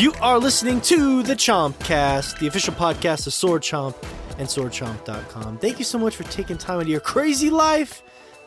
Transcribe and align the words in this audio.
You 0.00 0.14
are 0.22 0.38
listening 0.38 0.80
to 0.80 1.22
the 1.22 1.34
Chompcast, 1.34 2.38
the 2.38 2.46
official 2.46 2.72
podcast 2.72 3.26
of 3.26 3.34
Sword 3.34 3.60
Chomp 3.60 3.94
and 4.38 4.48
SwordChomp.com. 4.48 5.58
Thank 5.58 5.78
you 5.78 5.84
so 5.84 5.98
much 5.98 6.16
for 6.16 6.22
taking 6.24 6.56
time 6.56 6.76
out 6.76 6.82
of 6.84 6.88
your 6.88 7.00
crazy 7.00 7.50
life 7.50 8.02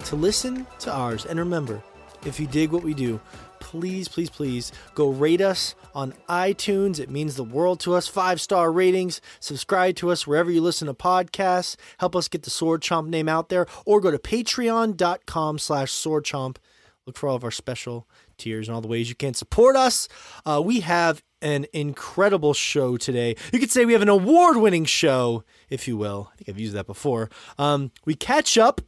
to 0.06 0.16
listen 0.16 0.66
to 0.80 0.92
ours. 0.92 1.28
And 1.28 1.38
remember, 1.38 1.84
if 2.26 2.40
you 2.40 2.48
dig 2.48 2.72
what 2.72 2.82
we 2.82 2.96
do, 2.96 3.22
please, 3.60 4.08
please, 4.08 4.32
please 4.32 4.72
go 4.96 5.10
rate 5.10 5.42
us 5.42 5.76
on 5.94 6.16
iTunes. 6.28 7.00
It 7.00 7.12
means 7.12 7.36
the 7.36 7.44
world 7.44 7.80
to 7.82 7.94
us. 7.94 8.08
Five 8.08 8.42
star 8.42 8.72
ratings. 8.72 9.22
Subscribe 9.40 9.96
to 9.98 10.10
us 10.10 10.26
wherever 10.26 10.50
you 10.50 10.60
listen 10.60 10.88
to 10.88 10.96
podcasts. 10.96 11.76
Help 12.00 12.16
us 12.16 12.28
get 12.28 12.42
the 12.42 12.50
Sword 12.50 12.82
Chomp 12.82 13.10
name 13.10 13.30
out 13.30 13.50
there. 13.50 13.68
Or 13.86 14.02
go 14.02 14.10
to 14.10 14.18
patreon.com 14.18 15.60
slash 15.60 15.92
sword 15.92 16.26
chomp. 16.26 16.58
Look 17.06 17.16
for 17.16 17.30
all 17.30 17.36
of 17.36 17.44
our 17.44 17.52
special 17.52 18.08
tiers 18.44 18.68
and 18.68 18.76
all 18.76 18.82
the 18.82 18.88
ways 18.88 19.10
you 19.10 19.16
can 19.16 19.34
support 19.34 19.76
us. 19.76 20.08
Uh, 20.46 20.62
we 20.64 20.82
have 20.82 21.24
an 21.42 21.66
incredible 21.74 22.54
show 22.54 22.98
today. 22.98 23.36
You 23.52 23.60
could 23.60 23.72
say 23.72 23.86
we 23.86 23.94
have 23.94 24.02
an 24.02 24.10
award 24.10 24.58
winning 24.58 24.86
show, 24.86 25.44
if 25.70 25.88
you 25.88 25.98
will. 25.98 26.30
I 26.34 26.36
think 26.38 26.50
I've 26.50 26.60
used 26.60 26.74
that 26.74 26.88
before. 26.88 27.30
Um, 27.58 27.92
we 28.06 28.16
catch 28.16 28.58
up 28.58 28.82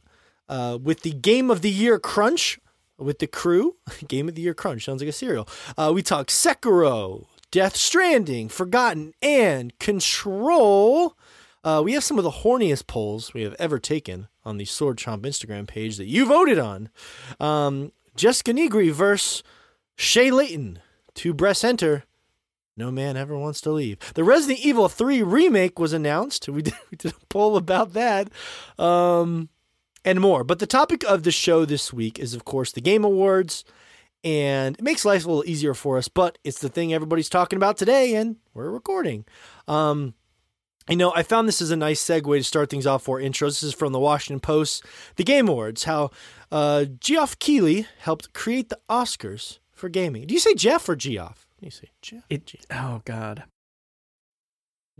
uh, 0.48 0.78
with 0.82 1.02
the 1.02 1.12
Game 1.12 1.50
of 1.50 1.62
the 1.62 1.70
Year 1.70 1.98
Crunch 1.98 2.58
with 2.98 3.18
the 3.18 3.26
crew. 3.26 3.76
Game 4.08 4.28
of 4.28 4.34
the 4.34 4.42
Year 4.42 4.54
Crunch 4.54 4.84
sounds 4.84 5.02
like 5.02 5.08
a 5.08 5.12
cereal. 5.12 5.48
Uh, 5.76 5.92
we 5.94 6.02
talk 6.02 6.28
Sekiro, 6.28 7.26
Death 7.50 7.76
Stranding, 7.76 8.48
Forgotten, 8.48 9.12
and 9.22 9.78
Control. 9.78 11.16
Uh, 11.62 11.82
we 11.84 11.94
have 11.94 12.04
some 12.04 12.16
of 12.16 12.24
the 12.24 12.30
horniest 12.30 12.86
polls 12.86 13.34
we 13.34 13.42
have 13.42 13.56
ever 13.58 13.78
taken 13.78 14.28
on 14.44 14.56
the 14.56 14.64
Sword 14.64 14.98
Chomp 14.98 15.22
Instagram 15.22 15.66
page 15.66 15.96
that 15.96 16.06
you 16.06 16.24
voted 16.24 16.58
on. 16.58 16.88
Um, 17.40 17.92
Jessica 18.16 18.52
Negri 18.52 18.90
versus 18.90 19.42
Shay 19.96 20.30
Layton. 20.30 20.80
Two 21.14 21.32
breasts 21.32 21.64
enter. 21.64 22.04
No 22.76 22.90
man 22.90 23.16
ever 23.16 23.38
wants 23.38 23.60
to 23.62 23.70
leave. 23.70 23.98
The 24.14 24.24
Resident 24.24 24.64
Evil 24.64 24.88
3 24.88 25.22
remake 25.22 25.78
was 25.78 25.92
announced. 25.92 26.48
We 26.48 26.62
did, 26.62 26.74
we 26.90 26.96
did 26.96 27.12
a 27.12 27.26
poll 27.28 27.56
about 27.56 27.94
that. 27.94 28.30
Um, 28.78 29.48
and 30.04 30.20
more. 30.20 30.44
But 30.44 30.60
the 30.60 30.66
topic 30.66 31.02
of 31.04 31.24
the 31.24 31.32
show 31.32 31.64
this 31.64 31.92
week 31.92 32.18
is, 32.18 32.32
of 32.32 32.44
course, 32.44 32.72
the 32.72 32.80
Game 32.80 33.04
Awards. 33.04 33.64
And 34.24 34.76
it 34.76 34.82
makes 34.82 35.04
life 35.04 35.24
a 35.24 35.28
little 35.28 35.44
easier 35.46 35.74
for 35.74 35.98
us, 35.98 36.08
but 36.08 36.38
it's 36.42 36.60
the 36.60 36.68
thing 36.68 36.92
everybody's 36.92 37.28
talking 37.28 37.58
about 37.58 37.76
today, 37.76 38.16
and 38.16 38.36
we're 38.54 38.70
recording. 38.70 39.24
Um, 39.68 40.14
you 40.88 40.96
know, 40.96 41.12
I 41.14 41.22
found 41.22 41.48
this 41.48 41.60
as 41.60 41.70
a 41.70 41.76
nice 41.76 42.02
segue 42.02 42.36
to 42.38 42.44
start 42.44 42.70
things 42.70 42.86
off 42.86 43.02
for 43.02 43.20
intros. 43.20 43.48
This 43.48 43.62
is 43.64 43.74
from 43.74 43.92
the 43.92 43.98
Washington 43.98 44.40
Post, 44.40 44.84
the 45.16 45.24
Game 45.24 45.48
Awards, 45.48 45.84
how 45.84 46.10
uh, 46.52 46.84
Geoff 47.00 47.38
Keighley 47.38 47.86
helped 48.00 48.32
create 48.32 48.68
the 48.68 48.78
Oscars 48.88 49.58
for 49.72 49.88
gaming. 49.88 50.26
Do 50.26 50.34
you 50.34 50.40
say 50.40 50.54
Jeff 50.54 50.88
or 50.88 50.96
Geoff? 50.96 51.46
Do 51.60 51.66
you 51.66 51.70
say 51.70 51.88
Jeff? 52.02 52.22
It, 52.30 52.52
oh 52.70 53.02
God. 53.04 53.44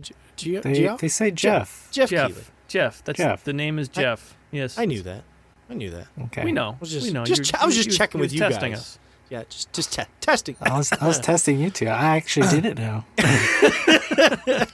Ge- 0.01 0.12
Ge- 0.37 0.61
They, 0.62 0.73
Geoff? 0.75 1.01
they 1.01 1.09
say 1.09 1.31
Jeff. 1.31 1.89
Jeff 1.91 2.11
Jeff. 2.11 2.28
Keighley. 2.31 2.43
Jeff. 2.69 3.03
That's 3.05 3.17
Jeff. 3.19 3.45
the 3.45 3.53
name 3.53 3.78
is 3.78 3.89
Jeff. 3.89 4.37
yes. 4.50 4.78
I 4.78 4.84
knew 4.87 5.03
that. 5.03 5.23
I 5.71 5.75
knew 5.75 5.91
that. 5.91 6.06
Okay. 6.27 6.45
We 6.45 6.53
know. 6.53 6.77
was 6.81 6.91
just- 6.93 7.06
we 7.06 7.12
know. 7.12 7.25
just 7.25 7.50
You're- 7.53 7.62
I 7.62 7.67
was 7.67 7.75
just 7.77 7.91
you- 7.91 7.97
checking 7.97 8.19
you 8.19 8.23
with 8.23 8.33
you 8.33 8.41
testing 8.41 8.72
guys. 8.72 8.81
us. 8.81 8.99
Yeah, 9.28 9.43
just 9.49 9.72
just 9.72 9.93
te- 9.93 10.03
testing. 10.21 10.55
I 10.61 10.77
was 10.78 10.93
I 10.93 11.06
was 11.06 11.19
testing 11.31 11.59
you 11.59 11.71
two. 11.71 11.88
I 11.88 12.16
actually 12.16 12.47
didn't 12.49 12.78
know. 12.78 13.05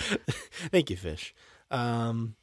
Thank 0.70 0.90
you, 0.90 0.96
Fish. 0.96 1.34
Um, 1.70 2.36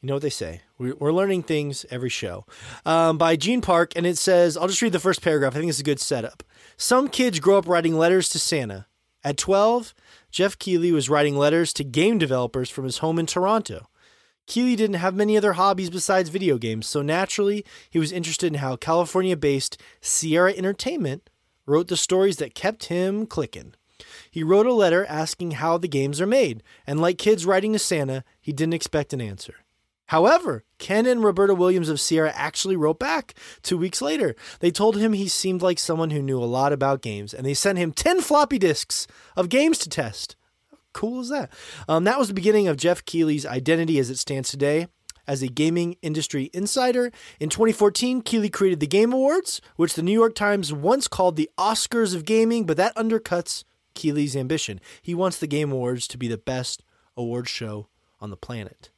you 0.00 0.08
know 0.08 0.14
what 0.14 0.22
they 0.22 0.30
say. 0.30 0.60
We're, 0.78 1.12
learning 1.12 1.44
things 1.44 1.86
every 1.90 2.10
show. 2.10 2.44
Um, 2.84 3.16
by 3.16 3.36
Gene 3.36 3.62
Park, 3.62 3.92
and 3.96 4.04
it 4.06 4.18
says, 4.18 4.56
I'll 4.56 4.68
just 4.68 4.82
read 4.82 4.92
the 4.92 4.98
first 4.98 5.22
paragraph. 5.22 5.54
I 5.54 5.58
think 5.58 5.70
it's 5.70 5.80
a 5.80 5.84
good 5.84 6.00
setup. 6.00 6.42
Some 6.76 7.08
kids 7.08 7.40
grow 7.40 7.56
up 7.56 7.66
writing 7.66 7.96
letters 7.96 8.28
to 8.30 8.38
Santa. 8.38 8.86
At 9.22 9.38
12, 9.38 9.94
Jeff 10.30 10.58
Keighley 10.58 10.92
was 10.92 11.08
writing 11.08 11.38
letters 11.38 11.72
to 11.74 11.84
game 11.84 12.18
developers 12.18 12.68
from 12.68 12.84
his 12.84 12.98
home 12.98 13.18
in 13.18 13.24
Toronto. 13.24 13.88
Keighley 14.46 14.76
didn't 14.76 14.96
have 14.96 15.14
many 15.14 15.38
other 15.38 15.54
hobbies 15.54 15.88
besides 15.88 16.28
video 16.28 16.58
games, 16.58 16.86
so 16.86 17.00
naturally, 17.00 17.64
he 17.88 17.98
was 17.98 18.12
interested 18.12 18.48
in 18.48 18.58
how 18.58 18.76
California 18.76 19.38
based 19.38 19.80
Sierra 20.02 20.52
Entertainment 20.52 21.30
wrote 21.64 21.88
the 21.88 21.96
stories 21.96 22.36
that 22.36 22.54
kept 22.54 22.86
him 22.86 23.26
clicking. 23.26 23.74
He 24.34 24.42
wrote 24.42 24.66
a 24.66 24.72
letter 24.72 25.06
asking 25.06 25.52
how 25.52 25.78
the 25.78 25.86
games 25.86 26.20
are 26.20 26.26
made, 26.26 26.64
and 26.88 27.00
like 27.00 27.18
kids 27.18 27.46
writing 27.46 27.72
to 27.72 27.78
Santa, 27.78 28.24
he 28.40 28.52
didn't 28.52 28.74
expect 28.74 29.12
an 29.12 29.20
answer. 29.20 29.54
However, 30.06 30.64
Ken 30.78 31.06
and 31.06 31.22
Roberta 31.22 31.54
Williams 31.54 31.88
of 31.88 32.00
Sierra 32.00 32.32
actually 32.34 32.74
wrote 32.74 32.98
back 32.98 33.34
two 33.62 33.78
weeks 33.78 34.02
later. 34.02 34.34
They 34.58 34.72
told 34.72 34.96
him 34.96 35.12
he 35.12 35.28
seemed 35.28 35.62
like 35.62 35.78
someone 35.78 36.10
who 36.10 36.20
knew 36.20 36.42
a 36.42 36.46
lot 36.46 36.72
about 36.72 37.00
games, 37.00 37.32
and 37.32 37.46
they 37.46 37.54
sent 37.54 37.78
him 37.78 37.92
10 37.92 38.22
floppy 38.22 38.58
disks 38.58 39.06
of 39.36 39.48
games 39.48 39.78
to 39.78 39.88
test 39.88 40.34
cool 40.94 41.20
is 41.20 41.28
that? 41.28 41.50
Um, 41.88 42.04
that 42.04 42.18
was 42.18 42.28
the 42.28 42.34
beginning 42.34 42.68
of 42.68 42.78
Jeff 42.78 43.04
Keighley's 43.04 43.44
identity 43.44 43.98
as 43.98 44.08
it 44.08 44.16
stands 44.16 44.48
today. 44.48 44.86
As 45.26 45.42
a 45.42 45.48
gaming 45.48 45.96
industry 46.02 46.50
insider, 46.52 47.10
in 47.40 47.48
2014, 47.48 48.20
Keighley 48.20 48.50
created 48.50 48.80
the 48.80 48.86
Game 48.86 49.12
Awards, 49.12 49.60
which 49.76 49.94
the 49.94 50.02
New 50.02 50.12
York 50.12 50.34
Times 50.34 50.72
once 50.72 51.08
called 51.08 51.36
the 51.36 51.50
Oscars 51.58 52.14
of 52.14 52.26
gaming, 52.26 52.64
but 52.66 52.76
that 52.76 52.94
undercuts 52.94 53.64
Keighley's 53.94 54.36
ambition. 54.36 54.80
He 55.02 55.14
wants 55.14 55.38
the 55.38 55.46
Game 55.46 55.72
Awards 55.72 56.06
to 56.08 56.18
be 56.18 56.28
the 56.28 56.38
best 56.38 56.82
award 57.16 57.48
show 57.48 57.88
on 58.20 58.30
the 58.30 58.36
planet. 58.36 58.90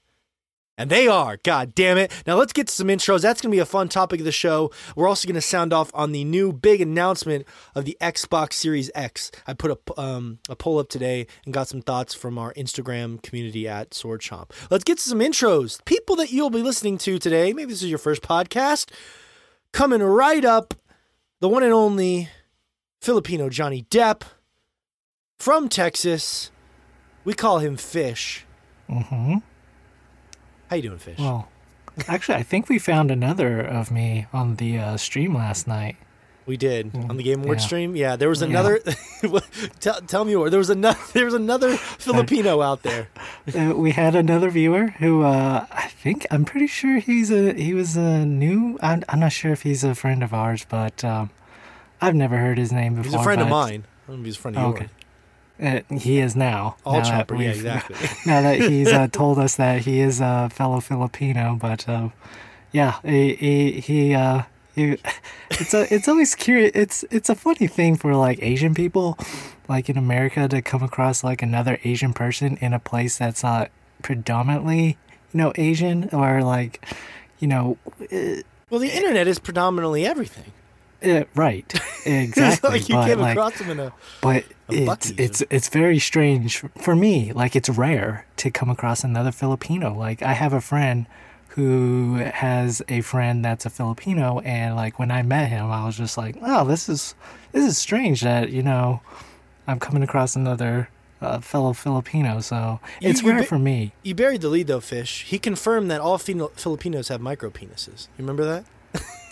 And 0.78 0.90
they 0.90 1.08
are. 1.08 1.38
God 1.38 1.74
damn 1.74 1.96
it. 1.96 2.12
Now 2.26 2.36
let's 2.36 2.52
get 2.52 2.68
to 2.68 2.74
some 2.74 2.88
intros. 2.88 3.22
That's 3.22 3.40
going 3.40 3.50
to 3.50 3.56
be 3.56 3.60
a 3.60 3.66
fun 3.66 3.88
topic 3.88 4.20
of 4.20 4.26
the 4.26 4.32
show. 4.32 4.70
We're 4.94 5.08
also 5.08 5.26
going 5.26 5.36
to 5.36 5.40
sound 5.40 5.72
off 5.72 5.90
on 5.94 6.12
the 6.12 6.22
new 6.24 6.52
big 6.52 6.82
announcement 6.82 7.46
of 7.74 7.86
the 7.86 7.96
Xbox 8.00 8.54
Series 8.54 8.90
X. 8.94 9.30
I 9.46 9.54
put 9.54 9.70
a, 9.70 10.00
um, 10.00 10.38
a 10.50 10.56
poll 10.56 10.78
up 10.78 10.90
today 10.90 11.28
and 11.46 11.54
got 11.54 11.68
some 11.68 11.80
thoughts 11.80 12.12
from 12.12 12.36
our 12.36 12.52
Instagram 12.54 13.22
community 13.22 13.66
at 13.66 13.94
Sword 13.94 14.20
Chomp. 14.20 14.50
Let's 14.70 14.84
get 14.84 14.98
to 14.98 15.08
some 15.08 15.20
intros. 15.20 15.82
People 15.86 16.16
that 16.16 16.30
you'll 16.30 16.50
be 16.50 16.62
listening 16.62 16.98
to 16.98 17.18
today. 17.18 17.54
Maybe 17.54 17.72
this 17.72 17.82
is 17.82 17.88
your 17.88 17.98
first 17.98 18.20
podcast. 18.20 18.90
Coming 19.72 20.02
right 20.02 20.44
up, 20.44 20.74
the 21.40 21.48
one 21.48 21.62
and 21.62 21.72
only 21.72 22.28
Filipino 23.00 23.48
Johnny 23.48 23.84
Depp 23.84 24.22
from 25.38 25.68
Texas. 25.68 26.50
We 27.24 27.34
call 27.34 27.58
him 27.58 27.76
Fish. 27.76 28.44
hmm 28.88 29.36
How 30.68 30.76
you 30.76 30.82
doing, 30.82 30.98
Fish? 30.98 31.18
Well, 31.18 31.48
actually, 32.06 32.36
I 32.36 32.42
think 32.42 32.68
we 32.68 32.78
found 32.78 33.10
another 33.10 33.60
of 33.60 33.90
me 33.90 34.26
on 34.32 34.56
the 34.56 34.78
uh, 34.78 34.96
stream 34.96 35.34
last 35.34 35.66
night. 35.66 35.96
We 36.46 36.56
did 36.56 36.94
on 36.94 37.16
the 37.16 37.24
Game 37.24 37.42
Awards 37.42 37.64
yeah. 37.64 37.66
stream. 37.66 37.96
Yeah, 37.96 38.14
there 38.14 38.28
was 38.28 38.40
Yeah. 38.40 38.46
another. 38.48 38.78
tell, 39.80 40.00
tell 40.02 40.24
me 40.24 40.36
more. 40.36 40.48
There 40.48 40.60
was 40.60 40.70
another. 40.70 40.96
There 41.12 41.24
was 41.24 41.34
another 41.34 41.76
Filipino 41.76 42.62
out 42.62 42.82
there. 42.82 43.08
Uh, 43.54 43.72
we 43.76 43.92
had 43.92 44.16
another 44.16 44.50
viewer 44.50 44.88
who 44.98 45.22
uh, 45.22 45.66
I 45.70 45.86
think 46.02 46.26
I'm 46.32 46.44
pretty 46.44 46.66
sure 46.66 46.98
he's 46.98 47.30
a 47.30 47.52
he 47.54 47.74
was 47.74 47.96
a 47.96 48.24
new. 48.26 48.76
I'm, 48.82 49.04
I'm 49.08 49.20
not 49.20 49.30
sure 49.32 49.52
if 49.52 49.62
he's 49.62 49.84
a 49.84 49.94
friend 49.94 50.22
of 50.24 50.34
ours, 50.34 50.66
but 50.68 51.04
um, 51.04 51.30
I've 52.00 52.14
never 52.16 52.36
heard 52.38 52.58
his 52.58 52.72
name 52.72 52.94
before. 52.96 53.04
He's 53.10 53.14
a 53.20 53.22
friend 53.22 53.40
of 53.40 53.48
mine. 53.48 53.84
I 54.06 54.10
don't 54.10 54.16
know 54.16 54.20
if 54.22 54.26
he's 54.26 54.36
a 54.36 54.40
friend 54.40 54.56
of 54.56 54.64
Okay. 54.74 54.80
yours. 54.82 54.90
Uh, 55.60 55.80
he 55.90 56.18
is 56.18 56.36
now. 56.36 56.76
All 56.84 56.98
now 56.98 57.04
chopper. 57.04 57.36
Yeah, 57.36 57.50
exactly. 57.50 57.96
now 58.26 58.42
that 58.42 58.60
he's 58.60 58.88
uh, 58.88 59.08
told 59.08 59.38
us 59.38 59.56
that 59.56 59.82
he 59.82 60.00
is 60.00 60.20
a 60.20 60.50
fellow 60.52 60.80
Filipino, 60.80 61.56
but 61.60 61.88
uh, 61.88 62.10
yeah, 62.72 62.96
he 63.02 63.34
he, 63.34 63.80
he 63.80 64.14
uh, 64.14 64.42
he, 64.74 64.98
it's 65.50 65.72
a 65.72 65.92
it's 65.92 66.08
always 66.08 66.34
curious. 66.34 66.72
It's 66.74 67.04
it's 67.10 67.28
a 67.28 67.34
funny 67.34 67.66
thing 67.66 67.96
for 67.96 68.14
like 68.14 68.38
Asian 68.42 68.74
people, 68.74 69.18
like 69.68 69.88
in 69.88 69.96
America, 69.96 70.46
to 70.48 70.60
come 70.60 70.82
across 70.82 71.24
like 71.24 71.42
another 71.42 71.78
Asian 71.84 72.12
person 72.12 72.58
in 72.60 72.74
a 72.74 72.78
place 72.78 73.18
that's 73.18 73.42
not 73.42 73.70
predominantly 74.02 74.98
you 75.32 75.38
know 75.38 75.52
Asian 75.56 76.08
or 76.12 76.42
like 76.42 76.84
you 77.38 77.48
know 77.48 77.78
uh, 78.12 78.42
well, 78.68 78.80
the 78.80 78.90
internet 78.90 79.28
is 79.28 79.38
predominantly 79.38 80.04
everything. 80.04 80.52
Uh, 81.06 81.24
right 81.34 81.72
exactly. 82.06 82.70
like 82.70 82.88
you 82.88 82.94
but 82.94 83.06
came 83.06 83.18
like 83.20 83.36
across 83.36 83.54
him 83.58 83.70
in 83.70 83.80
a. 83.80 83.92
but 84.20 84.44
a 84.68 84.74
it's 84.74 85.10
it's 85.16 85.42
it's 85.50 85.68
very 85.68 85.98
strange 85.98 86.58
for 86.78 86.94
me. 86.96 87.32
Like 87.32 87.54
it's 87.56 87.68
rare 87.68 88.26
to 88.38 88.50
come 88.50 88.68
across 88.70 89.04
another 89.04 89.32
Filipino. 89.32 89.94
Like 89.96 90.22
I 90.22 90.32
have 90.32 90.52
a 90.52 90.60
friend 90.60 91.06
who 91.50 92.16
has 92.16 92.82
a 92.88 93.00
friend 93.00 93.44
that's 93.44 93.64
a 93.64 93.70
Filipino, 93.70 94.40
and 94.40 94.76
like 94.76 94.98
when 94.98 95.10
I 95.10 95.22
met 95.22 95.48
him, 95.48 95.70
I 95.70 95.86
was 95.86 95.96
just 95.96 96.18
like, 96.18 96.36
"Oh, 96.42 96.64
this 96.64 96.88
is 96.88 97.14
this 97.52 97.64
is 97.64 97.78
strange 97.78 98.20
that 98.22 98.50
you 98.50 98.62
know 98.62 99.00
I'm 99.66 99.78
coming 99.78 100.02
across 100.02 100.36
another 100.36 100.90
uh, 101.22 101.38
fellow 101.40 101.72
Filipino." 101.72 102.40
So 102.40 102.80
You- 103.00 103.08
it's 103.10 103.22
you 103.22 103.30
rare 103.30 103.38
ba- 103.40 103.46
for 103.46 103.58
me. 103.58 103.92
You 104.02 104.14
buried 104.14 104.40
the 104.42 104.48
lead 104.48 104.66
though, 104.66 104.80
Fish. 104.80 105.24
He 105.28 105.38
confirmed 105.38 105.90
that 105.90 106.00
all 106.00 106.18
Fino- 106.18 106.52
Filipinos 106.56 107.08
have 107.08 107.20
micro 107.20 107.48
penises. 107.50 108.08
You 108.18 108.24
remember 108.26 108.44
that? 108.44 108.64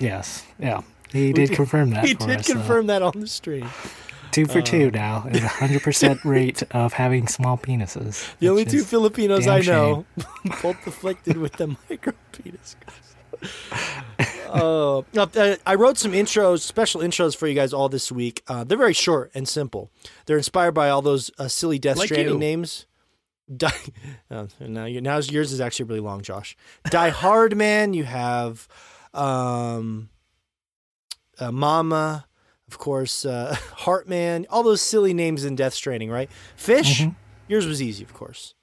Yes, 0.00 0.44
yeah. 0.58 0.80
He 1.14 1.32
did 1.32 1.52
confirm 1.52 1.90
that. 1.90 2.04
He 2.04 2.14
for 2.14 2.26
did 2.26 2.40
us, 2.40 2.46
so 2.46 2.54
confirm 2.54 2.88
that 2.88 3.00
on 3.02 3.20
the 3.20 3.26
stream. 3.28 3.66
two 4.32 4.46
for 4.46 4.60
two 4.60 4.88
Uh, 4.88 4.90
now 4.90 5.26
is 5.30 5.42
a 5.42 5.48
hundred 5.48 5.82
percent 5.82 6.22
rate 6.24 6.62
of 6.72 6.92
having 6.92 7.28
small 7.28 7.56
penises. 7.56 8.34
The 8.40 8.48
only 8.48 8.64
two 8.64 8.82
Filipinos 8.82 9.46
I 9.46 9.60
know, 9.60 10.04
both 10.62 10.86
afflicted 10.86 11.36
with 11.36 11.52
the 11.52 11.76
micro 11.88 12.12
penis. 12.32 12.76
uh, 14.48 14.98
uh, 14.98 15.56
I 15.66 15.74
wrote 15.76 15.98
some 15.98 16.12
intros, 16.12 16.60
special 16.60 17.00
intros 17.00 17.36
for 17.36 17.46
you 17.46 17.54
guys 17.54 17.72
all 17.72 17.88
this 17.88 18.10
week. 18.10 18.42
Uh, 18.48 18.64
they're 18.64 18.78
very 18.78 18.92
short 18.92 19.30
and 19.34 19.46
simple. 19.48 19.90
They're 20.26 20.36
inspired 20.36 20.72
by 20.72 20.90
all 20.90 21.02
those 21.02 21.30
uh, 21.38 21.48
silly 21.48 21.78
Death 21.78 21.98
Like 21.98 22.06
Stranding 22.08 22.34
you. 22.34 22.38
names. 22.40 22.86
Die, 23.54 23.70
uh, 24.30 24.46
now, 24.60 24.86
now 24.86 25.18
yours 25.18 25.52
is 25.52 25.60
actually 25.60 25.84
really 25.84 26.00
long, 26.00 26.22
Josh. 26.22 26.56
Die 26.88 27.08
Hard 27.10 27.54
Man. 27.56 27.92
You 27.92 28.04
have 28.04 28.66
um, 29.12 30.08
uh, 31.38 31.52
Mama, 31.52 32.26
of 32.68 32.78
course. 32.78 33.24
Uh, 33.24 33.54
Heartman. 33.78 34.46
All 34.50 34.62
those 34.62 34.80
silly 34.80 35.14
names 35.14 35.44
in 35.44 35.56
Death 35.56 35.74
Stranding, 35.74 36.10
right? 36.10 36.30
Fish. 36.56 37.00
Mhm. 37.02 37.14
Yours 37.48 37.66
was 37.66 37.82
easy, 37.82 38.02
of 38.04 38.14
course. 38.14 38.54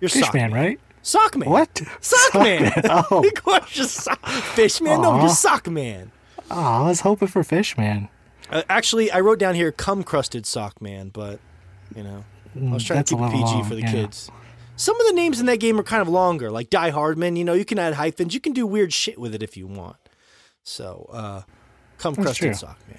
You're 0.00 0.08
Fish 0.08 0.24
Sock 0.24 0.34
man, 0.34 0.52
right? 0.52 0.78
Sockman. 1.02 1.46
What? 1.46 1.82
Sock 2.00 2.34
Man. 2.34 2.72
Oh, 2.84 3.24
Of 3.26 3.42
course, 3.42 3.70
just 3.70 3.94
sock. 3.96 4.24
Fish 4.26 4.80
Man. 4.80 5.00
No, 5.00 5.20
just 5.20 5.40
Sock 5.40 5.68
Man. 5.68 6.12
oh, 6.50 6.60
I 6.84 6.88
was 6.88 7.00
hoping 7.00 7.28
for 7.28 7.42
Fishman. 7.42 8.08
Uh, 8.50 8.62
actually, 8.68 9.10
I 9.10 9.20
wrote 9.20 9.38
down 9.38 9.54
here 9.54 9.72
"cum 9.72 10.02
crusted 10.04 10.44
Sockman, 10.44 11.12
but 11.12 11.40
you 11.94 12.02
know, 12.02 12.24
I 12.56 12.72
was 12.72 12.84
trying 12.84 12.98
That's 12.98 13.10
to 13.10 13.16
keep 13.16 13.24
it 13.26 13.30
PG 13.32 13.42
long, 13.44 13.64
for 13.64 13.74
the 13.74 13.80
yeah. 13.82 13.90
kids. 13.90 14.30
Some 14.76 14.98
of 15.00 15.06
the 15.08 15.12
names 15.14 15.40
in 15.40 15.46
that 15.46 15.58
game 15.58 15.78
are 15.80 15.82
kind 15.82 16.00
of 16.02 16.08
longer, 16.08 16.50
like 16.50 16.70
Die 16.70 16.90
Hardman. 16.90 17.36
You 17.36 17.44
know, 17.44 17.54
you 17.54 17.64
can 17.64 17.78
add 17.78 17.94
hyphens. 17.94 18.32
You 18.34 18.40
can 18.40 18.52
do 18.52 18.66
weird 18.66 18.92
shit 18.92 19.18
with 19.18 19.34
it 19.34 19.42
if 19.42 19.56
you 19.56 19.66
want. 19.66 19.96
So, 20.62 21.08
uh, 21.12 21.42
That's 22.02 22.16
crusted 22.16 22.36
true. 22.38 22.54
sock 22.54 22.78
man. 22.88 22.98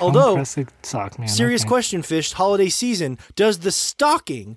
Although, 0.00 0.36
Compressed 0.36 0.70
sock 0.82 1.18
man. 1.18 1.28
serious 1.28 1.62
okay. 1.62 1.68
question, 1.68 2.02
fish. 2.02 2.32
Holiday 2.32 2.68
season. 2.70 3.18
Does 3.36 3.58
the 3.60 3.70
stocking, 3.70 4.56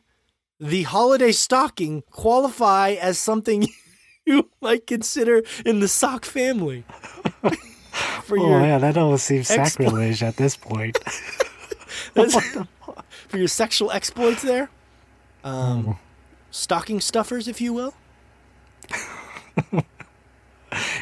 the 0.60 0.84
holiday 0.84 1.32
stocking, 1.34 2.04
qualify 2.12 2.92
as 2.92 3.18
something 3.20 3.68
you 4.26 4.50
might 4.62 4.88
consider 4.88 5.44
in 5.66 5.80
the 5.82 5.88
sock 5.90 6.24
family? 6.26 6.86
for 8.24 8.40
Oh 8.40 8.60
yeah, 8.64 8.78
that 8.78 8.98
almost 8.98 9.26
seems 9.26 9.50
explo- 9.50 9.68
sacrilege 9.68 10.24
at 10.24 10.38
this 10.38 10.56
point. 10.56 10.98
for 13.28 13.38
your 13.38 13.48
sexual 13.48 13.92
exploits 13.92 14.42
there. 14.44 14.70
Um, 15.44 15.88
Oh. 15.90 15.98
stocking 16.52 17.02
stuffers, 17.02 17.48
if 17.50 17.60
you 17.60 17.74
will. 17.74 17.94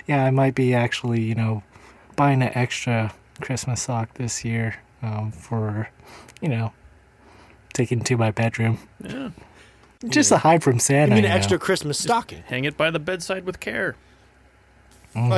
yeah, 0.07 0.25
I 0.25 0.31
might 0.31 0.55
be 0.55 0.73
actually, 0.73 1.21
you 1.21 1.35
know, 1.35 1.63
buying 2.21 2.43
an 2.43 2.51
extra 2.55 3.11
Christmas 3.41 3.81
sock 3.81 4.13
this 4.13 4.45
year 4.45 4.75
um, 5.01 5.31
for, 5.31 5.89
you 6.39 6.49
know, 6.49 6.71
taking 7.73 7.99
to 8.03 8.15
my 8.15 8.29
bedroom. 8.29 8.77
Yeah. 9.03 9.31
Just 10.07 10.29
to 10.29 10.37
hide 10.37 10.61
from 10.61 10.77
Santa. 10.77 11.13
I 11.13 11.15
mean, 11.15 11.23
you 11.23 11.29
an 11.29 11.31
know. 11.31 11.35
extra 11.35 11.57
Christmas 11.57 11.97
stocking. 11.97 12.43
Hang 12.45 12.65
it 12.65 12.77
by 12.77 12.91
the 12.91 12.99
bedside 12.99 13.43
with 13.43 13.59
care. 13.59 13.95
Mhm. 15.15 15.31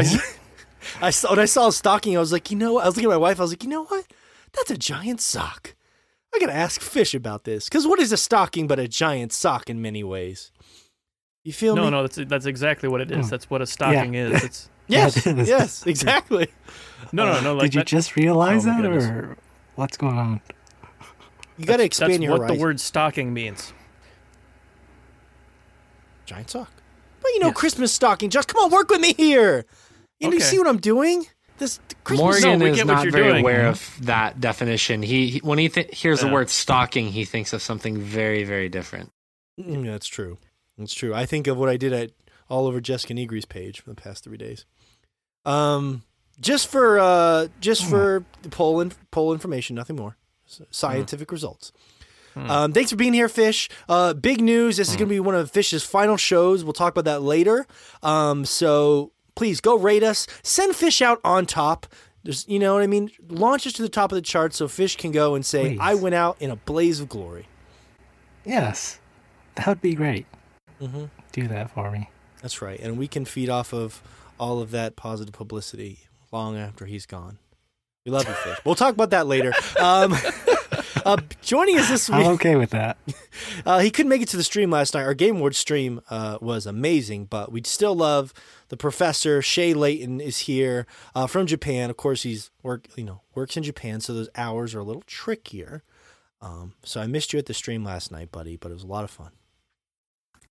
I, 1.02 1.08
I 1.08 1.10
saw 1.12 1.30
when 1.30 1.40
I 1.40 1.46
saw 1.46 1.70
a 1.70 1.72
stocking, 1.72 2.18
I 2.18 2.20
was 2.20 2.34
like, 2.34 2.52
you 2.52 2.58
know, 2.58 2.74
what? 2.74 2.84
I 2.84 2.88
was 2.88 2.98
looking 2.98 3.10
at 3.10 3.14
my 3.14 3.18
wife. 3.18 3.40
I 3.40 3.44
was 3.44 3.52
like, 3.54 3.64
you 3.64 3.70
know 3.70 3.86
what? 3.86 4.06
That's 4.52 4.70
a 4.72 4.78
giant 4.78 5.22
sock. 5.22 5.76
I 6.36 6.40
gotta 6.40 6.54
ask 6.54 6.82
Fish 6.82 7.14
about 7.14 7.46
this 7.46 7.70
because 7.70 7.88
what 7.88 8.02
is 8.02 8.12
a 8.12 8.18
stocking 8.18 8.68
but 8.68 8.78
a 8.78 8.90
giant 8.90 9.32
sock 9.32 9.70
in 9.70 9.82
many 9.82 10.04
ways? 10.04 10.52
You 11.46 11.54
feel 11.54 11.78
No, 11.78 11.84
me? 11.86 11.92
no, 11.92 11.98
no, 12.02 12.08
that's 12.08 12.30
that's 12.30 12.46
exactly 12.46 12.90
what 12.90 13.00
it 13.00 13.10
is. 13.10 13.28
Mm. 13.28 13.30
That's 13.30 13.50
what 13.50 13.62
a 13.62 13.66
stocking 13.66 14.16
is. 14.16 14.44
It's 14.44 14.70
Yes, 14.88 15.26
Yeah, 15.26 15.32
it 15.34 15.40
is. 15.40 15.48
yes, 15.50 15.86
exactly. 15.88 16.48
no, 17.12 17.26
no, 17.26 17.40
no. 17.42 17.54
Like 17.56 17.72
Did 17.72 17.76
you 17.76 17.80
that- 17.82 17.88
just 17.88 18.16
realize 18.16 18.66
Oh, 18.66 18.70
that, 18.72 18.82
goodness. 18.82 19.06
or 19.06 19.38
what's 19.76 19.98
going 19.98 20.18
on? 20.18 20.42
You 21.58 21.66
gotta 21.66 21.84
that's 21.84 22.00
your 22.00 22.32
what 22.32 22.40
horizon. 22.40 22.58
the 22.58 22.62
word 22.62 22.80
stocking 22.80 23.34
means. 23.34 23.74
giant 26.26 26.50
sock. 26.50 26.72
But 27.22 27.32
you 27.34 27.40
know, 27.40 27.48
Yes. 27.48 27.56
Christmas 27.58 27.92
stocking. 27.94 28.30
Just 28.30 28.48
come 28.48 28.64
on, 28.64 28.72
work 28.72 28.90
with 28.90 29.02
me 29.02 29.14
here. 29.14 29.66
You, 30.20 30.30
know, 30.30 30.34
you 30.34 30.40
see 30.40 30.58
what 30.58 30.68
I'm 30.68 30.78
doing? 30.80 31.26
This 31.58 31.80
Christmas. 32.04 32.42
No, 32.42 32.50
Morgan 32.58 32.60
we 32.74 32.80
is 32.80 32.86
not 32.86 33.04
you're 33.04 33.12
very 33.12 33.28
doing. 33.30 33.42
aware 33.42 33.68
of 33.68 33.98
that 34.02 34.40
definition. 34.42 35.04
He, 35.04 35.30
he 35.30 35.40
when 35.40 35.60
he 35.60 35.70
th- 35.70 35.98
hears 35.98 36.22
the 36.22 36.28
word 36.28 36.50
stocking, 36.50 37.08
he 37.10 37.26
thinks 37.26 37.54
of 37.54 37.62
something 37.62 37.98
very, 38.00 38.44
very 38.44 38.70
different. 38.70 39.12
Mm, 39.60 39.86
that's 39.86 40.08
true. 40.08 40.38
That's 40.78 40.94
true. 40.94 41.14
I 41.14 41.26
think 41.26 41.46
of 41.48 41.58
what 41.58 41.70
I 41.70 41.78
did 41.78 41.94
at 41.94 42.12
all 42.50 42.66
over 42.68 42.82
Jessica 42.82 43.14
Negri's 43.14 43.46
page 43.46 43.82
for 43.82 43.90
the 43.92 43.96
past 43.96 44.24
three 44.24 44.38
days. 44.38 44.66
Um, 45.46 46.04
just 46.40 46.68
for 46.68 47.00
uh, 47.00 47.48
just 47.60 47.86
for 47.86 48.26
the 48.42 48.50
poll 48.50 48.82
in, 48.82 48.92
poll 49.12 49.34
information, 49.34 49.76
nothing 49.76 49.96
more. 49.96 50.18
Scientific 50.70 51.32
results. 51.32 51.72
Hmm. 52.34 52.50
Um, 52.50 52.74
thanks 52.74 52.90
for 52.90 52.96
being 52.96 53.14
here, 53.14 53.30
Fish. 53.30 53.70
Uh, 53.88 54.14
big 54.14 54.42
news. 54.42 54.78
This 54.78 54.90
is 54.90 54.96
going 54.96 55.08
to 55.08 55.14
be 55.14 55.20
one 55.20 55.36
of 55.36 55.50
Fish's 55.52 55.84
final 55.84 56.18
shows. 56.18 56.64
We'll 56.64 56.74
talk 56.74 56.94
about 56.94 57.06
that 57.06 57.22
later. 57.22 57.66
Um, 58.02 58.46
so 58.46 59.12
please 59.36 59.62
go 59.62 59.78
rate 59.78 60.04
us. 60.04 60.28
Send 60.42 60.76
Fish 60.76 61.02
out 61.02 61.20
on 61.24 61.46
top. 61.46 61.88
There's, 62.24 62.48
you 62.48 62.58
know 62.58 62.74
what 62.74 62.84
I 62.84 62.88
mean? 62.88 63.12
Launch 63.28 63.68
us 63.68 63.74
to 63.74 63.82
the 63.82 63.90
top 63.90 64.12
of 64.12 64.16
the 64.16 64.22
chart 64.22 64.54
so 64.54 64.68
Fish 64.68 64.96
can 64.96 65.12
go 65.12 65.36
and 65.36 65.46
say, 65.46 65.72
Please. 65.72 65.80
I 65.82 65.94
went 65.96 66.16
out 66.16 66.38
in 66.40 66.50
a 66.50 66.56
blaze 66.56 67.00
of 67.00 67.10
glory. 67.10 67.48
Yes, 68.46 69.00
that 69.56 69.68
would 69.68 69.82
be 69.82 69.94
great. 69.94 70.26
Mm-hmm. 70.82 71.06
Do 71.32 71.48
that 71.48 71.72
for 71.72 71.92
me. 71.92 72.10
That's 72.42 72.62
right. 72.62 72.80
And 72.80 72.98
we 72.98 73.08
can 73.08 73.26
feed 73.26 73.50
off 73.50 73.74
of 73.74 74.02
all 74.40 74.62
of 74.62 74.72
that 74.72 74.96
positive 74.96 75.34
publicity 75.34 76.00
long 76.32 76.58
after 76.58 76.86
he's 76.86 77.06
gone. 77.06 77.40
We 78.06 78.12
love 78.12 78.28
you, 78.28 78.34
Fish. 78.34 78.58
We'll 78.66 78.76
talk 78.76 78.94
about 78.94 79.12
that 79.12 79.28
later. 79.28 79.54
Um, 79.80 80.14
uh, 81.06 81.18
joining 81.42 81.80
us 81.80 81.90
this 81.90 82.10
week. 82.10 82.20
I'm 82.20 82.34
okay 82.34 82.56
with 82.56 82.72
that. 82.72 82.98
uh, 83.66 83.80
he 83.80 83.90
couldn't 83.92 84.10
make 84.10 84.22
it 84.22 84.28
to 84.30 84.38
the 84.38 84.44
stream 84.44 84.70
last 84.70 84.94
night. 84.94 85.04
Our 85.04 85.14
Game 85.14 85.38
Awards 85.38 85.58
stream 85.58 86.02
uh, 86.10 86.38
was 86.42 86.66
amazing, 86.66 87.26
but 87.26 87.52
we'd 87.52 87.68
still 87.68 87.96
love 87.96 88.34
the 88.68 88.78
professor. 88.78 89.42
Shay 89.42 89.74
Layton 89.74 90.20
is 90.20 90.40
here 90.40 90.86
uh, 91.16 91.28
from 91.28 91.48
Japan. 91.48 91.90
Of 91.90 91.96
course, 91.98 92.24
he's 92.24 92.52
work 92.62 92.88
you 92.96 93.06
know 93.06 93.22
works 93.36 93.56
in 93.56 93.64
Japan, 93.64 94.02
so 94.02 94.14
those 94.14 94.30
hours 94.36 94.76
are 94.76 94.80
a 94.80 94.84
little 94.84 95.04
trickier. 95.04 95.84
Um, 96.42 96.74
so 96.84 97.00
I 97.00 97.08
missed 97.08 97.32
you 97.32 97.40
at 97.40 97.46
the 97.46 97.54
stream 97.54 97.86
last 97.86 98.12
night, 98.12 98.32
buddy, 98.32 98.58
but 98.58 98.70
it 98.70 98.74
was 98.74 98.84
a 98.84 98.88
lot 98.88 99.06
of 99.06 99.12
fun. 99.12 99.32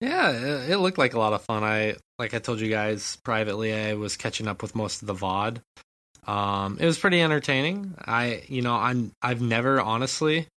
Yeah, 0.03 0.67
it, 0.67 0.79
looked 0.79 0.99
like 0.99 1.15
a 1.15 1.19
lot 1.19 1.33
of 1.33 1.43
fun. 1.43 1.63
I 1.63 1.95
like 2.19 2.35
I 2.35 2.41
told 2.41 2.59
you 2.59 2.69
guys 2.69 3.17
privately, 3.23 3.73
I 3.73 3.95
was 3.95 4.17
catching 4.17 4.49
up 4.49 4.61
with 4.61 4.75
most 4.75 5.01
of 5.01 5.07
the 5.07 5.15
VOD. 5.15 5.61
Um, 6.27 6.77
it 6.81 6.87
was 6.87 6.99
pretty 6.99 7.21
entertaining. 7.21 7.95
I, 8.05 8.43
you 8.49 8.63
know, 8.63 8.75
I'm 8.75 9.13
I've 9.23 9.41
never 9.41 9.81
honestly 9.81 10.49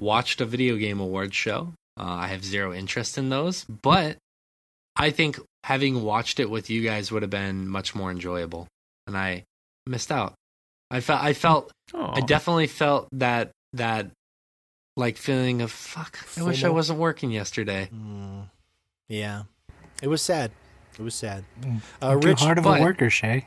watched 0.00 0.40
a 0.40 0.46
video 0.46 0.76
game 0.76 1.00
awards 1.00 1.36
show. 1.36 1.74
Uh, 2.00 2.04
I 2.04 2.28
have 2.28 2.42
zero 2.42 2.72
interest 2.72 3.18
in 3.18 3.28
those, 3.28 3.64
but 3.64 4.16
I 4.96 5.10
think 5.10 5.38
having 5.64 6.02
watched 6.02 6.40
it 6.40 6.48
with 6.48 6.70
you 6.70 6.82
guys 6.82 7.12
would 7.12 7.22
have 7.22 7.30
been 7.30 7.68
much 7.68 7.94
more 7.94 8.10
enjoyable, 8.10 8.68
and 9.06 9.18
I 9.18 9.44
missed 9.86 10.10
out. 10.10 10.32
I 10.90 11.00
felt 11.00 11.22
I 11.22 11.34
felt 11.34 11.72
Oh, 11.92 12.12
I 12.14 12.20
definitely 12.20 12.68
felt 12.68 13.08
that 13.12 13.50
that 13.74 14.10
like 14.96 15.18
feeling 15.18 15.60
of 15.60 15.70
fuck. 15.70 16.18
I 16.38 16.42
wish 16.42 16.64
I 16.64 16.70
wasn't 16.70 16.98
working 16.98 17.30
yesterday. 17.30 17.90
Mm, 17.94 18.48
yeah, 19.08 19.42
it 20.02 20.08
was 20.08 20.22
sad. 20.22 20.50
It 20.98 21.02
was 21.02 21.14
sad. 21.14 21.44
Mm, 21.60 21.80
Uh, 22.02 22.10
You're 22.10 22.20
too 22.20 22.28
Rich, 22.28 22.40
hard 22.40 22.58
of 22.58 22.64
but- 22.64 22.80
a 22.80 22.82
worker, 22.82 23.08
Shay. 23.10 23.46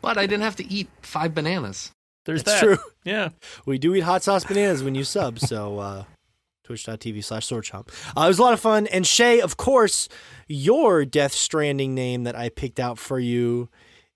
But 0.00 0.16
I 0.16 0.26
didn't 0.26 0.42
have 0.42 0.56
to 0.56 0.66
eat 0.70 0.88
five 1.02 1.34
bananas. 1.34 1.90
there's 2.24 2.42
That's 2.44 2.60
that. 2.60 2.66
true. 2.66 2.78
Yeah. 3.04 3.30
We 3.66 3.78
do 3.78 3.94
eat 3.94 4.00
hot 4.00 4.22
sauce 4.22 4.44
bananas 4.44 4.82
when 4.84 4.94
you 4.94 5.02
sub. 5.02 5.38
So 5.40 5.78
uh, 5.78 6.04
twitch.tv 6.64 7.24
slash 7.24 7.46
sword. 7.46 7.68
Uh, 7.72 7.82
it 8.16 8.16
was 8.28 8.38
a 8.38 8.42
lot 8.42 8.52
of 8.52 8.60
fun. 8.60 8.86
And 8.88 9.06
Shay, 9.06 9.40
of 9.40 9.56
course, 9.56 10.08
your 10.46 11.04
Death 11.04 11.32
Stranding 11.32 11.94
name 11.94 12.24
that 12.24 12.36
I 12.36 12.48
picked 12.48 12.78
out 12.78 12.98
for 12.98 13.18
you 13.18 13.68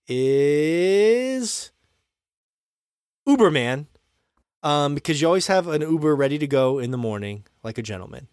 is 0.07 1.73
Uberman. 3.29 3.87
Um, 4.63 4.95
because 4.95 5.21
you 5.21 5.27
always 5.27 5.49
have 5.49 5.67
an 5.67 5.83
Uber 5.83 6.15
ready 6.15 6.39
to 6.39 6.47
go 6.47 6.79
in 6.79 6.93
the 6.93 6.99
morning, 6.99 7.45
like 7.65 7.79
a 7.79 7.83
gentleman. 7.83 8.29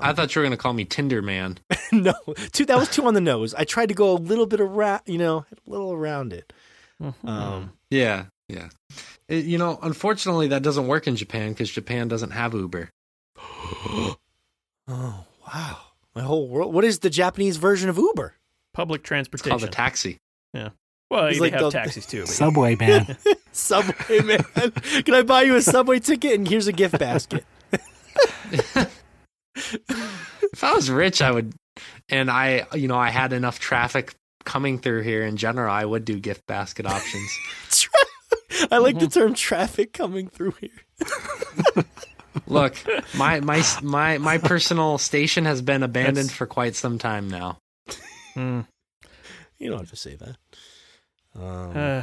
I 0.00 0.12
thought 0.12 0.34
you 0.34 0.40
were 0.40 0.46
gonna 0.46 0.56
call 0.56 0.72
me 0.72 0.84
Tinder 0.84 1.22
Man. 1.22 1.58
no, 1.92 2.14
two, 2.52 2.64
that 2.66 2.76
was 2.78 2.88
two 2.88 3.04
on 3.06 3.14
the 3.14 3.20
nose. 3.20 3.54
I 3.54 3.64
tried 3.64 3.88
to 3.88 3.94
go 3.94 4.12
a 4.12 4.18
little 4.18 4.46
bit 4.46 4.60
around, 4.60 5.02
you 5.06 5.18
know, 5.18 5.44
a 5.66 5.70
little 5.70 5.92
around 5.92 6.32
it. 6.32 6.52
Mhm. 7.02 7.28
Um, 7.28 7.72
Yeah, 7.90 8.26
yeah. 8.48 8.68
It- 9.28 9.44
you 9.44 9.58
know, 9.58 9.78
unfortunately, 9.82 10.48
that 10.48 10.62
doesn't 10.62 10.86
work 10.86 11.06
in 11.06 11.16
Japan 11.16 11.52
because 11.52 11.70
Japan 11.70 12.08
doesn't 12.08 12.30
have 12.30 12.54
Uber. 12.54 12.90
oh 13.38 14.16
wow, 14.88 15.78
my 16.14 16.22
whole 16.22 16.48
world. 16.48 16.72
What 16.74 16.84
is 16.84 17.00
the 17.00 17.10
Japanese 17.10 17.56
version 17.56 17.88
of 17.88 17.96
Uber? 17.98 18.34
Public 18.72 19.02
transportation. 19.02 19.54
It's 19.54 19.62
transportation. 19.62 19.72
called 19.72 19.72
a 19.72 19.90
taxi. 19.90 20.18
Yeah. 20.52 20.68
Well, 21.10 21.26
It's 21.26 21.36
they 21.38 21.40
like 21.44 21.52
have 21.52 21.62
the- 21.62 21.70
taxis 21.70 22.06
too. 22.06 22.20
But 22.22 22.28
Subway 22.30 22.76
man. 22.76 23.16
Subway 23.52 24.20
man. 24.20 24.44
Can 25.04 25.14
I 25.14 25.22
buy 25.22 25.42
you 25.42 25.54
a 25.56 25.62
subway 25.62 26.00
ticket? 26.00 26.34
And 26.34 26.48
here's 26.48 26.66
a 26.66 26.72
gift 26.72 26.98
basket. 26.98 27.44
If 29.56 30.62
I 30.62 30.72
was 30.74 30.90
rich, 30.90 31.22
I 31.22 31.30
would, 31.30 31.54
and 32.08 32.30
I, 32.30 32.66
you 32.74 32.88
know, 32.88 32.96
I 32.98 33.10
had 33.10 33.32
enough 33.32 33.58
traffic 33.58 34.14
coming 34.44 34.78
through 34.78 35.02
here 35.02 35.22
in 35.24 35.36
general, 35.36 35.72
I 35.72 35.84
would 35.84 36.04
do 36.04 36.18
gift 36.20 36.46
basket 36.46 36.86
options. 36.86 37.38
Tra- 37.70 38.68
I 38.70 38.78
like 38.78 38.98
the 38.98 39.08
term 39.08 39.34
traffic 39.34 39.92
coming 39.92 40.28
through 40.28 40.54
here. 40.60 40.70
Look, 42.46 42.76
my 43.16 43.40
my 43.40 43.62
my 43.82 44.18
my 44.18 44.38
personal 44.38 44.98
station 44.98 45.44
has 45.44 45.62
been 45.62 45.82
abandoned 45.82 46.16
That's- 46.28 46.36
for 46.36 46.46
quite 46.46 46.74
some 46.74 46.98
time 46.98 47.28
now. 47.28 47.58
Hmm. 48.34 48.62
You 49.58 49.70
don't 49.70 49.78
have 49.78 49.90
to 49.90 49.96
say 49.96 50.16
that. 50.16 50.36
Um, 51.40 51.76
Uh, 51.76 52.02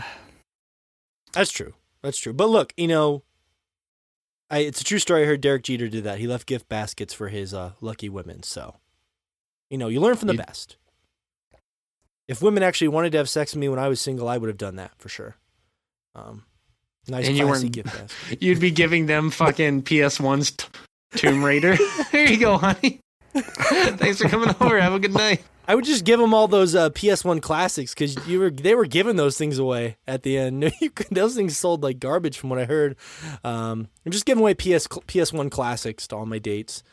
That's 1.33 1.51
true. 1.51 1.73
That's 2.01 2.17
true. 2.17 2.31
But 2.31 2.47
look, 2.47 2.73
you 2.77 2.87
know, 2.87 3.23
I, 4.51 4.59
it's 4.59 4.81
a 4.81 4.83
true 4.83 4.99
story. 4.99 5.23
I 5.23 5.25
heard 5.25 5.41
Derek 5.41 5.63
Jeter 5.63 5.87
did 5.87 6.03
that. 6.03 6.19
He 6.19 6.27
left 6.27 6.45
gift 6.45 6.67
baskets 6.69 7.13
for 7.13 7.29
his 7.29 7.53
uh, 7.53 7.71
lucky 7.79 8.09
women. 8.09 8.43
So, 8.43 8.75
you 9.69 9.77
know, 9.77 9.87
you 9.87 9.99
learn 10.01 10.17
from 10.17 10.27
the 10.27 10.33
You- 10.33 10.39
best. 10.43 10.75
If 12.27 12.41
women 12.41 12.61
actually 12.63 12.87
wanted 12.89 13.11
to 13.13 13.17
have 13.17 13.29
sex 13.29 13.53
with 13.53 13.59
me 13.59 13.67
when 13.69 13.79
I 13.79 13.87
was 13.89 13.99
single, 13.99 14.27
I 14.29 14.37
would 14.37 14.47
have 14.47 14.57
done 14.57 14.75
that 14.77 14.91
for 14.97 15.09
sure. 15.09 15.35
Um, 16.15 16.43
nice 17.07 17.27
And 17.27 17.35
you 17.37 17.47
weren't- 17.47 17.71
gift 17.71 17.87
basket. 17.93 18.41
You'd 18.41 18.59
be 18.59 18.71
giving 18.71 19.05
them 19.05 19.31
fucking 19.31 19.83
PS1's 19.83 20.51
t- 20.51 20.67
Tomb 21.15 21.43
Raider. 21.43 21.77
there 22.11 22.29
you 22.29 22.37
go, 22.37 22.57
honey. 22.57 22.99
Thanks 23.33 24.19
for 24.21 24.27
coming 24.29 24.53
over. 24.59 24.79
Have 24.79 24.93
a 24.93 24.99
good 24.99 25.13
night. 25.13 25.41
I 25.71 25.75
would 25.75 25.85
just 25.85 26.03
give 26.03 26.19
them 26.19 26.33
all 26.33 26.49
those 26.49 26.75
uh, 26.75 26.89
PS1 26.89 27.41
classics 27.41 27.93
because 27.93 28.27
you 28.27 28.39
were 28.39 28.49
they 28.49 28.75
were 28.75 28.85
giving 28.85 29.15
those 29.15 29.37
things 29.37 29.57
away 29.57 29.95
at 30.05 30.23
the 30.23 30.37
end. 30.37 30.69
You 30.81 30.89
could, 30.89 31.07
those 31.11 31.33
things 31.33 31.57
sold 31.57 31.81
like 31.81 31.97
garbage 31.97 32.37
from 32.37 32.49
what 32.49 32.59
I 32.59 32.65
heard. 32.65 32.97
Um, 33.45 33.87
I'm 34.05 34.11
just 34.11 34.25
giving 34.25 34.41
away 34.41 34.53
PS 34.53 34.87
PS1 34.87 35.49
classics 35.49 36.07
to 36.07 36.17
all 36.17 36.25
my 36.25 36.39
dates. 36.39 36.83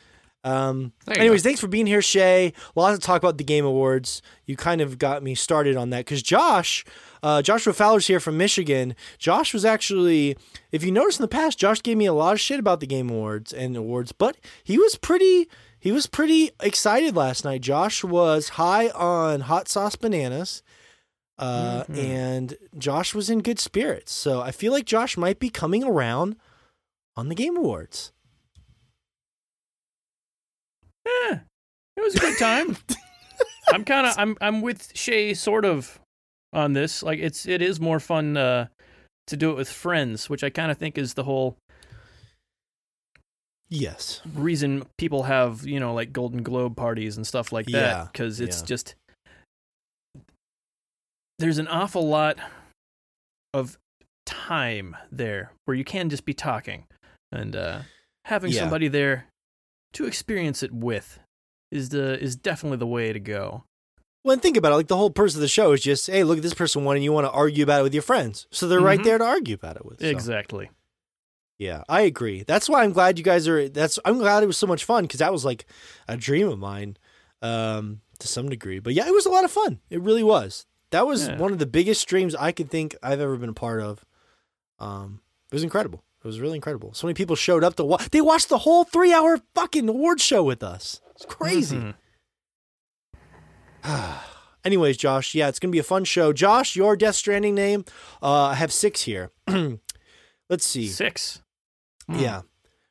Um, 0.44 0.92
anyways, 1.11 1.42
go. 1.42 1.49
thanks 1.49 1.61
for 1.61 1.66
being 1.66 1.88
here, 1.88 2.00
Shay. 2.00 2.52
Lots 2.76 2.97
to 2.97 3.04
talk 3.04 3.20
about 3.20 3.37
the 3.37 3.42
Game 3.44 3.64
Awards. 3.64 4.23
You 4.47 4.54
kind 4.54 4.80
of 4.80 4.97
got 4.97 5.25
me 5.25 5.35
started 5.35 5.76
on 5.76 5.90
that 5.90 6.04
because 6.04 6.23
Josh, 6.23 6.85
uh, 7.20 7.42
Joshua 7.42 7.73
Fowler's 7.73 8.06
here 8.06 8.20
from 8.20 8.37
Michigan. 8.37 8.94
Josh 9.18 9.52
was 9.52 9.64
actually, 9.64 10.37
if 10.70 10.85
you 10.85 10.92
notice 10.92 11.18
in 11.18 11.23
the 11.23 11.28
past, 11.28 11.58
Josh 11.58 11.82
gave 11.82 11.97
me 11.97 12.06
a 12.06 12.12
lot 12.12 12.35
of 12.35 12.40
shit 12.40 12.61
about 12.61 12.78
the 12.78 12.87
Game 12.87 13.11
Awards 13.11 13.52
and 13.52 13.76
awards, 13.76 14.12
but 14.12 14.37
he 14.62 14.78
was 14.78 14.94
pretty, 14.94 15.49
he 15.88 15.92
was 15.92 16.07
pretty 16.07 16.50
excited 16.61 17.16
last 17.16 17.47
night. 17.47 17.62
Josh 17.62 18.04
was 18.04 18.50
high 18.50 18.90
on 18.90 19.40
hot 19.40 19.68
sauce 19.68 19.97
bananas. 19.97 20.62
Uh, 21.38 21.85
Mhm. 21.85 21.97
and 22.04 22.57
Josh 22.76 23.14
was 23.14 23.30
in 23.30 23.38
good 23.40 23.59
spirits. 23.59 24.12
So 24.12 24.42
I 24.42 24.50
feel 24.50 24.71
like 24.71 24.85
Josh 24.85 25.16
might 25.16 25.38
be 25.38 25.49
coming 25.49 25.83
around 25.85 26.37
on 27.16 27.30
the 27.30 27.35
Game 27.35 27.57
Awards. 27.57 28.12
eh, 31.07 31.38
it 31.97 32.00
was 32.02 32.14
a 32.16 32.18
good 32.18 32.38
time. 32.38 32.76
I'm 33.73 33.83
kind 33.85 34.07
of 34.07 34.18
I'm 34.18 34.37
I'm 34.42 34.61
with 34.61 34.92
Shay 34.95 35.33
sort 35.33 35.64
of 35.64 35.99
on 36.52 36.75
this. 36.75 37.02
Like 37.02 37.18
it's 37.18 37.47
it 37.47 37.62
is 37.62 37.80
more 37.80 37.99
fun 38.00 38.37
uh, 38.37 38.66
to 39.28 39.37
do 39.38 39.50
it 39.50 39.54
with 39.57 39.71
friends, 39.71 40.28
which 40.28 40.45
I 40.45 40.50
kind 40.50 40.71
of 40.71 40.76
think 40.76 40.99
is 40.99 41.14
the 41.14 41.25
whole 41.25 41.57
Yes. 43.70 44.22
reason 44.34 44.84
people 44.96 45.25
have 45.25 45.66
you 45.66 45.78
know 45.78 45.92
like 45.94 46.12
Golden 46.12 46.42
Globe 46.42 46.76
parties 46.76 47.16
and 47.16 47.26
stuff 47.26 47.52
like 47.52 47.68
Yeah, 47.68 47.80
that 47.80 48.12
because 48.12 48.40
it's 48.40 48.60
yeah. 48.60 48.66
just 48.66 48.94
there's 51.38 51.58
an 51.58 51.68
awful 51.68 52.06
lot 52.08 52.37
of 53.54 53.78
time 54.26 54.96
there 55.10 55.52
where 55.64 55.76
you 55.76 55.84
can 55.84 56.08
just 56.10 56.25
be 56.25 56.34
talking 56.34 56.84
and 57.32 57.54
uh, 57.54 57.80
having 58.25 58.52
Yeah. 58.52 58.60
somebody 58.60 58.88
there 58.88 59.26
to 59.94 60.06
experience 60.06 60.62
it 60.62 60.72
with 60.72 61.18
is 61.70 61.90
the 61.90 62.18
is 62.22 62.37
definitely 62.37 62.78
the 62.78 62.87
way 62.87 63.12
to 63.12 63.20
go. 63.20 63.64
Well, 64.25 64.32
and 64.32 64.42
think 64.42 64.56
about 64.56 64.72
it. 64.72 64.76
Like 64.76 64.88
the 64.88 64.96
whole 64.96 65.10
purpose 65.10 65.34
of 65.37 65.40
the 65.40 65.48
show 65.48 65.72
is 65.72 65.80
just, 65.80 66.06
hey, 66.08 66.25
look 66.25 66.38
at 66.38 66.42
this 66.42 66.52
person 66.52 66.84
won, 66.84 66.96
and 66.96 67.04
you 67.04 67.12
want 67.12 67.26
to 67.26 67.30
argue 67.30 67.62
about 67.62 67.80
it 67.80 67.82
with 67.84 67.94
your 67.94 68.02
friends. 68.02 68.46
So 68.50 68.66
they're 68.66 68.80
right 68.80 68.98
Mhm. 68.98 69.04
there 69.04 69.18
to 69.18 69.25
argue 69.25 69.54
about 69.54 69.76
it 69.76 69.87
with. 69.87 70.00
So, 70.00 70.06
Exactly. 70.06 70.70
Yeah, 71.58 71.82
I 71.88 72.02
agree. 72.02 72.44
That's 72.44 72.68
why 72.68 72.84
I'm 72.84 72.92
glad 72.92 73.18
you 73.18 73.24
guys 73.24 73.48
are. 73.48 73.68
That's 73.68 73.98
I'm 74.04 74.18
glad 74.18 74.42
it 74.42 74.46
was 74.46 74.56
so 74.56 74.66
much 74.68 74.84
fun 74.84 75.04
because 75.04 75.18
that 75.18 75.32
was 75.32 75.44
like 75.44 75.66
a 76.06 76.16
dream 76.16 76.48
of 76.48 76.58
mine, 76.58 76.96
um, 77.42 78.00
to 78.20 78.28
some 78.28 78.48
degree. 78.48 78.78
But 78.78 78.94
yeah, 78.94 79.08
it 79.08 79.12
was 79.12 79.26
a 79.26 79.30
lot 79.30 79.44
of 79.44 79.50
fun. 79.50 79.80
It 79.90 80.00
really 80.00 80.22
was. 80.22 80.66
That 80.90 81.06
was 81.06 81.26
Yeah. 81.28 81.36
one 81.36 81.52
of 81.52 81.58
the 81.58 81.66
biggest 81.66 82.00
streams 82.00 82.34
I 82.36 82.52
could 82.52 82.70
think 82.70 82.94
I've 83.02 83.20
ever 83.20 83.36
been 83.36 83.48
a 83.50 83.54
part 83.54 83.80
of. 83.80 84.04
Um, 84.78 85.20
it 85.50 85.54
was 85.54 85.64
incredible. 85.64 86.04
It 86.22 86.26
was 86.26 86.40
really 86.40 86.56
incredible. 86.56 86.94
So 86.94 87.06
many 87.08 87.14
people 87.14 87.34
showed 87.36 87.64
up 87.64 87.74
to 87.76 87.84
watch. 87.84 88.08
They 88.10 88.20
watched 88.20 88.48
the 88.48 88.58
whole 88.58 88.84
three 88.84 89.12
hour 89.12 89.40
fucking 89.54 89.88
award 89.88 90.20
show 90.20 90.42
with 90.44 90.62
us. 90.62 91.00
It's 91.16 91.26
crazy. 91.26 91.76
Mhm. 91.76 91.94
Anyways, 94.64 94.96
Josh, 94.96 95.34
yeah, 95.34 95.48
it's 95.48 95.58
gonna 95.58 95.72
be 95.72 95.78
a 95.78 95.84
fun 95.84 96.04
show. 96.04 96.32
Josh, 96.32 96.76
your 96.76 96.96
Death 96.96 97.14
Stranding 97.16 97.54
name, 97.54 97.84
uh, 98.22 98.42
I 98.44 98.54
have 98.54 98.72
six 98.72 99.02
here. 99.02 99.30
Let's 100.50 100.64
see. 100.66 100.88
Six. 100.88 101.42
Hmm. 102.08 102.18
Yeah, 102.18 102.42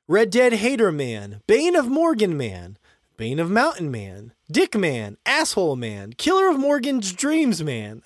Red 0.08 0.30
Dead 0.30 0.54
Hater 0.54 0.92
Man, 0.92 1.42
Bane 1.48 1.76
of 1.76 1.88
Morgan 1.88 2.38
Man, 2.38 2.78
Bane 3.18 3.40
of 3.40 3.50
Mountain 3.50 3.90
Man, 3.92 4.34
Dick 4.52 4.76
Man, 4.76 5.18
Asshole 5.26 5.76
Man, 5.76 6.14
Killer 6.14 6.50
of 6.50 6.60
Morgan's 6.60 7.12
Dreams 7.12 7.64
Man. 7.64 8.04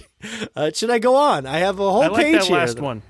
uh, 0.56 0.70
should 0.74 0.90
I 0.90 0.98
go 0.98 1.16
on? 1.16 1.46
I 1.46 1.58
have 1.58 1.78
a 1.78 1.90
whole 1.90 2.02
I 2.02 2.08
like 2.08 2.24
page 2.24 2.34
that 2.40 2.44
here. 2.44 2.56
last 2.56 2.78
one. 2.80 3.02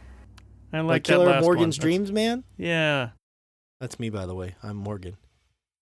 I 0.72 0.80
like, 0.80 0.88
Like 0.88 1.04
Killer 1.04 1.30
of 1.30 1.42
Morgan's 1.42 1.78
one. 1.78 1.82
Dreams 1.82 2.12
Man. 2.12 2.44
Yeah. 2.56 3.10
That's 3.80 3.98
me, 3.98 4.08
by 4.10 4.26
the 4.26 4.34
way. 4.34 4.54
I'm 4.62 4.76
Morgan. 4.76 5.16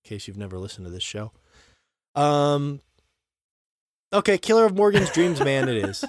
In 0.04 0.08
case 0.08 0.26
you've 0.26 0.38
never 0.38 0.58
listened 0.58 0.86
to 0.86 0.90
this 0.90 1.02
show. 1.02 1.32
Um. 2.14 2.80
Okay, 4.12 4.38
Killer 4.38 4.64
of 4.64 4.74
Morgan's 4.74 5.10
Dreams, 5.10 5.38
man. 5.40 5.68
It 5.68 5.76
is. 5.84 6.04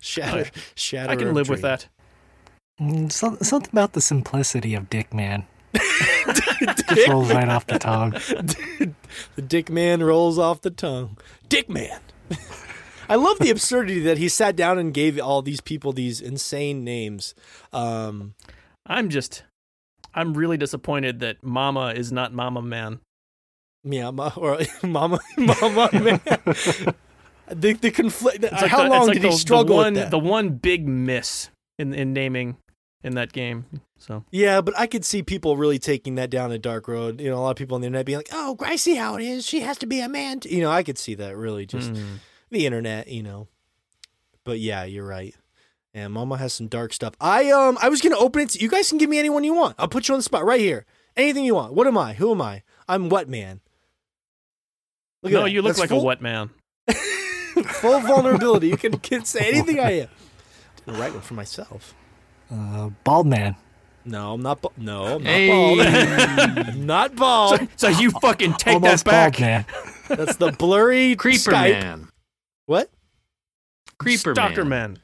shatter, 0.00 0.48
shatter. 0.74 1.10
I 1.10 1.16
can 1.16 1.34
live 1.34 1.48
with 1.48 1.62
that. 1.62 1.88
Mm, 2.80 3.10
some, 3.12 3.38
something 3.40 3.70
about 3.72 3.92
the 3.92 4.00
simplicity 4.00 4.74
of 4.74 4.90
Dick 4.90 5.14
Man. 5.14 5.46
Dick 5.72 6.86
Just 6.88 7.08
rolls 7.08 7.32
right 7.32 7.48
off 7.48 7.66
the 7.66 7.78
tongue. 7.78 8.10
the 9.36 9.42
Dick 9.42 9.70
Man 9.70 10.02
rolls 10.02 10.38
off 10.38 10.60
the 10.60 10.70
tongue. 10.70 11.16
Dick 11.48 11.68
Man. 11.68 12.00
I 13.08 13.16
love 13.16 13.38
the 13.38 13.50
absurdity 13.50 14.00
that 14.00 14.18
he 14.18 14.28
sat 14.28 14.56
down 14.56 14.78
and 14.78 14.92
gave 14.92 15.20
all 15.20 15.42
these 15.42 15.60
people 15.60 15.92
these 15.92 16.20
insane 16.20 16.82
names. 16.84 17.34
Um, 17.72 18.34
I'm 18.86 19.08
just 19.08 19.44
I'm 20.14 20.34
really 20.34 20.56
disappointed 20.56 21.20
that 21.20 21.42
Mama 21.44 21.88
is 21.88 22.10
not 22.10 22.32
Mama 22.32 22.62
Man. 22.62 23.00
yeah, 23.84 24.10
ma- 24.10 24.32
or 24.36 24.58
Mama, 24.82 25.20
Mama 25.36 25.90
Man. 25.92 26.20
The 27.48 27.74
the 27.74 27.90
conflict. 27.90 28.42
It's 28.42 28.52
like 28.52 28.70
How 28.70 28.84
the, 28.84 28.88
long 28.88 28.98
it's 29.00 29.08
like 29.08 29.14
did 29.16 29.22
the, 29.24 29.30
he 29.30 29.36
struggle 29.36 29.76
the 29.76 29.82
one, 29.82 29.94
with 29.94 30.02
that? 30.04 30.10
The 30.10 30.18
one 30.18 30.50
big 30.50 30.88
miss 30.88 31.50
in 31.78 31.92
in 31.92 32.14
naming 32.14 32.56
in 33.04 33.14
that 33.14 33.32
game. 33.32 33.66
So 33.98 34.24
Yeah, 34.32 34.60
but 34.60 34.76
I 34.76 34.88
could 34.88 35.04
see 35.04 35.22
people 35.22 35.56
really 35.56 35.78
taking 35.78 36.16
that 36.16 36.30
down 36.30 36.50
a 36.50 36.58
dark 36.58 36.88
road. 36.88 37.20
You 37.20 37.30
know, 37.30 37.36
a 37.36 37.40
lot 37.40 37.50
of 37.50 37.56
people 37.56 37.76
on 37.76 37.82
the 37.82 37.86
internet 37.86 38.06
being 38.06 38.18
like, 38.18 38.30
"Oh, 38.32 38.56
I 38.60 38.76
see 38.76 38.96
how 38.96 39.14
it 39.16 39.22
is. 39.22 39.46
She 39.46 39.60
has 39.60 39.78
to 39.78 39.86
be 39.86 40.00
a 40.00 40.08
man." 40.08 40.40
You 40.44 40.62
know, 40.62 40.70
I 40.70 40.82
could 40.82 40.98
see 40.98 41.14
that 41.14 41.36
really 41.36 41.66
just 41.66 41.92
mm. 41.92 42.18
the 42.50 42.66
internet. 42.66 43.08
You 43.08 43.22
know, 43.22 43.48
but 44.42 44.58
yeah, 44.58 44.84
you're 44.84 45.06
right. 45.06 45.34
And 45.92 46.12
Mama 46.12 46.38
has 46.38 46.52
some 46.52 46.66
dark 46.66 46.92
stuff. 46.92 47.14
I 47.20 47.50
um, 47.50 47.78
I 47.80 47.88
was 47.88 48.00
gonna 48.00 48.18
open 48.18 48.42
it. 48.42 48.50
To, 48.50 48.58
you 48.58 48.68
guys 48.68 48.88
can 48.88 48.98
give 48.98 49.10
me 49.10 49.18
anyone 49.18 49.44
you 49.44 49.54
want. 49.54 49.76
I'll 49.78 49.86
put 49.86 50.08
you 50.08 50.14
on 50.14 50.18
the 50.18 50.24
spot 50.24 50.44
right 50.44 50.60
here. 50.60 50.86
Anything 51.16 51.44
you 51.44 51.54
want. 51.54 51.74
What 51.74 51.86
am 51.86 51.96
I? 51.96 52.14
Who 52.14 52.32
am 52.32 52.42
I? 52.42 52.62
I'm 52.88 53.08
what 53.08 53.28
man? 53.28 53.60
Look 55.22 55.32
no, 55.32 55.42
that. 55.44 55.50
you 55.50 55.62
look 55.62 55.70
That's 55.70 55.78
like 55.78 55.90
full, 55.90 56.00
a 56.00 56.04
wet 56.04 56.20
man. 56.20 56.50
full 57.66 58.00
vulnerability. 58.00 58.68
You 58.68 58.76
can, 58.76 58.98
can 58.98 59.24
say 59.24 59.48
anything 59.52 59.78
I 59.78 60.00
am. 60.00 60.08
Write 60.86 61.12
one 61.12 61.22
for 61.22 61.34
myself. 61.34 61.94
Uh, 62.52 62.90
bald 63.04 63.26
Man. 63.26 63.56
No, 64.06 64.34
I'm 64.34 64.42
not. 64.42 64.60
Ba- 64.60 64.68
no, 64.76 65.04
I'm 65.16 65.22
not 65.22 65.30
Hey. 65.32 65.48
bald. 65.48 65.80
I'm 66.68 66.86
not 66.86 67.16
bald. 67.16 67.58
So, 67.60 67.68
so 67.76 67.88
you 67.88 68.10
fucking 68.10 68.52
take 68.54 68.74
Almost 68.74 69.04
that 69.06 69.10
back. 69.10 69.32
bald 69.32 69.40
man. 69.40 69.64
That's 70.08 70.36
the 70.36 70.52
blurry 70.52 71.16
Creeper 71.16 71.50
Skype. 71.52 71.80
Man. 71.80 72.08
What? 72.66 72.90
Creeper 73.98 74.34
Stalker 74.34 74.64
Man. 74.64 74.92
man. 74.92 74.98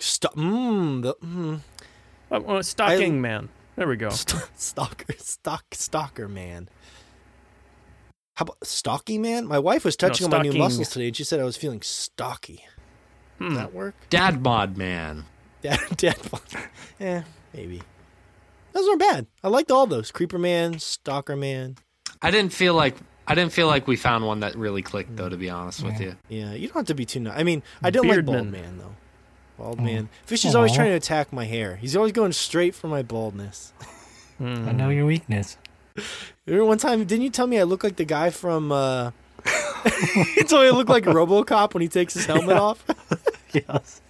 St- 0.00 0.32
mm, 0.34 1.02
the, 1.02 1.14
mm, 1.24 1.60
Uh, 2.30 2.34
uh, 2.56 2.62
stalking 2.62 3.20
man. 3.22 3.48
There 3.76 3.88
we 3.88 3.96
go. 3.96 4.08
st- 4.10 4.42
stalker, 4.56 5.14
stock, 5.18 5.64
stalker 5.72 6.28
man. 6.28 6.68
How 8.36 8.42
about 8.42 8.58
stocky 8.66 9.16
man? 9.16 9.46
My 9.46 9.58
wife 9.58 9.84
was 9.86 9.96
touching 9.96 10.26
on 10.26 10.30
my 10.30 10.42
new 10.42 10.52
muscles 10.52 10.90
today, 10.90 11.06
and 11.06 11.16
she 11.16 11.24
said 11.24 11.40
I 11.40 11.44
was 11.44 11.56
feeling 11.56 11.80
stocky. 11.80 12.64
Does 13.40 13.48
Hmm. 13.48 13.54
that 13.54 13.72
work? 13.72 13.94
Dad 14.10 14.42
Mod 14.42 14.76
Man. 14.76 15.24
Dad, 15.70 15.80
dad, 15.96 16.16
yeah, 17.00 17.22
maybe. 17.52 17.82
Those 18.72 18.86
aren't 18.88 19.00
bad. 19.00 19.26
I 19.42 19.48
liked 19.48 19.70
all 19.70 19.86
those. 19.86 20.10
Creeper 20.12 20.38
man, 20.38 20.78
stalker 20.78 21.34
man. 21.34 21.76
I 22.22 22.30
didn't 22.30 22.52
feel 22.52 22.74
like 22.74 22.94
I 23.26 23.34
didn't 23.34 23.52
feel 23.52 23.66
like 23.66 23.88
we 23.88 23.96
found 23.96 24.24
one 24.26 24.40
that 24.40 24.54
really 24.56 24.82
clicked 24.82 25.16
though. 25.16 25.28
To 25.28 25.36
be 25.36 25.50
honest 25.50 25.82
with 25.82 26.00
you, 26.00 26.14
Yeah, 26.28 26.52
you 26.52 26.68
don't 26.68 26.76
have 26.76 26.86
to 26.86 26.94
be 26.94 27.04
too. 27.04 27.20
Nice. 27.20 27.38
I 27.38 27.42
mean, 27.42 27.62
I 27.82 27.90
don't 27.90 28.06
like 28.06 28.24
bald 28.24 28.46
man 28.48 28.78
though. 28.78 28.94
Bald 29.58 29.80
man. 29.80 30.08
Fish 30.26 30.44
is 30.44 30.54
always 30.54 30.72
trying 30.72 30.90
to 30.90 30.96
attack 30.96 31.32
my 31.32 31.44
hair. 31.46 31.76
He's 31.76 31.96
always 31.96 32.12
going 32.12 32.32
straight 32.32 32.74
for 32.74 32.86
my 32.88 33.02
baldness. 33.02 33.72
Hmm. 34.38 34.68
I 34.68 34.72
know 34.72 34.90
your 34.90 35.06
weakness. 35.06 35.56
Remember 36.46 36.66
one 36.66 36.78
time, 36.78 37.04
didn't 37.06 37.22
you 37.24 37.30
tell 37.30 37.46
me 37.46 37.58
I 37.58 37.62
look 37.64 37.82
like 37.82 37.96
the 37.96 38.04
guy 38.04 38.30
from? 38.30 38.70
uh 38.70 39.10
You 40.36 40.44
told 40.44 40.62
me 40.62 40.68
I 40.68 40.72
look 40.72 40.88
like 40.88 41.04
RoboCop 41.04 41.72
when 41.74 41.80
he 41.80 41.88
takes 41.88 42.14
his 42.14 42.26
helmet 42.26 42.56
off. 42.56 42.84
Yes. 43.52 44.02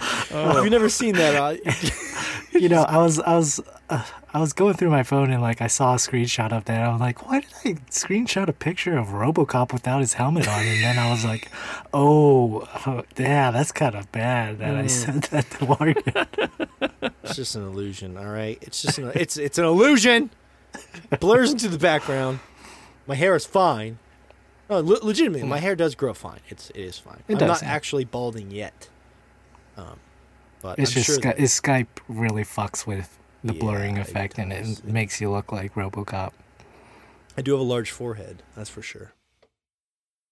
If 0.00 0.62
you've 0.62 0.70
never 0.70 0.88
seen 0.88 1.14
that, 1.16 1.34
uh, 1.34 1.56
You 2.52 2.68
know, 2.68 2.82
I 2.82 2.98
was 2.98 3.20
I 3.20 3.36
was 3.36 3.60
uh, 3.88 4.04
I 4.34 4.40
was 4.40 4.52
going 4.52 4.74
through 4.74 4.90
my 4.90 5.02
phone 5.02 5.30
and 5.30 5.40
like 5.40 5.62
I 5.62 5.68
saw 5.68 5.94
a 5.94 5.96
screenshot 5.96 6.52
of 6.52 6.64
that. 6.64 6.82
I 6.82 6.90
was 6.90 7.00
like, 7.00 7.26
why 7.26 7.40
did 7.40 7.50
I 7.64 7.68
screenshot 7.90 8.48
a 8.48 8.52
picture 8.52 8.98
of 8.98 9.08
RoboCop 9.08 9.72
without 9.72 10.00
his 10.00 10.14
helmet 10.14 10.48
on? 10.48 10.66
And 10.66 10.82
then 10.82 10.98
I 10.98 11.10
was 11.10 11.24
like, 11.24 11.50
oh, 11.94 12.68
oh 12.86 13.04
yeah, 13.16 13.50
that's 13.50 13.72
kind 13.72 13.94
of 13.94 14.10
bad 14.10 14.58
that 14.58 14.74
I 14.74 14.88
said 14.88 15.22
that 15.24 15.50
to 15.50 15.64
Morgan. 15.66 16.02
It's 17.22 17.36
just 17.36 17.54
an 17.54 17.62
illusion, 17.62 18.16
all 18.16 18.26
right? 18.26 18.58
It's 18.60 18.82
just 18.82 18.98
an, 18.98 19.12
it's 19.14 19.36
it's 19.36 19.56
an 19.58 19.64
illusion. 19.64 20.30
Blurs 21.20 21.52
into 21.52 21.68
the 21.68 21.78
background. 21.78 22.40
My 23.06 23.14
hair 23.14 23.36
is 23.36 23.46
fine. 23.46 23.98
No, 24.68 24.80
le- 24.80 25.04
legitimately, 25.04 25.46
my 25.46 25.58
hair 25.58 25.76
does 25.76 25.94
grow 25.94 26.12
fine. 26.12 26.40
It's 26.48 26.70
it 26.70 26.80
is 26.80 26.98
fine. 26.98 27.22
It 27.28 27.34
I'm 27.34 27.38
does, 27.38 27.48
not 27.48 27.62
yeah. 27.62 27.74
actually 27.74 28.04
balding 28.04 28.50
yet. 28.50 28.88
Um, 29.80 29.98
but 30.62 30.78
It's 30.78 30.90
I'm 30.90 30.94
just 30.94 31.06
sure 31.06 31.14
Sky- 31.16 31.34
Skype 31.84 31.98
really 32.08 32.44
fucks 32.44 32.86
with 32.86 33.18
the 33.42 33.52
blurring 33.54 33.96
Yeah, 33.96 34.02
it 34.02 34.08
effect 34.08 34.38
and 34.38 34.50
does. 34.50 34.80
it 34.80 34.84
makes 34.84 35.20
you 35.20 35.30
look 35.30 35.52
like 35.52 35.74
RoboCop. 35.74 36.32
I 37.38 37.42
do 37.42 37.52
have 37.52 37.60
a 37.60 37.64
large 37.64 37.90
forehead. 37.90 38.42
That's 38.54 38.68
for 38.68 38.82
sure. 38.82 39.12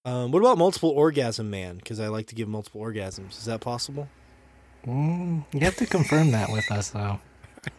Um, 0.04 0.30
what 0.30 0.40
about 0.40 0.58
multiple 0.58 0.90
orgasm 0.90 1.48
man? 1.50 1.76
Because 1.78 1.98
I 2.00 2.08
like 2.08 2.26
to 2.28 2.34
give 2.34 2.48
multiple 2.48 2.80
orgasms. 2.80 3.30
Is 3.38 3.44
that 3.46 3.60
possible? 3.60 4.08
Mm, 4.86 5.44
you 5.52 5.60
have 5.60 5.76
to 5.76 5.86
confirm 5.86 6.30
that 6.32 6.50
with 6.52 6.70
us 6.70 6.90
though. 6.90 7.20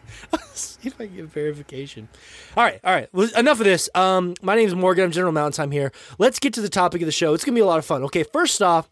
See 0.52 0.88
if 0.88 1.00
I 1.00 1.06
can 1.06 1.16
get 1.16 1.24
verification. 1.26 2.08
All 2.56 2.62
right, 2.64 2.80
all 2.84 2.92
right. 2.94 3.08
Well, 3.12 3.28
enough 3.36 3.60
of 3.60 3.64
this. 3.64 3.88
Um, 3.94 4.34
my 4.42 4.54
name 4.54 4.66
is 4.66 4.74
Morgan. 4.74 5.04
I'm 5.04 5.10
General 5.10 5.32
Mountain 5.32 5.52
Time 5.56 5.70
here. 5.70 5.92
Let's 6.18 6.38
get 6.38 6.52
to 6.54 6.60
the 6.60 6.68
topic 6.68 7.00
of 7.02 7.06
the 7.06 7.12
show. 7.12 7.32
It's 7.34 7.44
gonna 7.44 7.54
be 7.54 7.60
a 7.62 7.66
lot 7.66 7.78
of 7.78 7.84
fun. 7.86 8.02
Okay, 8.04 8.22
first 8.24 8.60
off, 8.62 8.90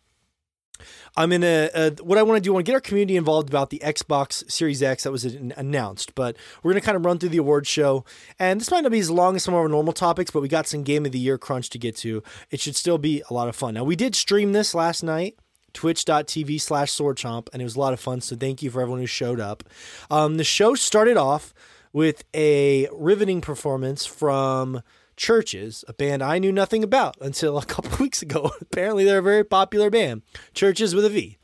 I'm 1.17 1.33
in 1.33 1.43
a, 1.45 1.71
a 1.75 1.91
what 2.03 2.19
I 2.19 2.23
want 2.23 2.37
to 2.37 2.41
do. 2.41 2.53
I 2.53 2.55
want 2.55 2.67
to 2.67 2.71
get 2.71 2.75
our 2.75 2.81
community 2.81 3.17
involved 3.17 3.49
about 3.49 3.71
the 3.71 3.81
Xbox 3.81 4.51
Series 4.51 4.83
X 4.83 5.05
that 5.05 5.13
was 5.13 5.25
announced. 5.25 6.15
But 6.15 6.37
we're 6.63 6.73
gonna 6.73 6.81
kind 6.81 6.97
of 6.97 7.05
run 7.05 7.19
through 7.19 7.31
the 7.31 7.39
award 7.39 7.67
show, 7.67 8.05
and 8.39 8.61
this 8.61 8.71
might 8.71 8.83
not 8.83 8.93
be 8.93 8.99
as 8.99 9.11
long 9.11 9.37
as 9.37 9.43
some 9.43 9.55
of 9.55 9.61
our 9.61 9.69
normal 9.69 9.93
topics, 9.93 10.31
but 10.31 10.41
we 10.41 10.49
got 10.49 10.67
some 10.67 10.83
Game 10.83 11.07
of 11.07 11.13
the 11.13 11.19
Year 11.19 11.39
crunch 11.39 11.71
to 11.71 11.79
get 11.79 11.97
to. 11.99 12.23
It 12.51 12.61
should 12.61 12.77
still 12.77 12.99
be 12.99 13.23
a 13.29 13.35
lot 13.35 13.49
of 13.49 13.57
fun. 13.57 13.75
Now 13.75 13.85
we 13.85 13.97
did 13.97 14.15
stream 14.15 14.53
this 14.53 14.75
last 14.75 15.03
night 15.03 15.39
twitch.tv 15.75 16.61
slash 16.61 16.91
swordchomp 16.91 17.49
and 17.53 17.61
it 17.61 17.65
was 17.65 17.77
a 17.77 17.79
lot 17.79 17.93
of 17.93 18.01
fun 18.01 18.21
so 18.23 18.35
thank 18.35 18.63
you 18.63 18.71
for 18.71 18.81
everyone 18.81 19.01
who 19.01 19.07
showed 19.07 19.39
up 19.39 19.63
um, 20.11 20.39
the 20.39 20.43
show 20.43 20.75
started 20.75 21.17
off 21.17 21.53
with 21.93 22.25
a 22.35 22.89
riveting 22.93 23.41
performance 23.41 24.07
from 24.07 24.83
CHVRCHES 25.19 25.85
a 25.89 25.93
band 25.93 26.23
i 26.23 26.39
knew 26.39 26.53
nothing 26.53 26.83
about 26.83 27.17
until 27.21 27.59
a 27.59 27.65
couple 27.75 27.99
weeks 27.99 28.23
ago 28.23 28.51
apparently 28.61 29.05
they're 29.05 29.19
a 29.19 29.23
very 29.23 29.45
popular 29.45 29.91
band 29.91 30.23
churches 30.55 30.95
with 30.95 31.05
a 31.05 31.11
v 31.11 31.37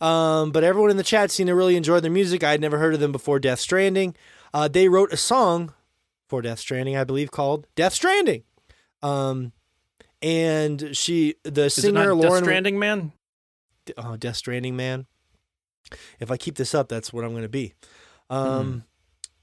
um, 0.00 0.52
but 0.52 0.62
everyone 0.62 0.90
in 0.90 0.98
the 0.98 1.02
chat 1.02 1.30
seemed 1.30 1.48
to 1.48 1.54
really 1.54 1.76
enjoy 1.76 1.98
their 2.00 2.10
music 2.10 2.44
i 2.44 2.50
had 2.50 2.60
never 2.60 2.78
heard 2.78 2.94
of 2.94 3.00
them 3.00 3.12
before 3.12 3.38
death 3.38 3.58
stranding 3.60 4.14
uh, 4.54 4.68
they 4.68 4.88
wrote 4.88 5.12
a 5.12 5.16
song 5.16 5.72
for 6.28 6.42
death 6.42 6.58
stranding 6.58 6.96
i 6.96 7.04
believe 7.04 7.30
called 7.30 7.66
death 7.74 7.94
stranding 7.94 8.42
um, 9.02 9.52
and 10.22 10.96
she 10.96 11.34
the 11.44 11.66
Is 11.66 11.74
singer 11.74 12.14
not 12.14 12.22
Death 12.22 12.38
Stranding 12.38 12.78
Man? 12.78 13.12
oh, 13.96 14.16
Death 14.16 14.36
Stranding 14.36 14.74
man. 14.76 15.06
If 16.18 16.30
I 16.30 16.36
keep 16.36 16.56
this 16.56 16.74
up, 16.74 16.88
that's 16.88 17.12
what 17.12 17.24
I'm 17.24 17.30
going 17.30 17.42
to 17.42 17.48
be. 17.48 17.74
Um, 18.28 18.84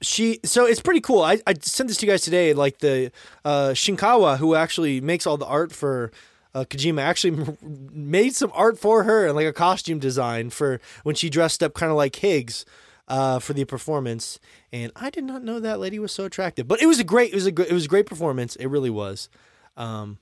she 0.04 0.40
so 0.44 0.66
it's 0.66 0.82
pretty 0.82 1.02
cool. 1.02 1.22
I, 1.22 1.40
I 1.48 1.56
sent 1.62 1.88
this 1.88 1.98
to 1.98 2.06
you 2.06 2.12
guys 2.12 2.22
today. 2.22 2.54
Like 2.54 2.80
the 2.80 3.12
uh, 3.44 3.70
Shinkawa, 3.70 4.38
who 4.38 4.56
actually 4.56 5.02
makes 5.02 5.26
all 5.26 5.38
the 5.38 5.46
art 5.46 5.72
for 5.72 6.12
uh, 6.54 6.66
Kojima, 6.66 7.02
actually 7.02 7.58
made 7.92 8.36
some 8.36 8.52
art 8.54 8.78
for 8.78 9.04
her 9.04 9.26
and 9.26 9.36
like 9.36 9.48
a 9.48 9.54
costume 9.54 10.00
design 10.00 10.50
for 10.50 10.80
when 11.04 11.16
she 11.16 11.30
dressed 11.30 11.64
up 11.64 11.74
kind 11.74 11.92
of 11.92 11.98
like 11.98 12.18
Higgs. 12.18 12.66
Uh, 13.06 13.38
for 13.38 13.52
the 13.52 13.66
performance, 13.66 14.40
and 14.72 14.90
I 14.96 15.10
did 15.10 15.26
not 15.26 15.44
know 15.44 15.60
that 15.60 15.82
lady 15.82 16.00
was 16.00 16.14
so 16.14 16.24
attractive. 16.24 16.70
But 16.70 16.82
it 16.82 16.86
was 16.86 17.02
a 17.02 17.04
great, 17.04 17.34
it 17.34 17.36
was 17.36 17.46
a, 17.46 17.52
gr- 17.52 17.64
it 17.64 17.74
was 17.74 17.84
a 17.84 17.90
great 17.90 18.06
performance. 18.06 18.56
It 18.56 18.68
really 18.68 18.90
was. 18.90 19.28
Um, 19.76 20.20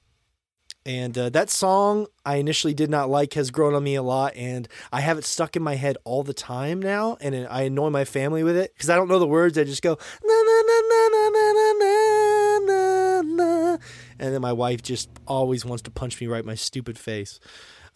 and 0.85 1.17
uh, 1.17 1.29
that 1.29 1.49
song 1.49 2.07
I 2.25 2.35
initially 2.37 2.73
did 2.73 2.89
not 2.89 3.09
like 3.09 3.33
has 3.33 3.51
grown 3.51 3.73
on 3.75 3.83
me 3.83 3.95
a 3.95 4.01
lot, 4.03 4.35
and 4.35 4.67
I 4.91 5.01
have 5.01 5.17
it 5.17 5.25
stuck 5.25 5.55
in 5.55 5.61
my 5.63 5.75
head 5.75 5.97
all 6.03 6.23
the 6.23 6.33
time 6.33 6.81
now, 6.81 7.17
and 7.21 7.35
it, 7.35 7.47
I 7.49 7.63
annoy 7.63 7.89
my 7.89 8.05
family 8.05 8.43
with 8.43 8.57
it 8.57 8.73
because 8.73 8.89
I 8.89 8.95
don't 8.95 9.07
know 9.07 9.19
the 9.19 9.27
words. 9.27 9.57
I 9.57 9.63
just 9.63 9.81
go 9.83 9.91
na 9.91 10.33
na 10.43 10.61
na 10.67 10.81
na 10.91 11.09
na 11.09 11.29
na 11.29 11.51
na 11.79 12.59
na 12.65 13.21
na, 13.21 13.77
and 14.19 14.33
then 14.33 14.41
my 14.41 14.53
wife 14.53 14.81
just 14.81 15.09
always 15.27 15.63
wants 15.65 15.81
to 15.83 15.91
punch 15.91 16.19
me 16.21 16.27
right 16.27 16.41
in 16.41 16.45
my 16.47 16.55
stupid 16.55 16.97
face. 16.97 17.39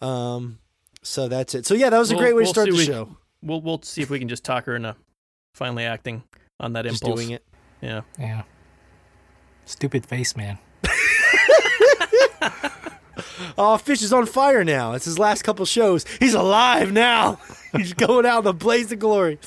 Um, 0.00 0.58
so 1.02 1.28
that's 1.28 1.54
it. 1.54 1.66
So 1.66 1.74
yeah, 1.74 1.90
that 1.90 1.98
was 1.98 2.10
a 2.10 2.14
We'll- 2.14 2.22
great 2.22 2.34
way 2.34 2.42
to 2.42 2.46
we'll 2.46 2.52
start 2.54 2.68
the 2.68 2.74
we- 2.76 2.84
show. 2.84 3.16
We'll 3.42 3.60
we'll 3.60 3.82
see 3.82 4.02
if 4.02 4.10
we 4.10 4.18
can 4.18 4.28
just 4.28 4.44
talk 4.44 4.64
her 4.66 4.74
into 4.76 4.96
finally 5.54 5.84
acting 5.84 6.22
on 6.58 6.72
that 6.72 6.84
Just 6.84 7.02
impulse. 7.02 7.20
doing 7.20 7.30
it. 7.32 7.44
Yeah. 7.80 8.00
Yeah. 8.18 8.42
Stupid 9.66 10.06
face 10.06 10.36
man. 10.36 10.58
Oh, 13.58 13.76
Fish 13.78 14.02
is 14.02 14.12
on 14.12 14.26
fire 14.26 14.64
now. 14.64 14.92
It's 14.92 15.04
his 15.04 15.18
last 15.18 15.42
couple 15.42 15.64
shows. 15.66 16.04
He's 16.20 16.34
alive 16.34 16.92
now. 16.92 17.38
He's 17.76 17.92
going 17.92 18.26
out 18.26 18.38
in 18.38 18.44
the 18.44 18.52
blaze 18.54 18.90
of 18.92 18.98
glory. 18.98 19.38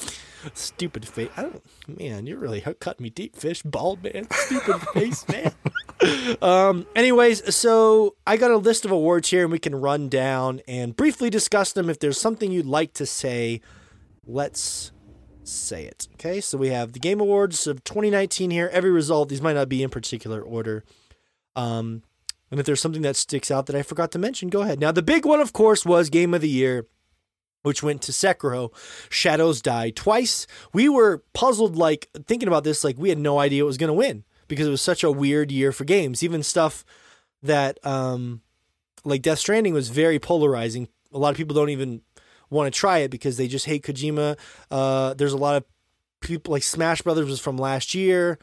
Stupid 0.54 1.08
face. 1.08 1.30
I 1.36 1.43
don't. 1.43 1.62
Man, 1.99 2.25
you're 2.25 2.38
really 2.38 2.62
cutting 2.62 3.04
me 3.04 3.10
deep, 3.10 3.36
Fish. 3.36 3.62
Bald 3.62 4.04
man. 4.04 4.28
Stupid 4.32 4.82
face, 4.93 5.25
man. 5.28 5.54
Um. 6.41 6.86
Anyways, 6.95 7.54
so 7.54 8.15
I 8.25 8.38
got 8.38 8.52
a 8.52 8.58
list 8.58 8.86
of 8.86 8.91
awards 8.91 9.30
here, 9.30 9.43
and 9.43 9.52
we 9.52 9.60
can 9.60 9.75
run 9.75 10.08
down 10.08 10.62
and 10.67 10.95
briefly 10.95 11.30
discuss 11.30 11.73
them. 11.73 11.89
If 11.89 11.99
there's 11.99 12.19
something 12.19 12.52
you'd 12.52 12.65
like 12.65 12.93
to 12.93 13.06
say, 13.06 13.60
let's 14.25 14.91
say 15.43 15.86
it. 15.86 16.08
Okay. 16.13 16.39
So 16.39 16.58
we 16.58 16.69
have 16.69 16.93
the 16.93 16.99
Game 16.99 17.19
Awards 17.19 17.67
of 17.67 17.84
2019 17.84 18.52
here. 18.52 18.69
Every 18.71 18.91
result. 18.91 19.30
These 19.30 19.41
might 19.41 19.54
not 19.54 19.67
be 19.67 19.84
in 19.84 19.89
particular 19.89 20.41
order. 20.41 20.86
Um. 21.56 22.04
And 22.51 22.59
if 22.59 22.65
there's 22.65 22.81
something 22.81 23.03
that 23.03 23.15
sticks 23.15 23.51
out 23.51 23.67
that 23.67 23.75
I 23.75 23.83
forgot 23.83 24.12
to 24.12 24.19
mention, 24.19 24.49
go 24.49 24.62
ahead. 24.62 24.79
Now, 24.79 24.91
the 24.91 25.01
big 25.01 25.25
one, 25.25 25.39
of 25.39 25.53
course, 25.53 25.85
was 25.85 26.09
Game 26.09 26.33
of 26.33 26.41
the 26.41 26.49
Year, 26.49 26.88
which 27.62 27.83
went 27.83 28.01
to 28.03 28.12
Sekiro. 28.12 28.71
Shadows 29.09 29.62
Die 29.62 29.91
twice. 29.91 30.47
We 30.73 30.89
were 30.89 31.23
puzzled, 31.33 31.75
like 31.75 32.09
thinking 32.25 32.47
about 32.47 32.63
this, 32.63 32.83
like 32.83 32.97
we 32.97 33.09
had 33.09 33.19
no 33.19 33.39
idea 33.39 33.63
it 33.63 33.67
was 33.67 33.77
going 33.77 33.89
to 33.89 33.93
win 33.93 34.23
because 34.47 34.67
it 34.67 34.71
was 34.71 34.81
such 34.81 35.03
a 35.03 35.12
weird 35.12 35.51
year 35.51 35.71
for 35.71 35.85
games. 35.85 36.23
Even 36.23 36.41
stuff 36.41 36.83
that, 37.43 37.85
um, 37.85 38.41
like 39.05 39.21
Death 39.21 39.39
Stranding, 39.39 39.73
was 39.73 39.89
very 39.89 40.19
polarizing. 40.19 40.88
A 41.13 41.17
lot 41.17 41.31
of 41.31 41.38
people 41.38 41.55
don't 41.55 41.69
even 41.69 42.01
want 42.49 42.71
to 42.71 42.77
try 42.77 42.99
it 42.99 43.12
because 43.12 43.38
they 43.38 43.47
just 43.47 43.65
hate 43.65 43.83
Kojima. 43.83 44.38
Uh, 44.71 45.13
there's 45.13 45.33
a 45.33 45.38
lot 45.38 45.55
of 45.55 45.63
people 46.19 46.51
like 46.51 46.63
Smash 46.63 47.01
Brothers 47.01 47.29
was 47.29 47.39
from 47.39 47.57
last 47.57 47.93
year. 47.93 48.39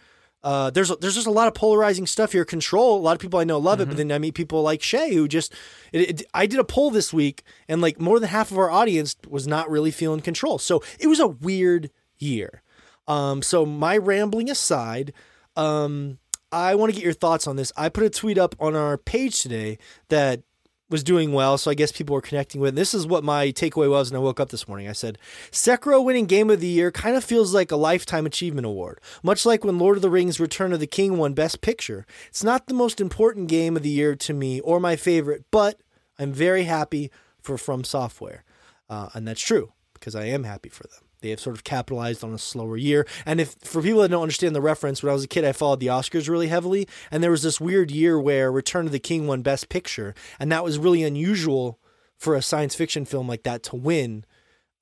Uh, 0.47 0.71
there's 0.71 0.97
there's 1.01 1.17
just 1.17 1.27
a 1.27 1.33
lot 1.33 1.49
of 1.49 1.55
polarizing 1.55 2.07
stuff 2.07 2.31
here. 2.31 2.45
Control. 2.45 3.01
A 3.01 3.03
lot 3.03 3.15
of 3.15 3.19
people 3.19 3.41
I 3.41 3.43
know 3.43 3.59
love 3.59 3.81
it, 3.81 3.89
but 3.89 3.97
then 3.97 4.13
I 4.13 4.19
meet 4.19 4.37
people 4.37 4.63
like 4.63 4.81
Shay 4.81 5.13
who 5.13 5.27
just. 5.27 5.53
It, 5.93 6.21
it, 6.21 6.23
I 6.33 6.47
did 6.47 6.61
a 6.61 6.65
poll 6.65 6.93
this 6.93 7.13
week, 7.13 7.43
and 7.69 7.83
like 7.83 7.99
more 8.01 8.21
than 8.21 8.29
half 8.29 8.53
of 8.53 8.59
our 8.59 8.71
audience 8.71 9.17
was 9.27 9.49
not 9.49 9.69
really 9.69 9.91
feeling 9.91 10.21
Control. 10.21 10.59
So 10.59 10.85
it 11.01 11.09
was 11.09 11.19
a 11.19 11.27
weird 11.27 11.91
year. 12.21 12.63
Um, 13.09 13.43
so 13.43 13.67
my 13.67 13.97
rambling 13.97 14.49
aside, 14.49 15.13
um, 15.57 16.19
I 16.53 16.77
want 16.77 16.91
to 16.91 16.95
get 16.95 17.03
your 17.05 17.13
thoughts 17.13 17.49
on 17.49 17.57
this. 17.57 17.73
I 17.77 17.89
put 17.89 18.05
a 18.05 18.11
tweet 18.11 18.39
up 18.39 18.55
on 18.61 18.77
our 18.77 18.97
page 18.97 19.43
today 19.43 19.79
that 20.11 20.43
was 20.89 21.03
doing 21.03 21.33
well, 21.33 21.59
so 21.59 21.71
I 21.71 21.75
guess 21.75 21.91
people 21.91 22.15
were 22.15 22.21
connecting 22.21 22.61
with. 22.61 22.75
it. 22.75 22.77
This 22.77 22.95
is 22.95 23.07
what 23.07 23.25
my 23.25 23.49
takeaway 23.49 23.91
was 23.91 24.11
when 24.11 24.21
I 24.21 24.23
woke 24.23 24.39
up 24.39 24.51
this 24.51 24.69
morning. 24.69 24.89
I 24.89 24.93
said, 24.93 25.19
Sekiro 25.51 26.05
winning 26.05 26.27
Game 26.27 26.51
of 26.51 26.61
the 26.61 26.67
Year 26.67 26.93
kind 26.93 27.17
of 27.17 27.25
feels 27.25 27.53
like 27.53 27.73
a 27.73 27.77
Lifetime 27.77 28.27
Achievement 28.27 28.67
Award, 28.67 29.01
much 29.23 29.45
like 29.45 29.65
when 29.65 29.79
Lord 29.79 29.97
of 29.97 30.03
the 30.03 30.11
Rings 30.11 30.39
Return 30.39 30.73
of 30.73 30.81
the 30.81 30.87
King 30.87 31.19
won 31.19 31.35
Best 31.35 31.61
Picture. 31.61 32.07
It's 32.29 32.45
not 32.45 32.67
the 32.67 32.75
most 32.75 33.01
important 33.01 33.49
game 33.49 33.77
of 33.77 33.83
the 33.83 33.89
year 33.89 34.15
to 34.15 34.33
me 34.33 34.61
or 34.61 34.79
my 34.79 34.97
favorite, 34.97 35.45
but 35.51 35.81
I'm 36.19 36.33
very 36.33 36.65
happy 36.65 37.11
for 37.41 37.59
From 37.59 37.83
Software. 37.85 38.45
Uh, 38.89 39.09
and 39.15 39.27
that's 39.27 39.43
true 39.43 39.73
because 39.95 40.15
I 40.15 40.27
am 40.27 40.45
happy 40.45 40.69
for 40.69 40.85
them. 40.85 41.06
They 41.27 41.31
have 41.31 41.41
sort 41.41 41.57
of 41.57 41.65
capitalized 41.65 42.23
on 42.23 42.33
a 42.33 42.39
slower 42.39 42.77
year. 42.77 43.07
And 43.25 43.41
if 43.41 43.57
for 43.63 43.83
people 43.83 44.03
that 44.03 44.11
don't 44.11 44.23
understand 44.23 44.55
the 44.55 44.61
reference, 44.61 45.03
when 45.03 45.11
I 45.11 45.13
was 45.13 45.25
a 45.25 45.29
kid, 45.29 45.45
I 45.45 45.53
followed 45.53 45.81
the 45.81 45.89
Oscars 45.89 46.29
really 46.29 46.49
heavily, 46.49 46.87
and 47.11 47.23
there 47.23 47.33
was 47.33 47.43
this 47.43 47.61
weird 47.61 47.91
year 47.91 48.19
where 48.19 48.53
Return 48.53 48.87
of 48.87 48.93
the 48.93 48.99
King 49.01 49.27
won 49.27 49.43
Best 49.43 49.69
Picture, 49.69 50.15
and 50.39 50.53
that 50.53 50.63
was 50.63 50.79
really 50.79 51.03
unusual 51.03 51.81
for 52.17 52.35
a 52.35 52.43
science 52.43 52.75
fiction 52.75 53.05
film 53.05 53.29
like 53.29 53.43
that 53.43 53.63
to 53.65 53.77
win 53.77 54.25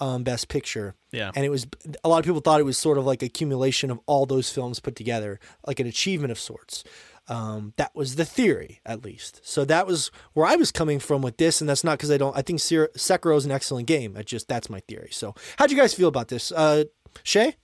um, 0.01 0.23
Best 0.23 0.49
Picture. 0.49 0.95
Yeah. 1.13 1.31
And 1.35 1.45
it 1.45 1.49
was 1.49 1.67
a 2.03 2.09
lot 2.09 2.19
of 2.19 2.25
people 2.25 2.41
thought 2.41 2.61
it 2.61 2.65
was 2.65 2.79
sort 2.79 2.99
of 2.99 3.07
like 3.07 3.23
accumulation 3.23 3.91
of 3.91 4.01
all 4.07 4.27
those 4.27 4.51
films 4.51 4.81
put 4.81 4.97
together, 4.97 5.41
like 5.67 5.81
an 5.81 5.87
achievement 5.87 6.31
of 6.31 6.39
sorts. 6.39 6.85
Um, 7.27 7.73
that 7.77 7.95
was 7.95 8.17
the 8.17 8.25
theory, 8.25 8.81
at 8.85 9.03
least. 9.03 9.41
So 9.43 9.65
that 9.65 9.87
was 9.87 10.11
where 10.35 10.47
I 10.47 10.57
was 10.57 10.71
coming 10.71 10.99
from 10.99 11.23
with 11.23 11.39
this, 11.39 11.61
and 11.61 11.69
that's 11.71 11.85
not 11.85 11.99
because 11.99 12.11
I 12.11 12.19
don't. 12.19 12.37
I 12.37 12.43
think 12.43 12.59
Sekiro 12.59 13.37
is 13.37 13.47
an 13.47 13.51
excellent 13.51 13.87
game. 13.87 14.15
I 14.17 14.23
just 14.23 14.47
that's 14.47 14.69
my 14.69 14.81
theory. 14.81 15.09
So 15.11 15.35
how'd 15.57 15.71
you 15.71 15.77
guys 15.77 15.95
feel 15.95 16.09
about 16.09 16.29
this, 16.29 16.53
uh, 16.53 16.85
Shay? 17.23 17.57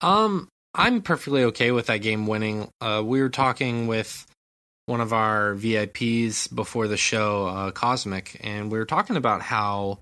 Um, 0.00 0.48
I'm 0.74 1.00
perfectly 1.00 1.44
okay 1.44 1.70
with 1.70 1.86
that 1.86 1.98
game 1.98 2.26
winning. 2.26 2.68
Uh, 2.80 3.02
we 3.04 3.20
were 3.20 3.28
talking 3.28 3.86
with 3.86 4.26
one 4.86 5.00
of 5.00 5.12
our 5.12 5.54
VIPs 5.54 6.52
before 6.52 6.88
the 6.88 6.96
show, 6.96 7.46
uh, 7.46 7.70
Cosmic, 7.70 8.40
and 8.42 8.70
we 8.70 8.78
were 8.78 8.84
talking 8.84 9.16
about 9.16 9.42
how, 9.42 10.00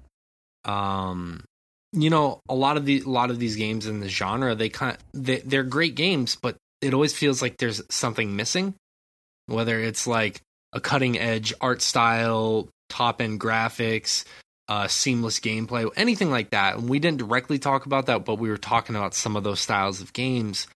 um, 0.65 1.45
you 1.93 2.11
know, 2.11 2.41
a 2.49 2.55
lot 2.55 2.77
of 2.77 2.85
the 2.85 3.01
a 3.01 3.09
lot 3.09 3.31
of 3.31 3.39
these 3.39 3.57
games 3.57 3.87
in 3.87 4.01
the 4.01 4.09
genre, 4.09 4.55
they 4.55 4.69
kind 4.69 4.97
of 4.97 5.25
they, 5.25 5.39
they're 5.39 5.63
great 5.63 5.95
games, 5.95 6.37
but 6.41 6.57
it 6.81 6.95
always 6.95 7.15
feels 7.15 7.43
like 7.43 7.57
there's 7.57 7.83
something 7.91 8.37
missing. 8.37 8.75
Whether 9.47 9.81
it's 9.81 10.07
like 10.07 10.41
a 10.73 10.81
cutting 10.81 11.19
edge 11.19 11.53
art 11.61 11.83
style, 11.83 12.69
top 12.89 13.21
end 13.21 13.41
graphics, 13.41 14.25
uh, 14.69 14.87
seamless 14.87 15.41
gameplay, 15.41 15.91
anything 15.97 16.31
like 16.31 16.51
that. 16.51 16.77
And 16.77 16.89
we 16.89 17.01
didn't 17.01 17.19
directly 17.19 17.59
talk 17.59 17.87
about 17.87 18.07
that, 18.07 18.25
but 18.25 18.37
we 18.37 18.49
were 18.49 18.57
talking 18.57 18.95
about 18.95 19.15
some 19.15 19.35
of 19.37 19.43
those 19.43 19.61
styles 19.61 20.01
of 20.01 20.13
games. 20.13 20.69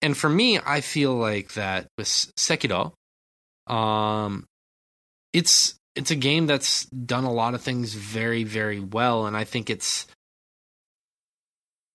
And 0.00 0.16
for 0.16 0.30
me, 0.30 0.60
I 0.64 0.80
feel 0.80 1.14
like 1.14 1.54
that 1.54 1.88
with 1.98 2.06
Sekiro, 2.06 2.92
um, 3.66 4.46
it's 5.32 5.74
it's 5.98 6.10
a 6.10 6.16
game 6.16 6.46
that's 6.46 6.86
done 6.86 7.24
a 7.24 7.32
lot 7.32 7.54
of 7.54 7.60
things 7.60 7.92
very 7.92 8.44
very 8.44 8.80
well, 8.80 9.26
and 9.26 9.36
I 9.36 9.44
think 9.44 9.68
it's 9.68 10.06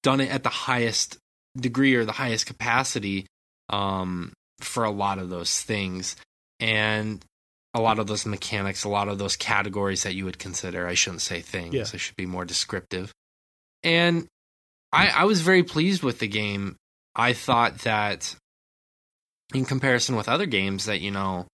done 0.03 0.21
it 0.21 0.29
at 0.29 0.43
the 0.43 0.49
highest 0.49 1.17
degree 1.57 1.95
or 1.95 2.05
the 2.05 2.11
highest 2.11 2.45
capacity 2.45 3.25
um, 3.69 4.33
for 4.59 4.83
a 4.83 4.91
lot 4.91 5.17
of 5.17 5.29
those 5.29 5.61
things. 5.61 6.15
And 6.59 7.23
a 7.73 7.81
lot 7.81 7.99
of 7.99 8.07
those 8.07 8.25
mechanics, 8.25 8.83
a 8.83 8.89
lot 8.89 9.07
of 9.07 9.17
those 9.17 9.35
categories 9.35 10.03
that 10.03 10.13
you 10.13 10.25
would 10.25 10.37
consider. 10.37 10.87
I 10.87 10.93
shouldn't 10.93 11.21
say 11.21 11.41
things. 11.41 11.73
Yeah. 11.73 11.85
I 11.91 11.97
should 11.97 12.15
be 12.15 12.25
more 12.25 12.45
descriptive. 12.45 13.11
And 13.81 14.27
I, 14.91 15.07
I 15.07 15.23
was 15.23 15.41
very 15.41 15.63
pleased 15.63 16.03
with 16.03 16.19
the 16.19 16.27
game. 16.27 16.75
I 17.15 17.33
thought 17.33 17.79
that, 17.79 18.35
in 19.53 19.65
comparison 19.65 20.15
with 20.15 20.29
other 20.29 20.45
games, 20.45 20.85
that 20.85 21.01
you 21.01 21.11
know, 21.11 21.47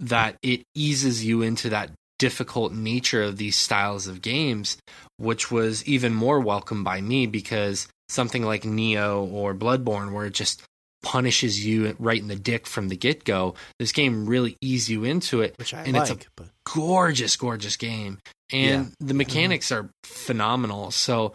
that 0.00 0.36
it 0.42 0.62
eases 0.74 1.24
you 1.24 1.42
into 1.42 1.68
that 1.70 1.90
difficult 2.18 2.72
nature 2.72 3.22
of 3.22 3.36
these 3.38 3.56
styles 3.56 4.06
of 4.06 4.22
games, 4.22 4.76
which 5.16 5.50
was 5.50 5.84
even 5.86 6.14
more 6.14 6.40
welcome 6.40 6.84
by 6.84 7.00
me 7.00 7.26
because 7.26 7.88
something 8.08 8.42
like 8.42 8.62
Nioh 8.62 9.30
or 9.32 9.54
Bloodborne, 9.54 10.12
where 10.12 10.26
it 10.26 10.34
just 10.34 10.62
punishes 11.02 11.64
you 11.64 11.96
right 11.98 12.20
in 12.20 12.28
the 12.28 12.36
dick 12.36 12.66
from 12.66 12.88
the 12.88 12.96
get 12.96 13.24
go. 13.24 13.54
This 13.78 13.92
game 13.92 14.26
really 14.26 14.56
eases 14.60 14.90
you 14.90 15.04
into 15.04 15.40
it. 15.40 15.54
which 15.58 15.72
I 15.72 15.82
And 15.84 15.96
it's 15.96 16.10
a 16.10 16.14
like. 16.14 16.28
but 16.36 16.48
Gorgeous, 16.64 17.36
gorgeous 17.36 17.76
game. 17.76 18.18
And 18.52 18.92
the 19.00 19.14
mechanics 19.14 19.72
are 19.72 19.90
phenomenal. 20.04 20.90
So 20.90 21.34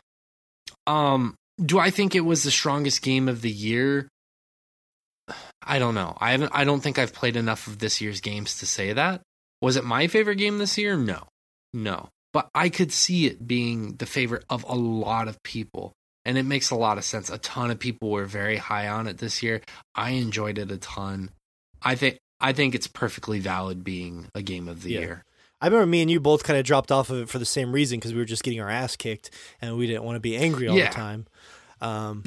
um 0.86 1.36
do 1.64 1.80
I 1.80 1.90
think 1.90 2.16
it 2.16 2.22
was 2.22 2.44
the 2.44 2.52
strongest 2.52 3.02
game 3.02 3.28
of 3.28 3.42
the 3.42 3.50
year? 3.50 4.08
I 5.66 5.80
don't 5.80 5.96
know. 5.96 6.16
I 6.20 6.32
haven't 6.32 6.52
I 6.54 6.64
don't 6.64 6.82
think 6.82 7.00
I've 7.00 7.14
played 7.14 7.36
enough 7.36 7.68
of 7.68 7.80
this 7.80 8.00
year's 8.02 8.22
games 8.22 8.60
to 8.60 8.66
say 8.66 8.94
that. 8.94 9.22
Was 9.62 9.76
it 9.78 9.84
my 9.84 10.08
favorite 10.08 10.36
game 10.36 10.58
this 10.58 10.78
year? 10.78 10.96
No. 10.96 11.24
No. 11.74 12.10
But 12.34 12.50
I 12.54 12.70
could 12.70 12.92
see 12.92 13.26
it 13.26 13.48
being 13.48 13.96
the 13.96 14.06
favorite 14.06 14.44
of 14.50 14.64
a 14.68 14.76
lot 14.76 15.28
of 15.28 15.42
people 15.44 15.94
and 16.26 16.38
it 16.38 16.44
makes 16.44 16.70
a 16.72 16.76
lot 16.76 16.98
of 16.98 17.04
sense. 17.06 17.30
A 17.30 17.38
ton 17.38 17.72
of 17.72 17.80
people 17.80 18.10
were 18.10 18.26
very 18.26 18.58
high 18.58 18.88
on 18.88 19.08
it 19.08 19.18
this 19.20 19.42
year. 19.44 19.62
I 19.96 20.12
enjoyed 20.12 20.58
it 20.58 20.72
a 20.72 20.78
ton. 20.78 21.30
I 21.82 21.96
think 21.96 22.18
I 22.40 22.52
think 22.54 22.76
it's 22.76 22.88
perfectly 22.88 23.40
valid 23.40 23.84
being 23.84 24.28
a 24.36 24.42
game 24.42 24.68
of 24.68 24.84
the 24.84 24.92
Yeah. 24.92 25.00
year. 25.00 25.24
I 25.62 25.68
remember 25.68 25.86
me 25.88 26.02
and 26.02 26.12
you 26.12 26.20
both 26.20 26.44
kind 26.44 26.60
of 26.60 26.66
dropped 26.66 26.92
off 26.92 27.10
of 27.10 27.18
it 27.22 27.30
for 27.30 27.40
the 27.40 27.46
same 27.46 27.72
reason 27.72 27.98
because 27.98 28.14
we 28.14 28.20
were 28.20 28.26
just 28.26 28.44
getting 28.44 28.60
our 28.60 28.70
ass 28.70 28.96
kicked 28.98 29.32
and 29.62 29.78
we 29.78 29.88
didn't 29.88 30.04
want 30.04 30.18
to 30.18 30.20
be 30.20 30.36
angry 30.36 30.68
all 30.68 30.78
Yeah. 30.78 30.90
the 30.90 30.94
time. 30.96 31.26
Um, 31.82 32.22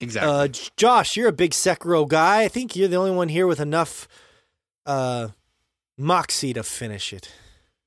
Exactly. 0.00 0.30
uh, 0.30 0.48
Josh, 0.76 1.16
you're 1.16 1.28
a 1.28 1.32
big 1.32 1.50
Sekiro 1.50 2.06
guy. 2.08 2.42
I 2.42 2.48
think 2.48 2.76
you're 2.76 2.88
the 2.88 2.96
only 2.96 3.10
one 3.10 3.28
here 3.28 3.46
with 3.46 3.58
enough 3.60 4.06
uh, 4.86 5.28
moxie 5.98 6.52
to 6.52 6.62
finish 6.62 7.12
it. 7.12 7.30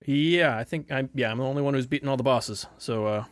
Yeah, 0.06 0.58
I 0.58 0.64
think 0.64 0.92
I'm. 0.92 1.10
Yeah, 1.14 1.32
I'm 1.32 1.38
the 1.38 1.44
only 1.46 1.62
one 1.62 1.74
who's 1.74 1.86
beaten 1.88 2.10
all 2.10 2.18
the 2.18 2.24
bosses. 2.24 2.66
So, 2.80 3.06
uh, 3.06 3.24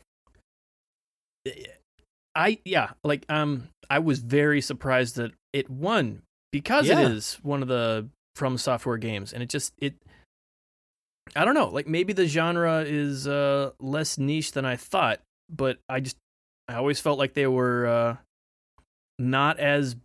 I 2.36 2.60
yeah, 2.64 2.92
like 3.04 3.26
um, 3.30 3.70
I 3.90 4.00
was 4.00 4.20
very 4.20 4.62
surprised 4.62 5.16
that 5.16 5.32
it 5.52 5.70
won 5.70 6.22
because 6.52 6.88
Yeah. 6.88 7.00
it 7.02 7.12
is 7.12 7.40
one 7.42 7.62
of 7.62 7.68
the 7.68 8.08
From 8.36 8.58
Software 8.58 8.98
games, 8.98 9.34
and 9.34 9.42
it 9.44 9.50
just 9.50 9.74
it. 9.80 9.96
I 11.36 11.46
don't 11.46 11.54
know, 11.54 11.68
like 11.70 11.88
maybe 11.88 12.14
the 12.14 12.28
genre 12.28 12.84
is 12.88 13.28
uh 13.28 13.72
less 13.80 14.18
niche 14.18 14.52
than 14.54 14.66
I 14.66 14.76
thought, 14.78 15.20
but 15.50 15.78
I 15.90 16.00
just 16.00 16.18
I 16.68 16.76
always 16.76 17.00
felt 17.00 17.20
like 17.20 17.34
they 17.34 17.48
were 17.48 17.88
uh 17.88 18.16
not 19.20 19.60
as 19.60 19.96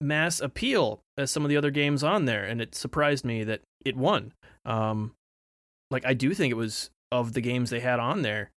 mass 0.00 0.40
appeal 0.40 1.00
as 1.16 1.30
some 1.30 1.44
of 1.44 1.48
the 1.48 1.56
other 1.56 1.70
games 1.70 2.02
on 2.02 2.24
there, 2.24 2.44
and 2.44 2.60
it 2.60 2.74
surprised 2.74 3.24
me 3.24 3.44
that 3.44 3.60
it 3.84 3.96
won. 3.96 4.32
Um, 4.64 5.12
like 5.90 6.04
I 6.06 6.14
do 6.14 6.34
think 6.34 6.50
it 6.50 6.56
was 6.56 6.90
of 7.12 7.32
the 7.34 7.40
games 7.40 7.70
they 7.70 7.80
had 7.80 8.00
on 8.00 8.22
there, 8.22 8.50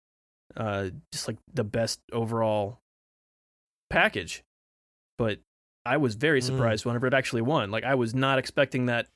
uh, 0.57 0.91
just 1.13 1.29
like 1.29 1.37
the 1.53 1.65
best 1.65 2.01
overall 2.13 2.79
package. 3.89 4.43
But 5.19 5.39
I 5.85 5.97
was 5.97 6.15
very 6.15 6.41
Mm. 6.41 6.45
surprised 6.45 6.85
whenever 6.85 7.07
it 7.07 7.15
actually 7.15 7.43
won. 7.43 7.71
Like 7.71 7.85
I 7.85 7.95
was 7.95 8.15
not 8.15 8.39
expecting 8.39 8.87
that 8.87 9.09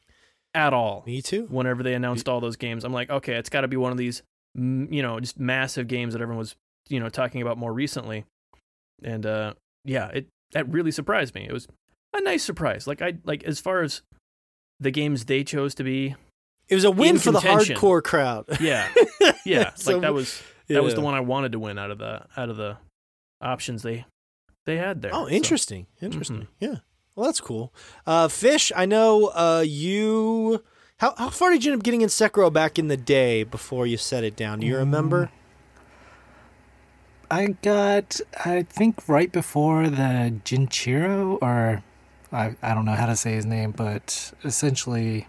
at 0.55 0.73
all. 0.73 1.03
Me 1.07 1.21
too. 1.21 1.47
Whenever 1.51 1.83
they 1.83 1.95
announced 1.95 2.29
all 2.29 2.41
those 2.41 2.57
games, 2.57 2.85
I'm 2.85 2.93
like, 2.93 3.11
okay, 3.11 3.35
it's 3.35 3.51
got 3.51 3.63
to 3.63 3.69
be 3.69 3.77
one 3.77 3.93
of 3.93 3.99
these, 3.99 4.23
mm, 4.57 4.93
you 4.93 5.03
know, 5.03 5.19
just 5.21 5.39
massive 5.39 5.89
games 5.89 6.15
that 6.15 6.23
everyone 6.23 6.39
was, 6.39 6.55
you 6.89 7.01
know, 7.01 7.09
talking 7.09 7.43
about 7.43 7.59
more 7.59 7.73
recently. 7.73 8.25
And 9.03 9.27
uh, 9.27 9.55
yeah, 9.85 10.09
it 10.09 10.29
that 10.55 10.69
really 10.73 10.91
surprised 10.91 11.35
me. 11.35 11.47
It 11.47 11.53
was 11.53 11.69
a 12.15 12.21
nice 12.23 12.43
surprise. 12.43 12.87
Like 12.87 13.03
I 13.03 13.15
like 13.25 13.45
as 13.45 13.61
far 13.61 13.83
as 13.83 14.03
the 14.81 14.91
games 14.91 15.27
they 15.27 15.45
chose 15.45 15.75
to 15.77 15.85
be, 15.85 16.15
It 16.69 16.75
was 16.75 16.85
a 16.85 16.91
win 16.91 17.11
In 17.17 17.19
for 17.19 17.31
the 17.33 17.39
hardcore 17.41 18.03
crowd. 18.03 18.47
yeah, 18.61 18.89
yeah, 19.45 19.75
So, 19.75 19.93
like 19.93 20.03
that 20.03 20.15
was 20.15 20.43
that 20.69 20.83
was 20.83 20.95
the 20.95 21.01
one 21.03 21.15
I 21.15 21.21
wanted 21.21 21.53
to 21.53 21.59
win 21.59 21.79
out 21.79 21.91
of 21.91 21.99
the 21.99 22.23
out 22.37 22.49
of 22.49 22.57
the 22.57 22.79
options 23.41 23.83
they 23.83 24.07
they 24.65 24.77
had 24.79 25.03
there. 25.03 25.11
Oh, 25.15 25.27
So, 25.27 25.31
interesting. 25.31 25.87
Interesting. 26.01 26.43
Mhm. 26.43 26.47
Yeah. 26.59 26.75
Well, 27.15 27.27
that's 27.27 27.41
cool. 27.41 27.73
Uh, 28.07 28.27
Fish, 28.29 28.73
I 28.75 28.87
know 28.87 29.27
uh, 29.27 29.63
you. 29.65 30.65
How, 30.99 31.15
how 31.17 31.29
far 31.31 31.51
did 31.51 31.65
you 31.65 31.73
end 31.73 31.81
up 31.81 31.85
getting 31.85 32.01
in 32.01 32.09
Sekiro 32.09 32.53
back 32.53 32.79
in 32.79 32.89
the 32.89 32.97
day 32.97 33.45
before 33.45 33.87
you 33.87 33.97
set 33.97 34.25
it 34.25 34.35
down? 34.37 34.61
Do 34.61 34.67
you 34.67 34.77
remember? 34.79 35.31
I 37.35 37.47
got, 37.63 38.21
I 38.45 38.63
think, 38.63 39.09
right 39.09 39.31
before 39.31 39.89
the 39.91 40.33
Jinchiro, 40.45 41.39
or 41.43 41.83
I, 42.33 42.55
I 42.63 42.75
don't 42.75 42.85
know 42.85 42.93
how 42.93 43.07
to 43.07 43.17
say 43.17 43.33
his 43.33 43.47
name, 43.47 43.73
but 43.73 44.33
essentially 44.45 45.27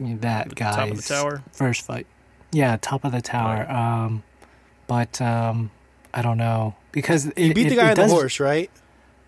that 0.00 0.50
the 0.50 0.54
guy's 0.54 0.76
top 0.76 0.90
of 0.90 0.96
the 0.96 1.02
tower. 1.02 1.42
first 1.52 1.84
fight. 1.86 2.06
Yeah, 2.52 2.76
top 2.80 3.04
of 3.04 3.12
the 3.12 3.20
tower. 3.22 3.70
Um, 3.70 4.22
but 4.86 5.20
um, 5.20 5.70
I 6.14 6.22
don't 6.22 6.38
know 6.38 6.74
because 6.92 7.26
it, 7.26 7.38
You 7.38 7.54
beat 7.54 7.66
it- 7.66 7.70
the 7.70 7.76
guy 7.76 7.90
it 7.92 7.98
on 7.98 8.08
the 8.08 8.14
horse, 8.14 8.38
right? 8.40 8.70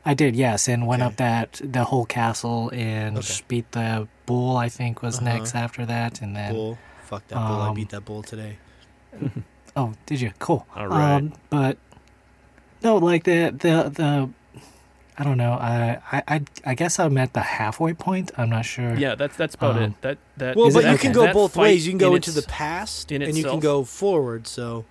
I 0.05 0.15
did, 0.15 0.35
yes, 0.35 0.67
and 0.69 0.87
went 0.87 1.03
Okay. 1.03 1.09
up 1.09 1.17
that 1.17 1.61
the 1.63 1.85
whole 1.85 2.07
castle 2.07 2.71
and 2.73 3.19
Okay. 3.19 3.35
beat 3.49 3.73
the 3.73 4.09
bull. 4.25 4.57
I 4.57 4.69
think 4.71 5.03
was 5.03 5.17
Uh-huh. 5.17 5.27
next 5.27 5.55
after 5.55 5.85
that, 5.87 6.23
and 6.23 6.35
then 6.35 6.55
Bull. 6.55 6.79
Fuck 7.05 7.27
that 7.29 7.35
bull. 7.37 7.61
I 7.61 7.69
um, 7.69 7.75
beat 7.75 7.91
that 7.91 8.05
bull 8.07 8.23
today. 8.23 8.57
oh, 9.81 9.93
did 10.07 10.21
you? 10.21 10.33
Cool. 10.39 10.67
All 10.77 10.87
right. 10.89 11.15
Um, 11.17 11.33
but 11.51 11.79
no, 12.83 12.97
like 12.97 13.25
the 13.25 13.51
the 13.51 13.91
the. 13.91 14.31
I 15.19 15.23
don't 15.25 15.37
know. 15.37 15.53
I, 15.53 16.01
I 16.13 16.23
I 16.29 16.45
I 16.65 16.75
guess 16.75 16.99
I'm 16.99 17.19
at 17.19 17.35
the 17.35 17.41
halfway 17.41 17.93
point. 17.93 18.31
I'm 18.39 18.49
not 18.49 18.65
sure. 18.65 18.95
Yeah, 18.95 19.15
that's 19.17 19.37
that's 19.37 19.55
about 19.55 19.77
Um, 19.77 19.83
it. 19.83 20.01
That 20.01 20.19
that 20.39 20.57
Well, 20.57 20.71
but 20.73 20.85
it- 20.85 20.89
you 20.89 20.95
okay. 20.95 21.03
can 21.03 21.13
go 21.13 21.23
that 21.23 21.35
both 21.35 21.57
ways. 21.57 21.87
You 21.87 21.93
can 21.93 21.99
go 21.99 22.11
in 22.11 22.17
into 22.17 22.31
the 22.31 22.43
past 22.43 23.13
in 23.13 23.21
and 23.21 23.37
you 23.37 23.45
can 23.45 23.61
go 23.61 23.85
forward. 23.85 24.47
So 24.47 24.85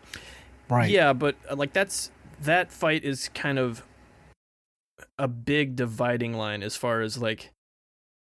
Right. 0.69 0.89
Yeah, 0.91 1.13
but 1.13 1.35
uh, 1.49 1.55
like 1.55 1.73
that's 1.73 2.11
that 2.41 2.71
fight 2.71 3.03
is 3.03 3.29
kind 3.29 3.57
of 3.57 3.83
a 5.17 5.27
big 5.27 5.75
dividing 5.75 6.33
line 6.33 6.61
as 6.61 6.75
far 6.75 7.01
as 7.01 7.17
like 7.17 7.49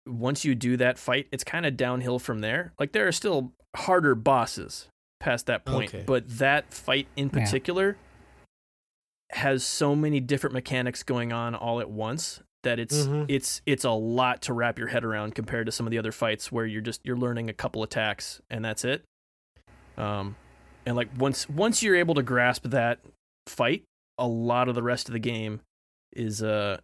once 0.07 0.45
you 0.45 0.55
do 0.55 0.77
that 0.77 0.99
fight, 0.99 1.27
it's 1.33 1.43
kind 1.45 1.65
of 1.65 1.75
downhill 1.77 2.19
from 2.19 2.41
there. 2.41 2.75
Like 2.79 2.93
there 2.93 3.09
are 3.09 3.13
still 3.13 3.53
harder 3.75 4.15
bosses 4.15 4.89
past 5.25 5.47
that 5.47 5.65
point, 5.65 5.93
Okay. 5.95 6.05
but 6.07 6.29
that 6.39 6.73
fight 6.73 7.09
in 7.17 7.31
Yeah. 7.33 7.41
particular 7.45 7.97
has 9.31 9.65
so 9.65 9.97
many 9.97 10.21
different 10.21 10.55
mechanics 10.55 11.03
going 11.03 11.33
on 11.33 11.55
all 11.55 11.81
at 11.81 11.91
once 11.91 12.41
that 12.63 12.79
it's 12.79 13.07
Mhm. 13.07 13.27
it's 13.29 13.61
it's 13.67 13.85
a 13.85 13.91
lot 13.91 14.41
to 14.43 14.53
wrap 14.53 14.79
your 14.79 14.89
head 14.89 15.05
around 15.05 15.35
compared 15.35 15.67
to 15.67 15.73
some 15.73 15.87
of 15.87 15.91
the 15.91 15.99
other 15.99 16.13
fights 16.13 16.53
where 16.53 16.65
you're 16.67 16.81
just 16.81 17.01
you're 17.05 17.17
learning 17.17 17.51
a 17.51 17.53
couple 17.53 17.83
attacks 17.83 18.41
and 18.49 18.65
that's 18.65 18.85
it. 18.85 19.05
Um 19.97 20.37
and 20.87 20.95
like 20.97 21.09
once 21.19 21.49
once 21.49 21.83
you're 21.83 21.97
able 21.97 22.15
to 22.15 22.23
grasp 22.23 22.65
that 22.71 23.01
fight, 23.47 23.83
a 24.19 24.27
lot 24.29 24.69
of 24.69 24.75
the 24.75 24.83
rest 24.83 25.09
of 25.09 25.13
the 25.13 25.19
game 25.19 25.61
is 26.15 26.43
uh 26.43 26.79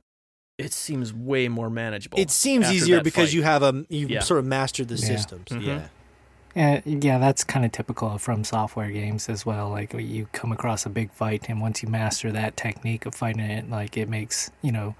it 0.58 0.72
seems 0.74 1.14
way 1.14 1.48
more 1.48 1.70
manageable. 1.70 2.18
it 2.18 2.30
seems 2.30 2.70
easier 2.70 3.00
because 3.02 3.28
fight. 3.28 3.34
you 3.34 3.42
have 3.44 3.62
a 3.62 3.86
you've 3.88 4.10
Yeah. 4.10 4.20
sort 4.20 4.40
of 4.40 4.44
mastered 4.46 4.88
the 4.88 4.96
Yeah. 4.96 5.06
systems. 5.06 5.44
Mhm. 5.48 5.64
Yeah. 5.64 5.88
Yeah, 6.54 6.80
yeah, 6.84 7.18
that's 7.18 7.44
kind 7.44 7.64
of 7.64 7.72
typical 7.72 8.18
from 8.18 8.42
software 8.44 8.90
games 8.90 9.28
as 9.28 9.46
well. 9.46 9.70
Like 9.70 9.94
you 9.94 10.26
come 10.32 10.50
across 10.52 10.84
a 10.84 10.88
big 10.90 11.10
fight, 11.12 11.48
and 11.48 11.60
once 11.60 11.82
you 11.82 11.88
master 11.88 12.32
that 12.32 12.56
technique 12.56 13.06
of 13.06 13.14
fighting 13.14 13.42
it, 13.42 13.70
like 13.70 13.96
it 13.96 14.08
makes 14.08 14.50
you 14.62 14.72
know 14.72 14.94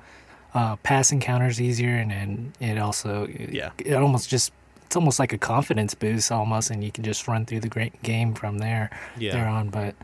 uh, 0.55 0.77
pass 0.77 1.11
encounters 1.13 1.61
easier, 1.61 1.97
and 1.97 2.11
then 2.11 2.53
it 2.61 2.79
also 2.79 3.27
Yeah. 3.27 3.71
it 3.79 3.95
almost 3.95 4.29
just 4.31 4.53
it's 4.87 4.97
almost 4.97 5.19
like 5.19 5.33
a 5.33 5.39
confidence 5.39 5.95
boost 5.95 6.31
almost, 6.33 6.71
and 6.71 6.83
you 6.85 6.93
can 6.93 7.05
just 7.05 7.27
run 7.27 7.47
through 7.47 7.61
the 7.61 7.69
great 7.69 8.01
game 8.03 8.35
from 8.35 8.59
there 8.59 8.91
there 9.33 9.49
on. 9.49 9.71
But 9.71 9.95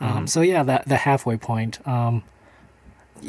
Um, 0.00 0.26
so 0.26 0.40
yeah, 0.40 0.62
that 0.64 0.88
the 0.88 0.96
halfway 0.98 1.36
point. 1.36 1.84
Um, 1.86 2.22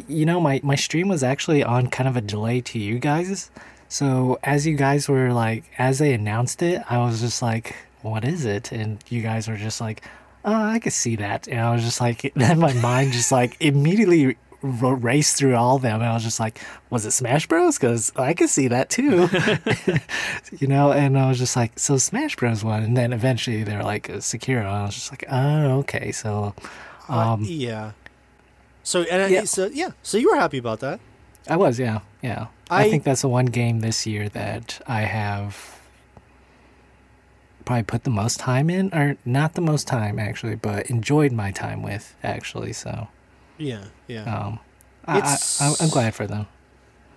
you 0.08 0.26
know, 0.26 0.40
my 0.40 0.60
my 0.64 0.76
stream 0.76 1.08
was 1.08 1.22
actually 1.24 1.64
on 1.64 1.88
kind 1.88 2.08
of 2.08 2.16
a 2.18 2.22
delay 2.22 2.62
to 2.62 2.80
you 2.80 2.98
guys. 3.00 3.52
So 3.94 4.40
as 4.44 4.66
you 4.66 4.76
guys 4.76 5.08
were 5.08 5.32
like, 5.32 5.66
as 5.78 6.00
they 6.00 6.14
announced 6.14 6.64
it, 6.64 6.82
I 6.90 6.98
was 6.98 7.22
just 7.22 7.44
like, 7.44 7.76
"What 8.02 8.26
is 8.26 8.44
it?" 8.44 8.72
And 8.72 8.98
you 9.08 9.22
guys 9.22 9.48
were 9.48 9.56
just 9.56 9.80
like, 9.80 10.02
"Oh, 10.44 10.52
I 10.52 10.80
could 10.80 10.94
see 10.94 11.16
that." 11.18 11.48
And 11.48 11.60
I 11.60 11.72
was 11.76 11.84
just 11.84 12.02
like, 12.02 12.34
then 12.36 12.58
my 12.58 12.74
mind 12.74 13.14
just 13.14 13.32
like 13.32 13.56
immediately 13.60 14.36
raced 14.64 15.36
through 15.38 15.56
all 15.56 15.76
of 15.76 15.84
them. 15.84 16.02
And 16.02 16.10
I 16.10 16.16
was 16.16 16.24
just 16.24 16.40
like, 16.40 16.60
"Was 16.90 17.06
it 17.06 17.12
Smash 17.12 17.46
Bros?" 17.46 17.78
Because 17.78 18.12
I 18.16 18.34
could 18.34 18.50
see 18.50 18.68
that 18.70 18.90
too, 18.90 19.30
you 20.60 20.68
know. 20.68 20.92
And 20.92 21.16
I 21.16 21.30
was 21.30 21.38
just 21.38 21.56
like, 21.56 21.78
"So 21.78 21.98
Smash 22.00 22.36
Bros 22.36 22.64
won." 22.64 22.82
And 22.82 22.98
then 22.98 23.14
eventually 23.14 23.64
they 23.64 23.78
were 23.78 23.84
like, 23.84 24.10
uh, 24.10 24.14
"Sekiro." 24.14 24.62
And 24.62 24.70
I 24.70 24.86
was 24.86 24.96
just 24.96 25.12
like, 25.12 25.26
"Oh, 25.30 25.78
okay." 25.82 26.12
So, 26.12 26.56
Uh, 27.08 27.34
um, 27.34 27.44
yeah. 27.46 27.92
So 28.82 29.04
and 29.04 29.32
Yeah. 29.32 29.44
So 29.44 29.70
yeah, 29.72 29.92
so 30.02 30.18
you 30.18 30.32
were 30.32 30.40
happy 30.40 30.58
about 30.58 30.80
that. 30.80 31.00
I 31.50 31.56
was, 31.58 31.80
yeah, 31.80 32.00
yeah. 32.22 32.48
I, 32.70 32.84
I- 32.86 32.90
think 32.90 33.04
that's 33.04 33.22
the 33.22 33.28
one 33.30 33.46
game 33.48 33.82
this 33.82 34.06
year 34.08 34.30
that 34.30 34.82
I 34.88 35.02
have 35.02 35.80
probably 37.66 37.84
put 37.84 38.04
the 38.04 38.10
most 38.10 38.40
time 38.40 38.70
in, 38.70 38.94
or 38.94 39.18
not 39.26 39.54
the 39.54 39.62
most 39.62 39.88
time 39.88 40.20
actually, 40.20 40.56
but 40.56 40.90
enjoyed 40.90 41.32
my 41.32 41.52
time 41.52 41.82
with 41.82 42.16
actually. 42.24 42.74
So, 42.74 43.08
Yeah, 43.58 43.86
yeah. 44.08 44.24
um, 44.24 44.60
I, 45.06 45.38
I, 45.60 45.74
I'm 45.80 45.90
glad 45.90 46.14
for 46.16 46.28
them. 46.28 46.48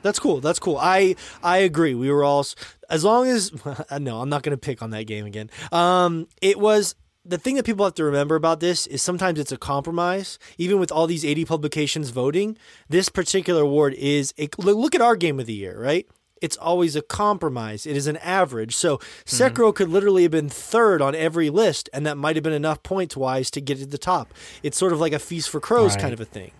That's 0.02 0.18
cool. 0.20 0.40
That's 0.40 0.60
cool. 0.60 0.78
I 0.80 1.16
I 1.42 1.58
agree. 1.58 1.94
We 1.94 2.10
were 2.12 2.22
all 2.22 2.46
as 2.88 3.02
long 3.04 3.26
as 3.26 3.50
no, 3.98 4.20
I'm 4.20 4.28
not 4.28 4.42
going 4.44 4.52
to 4.52 4.56
pick 4.60 4.80
on 4.82 4.90
that 4.90 5.04
game 5.04 5.26
again. 5.26 5.50
Um, 5.72 6.28
it 6.40 6.60
was 6.60 6.94
the 7.28 7.38
thing 7.38 7.56
that 7.56 7.64
people 7.66 7.84
have 7.84 7.94
to 7.94 8.04
remember 8.04 8.34
about 8.36 8.60
this 8.60 8.86
is 8.86 9.02
sometimes 9.02 9.38
it's 9.38 9.52
a 9.52 9.56
compromise. 9.56 10.38
Even 10.58 10.78
with 10.78 10.92
all 10.92 11.06
these 11.06 11.24
80 11.24 11.44
publications 11.44 12.10
voting, 12.10 12.56
this 12.88 13.08
particular 13.08 13.62
award 13.62 13.94
is 13.94 14.32
a, 14.38 14.48
look 14.58 14.76
look 14.76 14.94
at 14.94 15.00
our 15.00 15.16
game 15.16 15.40
of 15.40 15.46
the 15.46 15.52
year, 15.54 15.80
right? 15.80 16.06
It's 16.42 16.56
always 16.58 16.94
a 16.96 17.02
compromise. 17.02 17.86
It 17.86 17.96
is 17.96 18.06
an 18.06 18.18
average. 18.18 18.76
So 18.76 18.98
Sekiro 19.24 19.74
could 19.74 19.88
literally 19.88 20.22
have 20.24 20.32
been 20.32 20.50
third 20.50 21.00
on 21.00 21.14
every 21.14 21.48
list, 21.48 21.88
and 21.94 22.04
that 22.06 22.16
might 22.18 22.36
have 22.36 22.42
been 22.42 22.52
enough 22.52 22.82
points 22.82 23.16
wise 23.16 23.50
to 23.52 23.60
get 23.60 23.78
to 23.78 23.86
the 23.86 23.96
top. 23.98 24.34
It's 24.62 24.76
sort 24.76 24.92
of 24.92 25.00
like 25.00 25.14
a 25.14 25.18
feast 25.18 25.48
for 25.48 25.60
crows 25.60 25.92
Right. 25.92 26.02
kind 26.02 26.12
of 26.12 26.20
a 26.20 26.26
thing. 26.26 26.52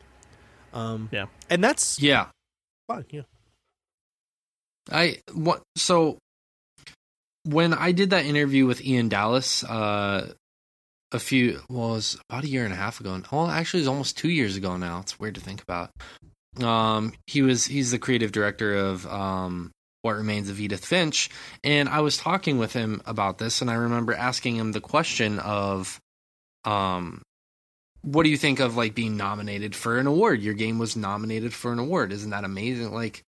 Um, 0.73 1.11
Yeah. 1.13 1.27
and 1.51 1.63
that's 1.63 2.01
Yeah. 2.01 2.29
fine. 2.89 3.05
Yeah. 3.11 3.23
I 4.91 5.19
what 5.33 5.63
so 5.77 6.19
when 7.45 7.75
I 7.75 7.93
did 7.93 8.11
that 8.11 8.25
interview 8.25 8.67
with 8.67 8.81
Ian 8.85 9.09
Dallas 9.09 9.65
uh 9.65 10.33
a 11.13 11.19
few 11.19 11.61
was 11.69 12.19
about 12.29 12.45
a 12.45 12.49
year 12.49 12.65
and 12.65 12.73
a 12.73 12.77
half 12.77 13.01
ago. 13.01 13.21
Well, 13.31 13.47
actually 13.49 13.81
it's 13.81 13.89
almost 13.89 14.19
2 14.19 14.29
years 14.29 14.57
ago 14.57 14.77
now. 14.77 15.01
It's 15.01 15.19
weird 15.19 15.37
to 15.37 15.41
think 15.41 15.63
about. 15.63 15.91
Um 16.63 17.13
he 17.27 17.43
was 17.43 17.67
he's 17.67 17.91
the 17.91 17.99
creative 17.99 18.33
director 18.33 18.75
of 18.75 19.07
um 19.07 19.71
What 20.03 20.17
Remains 20.17 20.49
of 20.49 20.59
Edith 20.61 20.85
Finch 20.85 21.29
and 21.63 21.89
I 21.89 22.01
was 22.01 22.17
talking 22.17 22.59
with 22.59 22.73
him 22.73 23.03
about 23.05 23.39
this 23.39 23.61
and 23.61 23.71
I 23.71 23.75
remember 23.75 24.15
asking 24.15 24.57
him 24.57 24.73
the 24.73 24.81
question 24.81 25.39
of 25.39 26.01
um 26.65 27.23
what 28.03 28.23
do 28.23 28.31
you 28.31 28.37
think 28.37 28.61
of 28.61 28.77
like 28.77 28.95
being 28.95 29.17
nominated 29.17 29.75
for 29.75 29.99
an 29.99 30.07
award? 30.07 30.41
Your 30.41 30.55
game 30.55 30.79
was 30.79 30.97
nominated 30.97 31.53
for 31.53 31.73
an 31.73 31.81
award. 31.81 32.13
Isn't 32.13 32.31
that 32.31 32.45
amazing? 32.45 32.93
Like 32.93 33.23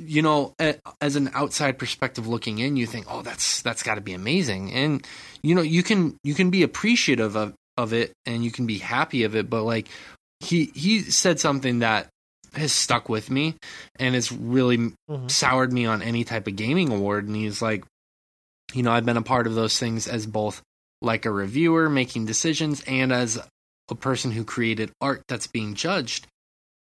you 0.00 0.22
know 0.22 0.54
as 1.00 1.16
an 1.16 1.30
outside 1.34 1.78
perspective 1.78 2.26
looking 2.26 2.58
in 2.58 2.76
you 2.76 2.86
think 2.86 3.06
oh 3.08 3.22
that's 3.22 3.62
that's 3.62 3.82
got 3.82 3.96
to 3.96 4.00
be 4.00 4.12
amazing. 4.14 4.72
And 4.72 5.06
you 5.42 5.54
know 5.54 5.62
you 5.62 5.82
can 5.82 6.16
you 6.24 6.34
can 6.34 6.50
be 6.50 6.62
appreciative 6.62 7.36
of 7.36 7.54
of 7.76 7.92
it 7.92 8.12
and 8.26 8.44
you 8.44 8.50
can 8.50 8.66
be 8.66 8.78
happy 8.78 9.24
of 9.24 9.34
it 9.36 9.48
but 9.48 9.62
like 9.62 9.88
he 10.40 10.66
he 10.74 11.00
said 11.00 11.38
something 11.40 11.78
that 11.80 12.08
has 12.54 12.72
stuck 12.72 13.08
with 13.08 13.30
me 13.30 13.54
and 13.98 14.16
it's 14.16 14.32
really 14.32 14.92
Mhm. 15.08 15.30
soured 15.30 15.72
me 15.72 15.86
on 15.86 16.02
any 16.02 16.24
type 16.24 16.46
of 16.48 16.56
gaming 16.56 16.90
award. 16.92 17.26
And 17.26 17.36
he's 17.36 17.62
like 17.62 17.84
you 18.74 18.82
know 18.82 18.90
I've 18.92 19.06
been 19.06 19.16
a 19.16 19.22
part 19.22 19.46
of 19.46 19.54
those 19.54 19.78
things 19.78 20.06
as 20.08 20.26
both 20.26 20.62
like 21.02 21.24
a 21.26 21.30
reviewer 21.30 21.88
making 21.88 22.26
decisions 22.26 22.82
and 22.86 23.12
as 23.12 23.38
a 23.88 23.94
person 23.94 24.30
who 24.32 24.44
created 24.44 24.90
art 25.00 25.22
that's 25.28 25.46
being 25.46 25.74
judged. 25.74 26.26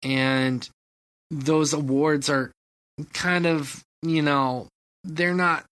And 0.02 0.68
those 1.30 1.72
awards 1.72 2.28
are 2.28 2.50
kind 3.12 3.46
of 3.46 3.82
you 4.02 4.22
know 4.22 4.68
they're 5.04 5.34
not 5.34 5.64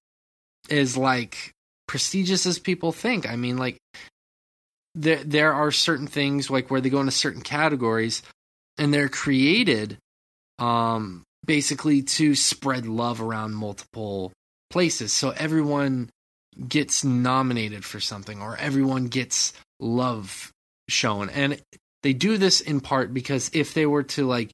as 0.70 0.96
like 0.96 1.52
prestigious 1.86 2.46
as 2.46 2.58
people 2.58 2.92
think. 2.92 3.28
I 3.28 3.36
mean 3.36 3.56
like 3.56 3.78
there 4.94 5.22
there 5.24 5.52
are 5.52 5.70
certain 5.70 6.06
things 6.06 6.50
like 6.50 6.70
where 6.70 6.80
they 6.80 6.90
go 6.90 7.00
into 7.00 7.12
certain 7.12 7.42
categories 7.42 8.22
and 8.78 8.92
they're 8.92 9.08
created 9.08 9.98
um 10.58 11.22
basically 11.44 12.02
to 12.02 12.34
spread 12.34 12.86
love 12.86 13.20
around 13.20 13.54
multiple 13.54 14.32
places. 14.70 15.12
So 15.12 15.30
everyone 15.30 16.10
gets 16.68 17.04
nominated 17.04 17.84
for 17.84 18.00
something 18.00 18.40
or 18.40 18.56
everyone 18.56 19.06
gets 19.06 19.52
love 19.78 20.52
shown. 20.88 21.28
And 21.30 21.60
they 22.02 22.12
do 22.12 22.38
this 22.38 22.60
in 22.60 22.80
part 22.80 23.12
because 23.12 23.50
if 23.52 23.74
they 23.74 23.86
were 23.86 24.02
to 24.04 24.26
like 24.26 24.50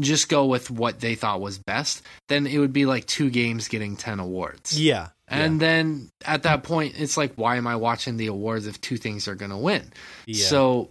just 0.00 0.28
go 0.28 0.46
with 0.46 0.70
what 0.70 1.00
they 1.00 1.14
thought 1.14 1.40
was 1.40 1.58
best, 1.58 2.02
then 2.28 2.46
it 2.46 2.58
would 2.58 2.72
be 2.72 2.86
like 2.86 3.06
two 3.06 3.30
games 3.30 3.68
getting 3.68 3.96
10 3.96 4.20
awards. 4.20 4.78
Yeah. 4.78 5.08
And 5.30 5.60
then 5.60 6.10
at 6.24 6.44
that 6.44 6.62
point, 6.62 6.94
it's 6.98 7.16
like, 7.16 7.34
why 7.34 7.56
am 7.56 7.66
I 7.66 7.76
watching 7.76 8.16
the 8.16 8.28
awards 8.28 8.66
if 8.66 8.80
two 8.80 8.96
things 8.96 9.28
are 9.28 9.34
going 9.34 9.50
to 9.50 9.58
win? 9.58 9.92
yeah. 10.26 10.46
So 10.46 10.90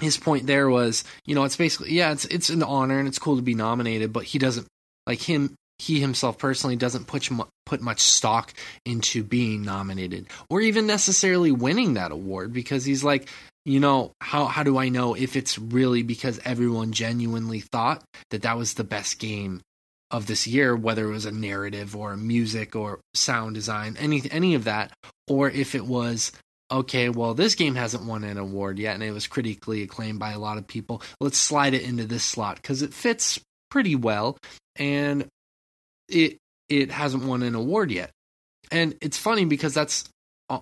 his 0.00 0.16
point 0.16 0.46
there 0.46 0.68
was, 0.68 1.04
you 1.24 1.34
know, 1.34 1.44
it's 1.44 1.56
basically, 1.56 1.92
yeah, 1.92 2.12
it's 2.12 2.24
it's 2.26 2.50
an 2.50 2.62
honor 2.62 2.98
and 2.98 3.08
it's 3.08 3.18
cool 3.18 3.36
to 3.36 3.42
be 3.42 3.54
nominated, 3.54 4.12
but 4.12 4.24
he 4.24 4.38
doesn't 4.38 4.66
like 5.06 5.22
him. 5.22 5.54
He 5.78 6.00
himself 6.00 6.38
personally 6.38 6.76
doesn't 6.76 7.06
put 7.06 7.28
put 7.66 7.80
much 7.80 8.00
stock 8.00 8.52
into 8.84 9.24
being 9.24 9.62
nominated 9.62 10.26
or 10.48 10.60
even 10.60 10.86
necessarily 10.86 11.50
winning 11.50 11.94
that 11.94 12.12
award 12.12 12.52
because 12.52 12.84
he's 12.84 13.02
like, 13.02 13.28
you 13.64 13.80
know, 13.80 14.12
how 14.20 14.46
how 14.46 14.62
do 14.62 14.78
I 14.78 14.88
know 14.88 15.14
if 15.14 15.36
it's 15.36 15.58
really 15.58 16.02
because 16.02 16.40
everyone 16.44 16.92
genuinely 16.92 17.60
thought 17.60 18.04
that 18.30 18.42
that 18.42 18.58
was 18.58 18.74
the 18.74 18.84
best 18.84 19.18
game 19.18 19.62
of 20.10 20.26
this 20.26 20.46
year, 20.46 20.76
whether 20.76 21.08
it 21.08 21.12
was 21.12 21.26
a 21.26 21.32
narrative 21.32 21.96
or 21.96 22.16
music 22.16 22.76
or 22.76 23.00
sound 23.14 23.54
design, 23.54 23.96
any 23.98 24.22
any 24.30 24.54
of 24.54 24.64
that, 24.64 24.92
or 25.28 25.50
if 25.50 25.74
it 25.74 25.86
was 25.86 26.30
okay, 26.70 27.08
well, 27.08 27.34
this 27.34 27.54
game 27.54 27.74
hasn't 27.74 28.04
won 28.04 28.24
an 28.24 28.38
award 28.38 28.78
yet, 28.78 28.94
and 28.94 29.02
it 29.02 29.12
was 29.12 29.26
critically 29.26 29.82
acclaimed 29.82 30.18
by 30.18 30.32
a 30.32 30.38
lot 30.38 30.58
of 30.58 30.66
people. 30.66 31.02
Let's 31.20 31.38
slide 31.38 31.74
it 31.74 31.82
into 31.82 32.04
this 32.04 32.24
slot 32.24 32.56
because 32.56 32.82
it 32.82 32.92
fits 32.92 33.40
pretty 33.70 33.96
well, 33.96 34.36
and 34.76 35.26
it 36.08 36.38
it 36.68 36.90
hasn't 36.90 37.24
won 37.24 37.42
an 37.42 37.54
award 37.54 37.90
yet. 37.90 38.10
And 38.70 38.96
it's 39.00 39.18
funny 39.18 39.44
because 39.44 39.74
that's 39.74 40.04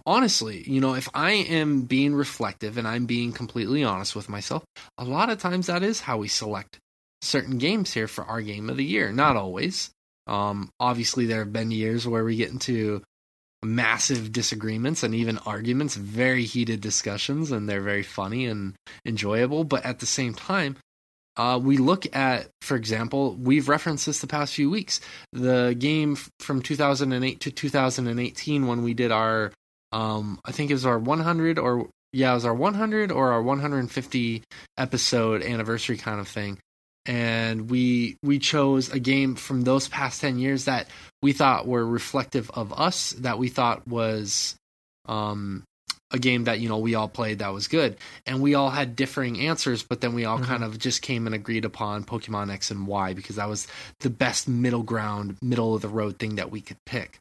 honestly, 0.07 0.63
you 0.67 0.81
know, 0.81 0.95
if 0.95 1.09
I 1.15 1.33
am 1.33 1.83
being 1.83 2.15
reflective 2.15 2.79
and 2.79 2.87
I'm 2.87 3.07
being 3.07 3.33
completely 3.33 3.85
honest 3.85 4.15
with 4.15 4.29
myself, 4.29 4.65
a 4.99 5.05
lot 5.05 5.31
of 5.31 5.39
times 5.39 5.67
that 5.67 5.83
is 5.83 6.01
how 6.01 6.19
we 6.19 6.29
select 6.29 6.79
certain 7.21 7.59
games 7.59 7.93
here 7.93 8.09
for 8.09 8.25
our 8.25 8.41
game 8.41 8.71
of 8.71 8.77
the 8.77 8.85
year. 8.85 9.13
Not 9.13 9.37
always. 9.37 9.91
Um, 10.27 10.71
obviously, 10.79 11.27
there 11.27 11.41
have 11.41 11.53
been 11.53 11.71
years 11.71 12.07
where 12.07 12.25
we 12.25 12.37
get 12.37 12.51
into 12.51 13.03
massive 13.63 14.33
disagreements 14.33 15.03
and 15.03 15.15
even 15.15 15.39
arguments, 15.39 15.95
very 15.95 16.45
heated 16.45 16.81
discussions, 16.81 17.53
and 17.53 17.69
they're 17.69 17.81
very 17.81 18.03
funny 18.03 18.47
and 18.47 18.75
enjoyable. 19.07 19.65
But 19.65 19.85
at 19.85 20.01
the 20.01 20.07
same 20.07 20.35
time, 20.35 20.77
uh, 21.37 21.59
we 21.63 21.79
look 21.79 22.15
at, 22.15 22.49
for 22.61 22.77
example, 22.77 23.35
we've 23.37 23.69
referenced 23.69 24.07
this 24.07 24.19
the 24.19 24.27
past 24.27 24.55
few 24.55 24.69
weeks, 24.69 25.01
the 25.33 25.75
game 25.79 26.17
from 26.41 26.61
2008 26.61 27.41
to 27.41 27.51
2018 27.51 28.67
when 28.67 28.83
we 28.83 28.95
did 28.95 29.11
our, 29.11 29.53
um, 29.93 30.39
I 30.45 30.53
think 30.53 30.71
it 30.71 30.75
was 30.75 30.87
our 30.87 30.99
100 30.99 31.59
or 31.59 31.89
yeah, 32.13 32.33
it 32.33 32.35
was 32.35 32.45
our 32.45 32.55
100 32.55 33.11
or 33.11 33.33
our 33.33 33.43
150 33.43 34.43
episode 34.77 35.43
anniversary 35.43 35.97
kind 35.97 36.21
of 36.21 36.29
thing. 36.29 36.59
And 37.07 37.69
we 37.71 38.17
we 38.23 38.39
chose 38.39 38.89
a 38.91 39.01
game 39.01 39.35
from 39.35 39.63
those 39.63 39.89
past 39.89 40.21
10 40.21 40.39
years 40.39 40.67
that 40.67 40.87
we 41.21 41.33
thought 41.33 41.67
were 41.67 41.85
reflective 41.85 42.51
of 42.53 42.73
us 42.79 43.11
that 43.19 43.39
we 43.39 43.49
thought 43.49 43.87
was 43.89 44.55
um 45.09 45.65
a 46.13 46.19
game 46.19 46.45
that 46.45 46.61
you 46.61 46.69
know 46.69 46.79
we 46.79 46.95
all 46.95 47.09
played 47.09 47.41
that 47.41 47.53
was 47.53 47.67
good 47.67 47.97
and 48.27 48.41
we 48.41 48.55
all 48.55 48.71
had 48.71 48.95
differing 48.95 49.41
answers 49.41 49.83
but 49.83 50.01
then 50.01 50.15
we 50.15 50.25
all 50.27 50.39
Mhm. 50.39 50.45
kind 50.45 50.63
of 50.63 50.79
just 50.79 51.03
came 51.03 51.27
and 51.27 51.35
agreed 51.35 51.65
upon 51.65 52.05
pokemon 52.05 52.53
x 52.53 52.71
and 52.71 52.87
y 52.87 53.15
because 53.15 53.35
that 53.37 53.49
was 53.49 53.67
the 54.01 54.11
best 54.11 54.47
middle 54.47 54.83
ground 54.85 55.39
middle 55.43 55.75
of 55.75 55.83
the 55.83 55.89
road 55.89 56.19
thing 56.19 56.37
that 56.37 56.51
we 56.53 56.61
could 56.61 56.77
pick 56.87 57.19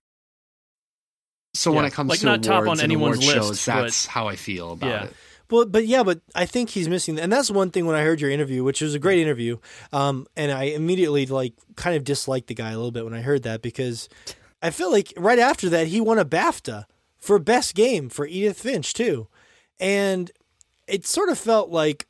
so 1.53 1.71
when 1.71 1.85
it 1.85 1.91
comes 1.93 2.07
to 2.07 2.11
Like, 2.11 2.19
to 2.19 2.25
not 2.25 2.43
top 2.43 2.61
on 2.63 2.73
and 2.73 2.81
anyone's 2.81 3.19
list, 3.19 3.31
shows 3.31 3.65
that's 3.65 4.05
how 4.05 4.27
i 4.27 4.35
feel 4.35 4.71
about 4.73 4.87
Yeah. 4.89 5.03
it 5.05 5.13
Well, 5.49 5.65
but 5.65 5.85
yeah, 5.85 6.03
but 6.03 6.21
I 6.33 6.45
think 6.45 6.69
he's 6.69 6.87
missing, 6.87 7.19
and 7.19 7.29
that's 7.29 7.51
one 7.51 7.71
thing 7.71 7.85
when 7.85 7.93
I 7.97 8.03
heard 8.03 8.21
your 8.21 8.31
interview, 8.31 8.63
which 8.63 8.79
was 8.79 8.95
a 8.95 8.99
great 8.99 9.19
interview. 9.19 9.57
Um, 9.91 10.25
and 10.37 10.49
I 10.49 10.63
immediately 10.71 11.25
like 11.25 11.53
kind 11.75 11.97
of 11.97 12.05
disliked 12.05 12.47
the 12.47 12.53
guy 12.53 12.69
a 12.71 12.77
little 12.77 12.91
bit 12.91 13.03
when 13.03 13.13
I 13.13 13.19
heard 13.21 13.43
that 13.43 13.61
because 13.61 14.07
I 14.61 14.69
feel 14.69 14.89
like 14.89 15.11
right 15.17 15.39
after 15.39 15.67
that 15.67 15.87
he 15.87 15.99
won 15.99 16.17
a 16.19 16.23
BAFTA 16.23 16.85
for 17.19 17.37
best 17.37 17.75
game 17.75 18.07
for 18.07 18.25
Edith 18.25 18.61
Finch 18.61 18.93
too, 18.93 19.27
and 19.77 20.31
it 20.87 21.05
sort 21.05 21.27
of 21.27 21.37
felt 21.37 21.69
like 21.69 22.07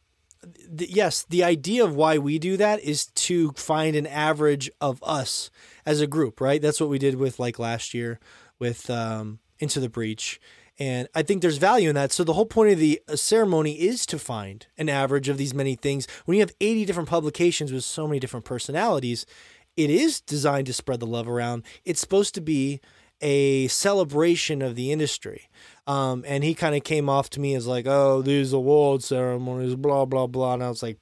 th- 0.77 0.91
yes, 0.91 1.23
the 1.27 1.43
idea 1.43 1.83
of 1.83 1.95
why 1.95 2.19
we 2.19 2.37
do 2.37 2.57
that 2.57 2.79
is 2.81 3.07
to 3.07 3.53
find 3.53 3.95
an 3.95 4.05
average 4.05 4.69
of 4.79 5.01
us 5.03 5.49
as 5.83 5.99
a 5.99 6.05
group, 6.05 6.39
right? 6.41 6.61
That's 6.61 6.79
what 6.79 6.91
we 6.91 6.99
did 6.99 7.15
with 7.15 7.39
like 7.39 7.57
last 7.57 7.95
year 7.95 8.19
with 8.61 8.89
um, 8.89 9.39
Into 9.59 9.81
the 9.81 9.89
Breach. 9.89 10.39
And 10.79 11.09
I 11.13 11.21
think 11.21 11.41
there's 11.41 11.57
value 11.57 11.89
in 11.89 11.95
that. 11.95 12.13
So 12.13 12.23
the 12.23 12.33
whole 12.33 12.45
point 12.45 12.71
of 12.71 12.79
the 12.79 13.01
uh, 13.09 13.15
ceremony 13.17 13.73
is 13.73 14.05
to 14.05 14.17
find 14.17 14.65
an 14.77 14.87
average 14.87 15.27
of 15.27 15.37
these 15.37 15.53
many 15.53 15.75
things. 15.75 16.07
When 16.25 16.35
you 16.35 16.41
have 16.41 16.53
80 16.61 16.85
different 16.85 17.09
publications 17.09 17.73
with 17.73 17.83
so 17.83 18.07
many 18.07 18.19
different 18.19 18.45
personalities, 18.45 19.25
it 19.75 19.89
is 19.89 20.21
designed 20.21 20.67
to 20.67 20.73
spread 20.73 20.99
the 20.99 21.05
love 21.05 21.27
around. 21.27 21.63
It's 21.83 21.99
supposed 21.99 22.33
to 22.35 22.41
be 22.41 22.79
a 23.21 23.67
celebration 23.67 24.61
of 24.61 24.75
the 24.75 24.91
industry. 24.91 25.49
Um, 25.87 26.23
and 26.27 26.43
he 26.43 26.53
kind 26.53 26.75
of 26.75 26.83
came 26.83 27.09
off 27.09 27.29
to 27.31 27.39
me 27.39 27.53
as 27.55 27.67
like, 27.67 27.85
oh, 27.85 28.21
these 28.21 28.53
award 28.53 29.03
ceremonies, 29.03 29.75
blah, 29.75 30.05
blah, 30.05 30.27
blah. 30.27 30.55
And 30.55 30.63
I 30.63 30.69
was 30.69 30.81
like, 30.81 30.97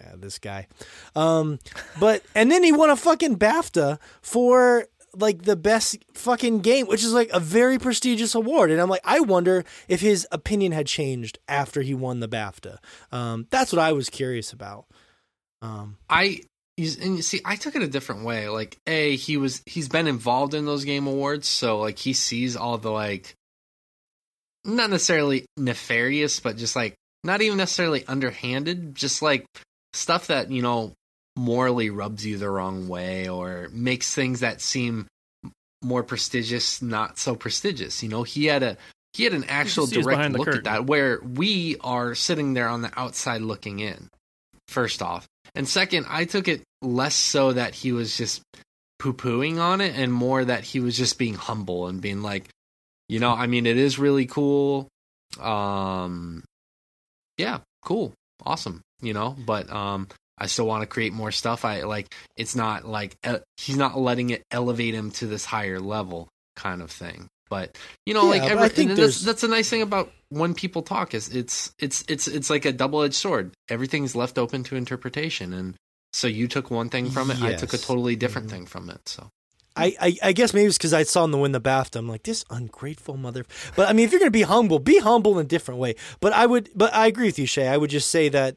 yeah, 0.00 0.14
this 0.16 0.38
guy. 0.38 0.66
Um, 1.14 1.58
but, 2.00 2.22
and 2.34 2.50
then 2.50 2.62
he 2.62 2.72
won 2.72 2.90
a 2.90 2.96
fucking 2.96 3.36
BAFTA 3.36 3.98
for 4.22 4.86
like 5.16 5.42
the 5.42 5.56
best 5.56 5.98
fucking 6.14 6.60
game, 6.60 6.86
which 6.86 7.04
is 7.04 7.12
like 7.12 7.30
a 7.32 7.40
very 7.40 7.78
prestigious 7.78 8.34
award. 8.34 8.70
And 8.70 8.80
I'm 8.80 8.88
like, 8.88 9.02
I 9.04 9.20
wonder 9.20 9.64
if 9.88 10.00
his 10.00 10.26
opinion 10.32 10.72
had 10.72 10.86
changed 10.86 11.38
after 11.48 11.82
he 11.82 11.94
won 11.94 12.20
the 12.20 12.28
BAFTA. 12.28 12.78
Um, 13.10 13.46
that's 13.50 13.72
what 13.72 13.80
I 13.80 13.92
was 13.92 14.08
curious 14.08 14.52
about. 14.52 14.86
Um, 15.60 15.98
I 16.08 16.40
and 16.78 17.16
you 17.16 17.22
see 17.22 17.40
I 17.44 17.56
took 17.56 17.76
it 17.76 17.82
a 17.82 17.88
different 17.88 18.24
way. 18.24 18.48
Like 18.48 18.78
A, 18.86 19.16
he 19.16 19.36
was 19.36 19.62
he's 19.66 19.88
been 19.88 20.06
involved 20.06 20.54
in 20.54 20.64
those 20.64 20.84
game 20.84 21.06
awards, 21.06 21.46
so 21.48 21.78
like 21.78 21.98
he 21.98 22.12
sees 22.12 22.56
all 22.56 22.78
the 22.78 22.90
like 22.90 23.36
not 24.64 24.90
necessarily 24.90 25.44
nefarious, 25.56 26.40
but 26.40 26.56
just 26.56 26.76
like 26.76 26.94
not 27.24 27.42
even 27.42 27.58
necessarily 27.58 28.04
underhanded, 28.06 28.94
just 28.94 29.22
like 29.22 29.46
stuff 29.92 30.28
that, 30.28 30.50
you 30.50 30.62
know, 30.62 30.92
morally 31.36 31.90
rubs 31.90 32.24
you 32.26 32.38
the 32.38 32.50
wrong 32.50 32.88
way 32.88 33.28
or 33.28 33.68
makes 33.72 34.14
things 34.14 34.40
that 34.40 34.60
seem 34.60 35.06
more 35.82 36.02
prestigious 36.02 36.80
not 36.80 37.18
so 37.18 37.34
prestigious. 37.34 38.02
You 38.02 38.08
know, 38.08 38.22
he 38.22 38.46
had 38.46 38.62
a 38.62 38.76
he 39.12 39.24
had 39.24 39.34
an 39.34 39.44
actual 39.48 39.86
direct 39.86 40.32
look 40.32 40.48
at 40.48 40.64
that 40.64 40.86
where 40.86 41.20
we 41.20 41.76
are 41.80 42.14
sitting 42.14 42.54
there 42.54 42.68
on 42.68 42.82
the 42.82 42.90
outside 42.96 43.42
looking 43.42 43.80
in. 43.80 44.08
First 44.68 45.02
off, 45.02 45.26
and 45.54 45.68
second, 45.68 46.06
I 46.08 46.24
took 46.24 46.48
it 46.48 46.62
less 46.80 47.14
so 47.14 47.52
that 47.52 47.74
he 47.74 47.92
was 47.92 48.16
just 48.16 48.42
poo 48.98 49.12
pooing 49.12 49.58
on 49.58 49.80
it 49.80 49.94
and 49.96 50.12
more 50.12 50.44
that 50.44 50.64
he 50.64 50.80
was 50.80 50.96
just 50.96 51.18
being 51.18 51.34
humble 51.34 51.88
and 51.88 52.00
being 52.00 52.22
like, 52.22 52.48
you 53.08 53.18
know, 53.18 53.32
I 53.32 53.46
mean, 53.48 53.66
it 53.66 53.76
is 53.76 53.98
really 53.98 54.26
cool. 54.26 54.88
Um, 55.40 56.44
yeah, 57.36 57.58
cool, 57.84 58.14
awesome, 58.44 58.80
you 59.02 59.12
know, 59.12 59.36
but 59.44 59.70
um, 59.70 60.08
I 60.38 60.46
still 60.46 60.66
want 60.66 60.82
to 60.82 60.86
create 60.86 61.12
more 61.12 61.30
stuff. 61.30 61.64
I 61.64 61.82
like 61.82 62.14
it's 62.36 62.56
not 62.56 62.86
like 62.86 63.16
uh, 63.24 63.38
he's 63.56 63.76
not 63.76 63.98
letting 63.98 64.30
it 64.30 64.42
elevate 64.50 64.94
him 64.94 65.10
to 65.12 65.26
this 65.26 65.44
higher 65.44 65.78
level 65.80 66.28
kind 66.56 66.82
of 66.82 66.90
thing. 66.90 67.28
But 67.48 67.76
you 68.06 68.14
know, 68.14 68.24
Yeah, 68.24 68.40
like 68.42 68.50
every, 68.50 68.64
I 68.64 68.68
think 68.68 68.90
and 68.90 68.98
that's 68.98 69.22
that's 69.22 69.42
a 69.42 69.48
nice 69.48 69.68
thing 69.68 69.82
about 69.82 70.10
when 70.30 70.54
people 70.54 70.82
talk 70.82 71.12
is 71.14 71.28
it's 71.28 71.72
it's 71.78 72.02
it's 72.08 72.26
it's 72.26 72.48
like 72.48 72.64
a 72.64 72.72
double 72.72 73.02
edged 73.02 73.14
sword. 73.14 73.52
Everything's 73.68 74.16
left 74.16 74.38
open 74.38 74.64
to 74.64 74.76
interpretation, 74.76 75.52
and 75.52 75.74
so 76.14 76.26
you 76.28 76.48
took 76.48 76.70
one 76.70 76.88
thing 76.88 77.10
from 77.10 77.30
it, 77.30 77.42
I 77.42 77.52
took 77.52 77.74
a 77.74 77.78
totally 77.78 78.16
different 78.16 78.48
Mhm. 78.48 78.50
thing 78.50 78.66
from 78.66 78.88
it. 78.90 79.06
So 79.08 79.28
I, 79.76 79.96
I, 80.00 80.16
I 80.22 80.32
guess 80.32 80.52
maybe 80.52 80.66
it's 80.66 80.76
because 80.76 80.92
I 80.92 81.02
saw 81.04 81.24
him 81.24 81.32
win 81.32 81.52
the 81.52 81.60
BAFTA. 81.60 81.96
I'm 81.96 82.08
like, 82.08 82.24
this 82.24 82.44
ungrateful 82.50 83.16
mother. 83.16 83.46
But 83.74 83.88
I 83.88 83.94
mean, 83.94 84.04
if 84.04 84.12
you're 84.12 84.18
going 84.18 84.26
to 84.28 84.30
be 84.30 84.42
humble, 84.42 84.78
be 84.78 84.98
humble 84.98 85.38
in 85.38 85.46
a 85.46 85.48
different 85.48 85.80
way. 85.80 85.94
But 86.20 86.34
I 86.34 86.44
would, 86.44 86.68
but 86.74 86.92
I 86.92 87.06
agree 87.06 87.24
with 87.26 87.38
you, 87.38 87.46
Shay. 87.46 87.68
I 87.68 87.78
would 87.78 87.88
just 87.88 88.10
say 88.10 88.28
that 88.28 88.56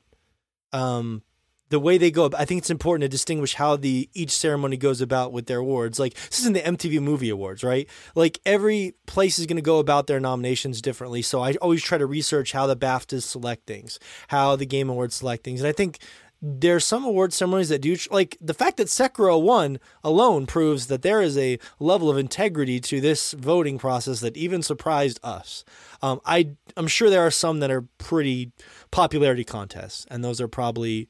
um, 0.73 1.21
the 1.69 1.79
way 1.79 1.97
they 1.97 2.11
go, 2.11 2.29
I 2.37 2.45
think 2.45 2.59
it's 2.59 2.69
important 2.69 3.01
to 3.03 3.09
distinguish 3.09 3.55
how 3.55 3.75
the 3.75 4.09
each 4.13 4.31
ceremony 4.31 4.77
goes 4.77 5.01
about 5.01 5.33
with 5.33 5.47
their 5.47 5.59
awards. 5.59 5.99
Like 5.99 6.13
this 6.13 6.39
isn't 6.39 6.53
the 6.53 6.61
MTV 6.61 7.01
Movie 7.01 7.29
Awards, 7.29 7.63
right? 7.63 7.89
Like 8.13 8.39
every 8.45 8.93
place 9.07 9.39
is 9.39 9.45
going 9.45 9.57
to 9.57 9.61
go 9.61 9.79
about 9.79 10.07
their 10.07 10.19
nominations 10.19 10.81
differently. 10.81 11.21
So 11.21 11.41
I 11.41 11.53
always 11.55 11.83
try 11.83 11.97
to 11.97 12.05
research 12.05 12.51
how 12.51 12.67
the 12.67 12.75
BAFTAs 12.75 13.23
select 13.23 13.65
things, 13.65 13.99
how 14.27 14.55
the 14.55 14.65
Game 14.65 14.89
Awards 14.89 15.15
select 15.15 15.43
things, 15.43 15.61
and 15.61 15.67
I 15.67 15.71
think 15.71 15.99
there's 16.41 16.85
some 16.85 17.03
award 17.03 17.33
ceremonies 17.33 17.69
that 17.69 17.81
do 17.81 17.95
like 18.11 18.37
the 18.39 18.53
fact 18.53 18.77
that 18.77 18.87
Sekiro 18.87 19.41
won 19.41 19.79
alone 20.03 20.45
proves 20.45 20.87
that 20.87 21.01
there 21.01 21.21
is 21.21 21.37
a 21.37 21.57
level 21.79 22.09
of 22.09 22.17
integrity 22.17 22.79
to 22.81 23.01
this 23.01 23.31
voting 23.31 23.79
process 23.79 24.19
that 24.19 24.37
even 24.37 24.61
surprised 24.61 25.19
us. 25.23 25.63
Um, 26.03 26.21
I 26.25 26.51
I'm 26.77 26.87
sure 26.87 27.09
there 27.09 27.25
are 27.25 27.31
some 27.31 27.61
that 27.61 27.71
are 27.71 27.87
pretty 27.97 28.51
popularity 28.91 29.43
contests, 29.43 30.05
and 30.11 30.23
those 30.23 30.39
are 30.39 30.47
probably 30.47 31.09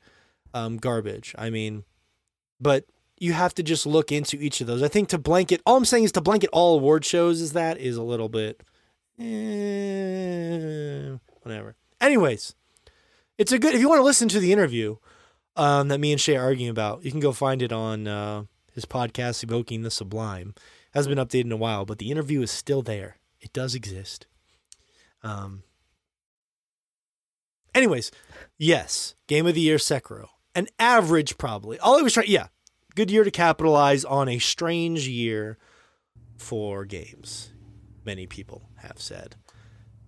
um, 0.56 0.78
garbage. 0.78 1.36
I 1.38 1.52
mean, 1.52 1.84
but 2.60 2.86
you 3.20 3.34
have 3.34 3.54
to 3.56 3.64
just 3.64 3.86
look 3.86 4.12
into 4.12 4.38
each 4.38 4.62
of 4.62 4.68
those. 4.68 4.82
I 4.82 4.88
think 4.88 5.10
to 5.10 5.18
blanket, 5.18 5.62
all 5.66 5.76
I'm 5.78 5.86
saying 5.86 6.06
is 6.06 6.12
to 6.14 6.22
blanket 6.22 6.50
all 6.52 6.78
award 6.78 7.06
shows 7.06 7.42
is 7.42 7.54
that 7.54 7.78
is 7.78 7.98
a 7.98 8.04
little 8.04 8.30
bit, 8.30 8.64
eh, 9.20 11.18
whatever. 11.42 11.76
Anyways, 12.02 12.56
it's 13.38 13.52
a 13.52 13.60
good 13.60 13.76
if 13.76 13.82
you 13.82 13.90
want 13.90 14.00
to 14.00 14.04
listen 14.06 14.30
to 14.30 14.40
the 14.40 14.54
interview 14.54 14.96
um, 15.56 15.90
that 15.90 16.00
me 16.00 16.12
and 16.12 16.22
Shay 16.22 16.38
are 16.38 16.44
arguing 16.44 16.70
about. 16.70 17.04
You 17.04 17.12
can 17.12 17.20
go 17.20 17.32
find 17.34 17.62
it 17.62 17.72
on 17.72 18.08
uh, 18.08 18.44
his 18.74 18.86
podcast, 18.86 19.44
Evoking 19.44 19.84
the 19.84 19.92
Sublime. 19.92 20.56
Hasn't 20.94 21.14
been 21.14 21.26
updated 21.26 21.46
in 21.46 21.52
a 21.52 21.58
while, 21.58 21.86
but 21.86 21.98
the 21.98 22.10
interview 22.10 22.42
is 22.42 22.52
still 22.52 22.82
there. 22.82 23.18
It 23.42 23.52
does 23.52 23.76
exist. 23.76 24.26
Um. 25.22 25.64
Anyways, 27.74 28.10
yes, 28.58 29.16
Game 29.28 29.46
of 29.46 29.54
the 29.54 29.60
Year 29.60 29.76
Sekiro. 29.76 30.30
An 30.56 30.68
average, 30.80 31.38
probably. 31.38 31.78
All 31.80 32.00
I 32.00 32.02
was 32.02 32.14
trying, 32.14 32.30
yeah, 32.30 32.48
good 32.96 33.12
year 33.12 33.24
to 33.26 33.32
capitalize 33.32 34.06
on 34.06 34.30
a 34.30 34.40
strange 34.40 35.08
year 35.08 35.58
for 36.38 36.86
games. 36.86 37.52
Many 38.06 38.26
people 38.28 38.70
have 38.78 39.00
said. 39.00 39.36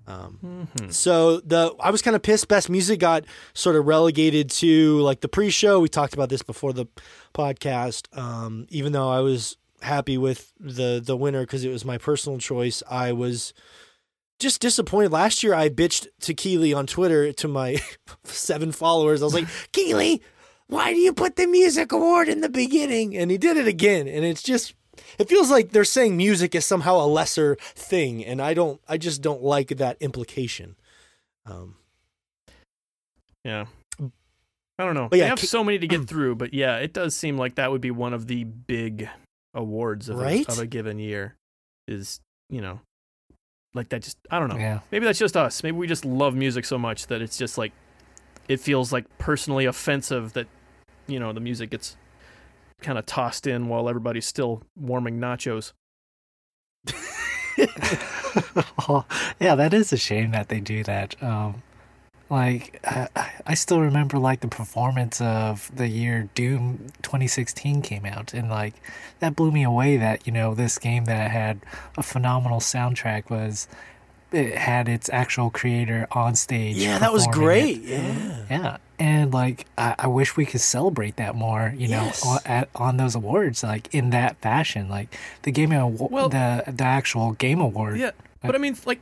Um, 0.06 0.70
Mhm. 0.78 0.94
so 0.94 1.42
the 1.42 1.76
I 1.82 1.90
was 1.92 2.02
kind 2.02 2.16
of 2.16 2.22
pissed. 2.22 2.48
Best 2.48 2.70
music 2.70 3.00
got 3.02 3.26
sort 3.54 3.76
of 3.76 3.86
relegated 3.86 4.50
to 4.52 5.00
like 5.02 5.20
the 5.20 5.28
pre-show. 5.28 5.82
We 5.82 5.90
talked 5.90 6.14
about 6.14 6.30
this 6.30 6.42
before 6.44 6.72
the 6.72 6.86
podcast. 7.34 8.08
Um, 8.18 8.68
even 8.70 8.94
though 8.94 9.10
I 9.10 9.20
was 9.20 9.58
happy 9.82 10.18
with 10.18 10.54
the 10.60 11.02
the 11.06 11.18
winner 11.18 11.42
because 11.42 11.66
it 11.66 11.70
was 11.72 11.84
my 11.84 11.98
personal 11.98 12.40
choice, 12.40 12.82
I 12.90 13.12
was 13.12 13.54
just 14.40 14.62
disappointed. 14.62 15.12
Last 15.12 15.44
year, 15.44 15.54
I 15.54 15.68
bitched 15.68 16.08
to 16.22 16.34
Keighley 16.34 16.74
on 16.74 16.88
Twitter 16.88 17.34
to 17.34 17.48
my 17.50 17.76
seven 18.24 18.72
followers. 18.72 19.22
I 19.22 19.26
was 19.26 19.34
like, 19.34 19.48
Keighley, 19.74 20.22
why 20.68 20.94
do 20.94 21.00
you 21.00 21.14
put 21.14 21.36
the 21.36 21.48
music 21.48 21.92
award 21.92 22.28
in 22.30 22.42
the 22.42 22.50
beginning? 22.50 23.16
And 23.18 23.32
he 23.32 23.38
did 23.38 23.58
it 23.58 23.68
again, 23.68 24.08
and 24.08 24.26
it's 24.26 24.44
just 24.44 24.74
it 25.18 25.30
feels 25.30 25.50
like 25.50 25.72
they're 25.72 25.84
saying 25.86 26.18
music 26.18 26.56
is 26.56 26.66
somehow 26.66 26.98
a 26.98 27.08
lesser 27.08 27.56
thing, 27.62 28.24
and 28.26 28.42
I 28.42 28.54
don't. 28.54 28.82
I 28.88 28.98
just 28.98 29.22
don't 29.22 29.42
like 29.44 29.70
that 29.70 29.98
implication. 30.02 30.76
Um, 31.46 31.76
Yeah. 33.44 33.66
I 34.80 34.86
don't 34.86 34.94
know. 34.94 35.08
But 35.10 35.18
yeah, 35.18 35.26
they 35.26 35.30
have 35.30 35.40
so 35.40 35.64
many 35.64 35.80
to 35.80 35.88
get 35.88 36.08
through, 36.08 36.36
but 36.36 36.54
yeah, 36.54 36.78
it 36.78 36.94
does 36.94 37.16
seem 37.16 37.38
like 37.38 37.56
that 37.56 37.72
would 37.72 37.82
be 37.82 37.90
one 37.90 38.14
of 38.14 38.28
the 38.28 38.44
big 38.44 39.10
awards 39.56 40.08
of, 40.10 40.18
Right? 40.20 40.48
a, 40.48 40.52
of 40.52 40.60
a 40.60 40.68
given 40.68 41.00
year. 41.00 41.36
Is 41.88 42.20
you 42.50 42.62
know, 42.62 42.82
like 43.74 43.90
that. 43.90 44.02
Just 44.02 44.18
I 44.30 44.40
don't 44.40 44.50
know. 44.50 44.58
Yeah. 44.58 44.82
Maybe 44.92 45.06
that's 45.06 45.20
just 45.20 45.38
us. 45.38 45.64
Maybe 45.64 45.78
we 45.78 45.88
just 45.88 46.04
love 46.06 46.36
music 46.36 46.66
so 46.66 46.78
much 46.78 47.08
that 47.08 47.22
it's 47.22 47.38
just 47.38 47.58
like 47.58 47.72
it 48.48 48.60
feels 48.60 48.92
like 48.94 49.06
personally 49.18 49.66
offensive 49.66 50.34
that 50.34 50.48
you 51.08 51.20
know 51.20 51.34
the 51.34 51.40
music 51.40 51.70
gets 51.72 51.96
kind 52.82 52.98
of 52.98 53.06
tossed 53.06 53.48
in 53.48 53.68
while 53.68 53.90
everybody's 53.90 54.26
still 54.26 54.62
warming 54.76 55.20
nachos. 55.20 55.74
well, 58.88 59.08
yeah, 59.40 59.56
that 59.56 59.74
is 59.74 59.92
a 59.94 59.98
shame 59.98 60.32
that 60.32 60.50
they 60.50 60.60
do 60.60 60.84
that. 60.84 61.22
Um, 61.24 61.64
like, 62.30 62.80
I, 62.84 63.08
I- 63.16 63.32
I 63.50 63.54
still 63.54 63.80
remember 63.80 64.18
like 64.20 64.42
the 64.42 64.48
performance 64.50 65.22
of 65.22 65.72
the 65.74 65.88
year 65.88 66.30
Doom 66.36 66.88
2016 67.02 67.82
came 67.82 68.06
out, 68.06 68.34
and 68.34 68.50
like 68.50 68.74
that 69.20 69.36
blew 69.36 69.52
me 69.52 69.64
away. 69.64 69.96
That 69.98 70.28
you 70.28 70.34
know 70.34 70.54
this 70.54 70.78
game 70.78 71.06
that 71.06 71.32
had 71.32 71.62
a 71.98 72.04
phenomenal 72.04 72.60
soundtrack 72.60 73.30
was 73.30 73.68
it 74.34 74.56
had 74.58 74.90
its 74.90 75.10
actual 75.14 75.50
creator 75.50 76.06
on 76.12 76.36
stage. 76.36 76.76
yeah, 76.76 77.00
that 77.00 77.14
was 77.14 77.26
performing 77.28 77.50
it. 77.50 77.78
great. 77.78 77.82
Yeah. 77.84 78.44
Yeah, 78.50 78.78
and 79.00 79.34
like 79.34 79.66
I, 79.78 79.96
I 80.00 80.08
wish 80.08 80.36
we 80.38 80.46
could 80.46 80.62
celebrate 80.62 81.16
that 81.18 81.36
more. 81.36 81.74
You 81.78 81.88
know, 81.90 82.04
Yes. 82.04 82.26
on, 82.26 82.40
at, 82.46 82.70
on 82.76 82.98
those 82.98 83.16
awards, 83.16 83.64
like 83.64 83.94
in 83.94 84.10
that 84.12 84.38
fashion, 84.42 84.90
like 84.90 85.16
the 85.44 85.52
game 85.52 85.72
award, 85.72 86.12
Well- 86.12 86.30
the 86.30 86.64
the 86.68 86.84
actual 86.84 87.34
game 87.34 87.60
award. 87.62 87.98
Yeah, 88.00 88.12
but 88.42 88.56
I 88.56 88.58
mean, 88.58 88.76
like, 88.86 89.00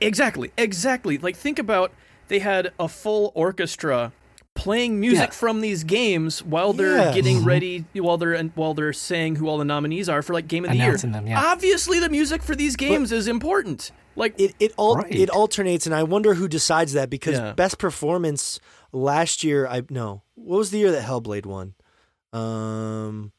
exactly, 0.00 0.52
exactly. 0.56 1.18
Like, 1.18 1.36
think 1.36 1.58
about 1.58 1.92
they 2.28 2.38
had 2.40 2.72
a 2.78 2.88
full 2.88 3.32
orchestra 3.34 4.12
playing 4.56 4.98
music 4.98 5.28
Yeah. 5.28 5.30
from 5.30 5.60
these 5.60 5.84
games 5.84 6.42
while 6.42 6.72
they're 6.72 6.96
Yes. 6.96 7.14
getting 7.14 7.42
Mhm. 7.42 7.46
ready 7.46 7.84
while 7.94 8.16
they're 8.18 8.42
while 8.56 8.74
they're 8.74 8.92
saying 8.92 9.36
who 9.36 9.48
all 9.48 9.58
the 9.58 9.64
nominees 9.64 10.08
are 10.08 10.22
for 10.22 10.32
like 10.32 10.48
game 10.48 10.64
of 10.64 10.70
the 10.72 10.76
year. 10.76 10.96
Them, 10.96 11.26
yeah. 11.26 11.40
Obviously, 11.52 12.00
the 12.00 12.08
music 12.08 12.42
for 12.42 12.56
these 12.56 12.74
games 12.76 13.12
is 13.12 13.28
important. 13.28 13.92
Like 14.16 14.34
It 14.40 14.54
it 14.58 14.72
all 14.76 14.96
Right. 14.96 15.14
it 15.14 15.30
alternates, 15.30 15.86
and 15.86 15.94
I 15.94 16.02
wonder 16.02 16.34
who 16.34 16.48
decides 16.48 16.94
that 16.94 17.10
because 17.10 17.34
Yeah. 17.34 17.52
best 17.52 17.78
performance 17.78 18.58
last 18.92 19.44
year. 19.44 19.66
I 19.66 19.82
no, 19.90 20.22
what 20.34 20.56
was 20.58 20.70
the 20.70 20.78
year 20.78 20.90
that 20.90 21.04
Hellblade 21.04 21.46
won? 21.46 21.74
Um, 22.32 23.32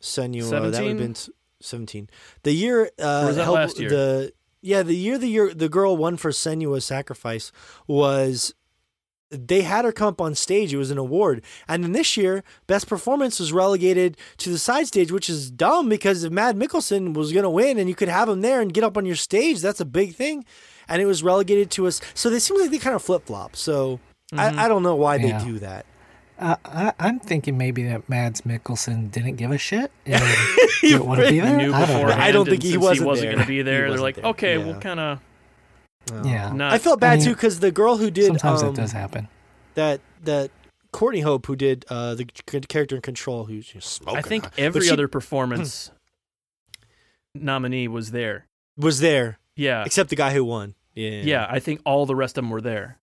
Senua. 0.00 0.50
That 0.50 0.62
would 0.62 0.74
have 0.74 0.98
been 0.98 1.10
s- 1.12 1.30
seventeen. 1.60 2.08
The 2.42 2.52
year 2.52 2.90
uh, 3.00 3.20
Or 3.22 3.26
was 3.26 3.36
that 3.36 3.44
Hell- 3.44 3.54
last 3.54 3.78
year? 3.78 3.88
The 3.90 4.32
yeah, 4.62 4.82
the 4.82 4.94
year 4.96 5.18
the 5.18 5.28
year 5.28 5.54
the 5.54 5.68
girl 5.68 5.96
won 5.96 6.16
for 6.16 6.30
Senua's 6.30 6.84
Sacrifice 6.84 7.52
was. 7.86 8.52
They 9.30 9.62
had 9.62 9.84
her 9.84 9.92
come 9.92 10.08
up 10.08 10.20
on 10.20 10.34
stage. 10.34 10.72
It 10.72 10.76
was 10.76 10.90
an 10.90 10.98
award, 10.98 11.42
and 11.66 11.82
then 11.82 11.92
this 11.92 12.16
year, 12.16 12.44
best 12.66 12.86
performance 12.88 13.40
was 13.40 13.52
relegated 13.52 14.16
to 14.38 14.50
the 14.50 14.58
side 14.58 14.86
stage, 14.86 15.10
which 15.10 15.28
is 15.28 15.50
dumb 15.50 15.88
because 15.88 16.22
if 16.24 16.32
Mad 16.32 16.56
Mikkelsen 16.56 17.12
was 17.14 17.32
going 17.32 17.42
to 17.42 17.50
win 17.50 17.78
and 17.78 17.88
you 17.88 17.94
could 17.96 18.08
have 18.08 18.28
him 18.28 18.40
there 18.40 18.60
and 18.60 18.72
get 18.72 18.84
up 18.84 18.96
on 18.96 19.04
your 19.04 19.16
stage, 19.16 19.60
that's 19.60 19.80
a 19.80 19.84
big 19.84 20.14
thing 20.14 20.44
and 20.88 21.02
it 21.02 21.06
was 21.06 21.22
relegated 21.24 21.70
to 21.72 21.86
us. 21.88 22.00
So 22.14 22.30
they 22.30 22.38
seem 22.38 22.60
like 22.60 22.70
they 22.70 22.78
kind 22.78 22.94
of 22.94 23.02
flip 23.02 23.26
flop. 23.26 23.56
So 23.56 23.98
I, 24.32 24.66
I 24.66 24.68
don't 24.68 24.84
know 24.84 24.94
why 24.94 25.16
Yeah. 25.16 25.38
they 25.40 25.44
do 25.44 25.58
that. 25.58 25.84
Uh, 26.38 26.54
I, 26.64 26.92
I'm 27.00 27.18
thinking 27.18 27.58
maybe 27.58 27.82
that 27.84 28.08
Mads 28.08 28.42
Mikkelsen 28.42 29.10
didn't 29.10 29.34
give 29.36 29.50
a 29.50 29.58
shit 29.58 29.90
and 30.06 30.22
didn't 30.82 31.04
want 31.06 31.20
to 31.22 31.30
be 31.30 31.40
there. 31.40 31.72
I 31.74 31.86
don't 31.86 32.10
I 32.10 32.30
don't 32.30 32.46
think 32.48 32.62
he 32.62 32.76
wasn't 32.76 32.98
he 33.00 33.04
wasn't 33.04 33.32
going 33.32 33.42
to 33.42 33.48
be 33.48 33.62
there. 33.62 33.90
They're 33.90 33.98
like, 33.98 34.14
there. 34.16 34.26
okay, 34.26 34.58
Yeah. 34.58 34.64
we'll 34.64 34.78
kind 34.80 35.00
of 35.00 35.18
Yeah. 36.24 36.52
not. 36.52 36.72
I 36.72 36.78
felt 36.78 37.00
bad 37.00 37.14
I 37.14 37.16
mean, 37.16 37.24
too 37.26 37.34
because 37.34 37.60
the 37.60 37.72
girl 37.72 37.96
who 37.96 38.10
did 38.10 38.26
Sometimes 38.26 38.62
um, 38.62 38.68
it 38.70 38.76
does 38.76 38.92
happen. 38.92 39.28
that 39.74 40.00
that 40.24 40.50
Courtney 40.92 41.20
Hope 41.20 41.46
who 41.46 41.56
did 41.56 41.84
uh, 41.88 42.14
the 42.14 42.24
character 42.68 42.96
in 42.96 43.02
Control 43.02 43.44
who's 43.46 43.66
just 43.66 43.90
smoking. 43.92 44.18
I 44.18 44.22
think 44.22 44.44
hot. 44.44 44.54
every 44.58 44.82
she 44.82 44.90
other 44.90 45.08
performance 45.08 45.90
nominee 47.34 47.88
was 47.88 48.10
there. 48.12 48.46
was 48.76 49.00
there 49.00 49.38
Yeah, 49.56 49.84
except 49.84 50.10
the 50.10 50.16
guy 50.16 50.32
who 50.32 50.44
won. 50.44 50.74
Yeah, 50.94 51.20
yeah. 51.22 51.46
I 51.50 51.58
think 51.60 51.80
all 51.84 52.06
the 52.06 52.16
rest 52.16 52.38
of 52.38 52.44
them 52.44 52.50
were 52.50 52.60
there. 52.62 52.98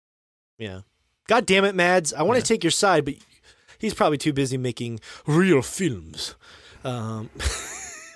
yeah. 0.57 0.81
God 1.27 1.45
damn 1.45 1.63
it, 1.63 1.73
Mads! 1.73 2.13
I 2.13 2.21
want 2.23 2.35
Yeah. 2.37 2.41
to 2.41 2.47
take 2.47 2.63
your 2.65 2.71
side, 2.71 3.05
but 3.05 3.13
he's 3.79 3.93
probably 3.93 4.17
too 4.17 4.33
busy 4.33 4.57
making 4.57 4.99
real 5.25 5.61
films. 5.61 6.35
Um, 6.83 7.29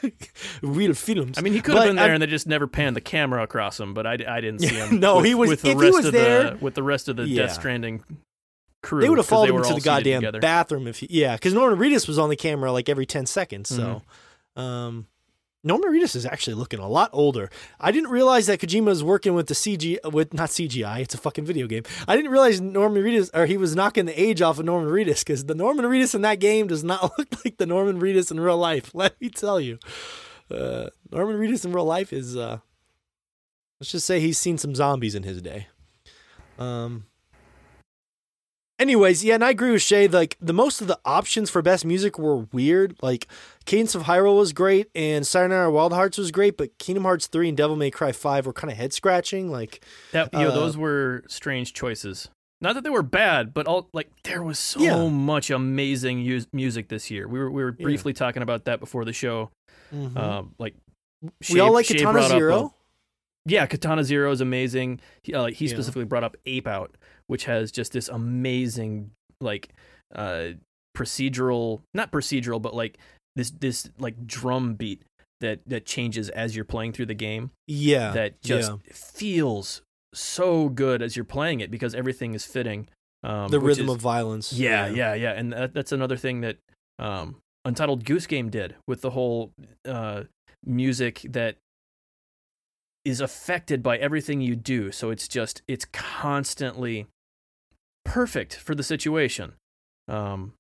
real 0.62 0.94
films. 0.94 1.38
I 1.38 1.42
mean, 1.42 1.54
he 1.54 1.62
could 1.62 1.76
have 1.76 1.86
been 1.86 1.96
there, 1.96 2.06
I'm- 2.06 2.14
and 2.16 2.22
they 2.24 2.28
just 2.28 2.48
never 2.48 2.68
panned 2.68 2.96
the 2.96 3.02
camera 3.02 3.44
across 3.44 3.80
him. 3.80 3.94
But 3.94 4.06
I, 4.08 4.14
I 4.14 4.42
didn't 4.42 4.60
see 4.60 4.68
him. 4.76 5.00
No, 5.00 5.18
with- 5.18 5.26
he 5.26 5.36
was- 5.36 5.50
with 5.50 5.62
the 5.62 5.70
if 5.72 5.78
he 5.78 5.84
rest 5.86 5.96
was 5.98 6.06
of 6.08 6.12
there- 6.14 6.52
the 6.52 6.58
with 6.58 6.76
the 6.76 6.84
rest 6.84 7.08
of 7.10 7.16
the 7.18 7.28
Yeah. 7.28 7.44
Death 7.44 7.54
Stranding 7.54 8.04
crew. 8.84 9.02
they 9.02 9.10
would 9.10 9.18
have 9.18 9.26
followed 9.28 9.50
him 9.50 9.62
to 9.64 9.74
the 9.74 9.82
goddamn 9.82 10.22
together. 10.22 10.40
bathroom 10.40 10.88
if 10.88 11.00
he, 11.00 11.08
yeah, 11.10 11.36
because 11.36 11.54
Norman 11.54 11.80
Reedus 11.80 12.08
was 12.08 12.20
on 12.20 12.30
the 12.30 12.36
camera 12.36 12.72
like 12.72 12.90
every 12.90 13.06
ten 13.06 13.26
seconds. 13.26 13.70
So, 13.70 14.02
Mm-hmm. 14.58 14.62
um, 14.62 15.08
Norman 15.68 15.92
Reedus 15.92 16.16
is 16.16 16.26
actually 16.26 16.56
looking 16.56 16.80
a 16.80 16.88
lot 16.88 17.10
older. 17.14 17.50
I 17.80 17.92
didn't 17.92 18.10
realize 18.10 18.48
that 18.48 18.60
Kojima 18.60 18.86
was 18.86 19.04
working 19.04 19.34
with 19.34 19.48
the 19.48 19.54
CG 19.54 19.98
with 20.12 20.34
not 20.34 20.50
CGI. 20.50 21.02
It's 21.02 21.14
a 21.14 21.18
fucking 21.18 21.46
video 21.46 21.68
game. 21.68 21.84
I 22.08 22.16
didn't 22.16 22.32
realize 22.32 22.62
Norman 22.62 23.04
Reedus 23.04 23.30
or 23.34 23.46
he 23.46 23.58
was 23.58 23.76
knocking 23.76 24.06
the 24.06 24.20
age 24.20 24.42
off 24.42 24.60
of 24.60 24.66
Norman 24.66 24.90
Reedus 24.90 25.20
because 25.20 25.46
the 25.46 25.56
Norman 25.56 25.86
Reedus 25.86 26.16
in 26.16 26.22
that 26.22 26.40
game 26.40 26.68
does 26.68 26.84
not 26.84 27.04
look 27.18 27.28
like 27.44 27.58
the 27.58 27.66
Norman 27.66 28.00
Reedus 28.00 28.32
in 28.32 28.40
real 28.40 28.58
life. 28.58 28.96
Let 28.96 29.20
me 29.22 29.30
tell 29.30 29.60
you, 29.60 29.78
uh, 30.50 30.90
Norman 31.12 31.38
Reedus 31.38 31.66
in 31.66 31.74
real 31.74 31.86
life 31.86 32.14
is 32.14 32.38
uh, 32.38 32.60
let's 33.80 33.92
just 33.92 34.06
say 34.06 34.20
he's 34.20 34.40
seen 34.40 34.58
some 34.58 34.74
zombies 34.74 35.16
in 35.16 35.24
his 35.24 35.42
day. 35.42 35.68
Um. 36.58 37.06
Anyways, 38.80 39.24
yeah, 39.24 39.34
and 39.36 39.44
I 39.44 39.50
agree 39.50 39.72
with 39.72 39.82
Shay. 39.82 40.08
Like 40.08 40.38
the 40.40 40.54
most 40.54 40.82
of 40.82 40.88
the 40.88 41.00
options 41.04 41.50
for 41.50 41.64
best 41.64 41.84
music 41.84 42.20
were 42.20 42.38
weird. 42.52 42.96
Like 43.02 43.28
Cadence 43.66 43.96
of 43.96 44.04
Hyrule 44.04 44.38
was 44.38 44.54
great, 44.54 44.88
and 44.94 45.26
Sayonara 45.26 45.72
Wild 45.72 45.94
Hearts 45.94 46.18
was 46.20 46.30
great, 46.30 46.58
but 46.58 46.78
Kingdom 46.78 47.04
Hearts 47.04 47.26
three 47.26 47.48
and 47.50 47.58
Devil 47.58 47.76
May 47.76 47.90
Cry 47.90 48.12
five 48.12 48.46
were 48.46 48.54
kind 48.54 48.72
of 48.72 48.78
head 48.78 48.94
scratching. 48.94 49.50
Like, 49.52 49.84
That 50.12 50.30
you 50.32 50.40
know, 50.40 50.50
Uh, 50.50 50.54
those 50.56 50.78
were 50.78 51.24
strange 51.28 51.74
choices. 51.74 52.30
Not 52.62 52.74
that 52.76 52.84
they 52.84 52.90
were 52.92 53.04
bad, 53.04 53.52
but 53.54 53.66
all 53.66 53.90
like 53.94 54.10
there 54.24 54.44
was 54.44 54.60
so 54.60 54.80
Yeah. 54.80 55.10
much 55.10 55.50
amazing 55.50 56.20
us- 56.22 56.46
music 56.54 56.88
this 56.90 57.10
year. 57.10 57.28
We 57.28 57.40
were 57.40 57.50
we 57.50 57.64
were 57.64 57.76
Yeah. 57.78 57.84
briefly 57.84 58.14
talking 58.14 58.44
about 58.44 58.66
that 58.66 58.80
before 58.80 59.06
the 59.06 59.14
show. 59.14 59.50
Mhm. 59.92 60.16
Um, 60.18 60.52
like 60.60 60.76
we 61.52 61.60
all 61.60 61.74
like 61.74 61.88
Katana 61.88 62.12
brought 62.12 62.26
up 62.26 62.30
Zero. 62.38 62.74
Yeah, 63.48 63.66
Katana 63.66 64.04
Zero 64.04 64.32
is 64.32 64.42
amazing. 64.42 65.00
He, 65.24 65.34
uh, 65.34 65.42
like, 65.44 65.56
he 65.56 65.66
Yeah. 65.66 65.72
specifically 65.72 66.06
brought 66.06 66.24
up 66.24 66.36
Ape 66.46 66.68
Out, 66.68 66.96
which 67.28 67.46
has 67.46 67.72
just 67.72 67.94
this 67.94 68.08
amazing 68.10 69.12
like 69.42 69.70
uh 70.16 70.50
procedural, 70.96 71.82
not 71.94 72.12
procedural, 72.12 72.62
but 72.62 72.74
like 72.74 72.98
this 73.36 73.52
this 73.52 73.90
like 74.00 74.26
drum 74.26 74.74
beat 74.76 75.04
that 75.42 75.60
that 75.68 75.86
changes 75.86 76.30
as 76.30 76.56
you're 76.56 76.66
playing 76.66 76.94
through 76.94 77.06
the 77.06 77.14
game. 77.14 77.52
yeah, 77.68 78.12
that 78.12 78.42
just 78.42 78.72
yeah. 78.72 78.78
feels 78.94 79.82
so 80.14 80.70
good 80.70 81.02
as 81.04 81.16
you're 81.16 81.26
playing 81.26 81.60
it 81.60 81.70
because 81.70 81.94
everything 81.94 82.34
is 82.34 82.46
fitting. 82.46 82.88
Um, 83.24 83.50
the 83.50 83.60
rhythm 83.60 83.86
is- 83.90 83.96
of 83.96 84.02
violence. 84.02 84.54
yeah, 84.54 84.88
yeah, 84.88 85.14
yeah, 85.14 85.32
and 85.34 85.54
that, 85.54 85.74
that's 85.74 85.92
another 85.92 86.18
thing 86.18 86.42
that 86.42 86.58
um, 86.98 87.36
Untitled 87.66 88.04
Goose 88.06 88.26
Game 88.26 88.50
did 88.50 88.76
with 88.88 89.02
the 89.02 89.12
whole 89.12 89.52
uh, 89.86 90.24
music 90.66 91.22
that 91.30 91.58
is 93.08 93.22
affected 93.22 93.82
by 93.82 93.98
everything 93.98 94.42
you 94.42 94.56
do. 94.56 94.92
So 94.92 95.10
it's 95.12 95.28
just 95.28 95.62
it's 95.68 95.86
constantly 95.86 97.08
perfect 98.06 98.56
for 98.56 98.76
the 98.76 98.84
situation. 98.84 99.54
Um, 100.08 100.54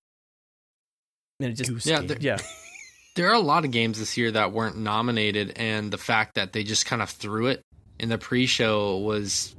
and 1.39 1.51
it 1.51 1.53
just 1.53 1.85
Yeah, 1.85 1.99
Game. 1.99 2.07
the- 2.07 2.21
yeah, 2.21 2.37
There 3.15 3.29
are 3.29 3.33
a 3.33 3.39
lot 3.39 3.65
of 3.65 3.71
games 3.71 3.97
this 3.97 4.15
year 4.15 4.29
that 4.31 4.51
weren't 4.51 4.77
nominated, 4.77 5.53
and 5.55 5.89
the 5.91 5.97
fact 5.97 6.35
that 6.35 6.53
they 6.53 6.63
just 6.63 6.85
kind 6.85 7.01
of 7.01 7.09
threw 7.09 7.47
it 7.47 7.61
in 7.99 8.09
the 8.09 8.17
pre-show 8.19 8.97
was 8.99 9.55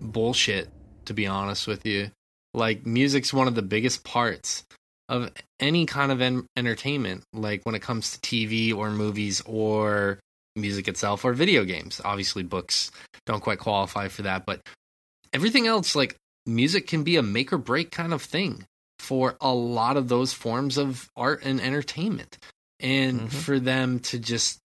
bullshit. 0.00 0.68
To 1.06 1.14
be 1.14 1.26
honest 1.26 1.66
with 1.66 1.84
you, 1.86 2.10
like 2.54 2.86
music's 2.86 3.32
one 3.34 3.48
of 3.48 3.54
the 3.54 3.62
biggest 3.62 4.04
parts 4.04 4.64
of 5.08 5.30
any 5.58 5.86
kind 5.86 6.12
of 6.12 6.20
en- 6.20 6.46
entertainment. 6.56 7.24
Like 7.32 7.64
when 7.64 7.74
it 7.74 7.82
comes 7.82 8.16
to 8.16 8.20
TV 8.20 8.72
or 8.74 8.90
movies 8.90 9.42
or 9.44 10.20
music 10.60 10.88
itself 10.88 11.24
or 11.24 11.32
video 11.32 11.64
games. 11.64 12.00
Obviously, 12.04 12.42
books 12.42 12.90
don't 13.26 13.42
quite 13.42 13.58
qualify 13.58 14.08
for 14.08 14.22
that, 14.22 14.46
but 14.46 14.60
everything 15.32 15.66
else, 15.66 15.94
like 15.94 16.16
music, 16.46 16.86
can 16.86 17.02
be 17.04 17.16
a 17.16 17.22
make 17.22 17.52
or 17.52 17.58
break 17.58 17.90
kind 17.90 18.12
of 18.12 18.22
thing 18.22 18.64
for 18.98 19.36
a 19.40 19.52
lot 19.52 19.96
of 19.96 20.08
those 20.08 20.32
forms 20.32 20.76
of 20.78 21.08
art 21.16 21.42
and 21.44 21.60
entertainment. 21.60 22.38
And 22.78 23.22
Mhm. 23.22 23.32
for 23.32 23.58
them 23.58 23.98
to 24.00 24.18
just 24.18 24.58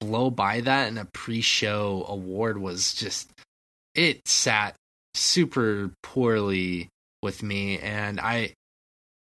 blow 0.00 0.30
by 0.30 0.60
that 0.62 0.88
in 0.88 0.98
a 0.98 1.04
pre-show 1.04 2.04
award 2.08 2.58
was 2.58 2.92
just 2.92 3.30
it 3.94 4.26
sat 4.26 4.74
super 5.14 5.92
poorly 6.02 6.88
with 7.22 7.42
me 7.42 7.78
and 7.78 8.18
i 8.18 8.52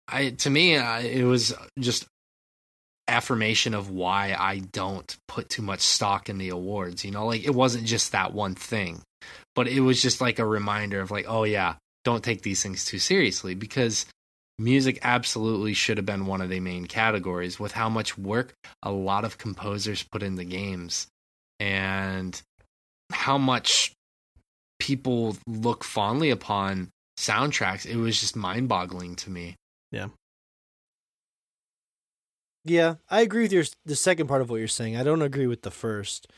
i 0.07 0.31
to 0.31 0.49
me 0.49 0.77
I, 0.77 1.01
it 1.01 1.25
was 1.25 1.53
just 1.79 2.07
affirmation 3.11 3.75
of 3.75 3.91
why 3.91 4.35
i 4.39 4.59
don't 4.73 5.17
put 5.29 5.49
too 5.49 5.63
much 5.63 5.81
stock 5.81 6.29
in 6.29 6.39
the 6.39 6.49
awards 6.49 7.05
you 7.05 7.11
know 7.11 7.27
like 7.27 7.45
it 7.45 7.55
wasn't 7.55 7.85
just 7.85 8.13
that 8.13 8.33
one 8.33 8.55
thing 8.55 9.03
but 9.55 9.69
it 9.69 9.81
was 9.81 10.01
just 10.01 10.21
like 10.21 10.39
a 10.39 10.47
reminder 10.47 11.01
of 11.01 11.11
like 11.11 11.27
oh 11.29 11.45
yeah 11.45 11.75
don't 12.05 12.25
take 12.25 12.43
these 12.43 12.63
things 12.63 12.85
too 12.85 12.99
seriously 12.99 13.55
because 13.55 14.07
music 14.59 14.99
absolutely 15.03 15.75
should 15.75 15.97
have 15.97 16.07
been 16.07 16.27
one 16.27 16.41
of 16.41 16.49
the 16.49 16.61
main 16.61 16.87
categories 16.87 17.59
with 17.59 17.73
how 17.73 17.89
much 17.89 18.17
work 18.17 18.55
a 18.83 18.91
lot 18.91 19.25
of 19.25 19.39
composers 19.39 20.03
put 20.03 20.23
in 20.23 20.37
the 20.37 20.45
games 20.45 21.07
and 21.59 22.41
how 23.13 23.39
much 23.39 23.93
people 24.79 25.37
look 25.47 25.85
fondly 25.85 26.31
upon 26.31 26.89
soundtracks. 27.19 27.87
It 27.87 27.97
was 27.97 28.19
just 28.21 28.35
mind-boggling 28.35 29.17
to 29.17 29.31
me. 29.31 29.57
Yeah, 29.93 30.09
I 33.09 33.23
agree 33.23 33.43
with 33.43 33.53
your 33.53 33.65
the 33.87 33.97
second 33.97 34.27
part 34.27 34.43
of 34.43 34.51
what 34.51 34.57
you're 34.57 34.69
saying. 34.69 34.97
I 34.97 35.03
don't 35.03 35.23
agree 35.23 35.47
with 35.47 35.63
the 35.63 35.71
first, 35.71 36.29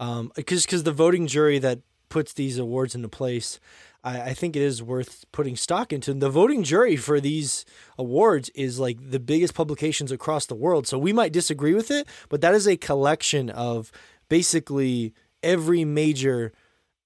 um, 0.00 0.32
because 0.34 0.66
because 0.66 0.82
the 0.82 0.92
voting 0.92 1.26
jury 1.26 1.58
that 1.60 1.80
puts 2.08 2.32
these 2.32 2.58
awards 2.58 2.94
into 2.94 3.08
place, 3.08 3.60
I, 4.02 4.20
I 4.22 4.34
think 4.34 4.56
it 4.56 4.62
is 4.62 4.82
worth 4.82 5.24
putting 5.30 5.56
stock 5.56 5.92
into. 5.92 6.10
And 6.10 6.22
The 6.22 6.30
voting 6.30 6.62
jury 6.64 6.96
for 6.96 7.20
these 7.20 7.64
awards 7.96 8.48
is 8.50 8.78
like 8.78 9.10
the 9.10 9.20
biggest 9.20 9.54
publications 9.54 10.10
across 10.10 10.46
the 10.46 10.54
world. 10.54 10.86
So 10.86 10.98
we 10.98 11.12
might 11.12 11.32
disagree 11.32 11.74
with 11.74 11.90
it, 11.90 12.08
but 12.28 12.40
that 12.40 12.54
is 12.54 12.66
a 12.66 12.76
collection 12.76 13.50
of 13.50 13.92
basically 14.28 15.14
every 15.42 15.84
major 15.84 16.52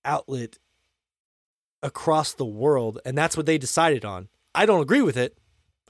outlet 0.05 0.59
across 1.83 2.33
the 2.33 2.47
world, 2.47 3.01
and 3.05 3.19
that's 3.19 3.37
what 3.37 3.47
they 3.47 3.59
decided 3.59 4.05
on. 4.05 4.29
I 4.55 4.67
don't 4.67 4.83
agree 4.83 5.03
with 5.03 5.17
it. 5.17 5.37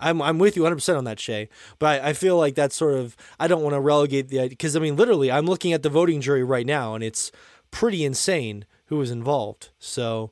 I'm 0.02 0.20
I'm 0.20 0.38
with 0.38 0.56
you 0.56 0.62
100 0.62 0.76
percent 0.76 0.98
on 0.98 1.04
that, 1.04 1.18
Shay. 1.20 1.48
But 1.78 2.02
I, 2.02 2.08
I 2.10 2.12
feel 2.12 2.36
like 2.36 2.54
that's 2.54 2.76
sort 2.76 2.94
of 2.94 3.16
I 3.40 3.48
don't 3.48 3.62
want 3.62 3.74
to 3.74 3.80
relegate 3.80 4.28
the 4.28 4.48
because 4.48 4.76
I 4.76 4.80
mean 4.80 4.96
literally 4.96 5.30
I'm 5.32 5.46
looking 5.46 5.72
at 5.72 5.82
the 5.82 5.88
voting 5.90 6.20
jury 6.20 6.44
right 6.44 6.66
now 6.66 6.94
and 6.94 7.02
it's 7.04 7.32
pretty 7.70 8.04
insane 8.04 8.66
who 8.86 8.96
was 8.98 9.10
involved. 9.10 9.70
So 9.78 10.30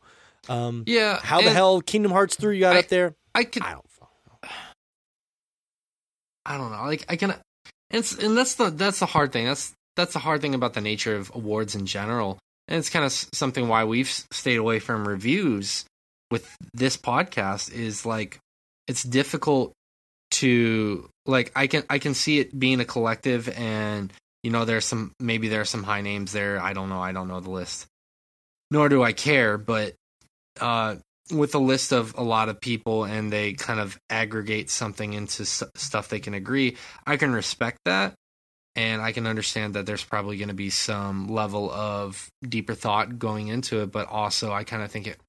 Um, 0.49 0.85
Yeah. 0.87 1.18
how 1.23 1.41
the 1.41 1.51
hell 1.51 1.81
Kingdom 1.81 2.12
Hearts 2.12 2.37
three 2.37 2.57
you 2.57 2.61
got 2.62 2.77
I- 2.77 2.81
up 2.81 2.89
there? 2.89 3.14
I 3.35 3.45
could 3.45 3.62
I 3.62 3.73
don't. 3.73 3.85
I 6.47 6.57
don't 6.57 6.73
know. 6.73 6.83
Like 6.85 7.05
I 7.09 7.16
can, 7.16 7.31
and, 7.31 7.41
it's, 7.91 8.12
and 8.16 8.37
that's 8.37 8.55
the 8.55 8.71
that's 8.71 8.99
the 8.99 9.07
hard 9.07 9.33
thing. 9.33 9.45
That's 9.47 9.73
that's 9.97 10.12
the 10.14 10.18
hard 10.18 10.41
thing 10.41 10.55
about 10.55 10.75
the 10.75 10.81
nature 10.81 11.14
of 11.16 11.31
awards 11.35 11.75
in 11.75 11.87
general, 11.87 12.39
and 12.68 12.79
it's 12.79 12.91
kind 12.91 13.05
of 13.05 13.12
something 13.12 13.68
why 13.68 13.85
we've 13.85 14.09
stayed 14.33 14.57
away 14.57 14.79
from 14.79 15.07
reviews 15.07 15.85
with 16.31 16.49
this 16.73 16.97
podcast. 16.97 17.73
Is 17.73 18.07
like 18.07 18.39
it's 18.91 19.05
difficult 19.05 19.72
to 20.32 21.09
like 21.24 21.53
I 21.55 21.68
can 21.68 21.84
I 21.88 22.01
can 22.01 22.12
see 22.12 22.41
it 22.41 22.59
being 22.59 22.80
a 22.80 22.84
collective, 22.84 23.49
and 23.49 24.12
you 24.43 24.51
know 24.51 24.64
there's 24.64 24.84
some 24.84 25.12
maybe 25.20 25.47
there 25.47 25.61
are 25.61 25.64
some 25.64 25.84
high 25.84 26.01
names 26.01 26.32
there. 26.32 26.61
I 26.61 26.72
don't 26.72 26.88
know. 26.88 27.01
I 27.01 27.12
don't 27.12 27.28
know 27.28 27.38
the 27.38 27.51
list, 27.51 27.86
nor 28.72 28.88
do 28.88 29.01
I 29.01 29.12
care. 29.12 29.59
But 29.59 29.95
uh, 30.61 30.97
with 31.30 31.55
a 31.55 31.61
list 31.61 31.93
of 31.93 32.16
a 32.18 32.24
lot 32.24 32.49
of 32.49 32.61
people 32.61 33.05
and 33.05 33.32
they 33.32 33.53
kind 33.53 33.78
of 33.78 33.97
aggregate 34.11 34.70
something 34.70 35.12
into 35.12 35.45
stuff 35.45 36.09
they 36.09 36.18
can 36.18 36.34
agree, 36.34 36.76
I 37.07 37.16
can 37.16 37.32
respect 37.32 37.78
that. 37.84 38.14
And 38.74 39.03
I 39.03 39.12
can 39.12 39.26
understand 39.26 39.74
that 39.74 39.86
there's 39.86 40.05
probably 40.05 40.36
going 40.36 40.49
to 40.49 40.55
be 40.55 40.70
some 40.70 41.28
level 41.28 41.70
of 41.70 42.28
deeper 42.49 42.74
thought 42.74 43.18
going 43.18 43.49
into 43.49 43.82
it, 43.82 43.93
but 43.93 44.09
also 44.09 44.53
I 44.53 44.64
kind 44.64 44.82
of 44.82 44.91
think 44.91 45.07
it 45.07 45.20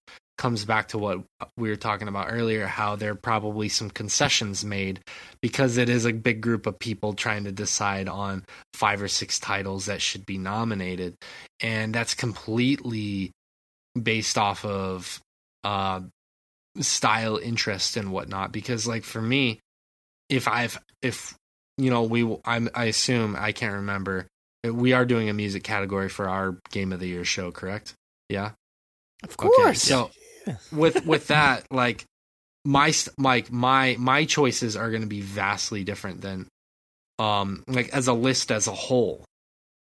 comes 0.41 0.65
back 0.65 0.87
to 0.89 0.97
what 0.97 1.21
we 1.55 1.69
were 1.69 1.75
talking 1.77 2.07
about 2.07 2.27
earlier 2.31 2.65
how 2.65 2.95
there 2.95 3.11
are 3.11 3.15
probably 3.15 3.69
some 3.69 3.91
concessions 3.91 4.65
made 4.65 4.99
because 5.41 5.77
it 5.77 5.87
is 5.87 6.05
a 6.05 6.11
big 6.13 6.41
group 6.41 6.65
of 6.65 6.79
people 6.79 7.13
trying 7.13 7.43
to 7.43 7.51
decide 7.51 8.09
on 8.09 8.43
five 8.73 9.01
or 9.03 9.07
six 9.07 9.39
titles 9.39 9.85
that 9.85 10.01
should 10.01 10.25
be 10.25 10.39
nominated. 10.39 11.15
And 11.61 11.93
that's 11.93 12.15
completely 12.15 13.31
based 14.01 14.37
off 14.37 14.65
of 14.65 15.19
uh 15.63 16.01
style 16.79 17.37
interest 17.37 17.97
and 17.97 18.11
whatnot 18.11 18.51
because 18.51 18.87
like 18.87 19.03
for 19.03 19.21
me 19.21 19.59
if 20.29 20.47
i've 20.47 20.79
if 21.01 21.35
you 21.77 21.89
know 21.91 22.03
we 22.03 22.37
i'm 22.45 22.69
i 22.73 22.85
assume 22.85 23.35
i 23.37 23.51
can't 23.51 23.73
remember 23.75 24.27
we 24.63 24.93
are 24.93 25.05
doing 25.05 25.29
a 25.29 25.33
music 25.33 25.63
category 25.63 26.09
for 26.09 26.29
our 26.29 26.57
game 26.71 26.93
of 26.93 26.99
the 27.01 27.07
year 27.07 27.25
show 27.25 27.51
correct 27.51 27.93
yeah 28.29 28.51
Of 29.23 29.37
Okay, 29.43 29.51
course. 29.63 29.81
so 29.81 30.09
with 30.71 31.05
with 31.05 31.27
that 31.27 31.65
like 31.71 32.05
my 32.65 32.93
like 33.17 33.51
my 33.51 33.95
my 33.99 34.25
choices 34.25 34.75
are 34.75 34.89
going 34.89 35.01
to 35.01 35.07
be 35.07 35.21
vastly 35.21 35.83
different 35.83 36.21
than 36.21 36.47
um 37.19 37.63
like 37.67 37.89
as 37.89 38.07
a 38.07 38.13
list 38.13 38.51
as 38.51 38.67
a 38.67 38.71
whole 38.71 39.23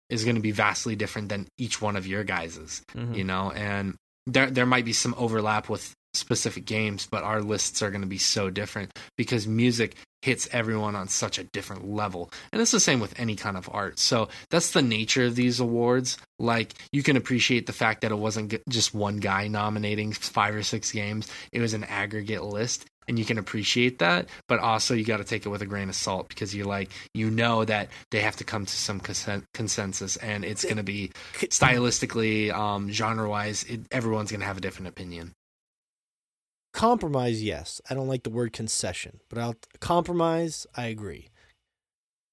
is 0.09 0.23
going 0.23 0.35
to 0.35 0.41
be 0.41 0.51
vastly 0.51 0.95
different 0.95 1.29
than 1.29 1.47
each 1.57 1.81
one 1.81 1.95
of 1.95 2.05
your 2.07 2.23
guys's 2.23 2.81
Mhm. 2.93 3.15
you 3.15 3.23
know 3.23 3.51
and 3.51 3.95
there 4.27 4.49
there 4.49 4.65
might 4.65 4.85
be 4.85 4.93
some 4.93 5.15
overlap 5.17 5.69
with 5.69 5.93
specific 6.13 6.65
games 6.65 7.07
but 7.09 7.23
our 7.23 7.41
lists 7.41 7.81
are 7.81 7.91
going 7.91 8.01
to 8.01 8.07
be 8.07 8.17
so 8.17 8.49
different 8.49 8.97
because 9.17 9.47
music 9.47 9.95
hits 10.21 10.47
everyone 10.51 10.95
on 10.95 11.07
such 11.07 11.39
a 11.39 11.43
different 11.45 11.89
level. 11.89 12.31
And 12.51 12.61
it's 12.61 12.71
the 12.71 12.79
same 12.79 12.99
with 12.99 13.19
any 13.19 13.35
kind 13.35 13.57
of 13.57 13.69
art. 13.71 13.99
So 13.99 14.29
that's 14.49 14.71
the 14.71 14.81
nature 14.81 15.25
of 15.25 15.35
these 15.35 15.59
awards. 15.59 16.17
Like 16.39 16.73
you 16.91 17.03
can 17.03 17.17
appreciate 17.17 17.65
the 17.65 17.73
fact 17.73 18.01
that 18.01 18.11
it 18.11 18.17
wasn't 18.17 18.55
just 18.69 18.93
one 18.93 19.17
guy 19.17 19.47
nominating 19.47 20.13
five 20.13 20.55
or 20.55 20.63
six 20.63 20.91
games. 20.91 21.27
It 21.51 21.59
was 21.59 21.73
an 21.73 21.83
aggregate 21.85 22.43
list 22.43 22.85
and 23.07 23.17
you 23.17 23.25
can 23.25 23.39
appreciate 23.39 23.97
that 23.97 24.29
but 24.47 24.59
also 24.59 24.93
you 24.93 25.03
got 25.03 25.17
to 25.17 25.23
take 25.23 25.43
it 25.43 25.49
with 25.49 25.63
a 25.63 25.65
grain 25.65 25.89
of 25.89 25.95
salt 25.95 26.29
because 26.29 26.53
you're 26.53 26.67
like 26.67 26.91
you 27.15 27.31
know 27.31 27.65
that 27.65 27.89
they 28.11 28.21
have 28.21 28.35
to 28.35 28.43
come 28.43 28.63
to 28.63 28.75
some 28.75 28.99
consen- 28.99 29.43
consensus 29.55 30.17
and 30.17 30.45
it's 30.45 30.63
going 30.63 30.77
to 30.77 30.83
be 30.83 31.11
stylistically 31.35 32.53
um 32.53 32.91
genre 32.91 33.27
wise 33.27 33.65
everyone's 33.91 34.29
going 34.29 34.39
to 34.39 34.45
have 34.45 34.57
a 34.57 34.61
different 34.61 34.87
opinion 34.87 35.33
compromise, 36.73 37.43
yes. 37.43 37.81
I 37.89 37.93
don't 37.93 38.07
like 38.07 38.23
the 38.23 38.29
word 38.29 38.53
concession, 38.53 39.19
but 39.29 39.37
I'll 39.39 39.55
compromise. 39.79 40.65
I 40.75 40.85
agree, 40.87 41.29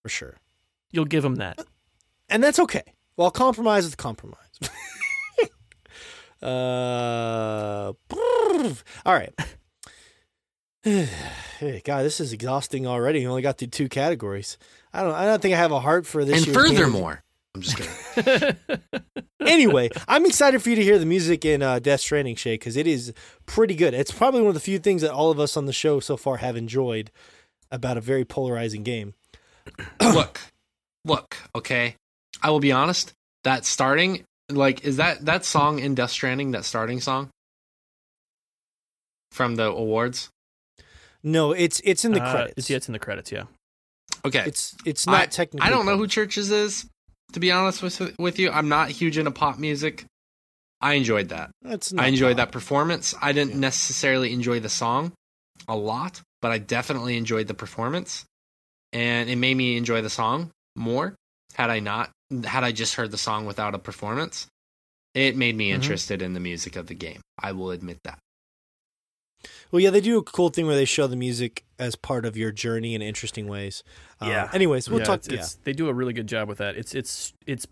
for 0.03 0.09
sure, 0.09 0.37
You'll 0.91 1.05
give 1.05 1.25
him 1.25 1.37
that. 1.37 1.59
and 2.29 2.43
that's 2.43 2.59
okay. 2.59 2.83
Well, 3.17 3.31
compromise 3.31 3.85
with 3.85 3.97
compromise. 3.97 4.37
uh, 6.43 7.93
all 9.05 9.15
right. 9.15 9.33
Hey, 11.59 11.83
God, 11.85 12.05
this 12.05 12.21
is 12.21 12.33
exhausting 12.33 12.87
already. 12.87 13.21
You 13.21 13.29
only 13.29 13.43
got 13.43 13.59
through 13.59 13.67
two 13.69 13.89
categories. 13.89 14.57
I 14.95 15.03
don't. 15.03 15.13
I 15.13 15.25
don't 15.27 15.43
think 15.43 15.55
I 15.55 15.59
have 15.59 15.73
a 15.73 15.81
heart 15.81 16.07
for 16.07 16.25
this. 16.25 16.37
and 16.39 16.47
year's 16.47 16.57
furthermore 16.57 17.25
i'm 17.59 17.63
just 17.63 17.77
kidding 17.77 18.57
anyway, 19.41 19.91
I'm 20.07 20.27
excited 20.27 20.63
for 20.63 20.71
you 20.71 20.77
to 20.77 20.83
hear 20.83 20.99
the 20.99 21.07
music 21.07 21.45
in 21.45 21.63
uh, 21.63 21.79
Death 21.79 22.01
Stranding, 22.01 22.37
Shay, 22.37 22.55
because 22.55 22.77
it 22.77 22.87
is 22.87 23.13
pretty 23.47 23.75
good. 23.75 23.95
It's 23.95 24.11
probably 24.11 24.41
one 24.41 24.49
of 24.49 24.55
the 24.55 24.61
few 24.61 24.79
things 24.79 25.03
that 25.03 25.13
all 25.13 25.31
of 25.31 25.41
us 25.41 25.57
on 25.57 25.67
the 25.67 25.73
show 25.73 26.01
so 26.01 26.17
far 26.17 26.37
have 26.37 26.57
enjoyed 26.57 27.11
about 27.71 27.97
a 27.97 28.01
very 28.01 28.25
polarizing 28.25 28.83
game. 28.83 29.15
look 30.03 30.41
look 31.05 31.37
okay 31.55 31.95
i 32.43 32.49
will 32.51 32.59
be 32.61 32.73
honest 32.73 33.13
that 33.45 33.67
starting 33.67 34.25
like 34.49 34.83
is 34.85 34.97
that 34.97 35.23
that 35.27 35.45
song 35.45 35.79
in 35.79 35.95
death 35.95 36.11
stranding 36.11 36.53
that 36.53 36.65
starting 36.65 37.01
song 37.01 37.29
from 39.31 39.57
the 39.57 39.65
awards 39.65 40.31
No, 41.23 41.53
it's 41.53 41.83
it's 41.85 42.05
in 42.05 42.13
the 42.13 42.23
Uh, 42.23 42.31
credits. 42.33 42.55
It's, 42.57 42.71
yeah, 42.71 42.77
it's 42.79 42.89
in 42.89 42.93
the 42.95 42.99
credits. 42.99 43.31
Yeah. 43.31 43.45
okay 44.25 44.45
It's 44.47 44.75
it's 44.87 45.07
not 45.07 45.21
I, 45.21 45.27
technically. 45.27 45.67
I 45.67 45.71
don't 45.71 45.85
know 45.85 45.99
who 45.99 46.07
CHVRCHES 46.07 46.51
is 46.51 46.87
to 47.33 47.41
be 47.41 47.51
honest 47.53 47.83
with 47.83 48.01
with 48.19 48.39
you 48.39 48.51
i'm 48.51 48.69
not 48.69 48.91
huge 48.91 49.19
into 49.19 49.31
pop 49.31 49.59
music. 49.59 50.05
I 50.81 50.95
enjoyed 50.95 51.31
that. 51.31 51.51
Not 51.63 51.91
i 51.99 52.07
enjoyed 52.07 52.37
pop. 52.37 52.47
that 52.49 52.53
performance. 52.53 53.13
I 53.21 53.33
didn't 53.33 53.55
Yeah. 53.55 53.59
necessarily 53.61 54.33
enjoy 54.33 54.61
the 54.61 54.69
song 54.69 55.13
a 55.67 55.75
lot 55.77 56.21
but 56.41 56.53
i 56.53 56.59
definitely 56.59 57.17
enjoyed 57.17 57.49
the 57.49 57.55
performance. 57.55 58.25
And 58.93 59.29
it 59.29 59.37
made 59.37 59.57
me 59.57 59.77
enjoy 59.77 60.01
the 60.03 60.11
song 60.11 60.51
more 60.77 61.15
had 61.55 61.71
i 61.71 61.81
not 61.81 62.11
had 62.45 62.63
i 62.65 62.73
just 62.73 62.95
heard 62.95 63.11
the 63.11 63.19
song 63.19 63.45
without 63.47 63.75
a 63.75 63.79
performance. 63.79 64.47
It 65.15 65.37
made 65.37 65.57
me 65.57 65.71
Mhm. 65.71 65.75
interested 65.75 66.23
in 66.23 66.35
the 66.35 66.41
music 66.41 66.77
of 66.77 66.87
the 66.87 66.95
game. 66.95 67.21
I 67.43 67.53
will 67.53 67.71
admit 67.73 67.99
that. 68.05 68.19
Well, 69.73 69.81
yeah, 69.81 69.91
they 69.91 70.01
do 70.01 70.19
a 70.19 70.23
cool 70.23 70.51
thing 70.51 70.67
where 70.67 70.77
they 70.77 70.85
show 70.85 71.07
the 71.07 71.17
music 71.17 71.65
as 71.79 71.97
part 71.97 72.25
of 72.25 72.37
your 72.37 72.51
journey 72.51 72.95
in 72.95 73.03
interesting 73.03 73.47
ways. 73.47 73.83
Uh, 74.21 74.27
Yeah. 74.27 74.51
Anyways, 74.53 74.89
we'll 74.89 75.01
yeah, 75.01 75.05
talk. 75.05 75.19
It's, 75.19 75.29
it's, 75.29 75.55
they 75.65 75.73
do 75.73 75.89
a 75.89 75.95
really 75.95 76.13
good 76.13 76.27
job 76.27 76.49
with 76.49 76.59
that. 76.59 76.77
It's 76.77 76.95
it's 76.95 77.33
it's. 77.47 77.67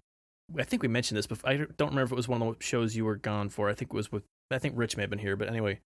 I 0.57 0.63
think 0.63 0.83
we 0.83 0.89
mentioned 0.89 1.19
this 1.19 1.27
before. 1.27 1.51
I 1.51 1.57
don't 1.57 1.91
remember 1.91 2.05
if 2.05 2.13
it 2.13 2.17
was 2.17 2.29
one 2.29 2.41
of 2.41 2.59
the 2.59 2.65
shows 2.65 2.95
you 2.95 3.05
were 3.05 3.17
gone 3.17 3.49
for. 3.49 3.69
I 3.69 3.75
think 3.75 3.91
it 3.93 3.97
was 3.97 4.13
with. 4.13 4.23
I 4.51 4.59
think 4.59 4.75
Rich 4.77 4.97
may 4.97 5.03
have 5.03 5.11
been 5.11 5.19
here, 5.19 5.35
but 5.35 5.49
anyway, 5.49 5.81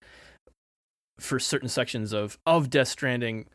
for 1.19 1.39
certain 1.39 1.69
sections 1.69 2.13
of 2.13 2.39
of 2.45 2.69
Death 2.69 2.89
Stranding, 2.89 3.47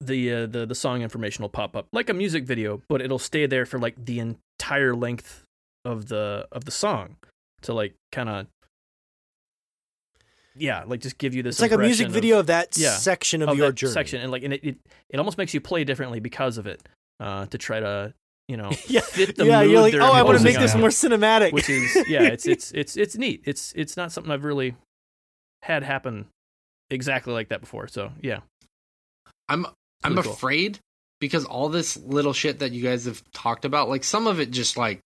the 0.00 0.32
uh, 0.32 0.46
the 0.46 0.66
the 0.66 0.74
song 0.74 1.02
information 1.02 1.42
will 1.42 1.48
pop 1.48 1.74
up 1.74 1.86
like 1.92 2.10
a 2.10 2.14
music 2.14 2.44
video, 2.44 2.82
but 2.88 3.00
it'll 3.00 3.18
stay 3.18 3.46
there 3.46 3.64
for 3.64 3.78
like 3.78 4.04
the 4.04 4.20
entire 4.20 4.94
length 4.94 5.44
of 5.84 6.08
the 6.08 6.46
of 6.52 6.66
the 6.66 6.70
song 6.70 7.16
to 7.62 7.72
like 7.72 7.94
kind 8.12 8.28
of. 8.28 8.46
Yeah, 10.58 10.84
like 10.86 11.00
just 11.00 11.18
give 11.18 11.34
you 11.34 11.42
this. 11.42 11.56
it's 11.56 11.62
like 11.62 11.72
a 11.72 11.78
music 11.78 12.06
impression 12.06 12.08
of- 12.08 12.14
video 12.14 12.38
of, 12.40 12.46
that 12.46 12.76
yeah, 12.76 12.96
section 12.96 13.42
of, 13.42 13.50
of 13.50 13.56
your 13.58 13.68
that 13.68 13.74
journey. 13.74 13.92
section, 13.92 14.20
and 14.20 14.30
like, 14.30 14.42
and 14.42 14.52
it, 14.52 14.64
it 14.64 14.76
it 15.10 15.18
almost 15.18 15.38
makes 15.38 15.54
you 15.54 15.60
play 15.60 15.84
differently 15.84 16.20
because 16.20 16.58
of 16.58 16.66
it, 16.66 16.82
uh, 17.20 17.46
to 17.46 17.58
try 17.58 17.80
to 17.80 18.14
you 18.48 18.56
know 18.56 18.70
yeah, 18.86 19.00
fit 19.00 19.36
the 19.36 19.46
yeah. 19.46 19.62
mood 19.62 19.70
You're 19.70 19.82
like, 19.82 19.94
oh, 19.94 20.12
I 20.12 20.22
want 20.22 20.38
to 20.38 20.44
make 20.44 20.58
this 20.58 20.74
on 20.74 20.80
more 20.80 20.90
cinematic. 20.90 21.52
which 21.52 21.68
is 21.68 21.96
yeah, 22.08 22.22
it's 22.22 22.46
it's 22.46 22.72
it's 22.72 22.96
it's 22.96 23.16
neat. 23.16 23.42
It's 23.44 23.72
it's 23.76 23.96
not 23.96 24.12
something 24.12 24.32
I've 24.32 24.44
really 24.44 24.74
had 25.62 25.82
happen 25.82 26.26
exactly 26.90 27.32
like 27.32 27.48
that 27.48 27.60
before. 27.60 27.88
So 27.88 28.12
yeah, 28.22 28.40
i'm 29.48 29.66
i'm 30.04 30.16
cool. 30.16 30.32
afraid 30.32 30.78
because 31.20 31.44
all 31.44 31.68
this 31.68 31.96
little 31.96 32.32
shit 32.32 32.58
that 32.58 32.72
you 32.72 32.82
guys 32.82 33.06
have 33.06 33.22
talked 33.32 33.64
about 33.64 33.88
like 33.88 34.04
some 34.04 34.26
of 34.26 34.40
it 34.40 34.50
just 34.50 34.76
like 34.76 35.00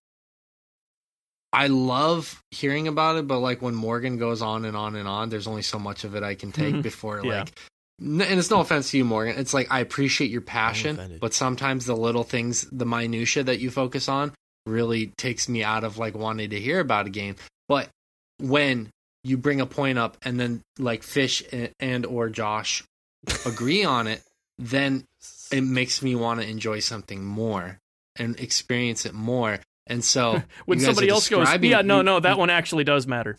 I 1.53 1.67
love 1.67 2.41
hearing 2.51 2.87
about 2.89 3.17
it, 3.17 3.27
but 3.27 3.41
like 3.41 3.61
when 3.61 3.75
Morgan 3.75 4.19
goes 4.19 4.41
on 4.43 4.65
and 4.65 4.77
on 4.77 4.95
and 4.97 5.09
on, 5.09 5.31
there's 5.31 5.47
only 5.49 5.63
so 5.63 5.79
much 5.79 6.05
of 6.05 6.15
it 6.15 6.23
I 6.23 6.35
can 6.37 6.53
take 6.53 6.77
Mhm. 6.77 6.83
before 6.83 7.21
Yeah. 7.25 7.41
like. 7.41 7.59
And 8.01 8.23
it's 8.23 8.51
no 8.51 8.61
offense 8.61 8.91
to 8.93 8.97
you, 8.99 9.05
Morgan. 9.05 9.37
It's 9.39 9.53
like 9.53 9.67
I 9.71 9.81
appreciate 9.81 10.31
your 10.31 10.41
passion, 10.41 11.19
but 11.21 11.35
sometimes 11.35 11.85
the 11.87 11.97
little 11.97 12.25
things, 12.25 12.67
the 12.73 12.87
minutia 12.87 13.43
that 13.45 13.59
you 13.61 13.71
focus 13.71 14.09
on, 14.09 14.33
really 14.65 15.09
takes 15.19 15.49
me 15.49 15.63
out 15.65 15.85
of 15.85 15.99
like 15.99 16.15
wanting 16.15 16.51
to 16.51 16.61
hear 16.61 16.81
about 16.81 17.07
a 17.07 17.11
game. 17.11 17.37
But 17.69 17.89
when 18.39 18.89
you 19.25 19.37
bring 19.37 19.61
a 19.61 19.67
point 19.67 19.99
up 19.99 20.17
and 20.23 20.41
then 20.41 20.63
like 20.79 21.03
Fish 21.03 21.43
and, 21.53 21.71
and 21.79 22.07
or 22.07 22.31
Josh 22.31 22.83
agree 23.45 23.85
on 23.85 24.07
it, 24.07 24.23
then 24.59 25.05
it 25.53 25.63
makes 25.63 26.01
me 26.01 26.15
want 26.15 26.41
to 26.41 26.47
enjoy 26.49 26.81
something 26.81 27.23
more 27.25 27.79
and 28.17 28.39
experience 28.41 29.05
it 29.05 29.13
more. 29.15 29.61
And 29.87 30.05
so 30.05 30.43
when 30.67 30.79
you 30.79 30.87
guys 30.87 30.95
somebody 30.95 31.11
are 31.11 31.15
else 31.15 31.29
goes, 31.29 31.49
yeah, 31.63 31.83
no, 31.83 32.03
no, 32.03 32.21
that 32.21 32.39
one 32.39 32.51
actually 32.51 32.85
does 32.85 33.07
matter. 33.07 33.39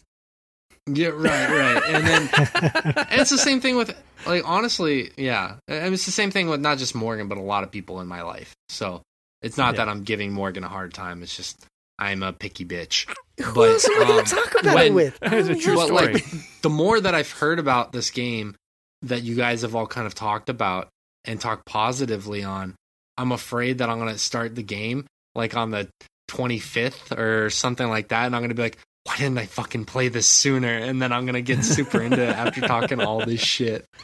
Yeah, 0.88 1.08
right, 1.10 1.50
right. 1.50 1.84
And 1.94 2.08
then 2.08 2.30
and 3.12 3.22
it's 3.22 3.30
the 3.30 3.38
same 3.38 3.62
thing 3.62 3.76
with 3.76 3.96
like 4.26 4.44
honestly, 4.48 5.12
yeah. 5.18 5.56
And 5.68 5.94
it's 5.94 6.06
the 6.06 6.12
same 6.12 6.32
thing 6.32 6.50
with 6.50 6.60
not 6.60 6.80
just 6.80 6.96
Morgan, 6.96 7.28
but 7.28 7.38
a 7.38 7.42
lot 7.42 7.64
of 7.64 7.72
people 7.72 8.02
in 8.02 8.08
my 8.08 8.24
life. 8.24 8.54
So 8.70 9.02
it's 9.42 9.58
not 9.58 9.76
Yeah. 9.76 9.86
that 9.86 9.89
I'm 9.89 10.04
giving 10.04 10.34
Morgan 10.34 10.64
a 10.64 10.68
hard 10.70 10.94
time. 10.94 11.22
It's 11.24 11.36
just 11.36 11.66
I'm 12.00 12.24
a 12.24 12.34
picky 12.34 12.66
bitch. 12.66 13.08
Who 13.44 13.54
But, 13.54 13.70
else 13.70 13.88
are 13.88 14.00
we 14.00 14.06
gonna 14.06 14.20
um, 14.20 14.26
talk 14.26 14.56
about 14.60 14.76
when- 14.76 14.88
it 14.88 14.94
with? 14.94 15.20
It's 15.22 15.50
a 15.50 15.56
true 15.56 15.76
but 15.76 15.88
story. 15.88 16.14
like 16.14 16.26
the 16.64 16.70
more 16.70 17.00
that 17.00 17.14
I've 17.14 17.32
heard 17.32 17.60
about 17.60 17.92
this 17.92 18.10
game 18.10 18.56
that 19.04 19.22
you 19.22 19.36
guys 19.36 19.62
have 19.62 19.76
all 19.76 19.88
kind 19.88 20.08
of 20.08 20.16
talked 20.16 20.50
about 20.50 20.89
and 21.26 21.39
talked 21.39 21.66
positively 21.68 22.44
on, 22.44 22.76
I'm 23.18 23.32
afraid 23.32 23.78
that 23.78 23.89
I'm 23.89 24.00
gonna 24.00 24.18
start 24.18 24.56
the 24.56 24.64
game 24.64 25.06
like 25.36 25.56
on 25.56 25.70
the 25.70 25.88
25th 26.32 27.18
or 27.18 27.50
something 27.50 27.88
like 27.90 28.08
that, 28.10 28.26
and 28.26 28.36
I'm 28.36 28.42
gonna 28.42 28.54
be 28.54 28.62
like, 28.62 28.78
why 29.04 29.18
didn't 29.18 29.38
I 29.38 29.46
fucking 29.48 29.86
play 29.86 30.08
this 30.10 30.28
sooner? 30.28 30.70
And 30.78 31.02
then 31.02 31.12
I'm 31.12 31.26
gonna 31.26 31.42
get 31.42 31.64
super 31.64 32.02
into 32.02 32.22
it 32.22 32.30
after 32.36 32.62
talking 32.62 33.02
all 33.02 33.26
this 33.26 33.42
shit. 33.42 33.86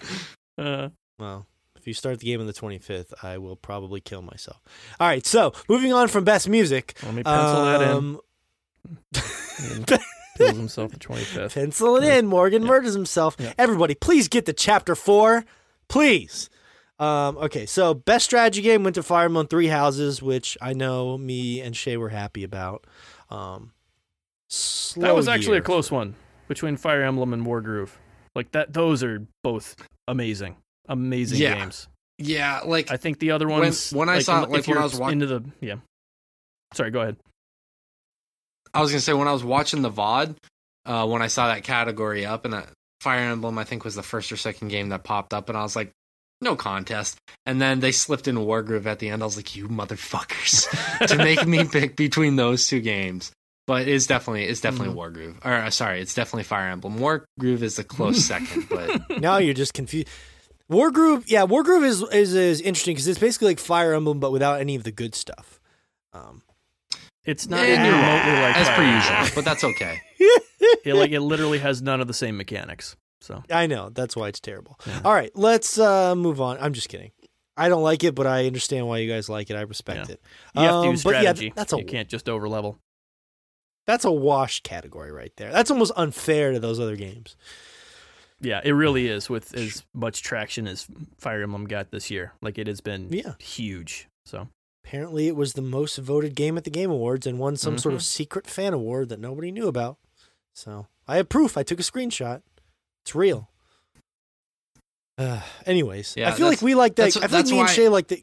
Uh, 0.60 0.90
Well, 1.20 1.46
if 1.76 1.86
you 1.86 1.94
start 1.94 2.20
the 2.20 2.26
game 2.26 2.40
on 2.40 2.48
the 2.48 2.54
25th, 2.54 3.14
I 3.22 3.38
will 3.38 3.56
probably 3.56 4.02
kill 4.02 4.24
myself. 4.24 4.60
All 5.00 5.08
right, 5.08 5.24
so 5.24 5.54
moving 5.70 5.94
on 5.94 6.08
from 6.08 6.24
best 6.24 6.50
music. 6.50 6.98
let 7.04 7.14
me 7.14 7.22
pencil 7.22 7.66
that 7.66 7.82
in. 7.84 7.88
um, 7.92 8.20
Kills 10.38 10.58
himself 10.58 10.92
the 10.92 11.00
25th. 11.00 11.54
Pencil 11.54 11.96
it 11.98 12.04
in. 12.06 12.26
Morgan 12.28 12.64
murders 12.64 12.94
himself. 12.96 13.36
Yeah. 13.40 13.54
Everybody, 13.58 13.94
please 13.96 14.28
get 14.28 14.46
to 14.48 14.54
chapter 14.54 14.96
four. 14.96 15.46
Please. 15.90 16.50
Um, 17.00 17.38
okay, 17.38 17.66
so 17.68 17.94
best 17.94 18.26
strategy 18.26 18.62
game 18.62 18.84
went 18.84 18.96
to 18.96 19.04
Fire 19.04 19.26
Emblem 19.26 19.48
Three 19.48 19.68
Houses, 19.68 20.22
which 20.22 20.58
I 20.62 20.74
know 20.74 21.18
me 21.18 21.62
and 21.62 21.76
Shay 21.76 21.96
were 21.98 22.10
happy 22.10 22.44
about. 22.44 22.86
Um, 23.30 23.72
That 24.96 25.14
was 25.16 25.28
actually 25.28 25.56
year. 25.56 25.62
a 25.62 25.66
close 25.66 25.92
one 25.92 26.16
between 26.48 26.78
Fire 26.78 27.04
Emblem 27.04 27.34
and 27.34 27.46
Wargroove. 27.46 27.90
Like 28.36 28.52
that, 28.54 28.74
those 28.74 29.04
are 29.04 29.26
both 29.44 29.76
amazing, 30.08 30.56
amazing 30.88 31.40
Yeah. 31.40 31.56
games. 31.60 31.88
Yeah, 32.18 32.62
like 32.66 32.90
I 32.90 32.98
think 32.98 33.20
the 33.20 33.32
other 33.32 33.48
When- 33.48 33.60
ones. 33.60 33.92
when 33.92 34.10
I 34.10 34.16
like, 34.16 34.24
saw- 34.24 34.42
like, 34.42 34.66
when 34.66 34.78
I 34.78 34.84
was 34.84 34.96
wa- 35.00 35.10
into 35.10 35.28
the 35.28 35.44
yeah. 35.62 35.76
Sorry, 36.74 36.90
go 36.90 37.02
ahead. 37.02 37.18
I 38.74 38.82
was 38.82 38.92
gonna 38.92 39.02
say 39.02 39.14
when 39.14 39.28
I 39.28 39.34
was 39.34 39.44
watching 39.44 39.82
the 39.82 39.90
VOD, 39.92 40.36
uh, 40.86 41.06
when 41.08 41.22
I 41.22 41.28
saw 41.28 41.48
that 41.48 41.64
category 41.64 42.26
up 42.26 42.44
and 42.46 42.54
that 42.54 42.70
Fire 43.02 43.20
Emblem, 43.20 43.58
I 43.60 43.64
think 43.64 43.84
was 43.84 43.96
the 43.96 44.04
first 44.04 44.32
or 44.32 44.38
second 44.38 44.70
game 44.70 44.90
that 44.90 45.04
popped 45.04 45.34
up, 45.34 45.50
and 45.50 45.58
I 45.58 45.62
was 45.62 45.76
like, 45.76 45.92
no 46.42 46.56
contest. 46.56 47.18
And 47.46 47.62
then 47.62 47.80
they 47.80 47.92
slipped 47.92 48.28
in 48.28 48.36
Wargroove 48.36 48.86
at 48.86 49.00
the 49.00 49.10
end. 49.10 49.22
I 49.22 49.26
was 49.26 49.38
like, 49.38 49.56
you 49.56 49.68
motherfuckers, 49.68 51.08
to 51.08 51.18
make 51.18 51.46
me 51.48 51.66
pick 51.66 51.96
between 51.96 52.36
those 52.36 52.68
two 52.68 52.80
games. 52.82 53.32
But 53.66 53.88
it's 53.88 54.08
definitely 54.08 54.46
it's 54.46 54.62
definitely 54.62 54.96
Wargroove. 54.96 55.44
Or 55.46 55.54
uh, 55.54 55.70
sorry, 55.72 56.02
it's 56.02 56.14
definitely 56.14 56.44
Fire 56.44 56.70
Emblem. 56.70 56.98
Wargroove 57.00 57.62
is 57.62 57.78
a 57.78 57.84
close 57.84 58.24
second, 58.26 58.68
but 58.70 59.20
now 59.20 59.38
you're 59.38 59.54
just 59.54 59.74
confused. 59.74 60.08
Wargroove, 60.72 61.26
yeah, 61.28 61.46
Wargroove 61.46 61.84
is 61.86 62.02
is, 62.14 62.34
is 62.34 62.62
interesting 62.62 62.94
because 62.94 63.08
it's 63.08 63.20
basically 63.20 63.48
like 63.50 63.60
Fire 63.60 63.94
Emblem, 63.94 64.20
but 64.20 64.32
without 64.32 64.62
any 64.62 64.76
of 64.76 64.84
the 64.84 64.92
good 64.92 65.16
stuff. 65.16 65.60
Um, 66.14 66.44
It's 67.26 67.48
not 67.50 67.64
even 67.66 67.82
remotely 67.82 68.32
like 68.42 68.56
as 68.58 68.68
Fire 68.68 68.76
per 68.78 68.96
usual. 68.96 69.36
But 69.36 69.46
that's 69.46 69.64
okay. 69.64 70.02
It, 70.84 70.96
like 70.96 71.12
it 71.12 71.20
literally 71.22 71.60
has 71.60 71.82
none 71.82 72.02
of 72.02 72.08
the 72.08 72.14
same 72.14 72.36
mechanics. 72.38 72.96
So 73.28 73.44
I 73.52 73.68
know 73.68 73.90
that's 73.90 74.16
why 74.16 74.30
it's 74.30 74.40
terrible. 74.40 74.80
Yeah. 74.88 75.02
All 75.04 75.14
right, 75.14 75.32
let's 75.36 75.78
uh, 75.78 76.16
move 76.16 76.40
on. 76.40 76.58
I'm 76.62 76.72
just 76.74 76.88
kidding. 76.90 77.12
I 77.58 77.68
don't 77.70 77.84
like 77.84 78.04
it, 78.04 78.16
but 78.16 78.26
I 78.28 78.46
understand 78.48 78.88
why 78.88 79.00
you 79.00 79.12
guys 79.12 79.28
like 79.30 79.50
it. 79.50 79.56
I 79.56 79.62
respect 79.62 80.08
Yeah. 80.10 80.14
it. 80.14 80.22
you 80.56 80.62
have 80.62 80.72
to 80.72 80.76
Um, 80.78 80.90
use 80.92 81.04
but 81.04 81.22
yeah, 81.24 81.34
that's 81.56 81.74
a 81.74 81.78
you 81.78 81.86
can't 81.86 82.08
just 82.08 82.30
over 82.30 82.48
level. 82.48 82.78
that's 83.86 84.06
a 84.06 84.12
wash 84.12 84.62
category 84.64 85.12
right 85.12 85.34
there. 85.38 85.52
That's 85.52 85.70
almost 85.72 85.92
unfair 85.98 86.52
to 86.54 86.60
those 86.60 86.80
other 86.80 86.96
games. 86.96 87.36
Yeah, 88.40 88.62
it 88.64 88.72
really 88.74 89.08
is 89.08 89.30
with 89.30 89.54
as 89.58 89.84
much 89.94 90.22
traction 90.22 90.68
as 90.68 90.88
Fire 91.18 91.42
Emblem 91.44 91.66
got 91.66 91.92
this 91.92 92.10
year. 92.12 92.34
Like 92.42 92.58
it 92.58 92.68
has 92.68 92.80
been 92.82 93.10
Yeah. 93.12 93.34
huge. 93.40 94.08
So 94.26 94.48
Apparently, 94.86 95.28
it 95.28 95.36
was 95.36 95.52
the 95.54 95.62
most 95.62 95.98
voted 95.98 96.34
game 96.34 96.58
at 96.58 96.64
the 96.64 96.70
Game 96.70 96.90
Awards 96.92 97.28
and 97.28 97.40
won 97.40 97.58
some 97.58 97.78
sort 97.78 97.92
Mm-hmm. 97.92 97.98
of 97.98 98.04
secret 98.04 98.48
fan 98.48 98.74
award 98.74 99.10
that 99.10 99.20
nobody 99.20 99.52
knew 99.52 99.68
about. 99.68 99.98
So 100.56 100.88
I 101.10 101.18
have 101.18 101.28
proof. 101.28 101.58
I 101.58 101.64
took 101.64 101.80
a 101.82 101.84
screenshot. 101.84 102.42
It's 103.08 103.16
real. 103.16 103.50
Uh, 105.18 105.40
anyways, 105.66 106.16
Yeah, 106.18 106.28
I 106.28 106.34
feel 106.34 106.48
like 106.48 106.62
we 106.62 106.76
like 106.76 106.98
that. 106.98 107.16
I 107.16 107.28
feel 107.28 107.40
like 107.40 107.48
me 107.48 107.60
and 107.62 107.70
Shay 107.70 107.88
like 107.88 108.10
the. 108.10 108.22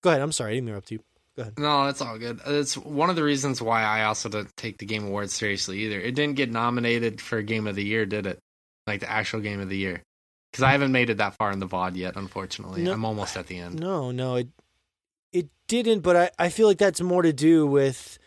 Go 0.00 0.10
ahead. 0.10 0.22
I'm 0.22 0.30
sorry. 0.30 0.52
I 0.52 0.54
didn't 0.54 0.68
interrupt 0.68 0.92
you. 0.92 1.00
Go 1.36 1.42
ahead. 1.42 1.58
No, 1.58 1.86
that's 1.86 2.00
all 2.00 2.16
good. 2.18 2.40
It's 2.46 2.76
one 2.76 3.10
of 3.10 3.16
the 3.16 3.24
reasons 3.24 3.60
why 3.60 3.82
I 3.82 4.04
also 4.04 4.28
don't 4.28 4.56
take 4.56 4.78
the 4.78 4.86
Game 4.86 5.06
Awards 5.06 5.34
seriously 5.34 5.80
either. 5.80 5.98
It 6.00 6.14
didn't 6.14 6.36
get 6.36 6.52
nominated 6.52 7.20
for 7.20 7.42
Game 7.42 7.66
of 7.66 7.74
the 7.74 7.84
Year, 7.84 8.06
did 8.06 8.26
it? 8.26 8.38
Like 8.86 9.00
the 9.00 9.10
actual 9.10 9.40
Game 9.40 9.58
of 9.58 9.68
the 9.68 9.76
Year. 9.76 10.04
Because 10.52 10.62
I 10.62 10.70
haven't 10.70 10.92
made 10.92 11.10
it 11.10 11.16
that 11.16 11.34
far 11.34 11.50
in 11.50 11.58
the 11.58 11.66
VOD 11.66 11.96
yet, 11.96 12.14
unfortunately. 12.14 12.82
No. 12.82 12.92
I'm 12.92 13.04
almost 13.04 13.36
at 13.36 13.48
the 13.48 13.58
end. 13.58 13.80
No, 13.80 14.12
no, 14.12 14.36
it 14.36 14.48
it 15.32 15.48
didn't. 15.66 16.02
But 16.02 16.14
I, 16.14 16.30
I 16.38 16.48
feel 16.50 16.68
like 16.68 16.78
that's 16.78 17.00
more 17.00 17.22
to 17.22 17.32
do 17.32 17.66
with 17.66 18.20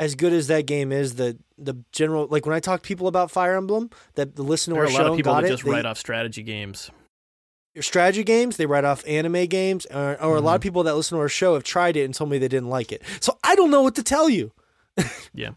as 0.00 0.16
good 0.16 0.32
as 0.32 0.48
that 0.48 0.66
game 0.66 0.90
is. 0.90 1.14
The 1.14 1.38
the 1.56 1.74
general 1.92 2.26
like 2.28 2.44
when 2.46 2.54
I 2.56 2.58
talk 2.60 2.82
to 2.82 2.86
people 2.88 3.06
about 3.06 3.30
Fire 3.30 3.54
Emblem, 3.56 3.90
that 4.14 4.34
the 4.34 4.42
listen 4.42 4.72
to 4.72 4.74
there 4.74 4.82
are 4.84 4.86
our 4.86 4.90
a 4.90 4.94
lot 4.94 4.98
show 5.06 5.12
of 5.12 5.16
people 5.16 5.34
that 5.34 5.44
it. 5.44 5.48
just 5.48 5.64
they- 5.64 5.70
write 5.70 5.86
off 5.86 5.98
strategy 5.98 6.42
games. 6.42 6.90
Your 7.76 7.82
strategy 7.84 8.24
games. 8.24 8.56
They 8.56 8.66
write 8.66 8.84
off 8.84 9.04
anime 9.06 9.46
games, 9.46 9.86
or, 9.86 10.20
or 10.20 10.34
a 10.36 10.40
lot 10.40 10.56
of 10.56 10.60
Mhm. 10.60 10.64
people 10.64 10.82
that 10.82 10.96
listen 10.96 11.16
to 11.16 11.20
our 11.22 11.28
show 11.28 11.54
have 11.54 11.62
tried 11.62 11.96
it 11.96 12.02
and 12.04 12.12
told 12.12 12.28
me 12.28 12.38
they 12.38 12.48
didn't 12.48 12.68
like 12.68 12.90
it. 12.90 13.00
So 13.20 13.38
I 13.44 13.54
don't 13.54 13.70
know 13.70 13.82
what 13.82 13.94
to 13.94 14.02
tell 14.02 14.28
you. 14.28 14.50
Yeah, 14.98 15.04
yeah. 15.32 15.42
I 15.42 15.50
mean, 15.50 15.52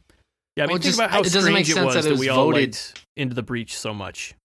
Well, 0.58 0.68
think 0.68 0.82
just- 0.84 1.00
about 1.00 1.10
how 1.10 1.22
it 1.22 1.24
doesn't 1.34 1.52
make 1.52 1.66
strange 1.66 1.80
it 1.82 1.86
was 1.86 1.96
that 1.96 2.04
that, 2.04 2.10
it 2.10 2.12
was 2.12 2.20
we 2.20 2.30
all 2.30 2.52
voted- 2.52 2.78
Into 3.18 3.34
the 3.34 3.42
Breach 3.42 3.76
so 3.76 3.94
much. 3.96 4.36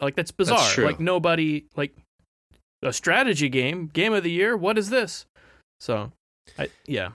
Like 0.00 0.14
that's 0.14 0.30
bizarre. 0.30 0.68
true. 0.70 0.84
Like 0.84 1.00
nobody 1.00 1.64
like 1.74 1.96
a 2.82 2.92
strategy 2.92 3.48
game, 3.48 3.88
game 3.88 4.12
of 4.12 4.22
the 4.22 4.30
year. 4.30 4.56
What 4.56 4.78
is 4.78 4.90
this? 4.90 5.26
So, 5.80 6.12
I 6.58 6.68
yeah. 6.86 7.08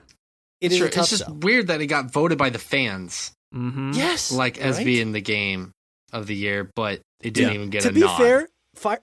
It 0.62 0.72
is 0.72 0.78
Sure, 0.78 0.86
a 0.86 0.90
tough 0.90 1.02
it's 1.02 1.10
just 1.10 1.24
sell. 1.26 1.34
weird 1.34 1.66
that 1.66 1.80
it 1.80 1.86
got 1.88 2.10
voted 2.12 2.38
by 2.38 2.50
the 2.50 2.58
fans, 2.58 3.32
Mm-hmm. 3.54 3.92
Yes, 3.92 4.32
like 4.32 4.56
as 4.58 4.76
right? 4.78 4.86
being 4.86 5.12
the 5.12 5.20
game 5.20 5.72
of 6.12 6.26
the 6.26 6.34
year, 6.34 6.70
but 6.74 7.02
it 7.20 7.34
didn't 7.34 7.50
Yeah. 7.50 7.54
even 7.56 7.70
get 7.70 7.84
a 7.84 7.90
few. 7.92 8.00
to 8.00 8.06
a 8.06 8.08
be 8.08 8.12
nod. 8.12 8.16
fair, 8.18 8.48
Fire 8.74 9.00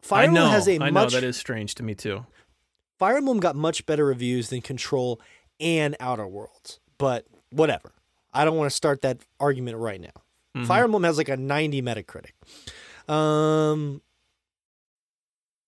Fire 0.00 0.24
Emblem 0.24 0.50
has 0.50 0.66
a 0.68 0.74
I 0.74 0.78
know 0.78 0.90
much 0.92 1.12
that 1.12 1.22
is 1.24 1.36
strange 1.36 1.74
to 1.76 1.82
me 1.82 1.94
too. 1.94 2.24
Fire 2.98 3.16
Emblem 3.18 3.40
got 3.40 3.56
much 3.56 3.84
better 3.86 4.04
reviews 4.06 4.48
than 4.50 4.60
Control 4.62 5.20
and 5.60 5.96
Outer 6.00 6.26
Worlds. 6.26 6.78
But 6.96 7.26
whatever. 7.50 7.92
I 8.32 8.44
don't 8.44 8.56
want 8.56 8.70
to 8.70 8.74
start 8.76 9.02
that 9.02 9.18
argument 9.40 9.76
right 9.78 10.00
now. 10.00 10.22
Mhm. 10.56 10.66
Fire 10.66 10.84
Emblem 10.84 11.02
has 11.04 11.18
like 11.18 11.28
a 11.28 11.36
90 11.36 11.82
Metacritic. 11.82 12.32
Um, 13.12 14.00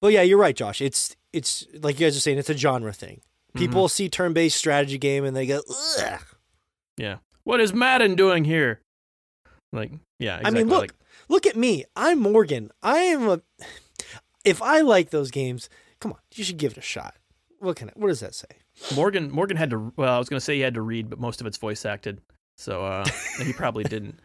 but 0.01 0.13
yeah, 0.13 0.23
you're 0.23 0.39
right, 0.39 0.57
Josh. 0.57 0.81
It's 0.81 1.17
it's 1.33 1.67
like 1.83 1.99
you 2.01 2.07
guys 2.07 2.17
are 2.17 2.21
saying, 2.21 2.39
it's 2.39 2.49
a 2.51 2.57
genre 2.57 2.93
thing. 2.93 3.21
Mm-hmm. 3.57 3.65
People 3.65 3.89
see 3.89 4.09
turn-based 4.09 4.57
strategy 4.57 4.99
game 4.99 5.25
and 5.25 5.35
they 5.37 5.47
go, 5.47 5.63
Ugh. 5.99 6.21
Yeah. 6.97 7.17
What 7.45 7.61
is 7.61 7.73
Madden 7.73 8.15
doing 8.15 8.45
here? 8.45 8.81
Like, 9.73 9.93
yeah. 10.19 10.41
I 10.45 10.51
mean, 10.51 10.69
look, 10.69 10.81
Like, 10.81 10.95
look 11.29 11.47
at 11.47 11.57
me. 11.57 11.85
I'm 11.95 12.19
Morgan. 12.19 12.71
I 12.83 12.99
am 12.99 13.29
a. 13.29 13.41
If 14.45 14.63
I 14.63 14.81
like 14.81 15.11
those 15.11 15.31
games, 15.31 15.69
come 16.01 16.13
on, 16.13 16.19
you 16.35 16.45
should 16.45 16.57
give 16.57 16.73
it 16.73 16.79
a 16.79 16.83
shot. 16.83 17.15
What 17.59 17.77
can 17.77 17.89
I, 17.89 17.93
what 17.97 18.09
does 18.09 18.21
that 18.21 18.35
say? 18.35 18.49
Morgan. 18.95 19.31
Morgan 19.31 19.57
had 19.57 19.71
to. 19.71 19.93
Well, 19.97 20.15
I 20.15 20.19
was 20.19 20.29
gonna 20.29 20.41
say 20.41 20.57
he 20.57 20.61
had 20.61 20.75
to 20.75 20.83
read, 20.83 21.09
but 21.09 21.19
most 21.19 21.41
of 21.41 21.47
it's 21.47 21.57
voice 21.57 21.85
acted, 21.87 22.21
so 22.57 22.85
uh, 22.85 23.05
he 23.43 23.53
probably 23.53 23.85
didn't. 23.85 24.21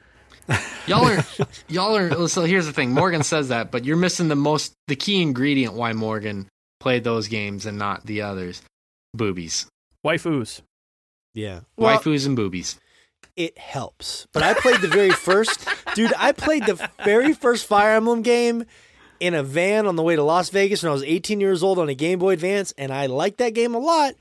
Y'all 0.88 1.06
are, 1.06 1.26
y'all 1.70 1.96
are. 1.96 2.28
So 2.28 2.44
here's 2.44 2.66
the 2.66 2.74
thing: 2.74 2.92
Morgan 2.92 3.24
says 3.24 3.50
that, 3.50 3.72
but 3.72 3.86
you're 3.86 3.98
missing 3.98 4.28
the 4.28 4.36
most, 4.36 4.74
the 4.88 4.96
key 4.96 5.22
ingredient 5.22 5.74
why 5.74 5.94
Morgan 5.94 6.48
played 6.80 7.04
those 7.04 7.28
games 7.28 7.66
and 7.66 7.78
not 7.78 8.06
the 8.06 8.22
others. 8.24 8.62
Boobies, 9.14 9.68
Waifus. 10.06 10.62
Yeah. 11.34 11.62
Well, 11.78 11.98
waifus, 12.00 12.26
and 12.26 12.36
boobies. 12.36 12.80
it 13.36 13.58
helps. 13.58 14.28
But 14.34 14.44
I 14.44 14.54
played 14.54 14.82
the 14.82 14.88
very 14.88 15.12
first, 15.12 15.68
dude. 15.96 16.14
I 16.18 16.32
played 16.32 16.66
the 16.66 16.90
very 17.06 17.34
first 17.34 17.66
Fire 17.66 17.96
Emblem 17.96 18.22
game 18.22 18.66
in 19.20 19.34
a 19.34 19.44
van 19.44 19.86
on 19.88 19.96
the 19.96 20.04
way 20.04 20.16
to 20.16 20.24
Las 20.24 20.50
Vegas 20.50 20.84
when 20.84 20.90
I 20.90 20.94
was 20.94 21.04
18 21.04 21.40
years 21.40 21.64
old 21.64 21.80
on 21.80 21.88
a 21.90 21.94
Game 21.94 22.20
Boy 22.20 22.32
Advance, 22.32 22.74
and 22.78 22.92
I 22.92 23.06
liked 23.06 23.38
that 23.38 23.54
game 23.54 23.76
a 23.76 23.80
lot. 23.80 24.16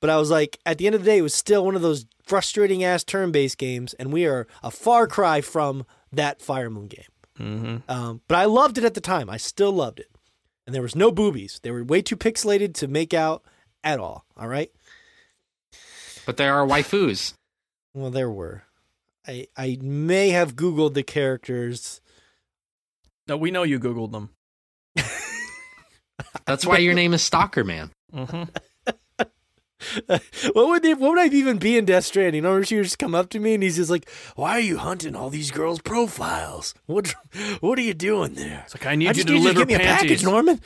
But 0.00 0.10
I 0.10 0.16
was 0.18 0.30
like, 0.30 0.58
at 0.66 0.78
the 0.78 0.86
end 0.86 0.94
of 0.94 1.04
the 1.04 1.10
day, 1.10 1.18
it 1.18 1.22
was 1.22 1.34
still 1.34 1.64
one 1.64 1.74
of 1.76 1.82
those 1.82 2.06
frustrating 2.24 2.82
ass 2.84 3.04
turn 3.04 3.32
based 3.32 3.58
games, 3.58 3.94
and 3.94 4.12
we 4.12 4.26
are 4.26 4.46
a 4.62 4.70
far 4.70 5.06
cry 5.06 5.40
from 5.40 5.86
that 6.12 6.42
Fire 6.42 6.66
Emblem 6.66 6.88
game. 6.88 7.04
Mm-hmm. 7.38 7.76
Um, 7.90 8.22
but 8.28 8.38
I 8.38 8.44
loved 8.46 8.78
it 8.78 8.84
at 8.84 8.94
the 8.94 9.00
time. 9.00 9.30
I 9.30 9.36
still 9.36 9.72
loved 9.72 10.00
it, 10.00 10.10
and 10.66 10.74
there 10.74 10.82
was 10.82 10.96
no 10.96 11.10
boobies. 11.12 11.60
They 11.62 11.70
were 11.70 11.84
way 11.84 12.02
too 12.02 12.16
pixelated 12.16 12.74
to 12.74 12.88
make 12.88 13.14
out 13.14 13.42
at 13.86 14.00
all. 14.00 14.26
All 14.36 14.48
right. 14.48 14.70
But 16.26 16.36
there 16.36 16.52
are 16.54 16.66
waifus. 16.66 17.32
Well, 17.94 18.10
there 18.10 18.30
were. 18.30 18.64
I 19.26 19.46
I 19.56 19.78
may 19.80 20.30
have 20.30 20.56
Googled 20.56 20.94
the 20.94 21.02
characters. 21.02 22.00
No, 23.28 23.36
we 23.36 23.50
know 23.50 23.62
you 23.62 23.80
googled 23.80 24.12
them. 24.12 24.30
That's 26.46 26.66
why 26.66 26.78
your 26.78 26.94
name 26.94 27.14
is 27.14 27.22
Stalker 27.22 27.64
Man. 27.64 27.90
Mm-hmm. 28.12 28.44
what 30.06 30.20
would 30.54 30.82
they, 30.82 30.94
what 30.94 31.10
would 31.10 31.18
I 31.18 31.26
even 31.26 31.58
be 31.58 31.76
in 31.76 31.84
Death 31.84 32.04
Stranding? 32.06 32.46
Or 32.46 32.64
she 32.64 32.76
would 32.76 32.84
just 32.84 32.98
come 32.98 33.14
up 33.14 33.28
to 33.30 33.38
me 33.38 33.54
and 33.54 33.62
he's 33.62 33.76
just 33.76 33.90
like, 33.90 34.08
"Why 34.34 34.52
are 34.52 34.60
you 34.60 34.78
hunting 34.78 35.14
all 35.14 35.28
these 35.30 35.50
girls' 35.50 35.80
profiles? 35.80 36.74
What 36.86 37.14
what 37.60 37.78
are 37.78 37.82
you 37.82 37.94
doing 37.94 38.34
there?" 38.34 38.62
It's 38.64 38.74
like 38.74 38.86
I 38.86 38.94
need 38.96 39.06
I 39.06 39.10
you 39.10 39.14
just 39.14 39.26
to 39.28 39.32
need 39.34 39.40
you 39.42 39.48
to 39.48 39.52
deliver 39.54 39.66
get 39.66 39.78
me 39.78 39.84
a 39.84 39.86
panties. 39.86 40.10
package, 40.10 40.24
Norman. 40.24 40.60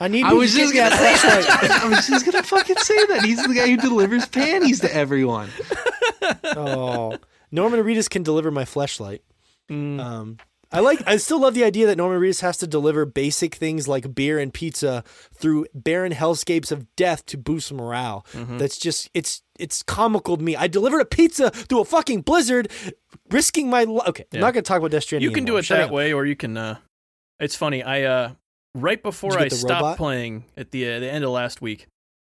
I 0.00 0.08
need. 0.08 0.24
I 0.24 0.30
you 0.32 0.36
was 0.38 0.52
to 0.54 0.58
just 0.60 0.72
get 0.72 0.90
gonna 0.90 0.94
a 0.94 1.16
say 1.16 1.16
flashlight. 1.28 1.60
that. 1.70 1.82
I 1.84 1.88
was 1.88 2.06
just 2.06 2.24
gonna 2.26 2.42
fucking 2.42 2.76
say 2.78 3.06
that. 3.06 3.24
He's 3.24 3.42
the 3.46 3.54
guy 3.54 3.68
who 3.68 3.76
delivers 3.76 4.26
panties 4.26 4.80
to 4.80 4.94
everyone. 4.94 5.50
oh, 6.56 7.16
Norman 7.50 7.80
Reedus 7.80 8.08
can 8.10 8.22
deliver 8.22 8.50
my 8.50 8.64
fleshlight. 8.64 9.20
Mm, 9.70 10.00
Um, 10.00 10.38
I 10.72 10.80
like. 10.80 11.00
I 11.06 11.16
still 11.16 11.40
love 11.40 11.54
the 11.54 11.62
idea 11.64 11.86
that 11.86 11.96
Norman 11.96 12.20
Reedus 12.20 12.40
has 12.40 12.56
to 12.58 12.66
deliver 12.66 13.04
basic 13.06 13.54
things 13.54 13.86
like 13.86 14.14
beer 14.14 14.38
and 14.38 14.52
pizza 14.52 15.04
through 15.32 15.66
barren 15.74 16.12
hellscapes 16.12 16.72
of 16.72 16.94
death 16.96 17.24
to 17.26 17.38
boost 17.38 17.72
morale. 17.72 18.26
mhm. 18.32 18.58
That's 18.58 18.76
just 18.78 19.08
it's 19.14 19.42
it's 19.58 19.82
comical 19.82 20.36
to 20.36 20.42
me. 20.42 20.56
I 20.56 20.66
delivered 20.66 21.00
a 21.00 21.04
pizza 21.04 21.50
through 21.50 21.80
a 21.80 21.84
fucking 21.84 22.22
blizzard, 22.22 22.68
risking 23.30 23.70
my. 23.70 23.84
Li- 23.84 24.00
okay, 24.08 24.24
Yeah. 24.32 24.38
I'm 24.38 24.40
not 24.40 24.54
gonna 24.54 24.62
talk 24.62 24.78
about 24.78 24.90
Death 24.90 25.04
Stranding. 25.04 25.28
you 25.30 25.34
can 25.34 25.44
do 25.44 25.56
it 25.56 25.64
Shut 25.64 25.78
that 25.78 25.84
up. 25.86 25.90
way, 25.92 26.12
or 26.12 26.26
you 26.26 26.36
can. 26.36 26.56
Uh, 26.56 26.78
it's 27.38 27.54
funny. 27.54 27.82
I 27.82 28.02
uh, 28.02 28.32
right 28.74 29.02
before 29.02 29.38
I 29.38 29.48
stopped 29.48 29.70
robot? 29.82 29.96
playing 29.96 30.44
at 30.56 30.72
the 30.72 30.90
uh, 30.94 30.98
the 31.00 31.10
end 31.10 31.22
of 31.24 31.30
last 31.30 31.62
week, 31.62 31.86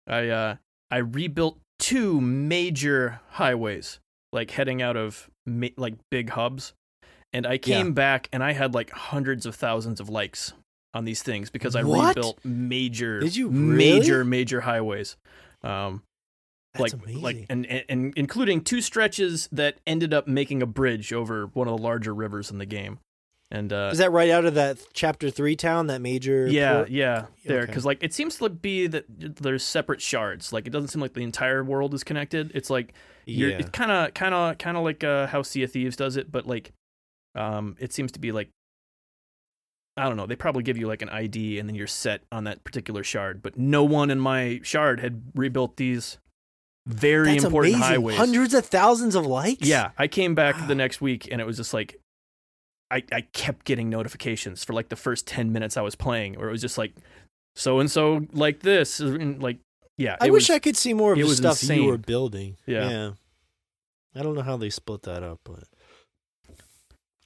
I 0.07 0.28
uh, 0.28 0.57
I 0.91 0.97
rebuilt 0.99 1.59
two 1.78 2.20
major 2.20 3.20
highways, 3.33 4.01
like 4.33 4.51
heading 4.53 4.80
out 4.80 4.97
of 4.97 5.28
ma- 5.47 5.68
like 5.76 5.95
big 6.11 6.30
hubs, 6.30 6.72
and 7.33 7.47
I 7.47 7.59
came 7.59 7.93
back 7.95 8.28
and 8.33 8.43
I 8.43 8.53
had 8.53 8.74
like 8.74 8.91
hundreds 8.91 9.47
of 9.47 9.55
thousands 9.55 10.01
of 10.01 10.09
likes 10.09 10.53
on 10.95 11.05
these 11.05 11.22
things 11.22 11.51
because 11.51 11.74
I 11.74 11.83
What? 11.83 12.16
rebuilt 12.16 12.39
major, 12.45 13.20
Did 13.20 13.35
you 13.37 13.51
major, 13.51 14.18
really? 14.18 14.28
major 14.30 14.61
highways. 14.62 15.16
Um, 15.62 16.03
That's 16.74 16.93
like 16.93 17.03
amazing. 17.03 17.22
like 17.22 17.47
and, 17.49 17.66
and 17.66 17.85
and 17.89 18.12
including 18.16 18.62
two 18.62 18.80
stretches 18.80 19.49
that 19.53 19.78
ended 19.87 20.12
up 20.12 20.26
making 20.28 20.62
a 20.62 20.66
bridge 20.66 21.12
over 21.12 21.47
one 21.47 21.68
of 21.68 21.76
the 21.76 21.83
larger 21.83 22.14
rivers 22.14 22.51
in 22.51 22.59
the 22.59 22.66
game 22.66 22.99
and 23.51 23.72
uh 23.72 23.91
Is 23.93 23.99
that 23.99 24.11
right 24.12 24.30
out 24.30 24.45
of 24.47 24.55
that 24.55 24.78
chapter 24.95 25.28
three 25.30 25.55
town? 25.57 25.87
That 25.89 26.01
major. 26.01 26.47
yeah 26.49 26.74
port? 26.76 26.89
yeah 26.91 27.26
there 27.45 27.59
Okay. 27.61 27.66
because 27.66 27.85
like 27.85 28.03
it 28.03 28.12
seems 28.14 28.37
to 28.39 28.49
be 28.49 28.87
that 28.87 29.05
there's 29.09 29.62
separate 29.62 30.01
shards 30.01 30.53
like 30.53 30.66
it 30.66 30.70
doesn't 30.70 30.89
seem 30.89 31.01
like 31.03 31.12
the 31.14 31.22
entire 31.22 31.62
world 31.62 31.93
is 31.95 32.03
connected 32.03 32.51
it's 32.55 32.70
like 32.70 32.93
you're 33.26 33.51
yeah. 33.51 33.59
it's 33.59 33.70
kind 33.70 33.91
of 33.93 34.12
kind 34.14 34.35
of 34.35 34.57
kind 34.59 34.76
of 34.76 34.83
like 34.83 35.05
uh 35.05 35.26
how 35.28 35.43
sea 35.43 35.62
of 35.62 35.70
thieves 35.70 35.95
does 35.97 36.16
it 36.16 36.33
but 36.33 36.47
like 36.47 36.72
um 37.35 37.76
it 37.78 37.93
seems 37.93 38.12
to 38.12 38.18
be 38.18 38.33
like 38.33 38.49
I 39.97 40.05
don't 40.09 40.16
know. 40.16 40.26
They 40.26 40.37
probably 40.37 40.62
give 40.62 40.78
you 40.78 40.87
like 40.87 41.03
an 41.03 41.11
ID 41.11 41.59
and 41.59 41.68
then 41.68 41.74
you're 41.76 41.87
set 41.87 42.22
on 42.33 42.45
that 42.45 42.64
particular 42.64 43.05
shard. 43.05 43.43
But 43.43 43.59
no 43.59 43.85
one 43.85 44.11
in 44.11 44.18
my 44.18 44.61
shard 44.62 45.01
had 45.01 45.22
rebuilt 45.35 45.76
these 45.76 46.18
very 46.87 47.33
That's 47.33 47.45
important 47.45 47.74
amazing. 47.74 47.93
highways. 47.93 48.16
Hundreds 48.16 48.55
of 48.55 48.64
thousands 48.66 49.14
of 49.14 49.26
likes. 49.26 49.66
Yeah, 49.68 49.91
I 49.99 50.09
came 50.09 50.35
back 50.35 50.66
the 50.66 50.74
next 50.74 51.01
week 51.01 51.28
and 51.30 51.41
it 51.41 51.47
was 51.47 51.59
just 51.59 51.74
like 51.74 52.01
I 52.91 53.03
I 53.12 53.20
kept 53.33 53.66
getting 53.66 53.91
notifications 53.91 54.64
for 54.64 54.72
like 54.72 54.89
the 54.89 54.97
first 54.97 55.26
10 55.26 55.53
minutes 55.53 55.76
I 55.76 55.83
was 55.83 55.95
playing 55.95 56.39
or 56.39 56.49
it 56.49 56.53
was 56.53 56.62
just 56.62 56.78
like 56.78 56.95
so 57.55 57.78
and 57.78 57.91
so 57.91 58.26
like 58.33 58.61
this 58.61 58.99
and 58.99 59.43
like 59.43 59.59
yeah, 59.99 60.16
I 60.20 60.30
wish 60.30 60.49
was, 60.49 60.57
I 60.57 60.59
could 60.59 60.76
see 60.76 60.95
more 60.95 61.12
of 61.12 61.18
the 61.18 61.28
stuff 61.28 61.62
you 61.62 61.85
were 61.85 61.99
building. 61.99 62.57
Yeah. 62.66 63.12
I 64.14 64.22
don't 64.22 64.35
know 64.35 64.43
how 64.43 64.57
they 64.57 64.70
split 64.70 65.03
that 65.03 65.22
up, 65.22 65.41
but 65.45 65.64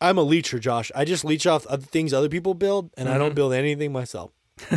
I'm 0.01 0.19
a 0.19 0.23
leecher, 0.23 0.59
Josh. 0.59 0.93
I 0.95 1.05
just 1.05 1.25
leech 1.25 1.47
off 1.47 1.67
other 1.67 1.87
things 1.87 2.13
other 2.13 2.29
people 2.29 2.55
build, 2.55 2.91
and 2.97 3.09
I 3.09 3.17
don't 3.19 3.33
Mhm. 3.33 3.37
build 3.37 3.53
anything 3.55 3.93
myself. 3.93 4.33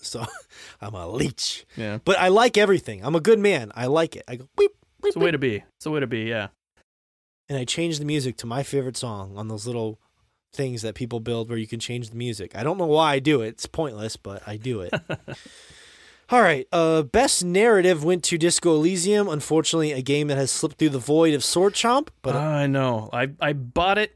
So 0.00 0.24
I'm 0.80 0.94
a 0.94 1.08
leech. 1.08 1.66
yeah. 1.76 1.98
But 2.04 2.18
I 2.18 2.28
like 2.28 2.56
everything. 2.56 3.04
I'm 3.04 3.14
a 3.16 3.20
good 3.20 3.38
man. 3.38 3.72
I 3.74 3.86
like 3.86 4.14
it. 4.16 4.22
I 4.28 4.36
go 4.36 4.48
beep, 4.56 4.70
It's 5.04 5.16
a 5.16 5.18
way 5.18 5.30
to 5.32 5.38
be. 5.38 5.64
It's 5.76 5.86
a 5.86 5.90
way 5.90 6.00
to 6.00 6.06
be, 6.06 6.20
yeah. 6.22 6.48
and 7.48 7.58
I 7.58 7.64
change 7.64 7.98
the 7.98 8.04
music 8.04 8.36
to 8.38 8.46
my 8.46 8.62
favorite 8.62 8.96
song 8.96 9.36
on 9.36 9.48
those 9.48 9.66
little 9.66 9.98
things 10.52 10.82
that 10.82 10.94
people 10.94 11.20
build 11.20 11.48
where 11.48 11.58
you 11.58 11.66
can 11.66 11.80
change 11.80 12.10
the 12.10 12.16
music. 12.16 12.54
I 12.54 12.62
don't 12.62 12.78
know 12.78 12.86
why 12.86 13.14
I 13.14 13.18
do 13.18 13.40
it. 13.42 13.48
It's 13.48 13.66
pointless, 13.66 14.16
but 14.16 14.42
I 14.46 14.56
do 14.56 14.80
it. 14.82 14.92
All 16.30 16.42
right. 16.42 16.66
Uh, 16.72 17.02
best 17.02 17.44
narrative 17.44 18.04
went 18.04 18.22
to 18.24 18.36
Disco 18.38 18.74
Elysium. 18.74 19.28
Unfortunately, 19.28 19.92
a 19.92 20.02
game 20.02 20.28
that 20.28 20.36
has 20.36 20.50
slipped 20.50 20.78
through 20.78 20.90
the 20.90 20.98
void 20.98 21.32
of 21.34 21.42
Sword 21.42 21.72
Chomp. 21.74 22.08
But 22.22 22.36
uh, 22.36 22.40
I 22.40 22.66
know. 22.66 23.08
I 23.12 23.30
I 23.40 23.54
bought 23.54 23.96
it 23.98 24.14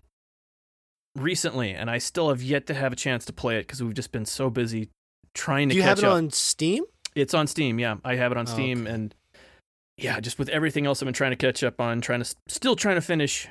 recently 1.16 1.72
and 1.72 1.90
I 1.90 1.98
still 1.98 2.28
have 2.30 2.42
yet 2.42 2.66
to 2.68 2.74
have 2.74 2.92
a 2.92 2.96
chance 2.96 3.24
to 3.26 3.32
play 3.34 3.58
it 3.58 3.68
cuz 3.68 3.82
we've 3.82 3.92
just 3.94 4.12
been 4.12 4.24
so 4.24 4.48
busy 4.48 4.88
trying 5.34 5.68
to 5.68 5.74
do 5.74 5.76
you 5.76 5.82
catch 5.82 5.88
have 5.88 5.98
it 5.98 6.04
up. 6.04 6.14
on 6.14 6.30
Steam? 6.30 6.84
It's 7.14 7.34
on 7.34 7.46
Steam, 7.46 7.78
yeah. 7.78 7.96
I 8.04 8.16
have 8.16 8.32
it 8.32 8.38
on 8.38 8.46
Oh, 8.48 8.52
Steam, 8.52 8.82
okay. 8.86 8.94
and 8.94 9.14
yeah, 9.98 10.20
just 10.20 10.38
with 10.38 10.48
everything 10.48 10.86
else 10.86 11.02
I've 11.02 11.06
been 11.06 11.12
trying 11.12 11.32
to 11.32 11.36
catch 11.36 11.62
up 11.62 11.80
on, 11.80 12.00
trying 12.00 12.22
to 12.22 12.34
still 12.48 12.76
trying 12.76 12.94
to 12.94 13.02
finish 13.02 13.46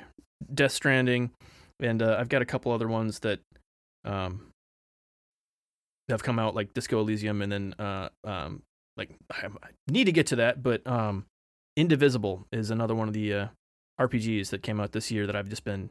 Death 0.52 0.72
Stranding, 0.72 1.30
and 1.78 2.02
uh, 2.02 2.16
I've 2.18 2.28
got 2.28 2.42
a 2.42 2.44
couple 2.44 2.72
other 2.72 2.88
ones 2.88 3.20
that 3.20 3.38
um 4.04 4.51
have 6.08 6.22
come 6.22 6.38
out 6.38 6.54
like 6.54 6.74
Disco 6.74 7.00
Elysium, 7.00 7.42
and 7.42 7.52
then 7.52 7.74
uh 7.78 8.08
um 8.24 8.62
like 8.96 9.10
I 9.30 9.46
I 9.46 9.68
need 9.90 10.04
to 10.04 10.12
get 10.12 10.26
to 10.28 10.36
that, 10.36 10.62
but 10.62 10.86
um 10.86 11.26
Indivisible 11.76 12.46
is 12.52 12.70
another 12.70 12.94
one 12.94 13.08
of 13.08 13.14
the 13.14 13.32
uh, 13.34 13.46
RPGs 13.98 14.50
that 14.50 14.62
came 14.62 14.78
out 14.78 14.92
this 14.92 15.10
year 15.10 15.26
that 15.26 15.34
I've 15.34 15.48
just 15.48 15.64
been 15.64 15.88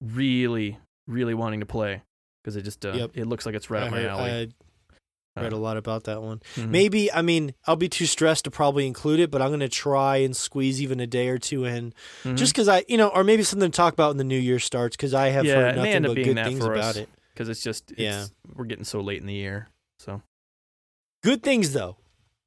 really 0.00 0.78
really 1.06 1.34
wanting 1.34 1.60
to 1.60 1.66
play 1.66 2.02
because 2.42 2.56
it 2.56 2.62
just 2.62 2.84
uh, 2.86 2.92
Yep. 2.94 3.10
it 3.14 3.26
looks 3.26 3.44
like 3.46 3.54
it's 3.54 3.68
right 3.70 3.82
I 3.82 3.86
up 3.86 3.90
my 3.92 4.04
alley. 4.06 4.30
I 5.36 5.40
read 5.42 5.52
Uh, 5.52 5.56
a 5.56 5.58
lot 5.58 5.76
about 5.76 6.04
that 6.04 6.22
one. 6.22 6.40
mhm. 6.56 6.70
Maybe, 6.70 7.10
I 7.12 7.22
mean, 7.22 7.54
I'll 7.66 7.76
be 7.76 7.88
too 7.88 8.06
stressed 8.06 8.44
to 8.44 8.50
probably 8.50 8.86
include 8.86 9.20
it, 9.20 9.30
but 9.30 9.40
I'm 9.40 9.48
going 9.48 9.60
to 9.60 9.68
try 9.68 10.16
and 10.16 10.36
squeeze 10.36 10.82
even 10.82 10.98
a 11.00 11.06
day 11.06 11.28
or 11.28 11.38
two 11.38 11.64
in 11.64 11.94
Mhm. 12.24 12.36
just 12.36 12.52
because 12.52 12.66
I, 12.68 12.84
you 12.88 12.96
know, 12.96 13.08
or 13.08 13.22
maybe 13.24 13.42
something 13.44 13.70
to 13.70 13.76
talk 13.76 13.92
about 13.92 14.08
when 14.10 14.16
the 14.16 14.24
new 14.24 14.38
year 14.38 14.58
starts 14.58 14.96
because 14.96 15.14
I 15.14 15.28
have 15.28 15.46
Yeah, 15.46 15.54
heard 15.54 15.76
nothing 15.76 16.02
but 16.02 16.14
good 16.14 16.36
things 16.44 16.64
about 16.64 16.78
us. 16.78 16.96
it. 16.96 17.08
Because 17.40 17.48
it's 17.48 17.62
just 17.62 17.90
it's, 17.92 18.00
Yeah. 18.00 18.26
we're 18.54 18.66
getting 18.66 18.84
so 18.84 19.00
late 19.00 19.18
in 19.22 19.26
the 19.26 19.32
year. 19.32 19.68
So 19.98 20.20
Good 21.22 21.42
things 21.42 21.72
though. 21.72 21.96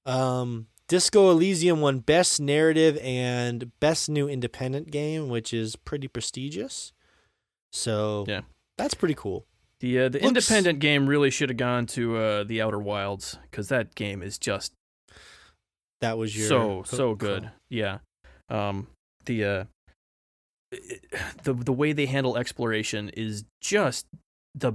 Um, 0.05 0.67
Disco 0.87 1.31
Elysium 1.31 1.81
won 1.81 1.99
Best 1.99 2.39
Narrative 2.39 2.97
and 3.01 3.71
Best 3.79 4.07
New 4.09 4.27
Independent 4.29 4.91
Game, 4.91 5.29
which 5.29 5.51
is 5.51 5.75
pretty 5.75 6.07
prestigious. 6.07 6.93
So 7.71 8.25
Yeah. 8.27 8.41
that's 8.77 8.93
pretty 8.93 9.15
cool. 9.15 9.47
the 9.79 9.99
uh, 9.99 10.09
the 10.09 10.19
Looks- 10.19 10.27
independent 10.27 10.79
game 10.79 11.07
really 11.07 11.29
should 11.31 11.49
have 11.49 11.57
gone 11.57 11.87
to 11.87 12.15
uh, 12.17 12.43
the 12.43 12.61
Outer 12.61 12.79
Wilds 12.79 13.37
because 13.49 13.67
that 13.69 13.95
game 13.95 14.21
is 14.21 14.37
just 14.37 14.73
That 16.01 16.17
was 16.19 16.37
your 16.37 16.47
so 16.47 16.83
so 16.83 17.15
good. 17.15 17.49
Yeah, 17.69 17.97
um, 18.49 18.87
the 19.25 19.43
uh, 19.43 19.63
the 21.43 21.53
the 21.53 21.73
way 21.73 21.91
they 21.93 22.05
handle 22.05 22.37
exploration 22.37 23.09
is 23.09 23.43
just 23.61 24.05
the 24.55 24.73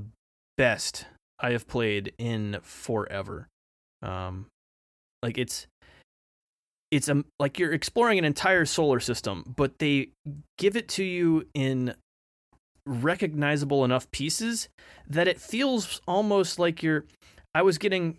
best 0.56 1.06
I 1.40 1.50
have 1.50 1.66
played 1.68 2.12
in 2.18 2.58
forever. 2.62 3.48
Um, 4.02 4.46
like 5.22 5.38
it's 5.38 5.66
it's 6.90 7.08
um, 7.08 7.26
like 7.38 7.58
you're 7.58 7.72
exploring 7.72 8.18
an 8.18 8.24
entire 8.24 8.64
solar 8.64 9.00
system, 9.00 9.54
but 9.56 9.78
they 9.78 10.10
give 10.56 10.76
it 10.76 10.88
to 10.88 11.04
you 11.04 11.46
in 11.54 11.94
recognizable 12.86 13.84
enough 13.84 14.10
pieces 14.10 14.68
that 15.08 15.28
it 15.28 15.40
feels 15.40 16.00
almost 16.06 16.58
like 16.58 16.82
you're. 16.82 17.04
I 17.54 17.62
was 17.62 17.78
getting. 17.78 18.18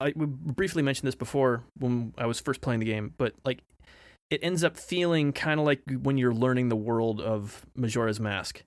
I 0.00 0.12
briefly 0.16 0.82
mentioned 0.82 1.06
this 1.06 1.14
before 1.14 1.62
when 1.78 2.12
I 2.18 2.26
was 2.26 2.40
first 2.40 2.60
playing 2.60 2.80
the 2.80 2.86
game, 2.86 3.14
but 3.16 3.32
like 3.44 3.60
it 4.30 4.40
ends 4.42 4.64
up 4.64 4.76
feeling 4.76 5.32
kind 5.32 5.60
of 5.60 5.66
like 5.66 5.82
when 6.02 6.18
you're 6.18 6.34
learning 6.34 6.68
the 6.68 6.76
world 6.76 7.20
of 7.20 7.64
Majora's 7.76 8.20
Mask, 8.20 8.62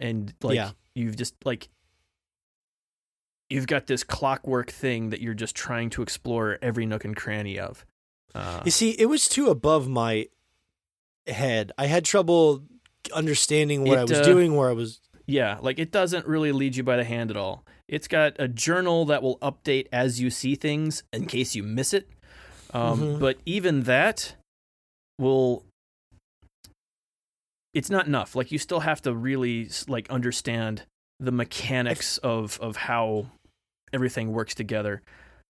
and 0.00 0.34
like 0.42 0.56
Yeah. 0.56 0.70
you've 0.94 1.16
just 1.16 1.34
like 1.44 1.68
you've 3.48 3.66
got 3.66 3.86
this 3.86 4.04
clockwork 4.04 4.70
thing 4.70 5.10
that 5.10 5.20
you're 5.20 5.34
just 5.34 5.54
trying 5.56 5.90
to 5.90 6.02
explore 6.02 6.58
every 6.62 6.86
nook 6.86 7.04
and 7.04 7.16
cranny 7.16 7.58
of. 7.58 7.84
Uh, 8.34 8.62
You 8.64 8.70
see, 8.70 8.90
it 8.90 9.06
was 9.06 9.28
too 9.28 9.48
above 9.48 9.88
my 9.88 10.28
head. 11.26 11.72
I 11.76 11.86
had 11.86 12.04
trouble 12.04 12.62
understanding 13.12 13.82
what 13.82 13.98
It, 13.98 14.00
I 14.00 14.04
was 14.04 14.12
uh, 14.20 14.22
doing, 14.22 14.54
where 14.54 14.68
I 14.68 14.72
was. 14.72 15.00
Yeah, 15.26 15.58
like 15.60 15.78
it 15.78 15.90
doesn't 15.90 16.26
really 16.26 16.52
lead 16.52 16.76
you 16.76 16.82
by 16.84 16.96
the 16.96 17.04
hand 17.04 17.30
at 17.30 17.36
all. 17.36 17.64
It's 17.88 18.06
got 18.06 18.36
a 18.38 18.46
journal 18.46 19.04
that 19.06 19.20
will 19.22 19.38
update 19.38 19.86
as 19.92 20.20
you 20.20 20.30
see 20.30 20.54
things 20.54 21.02
in 21.12 21.26
case 21.26 21.56
you 21.56 21.62
miss 21.64 21.92
it. 21.92 22.08
Um, 22.72 23.00
Mhm. 23.00 23.20
But 23.20 23.38
even 23.44 23.82
that 23.84 24.36
will. 25.18 25.64
It's 27.74 27.90
not 27.90 28.06
enough. 28.06 28.34
Like 28.34 28.50
you 28.52 28.58
still 28.58 28.80
have 28.80 29.00
to 29.02 29.14
really 29.14 29.68
like 29.88 30.10
understand 30.10 30.82
the 31.18 31.32
mechanics 31.32 32.18
of 32.18 32.58
of 32.60 32.76
how 32.76 33.26
everything 33.92 34.32
works 34.32 34.54
together. 34.54 35.02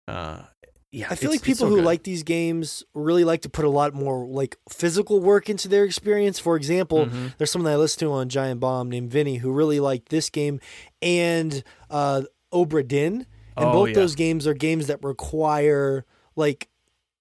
Uh, 0.07 0.43
yeah, 0.91 1.07
I 1.09 1.15
feel 1.15 1.29
like 1.29 1.41
people 1.41 1.65
so 1.67 1.69
who 1.69 1.75
good. 1.77 1.83
like 1.85 2.03
these 2.03 2.23
games 2.23 2.83
really 2.95 3.25
like 3.25 3.41
to 3.41 3.49
put 3.49 3.65
a 3.65 3.69
lot 3.69 3.93
more 3.93 4.25
like 4.25 4.55
physical 4.69 5.19
work 5.19 5.49
into 5.49 5.67
their 5.67 5.83
experience. 5.83 6.39
For 6.39 6.55
example, 6.55 7.07
Mhm. 7.07 7.37
there's 7.37 7.51
someone 7.51 7.65
that 7.65 7.73
I 7.73 7.77
listen 7.77 7.99
to 8.07 8.13
on 8.13 8.29
Giant 8.29 8.59
Bomb 8.61 8.89
named 8.89 9.11
Vinny 9.11 9.35
who 9.37 9.51
really 9.51 9.79
liked 9.81 10.09
this 10.09 10.29
game 10.29 10.59
and 11.01 11.61
uh, 11.89 12.21
Obra 12.53 12.87
Dinn. 12.87 13.25
And 13.57 13.65
Oh, 13.65 13.71
both 13.73 13.89
yeah. 13.89 13.95
those 13.95 14.15
games 14.15 14.47
are 14.47 14.53
games 14.53 14.87
that 14.87 15.03
require 15.03 16.05
like 16.37 16.69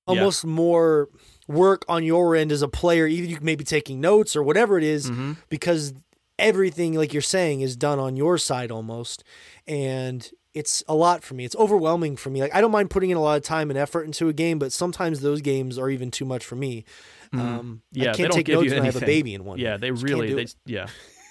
Yeah. 0.06 0.14
almost 0.20 0.44
more 0.46 1.08
work 1.48 1.84
on 1.88 2.02
your 2.04 2.34
end 2.36 2.50
as 2.52 2.62
a 2.62 2.68
player, 2.68 3.06
even 3.06 3.30
you 3.30 3.38
may 3.40 3.54
be 3.54 3.64
taking 3.64 4.00
notes 4.00 4.34
or 4.34 4.42
whatever 4.42 4.76
it 4.78 4.84
is, 4.84 5.10
Mhm. 5.10 5.36
because 5.48 5.94
everything, 6.38 6.94
like 6.94 7.12
you're 7.12 7.22
saying, 7.22 7.60
is 7.60 7.76
done 7.76 7.98
on 7.98 8.16
your 8.16 8.36
side 8.38 8.70
almost. 8.70 9.22
And 9.66 10.28
it's 10.54 10.82
a 10.88 10.94
lot 10.94 11.22
for 11.22 11.34
me. 11.34 11.44
It's 11.44 11.56
overwhelming 11.56 12.16
for 12.16 12.30
me. 12.30 12.40
Like 12.40 12.54
I 12.54 12.60
don't 12.60 12.70
mind 12.70 12.90
putting 12.90 13.10
in 13.10 13.16
a 13.16 13.20
lot 13.22 13.36
of 13.36 13.42
time 13.42 13.70
and 13.70 13.78
effort 13.78 14.04
into 14.04 14.28
a 14.28 14.32
game, 14.32 14.58
but 14.58 14.72
sometimes 14.72 15.20
those 15.20 15.40
games 15.42 15.78
are 15.78 15.90
even 15.90 16.10
too 16.10 16.24
much 16.24 16.44
for 16.44 16.56
me. 16.56 16.84
Mhm. 17.32 17.38
Um, 17.40 17.82
Yeah, 17.92 18.10
I 18.10 18.12
they 18.12 18.16
can't 18.16 18.30
don't 18.30 18.36
take 18.38 18.46
give 18.46 18.54
notes 18.56 18.64
you 18.66 18.70
when 18.72 18.82
I 18.82 18.86
have 18.86 18.96
a 18.96 19.00
baby 19.06 19.34
in 19.34 19.44
one. 19.44 19.58
Yeah, 19.58 19.76
they 19.76 19.90
Just 19.90 20.02
really 20.02 20.32
they 20.34 20.46
yeah. 20.64 20.86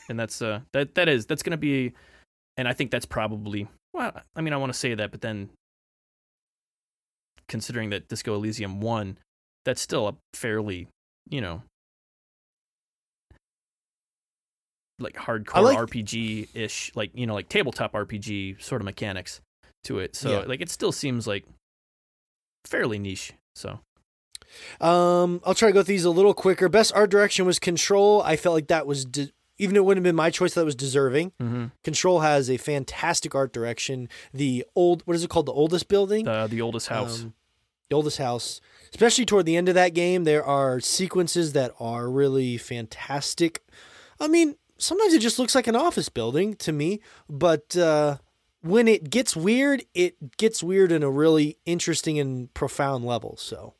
And 0.09 0.20
that's 0.20 0.41
uh 0.41 0.61
that 0.74 0.93
that 0.95 1.09
is 1.09 1.26
that's 1.26 1.41
to 1.43 1.57
be 1.57 1.93
and 2.57 2.68
I 2.68 2.74
think 2.74 2.91
that's 2.91 3.05
probably 3.07 3.68
well, 3.93 4.11
I 4.36 4.41
mean 4.41 4.53
I 4.53 4.57
want 4.57 4.72
to 4.72 4.78
say 4.78 4.93
that 4.93 5.09
but 5.11 5.22
then 5.22 5.49
considering 7.47 7.89
that 7.91 8.07
Disco 8.07 8.36
Elysium 8.36 8.82
1 8.82 9.18
that's 9.66 9.82
still 9.82 10.07
a 10.07 10.16
fairly, 10.34 10.88
you 11.30 11.41
know, 11.41 11.63
like 14.99 15.16
hardcore 15.16 15.63
like- 15.63 15.78
RPG-ish, 15.78 16.91
like, 16.95 17.11
you 17.13 17.28
know, 17.28 17.34
like 17.34 17.49
tabletop 17.49 17.93
RPG 17.93 18.61
sort 18.61 18.82
of 18.82 18.86
mechanics 18.86 19.41
to 19.84 19.99
it. 19.99 20.16
So 20.16 20.32
Yeah. 20.32 20.45
like 20.47 20.61
it 20.61 20.70
still 20.70 20.91
seems 20.91 21.28
like 21.28 21.45
fairly 22.66 22.97
niche. 22.99 23.34
So 23.55 23.80
Um, 24.80 25.41
I'll 25.43 25.53
try 25.55 25.70
to 25.70 25.74
go 25.74 25.82
through 25.84 25.93
these 25.95 26.05
a 26.05 26.09
little 26.09 26.34
quicker. 26.34 26.70
Best 26.70 26.93
art 26.95 27.09
direction 27.09 27.45
was 27.45 27.59
Control. 27.59 28.22
I 28.22 28.38
felt 28.38 28.53
like 28.53 28.68
that 28.68 28.88
was 28.88 29.03
de- 29.03 29.32
even 29.57 29.76
if 29.76 29.80
it 29.80 29.84
wouldn't 29.84 30.05
have 30.05 30.09
been 30.09 30.16
my 30.16 30.30
choice. 30.30 30.53
That 30.53 30.63
was 30.66 30.76
deserving. 30.76 31.32
mhm. 31.41 31.72
Control 31.84 32.22
has 32.22 32.49
a 32.49 32.55
fantastic 32.57 33.36
art 33.36 33.51
direction. 33.51 34.07
The 34.34 34.63
old 34.76 35.01
what 35.05 35.16
is 35.16 35.24
it 35.24 35.30
called? 35.30 35.47
The 35.47 35.51
oldest 35.53 35.88
building. 35.89 36.24
the 36.26 36.47
the 36.47 36.61
oldest 36.61 36.88
house. 36.88 37.24
Um, 37.24 37.34
oldest 37.92 38.18
house. 38.18 38.62
Especially 38.90 39.26
toward 39.26 39.46
the 39.46 39.58
end 39.58 39.68
of 39.68 39.76
that 39.76 39.94
game, 39.94 40.24
there 40.24 40.44
are 40.44 40.80
sequences 40.80 41.54
that 41.54 41.74
are 41.80 42.10
really 42.10 42.58
fantastic. 42.58 43.62
I 44.20 44.28
mean, 44.28 44.56
sometimes 44.78 45.14
it 45.14 45.20
just 45.20 45.40
looks 45.40 45.56
like 45.56 45.68
an 45.68 45.76
office 45.76 46.10
building 46.10 46.56
to 46.56 46.72
me, 46.72 47.02
but 47.30 47.76
uh, 47.76 48.18
when 48.62 48.88
it 48.88 49.10
gets 49.10 49.36
weird, 49.36 49.84
it 49.94 50.38
gets 50.38 50.64
weird 50.64 50.92
in 50.92 51.04
a 51.04 51.10
really 51.10 51.58
interesting 51.66 52.20
and 52.20 52.54
profound 52.54 53.06
level. 53.06 53.38
So, 53.38 53.74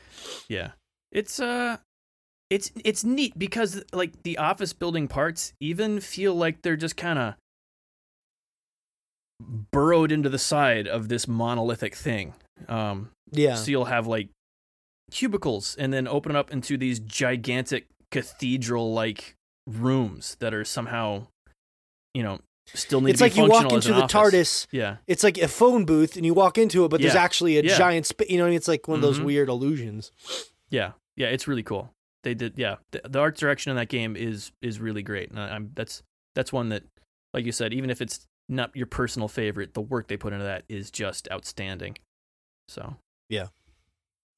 Yeah. 0.47 0.72
It's 1.12 1.39
uh 1.39 1.78
it's 2.49 2.72
it's 2.84 3.03
neat 3.03 3.39
because 3.39 3.82
like 3.93 4.24
the 4.24 4.38
office 4.38 4.74
building 4.74 5.08
parts 5.08 5.53
even 5.62 6.01
feel 6.01 6.36
like 6.36 6.62
they're 6.62 6.76
just 6.76 6.97
kind 6.97 7.18
of 7.18 7.36
burrowed 9.39 10.12
into 10.12 10.30
the 10.30 10.38
side 10.38 10.88
of 10.88 11.08
this 11.08 11.28
monolithic 11.28 11.95
thing. 11.95 12.34
Um 12.68 13.10
yeah. 13.32 13.56
so 13.56 13.72
you'll 13.72 13.86
have 13.86 14.08
like 14.08 14.30
cubicles 15.12 15.76
and 15.78 15.93
then 15.93 16.08
open 16.08 16.36
up 16.36 16.51
into 16.51 16.78
these 16.78 16.99
gigantic 16.99 17.88
cathedral 18.12 18.93
like 18.93 19.36
rooms 19.68 20.36
that 20.39 20.53
are 20.53 20.64
somehow 20.64 21.28
you 22.14 22.24
know 22.24 22.39
still 22.74 23.01
need 23.01 23.12
It's 23.12 23.20
to 23.20 23.26
be 23.26 23.30
like 23.30 23.38
you 23.38 23.49
walk 23.51 23.72
into 23.72 23.89
the 23.93 24.03
office. 24.03 24.12
TARDIS. 24.14 24.68
Yeah. 24.72 24.97
It's 25.06 25.24
like 25.24 25.38
a 25.38 25.47
phone 25.47 25.86
booth, 25.86 26.16
and 26.16 26.26
you 26.26 26.34
walk 26.34 26.58
into 26.58 26.84
it, 26.84 26.89
but 26.89 26.99
there's 26.99 27.14
actually 27.14 27.60
a 27.60 27.64
Yeah. 27.64 27.78
giant. 27.78 28.08
Sp- 28.10 28.26
you 28.28 28.38
know, 28.38 28.43
what 28.43 28.47
I 28.47 28.49
mean? 28.51 28.58
it's 28.58 28.68
like 28.68 28.88
one 28.88 28.95
of 28.95 29.01
those 29.03 29.20
Mhm. 29.20 29.26
weird 29.26 29.49
illusions. 29.49 30.12
Yeah, 30.72 30.93
yeah, 31.16 31.28
it's 31.28 31.47
really 31.47 31.62
cool. 31.62 31.91
They 32.24 32.34
did, 32.34 32.53
yeah. 32.58 32.78
The, 32.91 33.01
the 33.08 33.20
art 33.20 33.38
direction 33.38 33.70
in 33.70 33.76
that 33.76 33.89
game 33.89 34.16
is 34.16 34.51
is 34.64 34.80
really 34.80 35.03
great, 35.03 35.30
and 35.30 35.39
I, 35.39 35.49
I'm 35.49 35.72
that's 35.76 36.01
that's 36.34 36.51
one 36.51 36.70
that, 36.70 36.84
like 37.36 37.45
you 37.45 37.51
said, 37.51 37.72
even 37.72 37.91
if 37.91 38.01
it's 38.01 38.26
not 38.49 38.76
your 38.76 38.88
personal 38.88 39.28
favorite, 39.28 39.76
the 39.76 39.82
work 39.82 40.08
they 40.08 40.18
put 40.18 40.34
into 40.34 40.45
that 40.45 40.64
is 40.68 40.89
just 40.89 41.28
outstanding. 41.32 41.97
So 42.68 42.95
yeah, 43.30 43.47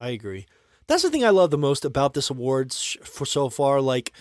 I 0.00 0.10
agree. 0.10 0.46
That's 0.86 1.02
the 1.02 1.10
thing 1.10 1.24
I 1.24 1.30
love 1.30 1.50
the 1.50 1.58
most 1.58 1.84
about 1.84 2.14
this 2.14 2.30
awards 2.30 2.96
for 3.02 3.26
so 3.26 3.50
far. 3.50 3.80
Like, 3.80 4.12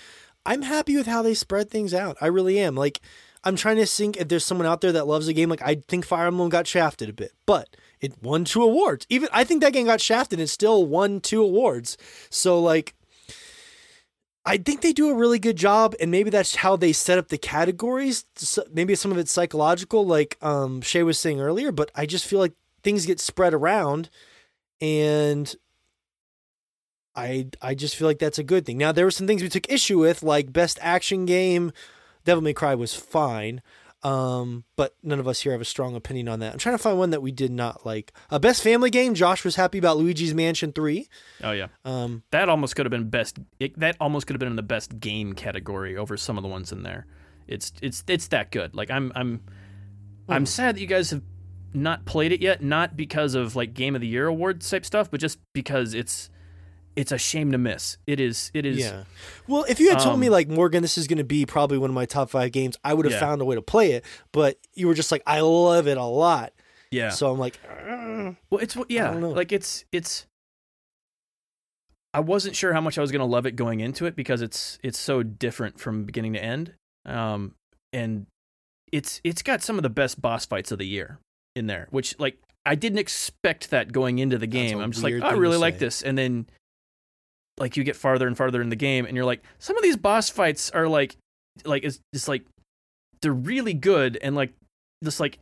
I'm 0.45 0.64
happy 0.64 0.97
with 0.97 1.08
how 1.08 1.22
they 1.22 1.34
spread 1.34 1.70
things 1.70 1.93
out. 1.93 2.18
I 2.20 2.28
really 2.28 2.60
am. 2.60 2.76
Like, 2.76 2.99
I'm 3.43 3.55
trying 3.55 3.78
to 3.78 3.86
think 3.86 4.18
if 4.18 4.28
there's 4.28 4.45
someone 4.45 4.68
out 4.68 4.82
there 4.82 4.91
that 4.91 5.08
loves 5.08 5.30
a 5.30 5.34
game. 5.34 5.49
Like, 5.49 5.62
I 5.62 5.82
think 5.88 6.05
Fire 6.05 6.28
Emblem 6.28 6.49
got 6.49 6.68
shafted 6.68 7.10
a 7.10 7.14
bit, 7.14 7.32
but 7.45 7.78
it 8.01 8.22
won 8.22 8.43
two 8.43 8.64
awards. 8.64 9.05
Even 9.10 9.30
I 9.32 9.45
think 9.45 9.62
that 9.62 9.72
game 9.74 9.86
got 9.86 10.01
shafted 10.01 10.39
and 10.39 10.43
it 10.43 10.49
still 10.49 10.86
won 10.86 11.22
two 11.22 11.41
awards. 11.41 11.97
So, 12.30 12.60
like, 12.60 12.93
I 14.45 14.58
think 14.58 14.82
they 14.82 14.93
do 14.93 15.10
a 15.10 15.14
really 15.14 15.39
good 15.39 15.58
job, 15.58 15.93
and 15.99 16.10
maybe 16.10 16.30
that's 16.30 16.55
how 16.55 16.78
they 16.78 16.93
set 16.93 17.18
up 17.18 17.28
the 17.28 17.38
categories. 17.38 18.26
So 18.36 18.64
maybe 18.74 18.95
some 18.95 19.12
of 19.12 19.18
it's 19.18 19.32
psychological, 19.32 20.05
like 20.05 20.38
um, 20.41 20.80
Shay 20.82 21.03
was 21.03 21.20
saying 21.20 21.41
earlier. 21.41 21.74
But 21.74 21.91
I 21.95 22.05
just 22.05 22.26
feel 22.26 22.39
like 22.39 22.53
things 22.84 23.05
get 23.05 23.19
spread 23.19 23.53
around, 23.53 24.09
and 24.82 25.53
I 27.15 27.47
I 27.61 27.73
just 27.75 27.95
feel 27.95 28.07
like 28.07 28.19
that's 28.19 28.38
a 28.39 28.43
good 28.43 28.65
thing. 28.65 28.78
Now 28.78 28.91
there 28.91 29.05
were 29.05 29.11
some 29.11 29.28
things 29.28 29.41
we 29.41 29.49
took 29.49 29.69
issue 29.71 29.99
with, 29.99 30.23
like 30.23 30.53
best 30.53 30.78
action 30.82 31.25
game. 31.25 31.71
Devil 32.25 32.43
May 32.43 32.53
Cry 32.53 32.75
was 32.75 32.93
fine, 32.93 33.61
um, 34.03 34.65
but 34.75 34.95
none 35.01 35.19
of 35.19 35.28
us 35.28 35.39
here 35.41 35.53
have 35.53 35.61
a 35.61 35.65
strong 35.65 35.95
opinion 35.95 36.28
on 36.28 36.39
that. 36.39 36.51
I'm 36.53 36.59
trying 36.59 36.75
to 36.75 36.82
find 36.84 36.99
one 36.99 37.11
that 37.11 37.21
we 37.21 37.32
did 37.32 37.51
not 37.51 37.86
like. 37.86 38.11
Uh, 38.30 38.38
best 38.38 38.61
family 38.61 38.89
game. 38.89 39.13
Josh 39.15 39.45
was 39.45 39.55
happy 39.55 39.78
about 39.78 39.97
Luigi's 39.97 40.34
Mansion 40.34 40.73
Three. 40.73 41.07
oh 41.43 41.51
yeah, 41.51 41.67
Um, 41.86 42.23
that 42.32 42.49
almost 42.49 42.75
could 42.75 42.86
have 42.86 42.91
been 42.91 43.09
best. 43.09 43.39
It, 43.59 43.80
that 43.80 43.95
almost 43.99 44.28
could 44.28 44.34
have 44.36 44.39
been 44.39 44.49
in 44.49 44.55
the 44.57 44.61
best 44.61 44.99
game 44.99 45.34
category 45.34 45.95
over 45.97 46.17
some 46.17 46.38
of 46.38 46.43
the 46.43 46.49
ones 46.49 46.71
in 46.71 46.84
there. 46.84 47.05
It's 47.47 47.71
it's 47.82 48.03
it's 48.07 48.28
that 48.28 48.51
good. 48.51 48.75
Like 48.75 48.91
I'm 48.91 49.11
I'm 49.15 49.41
I'm 50.28 50.45
sad 50.45 50.75
that 50.75 50.82
you 50.82 50.88
guys 50.88 51.11
have 51.11 51.23
not 51.74 52.05
played 52.05 52.32
it 52.32 52.41
yet. 52.41 52.61
Not 52.63 52.95
because 52.97 53.36
of 53.36 53.55
like 53.55 53.74
Game 53.74 53.95
of 53.95 54.01
the 54.01 54.07
Year 54.07 54.28
awards 54.28 54.70
type 54.70 54.86
stuff, 54.86 55.09
but 55.11 55.20
just 55.20 55.39
because 55.53 55.93
it's 55.93 56.30
it's 56.95 57.11
a 57.11 57.18
shame 57.18 57.51
to 57.51 57.57
miss. 57.57 57.97
It 58.07 58.20
is 58.20 58.49
it 58.53 58.65
is 58.65 58.80
yeah. 58.80 59.03
Well, 59.47 59.65
if 59.70 59.80
you 59.80 59.89
had 59.89 59.99
told 59.99 60.20
me 60.20 60.28
Um, 60.28 60.34
like 60.34 60.47
Morgan, 60.49 60.82
this 60.82 60.97
is 60.97 61.05
going 61.07 61.20
to 61.20 61.24
be 61.24 61.45
probably 61.45 61.78
one 61.78 61.89
of 61.91 61.93
my 61.93 62.05
top 62.05 62.30
five 62.32 62.51
games, 62.51 62.76
I 62.84 62.93
would 62.95 63.05
have 63.05 63.13
Yeah. 63.13 63.20
found 63.20 63.41
a 63.41 63.45
way 63.45 63.55
to 63.55 63.61
play 63.61 63.91
it. 63.91 64.03
But 64.32 64.57
you 64.74 64.88
were 64.88 64.95
just 64.95 65.11
like, 65.11 65.22
I 65.28 65.41
love 65.41 65.88
it 65.88 65.97
a 65.97 66.03
lot. 66.03 66.53
yeah. 66.89 67.09
So 67.09 67.32
I'm 67.32 67.38
like, 67.38 67.59
"Uh, 67.70 68.34
Well, 68.49 68.61
it's 68.61 68.76
yeah, 68.89 69.11
like 69.11 69.51
it's 69.51 69.86
it's. 69.91 70.26
I 72.13 72.20
wasn't 72.20 72.55
sure 72.55 72.74
how 72.74 72.82
much 72.82 72.97
I 72.97 73.01
was 73.01 73.11
gonna 73.11 73.26
love 73.26 73.45
it 73.45 73.55
going 73.55 73.80
into 73.80 74.05
it 74.05 74.15
because 74.15 74.41
it's 74.41 74.80
it's 74.82 74.97
so 74.97 75.22
different 75.22 75.80
from 75.80 76.03
beginning 76.05 76.34
to 76.34 76.43
end, 76.43 76.74
um, 77.05 77.53
and 77.93 78.26
it's 78.91 79.22
it's 79.24 79.43
got 79.43 79.61
some 79.61 79.78
of 79.78 79.84
the 79.84 79.89
best 79.89 80.20
boss 80.22 80.45
fights 80.45 80.72
of 80.72 80.80
the 80.80 80.88
year 80.88 81.20
in 81.58 81.68
there, 81.68 81.88
which 81.91 82.18
like 82.20 82.38
I 82.66 82.76
didn't 82.76 82.99
expect 82.99 83.72
that 83.72 83.91
going 83.91 84.20
into 84.20 84.38
the 84.38 84.47
game. 84.47 84.80
I'm 84.80 84.91
just 84.91 85.03
like 85.03 85.12
weird 85.12 85.24
I 85.24 85.32
really 85.34 85.58
like 85.58 85.76
say. 85.76 85.80
this, 85.80 86.01
and 86.01 86.18
then 86.18 86.47
like 87.58 87.76
you 87.76 87.84
get 87.84 87.95
farther 87.95 88.28
and 88.28 88.38
farther 88.38 88.62
in 88.62 88.70
the 88.70 88.76
game, 88.76 89.05
and 89.05 89.16
you're 89.16 89.26
like 89.26 89.43
some 89.60 89.76
of 89.78 89.84
these 89.84 89.97
boss 89.97 90.30
fights 90.30 90.70
are 90.72 90.88
like 90.88 91.18
like 91.66 91.84
it's 91.84 91.99
just 92.14 92.28
like 92.28 92.45
they're 93.22 93.34
really 93.34 93.74
good 93.74 94.18
and 94.22 94.36
like 94.36 94.53
just 95.03 95.20
like 95.20 95.39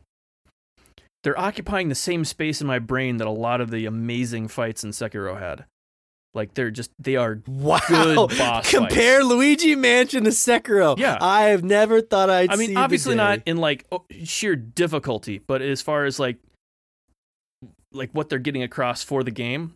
they're 1.22 1.38
occupying 1.38 1.88
the 1.88 1.94
same 1.94 2.24
space 2.24 2.60
in 2.60 2.66
my 2.66 2.78
brain 2.78 3.16
that 3.16 3.26
a 3.26 3.30
lot 3.30 3.60
of 3.60 3.70
the 3.70 3.86
amazing 3.86 4.48
fights 4.48 4.84
in 4.84 4.90
Sekiro 4.90 5.38
had. 5.38 5.64
Like 6.36 6.54
they're 6.54 6.70
just 6.70 6.90
they 7.00 7.16
are 7.16 7.40
wow. 7.48 7.80
Good 7.88 8.38
boss 8.38 8.70
Compare 8.70 9.24
Luigi 9.24 9.74
Mansion 9.74 10.24
to 10.24 10.30
Sekiro. 10.30 10.96
Yeah. 10.98 11.16
I 11.20 11.44
have 11.44 11.64
never 11.64 12.00
thought 12.02 12.30
I'd. 12.30 12.50
I 12.50 12.56
mean 12.56 12.76
obviously 12.76 13.14
not 13.16 13.40
in 13.46 13.56
like 13.56 13.86
sheer 14.24 14.54
difficulty, 14.54 15.38
but 15.38 15.62
as 15.62 15.82
far 15.82 16.04
as 16.04 16.20
like 16.20 16.36
like 17.92 18.10
what 18.12 18.28
they're 18.28 18.38
getting 18.38 18.62
across 18.62 19.02
for 19.02 19.24
the 19.24 19.30
game, 19.30 19.74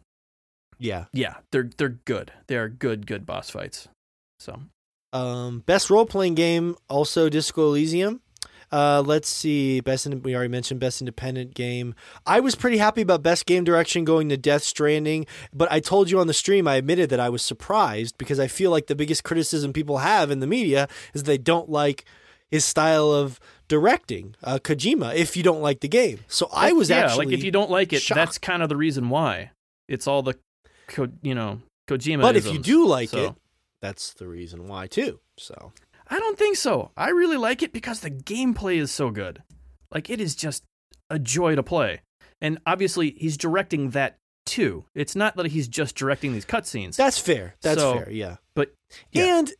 Yeah. 0.78 1.06
yeah, 1.12 1.36
they're 1.50 1.70
they're 1.78 1.88
good. 2.04 2.32
They 2.46 2.56
are 2.56 2.68
good 2.68 3.06
good 3.06 3.24
boss 3.24 3.48
fights. 3.50 3.88
So, 4.38 4.60
Um, 5.12 5.60
best 5.66 5.90
role 5.90 6.06
playing 6.06 6.34
game, 6.34 6.76
also 6.88 7.28
Disco 7.28 7.68
Elysium. 7.68 8.20
Uh, 8.72 9.02
let's 9.04 9.28
see. 9.28 9.80
Best 9.80 10.06
in, 10.06 10.22
we 10.22 10.34
already 10.34 10.50
mentioned 10.50 10.78
best 10.80 11.00
independent 11.00 11.54
game. 11.54 11.94
I 12.26 12.40
was 12.40 12.54
pretty 12.54 12.78
happy 12.78 13.00
about 13.02 13.22
best 13.22 13.46
game 13.46 13.64
direction 13.64 14.04
going 14.04 14.28
to 14.28 14.36
Death 14.36 14.62
Stranding, 14.62 15.26
but 15.52 15.70
I 15.72 15.80
told 15.80 16.10
you 16.10 16.20
on 16.20 16.26
the 16.28 16.34
stream 16.34 16.68
I 16.68 16.76
admitted 16.76 17.10
that 17.10 17.20
I 17.20 17.28
was 17.28 17.42
surprised 17.42 18.16
because 18.18 18.38
I 18.38 18.46
feel 18.46 18.70
like 18.70 18.86
the 18.86 18.94
biggest 18.94 19.24
criticism 19.24 19.72
people 19.72 19.98
have 19.98 20.30
in 20.30 20.40
the 20.40 20.46
media 20.46 20.88
is 21.14 21.24
they 21.24 21.38
don't 21.38 21.68
like 21.68 22.04
his 22.50 22.64
style 22.64 23.10
of 23.10 23.38
directing, 23.68 24.34
uh, 24.42 24.58
Kojima. 24.58 25.14
If 25.14 25.36
you 25.36 25.42
don't 25.42 25.62
like 25.62 25.80
the 25.80 25.88
game, 25.88 26.20
so 26.28 26.48
I 26.52 26.72
was 26.72 26.90
yeah, 26.90 26.98
actually 26.98 27.26
like 27.26 27.34
if 27.34 27.44
you 27.44 27.50
don't 27.50 27.70
like 27.70 27.92
it, 27.92 28.02
shocked. 28.02 28.16
that's 28.16 28.38
kind 28.38 28.62
of 28.62 28.68
the 28.68 28.76
reason 28.76 29.08
why. 29.08 29.50
It's 29.88 30.06
all 30.06 30.22
the 30.22 30.34
you 31.22 31.34
know, 31.34 31.60
Kojima 31.88 32.22
But 32.22 32.36
if 32.36 32.46
you 32.52 32.58
do 32.58 32.86
like 32.86 33.10
So- 33.10 33.24
it, 33.26 33.34
that's 33.80 34.12
the 34.14 34.26
reason 34.28 34.66
why 34.68 34.86
too. 34.86 35.20
So 35.38 35.72
I 36.10 36.18
don't 36.18 36.36
think 36.38 36.56
so. 36.56 36.90
I 36.96 37.10
really 37.10 37.36
like 37.36 37.62
it 37.62 37.72
because 37.72 38.00
the 38.00 38.10
gameplay 38.10 38.76
is 38.80 38.90
so 38.90 39.10
good. 39.10 39.42
Like 39.92 40.10
it 40.10 40.20
is 40.20 40.34
just 40.34 40.64
a 41.08 41.18
joy 41.18 41.54
to 41.54 41.62
play. 41.62 42.00
And 42.40 42.58
obviously 42.66 43.12
he's 43.16 43.36
directing 43.36 43.90
that 43.90 44.18
too. 44.46 44.84
It's 44.94 45.14
not 45.14 45.36
that 45.36 45.46
he's 45.46 45.68
just 45.68 45.94
directing 45.94 46.32
these 46.32 46.44
cutscenes. 46.46 46.96
that's 46.96 47.18
fair. 47.18 47.54
That's 47.62 47.80
So, 47.80 47.94
fair. 47.98 48.10
Yeah. 48.10 48.36
but 48.54 48.74
yeah. 49.12 49.38
And 49.38 49.52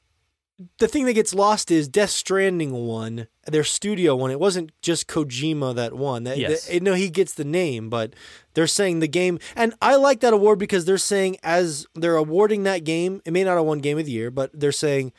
the 0.79 0.89
thing 0.89 1.07
that 1.07 1.15
gets 1.15 1.33
lost 1.33 1.71
is 1.71 1.89
Death 1.89 2.11
Stranding 2.11 2.73
one, 2.73 3.29
their 3.47 3.65
studio 3.65 4.15
one. 4.17 4.31
It 4.31 4.41
wasn't 4.41 4.73
just 4.83 5.07
Kojima 5.07 5.75
that 5.77 5.95
won. 5.95 6.25
That, 6.25 6.37
Yes. 6.39 6.67
that- 6.67 6.83
no, 6.83 6.95
he 6.95 7.09
gets 7.11 7.33
the 7.33 7.45
name, 7.45 7.89
but 7.89 8.13
they're 8.55 8.67
saying 8.67 8.99
the 9.01 9.09
game. 9.09 9.39
And 9.57 9.73
I 9.81 9.97
like 9.97 10.21
that 10.21 10.33
award 10.35 10.59
because 10.59 10.85
they're 10.85 10.99
saying 10.99 11.37
as 11.43 11.87
they're 11.95 12.17
awarding 12.17 12.65
that 12.65 12.85
game, 12.85 13.23
it 13.25 13.33
may 13.33 13.45
not 13.45 13.57
have 13.57 13.65
won 13.65 13.79
Game 13.79 13.99
of 13.99 14.05
the 14.07 14.13
Year, 14.13 14.31
but 14.31 14.51
they're 14.53 14.73
saying 14.73 15.13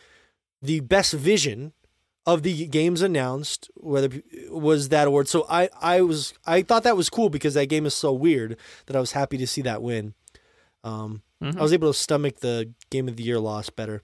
the 0.61 0.79
best 0.81 1.13
vision 1.13 1.73
of 2.25 2.43
the 2.43 2.67
games 2.67 3.01
announced 3.01 3.69
whether 3.75 4.09
was 4.49 4.89
that 4.89 5.07
award. 5.07 5.27
So 5.27 5.45
I 5.49 5.69
I 5.81 6.01
was 6.01 6.33
I 6.45 6.61
thought 6.61 6.83
that 6.83 6.95
was 6.97 7.09
cool 7.09 7.29
because 7.29 7.55
that 7.55 7.65
game 7.67 7.85
is 7.85 7.95
so 7.95 8.13
weird 8.13 8.57
that 8.85 8.95
I 8.95 8.99
was 8.99 9.13
happy 9.13 9.37
to 9.37 9.47
see 9.47 9.61
that 9.63 9.81
win. 9.81 10.13
Um, 10.83 11.23
Mhm. 11.41 11.57
I 11.57 11.61
was 11.63 11.73
able 11.73 11.91
to 11.91 11.97
stomach 11.97 12.41
the 12.41 12.69
game 12.91 13.07
of 13.07 13.15
the 13.17 13.23
year 13.23 13.39
loss 13.39 13.71
better. 13.71 14.03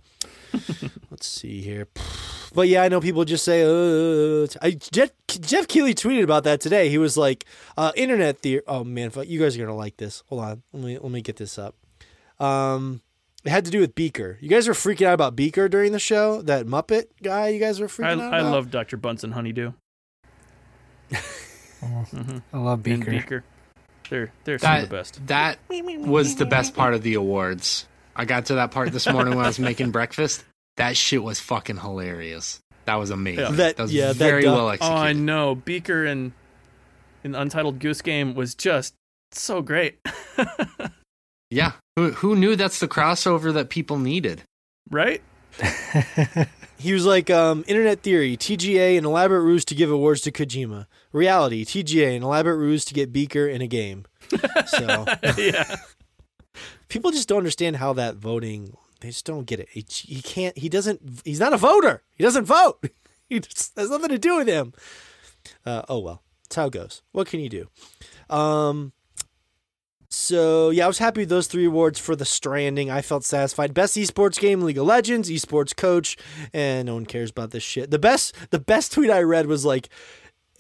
Let's 1.12 1.28
see 1.28 1.62
here. 1.62 1.88
But 2.56 2.68
yeah, 2.68 2.82
I 2.82 2.90
know 2.90 3.00
people 3.00 3.26
just 3.26 3.46
say, 3.46 3.62
uh, 3.62 4.48
I, 4.60 4.72
Jeff, 4.72 5.12
Jeff 5.28 5.68
Keighley 5.68 5.94
tweeted 5.94 6.24
about 6.24 6.46
that 6.46 6.62
today. 6.62 6.90
He 6.90 6.98
was 6.98 7.16
like, 7.16 7.46
uh, 7.78 7.92
internet 7.96 8.40
theory. 8.40 8.64
Oh 8.68 8.84
man, 8.84 9.12
you 9.28 9.40
guys 9.40 9.54
are 9.56 9.60
going 9.60 9.70
to 9.70 9.76
like 9.76 9.98
this. 9.98 10.24
Hold 10.30 10.42
on. 10.42 10.64
Let 10.74 10.84
me, 10.84 10.98
let 10.98 11.12
me 11.12 11.22
get 11.22 11.36
this 11.36 11.60
up. 11.60 11.76
Um, 12.40 13.02
it 13.48 13.52
had 13.52 13.66
to 13.66 13.72
do 13.72 13.80
with 13.80 13.96
Beaker. 13.96 14.38
You 14.42 14.50
guys 14.50 14.68
were 14.68 14.74
freaking 14.74 15.08
out 15.08 15.14
about 15.14 15.36
Beaker 15.36 15.68
during 15.70 15.92
the 15.94 16.00
show. 16.00 16.42
That 16.42 16.66
Muppet 16.68 17.06
guy 17.24 17.48
you 17.50 17.60
guys 17.60 17.80
were 17.80 17.88
I, 17.88 17.90
freaking 17.90 18.22
out 18.22 18.34
I 18.34 18.40
about? 18.40 18.52
love 18.52 18.72
Dr. 18.72 18.98
Bunsen 18.98 19.32
Honeydew. 19.32 19.72
hmm 21.12 22.38
I 22.54 22.58
love 22.58 22.86
And 22.86 23.00
Beaker. 23.00 23.12
Beaker. 23.12 23.44
They're 24.10 24.32
they're 24.44 24.60
some 24.60 24.76
of 24.76 24.90
the 24.90 24.96
best. 24.96 25.26
that 25.28 25.60
was 25.70 26.36
the 26.36 26.46
best 26.46 26.76
part 26.76 26.94
of 26.94 27.02
the 27.04 27.16
awards. 27.16 27.88
I 28.16 28.26
got 28.26 28.46
to 28.48 28.56
that 28.56 28.72
part 28.72 28.92
this 28.92 29.08
morning 29.08 29.36
when 29.36 29.44
I 29.46 29.48
was 29.50 29.60
making 29.60 29.92
breakfast. 29.92 30.44
That 30.78 30.96
shit 30.98 31.22
was 31.24 31.40
fucking 31.40 31.78
hilarious. 31.78 32.60
That 32.86 32.96
was 32.96 33.10
amazing. 33.10 33.40
Yeah. 33.46 33.52
That- 33.52 33.78
That, 33.78 33.84
was 33.84 33.94
yeah, 33.94 34.14
very 34.14 34.44
duck- 34.44 34.56
well 34.56 34.78
Oh. 34.82 34.94
I 34.96 35.14
know. 35.14 35.56
Beaker 35.56 36.06
and 36.06 36.32
in 37.24 37.36
Untitled 37.36 37.80
Goose 37.80 38.02
Game 38.02 38.34
was 38.34 38.56
just 38.56 38.94
so 39.34 39.62
great. 39.62 40.00
Yeah. 41.50 41.74
Who, 41.96 42.12
who 42.12 42.36
knew 42.36 42.56
that's 42.56 42.80
the 42.80 42.88
crossover 42.88 43.54
that 43.54 43.70
people 43.70 43.98
needed? 43.98 44.44
right? 44.90 45.22
He 46.80 46.94
was 46.94 47.06
like, 47.06 47.30
um, 47.32 47.66
Internet 47.68 48.02
Theory, 48.02 48.38
TGA, 48.38 48.98
an 49.00 49.06
elaborate 49.06 49.42
ruse 49.42 49.66
to 49.66 49.76
give 49.76 49.90
awards 49.90 50.22
to 50.22 50.32
Kojima. 50.32 50.86
Reality, 51.12 51.66
TGA, 51.66 52.16
an 52.16 52.22
elaborate 52.22 52.58
ruse 52.58 52.86
to 52.86 52.94
get 52.94 53.12
Beaker 53.12 53.48
in 53.48 53.62
a 53.62 53.68
game. 53.68 54.06
So 54.68 55.06
yeah. 55.38 55.78
people 56.88 57.10
just 57.10 57.28
don't 57.28 57.40
understand 57.40 57.78
how 57.78 57.94
that 57.94 58.18
voting. 58.18 58.78
They 59.02 59.10
just 59.10 59.26
don't 59.26 59.46
get 59.46 59.60
it. 59.60 59.70
He, 59.72 59.86
he 59.90 60.22
can't. 60.22 60.56
He 60.56 60.70
doesn't. 60.70 61.22
He's 61.26 61.40
not 61.40 61.54
a 61.54 61.58
voter. 61.58 62.04
He 62.16 62.24
doesn't 62.24 62.46
vote. 62.46 62.84
He 63.30 63.42
just 63.42 63.78
has 63.78 63.90
nothing 63.90 64.08
to 64.08 64.18
do 64.18 64.38
with 64.38 64.48
him. 64.48 64.72
Uh, 65.66 65.82
oh 65.90 66.00
well, 66.00 66.24
that's 66.44 66.56
how 66.56 66.68
it 66.68 66.72
goes. 66.72 67.02
What 67.12 67.28
can 67.28 67.42
you 67.42 67.50
do? 67.50 67.68
Um. 68.34 68.94
So 70.10 70.70
yeah, 70.70 70.86
I 70.86 70.88
was 70.88 71.00
happy 71.00 71.22
with 71.22 71.30
those 71.30 71.48
three 71.48 71.66
awards 71.66 72.00
for 72.00 72.16
the 72.16 72.26
Stranding. 72.26 72.90
I 72.90 73.02
felt 73.02 73.24
satisfied. 73.24 73.74
Best 73.74 73.96
esports 73.96 74.40
game, 74.40 74.62
League 74.62 74.78
of 74.78 74.86
Legends. 74.86 75.30
Esports 75.30 75.76
coach, 75.76 76.18
and 76.54 76.86
no 76.86 76.94
one 76.94 77.06
cares 77.06 77.30
about 77.30 77.52
this 77.52 77.64
shit. 77.64 77.92
The 77.92 78.00
best, 78.00 78.34
the 78.50 78.60
best 78.60 78.94
tweet 78.94 79.12
I 79.12 79.22
read 79.22 79.48
was 79.48 79.66
like, 79.66 79.90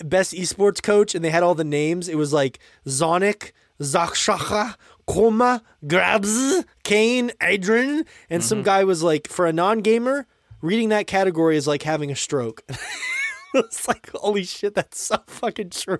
best 0.03 0.33
esports 0.33 0.81
coach, 0.81 1.15
and 1.15 1.23
they 1.23 1.29
had 1.29 1.43
all 1.43 1.55
the 1.55 1.63
names. 1.63 2.09
It 2.09 2.15
was 2.15 2.33
like 2.33 2.59
Zonic, 2.85 3.51
Zakshaka, 3.79 4.75
Koma, 5.05 5.63
Grabs, 5.85 6.65
Kane, 6.83 7.31
Adrian, 7.41 8.05
and 8.29 8.43
some 8.43 8.59
mm-hmm. 8.59 8.65
guy 8.65 8.83
was 8.83 9.01
like, 9.01 9.27
for 9.27 9.45
a 9.45 9.53
non-gamer, 9.53 10.27
reading 10.61 10.89
that 10.89 11.07
category 11.07 11.55
is 11.55 11.67
like 11.67 11.83
having 11.83 12.11
a 12.11 12.15
stroke. 12.15 12.63
it's 13.53 13.87
like, 13.87 14.09
holy 14.13 14.43
shit, 14.43 14.75
that's 14.75 14.99
so 15.01 15.17
fucking 15.27 15.69
true. 15.69 15.99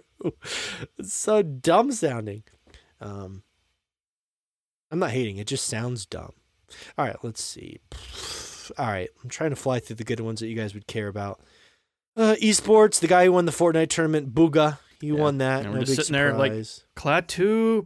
It's 0.98 1.14
so 1.14 1.42
dumb 1.42 1.92
sounding. 1.92 2.44
Um, 3.02 3.44
I'm 4.92 5.00
not 5.00 5.12
hating. 5.12 5.38
It 5.38 5.48
just 5.48 5.66
sounds 5.66 6.06
dumb. 6.06 6.34
All 6.98 7.06
right, 7.06 7.16
let's 7.24 7.42
see. 7.44 7.80
All 8.78 8.88
right, 8.88 9.10
I'm 9.24 9.30
trying 9.30 9.52
to 9.52 9.56
fly 9.56 9.80
through 9.80 9.96
the 9.98 10.04
good 10.04 10.20
ones 10.20 10.40
that 10.40 10.48
you 10.48 10.56
guys 10.56 10.74
would 10.74 10.88
care 10.88 11.08
about. 11.08 11.40
Uh, 12.16 12.36
esports, 12.42 13.00
the 13.00 13.08
guy 13.08 13.26
who 13.26 13.32
won 13.32 13.46
the 13.46 13.52
Fortnite 13.52 13.90
tournament, 13.90 14.34
Bugha, 14.34 14.80
he 15.00 15.08
Yeah, 15.08 15.14
won 15.14 15.38
that. 15.38 15.64
and 15.64 15.74
no 15.74 15.80
we're 15.80 15.86
just 15.86 15.96
sitting 15.98 16.14
there 16.14 16.34
like- 16.34 16.52
surprise. 16.52 16.84
Klaatu 16.98 17.86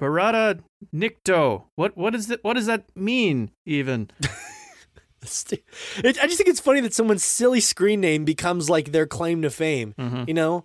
Barada 0.00 0.60
Nikto. 0.94 1.64
What 1.76 1.96
what 1.96 2.14
is 2.14 2.26
that 2.28 2.42
what 2.44 2.54
does 2.54 2.66
that 2.66 2.84
mean 2.96 3.50
even? 3.66 4.10
I 5.22 5.26
just 5.26 5.48
think 5.48 6.48
it's 6.48 6.60
funny 6.60 6.80
that 6.80 6.94
someone's 6.94 7.24
silly 7.24 7.60
screen 7.60 8.00
name 8.00 8.24
becomes 8.24 8.70
like 8.70 8.92
their 8.92 9.06
claim 9.06 9.42
to 9.42 9.50
fame. 9.50 9.94
Mhm. 9.98 10.26
You 10.28 10.34
know, 10.34 10.64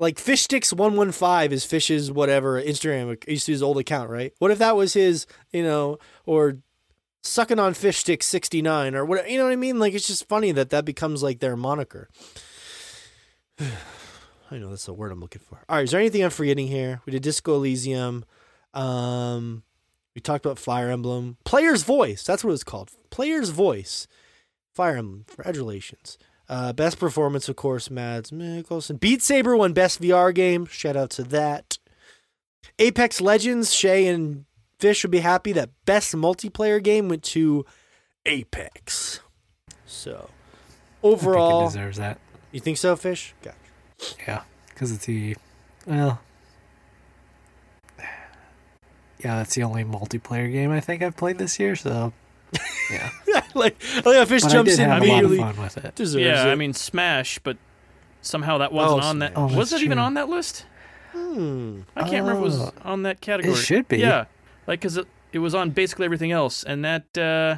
like 0.00 0.18
Fish 0.18 0.42
Sticks 0.42 0.72
one 0.72 0.96
one 0.96 1.12
five 1.12 1.52
is 1.52 1.64
Fish's 1.64 2.10
whatever 2.10 2.60
Instagram. 2.60 3.22
He 3.24 3.32
used 3.32 3.46
to 3.46 3.52
his 3.52 3.62
old 3.62 3.78
account, 3.78 4.10
right? 4.10 4.32
What 4.38 4.50
if 4.50 4.58
that 4.58 4.74
was 4.74 4.94
his? 4.94 5.26
You 5.52 5.62
know, 5.62 5.98
or 6.26 6.58
sucking 7.22 7.58
on 7.58 7.74
Fish 7.74 7.98
Sticks 7.98 8.26
sixty 8.26 8.62
nine 8.62 8.96
or 8.96 9.04
what? 9.04 9.30
You 9.30 9.38
know 9.38 9.44
what 9.44 9.52
I 9.52 9.56
mean? 9.56 9.78
Like 9.78 9.94
it's 9.94 10.06
just 10.06 10.26
funny 10.26 10.50
that 10.52 10.70
that 10.70 10.84
becomes 10.84 11.22
like 11.22 11.38
their 11.38 11.54
moniker. 11.54 12.08
I 14.50 14.58
know 14.58 14.70
that's 14.70 14.86
the 14.86 14.94
word 14.94 15.12
I'm 15.12 15.20
looking 15.20 15.42
for. 15.42 15.62
All 15.68 15.76
right, 15.76 15.84
is 15.84 15.92
there 15.92 16.00
anything 16.00 16.24
I'm 16.24 16.30
forgetting 16.30 16.66
here? 16.66 17.02
We 17.06 17.12
did 17.12 17.22
Disco 17.22 17.54
Elysium. 17.54 18.24
Um, 18.74 19.62
we 20.14 20.20
talked 20.20 20.44
about 20.44 20.58
Fire 20.58 20.90
Emblem. 20.90 21.36
Player's 21.44 21.84
Voice. 21.84 22.24
That's 22.24 22.42
what 22.42 22.52
it's 22.52 22.64
called. 22.64 22.90
Player's 23.10 23.50
Voice. 23.50 24.08
Fire 24.72 24.96
Emblem. 24.96 25.24
Congratulations. 25.28 26.18
Uh, 26.50 26.72
best 26.72 26.98
performance, 26.98 27.48
of 27.48 27.54
course, 27.54 27.92
Mads 27.92 28.32
Mikkelsen. 28.32 28.98
Beat 28.98 29.22
Saber 29.22 29.56
won 29.56 29.72
best 29.72 30.02
VR 30.02 30.34
game. 30.34 30.66
Shout 30.66 30.96
out 30.96 31.10
to 31.10 31.22
that. 31.22 31.78
Apex 32.80 33.20
Legends. 33.20 33.72
Shay 33.72 34.08
and 34.08 34.46
Fish 34.80 35.04
would 35.04 35.12
be 35.12 35.20
happy 35.20 35.52
that 35.52 35.70
best 35.84 36.12
multiplayer 36.12 36.82
game 36.82 37.08
went 37.08 37.22
to 37.22 37.64
Apex. 38.26 39.20
So 39.86 40.28
overall, 41.04 41.68
deserves 41.68 41.98
that. 41.98 42.18
you 42.50 42.58
think 42.58 42.78
so, 42.78 42.96
Fish? 42.96 43.32
Gotcha. 43.42 43.56
Yeah, 44.26 44.42
because 44.70 44.90
it's 44.90 45.06
the 45.06 45.36
well, 45.86 46.20
yeah, 49.22 49.36
that's 49.36 49.54
the 49.54 49.62
only 49.62 49.84
multiplayer 49.84 50.50
game 50.50 50.72
I 50.72 50.80
think 50.80 51.00
I've 51.00 51.16
played 51.16 51.38
this 51.38 51.60
year. 51.60 51.76
So 51.76 52.12
yeah, 52.90 53.10
like, 53.54 53.76
oh 54.04 54.12
yeah, 54.12 54.24
Fish 54.24 54.42
but 54.42 54.50
I 54.50 54.54
jumps 54.54 54.70
did 54.76 54.82
in 54.82 54.88
have 54.90 55.02
a 55.02 55.06
lot 55.06 55.24
of 55.24 55.30
immediately. 55.30 55.38
fun 55.54 55.62
with 55.64 55.84
it. 55.84 55.94
Deserves 55.94 56.24
yeah, 56.24 56.46
it. 56.48 56.52
I 56.52 56.54
mean 56.54 56.72
Smash, 56.72 57.38
but 57.40 57.56
somehow 58.22 58.58
that 58.58 58.72
wasn't 58.72 59.02
Oh, 59.02 59.06
on 59.06 59.18
that. 59.20 59.32
Smash. 59.34 59.50
Oh, 59.52 59.56
was 59.58 59.70
that's 59.70 59.82
it 59.82 59.84
even 59.84 59.98
true. 59.98 60.04
on 60.04 60.14
that 60.14 60.28
list? 60.28 60.66
Hmm. 61.12 61.80
I 61.96 62.02
can't 62.02 62.24
remember 62.24 62.32
if 62.32 62.38
it 62.38 62.42
was 62.42 62.60
Oh. 62.60 62.72
on 62.84 63.02
that 63.04 63.20
category. 63.20 63.54
It 63.54 63.58
should 63.58 63.88
be. 63.88 63.98
Yeah, 63.98 64.26
like 64.66 64.80
because 64.80 64.96
it, 64.96 65.06
it 65.32 65.38
was 65.40 65.54
on 65.54 65.70
basically 65.70 66.04
everything 66.04 66.32
else, 66.32 66.62
and 66.64 66.84
that 66.84 67.16
uh 67.18 67.56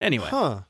anyway. 0.00 0.28
Huh. 0.28 0.60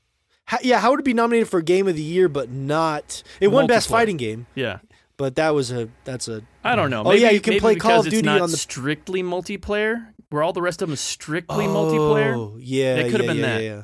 How, 0.47 0.59
yeah, 0.63 0.79
how 0.79 0.91
would 0.91 1.01
it 1.01 1.05
be 1.05 1.15
nominated 1.15 1.49
for 1.49 1.61
Game 1.61 1.89
of 1.89 1.97
the 1.97 2.03
Year 2.03 2.29
but 2.29 2.49
not? 2.51 3.25
It 3.41 3.49
won 3.49 3.67
Best 3.67 3.89
Multiplayer. 3.89 3.91
Fighting 3.91 4.17
Game, 4.17 4.47
Yeah, 4.55 4.79
but 5.17 5.35
that 5.35 5.55
was 5.57 5.73
a 5.73 5.89
that's 6.05 6.29
a 6.29 6.43
I 6.63 6.77
don't 6.77 6.89
know. 6.91 7.01
Oh, 7.05 7.09
Maybe, 7.11 7.23
yeah, 7.23 7.31
you 7.31 7.41
can 7.41 7.53
maybe 7.55 7.61
play 7.61 7.75
Call 7.75 7.91
because 7.91 8.01
of 8.07 8.13
it's 8.13 8.17
Duty 8.19 8.27
not 8.27 8.41
on 8.41 8.51
the- 8.53 8.57
strictly 8.57 9.25
multiplayer, 9.25 10.07
where 10.31 10.43
all 10.43 10.53
the 10.53 10.63
rest 10.63 10.83
of 10.83 10.89
them 10.89 10.95
is 10.95 11.01
strictly 11.01 11.67
multiplayer. 11.67 12.35
Oh, 12.37 12.57
yeah, 12.61 12.97
It 12.97 13.11
could've 13.11 13.27
yeah, 13.27 13.33
been 13.33 13.37
yeah, 13.41 13.47
that. 13.59 13.63
Yeah, 13.63 13.83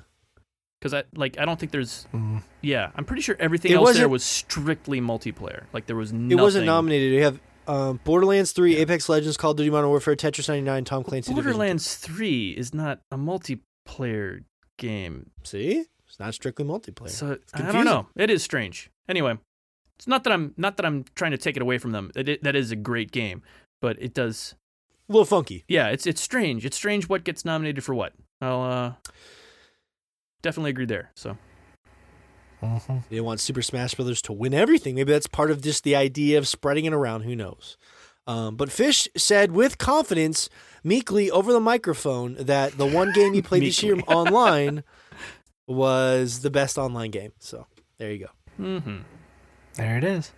Because 0.81 0.95
I 0.95 1.05
like 1.15 1.39
I 1.39 1.45
don't 1.45 1.59
think 1.59 1.73
there's. 1.73 2.07
Mm. 2.13 2.43
Yeah, 2.61 2.91
I'm 2.97 3.05
pretty 3.05 3.23
sure 3.23 3.37
everything 3.39 3.73
It 3.73 3.77
else 3.77 3.95
there 3.97 4.09
wasn't- 4.09 4.23
strictly 4.29 5.01
multiplayer. 5.01 5.65
Like 5.73 5.87
there 5.87 5.97
was 5.97 6.13
It 6.13 6.35
wasn't 6.37 6.67
nominated. 6.67 7.13
You 7.13 7.23
have 7.25 7.41
um, 7.69 8.01
Borderlands 8.05 8.53
Three, 8.53 8.77
Apex 8.77 9.09
Legends, 9.09 9.37
Call 9.37 9.53
of 9.53 9.57
Duty 9.57 9.71
Modern 9.71 9.89
Warfare, 9.91 10.17
Tetris 10.17 10.49
99, 10.49 10.85
Tom 10.85 11.05
Clancy. 11.05 11.31
Division. 11.33 11.45
Borderlands 11.53 11.95
Three 11.97 12.51
is 12.51 12.75
not 12.75 13.01
a 13.13 13.17
multiplayer 13.17 14.41
game, 14.79 15.31
See, 15.45 15.85
it's 16.09 16.19
not 16.19 16.35
strictly 16.35 16.65
multiplayer. 16.65 17.09
so 17.11 17.39
I 17.55 17.71
don't 17.73 17.85
know. 17.85 18.09
It 18.17 18.31
is 18.31 18.43
strange. 18.43 18.91
Anyway, 19.09 19.39
it's 19.97 20.09
not 20.09 20.25
that 20.25 20.33
I'm 20.33 20.55
not 20.57 20.77
that 20.77 20.87
I'm 20.87 21.05
trying 21.15 21.31
to 21.33 21.39
take 21.39 21.55
it 21.57 21.63
away 21.63 21.79
from 21.79 21.93
them. 21.93 22.11
It, 22.17 22.29
it, 22.29 22.43
that 22.43 22.57
is 22.57 22.71
a 22.73 22.77
great 22.77 23.13
game, 23.13 23.43
but 23.81 23.97
it 24.01 24.13
does. 24.15 24.55
A 25.13 25.17
little 25.17 25.25
funky. 25.27 25.65
Yeah, 25.69 25.89
it's 25.89 26.07
it's 26.07 26.21
strange. 26.21 26.65
It's 26.65 26.77
strange 26.77 27.09
what 27.09 27.25
gets 27.25 27.45
nominated 27.45 27.85
for 27.85 27.95
what. 27.95 28.13
I'll 28.41 28.63
uh, 28.63 28.93
definitely 30.43 30.71
agree 30.71 30.87
there. 30.87 31.11
So 31.15 31.37
Mhm. 32.63 33.03
They 33.11 33.21
want 33.21 33.41
Super 33.41 33.61
Smash 33.63 33.95
Brothers 33.95 34.23
to 34.23 34.33
win 34.33 34.55
everything. 34.55 34.95
Maybe 34.95 35.11
that's 35.13 35.27
part 35.27 35.51
of 35.51 35.63
just 35.63 35.83
the 35.83 35.97
idea 35.97 36.39
of 36.39 36.47
spreading 36.47 36.85
it 36.85 36.93
around. 36.93 37.23
Who 37.23 37.35
knows? 37.35 37.77
Um, 38.29 38.55
but 38.55 38.71
Fish 38.71 39.09
said 39.17 39.51
with 39.51 39.79
confidence, 39.79 40.49
meekly 40.85 41.29
over 41.29 41.53
the 41.53 41.59
microphone, 41.59 42.37
that 42.39 42.79
the 42.79 42.87
one 42.87 43.11
game 43.13 43.35
he 43.35 43.43
played 43.43 43.65
this 43.65 43.83
year 43.83 43.97
online 44.07 44.85
was 45.67 46.43
the 46.43 46.51
best 46.51 46.79
online 46.79 47.11
game. 47.11 47.33
So 47.41 47.67
there 47.99 48.13
you 48.13 48.27
go. 48.27 48.63
hmm 48.65 48.99
There 49.75 49.99
it 49.99 50.05
is. 50.05 50.31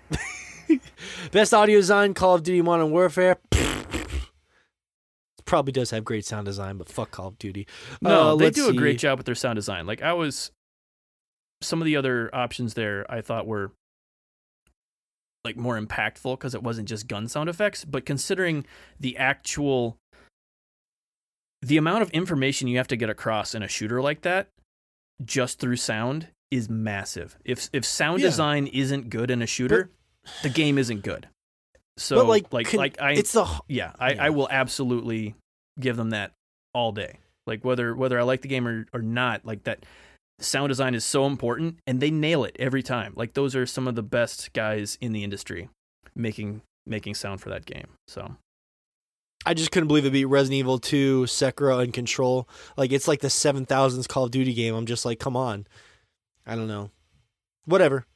Best 1.30 1.52
audio 1.52 1.78
design, 1.78 2.14
Call 2.14 2.36
of 2.36 2.42
Duty 2.42 2.62
Modern 2.62 2.90
Warfare. 2.90 3.36
Probably 5.46 5.72
does 5.72 5.90
have 5.90 6.04
great 6.04 6.24
sound 6.24 6.46
design, 6.46 6.78
but 6.78 6.88
fuck 6.88 7.10
Call 7.10 7.28
of 7.28 7.38
Duty. 7.38 7.66
No, 8.00 8.32
Uh, 8.32 8.36
they 8.36 8.50
do 8.50 8.68
a 8.68 8.72
great 8.72 8.98
job 8.98 9.18
with 9.18 9.26
their 9.26 9.34
sound 9.34 9.56
design. 9.56 9.86
Like 9.86 10.00
I 10.02 10.12
was, 10.14 10.50
some 11.62 11.80
of 11.82 11.86
the 11.86 11.96
other 11.96 12.34
options 12.34 12.74
there 12.74 13.04
I 13.10 13.20
thought 13.20 13.46
were 13.46 13.72
like 15.44 15.56
more 15.56 15.78
impactful 15.78 16.38
because 16.38 16.54
it 16.54 16.62
wasn't 16.62 16.88
just 16.88 17.06
gun 17.06 17.28
sound 17.28 17.50
effects, 17.50 17.84
but 17.84 18.06
considering 18.06 18.64
the 18.98 19.16
actual 19.18 19.98
the 21.60 21.76
amount 21.78 22.02
of 22.02 22.10
information 22.10 22.68
you 22.68 22.76
have 22.78 22.88
to 22.88 22.96
get 22.96 23.08
across 23.10 23.54
in 23.54 23.62
a 23.62 23.68
shooter 23.68 24.00
like 24.02 24.20
that 24.22 24.48
just 25.24 25.58
through 25.58 25.76
sound 25.76 26.28
is 26.50 26.68
massive. 26.70 27.36
If 27.44 27.68
if 27.72 27.84
sound 27.84 28.20
Yeah. 28.20 28.28
design 28.28 28.66
isn't 28.68 29.10
good 29.10 29.30
in 29.30 29.42
a 29.42 29.46
shooter, 29.46 29.90
the 30.42 30.48
game 30.48 30.78
isn't 30.78 31.02
good. 31.02 31.28
So 31.96 32.16
but 32.16 32.26
like, 32.26 32.52
like 32.52 32.66
con- 32.68 32.78
like 32.78 33.00
I 33.00 33.12
it's 33.12 33.32
the 33.32 33.46
yeah, 33.68 33.92
I, 33.98 34.12
Yeah. 34.12 34.24
I 34.26 34.30
will 34.30 34.48
absolutely 34.50 35.34
give 35.78 35.96
them 35.96 36.10
that 36.10 36.32
all 36.72 36.92
day. 36.92 37.18
Like 37.46 37.64
whether 37.64 37.94
whether 37.94 38.18
I 38.18 38.22
like 38.22 38.42
the 38.42 38.48
game 38.48 38.66
or, 38.66 38.86
or 38.92 39.00
not, 39.00 39.44
like 39.44 39.64
that 39.64 39.84
sound 40.40 40.70
design 40.70 40.94
is 40.94 41.04
so 41.04 41.26
important 41.26 41.78
and 41.86 42.00
they 42.00 42.10
nail 42.10 42.44
it 42.44 42.56
every 42.58 42.82
time. 42.82 43.12
Like 43.16 43.34
those 43.34 43.54
are 43.54 43.66
some 43.66 43.86
of 43.86 43.94
the 43.94 44.02
best 44.02 44.52
guys 44.52 44.98
in 45.00 45.12
the 45.12 45.22
industry 45.22 45.68
making 46.14 46.62
making 46.86 47.14
sound 47.14 47.40
for 47.40 47.50
that 47.50 47.64
game. 47.66 47.88
So 48.08 48.36
I 49.46 49.54
just 49.54 49.70
couldn't 49.70 49.88
believe 49.88 50.06
it 50.06 50.12
beat 50.12 50.24
Resident 50.24 50.58
Evil 50.58 50.78
2, 50.78 51.24
Sekiro, 51.24 51.82
and 51.82 51.92
Control. 51.92 52.48
Like 52.76 52.92
it's 52.92 53.06
like 53.06 53.20
the 53.20 53.30
seven 53.30 53.66
thousands 53.66 54.06
Call 54.06 54.24
of 54.24 54.30
Duty 54.30 54.54
game. 54.54 54.74
I'm 54.74 54.86
just 54.86 55.04
like, 55.04 55.18
come 55.18 55.36
on. 55.36 55.66
I 56.46 56.56
don't 56.56 56.68
know. 56.68 56.90
Whatever. 57.66 58.06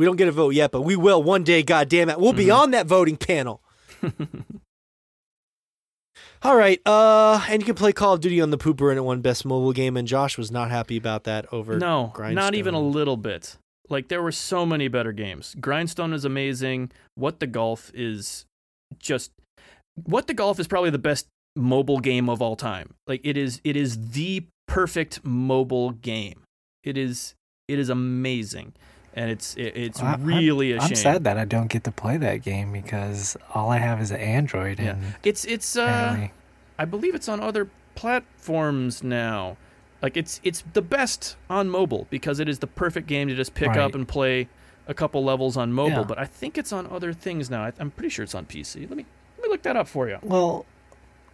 We 0.00 0.06
don't 0.06 0.16
get 0.16 0.28
a 0.28 0.32
vote 0.32 0.54
yet, 0.54 0.70
but 0.70 0.80
we 0.80 0.96
will 0.96 1.22
one 1.22 1.44
day. 1.44 1.62
God 1.62 1.90
damn 1.90 2.08
it, 2.08 2.18
we'll 2.18 2.32
be 2.32 2.46
Mhm. 2.46 2.56
on 2.58 2.70
that 2.70 2.86
voting 2.86 3.18
panel. 3.18 3.60
All 6.42 6.56
right. 6.56 6.80
Uh, 6.86 7.44
and 7.50 7.60
you 7.60 7.66
can 7.66 7.74
play 7.74 7.92
Call 7.92 8.14
of 8.14 8.20
Duty 8.20 8.40
on 8.40 8.48
the 8.48 8.56
pooper, 8.56 8.88
and 8.88 8.96
it 8.96 9.02
won 9.02 9.20
best 9.20 9.44
mobile 9.44 9.74
game. 9.74 9.98
And 9.98 10.08
Josh 10.08 10.38
was 10.38 10.50
not 10.50 10.70
happy 10.70 10.96
about 10.96 11.24
that 11.24 11.44
over. 11.52 11.78
no, 11.78 12.14
not 12.18 12.54
even 12.54 12.72
a 12.72 12.80
little 12.80 13.18
bit. 13.18 13.56
Like 13.90 14.08
there 14.08 14.22
were 14.22 14.32
so 14.32 14.64
many 14.64 14.88
better 14.88 15.12
games. 15.12 15.54
Grindstone 15.60 16.14
is 16.14 16.24
amazing. 16.24 16.92
What 17.14 17.40
the 17.40 17.46
Golf 17.46 17.90
is 17.92 18.46
just 18.98 19.32
What 20.04 20.28
the 20.28 20.34
Golf 20.34 20.58
is 20.58 20.66
probably 20.66 20.88
the 20.90 20.98
best 20.98 21.26
mobile 21.56 21.98
game 21.98 22.30
of 22.30 22.40
all 22.40 22.56
time. 22.56 22.94
Like 23.06 23.20
it 23.22 23.36
is 23.36 23.60
it 23.64 23.76
is 23.76 24.12
the 24.12 24.46
perfect 24.66 25.22
mobile 25.26 25.90
game. 25.90 26.44
It 26.84 26.96
is 26.96 27.34
it 27.68 27.78
is 27.78 27.90
amazing. 27.90 28.72
And 29.14 29.30
it's 29.30 29.54
it, 29.56 29.72
it's 29.76 30.00
I- 30.00 30.16
really 30.16 30.72
a 30.72 30.80
shame. 30.80 30.88
I'm 30.90 30.94
sad 30.94 31.24
that 31.24 31.36
I 31.36 31.44
don't 31.44 31.66
get 31.68 31.84
to 31.84 31.90
play 31.92 32.16
that 32.18 32.42
game 32.42 32.72
because 32.72 33.36
all 33.54 33.70
I 33.70 33.78
have 33.78 34.00
is 34.00 34.10
an 34.10 34.20
Android, 34.20 34.78
Yeah. 34.78 34.90
and 34.90 35.14
It's 35.24 35.44
it's 35.44 35.76
uh 35.76 36.28
I 36.78 36.84
believe 36.84 37.14
it's 37.14 37.28
on 37.28 37.40
other 37.40 37.68
platforms 37.94 39.02
now. 39.02 39.56
Like 40.02 40.16
it's 40.16 40.40
it's 40.42 40.64
the 40.72 40.80
best 40.82 41.36
on 41.50 41.68
mobile 41.68 42.06
because 42.10 42.40
it 42.40 42.48
is 42.48 42.60
the 42.60 42.66
perfect 42.66 43.06
game 43.06 43.28
to 43.28 43.34
just 43.34 43.54
pick 43.54 43.76
up 43.76 43.94
and 43.94 44.06
play 44.08 44.48
a 44.86 44.94
couple 44.94 45.22
levels 45.22 45.56
on 45.56 45.72
mobile. 45.72 45.98
Yeah. 45.98 46.04
But 46.04 46.18
I 46.18 46.24
think 46.24 46.56
it's 46.56 46.72
on 46.72 46.86
other 46.86 47.12
things 47.12 47.50
now. 47.50 47.64
I, 47.64 47.72
I'm 47.78 47.90
pretty 47.90 48.08
sure 48.08 48.22
it's 48.22 48.34
on 48.34 48.46
PC. 48.46 48.88
Let 48.88 48.96
me 48.96 49.04
let 49.38 49.42
me 49.44 49.48
look 49.50 49.62
that 49.62 49.76
up 49.76 49.88
for 49.88 50.08
you. 50.08 50.18
well, 50.22 50.64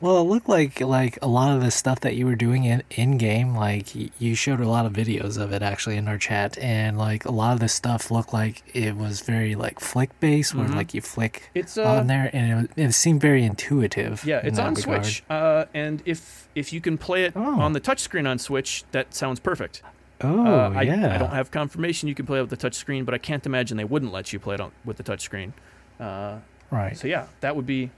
well, 0.00 0.18
it 0.20 0.24
looked 0.24 0.48
like 0.48 0.80
like 0.80 1.18
a 1.22 1.26
lot 1.26 1.56
of 1.56 1.62
the 1.62 1.70
stuff 1.70 2.00
that 2.00 2.16
you 2.16 2.26
were 2.26 2.34
doing 2.36 2.64
in 2.64 2.82
in 2.90 3.16
game. 3.18 3.54
Like 3.54 3.86
you 4.20 4.34
showed 4.34 4.60
a 4.60 4.68
lot 4.68 4.84
of 4.86 4.92
videos 4.92 5.38
of 5.40 5.52
it 5.52 5.62
actually 5.62 5.96
in 5.96 6.06
our 6.08 6.18
chat, 6.18 6.58
and 6.58 6.98
like 6.98 7.24
a 7.24 7.32
lot 7.32 7.54
of 7.54 7.60
the 7.60 7.68
stuff 7.68 8.10
looked 8.10 8.32
like 8.32 8.62
it 8.74 8.96
was 8.96 9.20
very 9.22 9.54
like 9.54 9.80
flick 9.80 10.10
based, 10.20 10.54
where 10.54 10.66
Mhm. 10.68 10.74
like 10.74 10.92
you 10.94 11.00
flick 11.00 11.50
It's 11.54 11.78
uh 11.78 11.84
on 11.84 12.06
there, 12.08 12.30
and 12.32 12.68
it, 12.76 12.80
it 12.88 12.92
seemed 12.92 13.20
very 13.20 13.42
intuitive. 13.44 14.24
yeah, 14.24 14.40
it's 14.44 14.58
on 14.58 14.74
regard. 14.74 15.04
Switch. 15.06 15.24
Uh, 15.30 15.64
and 15.72 16.02
if 16.04 16.48
if 16.54 16.72
you 16.72 16.80
can 16.80 16.98
play 16.98 17.24
it 17.24 17.32
Oh. 17.36 17.60
on 17.60 17.72
the 17.72 17.80
touchscreen 17.80 18.28
on 18.28 18.38
Switch, 18.38 18.84
that 18.92 19.14
sounds 19.14 19.40
perfect. 19.40 19.82
Oh 20.22 20.46
uh, 20.46 20.72
I, 20.74 20.82
yeah, 20.82 21.14
I 21.14 21.18
don't 21.18 21.30
have 21.34 21.50
confirmation 21.50 22.08
you 22.08 22.14
can 22.14 22.24
play 22.24 22.38
it 22.38 22.42
with 22.48 22.50
the 22.50 22.56
touchscreen, 22.56 23.04
but 23.04 23.12
I 23.14 23.18
can't 23.18 23.44
imagine 23.44 23.76
they 23.76 23.84
wouldn't 23.84 24.12
let 24.12 24.32
you 24.32 24.38
play 24.38 24.54
it 24.54 24.60
on, 24.60 24.72
with 24.84 24.96
the 24.96 25.02
touchscreen. 25.02 25.52
Uh, 26.00 26.38
right. 26.70 26.96
So 26.96 27.06
yeah, 27.06 27.26
that 27.40 27.54
would 27.54 27.66
be 27.66 27.90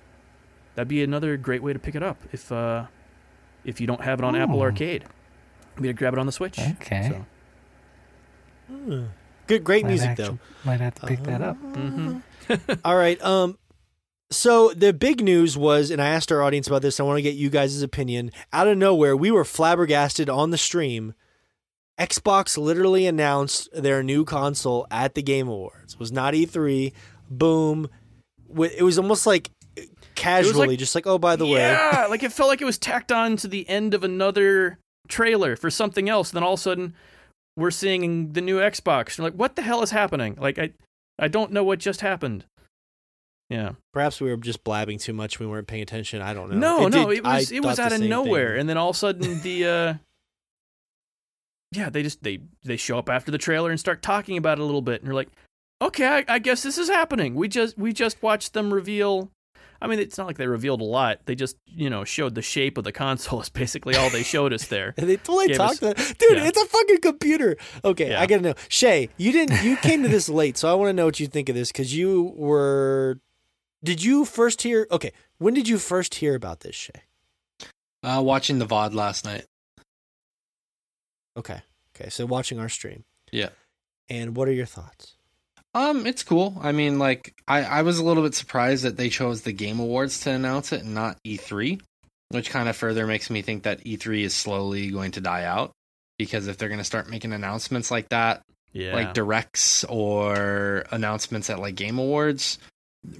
that'd 0.78 0.86
be 0.86 1.02
another 1.02 1.36
great 1.36 1.60
way 1.60 1.72
to 1.72 1.78
pick 1.80 1.96
it 1.96 2.02
up 2.04 2.18
if 2.32 2.52
uh, 2.52 2.86
if 3.64 3.80
you 3.80 3.88
don't 3.88 4.00
have 4.02 4.20
it 4.20 4.24
on 4.24 4.36
Apple 4.36 4.60
Oh. 4.60 4.62
Arcade. 4.62 5.04
Maybe 5.74 5.88
to 5.88 5.92
grab 5.92 6.12
it 6.12 6.20
on 6.20 6.26
the 6.26 6.32
Switch. 6.32 6.56
Okay. 6.58 7.08
So, 7.10 7.24
Hmm. 8.68 9.04
Good, 9.48 9.64
great 9.64 9.82
Might 9.84 9.88
music 9.88 10.08
actu- 10.10 10.22
though. 10.24 10.38
Might 10.64 10.80
have 10.80 10.94
to 10.96 11.06
pick 11.06 11.22
that 11.24 11.40
up. 11.42 11.56
mhm. 11.62 12.22
All 12.84 12.96
right. 12.96 13.20
Um. 13.22 13.58
So 14.30 14.72
the 14.74 14.92
big 14.92 15.22
news 15.24 15.56
was, 15.56 15.90
and 15.90 16.02
I 16.02 16.08
asked 16.10 16.30
our 16.30 16.42
audience 16.42 16.66
about 16.68 16.82
this. 16.82 17.00
I 17.00 17.02
want 17.02 17.16
to 17.16 17.22
get 17.22 17.34
you 17.34 17.48
guys' 17.48 17.80
opinion. 17.82 18.30
Out 18.52 18.68
of 18.68 18.76
nowhere, 18.76 19.16
we 19.16 19.30
were 19.30 19.44
flabbergasted 19.44 20.28
on 20.28 20.50
the 20.50 20.58
stream. 20.58 21.14
Xbox 21.98 22.58
literally 22.58 23.06
announced 23.06 23.68
their 23.72 24.02
new 24.02 24.24
console 24.24 24.86
at 24.90 25.14
the 25.14 25.22
Game 25.22 25.48
Awards. 25.48 25.94
It 25.94 25.98
was 26.00 26.12
not 26.12 26.34
E3. 26.34 26.92
Boom. 27.30 27.88
It 28.58 28.82
was 28.84 28.98
almost 28.98 29.26
like 29.26 29.50
casually, 30.18 30.76
just 30.76 30.94
like, 30.94 31.06
oh, 31.06 31.18
by 31.18 31.36
the 31.36 31.46
way, 31.46 31.60
yeah, 31.60 32.06
like 32.10 32.22
it 32.22 32.32
felt 32.32 32.48
like 32.48 32.60
it 32.60 32.64
was 32.66 32.78
tacked 32.78 33.12
on 33.12 33.36
to 33.36 33.48
the 33.48 33.68
end 33.68 33.94
of 33.94 34.04
another 34.04 34.78
trailer 35.08 35.56
for 35.56 35.70
something 35.70 36.08
else. 36.08 36.30
Then 36.30 36.42
all 36.42 36.54
of 36.54 36.60
a 36.60 36.62
sudden, 36.62 36.94
we're 37.56 37.70
seeing 37.70 38.32
the 38.32 38.40
new 38.40 38.58
Xbox. 38.58 39.16
You're 39.18 39.26
like, 39.26 39.34
what 39.34 39.56
the 39.56 39.62
hell 39.62 39.82
is 39.82 39.90
happening? 39.90 40.36
Like 40.38 40.58
I, 40.58 40.72
I 41.18 41.28
don't 41.28 41.52
know 41.52 41.64
what 41.64 41.78
just 41.78 42.00
happened. 42.00 42.44
Yeah. 43.50 43.72
perhaps 43.94 44.20
we 44.20 44.28
were 44.28 44.36
just 44.36 44.62
blabbing 44.62 44.98
too 44.98 45.14
much. 45.14 45.40
We 45.40 45.46
weren't 45.46 45.66
paying 45.66 45.82
attention. 45.82 46.20
I 46.20 46.34
don't 46.34 46.50
know. 46.50 46.58
No, 46.58 46.88
no, 46.88 47.08
did- 47.08 47.18
it 47.18 47.24
was 47.24 47.50
I 47.50 47.54
it 47.56 47.64
was 47.64 47.78
out 47.78 47.92
of 47.92 48.00
nowhere, 48.02 48.50
thing. 48.52 48.60
and 48.60 48.68
then 48.68 48.76
all 48.76 48.90
of 48.90 48.96
a 48.96 48.98
sudden 48.98 49.40
the 49.40 49.64
uh, 49.64 49.94
yeah, 51.72 51.90
they 51.90 52.02
just 52.02 52.22
they 52.22 52.40
they 52.64 52.76
show 52.76 52.98
up 52.98 53.08
after 53.08 53.30
the 53.30 53.38
trailer 53.38 53.70
and 53.70 53.78
start 53.80 54.02
talking 54.02 54.36
about 54.36 54.58
it 54.58 54.62
a 54.62 54.64
little 54.64 54.82
bit, 54.82 55.00
and 55.00 55.06
you're 55.06 55.14
like, 55.14 55.28
okay, 55.82 56.06
I, 56.06 56.24
I 56.28 56.38
guess 56.38 56.62
this 56.62 56.78
is 56.78 56.88
happening. 56.88 57.34
We 57.34 57.48
just 57.48 57.76
we 57.78 57.92
just 57.92 58.22
watched 58.22 58.52
them 58.54 58.72
reveal. 58.72 59.30
I 59.80 59.86
mean, 59.86 60.00
it's 60.00 60.18
not 60.18 60.26
like 60.26 60.38
they 60.38 60.46
revealed 60.48 60.80
a 60.80 60.84
lot. 60.84 61.20
They 61.26 61.34
just 61.34 61.56
you 61.66 61.88
know 61.90 62.04
showed 62.04 62.34
the 62.34 62.42
shape 62.42 62.78
of 62.78 62.84
the 62.84 62.92
console. 62.92 63.40
Is 63.40 63.48
basically 63.48 63.94
all 63.96 64.10
they 64.10 64.22
showed 64.22 64.52
us 64.52 64.66
there. 64.66 64.94
And 64.96 65.08
they 65.08 65.16
totally 65.16 65.48
Gave 65.48 65.56
talked 65.56 65.82
us- 65.82 65.94
to 66.08 66.14
Dude, 66.14 66.38
yeah. 66.38 66.46
it's 66.48 66.60
a 66.60 66.66
fucking 66.66 67.00
computer. 67.00 67.56
Okay, 67.84 68.10
Yeah. 68.10 68.20
I 68.20 68.26
gotta 68.26 68.42
know. 68.42 68.54
Shay, 68.68 69.08
you 69.16 69.30
didn't 69.32 69.62
you 69.62 69.76
came 69.76 70.02
to 70.02 70.08
this 70.08 70.28
late, 70.40 70.56
so 70.58 70.70
I 70.70 70.74
wanna 70.74 70.92
know 70.94 71.04
what 71.06 71.20
you 71.20 71.26
think 71.26 71.48
of 71.48 71.54
this 71.54 71.70
because 71.70 71.94
you 71.96 72.32
were 72.36 73.20
did 73.84 74.02
you 74.02 74.24
first 74.24 74.62
hear 74.62 74.86
okay, 74.90 75.12
when 75.38 75.54
did 75.54 75.68
you 75.68 75.78
first 75.78 76.16
hear 76.16 76.34
about 76.34 76.60
this, 76.60 76.74
Shay? 76.74 77.02
Uh, 78.02 78.20
watching 78.24 78.58
the 78.58 78.66
VOD 78.66 78.94
last 78.94 79.24
night. 79.24 79.44
Okay. 81.36 81.60
Okay, 81.94 82.10
so 82.10 82.26
watching 82.26 82.58
our 82.58 82.68
stream. 82.68 83.04
Yeah. 83.32 83.48
And 84.08 84.36
what 84.36 84.48
are 84.48 84.52
your 84.52 84.66
thoughts? 84.66 85.14
Um, 85.74 86.06
it's 86.06 86.22
cool. 86.22 86.56
I 86.60 86.72
mean, 86.72 86.98
like, 86.98 87.34
I, 87.46 87.62
I 87.62 87.82
was 87.82 87.98
a 87.98 88.04
little 88.04 88.22
bit 88.22 88.34
surprised 88.34 88.84
that 88.84 88.96
they 88.96 89.08
chose 89.08 89.42
the 89.42 89.52
Game 89.52 89.78
Awards 89.80 90.20
to 90.20 90.30
announce 90.30 90.72
it 90.72 90.82
and 90.82 90.94
not 90.94 91.18
E3, 91.26 91.80
which 92.30 92.50
kind 92.50 92.68
of 92.68 92.76
further 92.76 93.06
makes 93.06 93.30
me 93.30 93.42
think 93.42 93.62
that 93.64 93.84
E3 93.84 94.22
is 94.22 94.34
slowly 94.34 94.90
going 94.90 95.12
to 95.12 95.20
die 95.20 95.44
out. 95.44 95.72
Because 96.18 96.48
if 96.48 96.56
they're 96.58 96.68
going 96.68 96.78
to 96.80 96.84
start 96.84 97.08
making 97.08 97.32
announcements 97.32 97.90
like 97.90 98.08
that, 98.08 98.42
Yeah, 98.72 98.92
like 98.94 99.14
directs 99.14 99.84
or 99.84 100.84
announcements 100.90 101.48
at 101.48 101.60
like 101.60 101.76
Game 101.76 101.98
Awards, 101.98 102.58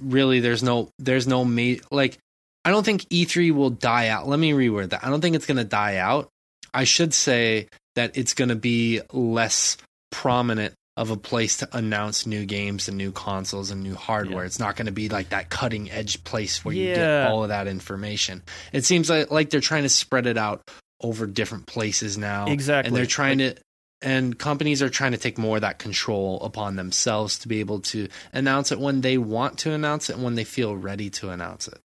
really, 0.01 0.41
there's 0.41 0.63
no, 0.63 0.89
there's 0.99 1.27
no, 1.27 1.45
ma- 1.45 1.75
like, 1.91 2.17
I 2.65 2.71
don't 2.71 2.83
think 2.83 3.03
E3 3.03 3.51
will 3.51 3.69
die 3.69 4.09
out. 4.09 4.27
Let 4.27 4.37
me 4.37 4.51
reword 4.51 4.89
that. 4.89 5.05
I 5.05 5.09
don't 5.09 5.21
think 5.21 5.37
it's 5.37 5.45
going 5.45 5.57
to 5.57 5.63
die 5.63 5.95
out. 5.97 6.27
I 6.73 6.83
should 6.83 7.13
say 7.13 7.67
that 7.95 8.17
it's 8.17 8.33
going 8.33 8.49
to 8.49 8.55
be 8.55 8.99
less 9.13 9.77
prominent 10.11 10.73
of 10.99 11.11
a 11.11 11.17
place 11.17 11.55
to 11.55 11.69
announce 11.71 12.27
new 12.27 12.45
games 12.45 12.89
and 12.89 12.97
new 12.97 13.13
consoles 13.13 13.71
and 13.71 13.81
new 13.81 13.95
hardware. 13.95 14.43
Yeah. 14.43 14.47
It's 14.47 14.59
not 14.59 14.75
going 14.75 14.87
to 14.87 14.91
be 14.91 15.07
like 15.07 15.29
that 15.29 15.49
cutting 15.49 15.89
edge 15.89 16.21
place 16.25 16.65
where 16.65 16.75
you 16.75 16.93
get 16.93 17.27
all 17.27 17.43
of 17.43 17.49
that 17.49 17.67
information. 17.67 18.43
It 18.73 18.83
seems 18.83 19.09
like 19.09 19.31
like 19.31 19.49
they're 19.49 19.61
trying 19.61 19.83
to 19.83 19.89
spread 19.89 20.27
it 20.27 20.37
out 20.37 20.61
over 20.99 21.25
different 21.25 21.67
places 21.67 22.17
now. 22.17 22.47
exactly. 22.47 22.89
And 22.89 22.97
they're 22.97 23.05
trying 23.05 23.37
to 23.37 23.55
and 24.01 24.37
companies 24.37 24.81
are 24.81 24.89
trying 24.89 25.13
to 25.13 25.17
take 25.17 25.37
more 25.37 25.55
of 25.55 25.61
that 25.61 25.79
control 25.79 26.41
upon 26.41 26.75
themselves 26.75 27.39
to 27.39 27.47
be 27.47 27.61
able 27.61 27.79
to 27.79 28.09
announce 28.33 28.73
it 28.73 28.79
when 28.79 28.99
they 28.99 29.17
want 29.17 29.59
to 29.59 29.71
announce 29.71 30.09
it 30.09 30.17
and 30.17 30.23
when 30.25 30.35
they 30.35 30.43
feel 30.43 30.75
ready 30.75 31.09
to 31.11 31.29
announce 31.29 31.69
it. 31.69 31.79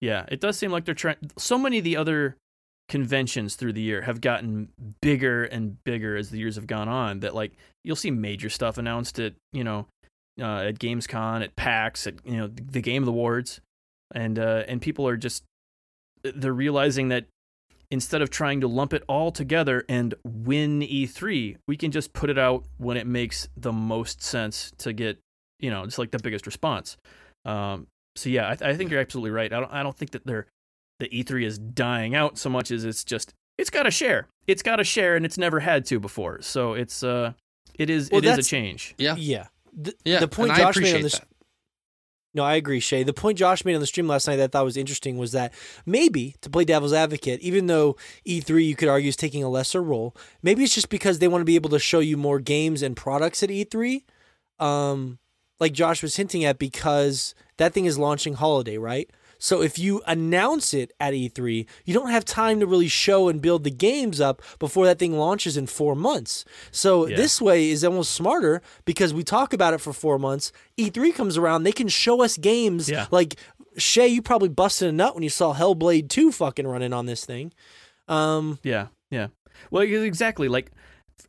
Yeah, 0.00 0.24
it 0.28 0.40
does 0.40 0.56
seem 0.56 0.72
like 0.72 0.86
they're 0.86 0.94
trying. 0.94 1.16
So 1.36 1.58
many 1.58 1.78
of 1.78 1.84
the 1.84 1.98
other 1.98 2.34
conventions 2.88 3.54
through 3.54 3.74
the 3.74 3.82
year 3.82 4.02
have 4.02 4.20
gotten 4.20 4.68
bigger 5.02 5.44
and 5.44 5.82
bigger 5.84 6.16
as 6.16 6.30
the 6.30 6.38
years 6.38 6.56
have 6.56 6.66
gone 6.66 6.88
on. 6.88 7.20
That 7.20 7.34
like 7.34 7.52
you'll 7.84 7.96
see 7.96 8.10
major 8.10 8.48
stuff 8.48 8.78
announced 8.78 9.18
at 9.18 9.34
you 9.52 9.64
know 9.64 9.86
uh, 10.40 10.62
at 10.62 10.78
Gamescom, 10.78 11.42
at 11.42 11.56
PAX, 11.56 12.06
at 12.06 12.14
you 12.24 12.36
know 12.36 12.48
the 12.48 12.80
Game 12.80 13.02
of 13.02 13.06
the 13.06 13.12
Awards, 13.12 13.60
and 14.14 14.38
uh, 14.38 14.64
and 14.66 14.80
people 14.80 15.06
are 15.06 15.16
just 15.16 15.44
they're 16.22 16.52
realizing 16.52 17.08
that 17.08 17.26
instead 17.90 18.20
of 18.20 18.30
trying 18.30 18.60
to 18.60 18.68
lump 18.68 18.92
it 18.92 19.02
all 19.08 19.30
together 19.30 19.84
and 19.88 20.14
win 20.24 20.80
E3, 20.80 21.56
we 21.66 21.76
can 21.76 21.90
just 21.90 22.12
put 22.12 22.28
it 22.28 22.38
out 22.38 22.64
when 22.76 22.96
it 22.96 23.06
makes 23.06 23.48
the 23.56 23.72
most 23.72 24.22
sense 24.22 24.72
to 24.78 24.92
get 24.92 25.18
you 25.60 25.70
know 25.70 25.84
just 25.84 25.98
like 25.98 26.10
the 26.10 26.18
biggest 26.18 26.46
response. 26.46 26.96
Um, 27.44 27.86
so 28.16 28.28
yeah, 28.28 28.48
I, 28.48 28.70
I 28.70 28.76
think 28.76 28.90
you're 28.90 29.00
absolutely 29.00 29.30
right. 29.30 29.52
I 29.52 29.60
don't 29.60 29.72
I 29.72 29.82
don't 29.82 29.96
think 29.96 30.12
that 30.12 30.26
they're 30.26 30.46
the 30.98 31.08
E3 31.08 31.44
is 31.44 31.58
dying 31.58 32.14
out 32.14 32.38
so 32.38 32.48
much 32.50 32.70
as 32.70 32.84
it's 32.84 33.04
just 33.04 33.34
it's 33.56 33.70
got 33.70 33.86
a 33.86 33.90
share. 33.90 34.28
It's 34.46 34.62
got 34.62 34.80
a 34.80 34.84
share, 34.84 35.16
and 35.16 35.26
it's 35.26 35.36
never 35.38 35.60
had 35.60 35.84
to 35.86 35.98
before. 36.00 36.40
So 36.42 36.74
it's 36.74 37.02
uh, 37.02 37.32
it 37.74 37.90
is 37.90 38.08
Well, 38.10 38.18
it 38.18 38.24
is 38.24 38.38
a 38.38 38.42
change. 38.42 38.94
Yeah. 38.98 39.16
Yeah. 39.16 39.46
The, 39.72 39.94
Yeah. 40.04 40.20
the 40.20 40.28
point 40.28 40.50
and 40.52 40.60
I 40.60 40.64
Josh 40.64 40.76
made 40.78 40.96
on 40.96 41.02
this 41.02 41.18
that. 41.18 41.28
No, 42.34 42.44
I 42.44 42.54
agree, 42.56 42.78
Shay. 42.78 43.02
The 43.04 43.14
point 43.14 43.38
Josh 43.38 43.64
made 43.64 43.74
on 43.74 43.80
the 43.80 43.86
stream 43.86 44.06
last 44.06 44.28
night 44.28 44.36
that 44.36 44.44
I 44.44 44.46
thought 44.48 44.64
was 44.64 44.76
interesting 44.76 45.16
was 45.16 45.32
that 45.32 45.52
maybe, 45.86 46.36
to 46.42 46.50
play 46.50 46.64
devil's 46.64 46.92
advocate, 46.92 47.40
even 47.40 47.66
though 47.66 47.96
E3 48.26 48.64
you 48.66 48.76
could 48.76 48.88
argue 48.88 49.08
is 49.08 49.16
taking 49.16 49.42
a 49.42 49.48
lesser 49.48 49.82
role, 49.82 50.14
maybe 50.42 50.62
it's 50.62 50.74
just 50.74 50.90
because 50.90 51.18
they 51.18 51.26
want 51.26 51.40
to 51.40 51.46
be 51.46 51.54
able 51.56 51.70
to 51.70 51.78
show 51.78 52.00
you 52.00 52.16
more 52.16 52.38
games 52.38 52.82
and 52.82 52.96
products 52.96 53.42
at 53.42 53.48
E3. 53.48 54.02
Um, 54.60 55.18
like 55.58 55.72
Josh 55.72 56.02
was 56.02 56.16
hinting 56.16 56.44
at, 56.44 56.58
because 56.58 57.34
that 57.56 57.72
thing 57.72 57.86
is 57.86 57.98
launching 57.98 58.34
holiday, 58.34 58.76
right? 58.76 59.10
So 59.38 59.62
if 59.62 59.78
you 59.78 60.02
announce 60.06 60.74
it 60.74 60.92
at 60.98 61.14
E3, 61.14 61.66
you 61.84 61.94
don't 61.94 62.10
have 62.10 62.24
time 62.24 62.60
to 62.60 62.66
really 62.66 62.88
show 62.88 63.28
and 63.28 63.40
build 63.40 63.64
the 63.64 63.70
games 63.70 64.20
up 64.20 64.42
before 64.58 64.84
that 64.86 64.98
thing 64.98 65.16
launches 65.18 65.56
in 65.56 65.66
four 65.66 65.94
months. 65.94 66.44
So 66.70 67.06
Yeah. 67.06 67.16
this 67.16 67.40
way 67.40 67.70
is 67.70 67.84
almost 67.84 68.12
smarter 68.12 68.60
because 68.84 69.14
we 69.14 69.22
talk 69.22 69.52
about 69.52 69.74
it 69.74 69.80
for 69.80 69.92
four 69.92 70.18
months. 70.18 70.50
E3 70.76 71.12
comes 71.12 71.36
around, 71.36 71.62
they 71.62 71.72
can 71.72 71.88
show 71.88 72.22
us 72.22 72.36
games 72.36 72.88
Yeah. 72.88 73.06
like 73.10 73.36
Shay. 73.76 74.08
You 74.08 74.22
probably 74.22 74.48
busted 74.48 74.88
a 74.88 74.92
nut 74.92 75.14
when 75.14 75.22
you 75.22 75.30
saw 75.30 75.54
Hellblade 75.54 76.08
2 76.08 76.32
fucking 76.32 76.66
running 76.66 76.92
on 76.92 77.06
this 77.06 77.24
thing. 77.24 77.52
Um, 78.08 78.58
Yeah, 78.64 78.88
yeah. 79.10 79.28
Well, 79.70 79.82
exactly. 79.82 80.48
Like 80.48 80.70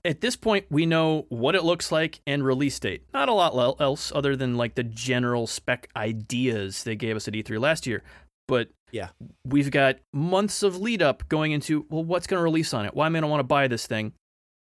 at 0.05 0.21
this 0.21 0.35
point, 0.35 0.65
we 0.69 0.85
know 0.85 1.25
what 1.29 1.55
it 1.55 1.63
looks 1.63 1.91
like 1.91 2.21
and 2.25 2.43
release 2.45 2.79
date. 2.79 3.03
Not 3.13 3.29
a 3.29 3.33
lot 3.33 3.79
else 3.81 4.11
other 4.15 4.35
than 4.35 4.55
like 4.57 4.75
the 4.75 4.83
general 4.83 5.45
spec 5.47 5.89
ideas 5.95 6.83
they 6.83 6.95
gave 6.95 7.15
us 7.15 7.27
at 7.27 7.33
E3 7.33 7.59
last 7.59 7.85
year. 7.87 8.03
But 8.47 8.69
Yeah. 8.91 9.09
we've 9.45 9.69
got 9.71 9.97
months 10.13 10.63
of 10.63 10.77
lead 10.77 11.01
up 11.01 11.27
going 11.29 11.51
into 11.51 11.85
well, 11.89 12.03
what's 12.03 12.27
going 12.27 12.39
to 12.39 12.43
release 12.43 12.73
on 12.73 12.85
it? 12.85 12.93
Why 12.95 13.05
am 13.05 13.13
I 13.15 13.19
going 13.19 13.23
to 13.23 13.27
want 13.29 13.39
to 13.41 13.43
buy 13.45 13.67
this 13.67 13.85
thing? 13.87 14.13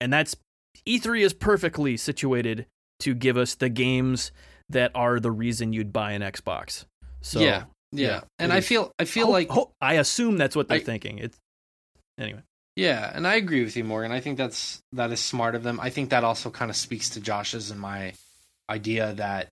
And 0.02 0.12
that's 0.12 0.36
E3 0.88 1.22
is 1.22 1.34
perfectly 1.34 1.98
situated 1.98 2.66
to 3.02 3.14
give 3.14 3.38
us 3.38 3.56
the 3.56 3.70
games 3.70 4.32
that 4.70 4.92
are 4.96 5.20
the 5.20 5.32
reason 5.32 5.74
you'd 5.74 5.94
buy 5.94 6.14
an 6.14 6.22
Xbox. 6.22 6.86
So 7.22 7.40
yeah, 7.40 7.66
yeah, 7.92 8.08
yeah, 8.08 8.22
and 8.40 8.52
I 8.54 8.58
is. 8.58 8.68
feel 8.68 8.92
I 9.00 9.06
feel 9.06 9.28
ho- 9.28 9.32
like 9.32 9.50
ho- 9.50 9.72
I 9.82 9.96
assume 9.96 10.38
that's 10.38 10.56
what 10.56 10.68
they're 10.68 10.78
I- 10.78 10.84
thinking. 10.84 11.20
It's 11.20 11.38
anyway. 12.18 12.42
Yeah, 12.76 13.10
and 13.14 13.26
I 13.26 13.36
agree 13.36 13.64
with 13.64 13.78
you, 13.78 13.84
Morgan. 13.84 14.12
I 14.12 14.20
think 14.20 14.38
that's 14.38 14.82
that 14.94 15.12
is 15.12 15.20
smart 15.22 15.56
of 15.56 15.64
them. 15.64 15.80
I 15.80 15.90
think 15.90 16.10
that 16.10 16.24
also 16.24 16.50
kind 16.50 16.70
of 16.70 16.76
speaks 16.76 17.10
to 17.12 17.22
Josh's 17.22 17.72
and 17.72 17.80
my 17.80 18.14
idea 18.70 19.14
that 19.14 19.48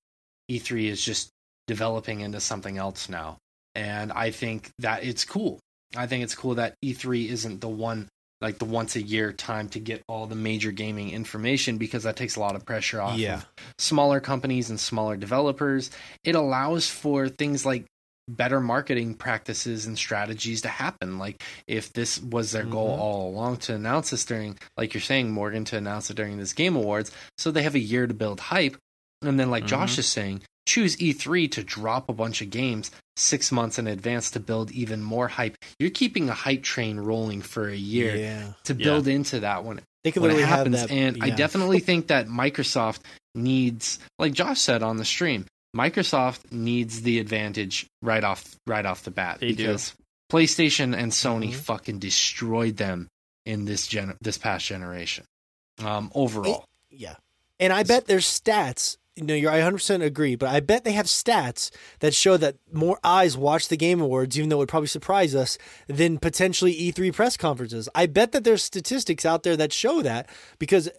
E3 0.51 0.87
is 0.87 1.03
just 1.03 1.29
developing 1.67 2.19
into 2.19 2.39
something 2.41 2.77
else 2.77 3.07
now. 3.07 3.37
And 3.75 4.11
I 4.11 4.31
think 4.31 4.71
that 4.79 5.03
it's 5.05 5.23
cool. 5.23 5.59
I 5.95 6.07
think 6.07 6.23
it's 6.23 6.35
cool 6.35 6.55
that 6.55 6.75
E3 6.83 7.29
isn't 7.29 7.61
the 7.61 7.69
one 7.69 8.09
like 8.41 8.59
the 8.59 8.65
once 8.65 8.97
a 8.97 9.01
year 9.01 9.31
time 9.31 9.69
to 9.69 9.79
get 9.79 10.03
all 10.09 10.25
the 10.27 10.35
major 10.35 10.71
gaming 10.71 11.11
information 11.11 11.77
because 11.77 12.03
that 12.03 12.17
takes 12.17 12.35
a 12.35 12.41
lot 12.41 12.55
of 12.55 12.65
pressure 12.65 12.99
off 12.99 13.17
Yeah. 13.17 13.35
of 13.35 13.45
smaller 13.77 14.19
companies 14.19 14.69
and 14.69 14.77
smaller 14.77 15.15
developers. 15.15 15.91
It 16.25 16.35
allows 16.35 16.89
for 16.89 17.29
things 17.29 17.65
like 17.65 17.85
better 18.27 18.59
marketing 18.61 19.15
practices 19.15 19.85
and 19.85 19.97
strategies 19.97 20.61
to 20.61 20.69
happen. 20.69 21.19
Like 21.19 21.43
if 21.67 21.91
this 21.93 22.21
was 22.21 22.51
their 22.51 22.63
goal 22.63 22.97
Mhm. 22.97 23.01
all 23.01 23.29
along 23.29 23.57
to 23.57 23.75
announce 23.75 24.11
this 24.11 24.23
during, 24.25 24.57
like 24.77 24.93
you're 24.93 25.01
saying, 25.01 25.31
Morgan, 25.31 25.65
to 25.65 25.77
announce 25.77 26.09
it 26.09 26.15
during 26.15 26.37
this 26.37 26.53
Game 26.53 26.75
Awards, 26.75 27.11
so 27.37 27.51
they 27.51 27.63
have 27.63 27.75
a 27.75 27.79
year 27.79 28.07
to 28.07 28.13
build 28.13 28.39
hype. 28.39 28.77
And 29.21 29.39
then, 29.39 29.49
like 29.49 29.65
Josh 29.65 29.95
Mhm. 29.95 29.99
is 29.99 30.07
saying, 30.07 30.41
choose 30.65 30.95
E3 31.01 31.47
to 31.49 31.63
drop 31.63 32.07
a 32.09 32.13
bunch 32.13 32.41
of 32.41 32.49
games 32.49 32.91
six 33.17 33.51
months 33.51 33.77
in 33.77 33.87
advance 33.87 34.31
to 34.31 34.39
build 34.39 34.71
even 34.71 35.03
more 35.03 35.27
hype. 35.27 35.55
You're 35.79 35.89
keeping 35.89 36.29
a 36.29 36.33
hype 36.33 36.63
train 36.63 36.99
rolling 36.99 37.41
for 37.41 37.67
a 37.69 37.75
year 37.75 38.15
yeah. 38.15 38.53
to 38.63 38.73
Yeah. 38.73 38.83
build 38.83 39.07
into 39.07 39.41
that 39.41 39.63
when 39.65 39.81
They 40.03 40.11
could 40.11 40.21
when 40.23 40.31
it 40.31 40.45
happens. 40.47 40.75
that. 40.81 40.89
and 40.91 41.17
I 41.21 41.29
definitely 41.29 41.79
think 41.79 42.07
that 42.07 42.27
Microsoft 42.27 42.99
needs, 43.35 43.99
like 44.19 44.33
Josh 44.33 44.59
said 44.61 44.81
on 44.83 44.97
the 44.97 45.05
stream, 45.05 45.45
Microsoft 45.75 46.51
needs 46.51 47.01
the 47.01 47.19
advantage 47.19 47.87
right 48.01 48.23
off 48.23 48.55
right 48.67 48.85
off 48.85 49.03
the 49.03 49.11
bat 49.11 49.39
They 49.39 49.49
do. 49.53 49.55
because 49.67 49.93
PlayStation 50.31 50.95
and 50.95 51.11
Sony 51.11 51.49
Mhm. 51.51 51.55
fucking 51.55 51.99
destroyed 51.99 52.77
them 52.77 53.07
in 53.45 53.65
this 53.65 53.87
gen 53.87 54.15
this 54.21 54.37
past 54.37 54.65
generation. 54.65 55.25
Um, 55.79 56.11
overall, 56.15 56.65
Yeah. 56.89 57.15
And 57.59 57.71
I 57.73 57.83
bet 57.83 58.05
there's 58.07 58.25
stats. 58.27 58.97
You 59.15 59.23
know, 59.25 59.33
you're, 59.35 59.51
I 59.51 59.59
100% 59.59 60.01
agree, 60.03 60.35
but 60.35 60.49
I 60.49 60.59
bet 60.59 60.83
they 60.83 60.91
have 60.93 61.05
stats 61.05 61.69
that 61.99 62.15
show 62.15 62.35
that 62.37 62.55
more 62.71 62.99
eyes 63.03 63.37
watch 63.37 63.67
the 63.67 63.77
Game 63.77 64.01
Awards, 64.01 64.37
even 64.37 64.49
though 64.49 64.55
it 64.57 64.59
would 64.59 64.69
probably 64.69 64.87
surprise 64.87 65.35
us, 65.35 65.57
than 65.87 66.17
potentially 66.17 66.73
E3 66.73 67.11
press 67.13 67.37
conferences. 67.37 67.87
I 67.93 68.07
bet 68.07 68.31
that 68.31 68.43
there's 68.43 68.63
statistics 68.63 69.23
out 69.25 69.43
there 69.43 69.55
that 69.55 69.71
show 69.71 70.01
that 70.01 70.29
because, 70.57 70.89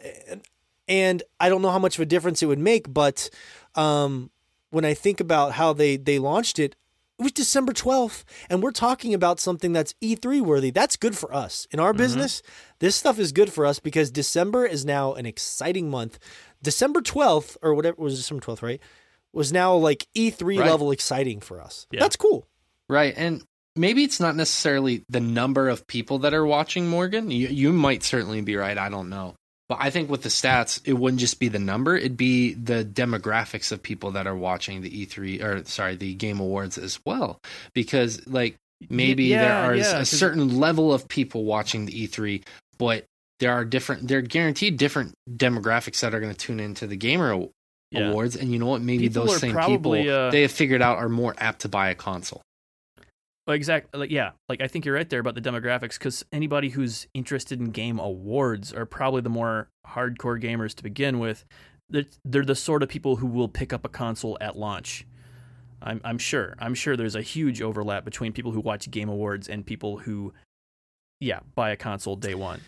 and 0.87 1.23
I 1.41 1.49
don't 1.49 1.61
know 1.63 1.71
how 1.71 1.79
much 1.81 1.97
of 1.97 2.03
a 2.03 2.07
difference 2.07 2.41
it 2.43 2.47
would 2.47 2.59
make, 2.61 2.93
but 2.93 3.31
um, 3.75 4.31
when 4.75 4.85
I 4.85 4.93
think 4.95 5.21
about 5.21 5.53
how 5.53 5.73
they, 5.73 5.97
they 5.97 6.19
launched 6.19 6.59
it, 6.59 6.75
it 7.19 7.23
was 7.23 7.33
December 7.33 7.73
12th, 7.73 8.25
and 8.51 8.61
we're 8.61 8.73
talking 8.73 9.15
about 9.15 9.39
something 9.39 9.73
that's 9.73 9.95
E3 10.03 10.41
worthy. 10.41 10.71
That's 10.71 10.97
good 10.97 11.17
for 11.17 11.33
us. 11.33 11.69
In 11.71 11.79
our 11.79 11.93
Mhm. 11.93 11.99
business, 11.99 12.43
this 12.81 12.97
stuff 12.97 13.21
is 13.21 13.31
good 13.31 13.53
for 13.53 13.65
us 13.65 13.79
because 13.79 14.11
December 14.11 14.67
is 14.67 14.85
now 14.85 15.15
an 15.15 15.25
exciting 15.25 15.89
month. 15.91 16.19
December 16.61 17.01
12th, 17.01 17.57
or 17.63 17.73
whatever 17.73 18.03
was 18.03 18.17
December 18.17 18.43
12th, 18.45 18.63
right? 18.63 18.81
Was 19.33 19.53
now 19.53 19.77
like 19.77 20.09
E3 20.15 20.59
Right. 20.59 20.69
level 20.69 20.91
exciting 20.91 21.41
for 21.41 21.61
us. 21.61 21.87
Yeah. 21.93 22.01
That's 22.01 22.17
cool. 22.17 22.47
right? 22.89 23.15
And 23.17 23.43
maybe 23.77 24.05
it's 24.05 24.21
not 24.21 24.37
necessarily 24.37 25.05
the 25.09 25.19
number 25.21 25.69
of 25.71 25.87
people 25.87 26.19
that 26.19 26.35
are 26.35 26.45
watching. 26.45 26.87
Morgan, 26.89 27.31
you 27.31 27.49
you 27.49 27.73
might 27.73 28.03
certainly 28.03 28.41
be 28.43 28.57
right. 28.57 28.77
I 28.77 28.89
don't 28.91 29.09
know. 29.09 29.37
But 29.69 29.79
I 29.81 29.91
think 29.91 30.11
with 30.11 30.23
the 30.23 30.29
stats, 30.29 30.81
it 30.85 30.93
wouldn't 30.93 31.21
just 31.21 31.41
be 31.41 31.49
the 31.49 31.59
number; 31.59 31.97
it'd 31.97 32.17
be 32.17 32.53
the 32.55 32.85
demographics 32.85 33.73
of 33.73 33.83
people 33.83 34.11
that 34.13 34.27
are 34.27 34.37
watching 34.37 34.83
the 34.83 35.07
E3 35.07 35.43
or 35.43 35.65
sorry, 35.65 35.97
the 35.97 36.15
Game 36.15 36.39
Awards 36.41 36.77
as 36.77 37.01
well. 37.07 37.41
Because 37.73 38.27
like 38.27 38.57
maybe 38.91 39.25
Yeah, 39.25 39.41
there 39.41 39.55
are 39.55 39.75
yeah, 39.75 39.99
a 40.01 40.05
certain 40.05 40.59
level 40.59 40.93
of 40.93 41.09
people 41.09 41.45
watching 41.45 41.87
the 41.87 41.93
E3, 42.07 42.43
but 42.79 43.07
there 43.41 43.53
are 43.53 43.65
different. 43.65 44.07
They're 44.09 44.21
guaranteed 44.21 44.77
different 44.77 45.15
demographics 45.31 46.01
that 46.01 46.15
are 46.15 46.21
going 46.21 46.33
to 46.33 46.39
tune 46.39 46.61
into 46.61 46.87
the 46.87 46.97
gamer 46.97 47.47
Yeah. 47.91 48.09
awards, 48.11 48.37
and 48.37 48.53
you 48.53 48.59
know 48.59 48.67
what? 48.67 48.83
Maybe 48.83 49.09
People 49.09 49.27
those 49.27 49.41
same 49.41 49.53
probably, 49.53 50.03
people 50.03 50.15
uh, 50.15 50.31
they 50.31 50.43
have 50.43 50.53
figured 50.53 50.83
out 50.83 50.99
are 50.99 51.09
more 51.09 51.35
apt 51.39 51.61
to 51.63 51.69
buy 51.69 51.89
a 51.89 51.95
console. 51.95 52.43
Well, 53.47 53.55
exactly. 53.55 54.01
Like, 54.01 54.11
yeah, 54.11 54.31
like 54.49 54.61
I 54.63 54.69
think 54.69 54.85
you're 54.85 54.95
right 54.95 55.09
there 55.09 55.21
about 55.21 55.35
the 55.35 55.41
demographics 55.43 55.99
because 55.99 56.25
anybody 56.33 56.71
who's 56.71 57.07
interested 57.15 57.61
in 57.61 57.71
game 57.71 57.99
awards 57.99 58.73
are 58.73 58.87
probably 58.87 59.21
the 59.21 59.29
more 59.29 59.69
hardcore 59.87 60.43
gamers 60.43 60.75
to 60.77 60.83
begin 60.83 61.19
with. 61.19 61.45
They're, 61.91 62.07
they're 62.25 62.45
the 62.45 62.55
sort 62.55 62.83
of 62.83 62.89
people 62.89 63.17
who 63.17 63.27
will 63.27 63.49
pick 63.49 63.73
up 63.75 63.85
a 63.85 63.89
console 63.91 64.39
at 64.41 64.57
launch. 64.57 65.07
I'm, 65.83 66.01
I'm 66.03 66.17
sure. 66.17 66.55
I'm 66.59 66.75
sure 66.75 66.97
there's 66.97 67.15
a 67.15 67.21
huge 67.21 67.61
overlap 67.61 68.07
between 68.07 68.33
people 68.33 68.53
who 68.53 68.61
watch 68.61 68.91
game 68.91 69.11
awards 69.11 69.49
and 69.51 69.67
people 69.67 69.99
who, 69.99 70.33
yeah, 71.21 71.41
buy 71.55 71.71
a 71.71 71.77
console 71.77 72.17
day 72.17 72.35
one. 72.35 72.63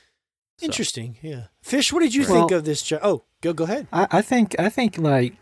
So, 0.59 0.67
Interesting. 0.67 1.17
Yeah. 1.23 1.45
Fish, 1.63 1.93
what 1.93 2.01
did 2.01 2.15
you 2.15 2.23
Right. 2.23 2.29
think 2.33 2.51
Well- 2.51 2.59
of 2.59 2.65
this? 2.67 2.83
Jo- 2.83 2.99
oh, 3.03 3.25
go 3.47 3.53
go 3.53 3.65
ahead. 3.65 3.87
I, 3.93 4.07
I 4.11 4.23
think 4.23 4.55
I 4.59 4.69
think 4.69 4.99
like 4.99 5.35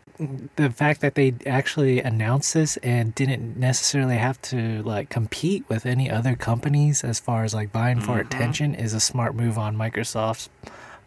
the 0.56 0.70
fact 0.70 1.00
that 1.00 1.16
they 1.16 1.34
actually 1.44 2.00
announced 2.00 2.54
this 2.54 2.76
and 2.78 3.12
didn't 3.16 3.56
necessarily 3.58 4.16
have 4.16 4.40
to 4.42 4.82
like 4.84 5.08
compete 5.10 5.64
with 5.68 5.84
any 5.86 6.08
other 6.10 6.36
companies 6.36 7.02
as 7.02 7.18
far 7.18 7.42
as 7.44 7.52
like 7.52 7.72
buying 7.72 8.00
for 8.00 8.12
Mhm. 8.18 8.20
attention 8.26 8.74
is 8.76 8.94
a 8.94 9.00
smart 9.00 9.34
move 9.34 9.58
on 9.58 9.76
Microsoft's 9.76 10.48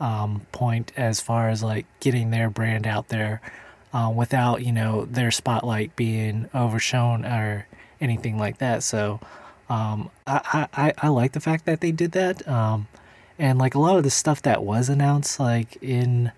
um, 0.02 0.42
point 0.52 0.92
as 0.98 1.22
far 1.22 1.50
as 1.50 1.64
like 1.64 1.86
getting 2.02 2.32
their 2.32 2.50
brand 2.50 2.86
out 2.86 3.08
there 3.08 3.42
uh, 3.94 4.12
without 4.14 4.64
you 4.66 4.72
know 4.74 5.06
their 5.06 5.32
spotlight 5.32 5.96
being 5.96 6.50
overshown 6.54 7.26
or 7.26 7.66
anything 8.02 8.38
like 8.38 8.58
that. 8.60 8.84
So 8.84 9.20
um, 9.70 10.10
I, 10.28 10.68
I 10.76 10.88
I- 10.88 10.94
I 11.04 11.08
like 11.08 11.32
the 11.32 11.40
fact 11.40 11.66
that 11.66 11.80
they 11.82 11.92
did 11.92 12.12
that. 12.12 12.46
Um, 12.48 12.88
and 13.40 13.58
like 13.60 13.74
a 13.76 13.80
lot 13.80 13.98
of 13.98 14.04
the 14.04 14.10
stuff 14.10 14.42
that 14.42 14.64
was 14.64 14.90
announced 14.90 15.40
like 15.40 15.78
in 15.82 16.32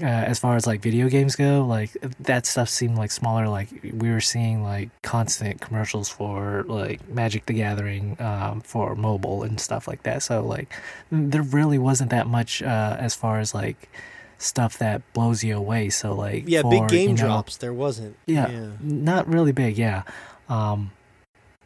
uh, 0.00 0.04
as 0.06 0.38
far 0.38 0.56
as 0.56 0.66
like 0.66 0.80
video 0.80 1.08
games 1.08 1.36
go 1.36 1.66
like 1.66 1.90
that 2.20 2.46
stuff 2.46 2.68
seemed 2.68 2.96
like 2.96 3.10
smaller 3.10 3.46
like 3.46 3.68
we 3.92 4.10
were 4.10 4.22
seeing 4.22 4.62
like 4.62 4.88
constant 5.02 5.60
commercials 5.60 6.08
for 6.08 6.64
like 6.66 7.06
magic 7.08 7.44
the 7.44 7.52
gathering 7.52 8.16
um, 8.20 8.62
for 8.62 8.94
mobile 8.94 9.42
and 9.42 9.60
stuff 9.60 9.86
like 9.86 10.02
that 10.04 10.22
so 10.22 10.42
like 10.42 10.72
there 11.10 11.42
really 11.42 11.78
wasn't 11.78 12.08
that 12.08 12.26
much 12.26 12.62
uh, 12.62 12.96
as 12.98 13.14
far 13.14 13.38
as 13.38 13.54
like 13.54 13.90
stuff 14.38 14.78
that 14.78 15.02
blows 15.12 15.44
you 15.44 15.54
away 15.56 15.90
so 15.90 16.14
like 16.14 16.44
Yeah, 16.46 16.62
for, 16.62 16.70
big 16.70 16.88
game 16.88 17.10
you 17.10 17.16
know, 17.16 17.24
drops. 17.26 17.58
There 17.58 17.74
wasn't. 17.74 18.16
yeah, 18.26 18.70
not 18.80 19.28
really 19.28 19.52
big 19.52 19.76
yeah 19.76 20.04
um 20.48 20.90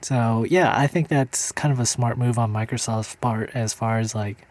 so 0.03 0.45
yeah 0.51 0.77
i 0.77 0.87
think 0.87 1.09
that's 1.09 1.53
kind 1.53 1.73
of 1.73 1.79
a 1.81 1.87
smart 1.87 2.19
move 2.19 2.39
on 2.39 2.53
microsoft's 2.53 3.15
part 3.17 3.51
as 3.55 3.73
far 3.73 3.99
as 3.99 4.15
like 4.15 4.47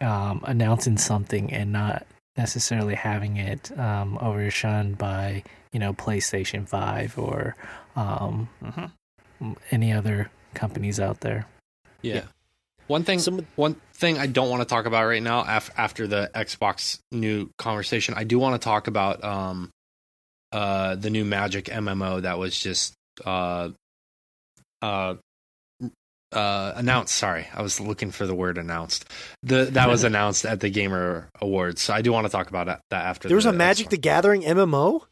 um 0.00 0.42
announcing 0.44 0.96
something 0.96 1.52
and 1.52 1.72
not 1.72 2.06
necessarily 2.36 2.94
having 2.94 3.36
it 3.36 3.70
um 3.78 4.18
overshunned 4.20 4.96
by 4.98 5.42
you 5.72 5.78
know 5.80 5.92
playstation 5.92 6.68
5 6.68 7.18
or 7.18 7.56
um 7.96 8.48
mhm. 8.62 9.56
any 9.70 9.92
other 9.92 10.30
companies 10.54 10.98
out 11.00 11.20
there 11.20 11.46
Yeah. 12.02 12.14
Yeah. 12.14 12.22
One 12.86 13.04
thing 13.04 13.20
Some 13.20 13.46
one 13.54 13.76
thing 13.94 14.18
I 14.18 14.26
don't 14.26 14.50
want 14.50 14.62
to 14.62 14.66
talk 14.66 14.86
about 14.86 15.06
right 15.06 15.22
now 15.22 15.44
af- 15.46 15.70
after 15.76 16.08
the 16.08 16.28
Xbox 16.34 16.98
new 17.12 17.50
conversation, 17.56 18.14
I 18.16 18.24
do 18.24 18.36
want 18.40 18.60
to 18.60 18.64
talk 18.64 18.88
about 18.88 19.22
um 19.22 19.70
uh, 20.52 20.96
the 20.96 21.10
new 21.10 21.24
Magic 21.24 21.66
MMO 21.66 22.22
that 22.22 22.36
was 22.36 22.58
just 22.58 22.94
uh, 23.24 23.68
uh, 24.82 25.14
uh, 26.32 26.72
announced. 26.76 27.14
Sorry, 27.14 27.46
I 27.54 27.62
was 27.62 27.80
looking 27.80 28.10
for 28.10 28.26
the 28.26 28.34
word 28.34 28.58
announced. 28.58 29.04
The 29.42 29.64
that 29.72 29.88
was 29.88 30.04
announced 30.10 30.44
at 30.44 30.60
the 30.60 30.70
Gamer 30.70 31.28
Awards. 31.40 31.82
So 31.82 31.92
I 31.94 32.02
do 32.02 32.12
want 32.12 32.26
to 32.26 32.30
talk 32.30 32.48
about 32.48 32.66
that, 32.66 32.80
after. 32.90 33.28
There 33.28 33.34
was 33.36 33.44
the, 33.44 33.50
a 33.50 33.54
Magic 33.54 33.88
the 33.90 33.98
Gathering 33.98 34.42
MMO. 34.42 35.02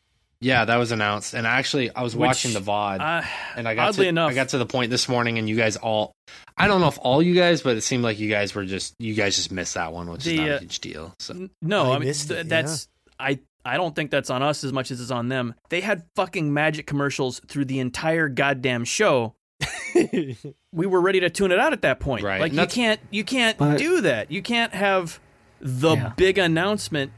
Yeah, 0.40 0.64
that 0.66 0.76
was 0.76 0.92
announced, 0.92 1.34
and 1.34 1.48
actually, 1.48 1.90
I 1.92 2.02
was 2.02 2.14
Which, 2.14 2.28
watching 2.28 2.52
the 2.52 2.60
VOD, 2.60 3.00
Uh, 3.00 3.26
and 3.56 3.66
I 3.66 3.74
got 3.74 3.88
oddly 3.88 4.04
to, 4.04 4.08
enough- 4.10 4.30
I 4.30 4.34
got 4.34 4.50
to 4.50 4.58
the 4.58 4.66
point 4.66 4.90
this 4.92 5.08
morning, 5.08 5.36
and 5.38 5.48
you 5.48 5.56
guys 5.56 5.76
all, 5.76 6.12
I 6.56 6.68
don't 6.68 6.80
know 6.80 6.86
if 6.86 6.98
all 7.02 7.20
you 7.20 7.34
guys, 7.34 7.60
but 7.62 7.76
it 7.76 7.80
seemed 7.80 8.04
like 8.04 8.20
you 8.20 8.30
guys 8.30 8.54
were 8.54 8.64
just, 8.64 8.94
you 9.00 9.14
guys 9.14 9.34
just 9.34 9.50
missed 9.50 9.74
that 9.74 9.92
one, 9.92 10.08
which 10.08 10.22
The, 10.22 10.34
is 10.34 10.38
not 10.38 10.48
uh, 10.48 10.54
a 10.54 10.58
huge 10.60 10.78
deal. 10.78 11.12
So 11.18 11.48
No, 11.60 11.90
I 11.90 11.96
I, 11.96 11.98
mean 11.98 12.12
th- 12.12 12.30
it, 12.30 12.48
that's 12.48 12.86
I. 13.18 13.40
I 13.64 13.76
don't 13.76 13.94
think 13.94 14.10
that's 14.12 14.30
on 14.30 14.42
us 14.42 14.62
as 14.64 14.72
much 14.72 14.90
as 14.92 15.00
it's 15.00 15.10
on 15.10 15.28
them. 15.28 15.54
They 15.68 15.80
had 15.82 16.04
fucking 16.16 16.54
magic 16.54 16.86
commercials 16.86 17.40
through 17.48 17.64
the 17.66 17.80
entire 17.80 18.28
goddamn 18.28 18.84
show. 18.84 19.34
We 20.72 20.86
were 20.86 21.00
ready 21.00 21.20
to 21.20 21.30
tune 21.30 21.50
it 21.52 21.58
out 21.58 21.72
at 21.72 21.82
that 21.82 21.98
point. 22.00 22.22
Right, 22.24 22.40
Like 22.40 22.52
and 22.52 22.60
you 22.60 22.66
can't 22.66 23.00
you 23.10 23.24
can't 23.24 23.58
But- 23.58 23.78
do 23.78 24.00
that. 24.02 24.30
You 24.30 24.42
can't 24.42 24.72
have 24.74 25.18
the 25.60 25.94
Yeah. 25.96 26.12
big 26.16 26.38
announcement 26.38 27.12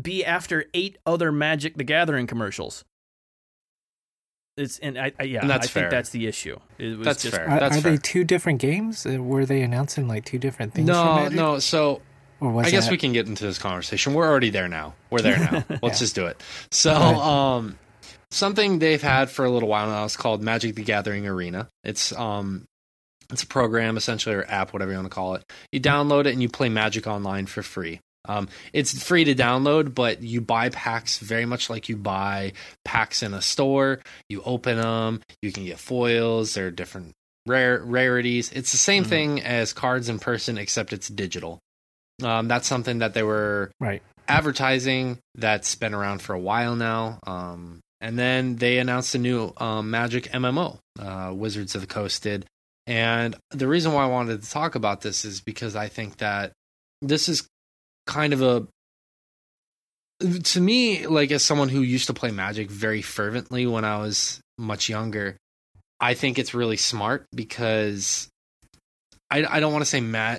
be 0.00 0.24
after 0.24 0.66
eight 0.74 0.98
other 1.06 1.30
Magic 1.32 1.76
the 1.76 1.84
Gathering 1.84 2.26
commercials. 2.26 2.84
It's 4.56 4.78
and 4.78 4.96
I, 4.98 5.12
I 5.18 5.24
yeah, 5.24 5.40
And 5.40 5.50
that's 5.50 5.66
I 5.66 5.70
think 5.70 5.90
that's 5.90 6.10
the 6.10 6.26
issue. 6.26 6.58
It 6.78 6.96
was 6.98 7.04
That's 7.04 7.22
just, 7.24 7.34
fair. 7.34 7.48
Are, 7.48 7.58
That's 7.60 7.76
are 7.78 7.80
they 7.80 7.90
fair. 7.90 7.98
two 7.98 8.22
different 8.24 8.60
games? 8.60 9.04
Uh, 9.04 9.20
Were 9.20 9.44
they 9.46 9.62
announcing 9.62 10.06
like 10.06 10.24
two 10.24 10.38
different 10.38 10.74
things? 10.74 10.88
for 10.88 10.94
no, 10.94 11.14
Magic? 11.16 11.36
no. 11.36 11.58
So 11.58 12.02
Or 12.40 12.50
was 12.52 12.66
I 12.66 12.70
guess 12.70 12.88
we 12.90 12.96
can 12.96 13.12
get 13.12 13.26
into 13.26 13.44
this 13.44 13.58
conversation. 13.58 14.14
We're 14.14 14.28
already 14.28 14.50
there 14.50 14.68
now. 14.68 14.94
We're 15.10 15.20
there 15.20 15.38
now. 15.38 15.64
Let's 15.82 15.82
Yeah. 15.82 16.04
just 16.04 16.14
do 16.14 16.26
it. 16.26 16.40
So, 16.70 16.92
um, 16.94 17.78
something 18.34 18.78
they've 18.78 19.02
had 19.02 19.30
for 19.30 19.44
a 19.44 19.50
little 19.50 19.68
while 19.68 19.88
now 19.88 20.04
is 20.04 20.16
called 20.16 20.42
Magic 20.42 20.74
the 20.74 20.82
Gathering 20.84 21.26
Arena. 21.26 21.68
It's 21.82 22.12
um, 22.12 22.64
it's 23.30 23.42
a 23.42 23.46
program 23.46 23.96
essentially 23.96 24.34
or 24.34 24.44
app, 24.48 24.72
whatever 24.72 24.90
you 24.92 24.98
want 24.98 25.06
to 25.10 25.14
call 25.14 25.34
it. 25.34 25.44
You 25.72 25.80
download 25.80 26.26
it 26.26 26.32
and 26.32 26.42
you 26.42 26.48
play 26.48 26.68
Magic 26.68 27.06
online 27.06 27.46
for 27.46 27.62
free. 27.62 28.00
Um, 28.26 28.48
it's 28.72 29.02
free 29.02 29.24
to 29.24 29.34
download, 29.34 29.94
but 29.94 30.22
you 30.22 30.40
buy 30.40 30.70
packs 30.70 31.18
very 31.18 31.44
much 31.44 31.68
like 31.68 31.90
you 31.90 31.96
buy 31.96 32.52
packs 32.84 33.22
in 33.22 33.34
a 33.34 33.42
store. 33.42 34.00
You 34.30 34.42
open 34.44 34.78
them, 34.78 35.20
you 35.42 35.52
can 35.52 35.64
get 35.66 35.78
foils. 35.78 36.54
There 36.54 36.68
are 36.68 36.70
different 36.70 37.12
rare 37.46 37.82
rarities. 37.84 38.50
It's 38.52 38.72
the 38.72 38.78
same 38.78 39.04
Mhm. 39.04 39.08
thing 39.08 39.42
as 39.42 39.74
cards 39.74 40.08
in 40.08 40.18
person, 40.18 40.56
except 40.56 40.94
it's 40.94 41.08
digital. 41.08 41.58
Um, 42.22 42.48
that's 42.48 42.66
something 42.66 43.00
that 43.00 43.12
they 43.12 43.22
were 43.22 43.70
Right. 43.78 44.02
advertising 44.26 45.18
that's 45.34 45.74
been 45.74 45.92
around 45.92 46.22
for 46.22 46.32
a 46.34 46.40
while 46.40 46.76
now. 46.76 47.18
Um, 47.26 47.80
and 48.04 48.18
then 48.18 48.56
they 48.56 48.76
announced 48.76 49.14
a 49.14 49.18
new 49.18 49.50
um, 49.56 49.90
Magic 49.90 50.24
MMO, 50.24 50.78
uh, 51.00 51.32
Wizards 51.34 51.74
of 51.74 51.80
the 51.80 51.86
Coast 51.86 52.22
did. 52.22 52.44
And 52.86 53.34
the 53.50 53.66
reason 53.66 53.94
why 53.94 54.04
I 54.04 54.08
wanted 54.08 54.42
to 54.42 54.50
talk 54.50 54.74
about 54.74 55.00
this 55.00 55.24
is 55.24 55.40
because 55.40 55.74
I 55.74 55.88
think 55.88 56.18
that 56.18 56.52
this 57.00 57.30
is 57.30 57.48
kind 58.06 58.34
of 58.34 58.42
a 58.42 58.66
to 60.42 60.60
me 60.60 61.06
like 61.06 61.32
as 61.32 61.42
someone 61.42 61.70
who 61.70 61.80
used 61.80 62.08
to 62.08 62.12
play 62.12 62.30
magic 62.30 62.70
very 62.70 63.02
fervently 63.02 63.66
when 63.66 63.84
i 63.84 63.98
was 63.98 64.40
much 64.58 64.88
younger 64.88 65.36
i 65.98 66.14
think 66.14 66.38
it's 66.38 66.54
really 66.54 66.76
smart 66.76 67.26
because 67.34 68.28
i, 69.30 69.44
I 69.44 69.60
don't 69.60 69.72
want 69.72 69.82
to 69.82 69.90
say 69.90 70.00
ma- 70.00 70.38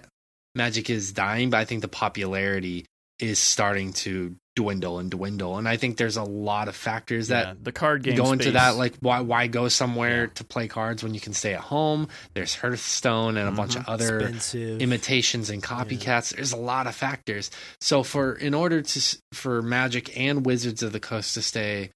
magic 0.53 0.89
is 0.89 1.11
dying 1.11 1.49
but 1.49 1.57
i 1.57 1.65
think 1.65 1.81
the 1.81 1.87
popularity 1.87 2.85
is 3.19 3.39
starting 3.39 3.93
to 3.93 4.35
dwindle 4.57 4.99
and 4.99 5.11
dwindle 5.11 5.57
and 5.57 5.67
i 5.67 5.75
think 5.75 5.97
there's 5.97 6.15
a 6.15 6.23
lot 6.23 6.69
of 6.69 6.75
factors 6.77 7.27
that 7.27 7.45
yeah, 7.47 7.53
the 7.61 7.73
card 7.73 8.03
game 8.03 8.15
go 8.15 8.31
into 8.31 8.45
space. 8.45 8.53
that 8.53 8.77
like 8.77 8.93
why 9.01 9.19
why 9.19 9.47
go 9.47 9.67
somewhere 9.67 10.21
Yeah. 10.23 10.29
to 10.35 10.43
play 10.45 10.69
cards 10.69 11.03
when 11.03 11.13
you 11.13 11.19
can 11.19 11.33
stay 11.33 11.53
at 11.53 11.59
home 11.59 12.07
there's 12.35 12.55
hearthstone 12.55 13.35
and 13.35 13.49
a 13.49 13.51
bunch 13.51 13.75
of 13.75 13.81
Mhm. 13.83 13.89
other 13.93 14.19
Expensive. 14.19 14.81
imitations 14.81 15.49
and 15.49 15.61
copycats 15.61 16.33
there's 16.33 16.53
a 16.53 16.57
lot 16.57 16.87
of 16.87 16.95
factors 16.95 17.51
so 17.81 18.01
for 18.01 18.33
in 18.35 18.53
order 18.53 18.81
to 18.81 19.17
for 19.33 19.61
magic 19.61 20.17
and 20.17 20.45
wizards 20.45 20.81
of 20.83 20.93
the 20.93 21.01
coast 21.01 21.33
to 21.33 21.41
stay 21.41 21.91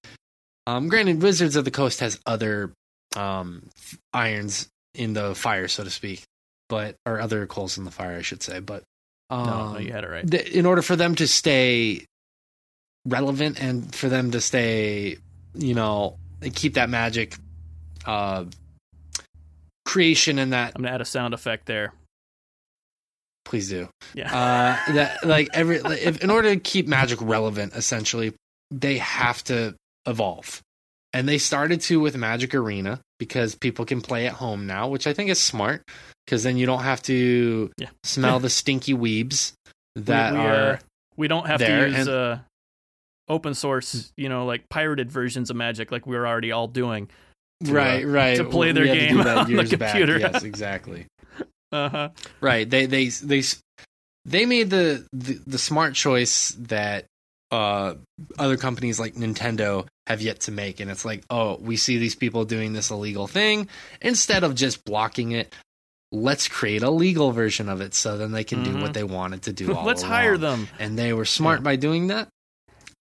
um 0.67 0.89
granted 0.89 1.21
wizards 1.21 1.55
of 1.55 1.63
the 1.63 1.71
coast 1.71 2.01
has 2.01 2.19
other 2.25 2.73
um 3.15 3.69
irons 4.13 4.67
in 4.95 5.13
the 5.13 5.33
fire 5.33 5.69
so 5.69 5.83
to 5.85 5.89
speak 5.89 6.23
but 6.67 6.95
or 7.05 7.21
other 7.21 7.47
coals 7.47 7.77
in 7.77 7.85
the 7.85 7.91
fire 7.91 8.17
i 8.17 8.21
should 8.21 8.43
say 8.43 8.59
but 8.59 8.83
um 9.29 9.45
no, 9.45 9.73
no, 9.73 9.79
you 9.79 9.91
had 9.91 10.03
it 10.03 10.09
right. 10.09 10.29
th- 10.29 10.49
in 10.49 10.65
order 10.65 10.81
for 10.81 10.95
them 10.95 11.15
to 11.15 11.27
stay 11.27 12.05
relevant 13.05 13.61
and 13.61 13.93
for 13.95 14.09
them 14.09 14.31
to 14.31 14.41
stay, 14.41 15.17
you 15.53 15.73
know, 15.73 16.17
keep 16.53 16.73
that 16.75 16.89
magic 16.89 17.35
uh 18.05 18.45
creation 19.85 20.39
and 20.39 20.53
that 20.53 20.73
I'm 20.75 20.83
gonna 20.83 20.93
add 20.93 21.01
a 21.01 21.05
sound 21.05 21.33
effect 21.33 21.65
there. 21.65 21.93
please 23.45 23.69
do. 23.69 23.89
Yeah. 24.13 24.27
Uh 24.35 24.93
that 24.93 25.25
like 25.25 25.49
every 25.53 25.79
like, 25.79 26.01
if, 26.01 26.23
in 26.23 26.29
order 26.29 26.53
to 26.53 26.59
keep 26.59 26.87
magic 26.87 27.19
relevant 27.21 27.73
essentially, 27.75 28.33
they 28.71 28.97
have 28.99 29.43
to 29.45 29.75
evolve. 30.05 30.61
And 31.13 31.27
they 31.27 31.37
started 31.39 31.81
to 31.81 31.99
with 31.99 32.15
Magic 32.15 32.53
Arena 32.53 32.99
because 33.17 33.55
people 33.55 33.83
can 33.85 33.99
play 34.01 34.27
at 34.27 34.33
home 34.33 34.67
now, 34.67 34.87
which 34.87 35.07
I 35.07 35.13
think 35.13 35.29
is 35.31 35.39
smart 35.39 35.81
because 36.25 36.43
then 36.43 36.57
you 36.57 36.65
don't 36.67 36.83
have 36.83 37.01
to 37.03 37.71
Yeah. 37.77 37.89
smell 38.03 38.39
the 38.41 38.49
stinky 38.49 38.93
weebs 38.93 39.53
that 39.95 40.33
we, 40.33 40.39
we, 40.39 40.45
are 40.45 40.71
uh, 40.73 40.77
we 41.17 41.27
don't 41.27 41.47
have 41.47 41.59
to 41.61 41.87
use 41.87 41.95
and- 41.97 42.09
uh, 42.09 42.37
open 43.27 43.53
source, 43.53 44.11
you 44.17 44.29
know, 44.29 44.45
like 44.45 44.69
pirated 44.69 45.11
versions 45.11 45.49
of 45.49 45.55
Magic, 45.55 45.91
like 45.91 46.05
we 46.05 46.15
were 46.15 46.27
already 46.27 46.51
all 46.51 46.67
doing. 46.67 47.09
to, 47.63 47.71
uh, 47.71 47.73
right, 47.73 48.05
right. 48.07 48.37
to 48.37 48.43
play 48.45 48.71
their 48.71 48.85
game 48.85 49.19
on 49.25 49.45
the 49.45 49.51
years 49.51 49.73
back. 49.75 49.91
computer. 49.93 50.19
Yes, 50.19 50.43
exactly. 50.43 51.07
Uh 51.71 51.89
huh. 51.89 52.09
Right. 52.41 52.69
They 52.69 52.85
they 52.85 53.07
they 53.07 53.41
they 54.25 54.45
made 54.45 54.69
the 54.69 55.05
the, 55.13 55.39
the 55.45 55.57
smart 55.57 55.93
choice 55.95 56.49
that 56.59 57.05
uh 57.51 57.95
other 58.37 58.57
companies 58.57 58.99
like 58.99 59.15
Nintendo 59.15 59.87
have 60.07 60.21
yet 60.21 60.41
to 60.41 60.51
make 60.51 60.79
and 60.79 60.89
it's 60.91 61.05
like, 61.05 61.23
"Oh, 61.29 61.57
we 61.59 61.77
see 61.77 61.97
these 61.97 62.15
people 62.15 62.45
doing 62.45 62.73
this 62.73 62.89
illegal 62.91 63.27
thing 63.27 63.67
instead 64.01 64.43
of 64.43 64.55
just 64.55 64.83
blocking 64.85 65.31
it, 65.31 65.53
let's 66.11 66.47
create 66.47 66.81
a 66.83 66.89
legal 66.89 67.31
version 67.31 67.69
of 67.69 67.81
it 67.81 67.93
so 67.93 68.17
then 68.17 68.31
they 68.31 68.43
can 68.43 68.63
do 68.63 68.71
Mhm. 68.73 68.81
what 68.81 68.93
they 68.93 69.03
wanted 69.03 69.43
to 69.43 69.53
do 69.53 69.73
all 69.75 69.85
Let's 69.85 70.01
hire 70.01 70.37
them. 70.37 70.67
and 70.79 70.97
they 70.97 71.13
were 71.13 71.25
smart 71.25 71.61
by 71.63 71.75
doing 71.75 72.07
that. 72.07 72.27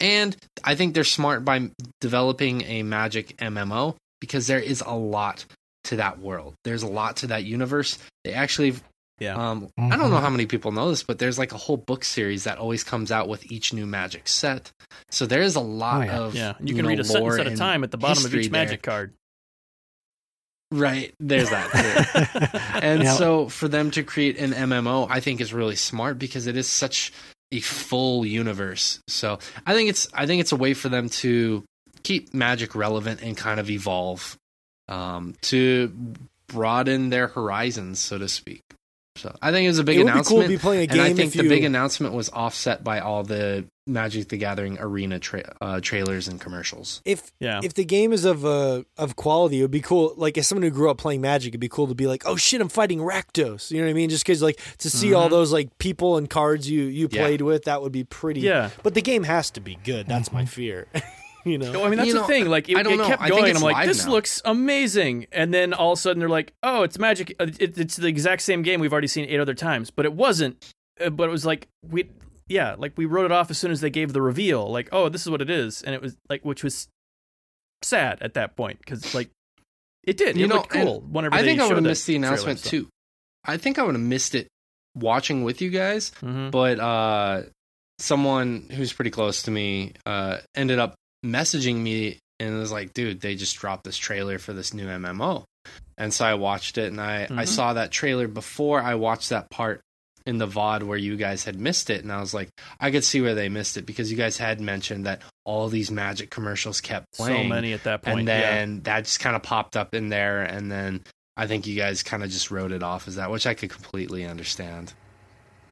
And 0.01 0.37
I 0.63 0.75
think 0.77 0.95
they're 0.95 1.05
smart 1.05 1.45
by 1.45 1.71
developing 2.01 2.63
a 2.63 2.83
Magic 2.85 3.37
MMO 3.39 3.97
because 4.21 4.47
there 4.47 4.61
is 4.61 4.81
a 4.87 4.95
lot 4.95 5.45
to 5.85 5.97
that 5.97 6.19
world. 6.21 6.55
There's 6.65 6.83
a 6.83 6.89
lot 6.89 7.17
to 7.19 7.29
that 7.29 7.45
universe. 7.45 7.99
They 8.25 8.33
actually, 8.33 8.75
Yeah. 9.19 9.35
um, 9.37 9.69
I 9.79 9.97
don't 9.97 10.11
know 10.11 10.17
Mhm. 10.19 10.21
how 10.21 10.31
many 10.31 10.47
people 10.47 10.71
know 10.73 10.91
this, 10.91 11.03
but 11.03 11.19
there's 11.19 11.39
like 11.39 11.53
a 11.53 11.57
whole 11.57 11.77
book 11.77 12.05
series 12.05 12.45
that 12.45 12.59
always 12.59 12.85
comes 12.85 13.11
out 13.11 13.29
with 13.29 13.51
each 13.51 13.73
new 13.73 13.87
Magic 13.87 14.29
set. 14.29 14.71
So 15.11 15.27
there 15.27 15.43
is 15.43 15.57
a 15.57 15.61
lot 15.61 16.01
Oh, 16.01 16.05
yeah. 16.05 16.19
of 16.21 16.35
yeah. 16.35 16.55
You, 16.61 16.67
you 16.69 16.75
can 16.75 16.83
know, 16.85 16.89
read 16.91 17.01
a 17.01 17.13
lore 17.19 17.37
sentence 17.37 17.49
at 17.49 17.53
a 17.55 17.57
time 17.71 17.83
at 17.85 17.91
the 17.91 17.99
bottom 17.99 18.19
of 18.25 18.31
history 18.31 18.45
each 18.45 18.51
there. 18.53 18.65
Magic 18.65 18.83
card. 18.83 19.15
Right. 20.71 21.15
There's 21.19 21.49
that 21.51 21.71
too. 21.73 22.59
and 22.83 23.03
Yeah. 23.05 23.15
so 23.15 23.49
for 23.49 23.69
them 23.69 23.91
to 23.93 24.03
create 24.03 24.39
an 24.39 24.53
MMO, 24.53 25.07
I 25.09 25.21
think 25.21 25.41
is 25.41 25.53
really 25.55 25.77
smart 25.77 26.19
because 26.19 26.47
it 26.47 26.57
is 26.57 26.69
such 26.69 27.13
a 27.51 27.61
full 27.61 28.27
universe. 28.27 29.01
So 29.09 29.39
I 29.65 29.73
think 29.73 29.89
it's 29.89 30.07
I 30.13 30.27
think 30.27 30.41
it's 30.41 30.53
a 30.53 30.57
way 30.57 30.75
for 30.75 30.91
them 30.91 31.09
to 31.25 31.65
keep 32.03 32.35
Magic 32.35 32.75
relevant 32.75 33.23
and 33.23 33.35
kind 33.37 33.59
of 33.59 33.71
evolve, 33.71 34.37
um, 34.89 35.35
to 35.43 35.91
broaden 36.49 37.09
their 37.11 37.29
horizons, 37.29 37.99
so 37.99 38.19
to 38.19 38.29
speak. 38.29 38.61
So 39.19 39.37
I 39.43 39.51
think 39.53 39.65
it 39.65 39.69
was 39.69 39.79
a 39.79 39.85
big 39.85 39.97
it 39.99 40.05
would 40.05 40.07
be 40.07 40.13
cool 40.13 40.41
announcement. 40.41 40.45
to 40.45 40.49
be 40.49 40.59
playing 40.59 40.83
a 40.83 40.87
game. 40.87 41.01
and 41.01 41.13
I 41.13 41.15
think 41.15 41.33
the 41.33 41.43
you, 41.43 41.49
big 41.49 41.65
announcement 41.65 42.15
was 42.15 42.29
offset 42.31 42.83
by 42.85 43.01
all 43.01 43.23
the 43.25 43.67
Magic 43.87 44.29
the 44.29 44.37
Gathering 44.37 44.77
arena 44.79 45.19
tra- 45.19 45.57
uh, 45.63 45.81
trailers 45.81 46.29
and 46.29 46.39
commercials. 46.41 47.01
if 47.07 47.33
Yeah. 47.41 47.61
if 47.63 47.73
the 47.75 47.85
game 47.85 48.13
is 48.13 48.25
of 48.27 48.45
uh 48.45 48.83
of 48.99 49.17
quality, 49.17 49.59
it 49.59 49.63
would 49.63 49.71
be 49.71 49.81
cool. 49.81 50.13
Like 50.17 50.37
as 50.39 50.47
someone 50.47 50.63
who 50.63 50.71
grew 50.71 50.91
up 50.91 50.99
playing 50.99 51.21
Magic, 51.23 51.51
it'd 51.51 51.61
be 51.61 51.69
cool 51.71 51.87
to 51.89 51.95
be 51.95 52.07
like, 52.07 52.23
oh 52.27 52.37
shit, 52.37 52.61
I'm 52.61 52.69
fighting 52.69 52.99
Rakdos. 53.01 53.71
You 53.71 53.79
know 53.79 53.85
what 53.85 53.91
I 53.91 53.95
mean? 53.95 54.11
Just 54.11 54.25
because 54.25 54.43
like 54.43 54.61
to 54.79 54.91
see 54.91 55.15
all 55.15 55.29
Mhm. 55.29 55.31
those 55.31 55.53
like 55.53 55.77
people 55.79 56.17
and 56.19 56.29
cards 56.29 56.69
you 56.71 56.83
you 56.83 57.09
Yeah. 57.11 57.23
played 57.23 57.41
with, 57.41 57.65
that 57.65 57.81
would 57.83 57.93
be 57.93 58.05
pretty. 58.05 58.41
yeah. 58.41 58.71
But 58.83 58.95
the 58.95 59.03
game 59.03 59.25
has 59.25 59.51
to 59.53 59.61
be 59.61 59.79
good. 59.85 60.07
That's 60.07 60.33
my 60.33 60.45
fear. 60.45 60.87
you 61.53 61.59
know. 61.59 61.85
I 61.85 61.89
mean, 61.89 61.97
that's 61.97 62.07
You 62.09 62.15
the 62.15 62.21
know, 62.21 62.27
thing. 62.27 62.47
Like, 62.49 62.69
it, 62.69 62.77
I 62.77 62.83
don't 62.83 62.95
it 62.95 62.97
know. 62.99 63.07
kept 63.07 63.23
I 63.23 63.29
going. 63.29 63.47
it's 63.47 63.59
I'm 63.59 63.63
like, 63.65 63.87
this 63.87 64.05
now. 64.05 64.11
looks 64.13 64.43
amazing. 64.45 65.27
And 65.33 65.53
then 65.53 65.73
all 65.75 65.93
of 65.93 65.99
a 65.99 66.01
sudden, 66.01 66.21
they're 66.21 66.29
like, 66.29 66.53
oh, 66.63 66.83
it's 66.83 66.99
Magic. 66.99 67.35
uh, 67.41 67.47
It, 67.59 67.79
it's 67.79 67.97
the 67.97 68.07
exact 68.09 68.43
same 68.43 68.63
game 68.63 68.81
we've 68.81 68.93
already 68.93 69.07
seen 69.09 69.25
eight 69.29 69.41
other 69.41 69.55
times. 69.55 69.91
But 69.91 70.05
it 70.07 70.13
wasn't. 70.13 70.65
Uh, 71.01 71.11
But 71.11 71.29
it 71.29 71.33
was 71.33 71.45
like 71.47 71.69
we, 71.89 72.11
yeah, 72.49 72.75
like 72.79 72.93
we 72.97 73.05
wrote 73.07 73.27
it 73.27 73.33
off 73.33 73.51
as 73.51 73.59
soon 73.59 73.71
as 73.71 73.81
they 73.81 73.91
gave 73.91 74.13
the 74.13 74.23
reveal. 74.23 74.71
Like, 74.71 74.89
oh, 74.93 75.09
this 75.09 75.23
is 75.23 75.31
what 75.31 75.41
it 75.43 75.51
is, 75.51 75.83
and 75.83 75.95
it 75.95 76.03
was 76.03 76.17
like, 76.29 76.45
which 76.45 76.63
was 76.65 76.89
sad 77.83 78.19
at 78.23 78.35
that 78.35 78.57
point 78.57 78.79
because 78.81 79.15
like 79.15 79.31
it 80.05 80.17
did. 80.17 80.37
You 80.37 80.47
it 80.47 80.49
know, 80.49 80.55
looked 80.57 80.71
cool. 80.71 81.01
Whenever 81.03 81.35
I 81.35 81.43
think 81.43 81.61
I 81.61 81.67
would 81.67 81.77
have 81.77 81.83
missed 81.85 82.07
the 82.07 82.15
trailer 82.19 82.29
announcement 82.35 82.65
too. 82.65 82.89
I 83.45 83.57
think 83.57 83.79
I 83.79 83.83
would 83.85 83.95
have 83.95 84.03
missed 84.03 84.35
it 84.35 84.49
watching 84.97 85.45
with 85.45 85.61
you 85.63 85.71
guys, 85.71 86.11
Mhm. 86.23 86.51
but 86.51 86.81
uh, 86.81 87.43
someone 87.99 88.67
who's 88.71 88.93
pretty 88.93 89.11
close 89.11 89.43
to 89.45 89.51
me 89.51 89.93
uh, 90.07 90.39
ended 90.55 90.79
up 90.79 90.95
messaging 91.25 91.77
me 91.77 92.19
and 92.41 92.55
it 92.55 92.59
was 92.59 92.73
like, 92.73 92.95
dude, 92.95 93.21
they 93.21 93.35
just 93.35 93.57
dropped 93.57 93.85
this 93.85 93.97
trailer 93.97 94.39
for 94.39 94.53
this 94.53 94.73
new 94.73 94.87
MMO. 94.87 95.45
And 95.97 96.15
so 96.15 96.25
I 96.25 96.35
watched 96.35 96.79
it 96.79 96.91
and 96.93 97.01
I, 97.01 97.25
I 97.25 97.27
Mhm. 97.45 97.49
saw 97.49 97.73
that 97.75 97.91
trailer 97.91 98.29
before 98.29 98.81
I 98.81 98.95
watched 98.95 99.31
that 99.31 99.51
part 99.51 99.81
in 100.25 100.39
the 100.39 100.47
VOD 100.47 100.83
where 100.85 100.99
you 100.99 101.17
guys 101.17 101.45
had 101.45 101.59
missed 101.59 101.91
it. 101.91 102.03
And 102.03 102.13
I 102.13 102.21
was 102.21 102.33
like, 102.35 102.49
I 102.79 102.91
could 102.91 103.03
see 103.05 103.21
where 103.21 103.35
they 103.35 103.49
missed 103.49 103.77
it 103.77 103.87
because 103.87 104.11
you 104.11 104.17
guys 104.17 104.37
had 104.37 104.61
mentioned 104.61 105.07
that 105.07 105.23
all 105.45 105.69
these 105.69 105.91
magic 105.91 106.31
commercials 106.31 106.81
kept 106.81 107.07
playing. 107.17 107.45
So 107.45 107.49
many 107.49 107.73
at 107.73 107.85
that 107.85 108.03
point. 108.03 108.21
and 108.21 108.29
yeah. 108.29 108.41
then 108.41 108.81
that 108.83 109.05
just 109.05 109.21
kind 109.21 109.35
of 109.35 109.43
popped 109.43 109.77
up 109.77 109.95
in 109.95 110.09
there. 110.11 110.43
And 110.43 110.71
then 110.71 111.03
I 111.37 111.47
think 111.47 111.67
you 111.67 111.77
guys 111.77 112.03
kind 112.03 112.23
of 112.23 112.31
just 112.31 112.51
wrote 112.51 112.73
it 112.73 112.83
off 112.83 113.09
as 113.09 113.17
that, 113.17 113.31
which 113.31 113.47
I 113.47 113.55
could 113.55 113.71
completely 113.71 114.25
understand. 114.25 114.93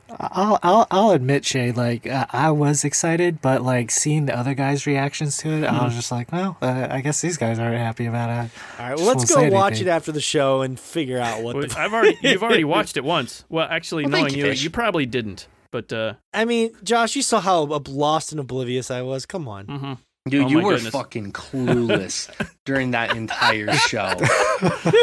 I'll 0.08 0.58
I'll 0.62 0.86
I'll 0.90 1.10
admit, 1.10 1.44
Shay, 1.44 1.72
like 1.72 2.06
uh, 2.06 2.26
I 2.30 2.50
was 2.50 2.84
excited, 2.84 3.40
but 3.40 3.62
like 3.62 3.90
seeing 3.90 4.26
the 4.26 4.38
other 4.38 4.54
guys' 4.54 4.86
reactions 4.86 5.36
to 5.38 5.50
it, 5.50 5.64
I 5.64 5.84
was 5.84 5.94
just 5.94 6.12
like, 6.12 6.30
well, 6.32 6.56
uh, 6.62 6.86
I 6.90 7.00
guess 7.00 7.20
these 7.20 7.36
guys 7.36 7.58
aren't 7.58 7.76
happy 7.76 8.06
about 8.06 8.30
it. 8.30 8.50
All 8.78 8.88
right, 8.88 8.96
well, 8.96 9.06
let's 9.06 9.24
go 9.32 9.48
watch 9.48 9.72
anything. 9.72 9.88
it 9.88 9.90
after 9.90 10.12
the 10.12 10.20
show 10.20 10.62
and 10.62 10.78
figure 10.78 11.18
out 11.18 11.42
what 11.42 11.56
Well, 11.56 11.66
the. 11.66 11.78
I've 11.78 11.92
already 11.92 12.16
you've 12.22 12.42
already 12.42 12.64
watched 12.76 12.96
it 12.96 13.04
once. 13.04 13.44
Well, 13.48 13.66
actually, 13.68 14.04
Well, 14.04 14.12
knowing 14.20 14.34
you, 14.34 14.46
you, 14.46 14.52
you 14.52 14.70
probably 14.70 15.06
didn't. 15.06 15.48
But 15.72 15.92
uh, 15.92 16.14
I 16.32 16.44
mean, 16.44 16.70
Josh, 16.84 17.16
you 17.16 17.22
saw 17.22 17.40
how 17.40 17.62
lost 17.88 18.30
and 18.30 18.40
oblivious 18.40 18.90
I 18.90 19.02
was. 19.02 19.26
Come 19.26 19.48
on. 19.48 19.66
mhm. 19.66 19.98
Dude, 20.28 20.46
Oh 20.46 20.48
you 20.48 20.60
were 20.60 20.74
goodness. 20.74 20.92
fucking 20.92 21.32
clueless 21.32 22.28
during 22.64 22.90
that 22.92 23.16
entire 23.16 23.72
show. 23.74 24.12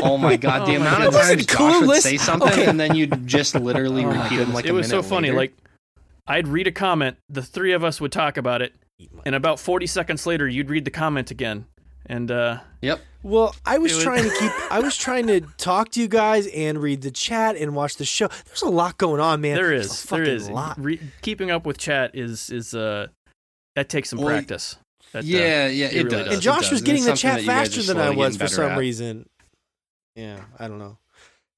Oh 0.01 0.17
my 0.17 0.35
god, 0.35 0.67
the 0.67 0.73
Oh 0.73 0.81
amount 0.81 1.03
of 1.05 1.13
goodness. 1.13 1.45
times 1.45 1.45
Josh 1.81 1.87
would 1.87 2.01
say 2.01 2.17
something 2.17 2.49
Okay. 2.51 2.65
and 2.65 2.79
then 2.79 2.95
you'd 2.95 3.25
just 3.25 3.55
literally 3.55 4.03
Oh 4.05 4.09
repeat 4.11 4.37
them 4.37 4.53
like 4.53 4.65
it 4.65 4.71
a 4.71 4.73
was 4.73 4.87
so 4.89 5.01
funny. 5.01 5.29
later. 5.29 5.37
Like 5.37 5.53
I'd 6.27 6.47
read 6.47 6.67
a 6.67 6.71
comment, 6.71 7.17
the 7.29 7.41
three 7.41 7.73
of 7.73 7.83
us 7.83 7.99
would 8.01 8.11
talk 8.11 8.37
about 8.37 8.61
it, 8.61 8.73
and 9.25 9.35
about 9.35 9.59
forty 9.59 9.87
seconds 9.87 10.25
later, 10.25 10.47
you'd 10.47 10.69
read 10.69 10.85
the 10.85 10.91
comment 10.91 11.31
again, 11.31 11.65
and 12.05 12.29
uh, 12.31 12.59
yep. 12.81 12.99
Well, 13.23 13.55
I 13.65 13.77
was, 13.77 13.93
It 13.93 13.95
was- 13.95 14.03
trying 14.03 14.23
to 14.23 14.35
keep. 14.37 14.51
I 14.71 14.79
was 14.81 14.97
trying 14.97 15.27
to 15.27 15.39
talk 15.57 15.89
to 15.91 16.01
you 16.01 16.09
guys 16.09 16.47
and 16.47 16.81
read 16.81 17.01
the 17.01 17.11
chat 17.11 17.55
and 17.55 17.73
watch 17.73 17.95
the 17.95 18.03
show. 18.05 18.27
There's 18.47 18.61
a 18.61 18.67
lot 18.69 18.97
going 18.97 19.21
on, 19.21 19.39
man. 19.39 19.55
there 19.55 19.69
There's 19.69 20.11
a 20.11 20.15
there 20.17 20.39
lot. 20.53 20.77
Re- 20.77 20.99
keeping 21.21 21.49
up 21.49 21.65
with 21.65 21.77
chat 21.77 22.11
is 22.13 22.49
is 22.49 22.73
uh 22.75 23.07
that 23.77 23.87
takes 23.89 24.09
some 24.09 24.19
Well, 24.19 24.27
practice. 24.27 24.75
That, 25.13 25.19
uh, 25.23 25.27
yeah, 25.27 25.67
yeah, 25.67 25.85
it 25.87 25.93
it, 25.93 26.03
really 26.03 26.09
does. 26.09 26.25
does. 26.25 26.33
and 26.33 26.41
Josh 26.41 26.61
does. 26.63 26.71
was 26.71 26.81
getting 26.81 27.05
the 27.05 27.13
chat 27.15 27.35
that 27.35 27.41
you 27.41 27.47
guys 27.47 27.67
faster 27.75 27.83
than 27.93 27.97
I 28.01 28.09
was 28.09 28.37
for 28.37 28.47
some 28.47 28.71
at. 28.71 28.77
reason. 28.77 29.29
Yeah, 30.15 30.41
I 30.59 30.67
don't 30.67 30.79
know. 30.79 30.97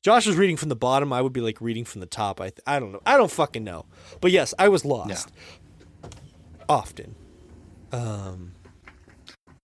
Josh 0.04 0.28
was 0.28 0.36
reading 0.36 0.56
from 0.58 0.70
the 0.70 0.76
bottom. 0.76 1.12
I 1.12 1.22
would 1.22 1.34
be 1.34 1.42
like 1.42 1.60
reading 1.62 1.84
from 1.86 2.00
the 2.02 2.06
top. 2.08 2.40
I 2.40 2.46
th- 2.50 2.60
I 2.68 2.80
don't 2.80 2.92
know. 2.92 3.02
I 3.06 3.18
don't 3.18 3.32
fucking 3.32 3.64
know. 3.64 3.86
But 4.22 4.32
yes, 4.32 4.54
I 4.60 4.68
was 4.70 4.86
lost. 4.86 5.32
Often. 6.70 7.16
Um, 7.92 8.54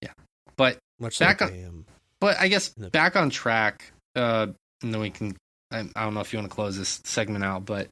yeah, 0.02 0.12
But 0.56 0.78
much 1.00 1.20
Back 1.20 1.42
like 1.42 1.52
on- 1.52 1.58
I 1.58 1.62
am. 1.64 1.86
but 2.20 2.38
I 2.40 2.48
guess 2.48 2.76
No. 2.78 2.90
back 2.90 3.16
on 3.16 3.30
track, 3.30 3.92
uh, 4.16 4.48
and 4.82 4.94
then 4.94 5.02
we 5.02 5.10
can. 5.10 5.36
I, 5.72 5.80
I 5.96 6.04
don't 6.04 6.14
know 6.14 6.22
if 6.22 6.32
you 6.34 6.40
want 6.40 6.50
to 6.50 6.56
close 6.56 6.78
this 6.78 7.02
segment 7.04 7.44
out, 7.44 7.66
but 7.66 7.88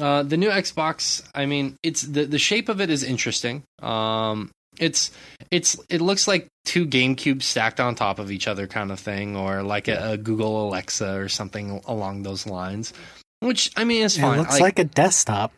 uh, 0.00 0.22
the 0.22 0.36
new 0.36 0.48
Xbox. 0.50 1.22
I 1.34 1.46
mean, 1.46 1.76
it's 1.82 2.02
the 2.02 2.24
the 2.24 2.38
shape 2.38 2.68
of 2.68 2.80
it 2.80 2.90
is 2.90 3.02
interesting. 3.02 3.62
Um, 3.80 4.50
it's 4.78 5.10
it's 5.50 5.78
it 5.88 6.00
looks 6.00 6.28
like 6.28 6.46
two 6.64 6.86
GameCubes 6.86 7.42
stacked 7.42 7.80
on 7.80 7.94
top 7.94 8.18
of 8.18 8.30
each 8.30 8.46
other, 8.48 8.66
kind 8.66 8.90
of 8.92 9.00
thing, 9.00 9.36
or 9.36 9.62
like 9.62 9.88
a, 9.88 10.12
a 10.12 10.16
Google 10.16 10.68
Alexa 10.68 11.16
or 11.16 11.28
something 11.28 11.80
along 11.86 12.22
those 12.22 12.46
lines. 12.46 12.92
Which 13.40 13.70
I 13.76 13.84
mean, 13.84 14.04
it's 14.04 14.16
fine. 14.18 14.34
It 14.34 14.38
looks 14.42 14.52
Like, 14.52 14.60
like 14.60 14.78
a 14.78 14.84
desktop. 14.84 15.52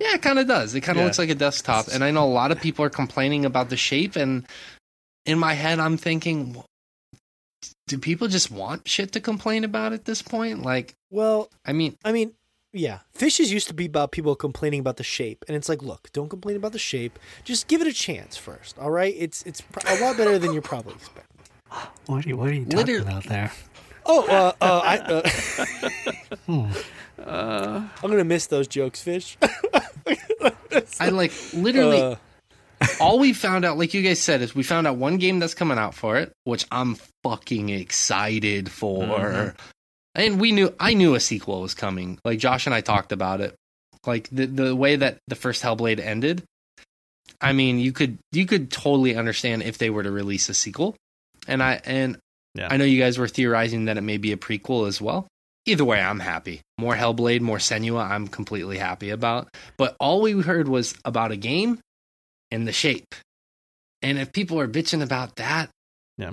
yeah, 0.00 0.14
it 0.14 0.22
kind 0.22 0.38
of 0.38 0.46
does. 0.48 0.74
It 0.74 0.80
kind 0.82 0.98
of 0.98 1.02
Yeah. 1.02 1.06
looks 1.06 1.18
like 1.18 1.30
a 1.30 1.34
desktop, 1.34 1.88
and 1.88 2.02
I 2.04 2.10
know 2.10 2.24
a 2.24 2.28
lot 2.32 2.50
of 2.52 2.60
people 2.60 2.84
are 2.84 2.90
complaining 2.90 3.44
about 3.44 3.68
the 3.70 3.76
shape. 3.76 4.16
And 4.16 4.44
in 5.24 5.38
my 5.38 5.54
head, 5.54 5.78
I'm 5.78 5.96
thinking, 5.96 6.62
do 7.86 7.98
people 7.98 8.28
just 8.28 8.50
want 8.50 8.88
shit 8.88 9.12
to 9.12 9.20
complain 9.20 9.64
about 9.64 9.92
at 9.92 10.04
this 10.04 10.20
point? 10.22 10.62
Like, 10.62 10.94
Well, 11.10 11.48
I 11.64 11.72
mean, 11.72 11.96
I 12.04 12.12
mean, 12.12 12.32
yeah, 12.72 13.00
fishes 13.12 13.52
used 13.52 13.68
to 13.68 13.74
be 13.74 13.86
about 13.86 14.12
people 14.12 14.34
complaining 14.34 14.80
about 14.80 14.96
the 14.96 15.04
shape, 15.04 15.44
and 15.48 15.56
it's 15.56 15.68
like, 15.68 15.82
look, 15.82 16.10
don't 16.12 16.28
complain 16.28 16.56
about 16.56 16.72
the 16.72 16.78
shape. 16.78 17.18
Just 17.44 17.68
give 17.68 17.80
it 17.80 17.86
a 17.86 17.92
chance 17.92 18.36
first. 18.36 18.78
All 18.78 18.90
right, 18.90 19.14
it's 19.18 19.42
it's 19.42 19.60
pr- 19.60 19.80
a 19.86 20.00
lot 20.00 20.16
better 20.16 20.38
than 20.38 20.52
you're 20.52 20.62
probably 20.62 20.94
expecting. 20.94 21.26
What 22.06 22.24
are 22.24 22.28
you, 22.28 22.36
what 22.36 22.48
are 22.48 22.52
you 22.54 22.64
talking 22.64 22.76
Literally- 22.78 23.02
about 23.02 23.24
there? 23.24 23.52
Oh, 24.04 24.26
uh, 24.26 24.52
uh, 24.60 24.80
I, 24.84 24.98
uh, 24.98 26.36
Hmm. 26.46 26.72
Uh, 27.24 27.86
I'm 28.02 28.10
gonna 28.10 28.24
miss 28.24 28.48
those 28.48 28.66
jokes, 28.66 29.00
fish. 29.00 29.38
I 30.98 31.10
like 31.10 31.32
literally 31.52 32.00
Uh, 32.00 32.16
all 33.00 33.18
we 33.20 33.32
found 33.32 33.64
out, 33.64 33.78
like 33.78 33.94
you 33.94 34.02
guys 34.02 34.18
said, 34.20 34.42
is 34.42 34.54
we 34.56 34.64
found 34.64 34.86
out 34.88 34.96
one 34.96 35.18
game 35.18 35.38
that's 35.38 35.54
coming 35.54 35.78
out 35.78 35.94
for 35.94 36.16
it, 36.16 36.32
which 36.44 36.66
I'm 36.72 36.96
fucking 37.22 37.68
excited 37.68 38.70
for. 38.70 39.04
Mhm. 39.04 39.54
And 40.14 40.40
we 40.40 40.52
knew, 40.52 40.74
I 40.78 40.94
knew 40.94 41.14
a 41.14 41.20
sequel 41.20 41.62
was 41.62 41.74
coming. 41.74 42.18
Like 42.24 42.38
Josh 42.38 42.66
and 42.66 42.74
I 42.74 42.80
talked 42.82 43.12
about 43.12 43.40
it. 43.40 43.54
Like 44.06 44.28
the 44.30 44.46
the 44.46 44.74
way 44.76 44.96
that 44.96 45.18
the 45.28 45.36
first 45.36 45.62
Hellblade 45.62 46.00
ended. 46.00 46.42
I 47.40 47.52
mean, 47.52 47.78
you 47.78 47.92
could 47.92 48.18
you 48.32 48.46
could 48.46 48.70
totally 48.70 49.16
understand 49.16 49.62
if 49.62 49.78
they 49.78 49.90
were 49.90 50.02
to 50.02 50.10
release 50.10 50.48
a 50.48 50.54
sequel. 50.54 50.96
And 51.46 51.62
I 51.62 51.80
and 51.84 52.18
Yeah. 52.54 52.68
I 52.70 52.76
know 52.76 52.84
you 52.84 53.00
guys 53.00 53.16
were 53.18 53.28
theorizing 53.28 53.86
that 53.86 53.96
it 53.96 54.02
may 54.02 54.18
be 54.18 54.32
a 54.32 54.36
prequel 54.36 54.86
as 54.88 55.00
well. 55.00 55.26
Either 55.66 55.84
way, 55.84 56.00
I'm 56.00 56.18
happy. 56.18 56.60
More 56.78 56.96
Hellblade, 56.96 57.40
more 57.40 57.58
Senua, 57.58 58.10
I'm 58.10 58.26
completely 58.26 58.78
happy 58.78 59.10
about. 59.10 59.48
But 59.76 59.96
all 60.00 60.20
we 60.20 60.32
heard 60.42 60.66
was 60.68 60.94
about 61.04 61.30
a 61.30 61.36
game 61.36 61.78
and 62.50 62.66
the 62.66 62.72
shape. 62.72 63.14
And 64.02 64.18
if 64.18 64.32
people 64.32 64.58
are 64.58 64.66
bitching 64.68 65.02
about 65.02 65.36
that, 65.36 65.70
Yeah. 66.18 66.32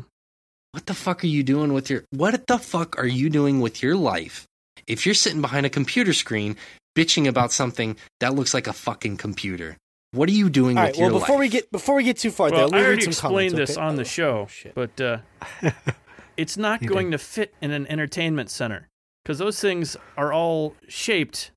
What 0.72 0.86
the 0.86 0.94
fuck 0.94 1.24
are 1.24 1.28
you 1.28 1.44
doing 1.44 1.74
with 1.74 1.90
your 1.90 2.04
what 2.12 2.48
the 2.48 2.58
fuck 2.58 2.98
are 3.00 3.08
you 3.08 3.30
doing 3.30 3.60
with 3.60 3.82
your 3.82 3.96
life 3.96 4.46
if 4.88 5.06
you're 5.06 5.16
sitting 5.16 5.42
behind 5.42 5.66
a 5.66 5.70
computer 5.70 6.14
screen 6.14 6.56
bitching 6.98 7.28
about 7.28 7.52
something 7.52 7.96
that 8.20 8.34
looks 8.36 8.54
like 8.54 8.68
a 8.68 8.74
fucking 8.74 9.18
computer? 9.18 9.78
What 10.12 10.28
are 10.30 10.34
you 10.34 10.50
doing 10.50 10.78
all 10.78 10.86
with 10.86 10.94
right. 10.96 11.02
Well, 11.02 11.12
your 11.12 11.20
before 11.20 11.36
life? 11.36 11.40
we 11.42 11.50
get 11.50 11.72
before 11.72 11.96
we 11.96 12.04
get 12.04 12.18
too 12.18 12.32
far, 12.32 12.50
there, 12.50 12.60
well, 12.60 12.70
let 12.70 12.78
me 12.78 12.82
I 12.82 12.86
already 12.86 13.06
explained 13.06 13.52
comments, 13.54 13.72
this 13.72 13.78
okay? 13.78 13.86
on 13.88 13.96
the 13.96 14.02
Oh, 14.02 14.06
show, 14.06 14.48
shit. 14.50 14.74
but 14.76 15.00
uh, 15.02 15.18
it's 16.38 16.58
not 16.58 16.82
You 16.82 16.90
going 16.90 17.12
to 17.12 17.18
fit 17.18 17.54
in 17.62 17.72
an 17.72 17.86
entertainment 17.88 18.50
center 18.50 18.88
because 19.24 19.38
those 19.38 19.60
things 19.60 19.96
are 20.18 20.34
all 20.34 20.76
shaped 20.88 21.52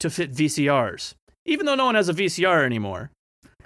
to 0.00 0.10
fit 0.10 0.32
VCRs. 0.34 1.14
Even 1.46 1.66
though 1.66 1.74
no 1.74 1.86
one 1.86 1.94
has 1.94 2.08
a 2.08 2.14
VCR 2.14 2.64
anymore, 2.64 3.10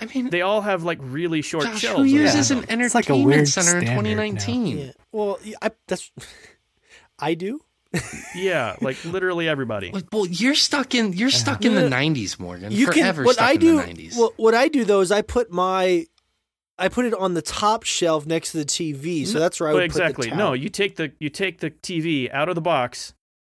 I 0.01 0.07
mean, 0.07 0.31
they 0.31 0.43
all 0.43 0.61
have 0.61 0.85
like 0.85 0.99
really 1.01 1.43
short 1.43 1.65
Josh, 1.65 1.81
shelves. 1.81 1.99
who 1.99 2.05
uses 2.05 2.51
an 2.51 2.61
them. 2.63 2.81
It's 2.81 2.95
like 2.95 3.09
a 3.09 3.13
entertainment 3.13 3.37
weird 3.37 3.49
center 3.49 3.79
in 3.79 3.85
2019? 3.85 4.79
Yeah. 4.79 4.93
Well, 5.13 5.39
I, 5.61 5.71
that's 5.87 6.11
I 7.19 7.35
do. 7.35 7.61
Yeah, 8.35 8.77
like 8.81 9.03
literally 9.05 9.49
everybody. 9.49 9.91
Well, 9.91 10.03
well, 10.13 10.27
you're 10.27 10.55
stuck 10.55 10.95
in 10.95 11.15
you're 11.15 11.31
stuck 11.31 11.65
in 11.65 11.75
the 11.75 11.83
'90s, 11.83 12.39
Morgan. 12.39 12.71
You 12.71 12.87
Forever 12.87 13.23
can. 13.23 13.25
What 13.25 13.37
stuck 13.37 13.49
I 13.49 13.57
do. 13.57 13.81
the 13.81 13.83
'90s. 13.83 14.17
Well, 14.17 14.33
what 14.37 14.55
I 14.55 14.69
do 14.69 14.85
though 14.85 15.01
is 15.01 15.11
I 15.11 15.23
put 15.23 15.51
my, 15.51 16.07
I 16.79 16.89
put 16.89 17.07
it 17.07 17.15
on 17.15 17.33
the 17.33 17.41
top 17.41 17.85
shelf 17.85 18.27
next 18.27 18.53
to 18.53 18.59
the 18.59 18.67
TV. 18.67 19.27
So 19.27 19.39
that's 19.39 19.59
where 19.59 19.71
I 19.71 19.73
would 19.73 19.85
exactly. 19.85 20.29
Put 20.29 20.37
the 20.37 20.37
No, 20.37 20.53
you 20.53 20.69
take 20.69 20.97
the 20.97 21.13
you 21.19 21.31
take 21.31 21.61
the 21.61 21.71
TV 21.71 22.31
out 22.31 22.51
of 22.51 22.55
the 22.55 22.61
box, 22.61 23.15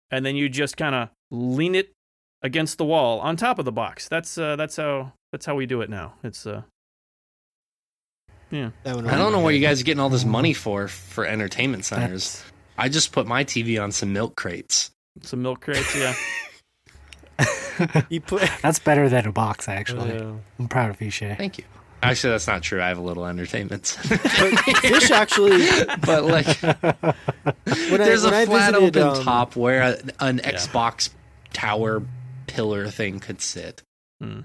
and 0.09 0.25
then 0.25 0.35
you 0.35 0.49
just 0.49 0.77
kind 0.77 0.95
of 0.95 1.09
lean 1.29 1.75
it 1.75 1.93
against 2.41 2.79
the 2.79 2.85
wall 2.85 3.19
on 3.19 3.37
top 3.37 3.59
of 3.59 3.65
the 3.65 3.71
box. 3.71 4.07
That's 4.07 4.37
uh, 4.37 4.55
that's 4.55 4.77
how 4.77 5.13
that's 5.33 5.47
how 5.47 5.55
we 5.55 5.65
do 5.65 5.81
it 5.81 5.89
now. 5.89 6.13
It's 6.23 6.45
uh, 6.45 6.61
yeah. 8.51 8.69
I 8.85 8.91
don't 8.91 9.03
know 9.03 9.27
over 9.29 9.39
what 9.39 9.55
you 9.55 9.61
guys 9.61 9.81
are 9.81 9.83
getting 9.83 9.99
all 9.99 10.09
this 10.09 10.25
money 10.25 10.53
for 10.53 10.87
for 10.87 11.25
entertainment 11.25 11.85
centers. 11.85 12.35
That's, 12.35 12.51
I 12.77 12.89
just 12.89 13.11
put 13.11 13.25
my 13.25 13.43
TV 13.43 13.81
on 13.81 13.91
some 13.91 14.13
milk 14.13 14.35
crates. 14.35 14.91
Some 15.23 15.41
milk 15.41 15.61
crates, 15.61 15.95
yeah. 15.97 16.13
You 18.09 18.21
put. 18.21 18.47
that's 18.61 18.77
better 18.77 19.09
than 19.09 19.25
a 19.25 19.31
box, 19.31 19.67
actually. 19.67 20.15
Uh, 20.15 20.33
I'm 20.59 20.67
proud 20.67 20.91
of 20.91 21.01
you, 21.01 21.09
Shay. 21.09 21.33
Thank 21.35 21.57
you. 21.57 21.63
Actually, 22.03 22.33
that's 22.33 22.45
not 22.45 22.61
true. 22.61 22.79
I 22.79 22.89
have 22.89 22.99
a 22.99 23.01
little 23.01 23.25
entertainment. 23.25 23.87
center. 23.87 24.19
But 24.21 24.59
fish 24.77 25.09
actually. 25.09 25.65
but 26.05 26.25
like, 26.25 26.45
When 26.61 28.01
I, 28.01 28.05
there's 28.05 28.23
when 28.25 28.33
a 28.35 28.37
I 28.37 28.45
flat 28.45 28.73
visited, 28.73 28.97
open 28.97 29.17
um, 29.17 29.23
top 29.23 29.55
where 29.55 29.81
a, 29.81 29.97
an 30.19 30.37
Xbox 30.39 31.09
tower 31.53 32.03
pillar 32.45 32.87
thing 32.89 33.19
could 33.19 33.41
sit. 33.41 33.81
hmm. 34.21 34.41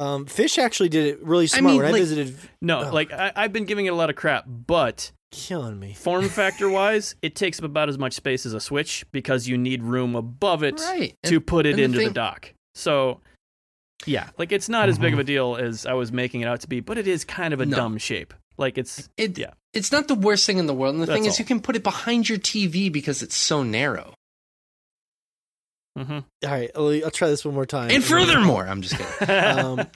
Um, 0.00 0.24
fish 0.26 0.58
actually 0.58 0.88
did 0.88 1.06
it 1.06 1.22
really 1.22 1.44
I 1.44 1.46
smart. 1.46 1.64
mean, 1.74 1.76
when 1.82 1.94
I 1.94 1.98
visited, 1.98 2.36
No, 2.62 2.84
Oh. 2.88 2.92
like 2.92 3.12
I, 3.12 3.30
I've 3.36 3.52
been 3.52 3.66
giving 3.66 3.84
it 3.86 3.90
a 3.90 3.94
lot 3.94 4.08
of 4.10 4.16
crap, 4.16 4.44
but 4.48 5.12
killing 5.30 5.78
me. 5.78 5.92
form 5.94 6.28
factor 6.30 6.68
wise, 6.70 7.14
it 7.22 7.34
takes 7.36 7.58
up 7.58 7.64
about 7.66 7.88
as 7.90 7.98
much 7.98 8.14
space 8.14 8.46
as 8.46 8.54
a 8.54 8.60
Switch 8.60 9.04
because 9.12 9.46
you 9.46 9.58
need 9.58 9.82
room 9.82 10.16
above 10.16 10.62
it 10.62 10.80
Right. 10.80 11.14
to 11.24 11.38
put 11.40 11.66
it 11.66 11.70
and 11.70 11.78
the 11.78 11.82
into 11.84 11.98
the 12.08 12.10
dock. 12.10 12.52
So, 12.74 13.20
yeah, 14.06 14.30
like 14.38 14.52
it's 14.52 14.68
not 14.70 14.88
as 14.88 14.98
big 14.98 15.12
of 15.12 15.18
a 15.18 15.24
deal 15.24 15.56
as 15.56 15.84
I 15.84 15.92
was 15.92 16.10
making 16.10 16.40
it 16.40 16.46
out 16.48 16.60
to 16.62 16.66
be, 16.68 16.80
but 16.80 16.96
it 16.96 17.06
is 17.06 17.24
kind 17.24 17.52
of 17.52 17.60
a 17.60 17.66
No. 17.66 17.76
dumb 17.76 17.98
shape. 17.98 18.32
Like 18.56 18.78
it's 18.78 19.08
It, 19.18 19.36
Yeah. 19.38 19.50
It's 19.74 19.92
not 19.92 20.08
the 20.08 20.14
worst 20.16 20.46
thing 20.46 20.58
in 20.58 20.66
the 20.66 20.74
world. 20.74 20.94
And 20.94 21.02
the 21.02 21.06
thing 21.06 21.26
is, 21.26 21.34
all. 21.34 21.38
you 21.40 21.44
can 21.44 21.60
put 21.60 21.76
it 21.76 21.82
behind 21.84 22.28
your 22.28 22.38
TV 22.38 22.90
because 22.90 23.22
it's 23.22 23.36
so 23.36 23.62
narrow. 23.62 24.14
Mm-hmm. 25.98 26.18
All 26.44 26.50
right, 26.50 26.70
I'll, 26.76 27.04
I'll 27.04 27.10
try 27.10 27.28
this 27.28 27.44
one 27.44 27.54
more 27.54 27.66
time. 27.66 27.90
And 27.90 28.02
furthermore, 28.04 28.66
I'm 28.66 28.80
just 28.80 28.96
kidding. 28.96 29.34
um, 29.58 29.86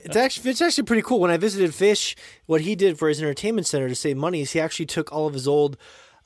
it's 0.00 0.16
actually 0.16 0.50
it's 0.50 0.62
actually 0.62 0.84
pretty 0.84 1.02
cool. 1.02 1.20
When 1.20 1.30
I 1.30 1.36
visited 1.36 1.74
Fish, 1.74 2.16
what 2.46 2.62
he 2.62 2.74
did 2.74 2.98
for 2.98 3.08
his 3.08 3.20
entertainment 3.20 3.66
center 3.66 3.88
to 3.88 3.94
save 3.94 4.16
money 4.16 4.40
is 4.40 4.52
he 4.52 4.60
actually 4.60 4.86
took 4.86 5.12
all 5.12 5.26
of 5.26 5.34
his 5.34 5.46
old 5.46 5.76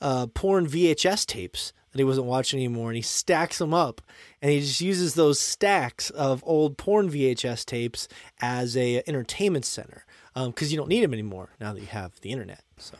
uh, 0.01 0.27
porn 0.27 0.67
VHS 0.67 1.25
tapes 1.25 1.73
that 1.91 1.97
he 1.99 2.03
wasn't 2.05 2.27
watching 2.27 2.59
anymore, 2.59 2.89
and 2.89 2.95
he 2.95 3.01
stacks 3.01 3.57
them 3.57 3.73
up, 3.73 3.99
and 4.41 4.51
he 4.51 4.61
just 4.61 4.79
uses 4.79 5.15
those 5.15 5.39
stacks 5.39 6.09
of 6.11 6.41
old 6.45 6.77
porn 6.77 7.09
VHS 7.09 7.65
tapes 7.65 8.07
as 8.41 8.77
a 8.77 9.03
entertainment 9.07 9.65
center 9.65 10.05
because 10.35 10.71
you 10.71 10.77
don't 10.77 10.87
need 10.87 11.03
them 11.03 11.11
anymore 11.13 11.49
now 11.59 11.73
that 11.73 11.81
you 11.81 11.87
have 11.87 12.13
the 12.21 12.31
internet. 12.31 12.61
So 12.77 12.95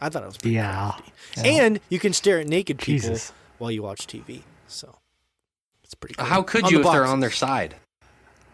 I 0.00 0.08
thought 0.08 0.24
it 0.24 0.26
was 0.26 0.36
pretty 0.38 0.56
Yeah. 0.56 0.94
Yeah. 1.36 1.42
and 1.44 1.80
you 1.90 2.00
can 2.00 2.12
stare 2.12 2.40
at 2.40 2.48
naked 2.48 2.78
people 2.78 3.10
Jesus. 3.10 3.32
while 3.58 3.70
you 3.70 3.82
watch 3.82 4.06
TV. 4.08 4.42
So 4.66 4.96
it's 5.94 6.00
pretty. 6.00 6.14
Cool. 6.14 6.26
How 6.26 6.42
could 6.42 6.64
On 6.64 6.70
you 6.70 6.82
the 6.82 6.88
if 6.88 6.92
they're 6.92 7.06
on 7.06 7.20
their 7.20 7.30
side? 7.30 7.76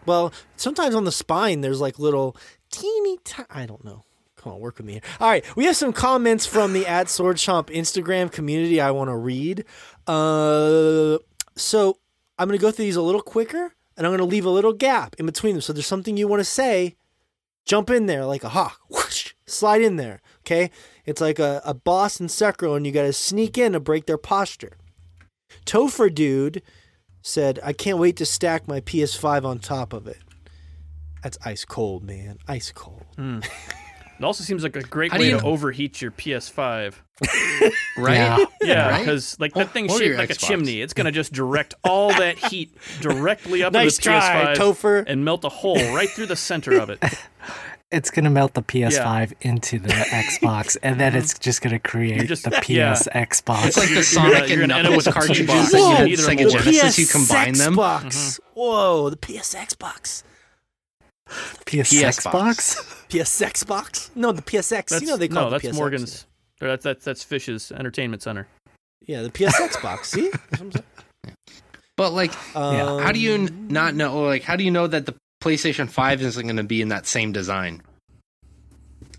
Well, 0.05 0.33
sometimes 0.55 0.95
on 0.95 1.05
the 1.05 1.11
spine 1.11 1.61
there's 1.61 1.81
like 1.81 1.99
little 1.99 2.35
teeny. 2.71 3.17
T- 3.23 3.43
I 3.49 3.63
I 3.63 3.65
don't 3.65 3.83
know. 3.83 4.03
Come 4.37 4.53
on, 4.53 4.59
work 4.59 4.77
with 4.77 4.87
me 4.87 4.93
here. 4.93 5.01
All 5.19 5.29
right, 5.29 5.45
we 5.55 5.65
have 5.65 5.75
some 5.75 5.93
comments 5.93 6.47
from 6.47 6.73
the 6.73 6.87
at 6.87 7.09
Sword 7.09 7.37
Chomp 7.37 7.67
Instagram 7.69 8.31
community. 8.31 8.81
I 8.81 8.89
want 8.89 9.09
to 9.09 9.15
read. 9.15 9.65
Uh, 10.07 11.19
so 11.55 11.97
I'm 12.39 12.47
going 12.47 12.57
to 12.57 12.61
go 12.61 12.71
through 12.71 12.85
these 12.85 12.95
a 12.95 13.03
little 13.03 13.21
quicker, 13.21 13.75
and 13.95 14.07
I'm 14.07 14.11
going 14.11 14.17
to 14.17 14.25
leave 14.25 14.45
a 14.45 14.49
little 14.49 14.73
gap 14.73 15.15
in 15.19 15.27
between 15.27 15.53
them. 15.53 15.61
So 15.61 15.73
there's 15.73 15.85
something 15.85 16.17
you 16.17 16.27
want 16.27 16.39
to 16.39 16.45
say, 16.45 16.95
jump 17.65 17.91
in 17.91 18.07
there 18.07 18.25
like 18.25 18.43
a 18.43 18.49
hawk, 18.49 18.79
whoosh, 18.89 19.33
slide 19.45 19.83
in 19.83 19.97
there. 19.97 20.21
Okay, 20.39 20.71
it's 21.05 21.21
like 21.21 21.37
a, 21.37 21.61
a 21.63 21.75
boss 21.75 22.19
in 22.19 22.25
Sekiro, 22.25 22.75
and 22.75 22.83
you 22.87 22.91
got 22.91 23.03
to 23.03 23.13
sneak 23.13 23.59
in 23.59 23.73
to 23.73 23.79
break 23.79 24.07
their 24.07 24.17
posture. 24.17 24.77
Topher 25.67 26.11
dude 26.11 26.63
said, 27.21 27.59
"I 27.63 27.73
can't 27.73 27.97
wait 27.97 28.17
to 28.17 28.25
stack 28.25 28.67
my 28.67 28.79
PS5 28.81 29.45
on 29.45 29.59
top 29.59 29.93
of 29.93 30.07
it." 30.07 30.17
That's 31.23 31.37
ice 31.45 31.65
cold, 31.65 32.03
man. 32.03 32.37
Ice 32.47 32.71
cold. 32.73 33.05
Hmm. 33.15 33.39
It 34.19 34.23
also 34.25 34.43
seems 34.43 34.61
like 34.61 34.75
a 34.75 34.83
great 34.83 35.11
How 35.11 35.17
way 35.17 35.29
you- 35.29 35.39
to 35.39 35.43
overheat 35.43 35.99
your 35.99 36.11
PS5. 36.11 36.93
Right? 37.97 38.13
Yeah. 38.13 38.37
Yeah, 38.61 38.89
Right? 38.89 38.99
because 38.99 39.35
like 39.39 39.55
that 39.55 39.71
thing's 39.71 39.91
shaped 39.93 40.05
your 40.05 40.17
like 40.19 40.29
a 40.29 40.35
chimney. 40.35 40.79
It's 40.79 40.93
gonna 40.93 41.11
just 41.11 41.33
direct 41.33 41.73
all 41.83 42.09
that 42.09 42.37
heat 42.51 42.71
directly 42.99 43.63
up 43.63 43.73
Nice 43.73 43.97
into 43.97 44.09
the 44.11 44.19
try, 44.19 44.53
PS5 44.53 44.57
Topher. 44.57 45.03
and 45.07 45.25
melt 45.25 45.43
a 45.43 45.49
hole 45.49 45.75
right 45.95 46.07
through 46.07 46.27
the 46.27 46.35
center 46.35 46.77
of 46.79 46.91
it. 46.91 47.03
It's 47.91 48.09
gonna 48.09 48.29
melt 48.29 48.53
the 48.53 48.61
PS5 48.63 49.33
into 49.41 49.77
the 49.77 49.89
Xbox, 49.89 50.77
and 50.81 50.97
then 50.99 51.13
it's 51.15 51.37
just 51.37 51.61
gonna 51.61 51.77
create 51.79 52.25
just- 52.27 52.45
the 52.45 52.51
PS 52.51 52.69
yeah. 52.69 52.93
Xbox. 53.25 53.67
It's 53.67 53.77
like 53.77 53.89
the 53.89 54.01
Sonic 54.03 54.47
you're 54.49 54.61
and 54.63 54.71
gonna 54.71 54.83
Knuckles 54.83 55.05
with 55.07 55.13
cartridges 55.13 55.45
T-box. 55.47 55.71
that 55.71 55.77
you 55.77 55.83
Whoa, 55.83 55.95
had 55.95 56.07
either 56.07 56.23
Sega 56.23 56.45
or. 56.45 56.49
Genesis. 56.63 56.99
You 56.99 57.07
combine 57.07 57.53
them. 57.53 57.75
Xbox. 57.75 58.39
Whoa, 58.53 59.09
the 59.09 59.17
PSX 59.17 59.77
box. 59.77 60.23
PS 61.65 61.89
PS 61.89 61.93
Xbox. 62.19 63.07
PSX 63.09 63.67
box? 63.67 64.11
No, 64.15 64.31
the 64.31 64.41
PSX. 64.41 64.87
That's, 64.89 65.01
you 65.01 65.07
know 65.07 65.17
they 65.17 65.27
call 65.27 65.43
no, 65.43 65.47
it 65.47 65.51
that's 65.51 65.63
the 65.63 65.69
PSX. 65.71 65.75
Morgan's. 65.75 66.25
or 66.61 66.67
That's 66.69 66.83
that's 66.83 67.03
that's 67.05 67.23
Fish's 67.23 67.71
entertainment 67.71 68.21
center. 68.21 68.47
Yeah, 69.05 69.21
the 69.23 69.29
PSX 69.29 69.81
box. 69.81 70.09
See? 70.11 70.29
That's 70.29 70.51
what 70.51 70.61
I'm 70.61 70.71
saying. 70.71 71.35
But 71.97 72.13
like, 72.13 72.31
Yeah. 72.55 72.99
how 73.01 73.11
do 73.11 73.19
you 73.19 73.35
Um, 73.35 73.47
n- 73.47 73.67
not 73.69 73.95
know? 73.95 74.21
Like, 74.23 74.43
how 74.43 74.55
do 74.55 74.63
you 74.63 74.71
know 74.71 74.87
that 74.87 75.05
the 75.05 75.15
PlayStation 75.41 75.89
Five 75.89 76.21
isn't 76.21 76.43
going 76.45 76.55
to 76.57 76.63
be 76.63 76.81
in 76.81 76.87
that 76.89 77.05
same 77.07 77.31
design? 77.33 77.81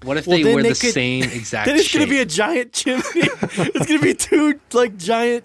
What 0.04 0.16
if 0.16 0.26
Well, 0.26 0.36
they 0.38 0.42
then 0.42 0.54
wear 0.54 0.62
they 0.62 0.70
the 0.70 0.74
could- 0.80 0.94
same 0.94 1.22
exact 1.32 1.66
Then 1.66 1.76
it's 1.76 1.86
shape? 1.86 2.00
gonna 2.00 2.10
be 2.10 2.18
a 2.20 2.24
giant 2.24 2.72
chimney. 2.72 3.02
it's 3.14 3.86
gonna 3.86 4.00
be 4.00 4.14
two 4.28 4.58
like 4.72 4.96
giant 4.96 5.44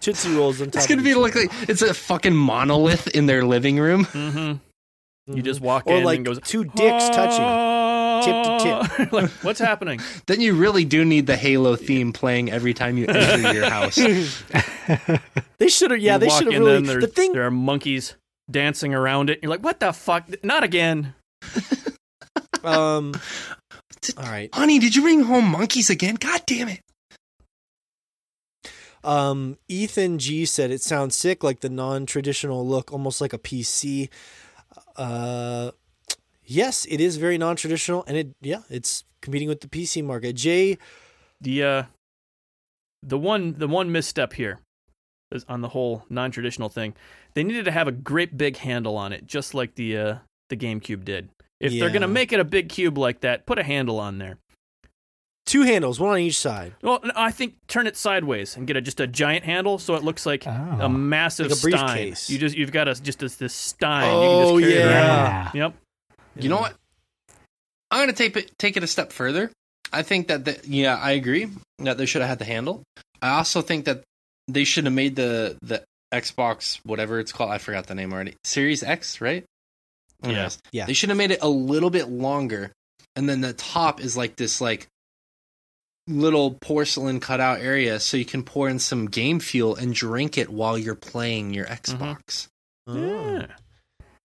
Tootsie 0.00 0.34
rolls 0.36 0.60
on 0.60 0.66
top. 0.70 0.76
it's 0.76 0.86
gonna 0.86 1.02
be 1.02 1.14
like, 1.14 1.34
like 1.34 1.50
it's 1.68 1.82
a 1.82 1.92
fucking 1.94 2.34
monolith 2.34 3.08
in 3.08 3.26
their 3.26 3.44
living 3.44 3.78
room. 3.78 4.04
Mm-hmm. 4.04 5.34
You 5.34 5.42
Mhm. 5.42 5.44
just 5.44 5.60
walk 5.60 5.86
or 5.88 5.96
in 5.96 6.04
like 6.04 6.16
and 6.18 6.26
goes 6.26 6.38
two 6.44 6.62
dicks 6.64 7.08
touching. 7.08 8.22
tip 8.22 8.44
to 8.44 8.96
tip. 8.96 9.12
like, 9.12 9.30
what's 9.42 9.58
happening? 9.58 9.98
Then 10.26 10.40
you 10.40 10.54
really 10.54 10.84
do 10.84 11.04
need 11.04 11.26
the 11.26 11.36
Halo 11.36 11.74
theme 11.74 12.12
playing 12.12 12.50
every 12.52 12.74
time 12.74 12.96
you 12.98 13.06
enter 13.08 13.52
your 13.52 13.68
house. 13.68 13.96
They 15.58 15.68
should 15.68 15.90
have. 15.90 15.98
Yeah, 16.00 16.14
You 16.14 16.18
they 16.20 16.28
should 16.28 16.52
have 16.52 16.62
really. 16.62 16.86
then 16.86 17.00
The 17.00 17.06
thing. 17.08 17.32
there 17.32 17.44
are 17.46 17.50
monkeys 17.50 18.14
dancing 18.50 18.94
around 18.94 19.30
it. 19.30 19.40
You're 19.42 19.50
like, 19.50 19.62
what 19.62 19.80
the 19.80 19.92
fuck? 19.92 20.28
Not 20.44 20.64
again. 20.64 21.14
Um. 22.64 23.14
All 24.18 24.24
right. 24.24 24.52
Honey, 24.52 24.80
did 24.80 24.96
you 24.96 25.02
bring 25.02 25.22
home 25.22 25.44
monkeys 25.46 25.88
again? 25.88 26.16
God 26.16 26.42
damn 26.46 26.68
it! 26.68 26.80
Um, 29.04 29.56
Ethan 29.68 30.18
G 30.18 30.44
said 30.44 30.72
it 30.72 30.82
sounds 30.82 31.14
sick, 31.14 31.44
like 31.44 31.60
the 31.60 31.68
non-traditional 31.68 32.66
look, 32.66 32.92
almost 32.92 33.20
like 33.20 33.32
a 33.32 33.38
PC. 33.38 34.08
Uh, 34.96 35.70
yes, 36.44 36.86
it 36.90 37.00
is 37.00 37.18
very 37.18 37.38
non-traditional, 37.38 38.04
and 38.08 38.16
it 38.16 38.28
yeah, 38.40 38.62
it's 38.68 39.04
competing 39.20 39.48
with 39.48 39.60
the 39.60 39.68
PC 39.68 40.02
market. 40.04 40.34
Jay, 40.34 40.76
The 41.40 41.62
uh, 41.62 41.82
the 43.02 43.18
one 43.18 43.54
the 43.58 43.68
one 43.68 43.92
misstep 43.92 44.32
here 44.32 44.58
is 44.58 44.65
on 45.48 45.60
the 45.60 45.68
whole 45.68 46.04
non-traditional 46.08 46.68
thing. 46.68 46.94
They 47.34 47.42
needed 47.44 47.64
to 47.66 47.70
have 47.72 47.88
a 47.88 47.92
great 47.92 48.36
big 48.36 48.56
handle 48.58 48.96
on 48.96 49.12
it, 49.12 49.26
just 49.26 49.54
like 49.54 49.74
the 49.74 49.96
uh, 49.98 50.14
the 50.48 50.56
GameCube 50.56 51.04
did. 51.04 51.28
If 51.60 51.72
they're 51.78 51.90
gonna 51.90 52.08
make 52.08 52.32
it 52.32 52.40
a 52.40 52.44
big 52.44 52.68
cube 52.68 52.96
like 52.98 53.20
that, 53.20 53.46
put 53.46 53.58
a 53.58 53.62
handle 53.62 53.98
on 53.98 54.18
there. 54.18 54.36
two 55.46 55.62
handles, 55.62 55.98
one 56.00 56.10
on 56.10 56.18
each 56.18 56.38
side, 56.38 56.74
Well, 56.82 57.00
I 57.14 57.30
think 57.30 57.54
turn 57.68 57.86
it 57.86 57.96
sideways 57.96 58.56
and 58.56 58.66
get 58.66 58.76
a, 58.76 58.80
just 58.80 59.00
a 59.00 59.06
giant 59.06 59.44
handle 59.44 59.78
so 59.78 59.94
it 59.94 60.02
looks 60.04 60.26
like 60.26 60.44
Oh. 60.46 60.78
a 60.80 60.88
massive 60.88 61.46
Like 61.46 61.52
a 61.52 61.56
stein. 61.56 62.14
You 62.26 62.38
just 62.38 62.56
you've 62.56 62.72
got 62.72 62.88
a 62.88 62.94
just 62.94 63.18
this, 63.20 63.36
this 63.36 63.54
stein. 63.54 64.10
Oh, 64.12 64.58
you 64.58 64.66
can 64.66 64.70
just 64.70 64.82
carry 64.82 64.90
it 64.90 64.92
around. 64.92 65.50
yeah. 65.54 65.64
Yep. 65.66 65.74
You 66.40 66.48
know 66.50 66.58
what? 66.58 66.74
I'm 67.90 68.00
gonna 68.02 68.12
take 68.12 68.36
it 68.36 68.52
take 68.58 68.76
it 68.76 68.82
a 68.82 68.86
step 68.86 69.12
further. 69.12 69.50
I 69.92 70.02
think 70.02 70.28
that 70.28 70.44
the, 70.44 70.58
yeah, 70.66 70.96
I 70.96 71.12
agree 71.12 71.48
that 71.78 71.96
they 71.96 72.06
should 72.06 72.20
have 72.20 72.28
had 72.28 72.38
the 72.40 72.44
handle. 72.44 72.82
I 73.22 73.38
also 73.38 73.62
think 73.62 73.84
that 73.86 74.02
they 74.48 74.64
should 74.64 74.84
have 74.84 74.94
made 74.94 75.16
the 75.16 75.56
the 75.62 75.84
Xbox 76.12 76.80
whatever 76.84 77.18
it's 77.18 77.32
called. 77.32 77.50
I 77.50 77.58
forgot 77.58 77.86
the 77.86 77.94
name 77.94 78.12
already. 78.12 78.34
Series 78.44 78.82
X, 78.82 79.20
right? 79.20 79.44
Yeah. 80.24 80.48
Yeah. 80.72 80.86
They 80.86 80.92
should 80.92 81.10
have 81.10 81.18
made 81.18 81.30
it 81.30 81.40
a 81.42 81.48
little 81.48 81.90
bit 81.90 82.08
longer, 82.08 82.72
and 83.14 83.28
then 83.28 83.40
the 83.40 83.52
top 83.52 84.00
is 84.00 84.16
like 84.16 84.36
this 84.36 84.60
like 84.60 84.86
little 86.08 86.52
porcelain 86.52 87.20
cutout 87.20 87.60
area, 87.60 87.98
so 88.00 88.16
you 88.16 88.24
can 88.24 88.42
pour 88.42 88.68
in 88.68 88.78
some 88.78 89.06
game 89.06 89.40
fuel 89.40 89.74
and 89.74 89.92
drink 89.94 90.38
it 90.38 90.48
while 90.48 90.78
you're 90.78 90.94
playing 90.94 91.52
your 91.52 91.66
Xbox. 91.66 92.48
Mm-hmm. 92.88 92.98
Oh, 92.98 93.36
Yeah. 93.38 93.46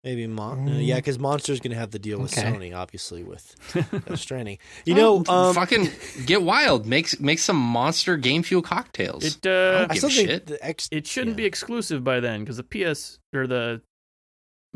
Maybe 0.04 0.28
Mon- 0.28 0.68
Mm. 0.68 0.86
yeah, 0.86 0.96
because 0.98 1.18
Monster's 1.20 1.60
gonna 1.60 1.76
have 1.76 1.92
the 1.92 2.00
deal 2.00 2.20
with 2.20 2.38
Okay. 2.38 2.48
Sony, 2.50 2.76
obviously 2.76 3.24
with 3.24 3.56
Death 3.74 4.16
Stranding. 4.20 4.58
You 4.86 4.96
know, 4.96 5.24
Oh, 5.28 5.50
um, 5.50 5.56
fucking 5.56 5.90
get 6.26 6.42
wild. 6.44 6.86
Make 6.86 7.20
make 7.22 7.40
some 7.40 7.58
monster 7.58 8.18
game 8.18 8.44
fuel 8.44 8.62
cocktails. 8.62 9.24
It 9.24 9.46
uh, 9.46 9.80
don't 9.88 9.92
I 9.92 9.96
still 9.96 10.10
a 10.10 10.12
think 10.12 10.30
shit. 10.30 10.46
the 10.48 10.66
X. 10.66 10.90
it 10.92 11.08
shouldn't 11.08 11.36
yeah. 11.38 11.44
be 11.44 11.46
exclusive 11.46 12.04
by 12.04 12.20
then 12.20 12.42
because 12.42 12.58
the 12.58 12.64
PS 12.64 13.20
or 13.34 13.48
the 13.48 13.82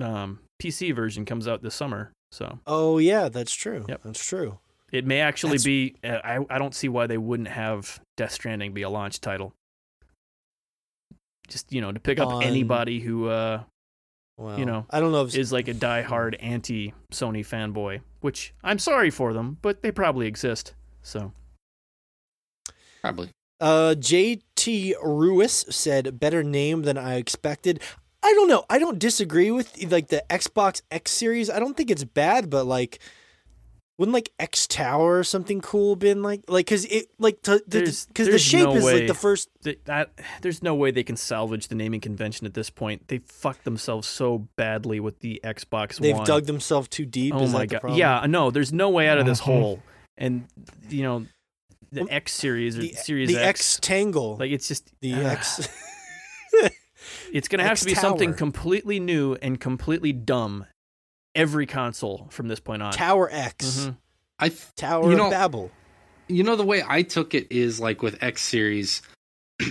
um, 0.02 0.40
PC 0.62 0.96
version 0.96 1.26
comes 1.26 1.48
out 1.48 1.62
this 1.62 1.76
summer. 1.76 2.12
So 2.32 2.60
Oh 2.68 2.98
yeah, 2.98 3.30
that's 3.30 3.54
true. 3.54 3.86
Yep. 3.88 4.02
That's 4.04 4.26
true. 4.26 4.60
it 4.92 5.06
may 5.06 5.20
actually 5.22 5.58
That's- 5.58 5.66
be. 5.66 5.96
Uh, 6.04 6.20
I 6.24 6.46
I 6.50 6.58
don't 6.60 6.76
see 6.76 6.88
why 6.90 7.08
they 7.08 7.18
wouldn't 7.18 7.50
have 7.50 8.00
Death 8.16 8.32
Stranding 8.34 8.74
be 8.74 8.82
a 8.84 8.90
launch 8.90 9.20
title. 9.22 9.54
Just 11.48 11.72
you 11.72 11.80
know 11.82 11.92
to 11.92 12.00
pick 12.00 12.20
up 12.20 12.28
On- 12.30 12.44
anybody 12.44 13.00
who 13.00 13.28
uh, 13.28 13.64
Well, 14.38 14.60
You 14.60 14.66
know, 14.66 14.86
I 14.90 15.00
don't 15.00 15.12
know 15.12 15.24
if 15.24 15.36
is 15.36 15.52
like 15.52 15.68
a 15.68 15.74
diehard 15.74 16.36
anti 16.40 16.94
Sony 17.12 17.46
fanboy, 17.46 18.02
which 18.22 18.54
I'm 18.64 18.78
sorry 18.80 19.10
for 19.10 19.34
them, 19.34 19.58
but 19.62 19.82
they 19.82 19.92
probably 19.92 20.28
exist. 20.28 20.76
So 21.02 21.34
Probably. 23.02 23.30
Uh, 23.60 23.96
JT 23.98 24.94
Ruiz 25.02 25.66
said, 25.70 26.20
"Better 26.20 26.44
name 26.44 26.84
than 26.84 26.98
I 26.98 27.16
expected." 27.16 27.82
I 28.22 28.34
don't 28.34 28.48
know. 28.48 28.66
I 28.70 28.78
don't 28.78 29.00
disagree 29.00 29.52
with 29.52 29.92
like 29.92 30.10
the 30.10 30.24
Xbox 30.30 30.82
X 30.92 31.12
series. 31.12 31.50
I 31.50 31.60
don't 31.60 31.76
think 31.78 31.90
it's 31.90 32.04
bad, 32.04 32.50
but 32.50 32.66
like, 32.66 33.00
wouldn't 33.98 34.14
like 34.14 34.32
X 34.40 34.68
Tower 34.68 35.18
or 35.20 35.24
something 35.24 35.60
cool 35.62 35.96
been 35.96 36.22
like 36.22 36.42
like 36.48 36.66
because 36.66 36.86
it 36.86 37.08
like 37.18 37.42
because 37.42 37.62
the, 37.68 38.24
the 38.32 38.38
shape 38.40 38.66
no 38.66 38.76
is 38.76 38.84
way. 38.84 39.00
like 39.00 39.08
the 39.08 39.14
first. 39.14 39.50
th- 39.64 39.80
that 39.86 40.12
there's 40.42 40.62
no 40.62 40.76
way 40.76 40.92
they 40.92 41.04
can 41.04 41.16
salvage 41.18 41.68
the 41.68 41.76
naming 41.76 42.00
convention 42.02 42.46
at 42.46 42.54
this 42.54 42.70
point. 42.70 43.08
They 43.08 43.20
fucked 43.20 43.64
themselves 43.64 44.08
so 44.08 44.48
badly 44.56 45.00
with 45.00 45.20
the 45.22 45.42
Xbox 45.44 46.00
one. 46.00 46.04
They've 46.08 46.16
One. 46.16 46.26
dug 46.26 46.46
themselves 46.46 46.88
too 46.90 47.06
deep. 47.06 47.34
oh 47.34 47.44
is 47.44 47.52
my 47.54 47.60
that 47.62 47.68
god! 47.68 47.82
problem? 47.82 48.00
Yeah, 48.00 48.26
no, 48.28 48.52
there's 48.52 48.72
no 48.72 48.90
way 48.90 49.08
out 49.08 49.18
of 49.18 49.26
this 49.26 49.40
Mhm. 49.42 49.46
hole. 49.46 49.84
And 50.18 50.48
you 50.90 51.04
know, 51.04 51.26
the 51.92 52.02
Well, 52.02 52.10
X 52.12 52.34
series 52.34 52.78
or 52.78 52.82
the 52.82 52.94
Series 52.94 53.30
the 53.30 53.38
X, 53.38 53.48
X 53.48 53.80
Tangle, 53.82 54.38
like 54.38 54.52
it's 54.52 54.68
just 54.68 54.92
the 55.02 55.14
uh, 55.14 55.22
X. 55.30 55.68
It's 57.32 57.48
gonna 57.48 57.64
have 57.68 57.80
to 57.80 57.86
be 57.86 57.94
something 57.96 58.34
completely 58.34 59.00
new 59.00 59.36
and 59.42 59.60
completely 59.60 60.12
dumb. 60.14 60.66
Every 61.38 61.66
console 61.66 62.28
from 62.32 62.48
this 62.50 62.60
point 62.60 62.82
on. 62.82 62.92
Tower 62.94 63.30
X, 63.32 63.86
Mhm. 63.88 63.98
I 64.40 64.50
th- 64.50 64.62
Tower 64.76 65.10
You 65.12 65.18
know- 65.18 65.26
of 65.26 65.32
Babel. 65.32 65.72
you 66.28 66.44
know 66.44 66.56
the 66.56 66.66
way 66.66 66.84
I 66.86 67.04
took 67.04 67.34
it 67.34 67.48
is 67.52 67.80
like 67.80 68.02
with 68.02 68.22
X 68.22 68.42
series. 68.42 69.02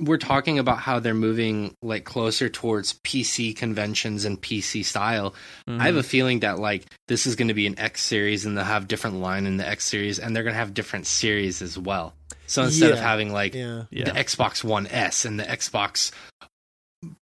we're 0.00 0.18
talking 0.18 0.58
about 0.58 0.78
how 0.78 1.00
they're 1.00 1.14
moving 1.14 1.74
like 1.82 2.04
closer 2.04 2.48
towards 2.50 2.94
PC 3.02 3.54
conventions 3.56 4.24
and 4.26 4.40
PC 4.40 4.82
style. 4.84 5.34
Mhm. 5.68 5.80
I 5.80 5.84
have 5.86 5.96
a 5.96 6.02
feeling 6.02 6.40
that 6.40 6.58
like 6.58 6.84
this 7.08 7.26
is 7.26 7.34
going 7.34 7.48
to 7.48 7.54
be 7.54 7.66
an 7.66 7.78
X 7.78 8.02
series 8.02 8.44
and 8.44 8.56
they'll 8.58 8.64
have 8.64 8.88
different 8.88 9.20
line 9.20 9.46
in 9.46 9.56
the 9.56 9.66
X 9.66 9.84
series 9.86 10.18
and 10.18 10.34
they're 10.36 10.42
going 10.42 10.52
to 10.54 10.58
have 10.58 10.74
different 10.74 11.06
series 11.06 11.62
as 11.62 11.78
well. 11.78 12.14
So 12.46 12.62
instead 12.64 12.92
of 12.92 12.98
having 12.98 13.32
like 13.32 13.54
Yeah. 13.54 13.84
yeah. 13.90 14.04
the 14.04 14.10
Xbox 14.12 14.62
One 14.62 14.86
S 14.86 15.24
and 15.24 15.40
the 15.40 15.44
Xbox 15.44 16.12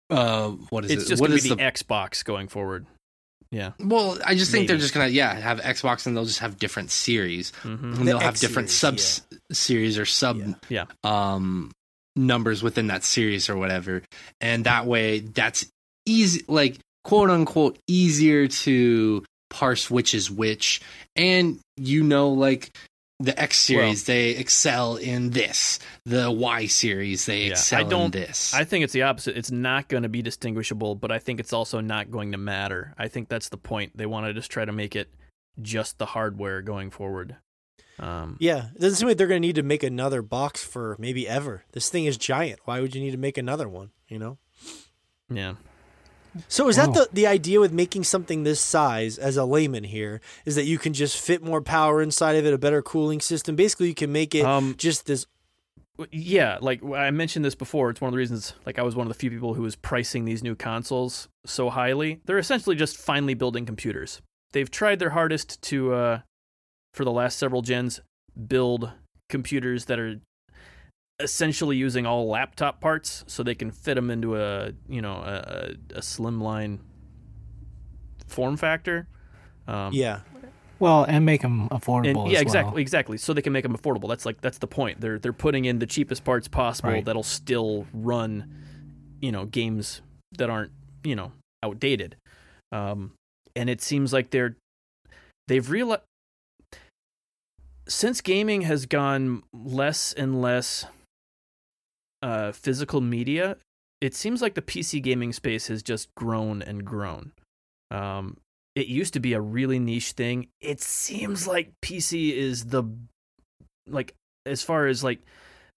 uh 0.09 0.49
what 0.69 0.85
is 0.85 0.91
it's 0.91 1.03
it? 1.05 1.09
just 1.09 1.21
What 1.21 1.27
going 1.29 1.39
to 1.39 1.45
is 1.45 1.55
be 1.55 1.55
the, 1.63 1.71
Xbox 1.71 2.23
going 2.25 2.47
forward. 2.47 2.85
Yeah. 3.53 3.71
Well, 3.79 4.17
I 4.25 4.33
just 4.35 4.51
think 4.51 4.67
they're 4.67 4.77
just 4.77 4.93
gonna 4.93 5.09
yeah 5.09 5.33
have 5.35 5.61
Xbox 5.61 6.07
and 6.07 6.17
they'll 6.17 6.25
just 6.25 6.39
have 6.39 6.57
different 6.57 6.89
series 6.91 7.51
hmm 7.61 7.69
and 7.93 8.07
they'll 8.07 8.19
have 8.19 8.31
X 8.33 8.41
different 8.41 8.69
series, 8.71 9.21
sub 9.21 9.39
series 9.55 9.99
or 9.99 10.05
sub 10.05 10.37
Yeah. 10.37 10.53
Yeah. 10.69 10.85
um 11.03 11.71
numbers 12.15 12.61
within 12.63 12.87
that 12.87 13.03
series 13.03 13.49
or 13.49 13.55
whatever, 13.57 14.01
and 14.41 14.65
that 14.65 14.85
way 14.87 15.19
that's 15.19 15.65
easy 16.05 16.43
like 16.47 16.79
quote 17.03 17.29
unquote 17.29 17.77
easier 17.87 18.47
to 18.47 19.23
parse 19.49 19.89
which 19.89 20.13
is 20.15 20.31
which, 20.31 20.81
and 21.15 21.59
you 21.77 22.03
know 22.03 22.29
like. 22.29 22.71
The 23.19 23.39
X 23.39 23.57
series, 23.59 24.03
they 24.05 24.31
excel 24.31 24.97
in 24.97 25.29
this. 25.29 25.79
The 26.05 26.29
Y 26.31 26.65
series, 26.65 27.25
they 27.25 27.43
Yeah, 27.43 27.49
I 27.49 27.51
excel 27.51 27.81
in 27.81 27.89
don't- 27.89 28.11
this. 28.11 28.53
I 28.53 28.63
think 28.65 28.83
it's 28.83 28.93
the 28.93 29.03
opposite. 29.03 29.37
It's 29.37 29.51
not 29.51 29.87
going 29.87 30.03
to 30.03 30.09
be 30.09 30.21
distinguishable, 30.21 30.95
but 30.95 31.11
I 31.11 31.19
think 31.19 31.39
it's 31.39 31.53
also 31.53 31.79
not 31.79 32.11
going 32.11 32.31
to 32.33 32.37
matter. 32.37 32.93
I 32.97 33.07
think 33.07 33.29
that's 33.29 33.49
the 33.49 33.57
point. 33.57 33.95
They 33.95 34.05
want 34.07 34.25
to 34.25 34.33
just 34.33 34.51
try 34.51 34.65
to 34.65 34.71
make 34.73 34.95
it 34.95 35.13
just 35.61 35.99
the 35.99 36.07
hardware 36.07 36.61
going 36.61 36.89
forward. 36.89 37.37
Um, 37.99 38.37
Yeah, 38.39 38.69
it 38.75 38.81
doesn't 38.81 38.97
seem 38.97 39.07
like 39.07 39.17
they're 39.17 39.27
going 39.27 39.41
to 39.41 39.47
need 39.47 39.55
to 39.55 39.63
make 39.63 39.83
another 39.83 40.21
box 40.23 40.63
for 40.63 40.95
maybe 40.99 41.27
ever. 41.27 41.63
This 41.73 41.89
thing 41.89 42.05
is 42.05 42.17
giant. 42.17 42.59
Why 42.65 42.81
would 42.81 42.95
you 42.95 43.01
need 43.01 43.11
to 43.11 43.17
make 43.17 43.37
another 43.37 43.69
one? 43.69 43.91
You 44.09 44.17
know. 44.19 44.37
yeah. 45.29 45.53
So 46.47 46.67
is 46.67 46.75
that 46.77 46.93
the 46.93 47.07
the 47.13 47.27
idea 47.27 47.59
with 47.59 47.71
making 47.71 48.03
something 48.05 48.43
this 48.43 48.59
size 48.59 49.17
as 49.17 49.37
a 49.37 49.45
layman 49.45 49.83
here 49.83 50.19
is 50.45 50.55
that 50.55 50.65
you 50.65 50.77
can 50.77 50.93
just 50.93 51.19
fit 51.19 51.43
more 51.43 51.61
power 51.61 52.01
inside 52.01 52.35
of 52.35 52.45
it, 52.45 52.53
a 52.53 52.57
better 52.57 52.81
cooling 52.81 53.21
system. 53.21 53.55
Basically, 53.55 53.87
you 53.87 53.95
can 53.95 54.11
make 54.11 54.33
it 54.33 54.45
Um, 54.45 54.75
just 54.77 55.05
this. 55.05 55.25
yeah, 56.11 56.57
like 56.61 56.83
I 56.83 57.11
mentioned 57.11 57.45
this 57.45 57.55
before. 57.55 57.89
It's 57.91 58.01
one 58.01 58.07
of 58.09 58.13
the 58.13 58.17
reasons. 58.17 58.53
Like 58.65 58.79
I 58.79 58.81
was 58.81 58.95
one 58.95 59.05
of 59.05 59.13
the 59.13 59.19
few 59.19 59.29
people 59.29 59.53
who 59.53 59.61
was 59.61 59.75
pricing 59.75 60.25
these 60.25 60.41
new 60.43 60.55
consoles 60.55 61.27
so 61.45 61.69
highly. 61.69 62.19
They're 62.25 62.39
essentially 62.39 62.75
just 62.75 62.97
finally 62.97 63.35
building 63.35 63.65
computers. 63.65 64.21
They've 64.53 64.69
tried 64.69 64.99
their 64.99 65.11
hardest 65.11 65.61
to, 65.63 65.93
uh, 65.93 66.19
for 66.93 67.03
the 67.05 67.11
last 67.11 67.37
several 67.37 67.61
gens, 67.61 68.01
build 68.47 68.91
computers 69.29 69.85
that 69.85 69.99
are 69.99 70.19
essentially 71.19 71.77
using 71.77 72.05
all 72.05 72.27
laptop 72.27 72.79
parts, 72.81 73.23
so 73.27 73.43
they 73.43 73.55
can 73.55 73.71
fit 73.71 73.95
them 73.95 74.09
into 74.09 74.35
a 74.37 74.71
you 74.87 75.01
know 75.01 75.13
a, 75.15 75.75
a, 75.93 75.97
a 75.97 76.01
slimline 76.01 76.79
form 78.27 78.57
factor. 78.57 79.07
Um, 79.67 79.93
Yeah, 79.93 80.21
Well, 80.79 81.03
and 81.05 81.25
make 81.25 81.41
them 81.41 81.69
affordable. 81.69 82.07
and 82.07 82.17
as 82.17 82.31
yeah, 82.31 82.39
well. 82.39 82.41
exactly, 82.41 82.81
exactly. 82.81 83.17
So 83.17 83.33
they 83.33 83.41
can 83.41 83.53
make 83.53 83.63
them 83.63 83.77
affordable. 83.77 84.09
That's 84.09 84.25
like 84.25 84.41
that's 84.41 84.57
the 84.57 84.67
point. 84.67 84.99
They're 85.01 85.19
they're 85.19 85.33
putting 85.33 85.65
in 85.65 85.79
the 85.79 85.85
cheapest 85.85 86.23
parts 86.23 86.47
possible 86.47 86.89
Right. 86.91 87.05
that'll 87.05 87.23
still 87.23 87.85
run, 87.93 88.53
you 89.21 89.31
know, 89.31 89.45
games 89.45 90.01
that 90.37 90.49
aren't 90.49 90.71
you 91.03 91.15
know 91.15 91.31
outdated. 91.63 92.15
Um, 92.71 93.11
and 93.55 93.69
it 93.69 93.81
seems 93.81 94.11
like 94.11 94.31
they're 94.31 94.55
they've 95.47 95.69
realized 95.69 96.01
since 97.87 98.21
gaming 98.21 98.61
has 98.63 98.85
gone 98.85 99.43
less 99.53 100.13
and 100.13 100.41
less 100.41 100.85
uh, 102.23 102.53
physical 102.53 103.01
media, 103.01 103.57
it 104.01 104.15
seems 104.15 104.41
like 104.41 104.55
the 104.55 104.61
PC 104.61 105.03
gaming 105.03 105.33
space 105.33 105.67
has 105.67 105.83
just 105.83 106.07
grown 106.15 106.61
and 106.61 106.85
grown. 106.85 107.33
Um, 107.91 108.37
it 108.75 108.87
used 108.87 109.13
to 109.13 109.19
be 109.19 109.33
a 109.33 109.41
really 109.41 109.77
niche 109.77 110.13
thing. 110.13 110.47
It 110.61 110.81
seems 110.81 111.47
like 111.47 111.73
PC 111.83 112.33
is 112.33 112.65
the 112.65 112.85
like 113.87 114.15
as 114.45 114.63
far 114.63 114.87
as 114.87 115.03
like 115.03 115.19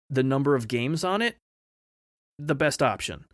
the 0.10 0.24
number 0.24 0.56
of 0.56 0.68
games 0.68 1.04
on 1.04 1.22
it, 1.22 1.36
the 2.38 2.56
best 2.56 2.82
option. 2.82 3.26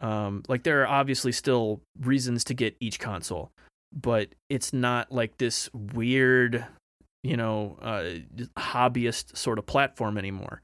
Um, 0.00 0.42
like 0.48 0.64
there 0.64 0.82
are 0.82 0.88
obviously 0.88 1.32
still 1.32 1.80
reasons 2.00 2.44
to 2.44 2.54
get 2.54 2.76
each 2.80 2.98
console, 2.98 3.50
but 3.92 4.28
it's 4.50 4.72
not 4.72 5.10
like 5.12 5.38
this 5.38 5.70
weird, 5.72 6.66
you 7.22 7.36
know, 7.36 7.78
uh, 7.80 8.10
hobbyist 8.58 9.36
sort 9.36 9.58
of 9.58 9.66
platform 9.66 10.18
anymore. 10.18 10.62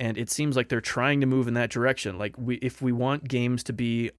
And 0.00 0.16
it 0.18 0.30
seems 0.30 0.56
like 0.56 0.68
they're 0.70 0.80
trying 0.80 1.20
to 1.20 1.26
move 1.26 1.46
in 1.46 1.54
that 1.54 1.70
direction. 1.70 2.18
Like 2.18 2.34
we, 2.38 2.56
if 2.56 2.80
we 2.82 2.90
want 2.90 3.28
games 3.28 3.62
to 3.64 3.72
be 3.74 4.10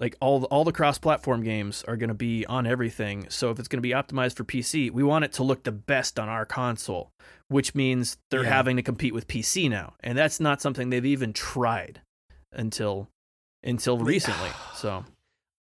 like 0.00 0.14
all 0.20 0.38
the, 0.38 0.46
all 0.46 0.62
the 0.62 0.70
cross-platform 0.72 1.42
games 1.42 1.84
are 1.88 1.96
going 1.96 2.08
to 2.08 2.14
be 2.14 2.46
on 2.46 2.64
everything. 2.66 3.26
So 3.30 3.50
if 3.50 3.58
it's 3.58 3.66
going 3.66 3.78
to 3.78 3.82
be 3.82 3.90
optimized 3.90 4.36
for 4.36 4.44
PC, 4.44 4.92
we 4.92 5.02
want 5.02 5.24
it 5.24 5.32
to 5.34 5.42
look 5.42 5.64
the 5.64 5.72
best 5.72 6.20
on 6.20 6.28
our 6.28 6.46
console, 6.46 7.10
which 7.48 7.74
means 7.74 8.16
they're 8.30 8.44
Yeah. 8.44 8.50
having 8.54 8.76
to 8.76 8.82
compete 8.82 9.12
with 9.12 9.26
PC 9.26 9.68
now, 9.68 9.94
and 10.00 10.16
that's 10.16 10.38
not 10.38 10.60
something 10.62 10.90
they've 10.90 11.04
even 11.04 11.32
tried 11.32 12.00
until 12.52 13.08
until 13.64 13.98
recently. 13.98 14.50
So 14.76 15.04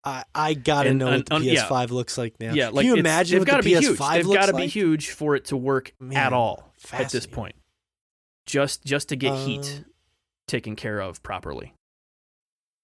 I 0.04 0.24
I 0.36 0.54
gotta 0.54 0.91
And- 0.91 0.99
know 0.99 1.08
and- 1.08 1.16
what 1.18 1.26
the 1.26 1.36
and- 1.38 1.45
PS5 1.45 1.90
looks 1.90 2.16
like 2.16 2.40
now. 2.40 2.54
yeah, 2.54 2.68
like 2.68 2.86
can 2.86 2.94
you 2.94 2.99
imagine 2.99 3.40
they've 3.40 3.41
what 3.41 3.48
gotta 3.48 3.64
the 3.64 3.74
be 3.74 3.80
PS5 3.88 4.14
huge. 4.14 4.26
They've 4.28 4.34
got 4.36 4.45
to 4.45 4.52
like? 4.54 4.64
be 4.66 4.68
huge 4.68 5.10
for 5.10 5.36
it 5.36 5.45
to 5.45 5.58
work 5.58 5.94
Man, 5.99 6.16
at 6.16 6.32
all 6.32 6.72
at 6.94 7.10
this 7.10 7.26
point. 7.26 7.56
Just 8.48 8.84
just 8.84 9.10
to 9.10 9.15
get 9.15 9.36
heat 9.45 9.76
Um, 9.80 9.86
taken 10.48 10.76
care 10.76 10.99
of 10.99 11.22
properly. 11.22 11.74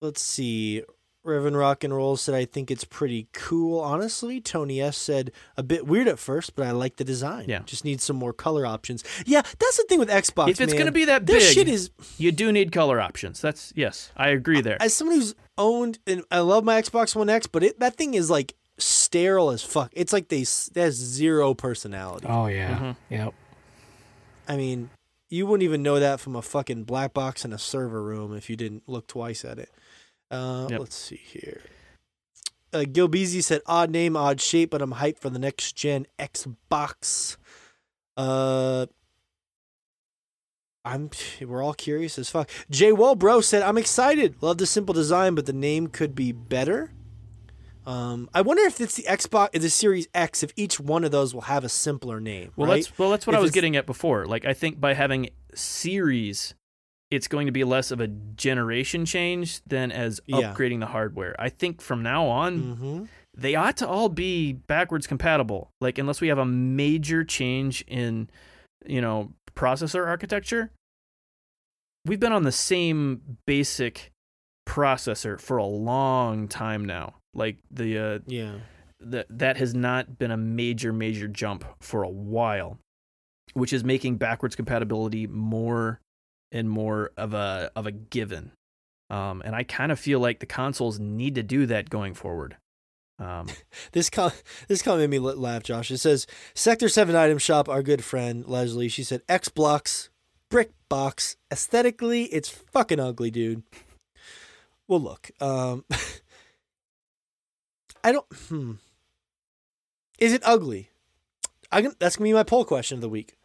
Let's 0.01 0.21
see. 0.21 0.83
Reverend 1.25 1.55
Rock 1.55 1.85
and 1.85 1.93
Roll 1.95 2.17
said, 2.17 2.35
I 2.35 2.43
think 2.43 2.69
it's 2.69 2.83
pretty 2.83 3.29
cool. 3.31 3.79
Honestly, 3.79 4.41
Tony 4.41 4.81
S 4.81 4.97
said, 4.97 5.31
a 5.55 5.63
bit 5.63 5.87
weird 5.87 6.09
at 6.09 6.19
first, 6.19 6.53
but 6.53 6.67
I 6.67 6.71
like 6.71 6.97
the 6.97 7.05
design. 7.05 7.45
Yeah. 7.47 7.61
Just 7.65 7.85
need 7.85 8.01
some 8.01 8.17
more 8.17 8.33
color 8.33 8.65
options. 8.65 9.05
Yeah, 9.25 9.41
that's 9.41 9.77
the 9.77 9.85
thing 9.87 9.99
with 9.99 10.09
Xbox. 10.09 10.49
if 10.49 10.59
it's 10.59 10.73
man. 10.73 10.79
going 10.79 10.85
to 10.87 10.91
be 10.91 11.05
that 11.05 11.25
this 11.25 11.45
big, 11.47 11.53
shit 11.55 11.69
is. 11.69 11.91
you 12.17 12.33
do 12.33 12.51
need 12.51 12.73
color 12.73 12.99
options. 12.99 13.39
That's 13.39 13.71
yes, 13.73 14.11
I 14.17 14.29
agree 14.31 14.59
there. 14.59 14.75
As 14.81 14.93
someone 14.93 15.15
who's 15.15 15.33
owned, 15.57 15.99
and 16.05 16.25
I 16.29 16.39
love 16.39 16.65
my 16.65 16.81
Xbox 16.81 17.15
One 17.15 17.29
X, 17.29 17.47
but 17.47 17.63
it, 17.63 17.79
that 17.79 17.95
thing 17.95 18.15
is 18.15 18.29
like 18.29 18.53
sterile 18.77 19.49
as 19.51 19.63
fuck. 19.63 19.91
It's 19.93 20.11
like 20.11 20.27
they 20.27 20.39
has 20.39 20.95
zero 20.95 21.53
personality. 21.53 22.27
Oh 22.29 22.47
yeah. 22.47 22.77
Mhm. 22.79 22.95
Yep. 23.09 23.33
I 24.49 24.57
mean, 24.57 24.89
you 25.33 25.47
wouldn't 25.47 25.63
even 25.63 25.81
know 25.81 25.99
that 25.99 26.19
from 26.19 26.35
a 26.35 26.43
fucking 26.43 26.83
black 26.83 27.11
box 27.11 27.43
in 27.43 27.51
a 27.53 27.57
server 27.57 28.03
room 28.03 28.35
if 28.35 28.51
you 28.51 28.55
didn't 28.55 28.83
look 28.87 29.07
twice 29.07 29.43
at 29.43 29.57
it. 29.57 29.71
Uh, 30.29 30.67
Yep. 30.69 30.79
Let's 30.79 30.95
see 30.95 31.15
here. 31.23 31.61
Uh, 32.71 32.85
Gil 32.91 33.09
Beasy 33.09 33.43
said, 33.43 33.61
"Odd 33.65 33.89
name, 33.89 34.15
odd 34.15 34.39
shape, 34.39 34.69
but 34.69 34.81
I'm 34.81 34.93
hyped 34.93 35.19
for 35.19 35.31
the 35.31 35.39
next 35.39 35.75
gen 35.75 36.05
Xbox." 36.19 37.37
Uh, 38.15 38.85
I'm. 40.85 41.09
We're 41.41 41.63
all 41.63 41.73
curious 41.73 42.19
as 42.19 42.29
fuck. 42.29 42.49
Jay 42.69 42.91
Wellbro 42.91 43.43
said, 43.43 43.63
"I'm 43.63 43.77
excited. 43.77 44.41
Love 44.41 44.59
the 44.59 44.65
simple 44.67 44.93
design, 44.93 45.33
but 45.33 45.45
the 45.47 45.53
name 45.53 45.87
could 45.87 46.13
be 46.13 46.31
better." 46.31 46.91
Um, 47.85 48.29
I 48.33 48.41
wonder 48.41 48.63
if 48.63 48.79
it's 48.81 48.95
the 48.95 49.03
Xbox, 49.03 49.51
the 49.59 49.69
Series 49.69 50.07
X, 50.13 50.43
if 50.43 50.51
each 50.55 50.79
one 50.79 51.03
of 51.03 51.11
those 51.11 51.33
will 51.33 51.41
have 51.41 51.63
a 51.63 51.69
simpler 51.69 52.19
name. 52.19 52.51
Well, 52.55 52.69
right? 52.69 52.83
that's 52.83 52.97
well, 52.97 53.09
that's 53.11 53.27
what 53.27 53.33
If 53.33 53.39
I 53.39 53.41
was 53.41 53.51
getting 53.51 53.75
at 53.75 53.85
before. 53.85 54.25
Like, 54.25 54.45
I 54.45 54.53
think 54.53 54.79
by 54.79 54.93
having 54.93 55.29
series, 55.53 56.53
it's 57.11 57.27
going 57.27 57.45
to 57.45 57.51
be 57.51 57.63
less 57.63 57.91
of 57.91 57.99
a 57.99 58.07
generation 58.07 59.05
change 59.05 59.61
than 59.65 59.91
as 59.91 60.19
Yeah. 60.27 60.53
upgrading 60.53 60.79
the 60.79 60.87
hardware. 60.87 61.35
I 61.39 61.49
think 61.49 61.81
from 61.81 62.01
now 62.03 62.25
on, 62.27 62.59
Mm-hmm. 62.59 63.03
they 63.35 63.55
ought 63.55 63.77
to 63.77 63.87
all 63.87 64.09
be 64.09 64.53
backwards 64.53 65.05
compatible. 65.07 65.69
Like, 65.81 65.97
unless 65.97 66.21
we 66.21 66.29
have 66.29 66.37
a 66.39 66.45
major 66.45 67.23
change 67.23 67.83
in, 67.87 68.29
you 68.85 69.01
know, 69.01 69.31
processor 69.55 70.07
architecture, 70.07 70.71
we've 72.05 72.19
been 72.19 72.33
on 72.33 72.43
the 72.43 72.51
same 72.51 73.37
basic 73.45 74.11
processor 74.67 75.39
for 75.39 75.57
a 75.57 75.65
long 75.65 76.47
time 76.47 76.85
now. 76.85 77.15
Like 77.33 77.57
the 77.71 77.97
uh, 77.97 78.19
Yeah. 78.27 78.55
that 78.99 79.25
that 79.29 79.57
has 79.57 79.73
not 79.73 80.17
been 80.17 80.31
a 80.31 80.37
major 80.37 80.93
major 80.93 81.27
jump 81.27 81.65
for 81.81 82.03
a 82.03 82.09
while 82.09 82.77
which 83.53 83.73
is 83.73 83.83
making 83.83 84.15
backwards 84.17 84.55
compatibility 84.55 85.27
more 85.27 85.99
and 86.51 86.69
more 86.69 87.11
of 87.17 87.33
a 87.33 87.69
of 87.75 87.85
a 87.85 87.91
given 87.91 88.51
um, 89.09 89.41
and 89.45 89.55
i 89.55 89.63
kind 89.63 89.91
of 89.91 89.99
feel 89.99 90.19
like 90.19 90.39
the 90.39 90.45
consoles 90.45 90.99
need 90.99 91.35
to 91.35 91.43
do 91.43 91.65
that 91.65 91.89
going 91.89 92.13
forward 92.13 92.55
um, 93.19 93.47
This 93.91 94.09
com- 94.09 94.31
this 94.67 94.81
comment 94.81 95.09
made 95.11 95.19
me 95.19 95.19
laugh, 95.19 95.61
Josh. 95.63 95.91
It 95.91 95.99
says 95.99 96.25
Sector 96.55 96.89
Seven 96.89 97.15
Item 97.15 97.37
Shop. 97.37 97.69
Our 97.69 97.83
good 97.83 98.03
friend 98.03 98.43
Leslie. 98.47 98.89
She 98.89 99.03
said 99.03 99.21
X 99.29 99.49
Blocks 99.49 100.09
brick 100.49 100.71
box. 100.89 101.37
Aesthetically, 101.51 102.23
it's 102.25 102.49
fucking 102.49 102.99
ugly, 102.99 103.29
dude. 103.29 103.61
Well, 104.87 104.99
look. 104.99 105.29
Um, 105.39 105.85
I 108.03 108.11
don't. 108.11 108.25
Hmm. 108.49 108.71
Is 110.19 110.33
it 110.33 110.41
ugly? 110.45 110.89
I 111.71 111.81
can, 111.81 111.93
that's 111.99 112.15
gonna 112.15 112.29
be 112.29 112.33
my 112.33 112.43
poll 112.43 112.65
question 112.65 112.97
of 112.97 113.01
the 113.01 113.09
week. 113.09 113.35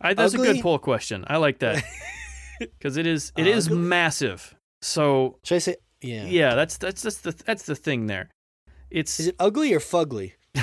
I, 0.00 0.14
that's 0.14 0.34
a 0.34 0.38
good 0.38 0.62
poll 0.62 0.78
question 0.78 1.26
i 1.28 1.36
like 1.36 1.58
that 1.58 1.84
because 2.58 2.96
it 2.96 3.06
is 3.06 3.32
it 3.36 3.46
is 3.46 3.66
Ugly? 3.66 3.78
massive. 3.78 4.54
So 4.80 5.38
Should 5.44 5.56
I 5.56 5.58
say? 5.58 5.76
Yeah. 6.00 6.24
yeah, 6.24 6.54
that's 6.54 6.78
that's 6.78 7.02
that's 7.02 7.18
the 7.18 7.32
that's 7.44 7.64
the 7.64 7.76
thing 7.76 8.06
there. 8.06 8.30
It's 8.90 9.20
Is 9.20 9.28
it 9.28 9.36
ugly 9.38 9.74
or 9.74 9.78
fugly? 9.80 10.32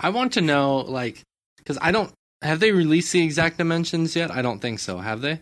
I 0.00 0.10
want 0.10 0.32
to 0.34 0.40
know, 0.40 0.78
like, 0.78 1.22
because 1.58 1.78
I 1.80 1.92
don't 1.92 2.12
have 2.40 2.60
they 2.60 2.72
released 2.72 3.12
the 3.12 3.22
exact 3.22 3.58
dimensions 3.58 4.16
yet. 4.16 4.30
I 4.30 4.42
don't 4.42 4.58
think 4.60 4.78
so. 4.78 4.98
Have 4.98 5.20
they? 5.20 5.40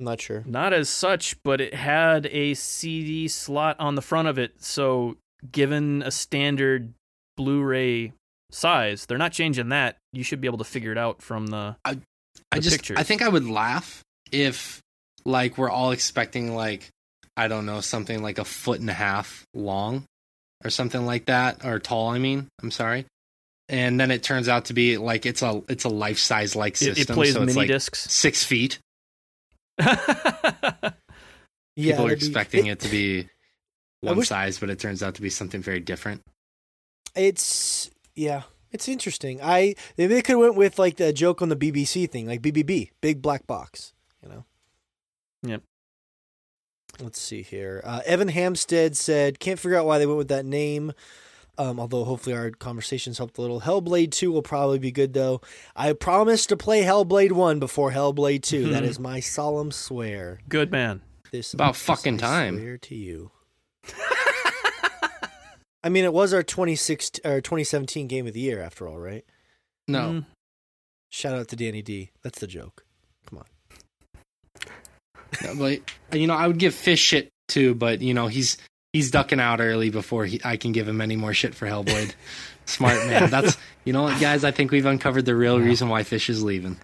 I'm 0.00 0.04
not 0.06 0.20
sure. 0.20 0.42
not 0.46 0.72
as 0.72 0.88
such, 0.88 1.36
but 1.44 1.60
it 1.60 1.74
had 1.74 2.26
a 2.26 2.54
CD 2.54 3.28
slot 3.28 3.76
on 3.78 3.94
the 3.94 4.02
front 4.02 4.28
of 4.28 4.38
it. 4.38 4.52
So 4.58 5.18
given 5.52 6.02
a 6.02 6.10
standard 6.10 6.94
Blu-ray 7.36 8.14
size, 8.50 9.04
they're 9.06 9.18
not 9.18 9.32
changing 9.32 9.68
that. 9.68 9.98
You 10.12 10.24
should 10.24 10.40
be 10.40 10.48
able 10.48 10.58
to 10.58 10.64
figure 10.64 10.90
it 10.90 10.98
out 10.98 11.20
from 11.20 11.48
the. 11.48 11.76
I 11.84 11.98
The 12.52 12.60
just 12.60 12.76
pictures. 12.76 12.96
I 12.98 13.02
think 13.02 13.20
I 13.20 13.28
would 13.28 13.46
laugh 13.46 14.02
if 14.32 14.80
like 15.26 15.58
we're 15.58 15.70
all 15.70 15.90
expecting 15.92 16.54
like 16.54 16.88
I 17.36 17.48
don't 17.48 17.66
know 17.66 17.80
something 17.80 18.22
like 18.22 18.38
a 18.38 18.44
foot 18.44 18.80
and 18.80 18.88
a 18.88 18.94
half 18.94 19.44
long 19.54 20.04
or 20.64 20.70
something 20.70 21.04
like 21.04 21.26
that 21.26 21.64
or 21.64 21.78
tall. 21.78 22.08
I 22.08 22.18
mean, 22.18 22.48
I'm 22.62 22.70
sorry. 22.70 23.04
And 23.68 24.00
then 24.00 24.10
it 24.10 24.22
turns 24.22 24.48
out 24.48 24.64
to 24.66 24.72
be 24.74 24.96
like 24.96 25.26
it's 25.26 25.42
a 25.42 25.62
it's 25.68 25.84
a 25.84 25.88
life 25.88 26.18
size 26.18 26.56
like 26.56 26.76
system. 26.76 27.02
it 27.02 27.14
plays 27.14 27.34
so 27.34 27.42
it's 27.42 27.54
mini 27.54 27.58
like 27.58 27.68
discs. 27.68 28.10
six 28.10 28.44
feet. 28.44 28.78
Yeah. 31.76 31.92
People 31.92 32.06
are 32.06 32.08
that'd 32.08 32.20
be- 32.20 32.26
expecting 32.26 32.66
it 32.66 32.80
to 32.80 32.88
be 32.88 33.28
one 34.00 34.16
wish- 34.18 34.28
size, 34.28 34.58
but 34.58 34.70
it 34.70 34.78
turns 34.78 35.02
out 35.02 35.14
to 35.14 35.22
be 35.22 35.30
something 35.30 35.62
very 35.62 35.80
different. 35.80 36.22
It's 37.14 37.90
yeah. 38.14 38.42
It's 38.72 38.88
interesting. 38.88 39.40
I 39.42 39.74
maybe 39.96 40.14
they 40.14 40.22
could 40.22 40.32
have 40.32 40.40
went 40.40 40.56
with 40.56 40.78
like 40.78 40.96
the 40.96 41.12
joke 41.12 41.42
on 41.42 41.48
the 41.48 41.56
BBC 41.56 42.10
thing, 42.10 42.26
like 42.26 42.42
BBB, 42.42 42.90
big 43.00 43.22
black 43.22 43.46
box. 43.46 43.92
You 44.22 44.28
know. 44.28 44.44
Yep. 45.44 45.62
Let's 47.00 47.20
see 47.20 47.42
here. 47.42 47.80
Uh, 47.84 48.00
Evan 48.04 48.28
Hamstead 48.28 48.94
said, 48.96 49.38
"Can't 49.40 49.58
figure 49.58 49.78
out 49.78 49.86
why 49.86 49.98
they 49.98 50.06
went 50.06 50.18
with 50.18 50.28
that 50.28 50.44
name." 50.44 50.92
Um, 51.58 51.78
although 51.78 52.04
hopefully 52.04 52.34
our 52.34 52.50
conversations 52.50 53.18
helped 53.18 53.36
a 53.36 53.42
little. 53.42 53.60
Hellblade 53.60 54.12
2 54.12 54.32
will 54.32 54.42
probably 54.42 54.78
be 54.78 54.90
good 54.90 55.12
though. 55.12 55.40
I 55.76 55.92
promise 55.92 56.46
to 56.46 56.56
play 56.56 56.82
Hellblade 56.82 57.32
1 57.32 57.58
before 57.60 57.90
Hellblade 57.92 58.42
2. 58.42 58.70
that 58.70 58.82
is 58.84 58.98
my 59.10 59.20
solemn 59.20 59.70
swear. 59.70 60.40
Good 60.48 60.70
man. 60.70 61.02
This 61.32 61.52
About 61.54 61.74
this 61.74 61.82
fucking 61.82 62.14
I 62.14 62.18
time. 62.18 62.58
Swear 62.58 62.78
to 62.78 62.94
you. 62.94 63.30
I 65.82 65.88
mean, 65.88 66.04
it 66.04 66.12
was 66.12 66.34
our 66.34 66.42
26 66.42 67.20
or 67.24 67.40
2017 67.40 68.06
game 68.06 68.26
of 68.26 68.34
the 68.34 68.40
year 68.40 68.60
after 68.60 68.86
all, 68.86 68.98
right? 68.98 69.24
No, 69.88 70.00
Mm, 70.00 70.26
Shout 71.10 71.34
out 71.34 71.48
to 71.48 71.56
Danny 71.56 71.82
D. 71.82 72.10
That's 72.22 72.38
the 72.38 72.46
joke. 72.46 72.84
Come 73.28 73.38
on. 73.40 73.44
No, 75.44 75.54
but 76.10 76.18
you 76.20 76.26
know, 76.26 76.34
I 76.34 76.46
would 76.46 76.58
give 76.58 76.74
Fish 76.74 77.00
shit 77.00 77.30
too, 77.48 77.74
but 77.74 78.00
you 78.00 78.14
know, 78.14 78.26
he's 78.28 78.58
he's 78.92 79.10
ducking 79.10 79.40
out 79.40 79.60
early 79.60 79.90
before 79.90 80.26
he, 80.26 80.40
I 80.44 80.56
can 80.56 80.72
give 80.72 80.88
him 80.88 81.00
any 81.00 81.16
more 81.16 81.34
shit 81.34 81.54
for 81.54 81.66
Hellblade. 81.66 82.14
Smart 82.66 82.96
man. 83.06 83.30
That's 83.30 83.56
you 83.84 83.92
know 83.92 84.04
what, 84.04 84.20
guys. 84.20 84.44
I 84.44 84.50
think 84.50 84.70
we've 84.70 84.86
uncovered 84.86 85.24
the 85.24 85.34
real 85.34 85.58
Yeah. 85.58 85.66
reason 85.66 85.88
why 85.88 86.02
Fish 86.02 86.30
is 86.30 86.42
leaving. 86.42 86.78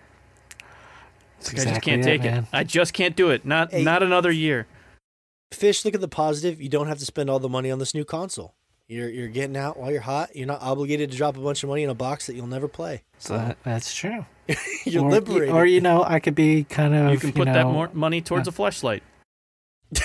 That's 1.41 1.67
I 1.67 1.71
just 1.71 1.83
can't 1.83 2.01
it, 2.01 2.05
take 2.05 2.25
it. 2.25 2.45
I 2.53 2.65
just 2.65 2.93
can't 2.93 3.15
do 3.15 3.31
it. 3.31 3.45
Not 3.45 3.71
Hey. 3.71 3.85
not 3.85 4.03
another 4.03 4.33
year. 4.33 4.67
Fish, 5.53 5.85
look 5.85 5.95
at 5.95 6.01
the 6.01 6.09
positive. 6.09 6.61
You 6.61 6.69
don't 6.69 6.89
have 6.89 6.99
to 6.99 7.05
spend 7.05 7.31
all 7.31 7.39
the 7.39 7.49
money 7.49 7.71
on 7.71 7.79
this 7.79 7.95
new 7.95 8.05
console. 8.05 8.55
You're 8.89 9.09
you're 9.09 9.29
getting 9.29 9.57
out 9.57 9.77
while 9.79 9.93
you're 9.93 10.01
hot. 10.01 10.35
You're 10.35 10.47
not 10.47 10.61
obligated 10.63 11.11
to 11.13 11.17
drop 11.17 11.37
a 11.37 11.41
bunch 11.41 11.63
of 11.63 11.69
money 11.69 11.83
in 11.85 11.91
a 11.91 11.95
box 11.95 12.27
that 12.27 12.35
you'll 12.35 12.47
never 12.49 12.67
play. 12.69 13.03
So 13.19 13.35
that, 13.35 13.59
that's 13.63 13.95
true. 13.95 14.27
you're 14.85 15.05
or, 15.05 15.11
liberated. 15.11 15.55
Or 15.55 15.67
you 15.67 15.81
know, 15.81 16.03
I 16.03 16.19
could 16.19 16.35
be 16.35 16.65
kind 16.65 16.95
of 16.95 17.13
You 17.13 17.19
can 17.19 17.33
put 17.33 17.47
that 17.47 17.63
know, 17.65 17.73
more 17.73 17.91
money 17.93 18.21
towards 18.21 18.49
a 18.49 18.53
flashlight. 18.53 19.03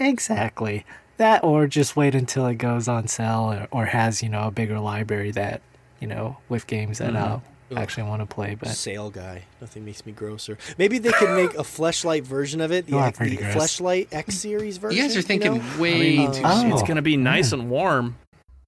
Exactly. 0.00 0.84
That 1.18 1.44
or 1.44 1.66
just 1.66 1.96
wait 1.96 2.14
until 2.14 2.46
it 2.46 2.54
goes 2.56 2.88
on 2.88 3.06
sale 3.08 3.52
or, 3.52 3.68
or 3.82 3.84
has, 3.86 4.22
you 4.22 4.28
know, 4.28 4.46
a 4.46 4.50
bigger 4.50 4.78
library 4.80 5.30
that, 5.32 5.60
you 6.00 6.06
know, 6.06 6.38
with 6.48 6.66
games 6.66 6.98
that 6.98 7.12
Mhm. 7.12 7.42
I 7.76 7.80
actually 7.80 8.04
want 8.04 8.22
to 8.22 8.26
play. 8.26 8.54
But 8.54 8.68
Sale 8.68 9.10
guy. 9.10 9.42
Nothing 9.60 9.84
makes 9.84 10.06
me 10.06 10.12
grosser. 10.12 10.56
Maybe 10.78 10.98
they 10.98 11.12
could 11.12 11.34
make 11.34 11.54
a 11.54 11.62
fleshlight 11.64 12.22
version 12.22 12.60
of 12.60 12.72
it. 12.72 12.86
The, 12.86 12.92
You 12.92 12.98
are 12.98 13.08
X- 13.08 13.18
the 13.18 13.36
fleshlight 13.36 14.08
X 14.12 14.36
series 14.38 14.78
version. 14.78 14.96
You 14.96 15.02
guys 15.08 15.16
are 15.16 15.22
thinking 15.22 15.58
know? 15.58 15.80
way 15.80 16.16
mean, 16.16 16.32
too 16.32 16.44
uh, 16.44 16.60
soon. 16.62 16.72
Oh. 16.72 16.74
It's 16.78 16.88
gonna 16.88 17.02
be 17.02 17.16
nice 17.16 17.50
man. 17.52 17.60
and 17.60 17.70
warm. 17.70 18.16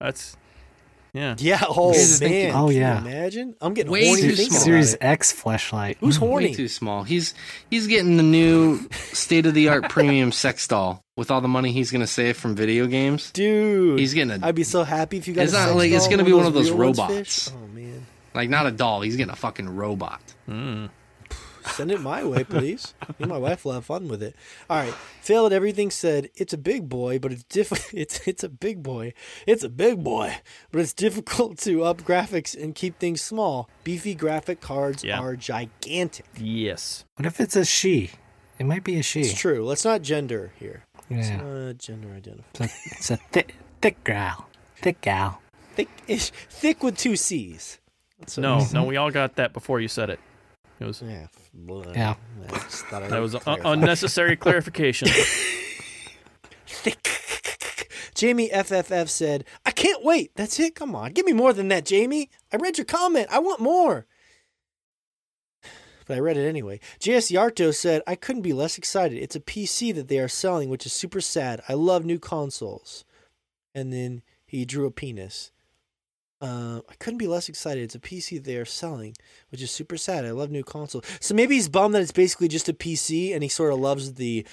That's 0.01 0.37
yeah. 1.13 1.35
Yeah. 1.39 1.61
Oh 1.69 1.93
You 1.93 1.99
man. 1.99 2.07
thinking- 2.07 2.51
Oh, 2.55 2.67
Can 2.67 2.75
you 2.75 2.81
yeah. 2.81 2.99
imagine. 3.01 3.55
I'm 3.61 3.75
getting 3.75 3.91
Way 3.93 4.07
horny 4.07 4.23
too 4.23 4.29
thinking 4.29 4.47
small. 4.47 4.57
about 4.59 4.65
Series. 4.65 4.97
X 5.01 5.33
flashlight. 5.33 5.97
Who's 6.01 6.17
horny? 6.17 6.47
Way 6.49 6.55
too 6.55 6.69
small. 6.69 7.03
He's 7.05 7.35
he's 7.71 7.87
getting 7.87 8.17
the 8.17 8.23
new 8.23 8.81
state 9.13 9.47
of 9.47 9.55
the 9.55 9.69
art 9.69 9.89
premium 9.89 10.33
sex 10.33 10.67
doll 10.69 11.03
with 11.17 11.31
all 11.31 11.41
the 11.41 11.49
money 11.49 11.73
he's 11.73 11.91
gonna 11.91 12.07
save 12.07 12.37
from 12.37 12.55
video 12.55 12.87
games. 12.87 13.31
Dude. 13.33 13.99
He's 13.99 14.15
getting 14.15 14.43
a 14.43 14.47
I'd 14.47 14.55
be 14.55 14.65
so 14.65 14.85
happy 14.85 15.17
if 15.19 15.27
you 15.29 15.35
got. 15.35 15.45
It's 15.45 15.53
a 15.53 15.57
not 15.57 15.65
sex 15.67 15.75
like- 15.77 15.91
it's 15.93 16.09
gonna 16.09 16.25
be 16.25 16.33
one 16.33 16.47
of 16.47 16.55
those 16.55 16.71
robots. 16.71 17.51
Oh 17.55 17.67
man. 17.75 18.07
like 18.35 18.49
not 18.49 18.67
a 18.67 18.71
doll. 18.71 19.01
He's 19.01 19.17
getting 19.17 19.33
a 19.33 19.37
fucking 19.37 19.69
robot. 19.77 20.21
Mm. 20.49 20.91
Send 21.67 21.91
it 21.91 22.01
my 22.01 22.25
way, 22.25 22.45
please. 22.45 22.95
Me 23.09 23.15
and 23.21 23.29
my 23.29 23.39
wife 23.39 23.65
will 23.65 23.73
have 23.73 23.85
fun 23.85 24.09
with 24.09 24.23
it. 24.23 24.35
All 24.69 24.79
right. 24.79 24.95
Phil 25.21 25.47
at 25.47 25.53
everything 25.53 25.91
said 25.91 26.31
it's 26.35 26.53
a 26.53 26.59
big 26.59 26.89
boy, 26.89 27.19
but 27.19 27.33
it's 27.33 27.43
diff- 27.45 27.93
It's 27.95 28.27
it's 28.27 28.43
a 28.45 28.49
big 28.49 28.83
boy. 28.83 29.13
It's 29.47 29.63
a 29.65 29.69
big 29.69 30.03
boy, 30.03 30.37
but 30.73 30.81
it's 30.81 30.93
difficult 30.93 31.59
to 31.59 31.85
up 31.85 32.03
graphics 32.03 32.61
and 32.61 32.75
keep 32.75 32.99
things 32.99 33.21
small. 33.23 33.69
Beefy 33.85 34.15
graphic 34.15 34.61
cards 34.61 35.05
Yeah. 35.05 35.21
are 35.21 35.37
gigantic. 35.37 36.27
Yes. 36.39 37.05
What 37.17 37.27
if 37.27 37.41
it's 37.41 37.57
a 37.57 37.65
she? 37.65 38.11
It 38.59 38.65
might 38.67 38.85
be 38.85 38.99
a 38.99 39.03
she. 39.03 39.21
It's 39.23 39.35
true. 39.39 39.65
Let's 39.65 39.85
not 39.85 40.03
gender 40.03 40.53
here. 40.59 40.85
Let's 41.11 41.29
Yeah. 41.31 41.37
not 41.43 41.79
gender 41.79 42.09
identify. 42.15 42.45
It's 42.51 42.61
a, 42.61 42.65
it's 42.97 43.11
a 43.11 43.17
thick, 43.33 43.55
thick 43.83 44.03
gal. 44.05 44.49
Thick 44.77 45.01
gal. 45.01 45.41
Thick, 45.75 45.89
ish, 46.09 46.31
thick 46.51 46.83
with 46.83 46.97
two 46.99 47.17
C's. 47.17 47.79
That's 48.19 48.37
what 48.37 48.43
No, 48.43 48.67
no, 48.73 48.85
we 48.85 48.97
all 48.97 49.11
got 49.11 49.37
that 49.37 49.53
before 49.53 49.81
you 49.81 49.89
said 49.89 50.11
it. 50.11 50.21
It 50.81 50.85
was 50.87 51.03
Yeah. 51.03 51.27
blah. 51.53 51.85
Yeah. 51.93 52.15
I 52.49 52.59
just 52.61 52.87
thought 52.87 53.03
I 53.03 53.09
that 53.09 53.19
was 53.21 53.35
un- 53.35 53.41
clarify. 53.43 53.73
unnecessary 53.73 54.37
clarification. 54.45 55.09
thick. 56.67 57.07
Jamie 58.15 58.49
FFF 58.51 59.09
said, 59.09 59.45
I 59.65 59.71
can't 59.71 60.05
wait. 60.05 60.33
That's 60.37 60.59
it. 60.59 60.75
Come 60.75 60.95
on. 60.95 61.13
Give 61.13 61.25
me 61.27 61.33
more 61.33 61.53
than 61.53 61.69
that, 61.69 61.85
Jamie. 61.87 62.31
I 62.53 62.57
read 62.57 62.77
your 62.79 62.85
comment. 62.85 63.29
I 63.31 63.39
want 63.39 63.61
more. 63.61 64.07
But 66.07 66.17
I 66.17 66.21
read 66.21 66.37
it 66.37 66.49
anyway. 66.49 66.81
JS 66.99 67.31
Yarto 67.31 67.73
said, 67.73 68.03
I 68.05 68.17
couldn't 68.17 68.43
be 68.43 68.53
less 68.53 68.77
excited. 68.77 69.23
It's 69.23 69.37
a 69.37 69.41
PC 69.41 69.95
that 69.95 70.09
they 70.09 70.19
are 70.19 70.27
selling, 70.27 70.69
which 70.69 70.85
is 70.85 70.93
super 70.93 71.21
sad. 71.21 71.61
I 71.69 71.75
love 71.75 72.05
new 72.05 72.19
consoles. 72.19 73.05
And 73.77 73.93
then 73.93 74.23
he 74.45 74.65
drew 74.65 74.87
a 74.87 74.91
penis. 74.91 75.53
Uh, 76.41 76.81
I 76.89 76.95
couldn't 76.99 77.19
be 77.19 77.27
less 77.27 77.49
excited. 77.49 77.83
It's 77.83 77.95
a 77.95 78.01
PC 78.01 78.43
they 78.43 78.57
are 78.57 78.65
selling, 78.65 79.15
which 79.51 79.61
is 79.63 79.71
super 79.71 79.99
sad. 79.99 80.25
I 80.25 80.31
love 80.31 80.51
new 80.51 80.65
consoles. 80.65 81.05
So 81.21 81.35
maybe 81.35 81.55
he's 81.57 81.69
bummed 81.69 81.95
that 81.95 82.03
it's 82.03 82.13
basically 82.13 82.49
just 82.49 82.69
a 82.69 82.73
PC, 82.73 83.35
and 83.35 83.43
he 83.43 83.49
sort 83.49 83.73
of 83.73 83.79
loves 83.79 84.15
the 84.15 84.47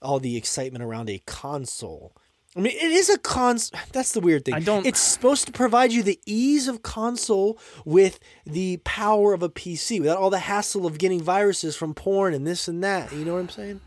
all 0.00 0.20
the 0.20 0.36
excitement 0.36 0.82
around 0.82 1.10
a 1.10 1.20
console. 1.26 2.14
I 2.56 2.60
mean, 2.60 2.72
it 2.72 2.90
is 2.90 3.10
a 3.10 3.18
cons. 3.18 3.70
That's 3.92 4.12
the 4.12 4.20
weird 4.20 4.44
thing. 4.44 4.54
I 4.54 4.60
don't- 4.60 4.86
It's 4.86 5.00
supposed 5.00 5.46
to 5.46 5.52
provide 5.52 5.92
you 5.92 6.02
the 6.02 6.20
ease 6.24 6.66
of 6.66 6.82
console 6.82 7.58
with 7.84 8.18
the 8.46 8.78
power 8.84 9.34
of 9.34 9.42
a 9.42 9.48
PC, 9.48 10.00
without 10.00 10.16
all 10.18 10.30
the 10.30 10.38
hassle 10.40 10.86
of 10.86 10.98
getting 10.98 11.20
viruses 11.20 11.76
from 11.76 11.94
porn 11.94 12.32
and 12.32 12.46
this 12.46 12.68
and 12.68 12.82
that. 12.82 13.12
You 13.12 13.24
know 13.24 13.34
what 13.34 13.40
I'm 13.40 13.48
saying? 13.48 13.80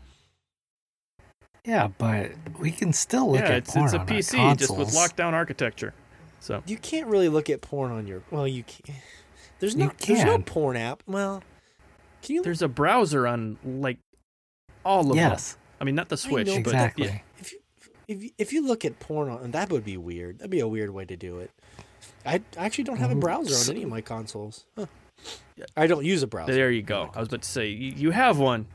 Yeah, 1.64 1.88
but 1.96 2.32
we 2.58 2.72
can 2.72 2.92
still 2.92 3.30
look 3.30 3.40
yeah, 3.40 3.46
at 3.46 3.58
it's 3.58 3.72
porn 3.72 3.84
it's 3.86 3.94
a 3.94 3.98
on 4.00 4.06
PC 4.06 4.58
just 4.58 4.76
with 4.76 4.88
lockdown 4.90 5.32
architecture. 5.32 5.94
So 6.42 6.60
You 6.66 6.76
can't 6.76 7.06
really 7.06 7.28
look 7.28 7.48
at 7.48 7.60
porn 7.60 7.92
on 7.92 8.08
your. 8.08 8.22
Well, 8.32 8.48
you 8.48 8.64
can't. 8.64 8.98
There's 9.60 9.76
You 9.76 9.90
can. 9.96 10.16
There's 10.16 10.24
no 10.26 10.38
porn 10.40 10.76
app. 10.76 11.04
Well, 11.06 11.40
can 12.20 12.34
you? 12.36 12.42
there's 12.42 12.62
a 12.62 12.68
browser 12.68 13.28
on 13.28 13.58
like 13.64 13.98
all 14.84 15.08
of 15.10 15.16
Yes, 15.16 15.52
them. 15.52 15.60
I 15.80 15.84
mean, 15.84 15.94
not 15.94 16.08
the 16.08 16.16
Switch, 16.16 16.48
know, 16.48 16.54
but 16.54 16.66
exactly. 16.74 17.06
yeah. 17.06 17.18
If 17.38 17.52
you 17.52 17.58
if 18.08 18.22
you, 18.24 18.30
if 18.38 18.52
you 18.52 18.66
look 18.66 18.84
at 18.84 18.98
porn 18.98 19.28
on 19.30 19.52
that 19.52 19.70
would 19.70 19.84
be 19.84 19.96
weird. 19.96 20.38
That'd 20.40 20.50
be 20.50 20.58
a 20.58 20.66
weird 20.66 20.90
way 20.90 21.04
to 21.04 21.16
do 21.16 21.38
it. 21.38 21.52
I 22.26 22.42
I 22.58 22.66
actually 22.66 22.84
don't 22.84 22.96
have 22.98 23.12
a 23.12 23.14
Mhm. 23.14 23.20
browser 23.20 23.54
on 23.70 23.76
any 23.76 23.84
of 23.84 23.90
my 23.90 24.00
consoles. 24.00 24.64
Huh. 24.76 24.86
I 25.76 25.86
don't 25.86 26.04
use 26.04 26.24
a 26.24 26.26
browser. 26.26 26.52
There 26.52 26.72
you 26.72 26.82
go. 26.82 27.12
I 27.14 27.20
was 27.20 27.28
about 27.28 27.42
to 27.42 27.48
say 27.48 27.68
you, 27.68 27.92
you 27.92 28.10
have 28.10 28.38
one. 28.38 28.66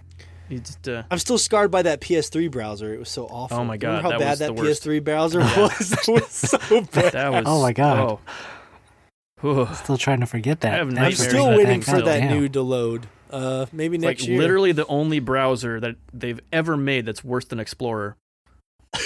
You 0.49 0.60
just 0.60 0.88
uh, 0.88 1.03
I'm 1.11 1.19
still 1.19 1.38
scarred 1.38 1.72
by 1.72 1.82
that 1.82 1.99
PS3 2.02 2.49
browser. 2.49 2.94
It 2.94 2.99
was 2.99 3.10
so 3.10 3.26
awful. 3.26 3.57
Oh 3.57 3.64
my 3.65 3.76
Remember 3.76 4.02
God, 4.02 4.02
how 4.03 4.10
that 4.11 4.19
bad 4.19 4.30
was 4.30 4.40
that 4.40 4.56
the. 4.56 4.61
PS3 4.61 5.03
browser 5.03 5.40
was? 5.40 5.90
That 5.90 6.07
was 6.07 6.28
so 6.32 6.82
bad. 6.82 7.14
that 7.14 7.32
was. 7.32 7.44
Oh 7.45 7.61
my 7.61 7.74
God. 7.74 8.19
Oh. 9.44 9.74
Still 9.76 9.98
trying 9.98 10.22
to 10.22 10.26
forget 10.26 10.61
that. 10.61 10.74
I 10.74 10.78
have 10.78 10.88
that 10.91 10.98
I'm 10.98 11.03
nightmares 11.03 11.28
still 11.30 11.45
of 11.48 11.52
of 11.53 11.57
waiting 11.57 11.80
that 11.82 11.86
for 11.86 11.98
God 11.98 12.06
that 12.06 12.19
damn. 12.22 12.40
new 12.40 12.49
to 12.49 12.61
load. 12.61 13.07
Uh, 13.30 13.65
maybe 13.72 13.98
It's 13.98 14.03
next 14.03 14.22
like 14.24 14.30
year. 14.30 14.40
literally 14.40 14.72
the 14.72 14.86
only 14.88 15.19
browser 15.19 15.80
that 15.80 15.95
they've 16.14 16.40
ever 16.52 16.76
made 16.78 17.06
that's 17.06 17.24
worse 17.24 17.45
than 17.45 17.60
Explorer. 17.60 18.15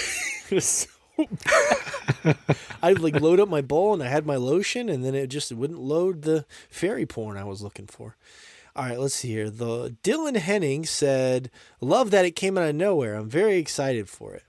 It 0.50 0.56
was 0.56 0.86
so 1.16 1.26
bad. 2.24 2.36
I'd 2.82 2.98
like 2.98 3.18
load 3.20 3.40
up 3.40 3.48
my 3.48 3.62
bowl 3.62 3.94
and 3.94 4.02
I 4.02 4.08
had 4.08 4.26
my 4.26 4.36
lotion, 4.36 4.90
and 4.90 5.02
then 5.02 5.14
it 5.14 5.28
just 5.28 5.50
wouldn't 5.50 5.78
load 5.80 6.22
the 6.22 6.44
fairy 6.68 7.06
porn 7.06 7.38
I 7.38 7.44
was 7.44 7.62
looking 7.62 7.86
for. 7.86 8.16
All 8.74 8.84
right, 8.84 8.98
let's 8.98 9.14
see 9.14 9.28
here. 9.28 9.50
The 9.50 9.96
Dylan 10.02 10.36
Henning 10.36 10.86
said, 10.86 11.50
"Love 11.80 12.10
that 12.10 12.24
it 12.24 12.32
came 12.32 12.56
out 12.56 12.68
of 12.68 12.74
nowhere. 12.74 13.14
I'm 13.14 13.28
very 13.28 13.56
excited 13.58 14.08
for 14.08 14.34
it. 14.34 14.44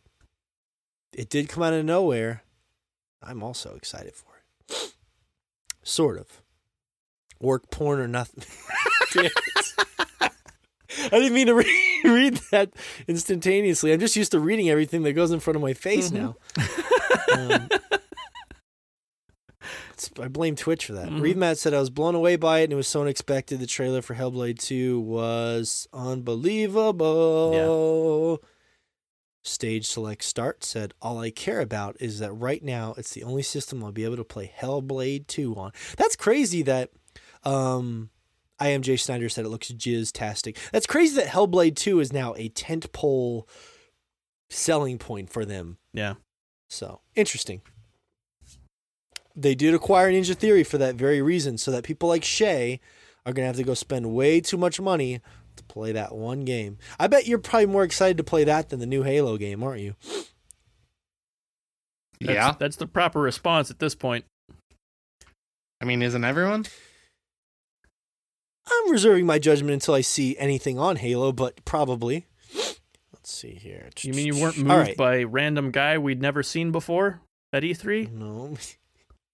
It 1.12 1.30
did 1.30 1.50
come 1.50 1.64
out 1.64 1.74
of 1.74 1.84
nowhere. 1.84 2.44
I'm 3.22 3.44
also 3.44 3.76
excited 3.76 4.14
for 4.16 4.32
it. 4.70 4.94
Sort 5.84 6.18
of. 6.18 6.42
Work 7.40 7.70
porn 7.70 8.00
or 8.00 8.08
nothing. 8.08 8.46
I 11.12 11.20
didn't 11.20 11.34
mean 11.34 11.48
to 11.48 11.56
re- 11.56 12.02
read 12.06 12.36
that 12.52 12.72
instantaneously. 13.08 13.92
I'm 13.92 14.00
just 14.00 14.16
used 14.16 14.32
to 14.32 14.40
reading 14.40 14.70
everything 14.70 15.04
that 15.04 15.14
goes 15.14 15.32
in 15.32 15.40
front 15.42 15.56
of 15.56 15.62
my 15.62 15.74
face 15.74 16.12
now. 16.12 16.38
Um, 17.34 17.68
I 20.20 20.28
blame 20.28 20.56
Twitch 20.56 20.86
for 20.88 20.94
that. 20.94 21.10
Mhm. 21.10 21.22
Reed 21.22 21.38
Matt 21.38 21.58
said 21.58 21.74
I 21.74 21.80
was 21.80 21.90
blown 21.90 22.16
away 22.16 22.36
by 22.36 22.60
it 22.60 22.66
and 22.66 22.74
it 22.74 22.78
was 22.78 22.88
so 22.88 23.02
unexpected. 23.02 23.60
The 23.60 23.68
trailer 23.68 24.02
for 24.02 24.16
Hellblade 24.16 24.60
2 24.60 25.00
was 25.00 25.88
unbelievable. 25.94 28.42
Stage 29.46 29.86
Select 29.86 30.24
Start 30.24 30.64
said, 30.64 30.94
All 31.02 31.20
I 31.20 31.30
care 31.30 31.60
about 31.60 31.98
is 32.00 32.20
that 32.20 32.32
right 32.32 32.64
now 32.64 32.94
it's 32.98 33.12
the 33.12 33.24
only 33.24 33.44
system 33.44 33.84
I'll 33.84 33.92
be 33.92 34.06
able 34.06 34.16
to 34.18 34.24
play 34.24 34.52
Hellblade 34.58 35.28
2 35.28 35.56
on. 35.56 35.72
That's 35.98 36.16
crazy 36.16 36.62
that 36.64 36.90
um 37.44 38.10
I 38.60 38.70
am 38.70 38.82
Jay 38.82 38.96
Snyder 38.96 39.28
said 39.30 39.46
it 39.46 39.50
looks 39.50 39.72
jizz-tastic. 39.72 40.58
That's 40.72 40.86
crazy 40.86 41.16
that 41.18 41.28
Hellblade 41.28 41.76
2 41.76 42.00
is 42.00 42.14
now 42.14 42.34
a 42.38 42.50
tentpole 42.50 43.44
selling 44.50 44.98
point 44.98 45.30
for 45.30 45.44
them. 45.44 45.78
Yeah. 45.92 46.14
So 46.70 47.02
interesting. 47.16 47.62
They 49.36 49.56
did 49.56 49.74
acquire 49.74 50.12
Ninja 50.12 50.36
Theory 50.36 50.64
for 50.64 50.78
that 50.78 50.96
very 50.96 51.22
reason, 51.22 51.58
so 51.58 51.72
that 51.72 51.84
people 51.84 52.10
like 52.10 52.24
Shay 52.24 52.80
are 53.26 53.34
gonna 53.34 53.48
have 53.48 53.56
to 53.56 53.64
go 53.64 53.74
spend 53.74 54.14
way 54.14 54.42
too 54.42 54.58
much 54.58 54.80
money 54.80 55.22
to 55.56 55.64
play 55.64 55.92
that 55.92 56.16
one 56.16 56.46
game. 56.46 56.78
I 57.00 57.08
bet 57.08 57.28
you're 57.28 57.40
probably 57.40 57.68
more 57.68 57.84
excited 57.84 58.18
to 58.18 58.24
play 58.24 58.44
that 58.44 58.70
than 58.70 58.80
the 58.80 58.86
new 58.86 59.04
Halo 59.04 59.38
game, 59.38 59.64
aren't 59.64 59.82
you? 59.82 59.96
That's, 62.20 62.36
yeah. 62.36 62.54
That's 62.58 62.76
the 62.76 62.88
proper 62.88 63.20
response 63.20 63.70
at 63.70 63.80
this 63.80 63.96
point. 63.96 64.26
I 65.82 65.86
mean, 65.86 66.02
isn't 66.02 66.24
everyone? 66.24 66.66
I'm 68.66 68.92
reserving 68.92 69.26
my 69.26 69.40
judgment 69.40 69.74
until 69.74 69.94
I 69.94 70.02
see 70.02 70.38
anything 70.38 70.80
on 70.80 70.96
Halo, 70.98 71.32
but 71.32 71.66
probably. 71.66 72.28
Let's 73.14 73.32
see 73.32 73.56
here. 73.56 73.90
You 74.02 74.14
mean 74.14 74.28
you 74.28 74.42
weren't 74.42 74.58
moved 74.58 74.70
right. 74.70 74.98
by 74.98 75.16
a 75.18 75.26
random 75.26 75.72
guy 75.72 75.98
we'd 75.98 76.22
never 76.22 76.44
seen 76.44 76.72
before 76.72 77.22
at 77.52 77.64
E3 77.64 78.12
No. 78.12 78.58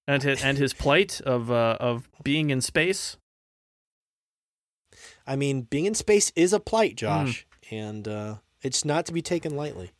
and 0.09 0.23
his, 0.23 0.43
and 0.43 0.57
his 0.57 0.73
plight 0.73 1.21
of 1.21 1.51
uh, 1.51 1.77
of 1.79 2.09
being 2.23 2.49
in 2.49 2.61
space? 2.61 3.17
I 5.27 5.35
mean, 5.35 5.61
being 5.61 5.85
in 5.85 5.93
space 5.93 6.31
is 6.35 6.51
a 6.51 6.59
plight, 6.59 6.95
Josh, 6.95 7.45
and 7.69 8.07
uh, 8.07 8.35
it's 8.63 8.83
not 8.83 9.05
to 9.05 9.13
be 9.13 9.21
taken 9.21 9.55
lightly. 9.55 9.91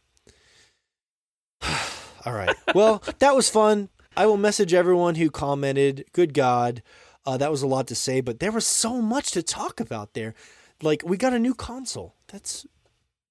All 2.25 2.33
right. 2.33 2.55
Well, 2.73 3.03
that 3.19 3.35
was 3.35 3.49
fun. 3.49 3.89
I 4.17 4.25
will 4.25 4.37
message 4.37 4.73
everyone 4.73 5.15
who 5.15 5.29
commented. 5.29 6.05
Good 6.11 6.33
God. 6.33 6.81
Uh, 7.25 7.37
that 7.37 7.51
was 7.51 7.61
a 7.61 7.67
lot 7.67 7.85
to 7.87 7.95
say, 7.95 8.21
but 8.21 8.39
there 8.39 8.51
was 8.51 8.65
so 8.65 9.01
much 9.01 9.31
to 9.31 9.43
talk 9.43 9.79
about 9.79 10.13
there. 10.13 10.33
Like, 10.81 11.03
we 11.05 11.15
got 11.17 11.33
a 11.33 11.39
new 11.39 11.53
console. 11.53 12.15
That's 12.29 12.65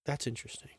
that's 0.05 0.27
interesting. 0.27 0.71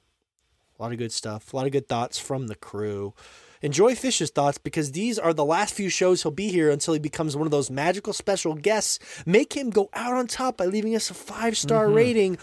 A 0.77 0.81
lot 0.81 0.93
of 0.93 0.97
good 0.97 1.11
stuff. 1.11 1.51
A 1.51 1.55
lot 1.57 1.65
of 1.65 1.73
good 1.73 1.89
thoughts 1.89 2.17
from 2.17 2.47
the 2.47 2.55
crew. 2.55 3.13
Enjoy 3.61 3.93
Fish's 3.95 4.29
thoughts 4.29 4.57
because 4.57 4.93
these 4.93 5.19
are 5.19 5.33
the 5.33 5.43
last 5.43 5.73
few 5.73 5.89
shows 5.89 6.23
he'll 6.23 6.31
be 6.31 6.47
here 6.49 6.69
until 6.69 6.93
he 6.93 6.99
becomes 6.99 7.35
one 7.35 7.45
of 7.45 7.51
those 7.51 7.69
magical 7.69 8.13
special 8.13 8.53
guests. 8.55 8.99
Make 9.25 9.53
him 9.53 9.69
go 9.69 9.89
out 9.93 10.13
on 10.13 10.27
top 10.27 10.55
by 10.57 10.65
leaving 10.65 10.95
us 10.95 11.09
a 11.09 11.13
five 11.13 11.57
star 11.57 11.87
Mhm. 11.87 11.95
rating 11.95 12.37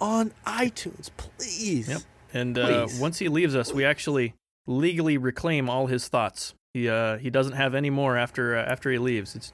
on 0.00 0.32
iTunes, 0.46 1.10
please. 1.16 1.88
Yep. 1.88 2.02
And 2.34 2.58
uh, 2.58 2.86
once 2.98 3.18
he 3.18 3.28
leaves 3.28 3.54
us, 3.56 3.72
we 3.72 3.84
actually 3.86 4.34
legally 4.66 5.16
reclaim 5.16 5.70
all 5.70 5.86
his 5.86 6.06
thoughts. 6.08 6.54
He 6.74 6.86
uh, 6.88 7.16
he 7.16 7.30
doesn't 7.30 7.54
have 7.54 7.74
any 7.74 7.88
more 7.88 8.18
after 8.18 8.54
uh, 8.58 8.62
after 8.62 8.90
he 8.90 8.98
leaves. 8.98 9.34
It's 9.34 9.52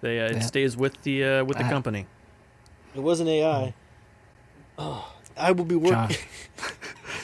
they 0.00 0.18
uh, 0.20 0.30
it 0.30 0.36
Yeah. 0.36 0.40
stays 0.40 0.76
with 0.78 1.00
the 1.02 1.24
uh, 1.24 1.44
with 1.44 1.58
the 1.58 1.64
company. 1.64 2.06
It 2.96 3.00
wasn't 3.00 3.28
AI. 3.28 3.74
Oh, 4.78 5.12
I 5.36 5.52
will 5.52 5.66
be 5.66 5.76
working. 5.76 6.16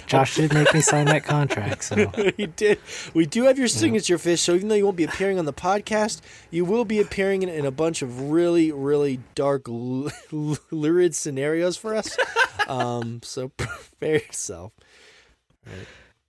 Josh, 0.06 0.36
did 0.36 0.52
make 0.54 0.72
me 0.74 0.80
sign 0.80 1.06
that 1.06 1.24
contract, 1.24 1.84
so 1.84 2.06
he 2.36 2.46
did. 2.46 2.78
We 3.14 3.26
do 3.26 3.44
have 3.44 3.58
your 3.58 3.68
signature 3.68 4.18
fish, 4.18 4.40
so 4.42 4.54
even 4.54 4.68
though 4.68 4.74
you 4.74 4.84
won't 4.84 4.96
be 4.96 5.04
appearing 5.04 5.38
on 5.38 5.44
the 5.44 5.52
podcast, 5.52 6.20
you 6.50 6.64
will 6.64 6.84
be 6.84 7.00
appearing 7.00 7.42
in, 7.42 7.48
in 7.48 7.64
a 7.64 7.70
bunch 7.70 8.02
of 8.02 8.30
really, 8.30 8.70
really 8.72 9.20
dark, 9.34 9.68
l- 9.68 10.10
lurid 10.70 11.14
scenarios 11.14 11.76
for 11.76 11.94
us. 11.94 12.16
Um, 12.66 13.20
so 13.22 13.48
prepare 13.48 14.22
yourself. 14.22 14.72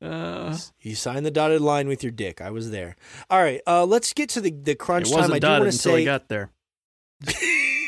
Uh, 0.01 0.57
You 0.81 0.93
signed 0.93 1.25
the 1.25 1.31
dotted 1.31 1.61
line 1.61 1.87
with 1.87 2.03
your 2.03 2.11
dick. 2.11 2.41
I 2.41 2.49
was 2.49 2.71
there. 2.71 2.97
All 3.29 3.41
right, 3.41 3.61
uh, 3.65 3.85
let's 3.85 4.11
get 4.11 4.27
to 4.31 4.41
the 4.41 4.51
the 4.51 4.75
crunch 4.75 5.09
time. 5.11 5.17
wasn't 5.19 5.35
I 5.35 5.39
do 5.39 5.47
want 5.47 5.63
to 5.65 5.71
say. 5.71 5.99
he 5.99 6.03
got 6.05 6.27
there. 6.27 6.49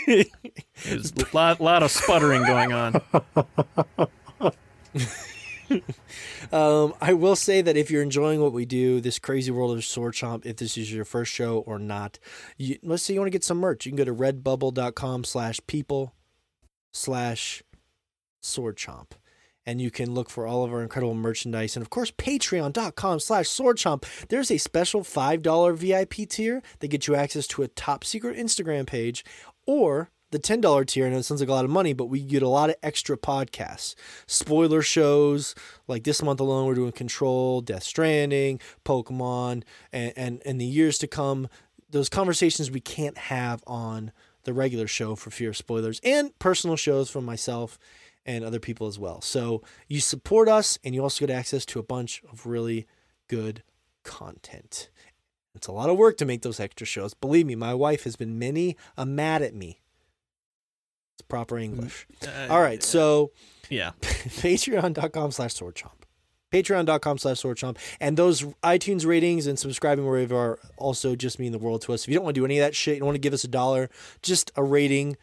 There's 0.07 1.11
a 1.11 1.25
lot, 1.33 1.59
lot 1.59 1.83
of 1.83 1.91
sputtering 1.91 2.43
going 2.45 2.71
on. 2.71 3.01
Um, 6.51 6.93
I 7.01 7.13
will 7.13 7.35
say 7.35 7.61
that 7.61 7.75
if 7.75 7.91
you're 7.91 8.01
enjoying 8.01 8.41
what 8.41 8.53
we 8.53 8.65
do, 8.65 9.01
this 9.01 9.19
crazy 9.19 9.51
world 9.51 9.77
of 9.77 9.83
Sword 9.83 10.13
Chomp, 10.13 10.45
if 10.45 10.57
this 10.57 10.77
is 10.77 10.93
your 10.93 11.03
first 11.03 11.31
show 11.31 11.59
or 11.59 11.77
not, 11.77 12.19
you, 12.57 12.77
let's 12.83 13.03
say 13.03 13.13
you 13.13 13.19
want 13.19 13.27
to 13.27 13.31
get 13.31 13.43
some 13.43 13.57
merch, 13.57 13.85
you 13.85 13.91
can 13.91 13.97
go 13.97 14.05
to 14.05 14.13
redbubble.com 14.13 15.23
slash 15.25 15.59
people 15.67 16.13
slash 16.91 17.63
sword 18.41 18.77
chomp. 18.77 19.11
And 19.65 19.81
you 19.81 19.91
can 19.91 20.13
look 20.13 20.29
for 20.29 20.47
all 20.47 20.63
of 20.63 20.71
our 20.71 20.81
incredible 20.81 21.13
merchandise. 21.13 21.75
And 21.75 21.83
of 21.83 21.89
course, 21.89 22.09
patreon.com 22.11 23.19
slash 23.19 23.49
sword 23.49 23.77
chomp. 23.77 24.05
There's 24.29 24.49
a 24.49 24.57
special 24.57 25.01
$5 25.01 25.75
VIP 25.75 26.29
tier 26.29 26.63
that 26.79 26.87
gets 26.87 27.07
you 27.07 27.15
access 27.15 27.47
to 27.47 27.63
a 27.63 27.67
top 27.67 28.05
secret 28.05 28.37
Instagram 28.37 28.87
page 28.87 29.25
or 29.65 30.09
the 30.31 30.39
$10 30.39 30.85
tier. 30.87 31.05
I 31.05 31.09
know 31.09 31.17
it 31.17 31.23
sounds 31.23 31.41
like 31.41 31.49
a 31.49 31.53
lot 31.53 31.65
of 31.65 31.71
money, 31.71 31.93
but 31.93 32.05
we 32.05 32.21
get 32.21 32.43
a 32.43 32.47
lot 32.47 32.69
of 32.69 32.75
extra 32.83 33.17
podcasts, 33.17 33.95
spoiler 34.25 34.81
shows. 34.81 35.55
Like 35.87 36.03
this 36.03 36.21
month 36.21 36.39
alone, 36.39 36.65
we're 36.65 36.75
doing 36.75 36.91
Control, 36.91 37.61
Death 37.61 37.83
Stranding, 37.83 38.59
Pokemon, 38.85 39.63
and, 39.91 40.13
and 40.15 40.41
in 40.43 40.57
the 40.57 40.65
years 40.65 40.97
to 40.99 41.07
come, 41.07 41.47
those 41.89 42.09
conversations 42.09 42.69
we 42.69 42.81
can't 42.81 43.17
have 43.17 43.63
on 43.65 44.11
the 44.43 44.53
regular 44.53 44.87
show 44.87 45.15
for 45.15 45.29
fear 45.29 45.49
of 45.49 45.57
spoilers, 45.57 45.99
and 46.03 46.37
personal 46.39 46.75
shows 46.75 47.09
from 47.09 47.25
myself 47.25 47.77
and 48.25 48.43
other 48.43 48.59
people 48.59 48.87
as 48.87 48.99
well. 48.99 49.21
So 49.21 49.61
you 49.87 50.01
support 50.01 50.49
us, 50.49 50.77
and 50.83 50.93
you 50.93 51.01
also 51.01 51.25
get 51.25 51.33
access 51.33 51.65
to 51.67 51.79
a 51.79 51.83
bunch 51.83 52.21
of 52.31 52.45
really 52.45 52.87
good 53.27 53.63
content. 54.03 54.89
It's 55.55 55.67
a 55.67 55.71
lot 55.71 55.89
of 55.89 55.97
work 55.97 56.17
to 56.17 56.25
make 56.25 56.43
those 56.43 56.59
extra 56.59 56.85
shows. 56.85 57.13
Believe 57.13 57.45
me, 57.45 57.55
my 57.55 57.73
wife 57.73 58.03
has 58.03 58.15
been 58.15 58.37
many 58.37 58.77
a 58.95 59.05
mad 59.05 59.41
at 59.41 59.55
me. 59.55 59.81
It's 61.17 61.23
proper 61.27 61.57
English. 61.57 62.05
Uh, 62.25 62.47
All 62.49 62.61
right, 62.61 62.81
so 62.83 63.31
yeah, 63.69 63.91
patreon.com 64.01 65.31
slash 65.31 65.53
swordchomp 65.55 65.91
patreon.com 66.53 67.17
slash 67.17 67.41
swordchomp 67.41 67.77
and 67.99 68.15
those 68.15 68.43
itunes 68.63 69.05
ratings 69.05 69.47
and 69.47 69.59
subscribing 69.59 70.05
wherever 70.05 70.33
are 70.37 70.59
also 70.77 71.13
just 71.13 71.39
mean 71.39 71.51
the 71.51 71.57
world 71.57 71.81
to 71.81 71.91
us 71.91 72.03
if 72.03 72.07
you 72.07 72.15
don't 72.15 72.23
want 72.23 72.33
to 72.35 72.39
do 72.39 72.45
any 72.45 72.57
of 72.57 72.63
that 72.65 72.73
shit 72.73 72.93
you 72.93 72.99
don't 73.01 73.05
want 73.07 73.15
to 73.17 73.19
give 73.19 73.33
us 73.33 73.43
a 73.43 73.49
dollar 73.49 73.89
just 74.21 74.49
a 74.55 74.63
rating 74.63 75.17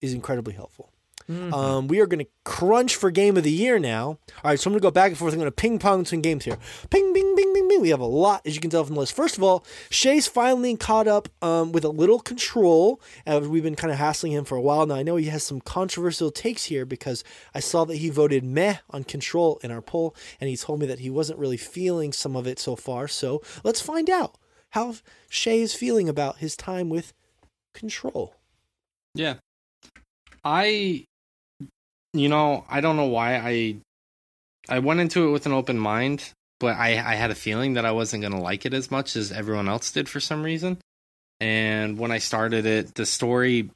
is 0.00 0.12
incredibly 0.12 0.52
helpful 0.52 0.92
Mhm. 1.28 1.52
um, 1.52 1.86
we 1.86 2.00
are 2.00 2.06
going 2.08 2.24
to 2.24 2.30
crunch 2.44 2.96
for 2.96 3.12
game 3.12 3.36
of 3.36 3.44
the 3.44 3.52
year 3.52 3.78
now. 3.78 4.06
All 4.08 4.18
right, 4.42 4.58
so 4.58 4.68
I'm 4.68 4.72
going 4.72 4.80
to 4.80 4.82
go 4.82 4.90
back 4.90 5.10
and 5.10 5.18
forth. 5.18 5.32
I'm 5.32 5.38
going 5.38 5.46
to 5.46 5.54
ping 5.54 5.78
pong 5.78 6.02
between 6.02 6.22
games 6.22 6.44
here. 6.44 6.58
Ping, 6.90 7.12
bing, 7.12 7.36
bing, 7.36 7.49
We 7.78 7.90
have 7.90 8.00
a 8.00 8.06
lot, 8.06 8.42
as 8.46 8.54
you 8.54 8.60
can 8.60 8.70
tell 8.70 8.84
from 8.84 8.94
the 8.94 9.00
list. 9.00 9.14
First 9.14 9.36
of 9.36 9.42
all, 9.42 9.64
Shay's 9.90 10.26
finally 10.26 10.76
caught 10.76 11.06
up 11.08 11.28
um, 11.42 11.72
with 11.72 11.84
a 11.84 11.88
little 11.88 12.18
control. 12.18 13.00
Uh, 13.26 13.40
we've 13.42 13.62
been 13.62 13.76
kind 13.76 13.92
of 13.92 13.98
hassling 13.98 14.32
him 14.32 14.44
for 14.44 14.56
a 14.56 14.60
while 14.60 14.86
now. 14.86 14.94
I 14.96 15.02
know 15.02 15.16
he 15.16 15.26
has 15.26 15.42
some 15.42 15.60
controversial 15.60 16.30
takes 16.30 16.64
here 16.64 16.84
because 16.84 17.24
I 17.54 17.60
saw 17.60 17.84
that 17.84 17.96
he 17.96 18.10
voted 18.10 18.44
meh 18.44 18.76
on 18.90 19.04
control 19.04 19.60
in 19.62 19.70
our 19.70 19.82
poll, 19.82 20.14
and 20.40 20.48
he 20.48 20.56
told 20.56 20.80
me 20.80 20.86
that 20.86 21.00
he 21.00 21.10
wasn't 21.10 21.38
really 21.38 21.56
feeling 21.56 22.12
some 22.12 22.36
of 22.36 22.46
it 22.46 22.58
so 22.58 22.76
far. 22.76 23.08
So 23.08 23.42
let's 23.64 23.80
find 23.80 24.10
out 24.10 24.36
how 24.70 24.94
Shay 25.28 25.60
is 25.60 25.74
feeling 25.74 26.08
about 26.08 26.38
his 26.38 26.56
time 26.56 26.88
with 26.88 27.12
control. 27.74 28.34
Yeah. 29.14 29.34
I 30.44 31.04
you 32.12 32.28
know, 32.28 32.64
I 32.68 32.80
don't 32.80 32.96
know 32.96 33.06
why 33.06 33.36
I 33.36 33.76
I 34.68 34.78
went 34.78 35.00
into 35.00 35.28
it 35.28 35.32
with 35.32 35.46
an 35.46 35.52
open 35.52 35.78
mind, 35.78 36.32
but 36.60 36.76
I 36.76 36.90
I 36.90 37.14
had 37.16 37.30
a 37.30 37.34
feeling 37.34 37.74
that 37.74 37.84
I 37.84 37.92
wasn't 37.92 38.22
going 38.22 38.34
to 38.34 38.40
like 38.40 38.64
it 38.66 38.74
as 38.74 38.90
much 38.90 39.16
as 39.16 39.32
everyone 39.32 39.68
else 39.68 39.90
did 39.90 40.08
for 40.08 40.20
some 40.20 40.42
reason. 40.42 40.78
And 41.40 41.98
when 41.98 42.12
I 42.12 42.18
started 42.18 42.66
it, 42.66 42.94
the 42.94 43.06
story 43.06 43.70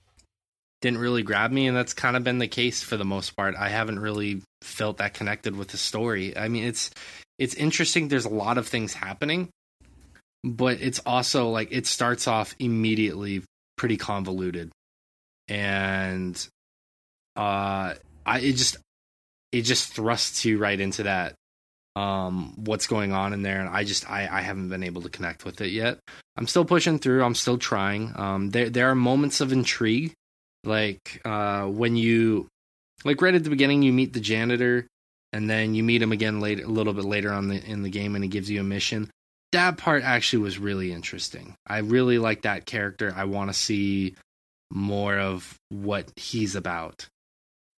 didn't 0.83 0.99
really 0.99 1.23
grab 1.23 1.51
me 1.51 1.67
and 1.67 1.77
that's 1.77 1.95
kind 1.95 2.15
of 2.15 2.23
been 2.23 2.39
the 2.39 2.47
case 2.47 2.83
for 2.83 2.99
the 2.99 3.05
most 3.05 3.35
part. 3.37 3.55
I 3.57 3.71
haven't 3.71 3.99
really 3.99 4.43
felt 4.61 4.99
that 4.99 5.15
connected 5.15 5.57
with 5.57 5.69
the 5.69 5.79
story. 5.79 6.37
I 6.37 6.49
mean, 6.49 6.65
it's 6.65 6.91
it's 7.39 7.55
interesting 7.55 8.09
there's 8.09 8.27
a 8.27 8.29
lot 8.29 8.59
of 8.59 8.69
things 8.69 8.95
happening, 8.95 9.49
but 10.45 10.81
it's 10.81 11.01
also 11.07 11.49
like 11.49 11.69
it 11.73 11.87
starts 11.87 12.29
off 12.29 12.55
immediately 12.59 13.43
pretty 13.77 13.97
convoluted 13.97 14.71
and 15.49 16.49
uh, 17.37 17.95
I 18.27 18.39
it 18.41 18.53
just 18.53 18.77
it 19.53 19.63
just 19.63 19.93
thrusts 19.93 20.45
you 20.45 20.59
right 20.59 20.79
into 20.79 21.05
that 21.05 21.35
um 21.97 22.53
what's 22.57 22.87
going 22.87 23.13
on 23.13 23.33
in 23.33 23.43
there 23.43 23.61
and 23.61 23.69
i 23.69 23.85
just 23.85 24.11
i 24.11 24.29
i 24.31 24.41
haven't 24.41 24.69
been 24.69 24.83
able 24.83 25.03
to 25.03 25.09
connect 25.09 25.45
with 25.45 25.61
it 25.61 25.71
yet. 25.71 25.99
I'm 26.37 26.49
still 26.49 26.65
pushing 26.65 26.99
through. 26.99 27.23
I'm 27.23 27.37
still 27.37 27.59
trying. 27.59 28.13
Um 28.17 28.51
there 28.51 28.69
there 28.69 28.91
are 28.91 28.95
moments 28.97 29.41
of 29.41 29.53
intrigue 29.53 30.13
like 30.65 31.21
uh 31.25 31.65
when 31.67 31.97
you 31.97 32.49
like 33.05 33.23
right 33.23 33.35
at 33.35 33.45
the 33.45 33.51
beginning 33.51 33.83
you 33.83 33.93
meet 33.93 34.13
the 34.13 34.21
janitor 34.21 34.87
and 35.33 35.49
then 35.49 35.75
you 35.75 35.83
meet 35.83 36.03
him 36.03 36.13
again 36.13 36.41
later 36.41 36.65
a 36.65 36.69
little 36.69 36.93
bit 36.95 37.05
later 37.05 37.33
on 37.33 37.49
the 37.49 37.63
in 37.65 37.83
the 37.83 37.91
game 37.91 38.15
and 38.15 38.25
he 38.25 38.31
gives 38.31 38.51
you 38.51 38.61
a 38.61 38.65
mission. 38.65 39.11
That 39.53 39.79
part 39.79 40.03
actually 40.03 40.43
was 40.43 40.59
really 40.59 40.93
interesting. 40.93 41.55
I 41.65 41.79
really 41.79 42.19
like 42.19 42.43
that 42.43 42.67
character. 42.67 43.13
I 43.15 43.25
want 43.25 43.51
to 43.51 43.55
see 43.55 44.17
more 44.73 45.17
of 45.17 45.57
what 45.69 46.11
he's 46.17 46.57
about. 46.57 47.07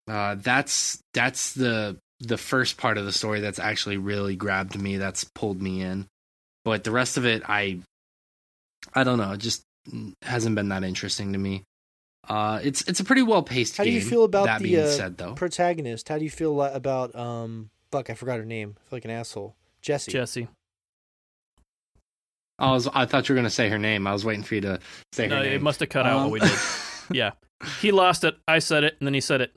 Uh 0.07 0.37
that's 0.37 1.01
that's 1.15 1.55
the 1.55 1.97
the 2.27 2.39
first 2.39 2.77
part 2.77 2.99
of 2.99 3.05
the 3.05 3.13
story 3.13 3.41
that's 3.41 3.59
actually 3.59 3.97
really 3.97 4.37
grabbed 4.37 4.81
me 4.81 4.97
that's 4.97 5.25
pulled 5.25 5.61
me 5.61 5.81
in 5.83 6.07
but 6.65 6.85
the 6.85 6.91
rest 6.91 7.17
of 7.17 7.25
it 7.27 7.43
i 7.49 7.79
i 8.95 9.05
don't 9.05 9.19
know 9.19 9.33
it 9.33 9.39
just 9.41 9.63
hasn't 10.23 10.55
been 10.57 10.69
that 10.69 10.85
interesting 10.85 11.33
to 11.33 11.39
me 11.39 11.63
uh 12.29 12.59
it's 12.63 12.83
it's 12.89 13.01
a 13.01 13.05
pretty 13.05 13.23
well 13.23 13.43
paced 13.43 13.77
How 13.77 13.85
game 13.85 13.93
do 13.93 13.99
you 13.99 14.05
feel 14.05 14.25
about 14.25 14.47
that 14.47 14.59
the, 14.61 14.71
being 14.71 14.85
uh, 14.85 14.89
said 14.89 15.19
though 15.19 15.35
Protagonist. 15.35 16.09
How 16.09 16.17
do 16.19 16.25
you 16.25 16.31
feel 16.31 16.61
about 16.63 17.15
um? 17.15 17.71
Fuck, 17.93 18.09
I 18.11 18.15
forgot 18.15 18.39
her 18.39 18.45
name. 18.47 18.77
I 18.77 18.81
feel 18.89 18.97
like 18.97 19.05
an 19.05 19.11
asshole. 19.13 19.55
Jesse. 19.83 20.11
Jesse. 20.11 20.49
i 22.59 22.71
was 22.73 22.89
i 22.95 23.05
thought 23.05 23.29
you 23.29 23.35
were 23.35 23.39
gonna 23.39 23.51
say 23.51 23.69
her 23.69 23.79
name 23.79 24.07
i 24.07 24.13
was 24.13 24.25
waiting 24.25 24.43
for 24.43 24.55
you 24.55 24.61
to 24.63 24.79
say 25.13 25.27
No, 25.27 25.37
her 25.37 25.43
name 25.43 25.53
it 25.53 25.63
must 25.63 25.81
have 25.81 25.89
cut 25.91 26.07
out 26.07 26.17
Um, 26.17 26.31
what 26.31 26.33
we 26.33 26.41
did. 26.41 26.59
Yeah, 27.13 27.33
he 27.83 27.93
lost 27.93 28.25
it. 28.25 28.35
I 28.49 28.61
said 28.61 28.83
it, 28.83 28.97
and 28.99 29.07
then 29.07 29.13
he 29.13 29.21
said 29.21 29.43
it 29.43 29.55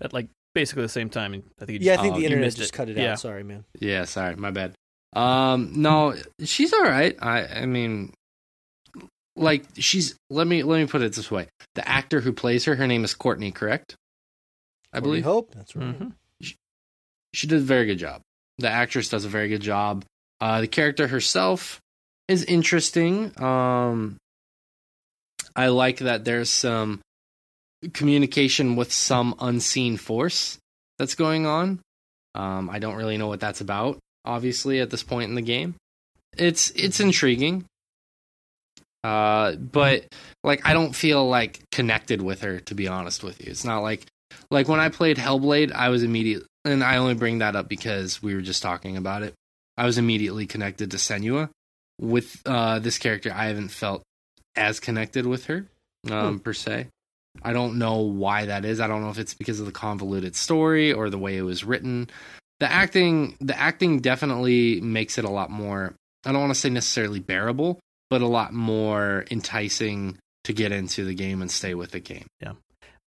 at 0.00 0.12
like 0.12 0.28
basically 0.54 0.82
the 0.82 0.88
same 0.88 1.08
time. 1.10 1.34
And 1.34 1.42
I 1.60 1.64
think 1.64 1.80
he 1.80 1.86
Yeah, 1.86 1.94
I 1.94 1.96
think 1.98 2.14
Oh, 2.14 2.16
the 2.16 2.20
you 2.22 2.26
internet 2.26 2.54
just 2.54 2.72
it. 2.72 2.76
cut 2.76 2.88
it 2.88 2.96
Yeah. 2.96 3.12
out. 3.12 3.20
Sorry, 3.20 3.42
man. 3.42 3.64
Yeah, 3.80 4.04
sorry, 4.04 4.36
my 4.36 4.50
bad. 4.50 4.74
Um, 5.14 5.72
no, 5.76 6.14
she's 6.42 6.72
all 6.72 6.82
right. 6.84 7.16
I, 7.20 7.46
I 7.46 7.66
mean, 7.66 8.12
like 9.36 9.64
she's. 9.76 10.14
Let 10.30 10.46
me 10.46 10.62
let 10.62 10.78
me 10.78 10.86
put 10.86 11.02
it 11.02 11.12
this 11.14 11.30
way: 11.30 11.48
the 11.74 11.86
actor 11.88 12.20
who 12.20 12.32
plays 12.32 12.64
her, 12.66 12.74
her 12.76 12.86
name 12.86 13.04
is 13.04 13.14
Courtney, 13.14 13.50
correct? 13.50 13.94
I 14.92 14.98
Courtney 14.98 15.08
believe 15.08 15.24
Hope. 15.24 15.54
That's 15.54 15.74
right. 15.76 15.98
Mhm. 15.98 16.12
she 17.34 17.46
did 17.46 17.58
a 17.58 17.62
very 17.62 17.86
good 17.86 17.98
job. 17.98 18.20
The 18.58 18.68
actress 18.68 19.08
does 19.08 19.24
a 19.24 19.28
very 19.28 19.48
good 19.48 19.62
job. 19.62 20.04
Uh, 20.40 20.60
the 20.60 20.68
character 20.68 21.06
herself 21.08 21.80
is 22.28 22.44
interesting. 22.44 23.32
Um, 23.42 24.16
I 25.56 25.68
like 25.68 25.98
that 25.98 26.24
there's 26.24 26.50
some 26.50 27.00
communication 27.92 28.76
with 28.76 28.92
some 28.92 29.34
unseen 29.40 29.96
force 29.96 30.58
that's 30.98 31.14
going 31.14 31.46
on. 31.46 31.80
Um, 32.34 32.70
I 32.70 32.78
don't 32.78 32.96
really 32.96 33.16
know 33.16 33.26
what 33.26 33.40
that's 33.40 33.60
about. 33.60 33.98
Obviously, 34.24 34.80
at 34.80 34.90
this 34.90 35.02
point 35.02 35.28
in 35.28 35.34
the 35.34 35.42
game, 35.42 35.74
it's 36.36 36.70
it's 36.70 37.00
intriguing. 37.00 37.64
Uh, 39.04 39.56
but 39.56 40.06
like 40.44 40.66
I 40.66 40.72
don't 40.72 40.94
feel 40.94 41.28
like 41.28 41.60
connected 41.72 42.22
with 42.22 42.42
her 42.42 42.60
to 42.60 42.74
be 42.74 42.86
honest 42.86 43.24
with 43.24 43.44
you. 43.44 43.50
It's 43.50 43.64
not 43.64 43.80
like 43.80 44.06
like 44.50 44.68
when 44.68 44.80
I 44.80 44.88
played 44.88 45.16
Hellblade, 45.16 45.72
I 45.72 45.88
was 45.88 46.02
immediate, 46.02 46.44
and 46.64 46.82
I 46.84 46.96
only 46.96 47.14
bring 47.14 47.38
that 47.38 47.56
up 47.56 47.68
because 47.68 48.22
we 48.22 48.34
were 48.34 48.40
just 48.40 48.62
talking 48.62 48.96
about 48.96 49.22
it. 49.22 49.34
I 49.76 49.86
was 49.86 49.98
immediately 49.98 50.46
connected 50.46 50.90
to 50.92 50.96
Senua. 50.96 51.48
With 52.00 52.40
uh, 52.46 52.78
this 52.78 52.98
character, 52.98 53.32
I 53.34 53.46
haven't 53.46 53.68
felt 53.68 54.02
as 54.56 54.80
connected 54.80 55.26
with 55.26 55.46
her 55.46 55.66
um, 56.10 56.40
per 56.40 56.52
se. 56.52 56.88
I 57.40 57.52
don't 57.52 57.78
know 57.78 58.00
why 58.00 58.46
that 58.46 58.64
is. 58.64 58.80
I 58.80 58.86
don't 58.86 59.02
know 59.02 59.10
if 59.10 59.18
it's 59.18 59.34
because 59.34 59.60
of 59.60 59.66
the 59.66 59.72
convoluted 59.72 60.36
story 60.36 60.92
or 60.92 61.08
the 61.08 61.18
way 61.18 61.36
it 61.36 61.42
was 61.42 61.64
written. 61.64 62.10
The 62.60 62.70
acting, 62.70 63.36
the 63.40 63.58
acting 63.58 64.00
definitely 64.00 64.80
makes 64.80 65.18
it 65.18 65.24
a 65.24 65.30
lot 65.30 65.50
more. 65.50 65.94
I 66.24 66.32
don't 66.32 66.40
want 66.40 66.54
to 66.54 66.60
say 66.60 66.70
necessarily 66.70 67.20
bearable, 67.20 67.80
but 68.10 68.22
a 68.22 68.26
lot 68.26 68.52
more 68.52 69.24
enticing 69.30 70.18
to 70.44 70.52
get 70.52 70.72
into 70.72 71.04
the 71.04 71.14
game 71.14 71.40
and 71.40 71.50
stay 71.50 71.74
with 71.74 71.92
the 71.92 72.00
game. 72.00 72.26
Yeah. 72.40 72.52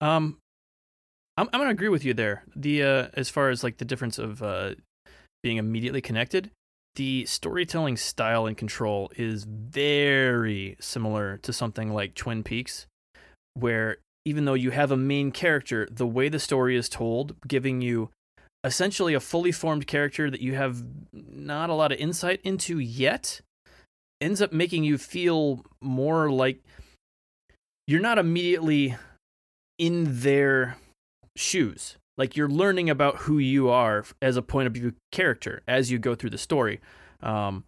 Um, 0.01 0.37
I'm 1.37 1.49
I'm 1.53 1.59
gonna 1.59 1.69
agree 1.69 1.89
with 1.89 2.05
you 2.05 2.13
there. 2.13 2.43
The 2.55 2.83
uh, 2.83 3.07
as 3.13 3.29
far 3.29 3.49
as 3.49 3.63
like 3.63 3.77
the 3.77 3.85
difference 3.85 4.17
of 4.17 4.41
uh, 4.41 4.75
being 5.43 5.57
immediately 5.57 6.01
connected, 6.01 6.51
the 6.95 7.25
storytelling 7.25 7.97
style 7.97 8.45
and 8.45 8.57
control 8.57 9.11
is 9.17 9.45
very 9.45 10.77
similar 10.79 11.37
to 11.37 11.53
something 11.53 11.93
like 11.93 12.15
Twin 12.15 12.43
Peaks, 12.43 12.87
where 13.53 13.97
even 14.25 14.45
though 14.45 14.55
you 14.55 14.71
have 14.71 14.91
a 14.91 14.97
main 14.97 15.31
character, 15.31 15.87
the 15.89 16.07
way 16.07 16.27
the 16.29 16.39
story 16.39 16.75
is 16.75 16.89
told, 16.89 17.35
giving 17.47 17.81
you 17.81 18.09
essentially 18.63 19.13
a 19.13 19.19
fully 19.19 19.51
formed 19.51 19.85
character 19.85 20.29
that 20.29 20.41
you 20.41 20.55
have 20.55 20.83
not 21.13 21.69
a 21.69 21.73
lot 21.73 21.91
of 21.91 21.99
insight 21.99 22.41
into 22.43 22.79
yet, 22.79 23.41
ends 24.19 24.41
up 24.41 24.51
making 24.51 24.83
you 24.83 24.97
feel 24.97 25.63
more 25.81 26.31
like 26.31 26.63
you're 27.87 28.01
not 28.01 28.17
immediately 28.17 28.95
in 29.77 30.21
their 30.21 30.77
shoes. 31.35 31.97
Like 32.17 32.35
you're 32.35 32.49
learning 32.49 32.89
about 32.89 33.17
who 33.17 33.37
you 33.37 33.69
are 33.69 34.05
as 34.21 34.37
a 34.37 34.41
point 34.41 34.67
of 34.67 34.73
view 34.73 34.93
character 35.11 35.61
as 35.67 35.91
you 35.91 35.99
go 35.99 36.15
through 36.15 36.29
the 36.31 36.37
story. 36.37 36.79
Um, 37.21 37.65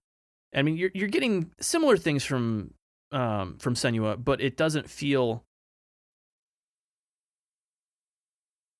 I 0.55 0.61
mean, 0.61 0.77
you're 0.77 0.91
you're 0.93 1.09
getting 1.09 1.51
similar 1.59 1.97
things 1.97 2.23
from 2.23 2.73
um, 3.11 3.57
from 3.59 3.75
Senua, 3.75 4.23
but 4.23 4.41
it 4.41 4.57
doesn't 4.57 4.89
feel. 4.89 5.43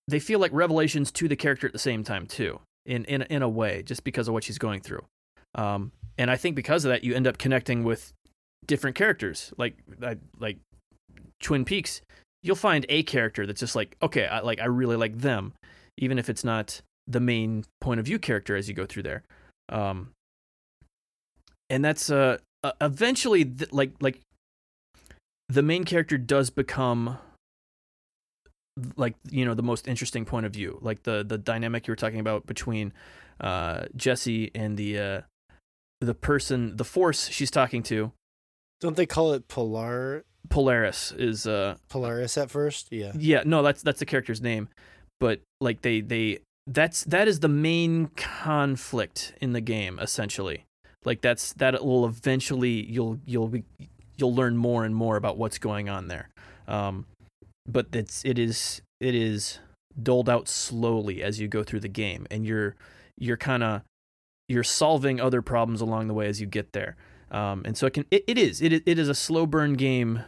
They 0.07 0.19
feel 0.19 0.39
like 0.39 0.51
revelations 0.53 1.11
to 1.13 1.27
the 1.27 1.35
character 1.35 1.67
at 1.67 1.73
the 1.73 1.79
same 1.79 2.03
time 2.03 2.25
too, 2.25 2.59
in 2.85 3.05
in 3.05 3.23
in 3.23 3.41
a 3.41 3.49
way, 3.49 3.83
just 3.83 4.03
because 4.03 4.27
of 4.27 4.33
what 4.33 4.43
she's 4.43 4.57
going 4.57 4.81
through. 4.81 5.03
Um, 5.55 5.91
and 6.17 6.31
I 6.31 6.37
think 6.37 6.55
because 6.55 6.85
of 6.85 6.89
that, 6.89 7.03
you 7.03 7.13
end 7.13 7.27
up 7.27 7.37
connecting 7.37 7.83
with 7.83 8.13
different 8.65 8.95
characters, 8.95 9.53
like 9.57 9.77
like 10.39 10.57
Twin 11.41 11.65
Peaks 11.65 12.01
you'll 12.43 12.55
find 12.55 12.85
a 12.89 13.03
character 13.03 13.45
that's 13.45 13.59
just 13.59 13.75
like 13.75 13.95
okay 14.01 14.25
I, 14.25 14.39
like 14.39 14.59
i 14.61 14.65
really 14.65 14.95
like 14.95 15.17
them 15.19 15.53
even 15.97 16.17
if 16.17 16.29
it's 16.29 16.43
not 16.43 16.81
the 17.07 17.19
main 17.19 17.65
point 17.81 17.99
of 17.99 18.05
view 18.05 18.19
character 18.19 18.55
as 18.55 18.67
you 18.67 18.73
go 18.73 18.85
through 18.85 19.03
there 19.03 19.23
um 19.69 20.11
and 21.69 21.83
that's 21.83 22.09
uh 22.09 22.37
eventually 22.81 23.45
th- 23.45 23.71
like 23.71 23.91
like 24.01 24.21
the 25.49 25.61
main 25.61 25.83
character 25.83 26.17
does 26.17 26.49
become 26.49 27.17
like 28.95 29.15
you 29.29 29.45
know 29.45 29.53
the 29.53 29.63
most 29.63 29.87
interesting 29.87 30.25
point 30.25 30.45
of 30.45 30.53
view 30.53 30.77
like 30.81 31.03
the 31.03 31.23
the 31.27 31.37
dynamic 31.37 31.87
you 31.87 31.91
were 31.91 31.95
talking 31.95 32.19
about 32.19 32.45
between 32.45 32.93
uh 33.41 33.85
jesse 33.95 34.51
and 34.53 34.77
the 34.77 34.99
uh 34.99 35.21
the 36.01 36.13
person 36.13 36.77
the 36.77 36.85
force 36.85 37.29
she's 37.29 37.51
talking 37.51 37.81
to 37.83 38.11
Don't 38.79 38.95
they 38.95 39.05
call 39.05 39.33
it 39.33 39.47
Polar 39.47 40.23
polaris 40.49 41.11
is 41.11 41.47
uh 41.47 41.75
Polaris 41.89 42.37
at 42.37 42.49
first? 42.49 42.87
Yeah. 42.91 43.11
Yeah, 43.17 43.43
no, 43.45 43.63
that's 43.63 43.81
that's 43.81 43.99
the 43.99 44.05
character's 44.05 44.41
name, 44.41 44.69
but 45.19 45.41
like 45.59 45.81
they 45.81 46.01
they 46.01 46.39
that's 46.67 47.03
that 47.05 47.27
is 47.27 47.39
the 47.39 47.47
main 47.47 48.07
conflict 48.15 49.33
in 49.41 49.53
the 49.53 49.61
game 49.61 49.99
essentially. 49.99 50.65
Like 51.05 51.21
that's 51.21 51.53
that 51.53 51.83
will 51.83 52.05
eventually 52.05 52.85
you'll 52.85 53.19
you'll 53.25 53.47
be 53.47 53.63
you'll 54.17 54.35
learn 54.35 54.57
more 54.57 54.83
and 54.83 54.95
more 54.95 55.15
about 55.15 55.37
what's 55.37 55.57
going 55.57 55.89
on 55.89 56.07
there. 56.07 56.29
Um, 56.67 57.05
but 57.67 57.87
it's 57.93 58.23
it 58.25 58.39
is 58.39 58.81
it 58.99 59.15
is 59.15 59.59
doled 60.01 60.29
out 60.29 60.47
slowly 60.47 61.23
as 61.23 61.39
you 61.39 61.47
go 61.47 61.63
through 61.63 61.81
the 61.81 61.87
game, 61.87 62.27
and 62.31 62.45
you're 62.45 62.75
you're 63.17 63.37
kind 63.37 63.63
of 63.63 63.81
you're 64.47 64.63
solving 64.63 65.19
other 65.19 65.41
problems 65.41 65.81
along 65.81 66.07
the 66.07 66.13
way 66.13 66.27
as 66.27 66.39
you 66.39 66.47
get 66.47 66.73
there. 66.73 66.95
Um, 67.29 67.63
and 67.65 67.77
so 67.77 67.87
it 67.87 67.93
can 67.93 68.05
it, 68.11 68.23
it 68.27 68.37
is 68.37 68.61
it 68.61 68.73
it 68.73 68.99
is 68.99 69.09
a 69.09 69.15
slow 69.15 69.45
burn 69.45 69.73
game 69.73 70.23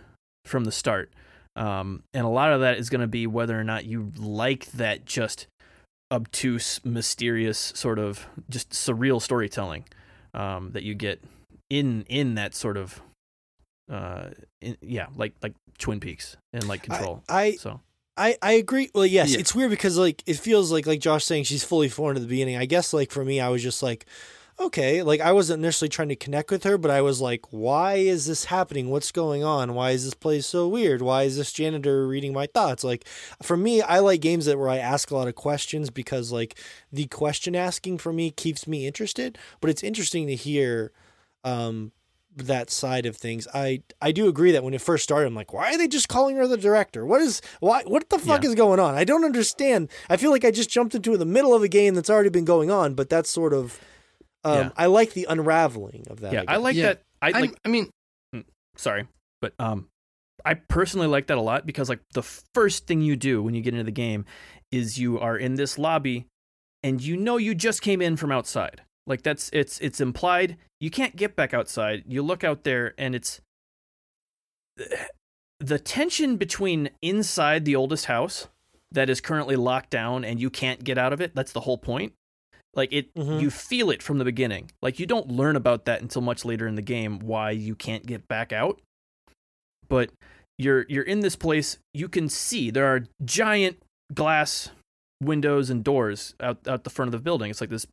from 0.46 0.66
the 0.66 0.72
start. 0.72 1.14
Um, 1.56 2.04
and 2.14 2.26
a 2.26 2.30
lot 2.30 2.54
of 2.54 2.62
that 2.62 2.78
is 2.78 2.90
going 2.90 3.02
to 3.02 3.08
be 3.08 3.28
whether 3.28 3.60
or 3.60 3.64
not 3.64 3.86
you 3.86 4.12
like 4.18 4.72
that 4.72 5.06
just 5.06 5.48
obtuse, 6.12 6.80
mysterious 6.84 7.74
sort 7.76 8.00
of 8.00 8.28
just 8.50 8.72
surreal 8.72 9.22
storytelling 9.22 9.86
um, 10.34 10.72
that 10.72 10.84
you 10.84 10.96
get 10.96 11.24
in 11.70 12.04
in 12.04 12.36
that 12.36 12.56
sort 12.56 12.78
of 12.78 13.02
uh, 13.92 14.30
in, 14.62 14.78
yeah, 14.82 15.08
like 15.16 15.34
like 15.42 15.54
Twin 15.80 16.00
Peaks 16.00 16.38
and 16.54 16.68
like 16.68 16.84
Control. 16.84 17.24
I, 17.28 17.54
so 17.54 17.82
I, 18.18 18.38
I 18.42 18.52
agree. 18.54 18.90
Well, 18.94 19.06
yes, 19.06 19.32
Yeah. 19.34 19.40
it's 19.40 19.56
weird 19.56 19.72
because 19.72 19.98
like 19.98 20.22
it 20.28 20.36
feels 20.38 20.72
like 20.72 20.86
like 20.86 21.00
Josh 21.00 21.26
saying 21.26 21.46
she's 21.46 21.64
fully 21.64 21.90
formed 21.90 22.18
at 22.18 22.22
the 22.22 22.28
beginning. 22.28 22.58
I 22.58 22.66
guess 22.66 22.94
like 22.94 23.12
for 23.12 23.24
me, 23.26 23.40
I 23.40 23.50
was 23.50 23.64
just 23.64 23.82
like, 23.82 24.06
okay, 24.60 25.02
like 25.04 25.22
I 25.22 25.32
wasn't 25.32 25.64
initially 25.64 25.88
trying 25.88 26.10
to 26.10 26.18
connect 26.18 26.52
with 26.52 26.66
her, 26.66 26.78
but 26.78 26.92
I 26.92 27.02
was 27.02 27.22
like, 27.22 27.46
why 27.52 27.94
is 27.96 28.26
this 28.26 28.46
happening? 28.46 28.90
What's 28.90 29.14
going 29.14 29.42
on? 29.42 29.74
Why 29.74 29.92
is 29.92 30.04
this 30.04 30.14
place 30.14 30.46
so 30.46 30.68
weird? 30.68 31.02
Why 31.02 31.24
is 31.24 31.38
this 31.38 31.54
janitor 31.54 32.06
reading 32.06 32.34
my 32.34 32.46
thoughts? 32.46 32.84
Like 32.84 33.06
for 33.42 33.56
me, 33.56 33.82
I 33.82 34.00
like 34.00 34.20
games 34.20 34.48
that 34.48 34.60
where 34.60 34.68
I 34.68 34.78
ask 34.80 35.12
a 35.12 35.16
lot 35.16 35.30
of 35.30 35.36
questions 35.36 35.90
because 35.90 36.30
like 36.34 36.60
the 36.92 37.06
question 37.08 37.56
asking 37.56 38.00
for 38.00 38.12
me 38.12 38.32
keeps 38.32 38.68
me 38.68 38.86
interested. 38.86 39.38
But 39.62 39.70
it's 39.70 39.82
interesting 39.84 40.28
to 40.28 40.36
hear 40.36 40.92
um 41.46 41.94
that 42.48 42.70
side 42.70 43.06
of 43.06 43.16
things. 43.18 43.48
I 43.54 43.82
I 44.02 44.12
do 44.12 44.28
agree 44.28 44.52
that 44.52 44.64
when 44.64 44.74
it 44.74 44.82
first 44.82 45.04
started, 45.04 45.28
I'm 45.28 45.36
like, 45.36 45.54
why 45.54 45.74
are 45.74 45.78
they 45.78 45.88
just 45.88 46.10
calling 46.10 46.36
her 46.38 46.48
the 46.48 46.58
director? 46.58 47.06
What 47.06 47.22
is 47.22 47.42
why? 47.60 47.84
What 47.86 48.10
the 48.10 48.20
fuck 48.20 48.44
Yeah. 48.44 48.50
is 48.50 48.56
going 48.56 48.80
on? 48.80 48.96
I 48.96 49.04
don't 49.04 49.24
understand. 49.26 49.90
I 50.10 50.18
feel 50.18 50.32
like 50.32 50.46
I 50.46 50.52
just 50.52 50.70
jumped 50.70 50.96
into 50.96 51.16
the 51.18 51.26
middle 51.26 51.54
of 51.54 51.64
a 51.64 51.68
game 51.68 51.96
that's 51.96 52.10
already 52.10 52.30
been 52.30 52.46
going 52.46 52.70
on, 52.72 52.94
but 52.96 53.10
that's 53.10 53.30
sort 53.30 53.54
of. 53.54 53.80
Um, 54.44 54.56
Yeah. 54.58 54.70
I 54.78 54.86
like 54.86 55.14
the 55.14 55.26
unraveling 55.30 56.06
of 56.10 56.22
that. 56.22 56.32
yeah, 56.34 56.44
I 56.48 56.54
guess. 56.56 56.62
like 56.62 56.76
Yeah. 56.76 56.86
that. 56.88 57.02
I 57.22 57.28
I, 57.34 57.40
like. 57.42 57.56
I 57.66 57.70
mean, 57.70 57.90
sorry, 58.78 59.08
but 59.42 59.54
um, 59.60 59.88
I 60.46 60.54
personally 60.54 61.08
like 61.08 61.28
that 61.28 61.38
a 61.38 61.42
lot 61.42 61.66
because 61.66 61.90
like 61.90 62.00
the 62.14 62.24
first 62.24 62.88
thing 62.88 63.02
you 63.02 63.16
do 63.18 63.44
when 63.44 63.54
you 63.54 63.62
get 63.62 63.74
into 63.74 63.84
the 63.84 63.92
game 63.92 64.26
is 64.72 64.98
you 64.98 65.20
are 65.20 65.36
in 65.38 65.56
this 65.56 65.78
lobby, 65.78 66.28
and 66.84 67.02
you 67.02 67.18
know 67.18 67.36
you 67.38 67.54
just 67.56 67.82
came 67.82 68.02
in 68.02 68.16
from 68.16 68.32
outside. 68.32 68.82
Like 69.10 69.24
that's 69.24 69.50
it's 69.52 69.80
it's 69.80 70.00
implied. 70.00 70.56
You 70.80 70.90
can't 70.90 71.18
get 71.18 71.36
back 71.36 71.54
outside. 71.54 72.04
You 72.08 72.22
look 72.24 72.46
out 72.46 72.64
there, 72.64 72.94
and 72.98 73.14
it's 73.16 73.42
the 75.60 75.80
tension 75.80 76.38
between 76.38 76.90
inside 77.02 77.66
the 77.66 77.76
oldest 77.76 78.06
house 78.06 78.48
that 78.92 79.10
is 79.10 79.20
currently 79.22 79.56
locked 79.56 79.90
down 79.90 80.24
and 80.24 80.40
you 80.40 80.50
can't 80.50 80.84
get 80.84 80.98
out 80.98 81.14
of 81.14 81.22
it. 81.22 81.36
That's 81.36 81.52
the 81.52 81.60
whole 81.62 81.78
point. 81.78 82.14
Like 82.74 82.94
it, 82.94 83.14
Mhm. 83.14 83.42
you 83.42 83.50
feel 83.52 83.90
it 83.92 84.02
from 84.02 84.20
the 84.20 84.26
beginning. 84.26 84.72
Like 84.82 85.00
you 85.00 85.06
don't 85.06 85.28
learn 85.28 85.56
about 85.56 85.86
that 85.86 86.02
until 86.02 86.22
much 86.22 86.46
later 86.46 86.68
in 86.68 86.76
the 86.76 86.82
game 86.82 87.20
why 87.20 87.52
you 87.52 87.76
can't 87.76 88.06
get 88.06 88.28
back 88.28 88.54
out. 88.54 88.80
But 89.90 90.12
you're 90.58 90.86
you're 90.88 91.04
in 91.04 91.20
this 91.22 91.36
place. 91.36 91.78
You 91.94 92.08
can 92.08 92.30
see 92.30 92.70
there 92.70 92.86
are 92.86 93.06
giant 93.26 93.82
glass 94.14 94.70
windows 95.22 95.70
and 95.70 95.84
doors 95.84 96.36
out 96.40 96.66
out 96.68 96.84
the 96.84 96.90
front 96.90 97.08
of 97.08 97.12
the 97.12 97.24
building. 97.24 97.50
It's 97.52 97.60
like 97.62 97.70
this. 97.70 97.86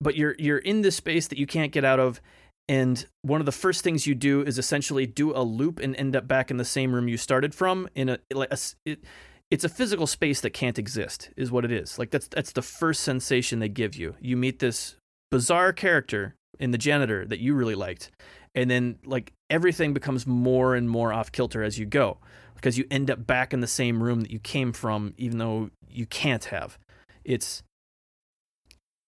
But 0.00 0.16
you're 0.16 0.34
you're 0.38 0.58
in 0.58 0.82
this 0.82 0.96
space 0.96 1.28
that 1.28 1.38
you 1.38 1.46
can't 1.46 1.72
get 1.72 1.84
out 1.84 2.00
of, 2.00 2.20
and 2.68 3.06
one 3.22 3.40
of 3.40 3.46
the 3.46 3.52
first 3.52 3.82
things 3.82 4.06
you 4.06 4.14
do 4.14 4.42
is 4.42 4.58
essentially 4.58 5.06
do 5.06 5.34
a 5.36 5.42
loop 5.42 5.78
and 5.80 5.96
end 5.96 6.16
up 6.16 6.26
back 6.28 6.50
in 6.50 6.56
the 6.56 6.64
same 6.64 6.94
room 6.94 7.08
you 7.08 7.16
started 7.16 7.54
from. 7.54 7.88
In 7.94 8.08
a 8.08 8.18
like 8.32 8.52
a 8.52 8.58
it, 8.84 9.04
it's 9.50 9.64
a 9.64 9.68
physical 9.68 10.06
space 10.06 10.40
that 10.42 10.50
can't 10.50 10.78
exist, 10.78 11.30
is 11.36 11.50
what 11.50 11.64
it 11.64 11.72
is. 11.72 11.98
Like 11.98 12.10
that's 12.10 12.28
that's 12.28 12.52
the 12.52 12.62
first 12.62 13.02
sensation 13.02 13.58
they 13.58 13.68
give 13.68 13.96
you. 13.96 14.14
You 14.20 14.36
meet 14.36 14.60
this 14.60 14.96
bizarre 15.30 15.72
character 15.72 16.34
in 16.58 16.70
the 16.70 16.78
janitor 16.78 17.26
that 17.26 17.40
you 17.40 17.54
really 17.54 17.74
liked, 17.74 18.10
and 18.54 18.70
then 18.70 18.98
like 19.04 19.32
everything 19.48 19.92
becomes 19.92 20.26
more 20.26 20.74
and 20.74 20.88
more 20.88 21.12
off 21.12 21.32
kilter 21.32 21.62
as 21.62 21.78
you 21.78 21.86
go 21.86 22.18
because 22.54 22.76
you 22.76 22.84
end 22.90 23.10
up 23.10 23.26
back 23.26 23.52
in 23.52 23.60
the 23.60 23.66
same 23.66 24.02
room 24.02 24.20
that 24.20 24.30
you 24.30 24.38
came 24.38 24.72
from, 24.72 25.14
even 25.16 25.38
though 25.38 25.70
you 25.88 26.06
can't 26.06 26.44
have. 26.46 26.78
It's 27.24 27.62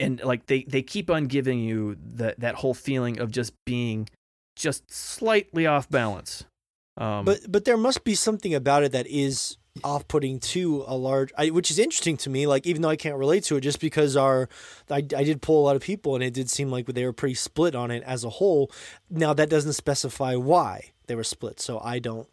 and 0.02 0.22
like 0.22 0.46
they 0.46 0.64
they 0.64 0.82
keep 0.82 1.10
on 1.10 1.26
giving 1.26 1.60
you 1.60 1.96
that 2.14 2.40
that 2.40 2.56
whole 2.56 2.74
feeling 2.74 3.18
of 3.18 3.30
just 3.30 3.52
being 3.64 4.08
just 4.56 4.92
slightly 4.92 5.66
off 5.66 5.88
balance. 5.88 6.44
Um, 6.96 7.24
But 7.24 7.50
but 7.50 7.64
there 7.64 7.76
must 7.76 8.04
be 8.04 8.14
something 8.14 8.54
about 8.54 8.82
it 8.82 8.92
that 8.92 9.06
is 9.06 9.56
off-putting 9.82 10.38
to 10.38 10.84
a 10.86 10.94
large, 10.94 11.32
I, 11.38 11.48
which 11.48 11.70
is 11.70 11.78
interesting 11.78 12.18
to 12.18 12.30
me. 12.30 12.46
Like 12.46 12.66
even 12.66 12.82
though 12.82 12.90
I 12.90 12.96
can't 12.96 13.16
relate 13.16 13.44
to 13.44 13.56
it, 13.56 13.62
just 13.62 13.80
because 13.80 14.16
our, 14.16 14.48
I, 14.90 14.96
I 14.96 15.24
did 15.24 15.40
pull 15.40 15.58
a 15.60 15.64
lot 15.64 15.76
of 15.76 15.82
people, 15.82 16.14
and 16.14 16.22
it 16.22 16.34
did 16.34 16.50
seem 16.50 16.70
like 16.70 16.86
they 16.86 17.06
were 17.06 17.12
pretty 17.14 17.34
split 17.34 17.74
on 17.74 17.90
it 17.90 18.02
as 18.02 18.24
a 18.24 18.28
whole. 18.28 18.70
Now 19.08 19.32
that 19.32 19.48
doesn't 19.48 19.72
specify 19.72 20.36
why 20.36 20.92
they 21.06 21.14
were 21.14 21.24
split, 21.24 21.58
so 21.60 21.80
I 21.80 22.00
don't, 22.00 22.28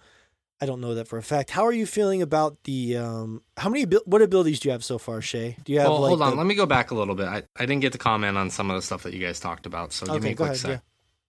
I 0.61 0.65
don't 0.65 0.81
know 0.81 0.95
that 0.95 1.07
for 1.07 1.18
a 1.18 1.23
fact. 1.23 1.49
How 1.52 1.65
are 1.65 1.72
you 1.72 1.86
feeling 1.86 2.22
about 2.22 2.64
the? 2.65 2.98
Um, 2.98 3.41
how 3.57 3.69
many? 3.69 3.86
What 4.06 4.22
abilities 4.22 4.60
do 4.60 4.68
you 4.69 4.73
have 4.73 4.84
so 4.84 4.98
far, 4.98 5.22
Shay? 5.22 5.56
Do 5.64 5.72
you 5.72 5.80
have? 5.80 5.88
well, 5.90 6.02
like, 6.02 6.10
hold 6.10 6.22
on. 6.22 6.31
the- 6.31 6.36
Let 6.38 6.45
me 6.48 6.56
go 6.56 6.65
back 6.65 6.91
a 6.91 6.95
little 6.95 7.15
bit. 7.15 7.27
I, 7.27 7.44
I 7.57 7.65
didn't 7.65 7.80
get 7.80 7.94
to 7.94 7.98
comment 7.98 8.38
on 8.38 8.49
some 8.49 8.69
of 8.69 8.76
the 8.76 8.81
stuff 8.81 9.03
that 9.03 9.14
you 9.14 9.26
guys 9.26 9.40
talked 9.40 9.65
about, 9.65 9.94
so 9.94 10.06
give 10.07 10.22
me 10.23 10.31
a 10.31 10.36
quick 10.36 10.49
ahead, 10.49 10.81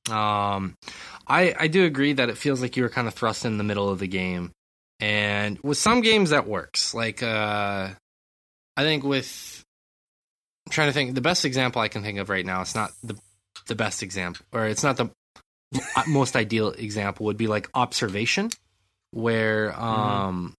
sec. 0.08 0.12
Um, 0.14 0.74
I 1.28 1.54
I 1.58 1.68
do 1.68 1.84
agree 1.84 2.14
that 2.14 2.28
it 2.28 2.38
feels 2.38 2.60
like 2.60 2.76
you 2.76 2.82
were 2.82 2.88
kind 2.88 3.06
of 3.06 3.14
thrust 3.14 3.44
in 3.44 3.56
the 3.58 3.64
middle 3.64 3.88
of 3.88 3.98
the 4.00 4.08
game, 4.08 4.50
and 4.98 5.58
with 5.62 5.78
some 5.78 6.00
games 6.00 6.30
that 6.30 6.48
works. 6.48 6.92
Like 6.94 7.22
uh, 7.22 7.90
I 8.76 8.82
think 8.82 9.04
with 9.04 9.62
I'm 10.66 10.72
trying 10.72 10.88
to 10.88 10.92
think 10.92 11.14
the 11.14 11.20
best 11.20 11.44
example 11.44 11.80
I 11.82 11.88
can 11.88 12.02
think 12.02 12.18
of 12.18 12.28
right 12.30 12.44
now. 12.44 12.62
It's 12.62 12.74
not 12.74 12.90
the 13.04 13.16
the 13.68 13.76
best 13.76 14.02
example, 14.02 14.44
or 14.52 14.66
it's 14.66 14.82
not 14.82 14.96
the 14.96 15.10
most 16.08 16.34
ideal 16.34 16.70
example. 16.70 17.26
Would 17.26 17.36
be 17.36 17.46
like 17.46 17.68
observation, 17.74 18.50
where 19.12 19.78
um. 19.80 20.54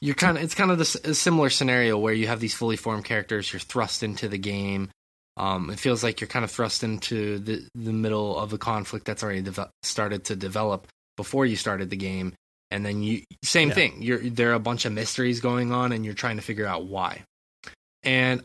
You're 0.00 0.14
kind 0.16 0.36
of 0.36 0.44
it's 0.44 0.54
kind 0.54 0.70
of 0.70 0.76
this 0.78 0.96
a 0.96 1.14
similar 1.14 1.48
scenario 1.48 1.96
where 1.96 2.12
you 2.12 2.26
have 2.26 2.40
these 2.40 2.52
fully 2.52 2.76
formed 2.76 3.04
characters. 3.04 3.50
You're 3.52 3.60
thrust 3.60 4.02
into 4.02 4.28
the 4.28 4.36
game. 4.36 4.90
Um, 5.36 5.70
it 5.70 5.78
feels 5.78 6.02
like 6.04 6.20
you're 6.20 6.28
kind 6.28 6.44
of 6.44 6.50
thrust 6.50 6.84
into 6.84 7.38
the 7.38 7.66
the 7.74 7.92
middle 7.92 8.38
of 8.38 8.52
a 8.52 8.58
conflict 8.58 9.06
that's 9.06 9.22
already 9.22 9.40
deve- 9.42 9.70
started 9.82 10.24
to 10.24 10.36
develop 10.36 10.88
before 11.16 11.46
you 11.46 11.56
started 11.56 11.88
the 11.90 11.96
game, 11.96 12.34
and 12.70 12.84
then 12.84 13.02
you 13.02 13.22
same 13.44 13.68
Yeah. 13.68 13.74
thing. 13.74 14.02
You're 14.02 14.18
there 14.18 14.50
are 14.50 14.54
a 14.54 14.58
bunch 14.60 14.84
of 14.84 14.92
mysteries 14.92 15.40
going 15.40 15.72
on, 15.72 15.92
and 15.92 16.04
you're 16.04 16.12
trying 16.12 16.36
to 16.36 16.42
figure 16.42 16.66
out 16.66 16.84
why. 16.84 17.22
And 18.02 18.42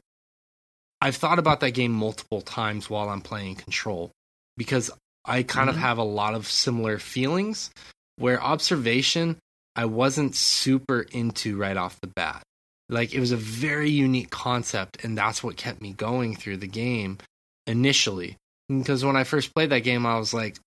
I've 1.01 1.17
thought 1.17 1.39
about 1.39 1.59
that 1.61 1.71
game 1.71 1.91
multiple 1.91 2.41
times 2.41 2.89
while 2.89 3.09
I'm 3.09 3.21
playing 3.21 3.55
Control 3.55 4.11
because 4.55 4.91
I 5.25 5.43
kind 5.43 5.69
of 5.69 5.75
Mhm. 5.75 5.79
have 5.79 5.97
a 5.97 6.03
lot 6.03 6.35
of 6.35 6.47
similar 6.47 6.99
feelings. 6.99 7.71
Where 8.19 8.41
observation, 8.41 9.37
I 9.75 9.85
wasn't 9.85 10.35
super 10.35 11.01
into 11.11 11.57
right 11.57 11.77
off 11.77 11.99
the 12.01 12.07
bat. 12.07 12.43
Like 12.89 13.13
it 13.13 13.19
was 13.19 13.31
a 13.31 13.37
very 13.37 13.89
unique 13.89 14.29
concept 14.29 15.03
and 15.03 15.17
that's 15.17 15.43
what 15.43 15.57
kept 15.57 15.81
me 15.81 15.93
going 15.93 16.35
through 16.35 16.57
the 16.57 16.67
game 16.67 17.17
initially. 17.65 18.35
Because 18.67 19.03
when 19.03 19.15
i 19.15 19.23
first 19.23 19.53
played 19.55 19.71
that 19.71 19.79
game 19.79 20.05
i 20.05 20.19
was 20.19 20.31
like 20.31 20.57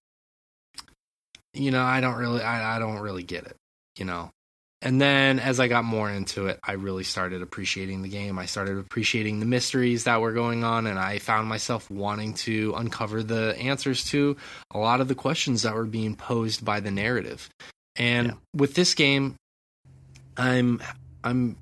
you 1.54 1.70
know 1.70 1.82
i 1.82 2.00
don't 2.00 2.16
really 2.16 2.42
I, 2.42 2.76
I 2.76 2.78
don't 2.78 2.98
really 2.98 3.22
get 3.22 3.44
it 3.44 3.56
you 3.98 4.04
know 4.04 4.30
and 4.82 5.00
then 5.00 5.38
as 5.38 5.58
i 5.60 5.68
got 5.68 5.84
more 5.84 6.10
into 6.10 6.46
it 6.46 6.58
i 6.64 6.72
really 6.72 7.04
started 7.04 7.40
appreciating 7.42 8.02
the 8.02 8.08
game. 8.08 8.38
I 8.38 8.46
started 8.46 8.78
appreciating 8.78 9.40
the 9.40 9.46
mysteries 9.46 10.04
that 10.04 10.20
were 10.20 10.32
going 10.32 10.64
on 10.64 10.86
and 10.86 10.98
i 10.98 11.18
found 11.18 11.48
myself 11.48 11.90
wanting 11.90 12.34
to 12.34 12.74
uncover 12.76 13.22
the 13.22 13.56
answers 13.58 14.04
to 14.10 14.36
a 14.72 14.78
lot 14.78 15.00
of 15.00 15.08
the 15.08 15.14
questions 15.14 15.62
that 15.62 15.74
were 15.74 15.86
being 15.86 16.16
posed 16.16 16.64
by 16.64 16.80
the 16.80 16.90
narrative. 16.90 17.48
And 17.96 18.26
Yeah. 18.28 18.34
with 18.54 18.74
this 18.74 18.94
game 18.94 19.36
i'm 20.36 20.82
i'm 21.24 21.56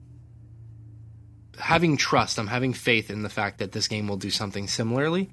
having 1.58 1.96
trust 1.96 2.38
i'm 2.38 2.46
having 2.46 2.72
faith 2.72 3.10
in 3.10 3.22
the 3.22 3.28
fact 3.28 3.58
that 3.58 3.72
this 3.72 3.86
game 3.88 4.08
will 4.08 4.16
do 4.16 4.30
something 4.30 4.66
similarly. 4.68 5.30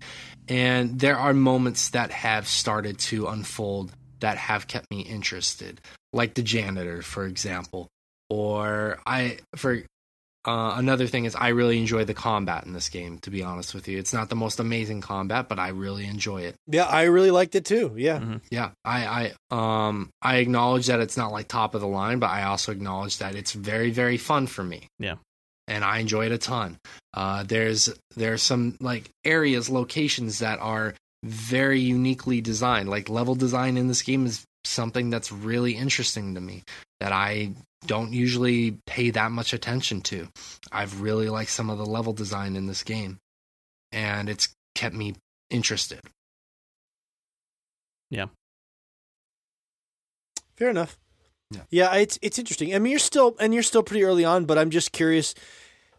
And 0.50 0.98
there 1.00 1.18
are 1.18 1.34
moments 1.34 1.90
that 1.90 2.10
have 2.12 2.48
started 2.48 2.98
to 3.00 3.28
unfold 3.28 3.92
that 4.20 4.38
have 4.38 4.68
kept 4.68 4.90
me 4.92 5.02
interested 5.02 5.82
like 6.14 6.34
the 6.34 6.42
janitor 6.44 7.02
for 7.02 7.26
example 7.26 7.88
or 8.30 9.00
i 9.06 9.38
for 9.56 9.84
uh, 10.46 10.76
another 10.78 11.08
thing 11.08 11.26
is 11.26 11.36
i 11.36 11.50
really 11.50 11.78
enjoy 11.78 12.06
the 12.06 12.14
combat 12.14 12.66
in 12.66 12.72
this 12.72 12.88
game 12.90 13.20
to 13.20 13.30
be 13.30 13.44
honest 13.44 13.74
with 13.76 13.88
you. 13.90 13.98
It's 13.98 14.14
not 14.14 14.30
the 14.30 14.36
most 14.36 14.60
amazing 14.62 15.02
combat 15.02 15.50
but 15.50 15.60
i 15.60 15.70
really 15.70 16.06
enjoy 16.06 16.44
it. 16.44 16.56
Yeah, 16.68 16.86
I 16.86 17.04
really 17.04 17.32
liked 17.32 17.56
it 17.56 17.66
too. 17.66 17.94
Yeah, 17.98 18.38
yeah 18.50 18.72
i 18.86 19.34
i 19.52 19.88
um 19.88 20.10
i 20.22 20.38
acknowledge 20.38 20.88
that 20.88 21.02
it's 21.02 21.18
not 21.18 21.32
like 21.34 21.48
top 21.50 21.76
of 21.76 21.82
the 21.82 21.88
line 21.88 22.20
but 22.20 22.30
i 22.30 22.44
also 22.44 22.72
acknowledge 22.72 23.18
that 23.18 23.36
it's 23.36 23.52
very 23.52 23.92
very 23.92 24.18
fun 24.18 24.48
for 24.48 24.64
me. 24.64 24.88
Yeah. 25.00 25.16
and 25.68 25.84
i 25.84 25.98
enjoy 26.00 26.28
it 26.28 26.32
a 26.32 26.38
ton. 26.38 26.78
Uh 27.14 27.44
there's 27.44 27.90
there's 28.16 28.42
some 28.42 28.78
like 28.80 29.10
areas 29.26 29.70
locations 29.70 30.40
that 30.40 30.60
are 30.60 30.94
very 31.28 31.80
uniquely 31.80 32.42
designed 32.42 32.90
like 32.90 33.10
level 33.10 33.36
design 33.36 33.78
in 33.78 33.88
this 33.88 34.02
game 34.02 34.26
is 34.26 34.46
something 34.64 35.10
that's 35.10 35.32
really 35.32 35.74
interesting 35.74 36.36
to 36.36 36.42
me 36.42 36.64
that 37.00 37.12
i 37.12 37.52
don't 37.86 38.12
usually 38.12 38.78
pay 38.86 39.10
that 39.12 39.32
much 39.32 39.54
attention 39.54 40.02
to 40.02 40.28
i've 40.72 41.02
really 41.02 41.30
liked 41.30 41.52
some 41.52 41.70
of 41.70 41.78
the 41.78 41.86
level 41.86 42.14
design 42.14 42.56
in 42.56 42.68
this 42.68 42.84
game 42.84 43.18
and 43.92 44.30
it's 44.30 44.50
kept 44.76 44.96
me 44.96 45.14
interested 45.50 46.02
Yeah. 48.10 48.28
Fair 50.56 50.70
enough. 50.70 50.98
Yeah. 51.52 51.62
Yeah, 51.70 51.96
it's 51.96 52.20
it's 52.22 52.40
interesting. 52.40 52.74
I 52.76 52.80
mean, 52.80 52.92
you're 52.92 53.00
still 53.00 53.36
and 53.40 53.54
you're 53.54 53.64
still 53.64 53.84
pretty 53.84 54.04
early 54.04 54.26
on, 54.26 54.46
but 54.46 54.58
I'm 54.58 54.70
just 54.70 54.92
curious. 54.92 55.34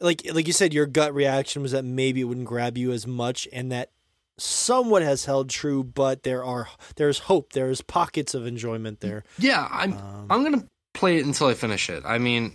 Like 0.00 0.22
like 0.32 0.46
you 0.46 0.52
said, 0.52 0.74
your 0.74 0.86
gut 0.86 1.14
reaction 1.14 1.62
was 1.62 1.72
that 1.72 1.84
maybe 1.84 2.20
it 2.20 2.24
wouldn't 2.24 2.46
grab 2.46 2.76
you 2.76 2.92
as 2.92 3.06
much, 3.06 3.48
and 3.52 3.72
that 3.72 3.90
somewhat 4.38 5.02
has 5.02 5.24
held 5.26 5.50
true. 5.50 5.82
But 5.84 6.22
there 6.22 6.44
are 6.44 6.68
there's 6.96 7.18
hope. 7.20 7.52
There's 7.52 7.82
pockets 7.82 8.34
of 8.34 8.46
enjoyment 8.46 9.00
there. 9.00 9.24
yeah 9.38 9.68
i'm 9.70 9.92
Um, 9.94 10.26
I'm 10.30 10.42
gonna 10.44 10.64
play 10.94 11.18
it 11.18 11.26
until 11.26 11.46
I 11.48 11.54
finish 11.54 11.90
it. 11.90 12.02
I 12.06 12.18
mean, 12.18 12.54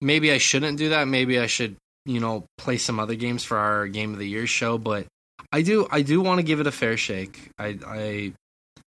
maybe 0.00 0.32
I 0.32 0.38
shouldn't 0.38 0.78
do 0.78 0.90
that. 0.90 1.08
Maybe 1.08 1.38
I 1.38 1.46
should, 1.46 1.76
you 2.06 2.20
know, 2.20 2.44
play 2.56 2.78
some 2.78 2.98
other 3.00 3.14
games 3.14 3.44
for 3.44 3.58
our 3.58 3.86
Game 3.88 4.12
of 4.12 4.18
the 4.18 4.28
Year 4.28 4.46
show. 4.46 4.78
But 4.78 5.06
I 5.52 5.62
do, 5.62 5.86
I 5.90 6.02
do 6.02 6.20
want 6.20 6.38
to 6.38 6.42
give 6.42 6.60
it 6.60 6.66
a 6.66 6.72
fair 6.72 6.96
shake. 6.96 7.50
I, 7.58 7.78
I, 7.86 8.32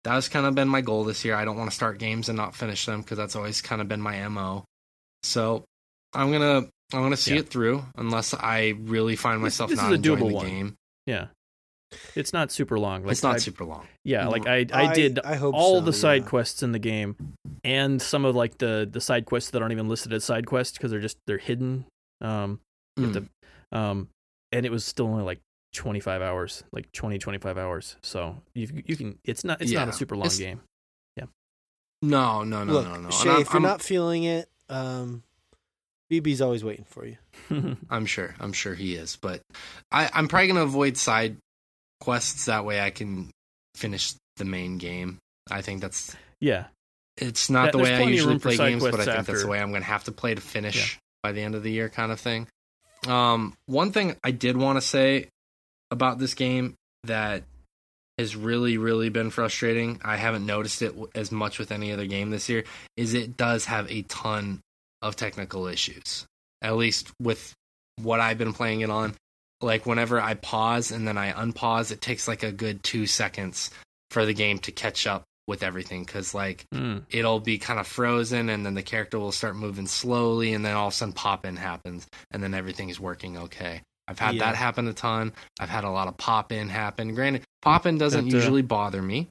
that 0.05 0.13
has 0.13 0.29
kind 0.29 0.47
of 0.47 0.55
been 0.55 0.69
my 0.69 0.81
goal 0.81 1.05
this 1.05 1.25
year. 1.25 1.35
I 1.35 1.45
don't 1.45 1.57
want 1.57 1.71
to 1.71 1.75
start 1.77 1.99
games 1.99 2.29
and 2.29 2.37
not 2.37 2.55
finish 2.55 2.87
them 2.87 3.01
because 3.01 3.19
that's 3.19 3.37
always 3.37 3.61
kind 3.61 3.81
of 3.81 3.89
been 3.89 4.01
my 4.01 4.27
mo. 4.29 4.65
So 5.23 5.65
I'm 6.15 6.31
gonna, 6.33 6.69
I'm 6.93 7.03
gonna 7.03 7.17
see 7.17 7.35
Yeah. 7.35 7.41
it 7.41 7.49
through 7.49 7.85
unless 7.97 8.33
I 8.35 8.75
really 8.79 9.17
find 9.17 9.41
myself 9.43 9.71
this 9.71 9.79
is 9.79 9.83
not 9.85 9.93
enjoying 9.95 10.19
the 10.29 10.35
one. 10.35 10.47
game. 10.47 10.75
Yeah. 11.07 11.27
It's 12.17 12.33
not 12.33 12.51
super 12.51 12.79
long. 12.79 13.03
Like 13.05 13.13
it's 13.13 13.23
not 13.23 13.37
I- 13.37 13.39
super 13.39 13.65
long. 13.65 13.87
Yeah, 14.05 14.27
like 14.27 14.47
I, 14.47 14.67
I 14.73 14.93
did 14.93 15.21
I 15.21 15.37
hope 15.37 15.55
all 15.55 15.79
so, 15.79 15.85
the 15.85 15.93
side 15.93 16.23
yeah. 16.23 16.29
quests 16.29 16.63
in 16.65 16.73
the 16.73 16.81
game, 16.81 17.15
and 17.63 18.03
some 18.03 18.25
of 18.25 18.35
like 18.35 18.59
the 18.59 18.89
the 18.91 19.01
side 19.01 19.25
quests 19.25 19.51
that 19.51 19.63
aren't 19.63 19.73
even 19.73 19.89
listed 19.89 20.13
as 20.13 20.25
side 20.25 20.47
quests 20.47 20.77
because 20.77 20.91
they're 20.91 21.01
just 21.01 21.17
they're 21.29 21.39
hidden. 21.39 21.87
Um, 22.21 22.59
you 22.97 23.05
have 23.07 23.15
Mm. 23.15 23.29
to, 23.73 23.79
um, 23.79 24.09
and 24.51 24.67
it 24.67 24.73
was 24.73 24.85
still 24.85 25.07
only 25.07 25.23
like 25.23 25.41
25 25.75 26.23
hours, 26.23 26.65
like 26.73 26.91
20 26.93 27.19
25 27.19 27.57
hours. 27.57 27.97
So 28.03 28.37
you 28.55 28.83
you 28.85 28.97
can 28.97 29.19
it's 29.25 29.45
not 29.45 29.63
it's 29.63 29.71
not 29.71 29.89
a 29.89 29.93
super 29.93 30.17
long 30.17 30.27
it's- 30.27 30.39
game. 30.41 30.61
Yeah. 31.17 31.27
No, 32.03 32.43
no, 32.43 32.65
no, 32.65 32.73
Look, 32.73 32.89
no, 32.89 32.97
no. 32.97 33.11
Shay, 33.11 33.31
I'm- 33.31 33.41
if 33.43 33.47
you're 33.49 33.55
I'm- 33.55 33.63
not 33.63 33.81
feeling 33.81 34.25
it, 34.25 34.49
um, 34.69 35.23
BB's 36.11 36.41
always 36.41 36.65
waiting 36.65 36.85
for 36.89 37.07
you. 37.07 37.17
I'm 37.91 38.07
sure. 38.07 38.35
I'm 38.41 38.53
sure 38.53 38.75
he 38.75 38.95
is. 38.95 39.17
But 39.17 39.41
I, 39.91 40.09
I'm 40.13 40.29
probably 40.29 40.49
gonna 40.49 40.63
avoid 40.63 40.97
side 40.97 41.37
quests 42.01 42.47
that 42.47 42.65
way 42.65 42.81
I 42.81 42.91
can 42.91 43.31
finish 43.75 44.15
the 44.37 44.45
main 44.45 44.79
game. 44.79 45.19
I 45.51 45.63
think 45.63 45.81
that's 45.81 46.15
yeah, 46.41 46.67
it's 47.17 47.51
not 47.51 47.67
Yeah, 47.67 47.71
the 47.73 47.79
way 47.79 47.95
I 47.95 48.03
usually 48.03 48.39
play 48.39 48.57
games, 48.57 48.83
but 48.83 48.95
I 48.95 48.97
quests 48.97 49.15
think 49.15 49.27
that's 49.27 49.43
the 49.43 49.49
way 49.49 49.61
I'm 49.61 49.73
gonna 49.73 49.85
have 49.85 50.05
to 50.05 50.13
play 50.13 50.35
to 50.35 50.41
finish 50.41 50.99
by 51.23 51.33
the 51.33 51.43
end 51.43 51.55
of 51.55 51.63
the 51.63 51.71
year, 51.71 51.89
kind 51.89 52.13
of 52.13 52.21
thing. 52.21 52.47
Um, 53.07 53.55
one 53.67 53.93
thing 53.93 54.17
I 54.25 54.31
did 54.31 54.57
want 54.57 54.77
to 54.77 54.81
say 54.81 55.29
about 55.91 56.19
this 56.19 56.35
game 56.35 56.75
that 57.05 57.45
has 58.19 58.35
really, 58.35 58.79
really 58.79 59.11
been 59.11 59.31
frustrating. 59.31 60.01
I 60.03 60.17
haven't 60.17 60.47
noticed 60.47 60.83
it 60.83 60.95
as 61.15 61.31
much 61.31 61.59
with 61.59 61.71
any 61.71 61.93
other 61.93 62.07
game 62.07 62.31
this 62.31 62.49
year. 62.49 62.65
Is 62.97 63.15
it 63.15 63.37
does 63.37 63.67
have 63.67 63.91
a 63.91 64.03
ton 64.03 64.61
of 65.07 65.17
technical 65.17 65.67
issues. 65.67 66.27
At 66.63 66.77
least 66.77 67.11
with 67.21 67.53
what 68.03 68.21
I've 68.21 68.39
been 68.39 68.53
playing 68.53 68.81
it 68.81 68.91
on. 68.91 69.15
Like 69.63 69.87
whenever 69.87 70.21
I 70.21 70.35
pause 70.35 70.91
and 70.91 71.07
then 71.09 71.17
I 71.17 71.33
unpause, 71.33 71.91
it 71.91 72.01
takes 72.01 72.29
like 72.29 72.43
a 72.43 72.53
good 72.53 72.83
two 72.83 73.07
seconds 73.07 73.71
for 74.11 74.27
the 74.27 74.35
game 74.35 74.59
to 74.61 74.73
catch 74.73 75.07
up 75.07 75.23
with 75.47 75.63
everything. 75.63 76.05
Because 76.05 76.35
like 76.35 76.65
Mm. 76.75 77.05
it'll 77.11 77.41
be 77.41 77.57
kind 77.59 77.81
of 77.81 77.87
frozen 77.87 78.49
and 78.51 78.67
then 78.67 78.75
the 78.75 78.83
character 78.83 79.19
will 79.19 79.33
start 79.33 79.57
moving 79.57 79.87
slowly 79.87 80.53
and 80.53 80.65
then 80.65 80.75
all 80.75 80.89
of 80.89 80.93
a 80.93 80.97
sudden 80.97 81.15
pop 81.15 81.47
in 81.47 81.57
happens 81.57 82.07
and 82.33 82.43
then 82.43 82.53
everything 82.53 82.89
is 82.91 83.01
working 83.01 83.39
okay. 83.39 83.81
I've 84.09 84.19
had 84.19 84.35
Yeah. 84.37 84.45
that 84.45 84.57
happen 84.57 84.87
a 84.89 84.93
ton. 84.93 85.33
I've 85.59 85.69
had 85.71 85.85
a 85.85 85.91
lot 85.91 86.07
of 86.09 86.17
pop 86.17 86.53
in 86.53 86.69
happen. 86.69 87.15
Granted, 87.15 87.43
pop 87.63 87.87
in 87.87 87.97
doesn't 87.99 88.29
That, 88.29 88.35
uh, 88.35 88.39
usually 88.39 88.63
bother 88.63 89.01
me. 89.03 89.29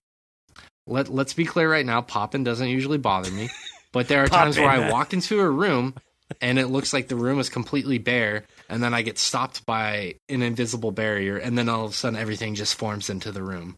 Let 0.88 1.10
let's 1.10 1.34
be 1.34 1.46
clear 1.46 1.72
right 1.72 1.86
now, 1.86 2.02
pop 2.02 2.34
in 2.36 2.44
doesn't 2.44 2.68
usually 2.70 2.98
bother 2.98 3.32
me. 3.32 3.50
But 3.96 4.10
there 4.10 4.22
are 4.22 4.28
Pop 4.28 4.44
times 4.44 4.58
where. 4.58 4.68
I 4.68 4.92
walk 4.92 5.14
into 5.14 5.40
a 5.40 5.50
room 5.50 5.96
and 6.42 6.60
it 6.60 6.68
looks 6.68 6.92
like 6.92 7.08
the 7.08 7.16
room 7.16 7.40
is 7.40 7.48
completely 7.48 7.98
bare 7.98 8.44
and 8.68 8.84
then 8.84 8.94
I 8.94 9.04
get 9.04 9.18
stopped 9.18 9.66
by 9.66 10.16
an 10.28 10.42
invisible 10.42 10.92
barrier 10.92 11.38
and 11.38 11.58
then 11.58 11.70
all 11.70 11.86
of 11.86 11.92
a 11.92 11.94
sudden 11.94 12.20
everything 12.20 12.56
just 12.56 12.76
forms 12.76 13.10
into 13.10 13.32
the 13.32 13.42
room. 13.42 13.78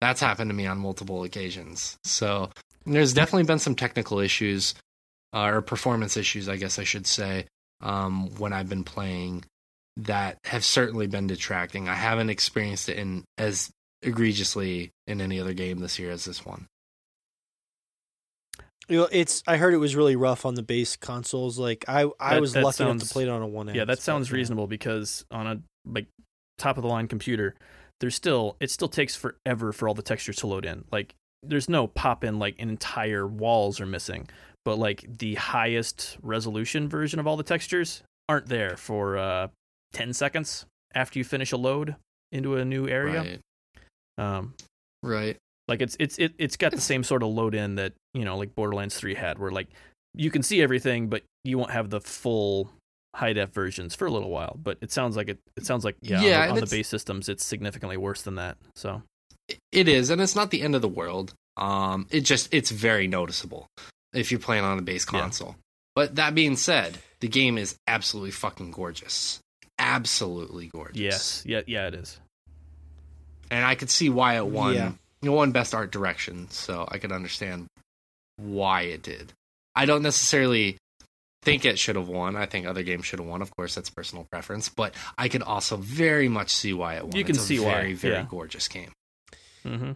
That's 0.00 0.20
happened 0.20 0.50
to 0.50 0.56
me 0.56 0.66
on 0.66 0.78
multiple 0.78 1.22
occasions. 1.22 1.96
So 2.02 2.50
there's 2.84 3.14
definitely 3.14 3.44
been 3.44 3.60
some 3.60 3.76
technical 3.76 4.18
issues 4.18 4.74
uh, 5.32 5.44
or 5.44 5.62
performance 5.62 6.16
issues, 6.16 6.48
I 6.48 6.56
guess 6.56 6.80
I 6.80 6.84
should 6.84 7.06
say, 7.06 7.46
um, 7.80 8.34
when 8.38 8.52
I've 8.52 8.68
been 8.68 8.82
playing 8.82 9.44
that 9.98 10.38
have 10.46 10.64
certainly 10.64 11.06
been 11.06 11.28
detracting. 11.28 11.88
I 11.88 11.94
haven't 11.94 12.28
experienced 12.28 12.88
it 12.88 12.98
in 12.98 13.22
as 13.38 13.70
egregiously 14.02 14.90
in 15.06 15.20
any 15.20 15.38
other 15.38 15.54
game 15.54 15.78
this 15.78 16.00
year 16.00 16.10
as 16.10 16.24
this 16.24 16.44
one. 16.44 16.66
You 18.88 18.98
know, 18.98 19.08
it's. 19.10 19.42
I 19.46 19.56
heard 19.56 19.72
it 19.74 19.78
was 19.78 19.96
really 19.96 20.16
rough 20.16 20.44
on 20.44 20.54
the 20.54 20.62
base 20.62 20.96
consoles. 20.96 21.58
Like 21.58 21.84
I, 21.88 22.08
I 22.20 22.34
That- 22.34 22.40
was 22.40 22.52
that 22.52 22.64
lucky 22.64 22.84
enough 22.84 22.98
to 22.98 23.06
play 23.12 23.22
it 23.24 23.28
on 23.28 23.42
a 23.42 23.46
one. 23.46 23.68
Yeah, 23.74 23.84
that 23.86 24.00
sounds 24.00 24.28
but, 24.28 24.34
yeah. 24.34 24.38
reasonable 24.40 24.66
because 24.66 25.24
on 25.30 25.46
a 25.46 25.60
like 25.86 26.06
top 26.58 26.76
of 26.76 26.82
the 26.82 26.88
line 26.88 27.08
computer, 27.08 27.54
there's 28.00 28.14
still 28.14 28.56
it 28.60 28.70
still 28.70 28.88
takes 28.88 29.16
forever 29.16 29.72
for 29.72 29.88
all 29.88 29.94
the 29.94 30.02
textures 30.02 30.36
to 30.36 30.46
load 30.46 30.64
in. 30.66 30.84
Like 30.92 31.14
there's 31.42 31.68
no 31.68 31.86
pop 31.86 32.24
in 32.24 32.38
like 32.38 32.56
an 32.58 32.68
entire 32.68 33.26
walls 33.26 33.80
are 33.80 33.86
missing, 33.86 34.28
but 34.64 34.78
like 34.78 35.04
the 35.18 35.34
highest 35.34 36.16
resolution 36.22 36.88
version 36.88 37.18
of 37.18 37.26
all 37.26 37.36
the 37.36 37.42
textures 37.42 38.02
aren't 38.28 38.46
there 38.46 38.76
for 38.76 39.18
uh 39.18 39.48
10 39.92 40.12
seconds 40.14 40.64
after 40.94 41.18
you 41.18 41.24
finish 41.24 41.52
a 41.52 41.56
load 41.56 41.96
into 42.32 42.56
a 42.56 42.64
new 42.64 42.88
area. 42.88 43.38
Right. 44.18 44.38
Um 44.38 44.54
Right. 45.02 45.36
Like 45.68 45.80
it's 45.82 45.96
it's 45.98 46.18
it, 46.18 46.34
it's 46.38 46.56
got 46.56 46.72
the 46.72 46.80
same 46.80 47.02
sort 47.04 47.22
of 47.22 47.28
load 47.30 47.54
in 47.54 47.76
that, 47.76 47.92
you 48.12 48.24
know, 48.24 48.36
like 48.36 48.54
Borderlands 48.54 48.96
3 48.96 49.14
had 49.14 49.38
where 49.38 49.50
like 49.50 49.68
you 50.14 50.30
can 50.30 50.42
see 50.42 50.62
everything 50.62 51.08
but 51.08 51.22
you 51.44 51.58
won't 51.58 51.70
have 51.72 51.90
the 51.90 52.00
full 52.00 52.70
high 53.14 53.32
def 53.32 53.50
versions 53.50 53.94
for 53.94 54.06
a 54.06 54.10
little 54.10 54.30
while. 54.30 54.56
But 54.62 54.78
it 54.80 54.92
sounds 54.92 55.16
like 55.16 55.28
it 55.28 55.38
it 55.56 55.64
sounds 55.66 55.84
like 55.84 55.96
yeah, 56.02 56.20
Yeah, 56.20 56.40
on, 56.42 56.48
the, 56.48 56.54
on 56.54 56.60
the 56.60 56.66
base 56.66 56.88
systems 56.88 57.28
it's 57.28 57.44
significantly 57.44 57.96
worse 57.96 58.22
than 58.22 58.34
that. 58.36 58.56
So 58.74 59.02
It 59.72 59.88
is, 59.88 60.10
and 60.10 60.20
it's 60.20 60.34
not 60.36 60.50
the 60.50 60.62
end 60.62 60.74
of 60.74 60.82
the 60.82 60.88
world. 60.88 61.34
Um, 61.56 62.06
it 62.10 62.20
just 62.22 62.52
it's 62.52 62.70
very 62.70 63.06
noticeable 63.06 63.66
if 64.12 64.30
you're 64.30 64.40
playing 64.40 64.64
on 64.64 64.78
a 64.78 64.82
base 64.82 65.06
Yeah. 65.12 65.20
console. 65.20 65.56
But 65.94 66.16
that 66.16 66.34
being 66.34 66.56
said, 66.56 66.98
the 67.20 67.28
game 67.28 67.56
is 67.56 67.76
absolutely 67.86 68.32
fucking 68.32 68.72
gorgeous. 68.72 69.38
Absolutely 69.78 70.66
gorgeous. 70.68 70.96
yes, 71.00 71.42
yeah, 71.46 71.60
yeah 71.66 71.86
it 71.88 71.94
is. 71.94 72.18
and 73.50 73.64
I 73.64 73.74
could 73.76 73.90
see 73.90 74.08
why 74.08 74.36
it 74.36 74.46
won. 74.46 74.74
Yeah. 74.74 74.92
It 75.24 75.30
won 75.30 75.52
best 75.52 75.74
art 75.74 75.90
direction, 75.90 76.48
so 76.50 76.86
I 76.88 76.98
could 76.98 77.12
understand 77.12 77.66
why 78.36 78.82
it 78.82 79.02
did. 79.02 79.32
I 79.74 79.86
don't 79.86 80.02
necessarily 80.02 80.76
think 81.42 81.64
it 81.64 81.78
should 81.78 81.96
have 81.96 82.08
won. 82.08 82.36
I 82.36 82.46
think 82.46 82.66
other 82.66 82.82
games 82.82 83.06
should 83.06 83.18
have 83.18 83.28
won. 83.28 83.42
Of 83.42 83.54
course, 83.56 83.74
that's 83.74 83.90
personal 83.90 84.26
preference, 84.30 84.68
but 84.68 84.94
I 85.18 85.28
could 85.28 85.42
also 85.42 85.76
very 85.76 86.28
much 86.28 86.50
see 86.50 86.72
why 86.72 86.94
it 86.94 87.04
won. 87.04 87.16
You 87.16 87.24
can 87.24 87.36
it's 87.36 87.44
a 87.44 87.46
see 87.46 87.60
why, 87.60 87.72
very, 87.72 87.94
very 87.94 88.14
yeah. 88.14 88.26
gorgeous 88.28 88.68
game. 88.68 88.92
Mm-hmm. 89.64 89.92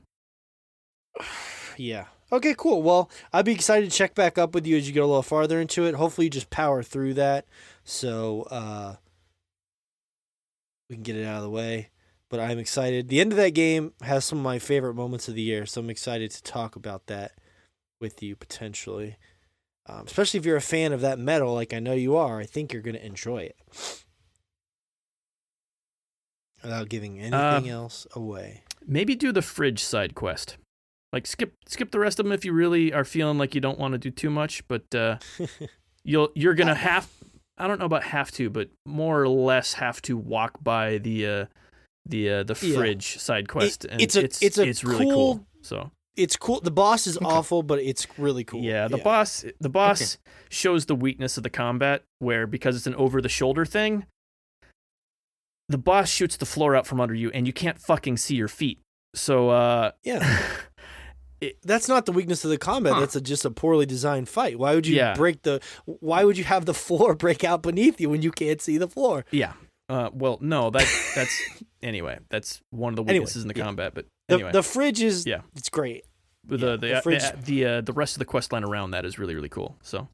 Yeah. 1.80 2.06
Okay, 2.32 2.56
cool. 2.58 2.82
Well, 2.82 3.08
I'd 3.32 3.44
be 3.44 3.52
excited 3.52 3.88
to 3.88 3.96
check 3.96 4.16
back 4.16 4.36
up 4.36 4.52
with 4.52 4.66
you 4.66 4.76
as 4.76 4.88
you 4.88 4.92
get 4.92 5.04
a 5.04 5.06
little 5.06 5.22
farther 5.22 5.60
into 5.60 5.84
it. 5.84 5.94
Hopefully, 5.94 6.26
you 6.26 6.30
just 6.30 6.50
power 6.50 6.82
through 6.82 7.14
that 7.14 7.46
so 7.84 8.48
uh, 8.50 8.96
we 10.90 10.96
can 10.96 11.04
get 11.04 11.14
it 11.14 11.24
out 11.24 11.36
of 11.36 11.44
the 11.44 11.50
way. 11.50 11.90
But 12.30 12.40
I'm 12.40 12.58
excited. 12.58 13.08
The 13.08 13.20
end 13.20 13.32
of 13.32 13.38
that 13.38 13.50
game 13.50 13.92
has 14.02 14.24
some 14.24 14.38
of 14.38 14.44
my 14.44 14.58
favorite 14.58 14.94
moments 14.94 15.28
of 15.28 15.34
the 15.34 15.42
year, 15.42 15.64
so 15.64 15.80
I'm 15.80 15.90
excited 15.90 16.30
to 16.30 16.42
talk 16.42 16.76
about 16.76 17.06
that 17.06 17.32
with 18.00 18.22
you 18.22 18.36
potentially. 18.36 19.16
Um, 19.86 20.04
especially 20.06 20.38
if 20.38 20.44
you're 20.44 20.56
a 20.56 20.60
fan 20.60 20.92
of 20.92 21.00
that 21.00 21.18
metal, 21.18 21.54
like 21.54 21.72
I 21.72 21.78
know 21.78 21.94
you 21.94 22.16
are. 22.16 22.38
I 22.38 22.44
think 22.44 22.72
you're 22.72 22.82
going 22.82 22.96
to 22.96 23.04
enjoy 23.04 23.38
it. 23.38 23.56
Without 26.62 26.88
giving 26.88 27.18
anything 27.18 27.70
else 27.70 28.06
away. 28.14 28.64
Maybe 28.86 29.14
do 29.14 29.32
the 29.32 29.42
fridge 29.42 29.82
side 29.82 30.14
quest. 30.14 30.56
Like 31.12 31.26
skip 31.26 31.54
skip 31.66 31.90
the 31.90 31.98
rest 31.98 32.18
of 32.18 32.26
them 32.26 32.32
if 32.32 32.44
you 32.44 32.52
really 32.52 32.92
are 32.92 33.04
feeling 33.04 33.38
like 33.38 33.54
you 33.54 33.62
don't 33.62 33.78
want 33.78 33.92
to 33.92 33.98
do 33.98 34.10
too 34.10 34.28
much, 34.28 34.66
but 34.68 34.94
uh, 34.94 35.16
you'll 36.04 36.30
you're 36.34 36.54
gonna 36.54 36.74
have 36.74 37.08
I 37.56 37.66
don't 37.66 37.78
know 37.78 37.86
about 37.86 38.04
have 38.04 38.30
to, 38.32 38.50
but 38.50 38.68
more 38.84 39.22
or 39.22 39.28
less 39.28 39.74
have 39.74 40.02
to 40.02 40.18
walk 40.18 40.62
by 40.62 40.98
the 40.98 41.26
uh, 41.26 41.44
the 42.08 42.30
uh, 42.30 42.42
the 42.42 42.58
Yeah. 42.62 42.76
fridge 42.76 43.18
side 43.18 43.48
quest, 43.48 43.84
and 43.84 44.00
it's 44.00 44.16
a- 44.16 44.24
it's 44.24 44.42
it's 44.42 44.58
a 44.58 44.62
it's 44.66 44.82
really 44.84 45.04
cool- 45.04 45.36
cool. 45.36 45.46
So 45.62 45.90
It's 46.16 46.36
cool. 46.36 46.60
The 46.60 46.70
boss 46.72 47.06
is 47.06 47.16
awful, 47.18 47.62
but 47.62 47.78
it's 47.80 48.06
really 48.18 48.42
cool. 48.44 48.62
yeah, 48.62 48.88
the 48.88 48.98
boss 48.98 49.44
the 49.60 49.68
boss 49.68 50.18
shows 50.50 50.86
the 50.86 50.94
weakness 50.96 51.36
of 51.36 51.42
the 51.44 51.50
combat 51.50 52.02
where 52.18 52.46
because 52.46 52.74
it's 52.76 52.86
an 52.88 52.94
over 52.96 53.20
the 53.22 53.28
shoulder 53.28 53.64
thing, 53.64 54.04
the 55.68 55.78
boss 55.78 56.08
shoots 56.08 56.36
the 56.36 56.46
floor 56.46 56.74
out 56.74 56.86
from 56.86 57.00
under 57.00 57.14
you, 57.14 57.30
and 57.32 57.46
you 57.46 57.52
can't 57.52 57.78
fucking 57.78 58.16
see 58.16 58.34
your 58.36 58.48
feet. 58.48 58.80
So 59.14 59.50
uh, 59.50 59.92
Yeah. 60.02 60.42
that's 61.62 61.88
not 61.88 62.04
the 62.06 62.12
weakness 62.12 62.44
of 62.44 62.50
the 62.50 62.58
combat. 62.58 62.94
Huh. 62.94 63.00
That's 63.00 63.16
a, 63.16 63.20
just 63.20 63.44
a 63.44 63.50
poorly 63.50 63.86
designed 63.86 64.28
fight. 64.28 64.58
Why 64.58 64.74
would 64.74 64.86
you 64.86 64.96
Yeah. 64.96 65.14
break 65.14 65.42
the? 65.42 65.60
Why 65.84 66.24
would 66.24 66.36
you 66.38 66.44
have 66.44 66.64
the 66.66 66.74
floor 66.86 67.14
break 67.14 67.44
out 67.44 67.62
beneath 67.62 68.00
you 68.00 68.10
when 68.10 68.22
you 68.22 68.30
can't 68.32 68.60
see 68.60 68.76
the 68.78 68.88
floor? 68.88 69.24
Yeah. 69.30 69.52
Uh, 69.88 70.10
well, 70.12 70.38
no, 70.40 70.70
that 70.70 70.86
that's 71.14 71.42
anyway. 71.82 72.18
That's 72.28 72.60
one 72.70 72.92
of 72.92 72.96
the 72.96 73.02
Anyway, 73.02 73.20
weaknesses 73.20 73.42
in 73.42 73.48
the 73.48 73.56
yeah. 73.56 73.64
combat. 73.64 73.94
But 73.94 74.06
The, 74.28 74.34
anyway, 74.34 74.52
the 74.52 74.62
fridge 74.62 75.00
is 75.02 75.26
Yeah. 75.26 75.40
it's 75.56 75.68
great. 75.70 76.04
with 76.46 76.60
yeah, 76.60 76.70
the 76.72 76.76
the 76.76 76.86
the 76.94 77.02
fridge- 77.02 77.22
the 77.32 77.36
the, 77.42 77.64
uh, 77.66 77.80
the 77.82 77.92
rest 77.92 78.14
of 78.16 78.18
the 78.18 78.24
quest 78.26 78.52
line 78.52 78.64
around 78.64 78.90
that 78.92 79.04
is 79.04 79.18
really 79.18 79.34
really 79.34 79.48
cool. 79.48 79.76
So 79.82 80.08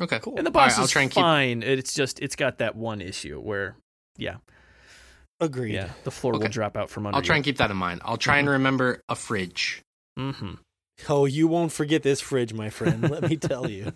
Okay, 0.00 0.18
Cool. 0.20 0.36
and 0.38 0.46
the 0.46 0.50
boss 0.50 0.78
I'll 0.78 0.84
is 0.84 0.90
try 0.90 1.02
and 1.02 1.10
keep- 1.10 1.22
fine. 1.22 1.62
It's 1.62 1.94
just 1.94 2.20
it's 2.20 2.36
got 2.36 2.58
that 2.58 2.74
one 2.76 3.00
issue 3.00 3.38
where 3.40 3.76
yeah 4.16 4.36
Agreed. 5.40 5.74
yeah 5.74 5.90
the 6.04 6.10
floor 6.10 6.34
will 6.34 6.40
drop 6.48 6.76
out 6.76 6.90
from 6.90 7.06
under. 7.06 7.16
I'll 7.16 7.22
try 7.22 7.36
and 7.36 7.44
keep 7.44 7.56
that 7.58 7.70
in 7.70 7.76
mind. 7.76 8.00
I'll 8.04 8.16
try 8.18 8.38
and 8.38 8.46
Mm-hmm. 8.46 8.52
remember 8.52 9.02
a 9.08 9.14
fridge. 9.14 9.82
Mm-hmm. 10.18 10.52
Oh, 11.08 11.24
you 11.24 11.48
won't 11.48 11.72
forget 11.72 12.02
this 12.02 12.20
fridge, 12.20 12.52
my 12.52 12.68
friend. 12.68 13.08
Let 13.08 13.22
me 13.28 13.36
tell 13.38 13.70
you. 13.70 13.92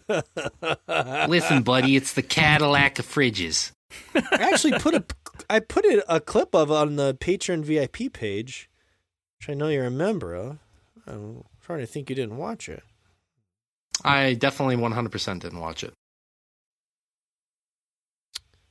Listen, 1.28 1.62
buddy, 1.62 1.96
it's 1.96 2.14
the 2.14 2.22
Cadillac 2.22 2.98
of 2.98 3.06
fridges. 3.06 3.72
I 4.14 4.50
actually 4.52 4.78
put 4.78 4.94
a 4.94 5.04
I 5.50 5.60
put 5.60 5.84
it, 5.84 6.02
a 6.08 6.20
clip 6.20 6.54
of 6.54 6.70
on 6.70 6.96
the 6.96 7.14
Patreon 7.14 7.62
VIP 7.64 8.12
page, 8.12 8.70
which 9.38 9.48
I 9.50 9.54
know 9.54 9.68
you're 9.68 9.84
a 9.86 9.90
member 9.90 10.34
of. 10.34 10.58
I'm 11.06 11.44
trying 11.60 11.80
to 11.80 11.86
think 11.86 12.08
you 12.08 12.16
didn't 12.16 12.36
watch 12.36 12.68
it. 12.68 12.82
I 14.02 14.34
definitely 14.34 14.76
100% 14.76 15.40
didn't 15.40 15.60
watch 15.60 15.84
it. 15.84 15.94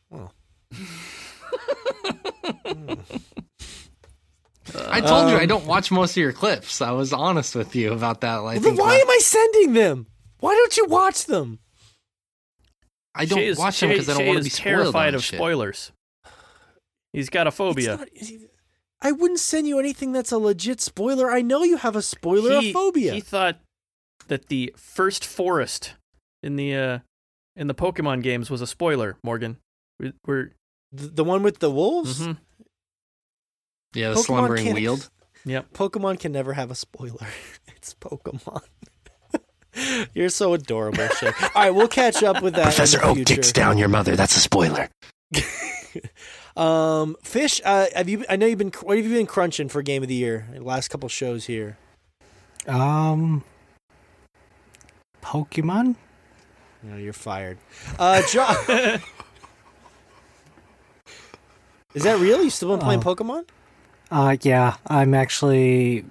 Well. 0.09 0.33
I 4.75 5.01
told 5.01 5.29
you 5.29 5.37
I 5.37 5.41
Um, 5.41 5.47
don't 5.47 5.65
watch 5.65 5.91
most 5.91 6.11
of 6.11 6.17
your 6.17 6.33
clips. 6.33 6.81
I 6.81 6.91
was 6.91 7.13
honest 7.13 7.55
with 7.55 7.75
you 7.75 7.93
about 7.93 8.21
that. 8.21 8.37
Like, 8.37 8.63
why 8.63 8.95
am 8.95 9.09
I 9.09 9.19
sending 9.21 9.73
them? 9.73 10.07
Why 10.39 10.53
don't 10.55 10.75
you 10.77 10.85
watch 10.85 11.25
them? 11.25 11.59
I 13.15 13.25
don't 13.25 13.39
is- 13.39 13.57
watch 13.57 13.79
them 13.79 13.89
because 13.89 14.09
I 14.09 14.13
don't 14.13 14.21
Shay 14.21 14.27
want 14.27 14.37
to 14.39 14.43
be 14.43 14.49
terrified 14.49 15.13
of 15.15 15.23
shit. 15.23 15.37
spoilers. 15.37 15.91
He's 17.11 17.29
got 17.29 17.45
a 17.47 17.51
phobia. 17.51 17.97
not- 17.97 18.09
I 19.01 19.11
wouldn't 19.11 19.39
send 19.39 19.67
you 19.67 19.79
anything 19.79 20.13
that's 20.13 20.31
a 20.31 20.37
legit 20.37 20.79
spoiler. 20.79 21.29
I 21.29 21.41
know 21.41 21.63
you 21.63 21.77
have 21.77 21.95
a 21.95 22.01
spoiler 22.01 22.61
he, 22.61 22.71
phobia. 22.71 23.13
He 23.13 23.19
thought 23.21 23.59
that 24.29 24.47
the 24.47 24.73
first 24.77 25.25
forest 25.25 25.93
in 26.41 26.55
the 26.55 26.75
uh, 26.75 26.99
in 27.55 27.67
the 27.67 27.75
Pokemon 27.75 28.23
games 28.23 28.49
was 28.49 28.61
a 28.61 28.67
spoiler. 28.67 29.17
Morgan, 29.23 29.57
we're, 29.99 30.13
we're 30.25 30.51
the, 30.91 31.07
the 31.07 31.23
one 31.23 31.43
with 31.43 31.59
the 31.59 31.69
wolves. 31.69 32.21
mhm. 32.21 32.37
Yeah, 33.93 34.09
the 34.09 34.15
Pokemon 34.15 34.23
Slumbering 34.25 34.73
Weald. 34.73 35.09
yep. 35.45 35.71
Pokemon 35.73 36.19
can 36.19 36.31
never 36.31 36.53
have 36.53 36.71
a 36.71 36.75
spoiler. 36.75 37.27
It's 37.75 37.95
Pokemon. 37.95 38.61
You're 40.13 40.29
so 40.29 40.53
adorable, 40.53 41.07
Shay. 41.09 41.27
All 41.41 41.49
right, 41.55 41.71
we'll 41.71 41.87
catch 41.87 42.23
up 42.23 42.41
with 42.41 42.55
that. 42.55 42.63
Professor 42.63 42.97
in 42.97 43.03
the 43.03 43.09
Oak 43.09 43.15
future. 43.17 43.35
takes 43.35 43.51
down 43.51 43.77
your 43.77 43.89
mother. 43.89 44.15
That's 44.15 44.35
a 44.35 44.39
spoiler. 44.39 44.89
um, 46.57 47.15
Fish, 47.23 47.61
uh, 47.65 47.87
have 47.95 48.09
you? 48.09 48.25
I 48.29 48.35
know 48.35 48.45
you've 48.45 48.57
been. 48.59 48.71
What 48.81 48.97
have 48.97 49.05
you 49.05 49.13
been 49.13 49.25
crunching 49.27 49.69
for 49.69 49.81
Game 49.81 50.01
of 50.03 50.09
the 50.09 50.15
Year? 50.15 50.47
The 50.53 50.61
last 50.63 50.89
couple 50.89 51.09
shows 51.09 51.45
here. 51.45 51.77
Um, 52.67 53.43
Pokemon. 55.21 55.95
No, 56.83 56.97
you're 56.97 57.13
fired. 57.13 57.57
Uh, 57.97 58.21
John, 58.29 58.55
is 61.93 62.03
that 62.03 62.19
real? 62.19 62.43
You 62.43 62.49
still 62.49 62.69
been 62.69 62.79
playing 62.79 63.01
Oh. 63.05 63.15
Pokemon? 63.15 63.45
Uh, 64.11 64.35
yeah, 64.41 64.75
I'm 64.87 65.13
actually 65.13 66.05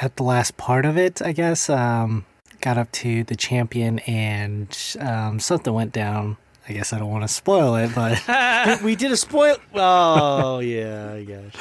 at 0.00 0.16
the 0.16 0.22
last 0.22 0.56
part 0.56 0.84
of 0.84 0.96
it. 0.98 1.22
I 1.22 1.32
guess. 1.32 1.70
Um, 1.70 2.24
got 2.60 2.78
up 2.78 2.90
to 2.92 3.24
the 3.24 3.36
champion, 3.36 3.98
and 4.00 4.76
um, 5.00 5.40
something 5.40 5.72
went 5.72 5.92
down. 5.92 6.36
I 6.68 6.72
guess 6.72 6.92
I 6.92 6.98
don't 6.98 7.10
want 7.10 7.24
to 7.24 7.28
spoil 7.28 7.76
it, 7.76 7.94
but 7.94 8.82
we 8.82 8.94
did 8.94 9.10
a 9.10 9.16
spoil. 9.16 9.56
Oh 9.74 10.58
yeah, 10.60 11.12
I 11.14 11.24
guess. 11.24 11.52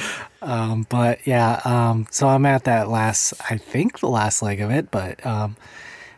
um, 0.42 0.86
but 0.90 1.26
yeah. 1.26 1.62
Um, 1.64 2.08
so 2.12 2.28
I'm 2.28 2.46
at 2.46 2.66
that 2.66 2.90
last. 2.90 3.34
I 3.50 3.58
think 3.58 4.00
the 4.00 4.10
last 4.10 4.42
leg 4.42 4.60
of 4.60 4.70
it, 4.70 4.92
but 4.92 5.26
um, 5.26 5.56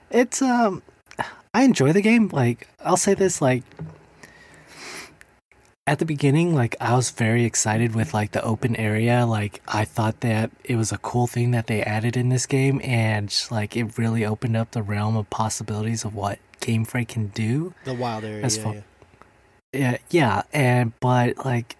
it's 0.10 0.42
um, 0.42 0.82
I 1.54 1.64
enjoy 1.64 1.94
the 1.94 2.02
game. 2.02 2.30
Like 2.30 2.68
I'll 2.84 2.98
say 2.98 3.14
this, 3.14 3.42
like 3.42 3.64
at 5.90 5.98
the 5.98 6.06
beginning, 6.06 6.54
like 6.54 6.76
I 6.80 6.96
was 6.96 7.10
very 7.10 7.46
excited 7.46 7.96
with 7.96 8.14
like 8.14 8.32
the 8.32 8.44
open 8.44 8.76
area. 8.76 9.26
Like 9.26 9.60
I 9.68 9.86
thought 9.86 10.20
that 10.20 10.52
it 10.64 10.76
was 10.76 10.92
a 10.92 11.00
cool 11.00 11.26
thing 11.26 11.50
that 11.52 11.66
they 11.66 11.82
added 11.82 12.16
in 12.16 12.30
this 12.30 12.46
game, 12.46 12.80
and 12.84 13.36
like 13.50 13.76
it 13.76 13.98
really 13.98 14.24
opened 14.24 14.56
up 14.56 14.70
the 14.70 14.84
realm 14.84 15.18
of 15.18 15.28
possibilities 15.32 16.06
of 16.06 16.14
what 16.14 16.38
Game 16.60 16.86
Freak 16.86 17.08
can 17.08 17.28
do. 17.30 17.74
The 17.86 17.96
wild 17.96 18.24
area. 18.24 18.44
That's 18.44 18.58
yeah, 18.58 18.72
yeah. 18.72 18.82
Yeah, 19.74 19.98
yeah, 20.12 20.42
and 20.54 20.94
but 21.00 21.44
like 21.44 21.76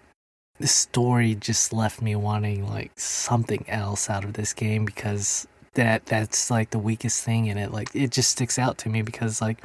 the 0.58 0.66
story 0.66 1.36
just 1.36 1.72
left 1.72 2.02
me 2.02 2.16
wanting 2.16 2.68
like 2.68 2.90
something 2.98 3.64
else 3.68 4.10
out 4.10 4.24
of 4.24 4.32
this 4.32 4.52
game 4.52 4.84
because 4.84 5.46
that 5.74 6.06
that's 6.06 6.50
like 6.50 6.70
the 6.70 6.80
weakest 6.80 7.22
thing 7.22 7.46
in 7.46 7.56
it. 7.56 7.70
Like 7.70 7.94
it 7.94 8.10
just 8.10 8.30
sticks 8.30 8.58
out 8.58 8.76
to 8.78 8.88
me 8.88 9.02
because 9.02 9.40
like 9.40 9.62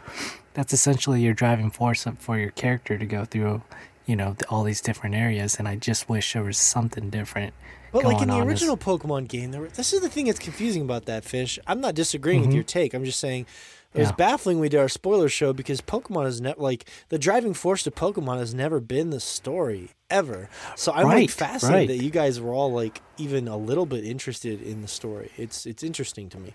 that's 0.53 0.71
essentially 0.71 1.21
your 1.21 1.33
driving 1.33 1.71
force 1.71 2.05
for 2.19 2.37
your 2.37 2.51
character 2.51 2.95
to 2.95 3.05
go 3.07 3.25
through, 3.25 3.63
you 4.05 4.15
know, 4.15 4.35
all 4.49 4.63
these 4.63 4.81
different 4.81 5.15
areas. 5.15 5.55
And 5.57 5.67
I 5.67 5.75
just 5.75 6.07
wish 6.09 6.33
there 6.33 6.43
was 6.43 6.57
something 6.57 7.09
different. 7.09 7.53
But 7.91 8.03
like 8.03 8.21
in 8.21 8.27
the 8.27 8.35
this- 8.35 8.45
original 8.45 8.77
Pokemon 8.77 9.27
game, 9.29 9.51
there 9.51 9.61
were, 9.61 9.67
this 9.69 9.93
is 9.93 10.01
the 10.01 10.09
thing 10.09 10.25
that's 10.25 10.39
confusing 10.39 10.81
about 10.81 11.05
that 11.05 11.23
fish. 11.23 11.57
I'm 11.65 11.79
not 11.79 11.95
disagreeing 11.95 12.41
with 12.41 12.49
Mhm. 12.49 12.55
your 12.55 12.63
take. 12.63 12.93
I'm 12.93 13.05
just 13.05 13.19
saying 13.21 13.45
it 13.93 13.99
was 13.99 14.09
Yeah. 14.09 14.15
baffling 14.15 14.59
we 14.59 14.67
did 14.67 14.79
our 14.81 14.89
spoiler 14.89 15.29
show 15.29 15.53
because 15.53 15.79
Pokemon 15.79 16.25
has 16.25 16.41
never 16.41 16.59
like 16.61 16.89
the 17.07 17.17
driving 17.17 17.53
force 17.53 17.83
to 17.83 17.91
Pokemon 17.91 18.37
has 18.39 18.53
never 18.53 18.81
been 18.81 19.11
the 19.11 19.21
story 19.21 19.91
ever. 20.09 20.49
So 20.75 20.91
I'm 20.91 21.05
like 21.07 21.29
fascinated 21.29 21.89
right. 21.89 21.97
that 21.97 22.03
you 22.03 22.09
guys 22.11 22.41
were 22.41 22.53
all 22.53 22.71
like 22.73 23.01
even 23.17 23.47
a 23.47 23.55
little 23.55 23.85
bit 23.85 24.03
interested 24.03 24.61
in 24.61 24.81
the 24.81 24.89
story. 24.89 25.31
It's 25.37 25.65
it's 25.65 25.81
interesting 25.81 26.27
to 26.31 26.37
me. 26.39 26.53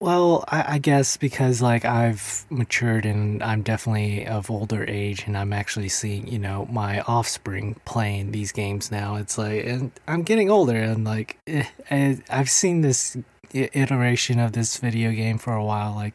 Well, 0.00 0.44
I, 0.46 0.74
I 0.74 0.78
guess 0.78 1.16
because 1.16 1.60
like 1.60 1.84
I've 1.84 2.46
matured 2.50 3.04
and 3.04 3.42
I'm 3.42 3.62
definitely 3.62 4.26
of 4.26 4.48
older 4.48 4.84
age, 4.88 5.24
and 5.26 5.36
I'm 5.36 5.52
actually 5.52 5.88
seeing 5.88 6.28
you 6.28 6.38
know 6.38 6.66
my 6.70 7.00
offspring 7.02 7.74
playing 7.84 8.30
these 8.30 8.52
games 8.52 8.92
now. 8.92 9.16
It's 9.16 9.36
like, 9.36 9.64
and 9.66 9.90
I'm 10.06 10.22
getting 10.22 10.50
older, 10.50 10.76
and 10.76 11.04
like 11.04 11.38
eh, 11.48 11.64
I, 11.90 12.18
I've 12.30 12.48
seen 12.50 12.82
this 12.82 13.16
iteration 13.52 14.38
of 14.38 14.52
this 14.52 14.76
video 14.76 15.10
game 15.12 15.38
for 15.38 15.54
a 15.54 15.64
while, 15.64 15.94
like, 15.94 16.14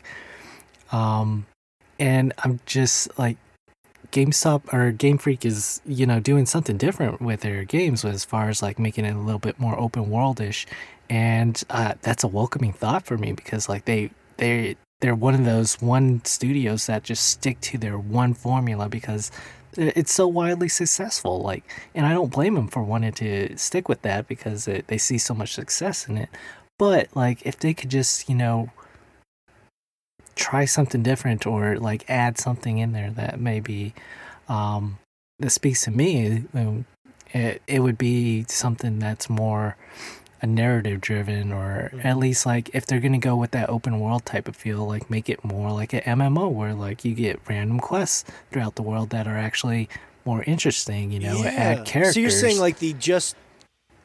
um, 0.92 1.46
and 2.00 2.34
I'm 2.44 2.60
just 2.66 3.18
like. 3.20 3.38
GameStop 4.12 4.72
or 4.72 4.92
Game 4.92 5.18
Freak 5.18 5.44
is, 5.44 5.82
you 5.88 6.06
know, 6.06 6.20
doing 6.20 6.46
something 6.46 6.78
different 6.78 7.20
with 7.20 7.42
their 7.42 7.64
games 7.64 8.06
as 8.06 8.24
far 8.24 8.48
as 8.48 8.62
like 8.62 8.78
making 8.78 9.06
it 9.06 9.16
a 9.16 9.18
little 9.18 9.40
bit 9.40 9.60
more 9.60 9.76
open 9.80 10.06
worldish 10.06 10.68
and 11.10 11.64
uh, 11.70 11.94
that's 12.02 12.24
a 12.24 12.28
welcoming 12.28 12.74
thought 12.74 13.06
for 13.06 13.18
me 13.18 13.32
because 13.32 13.70
like 13.70 13.86
they 13.86 14.10
they 14.38 14.76
they're 15.02 15.16
one 15.16 15.34
of 15.34 15.46
those 15.46 15.82
one 15.82 16.24
studios 16.26 16.86
that 16.88 17.04
just 17.04 17.28
stick 17.28 17.60
to 17.62 17.78
their 17.78 17.98
one 17.98 18.34
formula 18.34 18.88
because 18.88 19.32
it's 19.76 20.14
so 20.14 20.28
wildly 20.28 20.70
successful 20.70 21.42
like 21.42 21.64
and 21.96 22.06
i 22.06 22.14
don't 22.14 22.32
blame 22.32 22.54
them 22.54 22.68
for 22.68 22.84
wanting 22.84 23.12
to 23.12 23.58
stick 23.58 23.90
with 23.90 24.02
that 24.04 24.28
because 24.28 24.68
it, 24.68 24.88
they 24.88 24.98
see 24.98 25.18
so 25.18 25.34
much 25.34 25.54
success 25.54 26.08
in 26.08 26.18
it. 26.18 26.30
But 26.80 27.16
like 27.16 27.42
if 27.46 27.58
they 27.58 27.74
could 27.74 27.90
just 27.90 28.30
you 28.30 28.36
know 28.36 28.72
try 30.36 30.66
something 30.66 31.04
different 31.04 31.46
or 31.46 31.78
like 31.78 32.10
add 32.10 32.38
something 32.38 32.80
in 32.80 32.92
there 32.92 33.12
that 33.12 33.40
maybe 33.40 33.94
um 34.50 34.98
that 35.40 35.52
speaks 35.52 35.84
to 35.84 35.92
me 35.92 36.46
it, 37.34 37.62
it 37.68 37.80
would 37.80 37.98
be 37.98 38.46
something 38.48 39.00
that's 39.00 39.30
more 39.30 39.76
a 40.44 40.46
narrative 40.46 41.00
driven 41.00 41.54
or 41.54 41.90
mm-hmm. 41.94 42.06
at 42.06 42.18
least 42.18 42.46
like 42.46 42.70
if 42.74 42.86
they're 42.86 43.00
gonna 43.00 43.18
go 43.18 43.36
with 43.36 43.52
that 43.52 43.70
open 43.70 44.00
world 44.00 44.26
type 44.26 44.50
of 44.50 44.56
feel 44.56 44.86
like 44.86 45.10
make 45.10 45.30
it 45.30 45.44
more 45.44 45.72
like 45.72 45.94
an 45.94 46.02
mmo 46.02 46.52
where 46.52 46.74
like 46.74 47.06
you 47.06 47.16
get 47.16 47.40
random 47.48 47.80
quests 47.80 48.30
throughout 48.52 48.76
the 48.76 48.82
world 48.82 49.10
that 49.10 49.26
are 49.26 49.38
actually 49.38 49.88
more 50.26 50.44
interesting 50.44 51.12
you 51.12 51.20
know 51.20 51.42
add 51.46 51.86
characters 51.86 52.16
So 52.16 52.20
you're 52.20 52.30
saying 52.30 52.60
like 52.60 52.80
the 52.80 52.94
just 52.94 53.38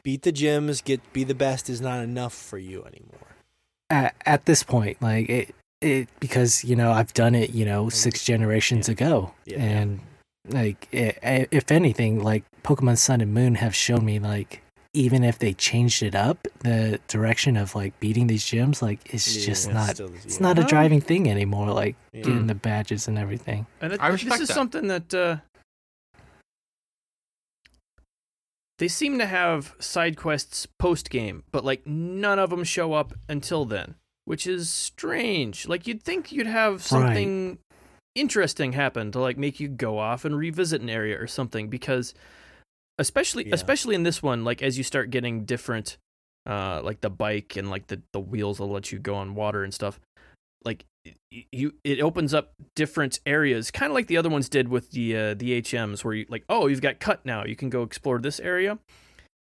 beat 0.01 0.21
the 0.21 0.31
gyms, 0.31 0.81
get 0.81 1.01
be 1.11 1.25
the 1.25 1.35
best 1.35 1.69
is 1.69 1.81
not 1.81 2.01
enough 2.01 2.33
for 2.33 2.57
you 2.57 2.85
anymore. 2.85 3.35
at, 3.89 4.15
at 4.25 4.45
this 4.45 4.63
point 4.63 5.01
like 5.01 5.29
it 5.29 5.55
it 5.81 6.07
because 6.21 6.63
you 6.63 6.75
know 6.75 6.91
i've 6.91 7.13
done 7.13 7.35
it 7.35 7.51
you 7.51 7.65
know 7.65 7.83
mm-hmm. 7.83 7.89
six 7.89 8.23
generations 8.23 8.87
ago. 8.87 9.33
Yeah. 9.45 9.59
and 9.59 9.99
like 10.47 10.87
if 10.91 11.69
anything 11.69 12.23
like 12.23 12.45
pokemon 12.63 12.97
sun 12.97 13.19
and 13.19 13.33
moon 13.33 13.55
have 13.55 13.75
shown 13.75 14.05
me 14.05 14.19
like 14.19 14.61
even 14.93 15.23
if 15.23 15.37
they 15.37 15.53
changed 15.53 16.01
it 16.01 16.15
up 16.15 16.47
the 16.61 16.99
direction 17.07 17.55
of 17.55 17.75
like 17.75 17.97
beating 17.99 18.25
these 18.27 18.43
gyms 18.43 18.81
like 18.81 18.99
it's 19.13 19.35
Yeah, 19.37 19.45
just 19.45 19.65
it's 19.67 19.73
not 19.73 19.89
still- 19.95 20.11
it's 20.15 20.39
not 20.39 20.57
a 20.57 20.63
driving 20.63 20.99
thing 20.99 21.29
anymore 21.29 21.71
like 21.71 21.95
Yeah. 22.11 22.23
getting 22.23 22.47
the 22.47 22.55
badges 22.55 23.07
and 23.07 23.17
everything 23.17 23.67
And 23.81 23.93
it, 23.93 24.01
I 24.01 24.09
this 24.11 24.23
respect 24.23 24.41
is 24.41 24.47
that. 24.47 24.53
something 24.55 24.87
that 24.87 25.13
uh, 25.13 25.37
they 28.79 28.87
seem 28.87 29.19
to 29.19 29.25
have 29.25 29.75
side 29.79 30.15
quests 30.15 30.65
post 30.65 31.09
game, 31.09 31.43
but 31.51 31.65
like 31.65 31.85
none 31.85 32.39
of 32.39 32.49
them 32.49 32.63
show 32.63 32.93
up 32.93 33.13
until 33.27 33.65
then, 33.65 33.95
which 34.25 34.47
is 34.47 34.69
strange. 34.69 35.67
Like 35.67 35.85
you'd 35.85 36.01
think 36.01 36.31
you'd 36.31 36.47
have 36.47 36.81
something 36.81 37.57
interesting 38.15 38.71
happen 38.73 39.11
to 39.11 39.19
like 39.19 39.37
make 39.37 39.59
you 39.59 39.67
go 39.67 39.99
off 39.99 40.23
and 40.25 40.35
revisit 40.35 40.81
an 40.81 40.89
area 40.89 41.19
or 41.19 41.27
something 41.27 41.67
because 41.69 42.13
especially 42.99 43.47
Yeah. 43.47 43.55
especially 43.55 43.95
in 43.95 44.03
this 44.03 44.21
one 44.21 44.43
like 44.43 44.61
as 44.61 44.77
you 44.77 44.83
start 44.83 45.09
getting 45.09 45.45
different 45.45 45.97
uh 46.45 46.81
like 46.83 47.01
the 47.01 47.09
bike 47.09 47.55
and 47.57 47.69
like 47.69 47.87
the 47.87 48.01
the 48.13 48.19
wheels 48.19 48.59
will 48.59 48.69
let 48.69 48.91
you 48.91 48.99
go 48.99 49.15
on 49.15 49.33
water 49.35 49.63
and 49.63 49.73
stuff 49.73 49.99
like 50.63 50.85
you 51.51 51.73
it 51.83 52.01
opens 52.01 52.33
up 52.33 52.51
different 52.75 53.19
areas 53.25 53.71
kind 53.71 53.89
of 53.91 53.95
like 53.95 54.07
the 54.07 54.17
other 54.17 54.29
ones 54.29 54.49
did 54.49 54.67
with 54.67 54.91
the 54.91 55.15
uh, 55.15 55.33
the 55.33 55.61
HMs 55.61 56.03
where 56.03 56.13
you 56.13 56.25
like 56.29 56.43
oh 56.49 56.67
you've 56.67 56.81
got 56.81 56.99
cut 56.99 57.25
now 57.25 57.43
you 57.45 57.55
can 57.55 57.69
go 57.69 57.81
explore 57.83 58.19
this 58.19 58.39
area 58.39 58.77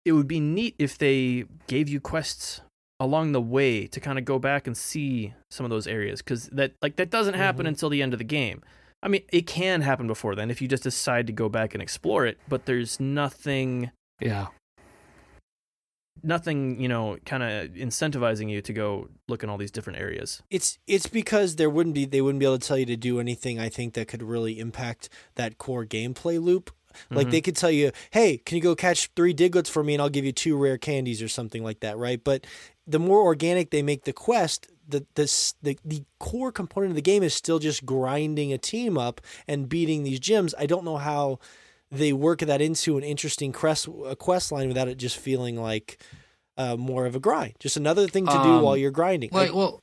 it 0.04 0.12
would 0.12 0.28
be 0.28 0.40
neat 0.40 0.74
if 0.78 0.98
they 0.98 1.44
gave 1.66 1.88
you 1.88 2.00
quests 2.00 2.60
along 3.00 3.32
the 3.32 3.40
way 3.40 3.86
to 3.86 4.00
kind 4.00 4.18
of 4.18 4.24
go 4.24 4.38
back 4.38 4.66
and 4.66 4.76
see 4.76 5.32
some 5.50 5.64
of 5.64 5.70
those 5.70 5.86
areas 5.86 6.22
cuz 6.22 6.48
that 6.52 6.72
like 6.82 6.96
that 6.96 7.10
doesn't 7.10 7.34
happen 7.34 7.64
Mhm. 7.66 7.68
until 7.70 7.88
the 7.88 8.02
end 8.02 8.12
of 8.12 8.18
the 8.18 8.24
game 8.24 8.62
I 9.04 9.08
mean 9.08 9.22
it 9.32 9.46
can 9.46 9.82
happen 9.82 10.06
before 10.08 10.34
then 10.34 10.50
if 10.50 10.60
you 10.62 10.66
just 10.66 10.82
decide 10.82 11.26
to 11.28 11.32
go 11.32 11.48
back 11.48 11.74
and 11.74 11.82
explore 11.82 12.24
it 12.26 12.38
but 12.48 12.64
there's 12.64 12.98
nothing 12.98 13.90
yeah 14.20 14.46
nothing 16.22 16.80
you 16.80 16.88
know 16.88 17.18
kind 17.26 17.42
of 17.42 17.70
incentivizing 17.72 18.50
you 18.50 18.62
to 18.62 18.72
go 18.72 19.08
look 19.28 19.42
in 19.42 19.50
all 19.50 19.58
these 19.58 19.70
different 19.70 19.98
areas 19.98 20.42
It's 20.50 20.78
it's 20.86 21.06
because 21.06 21.56
there 21.56 21.68
wouldn't 21.68 21.94
be 21.94 22.06
they 22.06 22.22
wouldn't 22.22 22.40
be 22.40 22.46
able 22.46 22.58
to 22.58 22.66
tell 22.66 22.78
you 22.78 22.86
to 22.86 22.96
do 22.96 23.20
anything 23.20 23.60
I 23.60 23.68
think 23.68 23.94
that 23.94 24.08
could 24.08 24.22
really 24.22 24.58
impact 24.58 25.08
that 25.34 25.58
core 25.58 25.84
gameplay 25.84 26.42
loop. 26.42 26.70
Like 27.10 27.26
Mhm. 27.26 27.30
they 27.32 27.40
could 27.40 27.56
tell 27.56 27.72
you, 27.72 27.90
"Hey, 28.12 28.38
can 28.38 28.54
you 28.56 28.62
go 28.62 28.76
catch 28.76 29.10
three 29.16 29.34
Digletts 29.34 29.68
for 29.68 29.82
me, 29.82 29.94
and 29.94 30.00
I'll 30.00 30.08
give 30.08 30.24
you 30.24 30.30
two 30.30 30.56
rare 30.56 30.78
candies 30.78 31.20
or 31.20 31.26
something 31.28 31.64
like 31.64 31.80
that," 31.80 31.98
right? 31.98 32.22
But 32.22 32.46
the 32.86 33.00
more 33.00 33.20
organic 33.22 33.70
they 33.70 33.82
make 33.82 34.04
the 34.04 34.12
quest, 34.12 34.68
the 34.88 35.06
this 35.14 35.54
the 35.62 35.78
the 35.84 36.04
core 36.20 36.52
component 36.52 36.90
of 36.90 36.96
the 36.96 37.02
game 37.02 37.22
is 37.22 37.34
still 37.34 37.58
just 37.58 37.84
grinding 37.86 38.52
a 38.52 38.58
team 38.58 38.98
up 38.98 39.20
and 39.48 39.68
beating 39.68 40.02
these 40.04 40.20
gyms. 40.20 40.52
I 40.58 40.66
don't 40.66 40.84
know 40.84 40.96
how 40.98 41.38
they 41.90 42.12
work 42.12 42.40
that 42.40 42.60
into 42.60 42.96
an 42.98 43.04
interesting 43.04 43.52
quest 43.52 43.88
a 44.06 44.16
quest 44.16 44.50
line 44.52 44.68
without 44.68 44.88
it 44.88 44.98
just 44.98 45.16
feeling 45.16 45.56
like 45.56 46.02
uh, 46.56 46.76
more 46.76 47.06
of 47.06 47.14
a 47.16 47.20
grind, 47.20 47.54
just 47.60 47.76
another 47.76 48.06
thing 48.08 48.26
to 48.26 48.32
do 48.32 48.38
Um, 48.38 48.62
while 48.62 48.76
you're 48.76 48.90
grinding. 48.90 49.30
Like, 49.32 49.50
I- 49.50 49.52
well, 49.54 49.80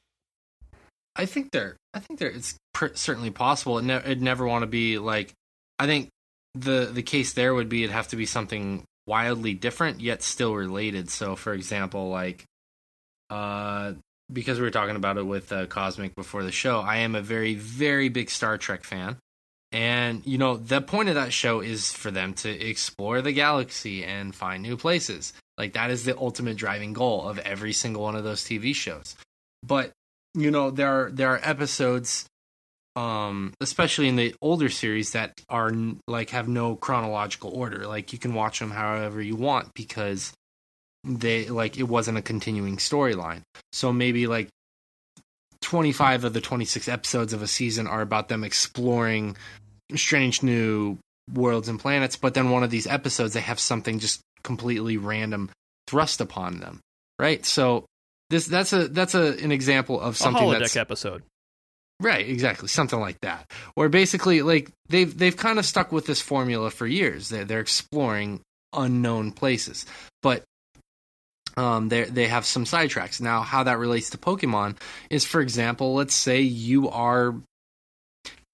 I 1.15 1.26
think 1.26 1.52
there, 1.52 1.76
I 1.94 1.99
think 1.99 2.19
there, 2.19 2.30
it's 2.30 2.56
pr- 2.73 2.94
certainly 2.95 3.32
possible. 3.32 3.78
It, 3.78 3.84
ne- 3.84 3.98
it'd 3.98 4.22
never 4.22 4.48
want 4.48 4.64
to 4.64 4.68
be 4.68 4.98
like, 4.98 5.34
I 5.80 5.86
think 5.86 6.07
the 6.56 6.90
the 6.91 7.03
case 7.03 7.34
there 7.34 7.53
would 7.53 7.68
be 7.69 7.84
it'd 7.84 7.94
have 7.94 8.07
to 8.10 8.15
be 8.15 8.26
something 8.26 8.84
wildly 9.07 9.53
different 9.53 9.99
yet 9.99 10.22
still 10.23 10.53
related. 10.56 11.10
So, 11.10 11.36
for 11.36 11.53
example, 11.53 12.10
like, 12.10 12.45
uh, 13.30 13.94
because 14.32 14.60
we 14.60 14.66
were 14.66 14.72
talking 14.72 14.95
about 14.95 15.18
it 15.18 15.26
with 15.26 15.52
uh, 15.52 15.66
Cosmic 15.66 16.16
before 16.16 16.44
the 16.44 16.52
show, 16.52 16.80
I 16.80 16.98
am 16.98 17.16
a 17.16 17.22
very, 17.22 17.56
very 17.56 18.10
big 18.10 18.30
Star 18.30 18.58
Trek 18.58 18.84
fan. 18.84 19.18
And, 19.72 20.26
you 20.26 20.38
know, 20.38 20.58
the 20.58 20.82
point 20.82 21.10
of 21.10 21.16
that 21.16 21.32
show 21.32 21.62
is 21.62 21.94
for 21.94 22.12
them 22.12 22.34
to 22.36 22.49
explore 22.49 23.22
the 23.22 23.32
galaxy 23.32 24.03
and 24.03 24.36
find 24.36 24.62
new 24.62 24.76
places. 24.76 25.34
Like, 25.58 25.74
that 25.74 25.91
is 25.91 26.03
the 26.03 26.18
ultimate 26.18 26.58
driving 26.58 26.94
goal 26.94 27.28
of 27.28 27.40
every 27.40 27.72
single 27.72 28.03
one 28.03 28.16
of 28.16 28.24
those 28.24 28.44
TV 28.44 28.76
shows. 28.76 29.16
But, 29.64 29.91
you 30.34 30.52
know, 30.52 30.72
there 30.72 30.88
are, 30.90 31.12
there 31.12 31.30
are 31.30 31.40
episodes, 31.41 32.26
um, 32.98 33.53
especially 33.62 34.10
in 34.10 34.18
the 34.18 34.36
older 34.41 34.70
series, 34.70 35.12
that 35.12 35.40
are 35.48 35.72
like 36.08 36.32
have 36.32 36.49
no 36.49 36.76
chronological 36.76 37.52
order. 37.52 37.88
Like, 37.88 38.12
you 38.12 38.20
can 38.20 38.34
watch 38.34 38.60
them 38.60 38.72
however 38.72 39.22
you 39.22 39.38
want 39.38 39.74
because 39.74 40.34
they, 41.03 41.49
like, 41.49 41.78
it 41.78 41.84
wasn't 41.84 42.18
a 42.18 42.22
continuing 42.22 42.78
storyline. 42.78 43.41
So 43.73 43.91
maybe, 43.91 44.28
like, 44.28 44.49
25 45.61 46.23
of 46.26 46.34
the 46.34 46.41
26 46.41 46.88
episodes 46.88 47.34
of 47.34 47.41
a 47.41 47.48
season 47.48 47.88
are 47.88 48.02
about 48.02 48.28
them 48.30 48.44
exploring 48.44 49.38
strange 49.95 50.44
new 50.44 50.98
worlds 51.34 51.68
and 51.68 51.80
planets, 51.80 52.15
but 52.15 52.34
then 52.34 52.49
one 52.49 52.64
of 52.64 52.69
these 52.69 52.88
episodes 52.88 53.34
they 53.34 53.41
have 53.41 53.60
something 53.60 53.99
just 53.99 54.22
completely 54.44 54.98
random 54.98 55.49
thrust 55.88 56.22
upon 56.22 56.60
them, 56.60 56.80
right? 57.19 57.45
So 57.45 57.86
this 58.30 58.48
that's 58.48 58.73
a 58.73 58.88
that's 58.88 59.15
a 59.15 59.38
an 59.44 59.52
example 59.52 59.99
of 59.99 60.15
A 60.15 60.18
something 60.18 60.44
holodeck 60.44 60.60
that's 60.60 60.78
episode. 60.78 61.23
Right, 61.99 62.28
exactly, 62.28 62.68
something 62.68 62.99
like 62.99 63.19
that. 63.22 63.45
Or 63.76 63.88
basically, 63.88 64.41
like 64.41 64.72
they've 64.90 65.15
they've 65.15 65.38
kind 65.38 65.60
of 65.60 65.65
stuck 65.65 65.91
with 65.91 66.07
this 66.07 66.22
formula 66.22 66.72
for 66.72 66.88
years. 66.88 67.30
They're 67.30 67.45
they're 67.45 67.60
exploring 67.60 68.41
unknown 68.73 69.32
places, 69.32 69.86
but 70.23 70.44
um, 71.57 71.90
they 71.90 72.03
they 72.06 72.28
have 72.28 72.45
some 72.45 72.65
sidetracks. 72.65 73.22
Now, 73.22 73.41
how 73.41 73.64
that 73.64 73.78
relates 73.78 74.10
to 74.11 74.18
Pokemon 74.18 74.78
is, 75.10 75.26
for 75.26 75.41
example, 75.41 75.94
let's 75.94 76.14
say 76.14 76.41
you 76.41 76.90
are, 76.90 77.36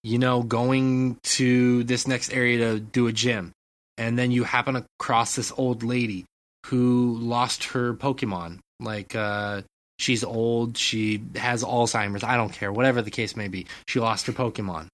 you 0.03 0.17
know, 0.17 0.43
going 0.43 1.17
to 1.23 1.83
this 1.83 2.07
next 2.07 2.31
area 2.33 2.57
to 2.57 2.79
do 2.79 3.07
a 3.07 3.13
gym, 3.13 3.51
and 3.97 4.17
then 4.17 4.31
you 4.31 4.43
happen 4.43 4.75
across 4.99 5.35
this 5.35 5.51
old 5.57 5.83
lady 5.83 6.25
who 6.67 7.17
lost 7.19 7.63
her 7.65 7.93
Pokemon, 7.93 8.59
like 8.79 9.15
uh, 9.15 9.61
she's 9.99 10.23
old, 10.23 10.77
she 10.77 11.23
has 11.35 11.63
Alzheimer's, 11.63 12.23
I 12.23 12.35
don't 12.35 12.51
care, 12.51 12.71
whatever 12.71 13.01
the 13.01 13.11
case 13.11 13.35
may 13.35 13.47
be. 13.47 13.67
She 13.87 13.99
lost 13.99 14.27
her 14.27 14.33
Pokemon 14.33 14.87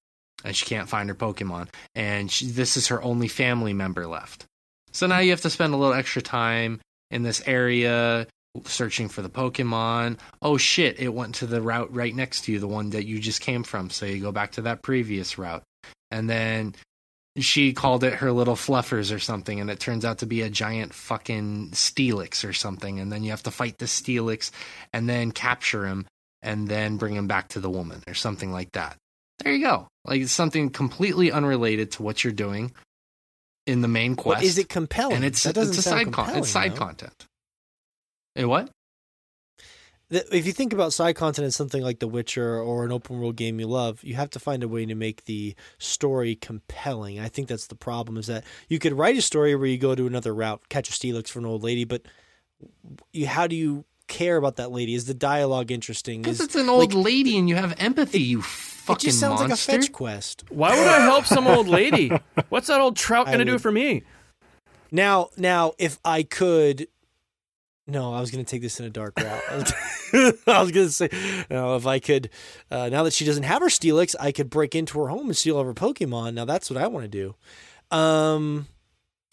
and 0.43 0.55
she 0.55 0.65
can't 0.65 0.89
find 0.89 1.09
her 1.09 1.15
Pokemon, 1.15 1.69
and 1.95 2.29
she, 2.29 2.45
this 2.45 2.77
is 2.77 2.87
her 2.89 3.01
only 3.01 3.27
family 3.27 3.73
member 3.73 4.05
left. 4.05 4.45
So 4.91 5.07
now 5.07 5.19
you 5.19 5.31
have 5.31 5.41
to 5.41 5.49
spend 5.49 5.73
a 5.73 5.77
little 5.77 5.93
extra 5.93 6.21
time 6.21 6.79
in 7.13 7.23
this 7.23 7.41
area 7.45 8.27
searching 8.65 9.09
for 9.09 9.21
the 9.21 9.29
Pokemon. 9.29 10.19
Oh 10.41 10.57
shit, 10.57 10.99
it 10.99 11.13
went 11.13 11.35
to 11.35 11.47
the 11.47 11.61
route 11.61 11.93
right 11.93 12.13
next 12.13 12.45
to 12.45 12.51
you, 12.51 12.59
the 12.59 12.67
one 12.67 12.91
that 12.91 13.05
you 13.05 13.19
just 13.19 13.41
came 13.41 13.63
from. 13.63 13.89
So 13.89 14.05
you 14.05 14.21
go 14.21 14.31
back 14.31 14.53
to 14.53 14.63
that 14.63 14.81
previous 14.81 15.37
route. 15.37 15.63
And 16.11 16.29
then 16.29 16.75
she 17.37 17.73
called 17.73 18.03
it 18.03 18.13
her 18.15 18.31
little 18.31 18.55
fluffers 18.55 19.13
or 19.13 19.17
something, 19.17 19.59
and 19.59 19.69
it 19.71 19.79
turns 19.79 20.05
out 20.05 20.19
to 20.19 20.27
be 20.27 20.41
a 20.41 20.49
giant 20.49 20.93
fucking 20.93 21.71
Steelix 21.71 22.47
or 22.47 22.53
something. 22.53 22.99
And 22.99 23.11
then 23.11 23.23
you 23.23 23.31
have 23.31 23.43
to 23.43 23.51
fight 23.51 23.79
the 23.79 23.85
Steelix 23.85 24.51
and 24.91 25.09
then 25.09 25.31
capture 25.31 25.87
him 25.87 26.05
and 26.43 26.67
then 26.67 26.97
bring 26.97 27.15
him 27.15 27.27
back 27.27 27.47
to 27.49 27.59
the 27.59 27.69
woman 27.69 28.03
or 28.07 28.13
something 28.13 28.51
like 28.51 28.71
that. 28.73 28.97
There 29.39 29.53
you 29.53 29.65
go. 29.65 29.87
Like 30.05 30.21
it's 30.21 30.31
something 30.31 30.69
completely 30.69 31.31
unrelated 31.31 31.91
to 31.93 32.03
what 32.03 32.23
you're 32.23 32.33
doing 32.33 32.71
in 33.65 33.81
the 33.81 33.87
main 33.87 34.15
quest. 34.15 34.41
But 34.41 34.45
is 34.45 34.57
it 34.57 34.69
compelling? 34.69 35.17
and 35.17 35.25
it's 35.25 35.43
that 35.43 35.55
doesn't 35.55 35.77
it's 35.77 35.85
a 35.85 35.89
sound 35.89 36.05
side 36.05 36.13
con- 36.13 36.37
it's 36.37 36.49
side 36.49 36.71
though. 36.73 36.77
content. 36.77 37.27
Hey, 38.35 38.45
what? 38.45 38.69
If 40.09 40.45
you 40.45 40.51
think 40.51 40.73
about 40.73 40.93
side 40.93 41.15
content 41.15 41.47
as 41.47 41.55
something 41.55 41.81
like 41.81 41.97
The 41.97 42.07
Witcher 42.07 42.59
or 42.59 42.85
an 42.85 42.91
open 42.91 43.19
world 43.19 43.35
game 43.35 43.59
you 43.59 43.65
love, 43.65 44.03
you 44.03 44.13
have 44.13 44.29
to 44.31 44.39
find 44.39 44.61
a 44.61 44.67
way 44.67 44.85
to 44.85 44.93
make 44.93 45.25
the 45.25 45.55
story 45.79 46.35
compelling. 46.35 47.19
I 47.19 47.29
think 47.29 47.47
that's 47.47 47.65
the 47.67 47.75
problem 47.75 48.17
is 48.17 48.27
that 48.27 48.43
you 48.69 48.77
could 48.77 48.93
write 48.93 49.17
a 49.17 49.23
story 49.23 49.55
where 49.55 49.65
you 49.65 49.77
go 49.77 49.95
to 49.95 50.05
another 50.05 50.33
route, 50.35 50.69
catch 50.69 50.89
a 50.89 50.91
Steelix 50.91 51.29
for 51.29 51.39
an 51.39 51.45
old 51.45 51.63
lady, 51.63 51.83
but 51.83 52.03
you, 53.11 53.25
how 53.25 53.47
do 53.47 53.55
you 53.55 53.85
care 54.07 54.37
about 54.37 54.57
that 54.57 54.71
lady? 54.71 54.93
Is 54.93 55.05
the 55.05 55.15
dialogue 55.15 55.71
interesting? 55.71 56.21
Because 56.21 56.41
it's 56.41 56.55
an 56.55 56.69
old 56.69 56.93
like, 56.93 57.05
lady 57.05 57.37
and 57.37 57.49
you 57.49 57.55
have 57.55 57.73
empathy. 57.79 58.21
you 58.21 58.43
it 58.89 58.99
just 58.99 59.19
sounds 59.19 59.39
monster. 59.39 59.71
like 59.71 59.79
a 59.79 59.83
fetch 59.83 59.91
quest. 59.91 60.43
Why 60.49 60.77
would 60.77 60.87
I 60.87 60.99
help 61.01 61.25
some 61.25 61.47
old 61.47 61.67
lady? 61.67 62.11
What's 62.49 62.67
that 62.67 62.81
old 62.81 62.95
trout 62.95 63.27
gonna 63.27 63.45
do 63.45 63.59
for 63.59 63.71
me? 63.71 64.03
Now, 64.91 65.29
now, 65.37 65.73
if 65.79 65.99
I 66.05 66.21
could, 66.21 66.87
no, 67.87 68.13
I 68.13 68.21
was 68.21 68.29
going 68.29 68.45
to 68.45 68.49
take 68.49 68.61
this 68.61 68.79
in 68.79 68.85
a 68.85 68.91
dark 68.91 69.19
route. 69.19 69.41
I 69.49 69.55
was, 69.55 69.73
was 70.45 70.71
going 70.71 70.87
to 70.87 70.91
say, 70.91 71.09
no, 71.49 71.75
if 71.75 71.87
I 71.87 71.97
could, 71.97 72.29
uh, 72.69 72.89
now 72.89 73.01
that 73.01 73.11
she 73.11 73.25
doesn't 73.25 73.41
have 73.41 73.63
her 73.63 73.69
Steelix, 73.69 74.15
I 74.19 74.31
could 74.31 74.51
break 74.51 74.75
into 74.75 74.99
her 74.99 75.07
home 75.07 75.25
and 75.25 75.35
steal 75.35 75.57
all 75.57 75.63
her 75.63 75.73
Pokemon. 75.73 76.35
Now 76.35 76.45
that's 76.45 76.69
what 76.69 76.81
I 76.81 76.85
want 76.87 77.11
to 77.11 77.35
do. 77.89 77.97
Um, 77.97 78.67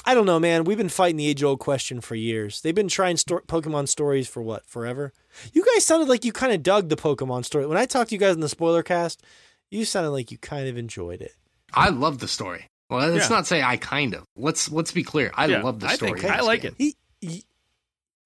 I 0.04 0.14
don't 0.14 0.26
know, 0.26 0.40
man. 0.40 0.64
We've 0.64 0.78
been 0.78 0.88
fighting 0.88 1.16
the 1.18 1.26
age 1.26 1.42
old 1.42 1.60
question 1.60 2.00
for 2.00 2.14
years. 2.14 2.60
They've 2.62 2.74
been 2.74 2.88
trying 2.88 3.16
sto- 3.18 3.40
Pokemon 3.46 3.88
stories 3.88 4.26
for 4.28 4.40
what, 4.42 4.64
forever? 4.66 5.12
You 5.52 5.64
guys 5.74 5.84
sounded 5.84 6.08
like 6.08 6.24
you 6.24 6.32
kind 6.32 6.52
of 6.52 6.62
dug 6.62 6.88
the 6.88 6.96
Pokemon 6.96 7.44
story. 7.44 7.66
When 7.66 7.76
I 7.76 7.86
talked 7.86 8.08
to 8.10 8.14
you 8.14 8.18
guys 8.20 8.34
in 8.34 8.40
the 8.40 8.48
spoiler 8.48 8.82
cast, 8.82 9.22
you 9.70 9.84
sounded 9.84 10.10
like 10.10 10.30
you 10.30 10.38
kind 10.38 10.68
of 10.68 10.78
enjoyed 10.78 11.20
it. 11.20 11.32
I 11.74 11.90
love 11.90 12.18
the 12.18 12.28
story. 12.28 12.66
Well, 12.88 13.08
let's 13.08 13.28
Yeah. 13.30 13.36
not 13.36 13.46
say 13.46 13.62
I 13.62 13.76
kind 13.76 14.14
of. 14.14 14.24
Let's 14.36 14.70
let's 14.72 14.90
be 14.90 15.04
clear. 15.04 15.30
I 15.36 15.46
Yeah, 15.46 15.62
love 15.62 15.78
the 15.80 15.86
I 15.88 15.94
story. 15.94 16.20
think 16.20 16.32
I 16.32 16.40
like 16.40 16.62
game. 16.62 16.74
it. 16.78 16.94
He, 17.20 17.26
he, 17.28 17.44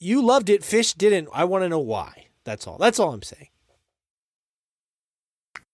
you 0.00 0.24
loved 0.24 0.48
it. 0.48 0.64
Fish 0.64 0.94
didn't. 0.94 1.28
I 1.34 1.44
want 1.44 1.64
to 1.64 1.68
know 1.68 1.80
why. 1.80 2.28
That's 2.44 2.66
all. 2.66 2.78
That's 2.78 2.98
all 2.98 3.12
I'm 3.12 3.22
saying. 3.22 3.48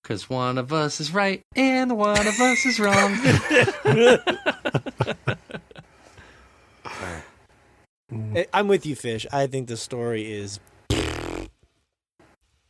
Because 0.03 0.29
one 0.29 0.59
of 0.59 0.73
us 0.73 0.99
is 1.01 1.15
right 1.15 1.43
and 1.55 1.97
one 1.97 2.27
of 2.27 2.41
us 2.41 2.67
is 2.67 2.81
wrong. 2.81 3.15
I- 8.13 8.47
I'm 8.53 8.69
with 8.69 8.85
you, 8.87 8.97
Fish. 8.97 9.27
I 9.33 9.47
think 9.47 9.69
the 9.69 9.77
story 9.77 10.31
is. 10.33 10.61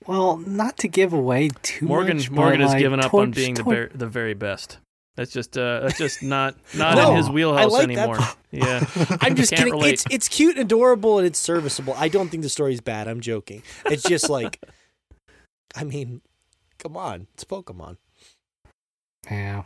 Well, 0.07 0.39
not 0.39 0.79
to 0.79 0.89
give 0.89 1.13
away 1.13 1.51
too 1.63 1.87
Morgan 1.87 2.17
much. 2.17 2.31
Morgan 2.31 2.59
but, 2.61 2.65
has 2.65 2.73
like, 2.73 2.81
given 2.81 3.01
up 3.01 3.07
on 3.07 3.11
towards- 3.27 3.37
being 3.37 3.55
the 3.55 3.63
ver- 3.63 3.91
the 3.95 4.07
very 4.07 4.35
best. 4.35 4.79
That's 5.17 5.33
just 5.33 5.59
uh 5.59 5.81
that's 5.81 5.99
just 5.99 6.23
not 6.23 6.55
not 6.75 6.97
No, 6.97 7.11
in 7.11 7.17
his 7.19 7.29
I 7.29 7.33
wheelhouse 7.33 7.73
like 7.73 7.89
that 7.89 7.99
anymore. 8.09 8.19
Yeah. 8.51 8.87
I'm 9.21 9.35
just 9.37 9.53
kidding. 9.53 9.73
relate. 9.75 9.93
It's 9.95 10.05
it's 10.11 10.29
cute 10.29 10.57
and 10.57 10.65
adorable 10.65 11.19
and 11.19 11.27
it's 11.27 11.39
serviceable. 11.39 11.95
I 11.99 12.09
don't 12.09 12.29
think 12.31 12.43
the 12.43 12.49
story's 12.49 12.81
bad. 12.81 13.07
I'm 13.09 13.21
joking. 13.21 13.63
It's 13.87 14.03
just 14.03 14.31
like, 14.31 14.61
I 15.77 15.85
mean, 15.85 16.23
come 16.79 16.97
on, 16.97 17.27
it's 17.35 17.45
Pokemon. 17.45 17.99
Yeah. 19.31 19.65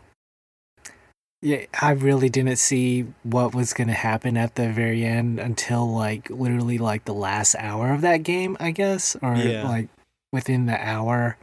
Yeah, 1.44 1.66
I 1.78 1.90
really 1.90 2.30
didn't 2.30 2.56
see 2.56 3.02
what 3.22 3.54
was 3.54 3.74
going 3.74 3.88
to 3.88 3.92
happen 3.92 4.38
at 4.38 4.54
the 4.54 4.70
very 4.72 5.04
end 5.04 5.38
until 5.38 5.86
like 5.94 6.30
literally 6.30 6.78
like 6.78 7.04
the 7.04 7.12
last 7.12 7.54
hour 7.58 7.92
of 7.92 8.00
that 8.00 8.22
game, 8.22 8.56
I 8.60 8.70
guess, 8.70 9.14
or 9.20 9.36
Yeah. 9.36 9.68
like 9.68 9.88
within 10.32 10.64
the 10.64 10.82
hour 10.82 11.36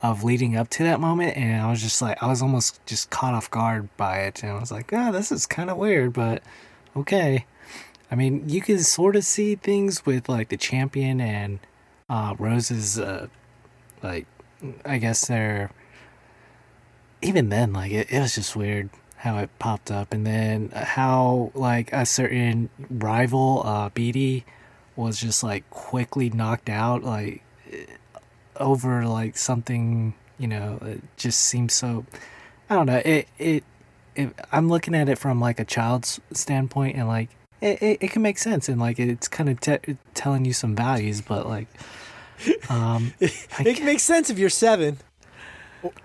of 0.00 0.24
leading 0.24 0.56
up 0.56 0.68
to 0.70 0.82
that 0.82 0.98
moment 0.98 1.36
and 1.36 1.62
I 1.62 1.70
was 1.70 1.80
just 1.80 2.02
like 2.02 2.20
I 2.20 2.26
was 2.26 2.42
almost 2.42 2.84
just 2.84 3.10
caught 3.10 3.32
off 3.32 3.48
guard 3.48 3.88
by 3.96 4.22
it 4.22 4.42
and 4.42 4.50
I 4.50 4.58
was 4.58 4.72
like, 4.72 4.92
"Oh, 4.92 5.12
this 5.12 5.30
is 5.30 5.46
kind 5.46 5.70
of 5.70 5.76
weird, 5.76 6.12
but 6.12 6.42
okay." 6.96 7.46
I 8.10 8.16
mean, 8.16 8.48
you 8.48 8.60
can 8.60 8.80
sort 8.80 9.14
of 9.14 9.22
see 9.24 9.54
things 9.54 10.04
with 10.04 10.28
like 10.28 10.48
the 10.48 10.56
champion 10.56 11.20
and 11.20 11.60
uh 12.10 12.34
Rose's 12.40 12.98
uh 12.98 13.28
like 14.02 14.26
I 14.84 14.98
guess 14.98 15.28
they're 15.28 15.70
even 17.22 17.50
then, 17.50 17.72
like 17.72 17.92
it, 17.92 18.10
it 18.10 18.18
was 18.18 18.34
just 18.34 18.56
weird 18.56 18.90
how 19.24 19.38
it 19.38 19.48
popped 19.58 19.90
up, 19.90 20.12
and 20.12 20.26
then 20.26 20.70
how 20.74 21.50
like 21.54 21.90
a 21.92 22.04
certain 22.04 22.68
rival, 22.90 23.62
uh, 23.64 23.88
Beatty, 23.88 24.44
was 24.96 25.18
just 25.18 25.42
like 25.42 25.68
quickly 25.70 26.28
knocked 26.28 26.68
out, 26.68 27.02
like 27.02 27.42
over 28.56 29.06
like 29.06 29.36
something, 29.36 30.14
you 30.38 30.46
know, 30.46 30.78
it 30.82 31.02
just 31.16 31.40
seems 31.40 31.72
so. 31.72 32.04
I 32.68 32.74
don't 32.74 32.86
know. 32.86 33.02
It 33.04 33.28
it 33.38 33.64
if 34.14 34.30
I'm 34.52 34.68
looking 34.68 34.94
at 34.94 35.08
it 35.08 35.18
from 35.18 35.40
like 35.40 35.58
a 35.58 35.64
child's 35.64 36.20
standpoint, 36.32 36.96
and 36.96 37.08
like 37.08 37.30
it, 37.62 37.82
it, 37.82 37.98
it 38.02 38.10
can 38.10 38.20
make 38.20 38.38
sense, 38.38 38.68
and 38.68 38.78
like 38.78 38.98
it's 38.98 39.26
kind 39.26 39.48
of 39.48 39.58
te- 39.58 39.96
telling 40.12 40.44
you 40.44 40.52
some 40.52 40.76
values, 40.76 41.22
but 41.22 41.48
like, 41.48 41.68
um, 42.68 43.14
I 43.22 43.62
It 43.64 43.82
makes 43.82 44.02
sense 44.02 44.28
if 44.28 44.38
you're 44.38 44.50
seven. 44.50 44.98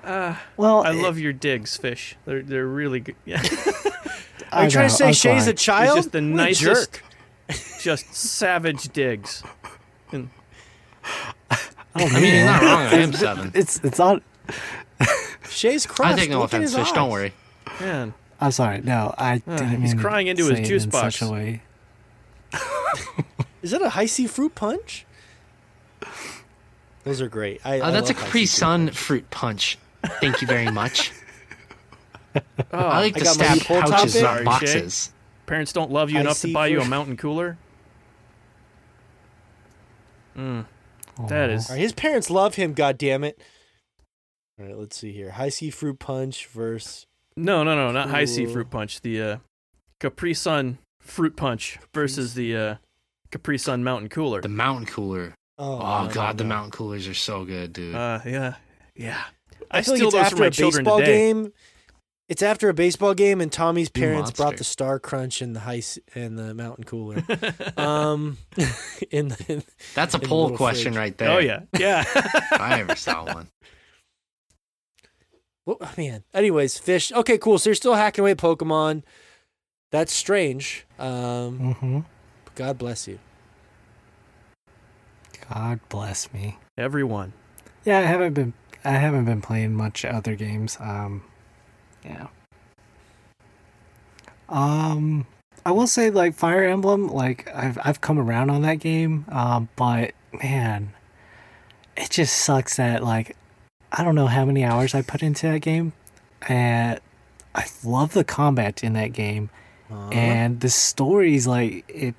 Uh, 0.03 0.35
well, 0.57 0.84
I 0.84 0.91
it- 0.91 0.95
love 1.01 1.18
your 1.19 1.34
digs, 1.34 1.77
fish. 1.77 2.15
They're 2.26 2.41
they're 2.41 2.68
really 2.68 2.99
good. 2.99 3.15
Yeah, 3.26 3.38
Are 4.51 4.64
you 4.65 4.69
trying 4.69 4.85
know, 4.85 4.89
to 4.89 4.89
say 4.89 5.07
I'm 5.07 5.14
Shay's 5.14 5.47
a 5.47 5.53
child? 5.53 5.95
He's 5.97 6.06
just 6.06 6.11
the 6.11 6.19
What 6.22 6.35
nicest, 6.35 6.91
jerk. 6.93 7.03
just 7.81 8.14
savage 8.14 8.89
digs. 8.93 9.43
And 10.11 10.30
Oh, 11.95 12.06
I 12.06 12.19
mean, 12.22 12.35
you're 12.35 12.45
not 12.45 12.61
wrong. 12.61 12.81
I 12.81 12.95
am 12.95 13.14
seven. 13.14 13.51
It's 13.53 13.80
it's 13.84 13.99
on. 13.99 14.22
Shay's 15.49 15.85
crushed. 15.85 16.14
I 16.15 16.19
take 16.19 16.30
no 16.30 16.39
Look 16.39 16.49
offense, 16.49 16.72
his 16.72 16.76
fish. 16.80 16.91
Don't 16.91 17.10
worry. 17.10 17.34
man, 17.80 18.14
I'm 18.39 18.51
sorry. 18.51 18.81
No, 18.81 19.14
I 19.18 19.41
uh, 19.47 19.57
didn't 19.57 19.81
he's 19.81 19.93
mean 19.95 20.01
crying 20.01 20.27
into 20.27 20.45
his 20.45 20.57
say 20.57 20.64
it 20.64 20.65
juice 20.68 20.84
in 20.84 20.89
box. 20.91 21.15
Such 21.15 21.27
a 21.30 21.31
way. 21.31 21.61
Is 23.61 23.72
that 23.72 23.81
a 23.81 23.89
Hi-C 23.89 24.27
fruit 24.27 24.56
punch? 24.56 25.06
Those 27.04 27.22
are 27.22 27.30
great. 27.30 27.62
I, 27.66 27.80
Uh, 27.80 27.88
I 27.88 27.92
that's 27.92 28.10
a 28.10 28.14
Capri 28.14 28.46
Sun 28.46 28.88
punch. 28.88 28.98
fruit 28.98 29.30
punch. 29.30 29.78
Thank 30.22 30.42
you 30.42 30.48
very 30.48 30.70
much. 30.72 31.12
oh, 32.36 32.42
I 32.74 33.00
like 33.00 33.16
to 33.16 33.24
got 33.24 33.38
my 33.40 33.46
stab 33.58 33.60
pouches, 33.68 34.16
in. 34.16 34.22
not 34.24 34.32
Sorry, 34.34 34.44
boxes. 34.46 35.12
parents 35.46 35.74
don't 35.74 35.92
love 35.92 36.10
you 36.12 36.20
enough 36.20 36.40
to 36.42 36.54
buy 36.54 36.68
you 36.68 36.82
a 36.82 36.86
mountain 36.86 37.18
cooler. 37.18 37.58
Mm, 40.38 40.66
that 41.28 41.50
Aw. 41.50 41.54
is 41.54 41.70
All 41.70 41.76
right, 41.76 41.82
his 41.82 41.94
parents 41.94 42.30
love 42.30 42.56
him. 42.56 42.74
God 42.74 42.98
damn 42.98 43.24
it! 43.24 43.42
All 44.60 44.66
right, 44.66 44.78
let's 44.78 44.98
see 44.98 45.12
here. 45.12 45.32
Hi-C 45.32 45.70
fruit 45.72 46.00
punch 46.00 46.48
versus. 46.48 47.06
no, 47.36 47.64
no, 47.64 47.76
no, 47.76 47.92
not 47.92 48.10
Hi-C 48.10 48.46
fruit 48.46 48.70
punch. 48.70 49.02
The 49.02 49.22
uh, 49.22 49.38
Capri 50.00 50.34
Sun 50.34 50.78
fruit 51.02 51.36
punch 51.36 51.80
versus 51.94 52.36
the 52.36 52.56
uh, 52.56 52.76
Capri 53.32 53.58
Sun 53.58 53.84
mountain 53.84 54.10
cooler. 54.10 54.42
The 54.42 54.48
mountain 54.50 54.86
cooler. 54.86 55.34
Oh, 55.61 55.80
Oh, 55.81 56.10
god, 56.11 56.38
the 56.38 56.45
mountain 56.45 56.72
coolers 56.72 57.07
are 57.07 57.14
so 57.14 57.44
good, 57.44 57.73
dude. 57.73 57.94
Uh, 57.94 58.19
yeah, 58.26 58.56
yeah. 58.95 59.22
I, 59.69 59.80
I, 59.80 59.81
feel 59.81 59.95
like 59.95 60.03
it's 60.03 60.15
after 60.15 60.44
a 60.45 60.49
baseball 60.49 60.99
today. 60.99 61.27
game. 61.34 61.53
It's 62.30 62.41
after 62.41 62.69
a 62.69 62.73
baseball 62.73 63.14
game, 63.14 63.41
and 63.41 63.52
Tommy's 63.52 63.90
parents 63.90 64.31
brought 64.31 64.57
the 64.57 64.64
Star 64.64 64.99
Crunch 64.99 65.41
and 65.41 65.56
the 65.56 65.60
high 65.60 65.81
and 66.15 66.38
the 66.38 66.53
Mountain 66.53 66.86
Cooler. 66.86 67.23
um, 67.77 68.38
in, 69.11 69.36
in 69.48 69.64
That's 69.95 70.14
a 70.15 70.19
in 70.22 70.27
poll 70.27 70.44
little 70.44 70.57
question 70.57 70.94
fridge. 70.94 70.98
right 70.98 71.18
there. 71.18 71.30
Oh 71.31 71.40
yeah, 71.40 71.61
yeah. 71.77 72.03
I 72.52 72.80
ever 72.80 72.95
saw 72.95 73.26
one. 73.26 73.48
well, 75.65 75.77
oh, 75.81 75.91
man. 75.98 76.23
Anyways, 76.34 76.77
fish. 76.77 77.11
Okay, 77.11 77.38
cool. 77.38 77.57
So 77.57 77.69
you're 77.72 77.76
still 77.76 77.95
hacking 77.95 78.22
away 78.22 78.31
at 78.31 78.38
Pokemon. 78.38 79.03
That's 79.91 80.14
strange. 80.14 80.86
Um, 80.99 81.76
Mhm. 81.76 82.06
God 82.56 82.77
bless 82.77 83.07
you. 83.07 83.18
God 85.52 85.80
bless 85.90 86.32
me. 86.34 86.58
Everyone. 86.78 87.34
Yeah, 87.86 88.00
I 88.00 88.04
haven't 88.04 88.34
been. 88.34 88.54
I 88.86 88.92
haven't 88.92 89.26
been 89.26 89.42
playing 89.42 89.74
much 89.74 90.06
other 90.06 90.36
games. 90.36 90.78
Um, 90.80 91.24
yeah. 92.06 92.28
Um, 94.48 95.28
I 95.66 95.72
will 95.72 95.88
say 95.88 96.10
like 96.10 96.36
Fire 96.36 96.64
Emblem. 96.64 97.08
Like 97.08 97.50
I've 97.54 97.78
I've 97.84 98.02
come 98.02 98.20
around 98.20 98.50
on 98.50 98.62
that 98.62 98.76
game. 98.76 99.26
Um, 99.30 99.70
but 99.76 100.14
man, 100.44 100.94
it 101.98 102.10
just 102.10 102.38
sucks 102.38 102.78
that 102.78 103.04
like 103.04 103.36
I 103.92 104.04
don't 104.04 104.16
know 104.16 104.28
how 104.28 104.46
many 104.46 104.64
hours 104.64 104.94
I 104.94 105.02
put 105.02 105.24
into 105.24 105.48
that 105.48 105.60
game, 105.60 105.94
and 106.48 107.00
I 107.56 107.66
love 107.84 108.14
the 108.14 108.24
combat 108.24 108.84
in 108.84 108.94
that 108.94 109.14
game 109.14 109.50
Aw. 109.92 110.10
and 110.10 110.60
the 110.60 110.70
story's 110.70 111.48
like 111.48 111.86
it 111.88 112.16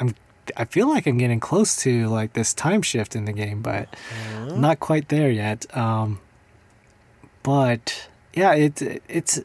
i'm 0.00 0.14
i 0.56 0.64
feel 0.64 0.88
like 0.88 1.06
i'm 1.06 1.18
getting 1.18 1.40
close 1.40 1.76
to 1.76 2.06
like 2.08 2.32
this 2.34 2.54
time 2.54 2.82
shift 2.82 3.16
in 3.16 3.24
the 3.24 3.32
game 3.32 3.62
but. 3.62 3.88
I'm 4.54 4.60
not 4.60 4.80
quite 4.80 5.08
there 5.08 5.30
yet. 5.30 5.66
Um 5.76 6.20
but 7.42 8.08
yeah 8.34 8.54
it 8.54 9.02
it's 9.08 9.40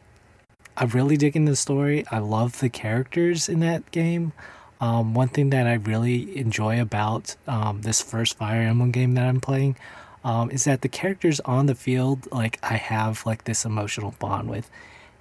i'm 0.78 0.90
really 0.90 1.18
digging 1.18 1.46
the 1.46 1.56
story. 1.56 2.06
I 2.12 2.20
love 2.20 2.60
the 2.60 2.70
characters 2.70 3.50
in 3.50 3.60
that 3.62 3.90
game. 3.92 4.34
Um, 4.82 5.14
one 5.14 5.28
thing 5.28 5.50
that 5.50 5.68
I 5.68 5.74
really 5.74 6.38
enjoy 6.38 6.80
about 6.80 7.36
um, 7.48 7.82
this 7.82 8.02
first 8.02 8.38
Fire 8.38 8.62
Emblem 8.62 8.92
game 8.92 9.14
that 9.16 9.26
I'm 9.26 9.42
playing 9.42 9.76
um, 10.24 10.50
is 10.52 10.64
that 10.64 10.82
the 10.82 10.88
characters 10.88 11.42
on 11.42 11.66
the 11.66 11.76
field, 11.76 12.28
like 12.32 12.60
I 12.64 12.76
have 12.76 13.26
like 13.26 13.44
this 13.44 13.66
emotional 13.66 14.16
bond 14.20 14.50
with, 14.50 14.70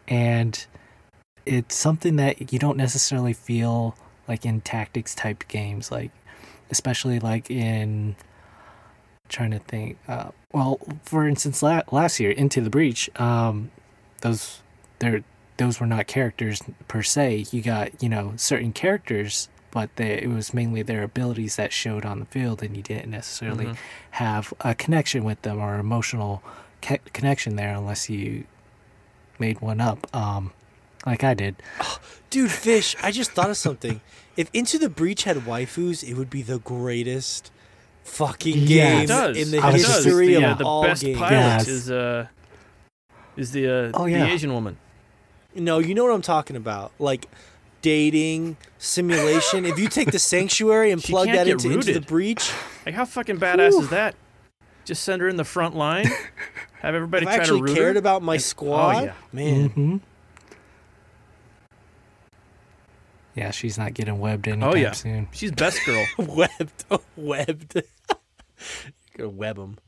and 0.06 0.64
it's 1.44 1.74
something 1.74 2.16
that 2.16 2.52
you 2.52 2.58
don't 2.60 2.76
necessarily 2.76 3.32
feel 3.32 3.96
like 4.28 4.44
in 4.46 4.60
tactics 4.60 5.14
type 5.14 5.48
games, 5.48 5.90
like 5.90 6.10
especially 6.70 7.18
like 7.18 7.50
in 7.50 8.14
trying 9.28 9.50
to 9.50 9.58
think. 9.58 9.98
Uh, 10.06 10.30
well, 10.52 10.78
for 11.02 11.26
instance, 11.26 11.62
la- 11.62 11.82
last 11.90 12.20
year 12.20 12.30
Into 12.30 12.60
the 12.60 12.70
Breach, 12.70 13.10
um, 13.20 13.70
those 14.20 14.60
there 15.00 15.22
those 15.56 15.80
were 15.80 15.86
not 15.86 16.06
characters 16.06 16.62
per 16.86 17.02
se. 17.02 17.46
You 17.50 17.62
got 17.62 18.02
you 18.02 18.08
know 18.08 18.34
certain 18.36 18.72
characters, 18.72 19.48
but 19.70 19.90
they, 19.96 20.12
it 20.22 20.28
was 20.28 20.54
mainly 20.54 20.82
their 20.82 21.02
abilities 21.02 21.56
that 21.56 21.72
showed 21.72 22.04
on 22.04 22.20
the 22.20 22.26
field, 22.26 22.62
and 22.62 22.76
you 22.76 22.82
didn't 22.82 23.10
necessarily 23.10 23.66
Mhm. 23.66 23.76
have 24.12 24.52
a 24.60 24.74
connection 24.74 25.24
with 25.24 25.42
them 25.42 25.58
or 25.58 25.78
emotional 25.78 26.42
ca- 26.82 26.98
connection 27.12 27.56
there 27.56 27.74
unless 27.74 28.08
you 28.08 28.44
made 29.38 29.60
one 29.60 29.80
up, 29.80 30.12
um, 30.16 30.52
like 31.06 31.24
I 31.24 31.34
did. 31.34 31.56
Dude, 32.30 32.50
Fish, 32.50 32.94
I 33.02 33.10
just 33.10 33.30
thought 33.32 33.50
of 33.50 33.56
something. 33.56 34.00
If 34.36 34.50
Into 34.52 34.78
the 34.78 34.88
Breach 34.88 35.24
had 35.24 35.36
waifus, 35.38 36.02
it 36.08 36.14
would 36.14 36.30
be 36.30 36.42
the 36.42 36.58
greatest 36.58 37.50
fucking 38.04 38.54
Yes. 38.56 39.08
game 39.08 39.36
in 39.36 39.50
the 39.50 39.58
I 39.58 39.72
was 39.72 39.82
just- 39.82 40.04
history 40.04 40.32
yeah. 40.34 40.52
of 40.52 40.58
the 40.58 40.64
all 40.64 40.82
best 40.82 41.02
games. 41.02 41.18
pilot 41.18 41.30
Yes. 41.32 41.68
is 41.68 41.90
uh 41.90 42.26
is 43.36 43.52
the 43.52 43.66
uh 43.68 43.90
Oh, 43.94 44.04
the 44.04 44.10
yeah. 44.12 44.26
Asian 44.26 44.52
woman. 44.52 44.76
No, 45.54 45.78
you 45.78 45.94
know 45.94 46.04
what 46.04 46.12
I'm 46.14 46.22
talking 46.22 46.56
about. 46.56 46.92
Like 46.98 47.26
dating 47.82 48.56
simulation. 48.78 49.64
if 49.66 49.78
you 49.78 49.88
take 49.88 50.10
the 50.10 50.18
sanctuary 50.18 50.90
and 50.90 51.02
She 51.02 51.12
plug 51.12 51.26
that 51.28 51.46
into, 51.48 51.70
into 51.70 51.92
the 51.92 52.00
breach, 52.00 52.50
Like 52.86 52.94
how 52.94 53.04
fucking 53.04 53.38
badass 53.38 53.78
is 53.80 53.88
that? 53.90 54.14
Just 54.84 55.02
send 55.02 55.20
her 55.22 55.28
in 55.28 55.36
the 55.36 55.44
front 55.44 55.76
line. 55.76 56.06
Have 56.80 56.94
everybody 56.94 57.24
if 57.26 57.28
I 57.28 57.36
try 57.36 57.44
to 57.44 57.52
actually 57.52 57.62
root 57.62 57.74
cared 57.76 57.96
her. 57.96 57.98
about 57.98 58.22
my 58.22 58.34
And- 58.34 58.40
oh, 58.40 58.42
squad, 58.42 59.04
yeah. 59.04 59.12
man. 59.32 59.68
hmm 59.70 59.96
Yeah, 63.38 63.50
she's 63.52 63.78
not 63.78 63.94
getting 63.94 64.18
webbed 64.18 64.48
anytime 64.48 64.70
Oh, 64.70 64.74
yeah. 64.74 64.92
soon. 64.92 65.28
She's 65.32 65.52
best 65.52 65.78
girl. 65.86 66.04
webbed, 66.18 66.84
webbed. 67.16 67.82
Gonna 69.16 69.28
web 69.30 69.56
them. 69.56 69.78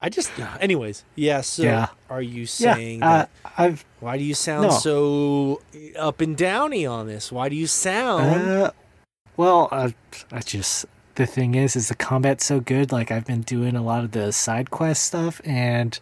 I 0.00 0.08
just, 0.08 0.30
anyways, 0.60 1.04
yeah. 1.14 1.40
So, 1.40 1.62
Yeah. 1.62 1.86
are 2.10 2.20
you 2.20 2.46
saying 2.46 2.98
Yeah, 2.98 3.08
uh, 3.08 3.16
that? 3.18 3.30
I've 3.56 3.84
Why 4.00 4.18
do 4.18 4.24
you 4.24 4.34
sound 4.34 4.68
no. 4.68 4.70
so 4.70 5.62
up 5.96 6.20
and 6.20 6.36
downy 6.36 6.84
on 6.84 7.06
this? 7.06 7.32
Why 7.32 7.48
do 7.48 7.56
you 7.56 7.66
sound? 7.66 8.24
Uh, 8.50 8.70
well, 9.36 9.68
uh, 9.70 9.90
I 10.32 10.40
just 10.40 10.84
the 11.14 11.26
thing 11.26 11.54
is, 11.54 11.76
is 11.76 11.88
the 11.88 11.94
combat's 11.94 12.44
so 12.44 12.60
good. 12.60 12.92
Like 12.92 13.10
I've 13.10 13.24
been 13.24 13.40
doing 13.42 13.74
a 13.76 13.82
lot 13.82 14.04
of 14.04 14.10
the 14.12 14.32
side 14.32 14.70
quest 14.70 15.02
stuff, 15.04 15.40
and 15.44 15.98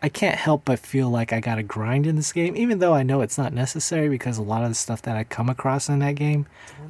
I 0.00 0.08
can't 0.08 0.36
help 0.36 0.64
but 0.64 0.78
feel 0.78 1.10
like 1.10 1.32
I 1.32 1.40
got 1.40 1.56
to 1.56 1.62
grind 1.62 2.06
in 2.06 2.16
this 2.16 2.32
game, 2.32 2.56
even 2.56 2.78
though 2.78 2.94
I 2.94 3.02
know 3.02 3.20
it's 3.20 3.36
not 3.36 3.52
necessary 3.52 4.08
because 4.08 4.38
a 4.38 4.42
lot 4.42 4.62
of 4.62 4.68
the 4.68 4.74
stuff 4.74 5.02
that 5.02 5.16
I 5.16 5.24
come 5.24 5.48
across 5.48 5.88
in 5.88 5.98
that 5.98 6.14
game, 6.14 6.46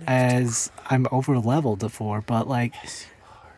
as 0.07 0.71
I'm 0.91 1.07
over 1.11 1.39
leveled 1.39 1.91
for. 1.91 2.21
But 2.21 2.49
like, 2.49 2.75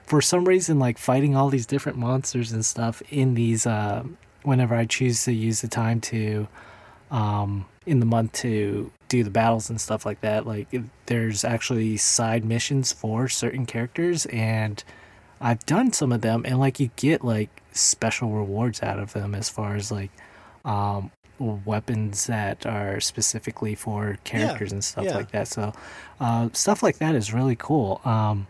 for 0.06 0.20
some 0.20 0.44
reason, 0.44 0.78
like 0.78 0.98
fighting 0.98 1.35
all 1.35 1.48
these 1.48 1.66
different 1.66 1.98
monsters 1.98 2.52
and 2.52 2.64
stuff 2.64 3.02
in 3.10 3.35
these, 3.35 3.66
uh, 3.66 4.05
whenever 4.43 4.74
I 4.74 4.85
choose 4.86 5.24
to 5.24 5.32
use 5.32 5.60
the 5.62 5.68
time 5.68 6.01
to 6.02 6.47
um, 7.10 7.66
in 7.86 8.01
the 8.01 8.06
month 8.06 8.32
to 8.32 8.90
do 9.09 9.24
the 9.24 9.31
battles 9.31 9.68
and 9.68 9.81
stuff 9.81 10.06
like 10.06 10.20
that. 10.20 10.47
Like 10.47 10.68
there's 11.06 11.44
actually 11.44 11.97
side 11.97 12.44
missions 12.44 12.93
for 12.93 13.28
certain 13.28 13.66
characters, 13.66 14.27
and 14.27 14.82
I've 15.40 15.64
done 15.66 15.93
some 15.93 16.12
of 16.12 16.20
them, 16.20 16.44
and 16.47 16.59
like 16.59 16.78
you 16.78 16.90
get 16.97 17.24
like 17.24 17.59
special 17.72 18.30
rewards 18.30 18.82
out 18.82 18.98
of 18.98 19.12
them 19.12 19.34
as 19.34 19.48
far 19.48 19.76
as 19.76 19.90
like 19.90 20.10
um, 20.64 21.10
weapons 21.38 22.26
that 22.26 22.66
are 22.66 23.01
specifically 23.01 23.74
for 23.74 24.18
characters 24.24 24.72
and 24.72 24.84
stuff 24.84 25.05
yeah. 25.05 25.16
like 25.16 25.30
that. 25.32 25.48
So 25.48 25.72
uh, 26.20 26.48
stuff 26.52 26.82
like 26.82 26.98
that 26.98 27.14
is 27.14 27.32
really 27.32 27.56
cool. 27.56 28.01
Um, 28.05 28.47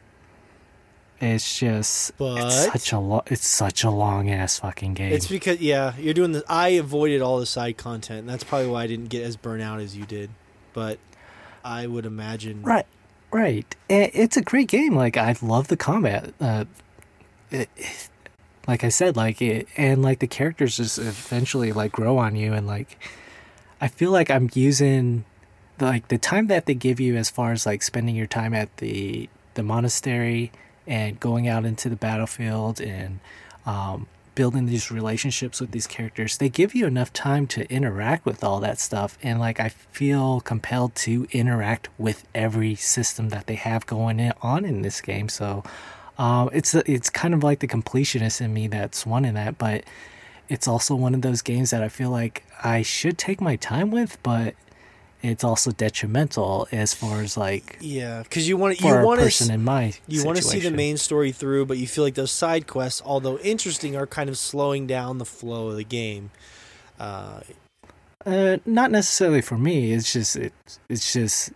it's 1.21 1.59
just 1.59 2.17
But- 2.17 2.47
it's 2.47 2.65
such 2.65 2.93
a 2.93 2.99
lo- 2.99 3.23
it's 3.27 3.47
such 3.47 3.85
a 3.85 3.91
long 3.91 4.31
ass 4.31 4.59
fucking 4.59 4.95
game. 4.95 5.13
It's 5.13 5.27
because 5.27 5.61
yeah, 5.61 5.95
you're 5.99 6.15
doing 6.15 6.33
the. 6.33 6.43
I 6.49 6.69
avoided 6.71 7.21
all 7.21 7.39
the 7.39 7.47
side 7.47 7.77
content, 7.77 8.21
and 8.21 8.29
that's 8.29 8.45
probably 8.45 8.69
why 8.69 8.85
I 8.85 8.87
didn't 8.87 9.09
get 9.09 9.25
as 9.25 9.37
burnt 9.37 9.63
out 9.63 9.81
as 9.81 9.95
you 9.97 10.07
did. 10.07 10.31
But 10.73 10.99
I 11.63 11.87
would 11.87 12.07
imagine. 12.07 12.63
Right, 12.63 12.87
right. 13.31 13.77
It's 13.91 14.39
a 14.39 14.43
great 14.43 14.69
game. 14.69 14.97
Like 14.97 15.19
I 15.19 15.37
love 15.43 15.69
the 15.69 15.77
combat. 15.77 16.33
Uh, 16.41 16.65
it, 17.51 17.69
like 18.69 18.85
I 18.85 18.89
said, 18.89 19.17
like 19.17 19.41
it, 19.41 19.69
and 19.77 20.03
like 20.03 20.19
the 20.19 20.27
characters 20.27 20.77
just 20.77 20.99
eventually 20.99 21.73
like 21.73 21.93
grow 21.93 22.19
on 22.19 22.37
you, 22.37 22.53
and 22.53 22.67
like 22.67 22.99
I 23.81 23.89
feel 23.89 24.11
like 24.11 24.31
I'm 24.31 24.51
using 24.53 25.25
the, 25.79 25.87
like 25.87 26.09
the 26.09 26.19
time 26.19 26.47
that 26.49 26.67
they 26.67 26.75
give 26.75 27.01
you 27.01 27.17
as 27.17 27.31
far 27.31 27.53
as 27.53 27.67
like 27.67 27.83
spending 27.83 28.15
your 28.15 28.27
time 28.27 28.55
at 28.55 28.77
the 28.77 29.29
the 29.55 29.63
monastery 29.63 30.53
and 30.87 31.19
going 31.19 31.49
out 31.49 31.65
into 31.65 31.89
the 31.89 31.97
battlefield 31.97 32.81
and 32.81 33.21
um, 33.67 34.07
building 34.35 34.67
these 34.67 34.91
relationships 34.91 35.61
with 35.61 35.71
these 35.73 35.87
characters. 35.87 36.39
They 36.39 36.49
give 36.49 36.75
you 36.75 36.87
enough 36.87 37.13
time 37.13 37.47
to 37.49 37.71
interact 37.71 38.25
with 38.25 38.45
all 38.45 38.61
that 38.61 38.79
stuff, 38.79 39.19
and 39.23 39.41
like 39.41 39.59
I 39.59 39.71
feel 39.71 40.41
compelled 40.41 40.95
to 40.97 41.27
interact 41.33 41.89
with 41.99 42.25
every 42.35 42.75
system 42.75 43.31
that 43.31 43.47
they 43.47 43.57
have 43.57 43.87
going 43.87 44.21
in, 44.21 44.33
on 44.43 44.65
in 44.65 44.83
this 44.83 45.01
game. 45.01 45.29
So. 45.29 45.65
Um, 46.21 46.51
it's 46.53 46.75
it's 46.75 47.09
kind 47.09 47.33
of 47.33 47.43
like 47.43 47.61
the 47.61 47.67
completionist 47.67 48.43
in 48.43 48.53
me 48.53 48.69
that's 48.69 49.07
wanting 49.07 49.33
that, 49.35 49.57
but 49.57 49.85
it's 50.51 50.69
also 50.69 50.95
one 50.95 51.15
of 51.15 51.23
those 51.23 51.41
games 51.41 51.71
that 51.71 51.83
I 51.83 51.89
feel 51.89 52.11
like 52.11 52.45
I 52.63 52.83
should 52.83 53.17
take 53.17 53.41
my 53.41 53.57
time 53.57 53.91
with, 53.91 54.23
but 54.23 54.55
it's 55.23 55.43
also 55.43 55.71
detrimental 55.71 56.69
as 56.73 56.93
far 56.93 57.23
as 57.23 57.39
like 57.39 57.79
Yeah, 57.81 58.23
because 58.23 58.47
you 58.47 58.59
want 58.59 58.83
you 58.83 58.95
want 59.03 59.19
person 59.19 59.49
to 59.49 59.55
in 59.55 59.65
my 59.65 59.95
you 60.09 60.23
want 60.23 60.37
to 60.37 60.43
see 60.43 60.61
the 60.61 60.71
main 60.71 60.99
story 60.99 61.33
through, 61.33 61.65
but 61.65 61.79
you 61.79 61.87
feel 61.87 62.05
like 62.05 62.17
those 62.17 62.33
side 62.33 62.67
quests, 62.67 63.01
although 63.03 63.39
interesting, 63.39 63.97
are 63.97 64.07
kind 64.07 64.29
of 64.29 64.37
slowing 64.37 64.87
down 64.87 65.17
the 65.17 65.25
flow 65.25 65.71
of 65.71 65.77
the 65.77 65.85
game. 65.85 66.33
Uh, 66.99 67.41
Uh, 68.27 68.59
not 68.67 68.91
necessarily 68.91 69.41
for 69.41 69.57
me. 69.57 69.95
It's 69.95 70.13
just 70.13 70.37
it. 70.37 70.53
It's 70.91 71.15
just 71.15 71.53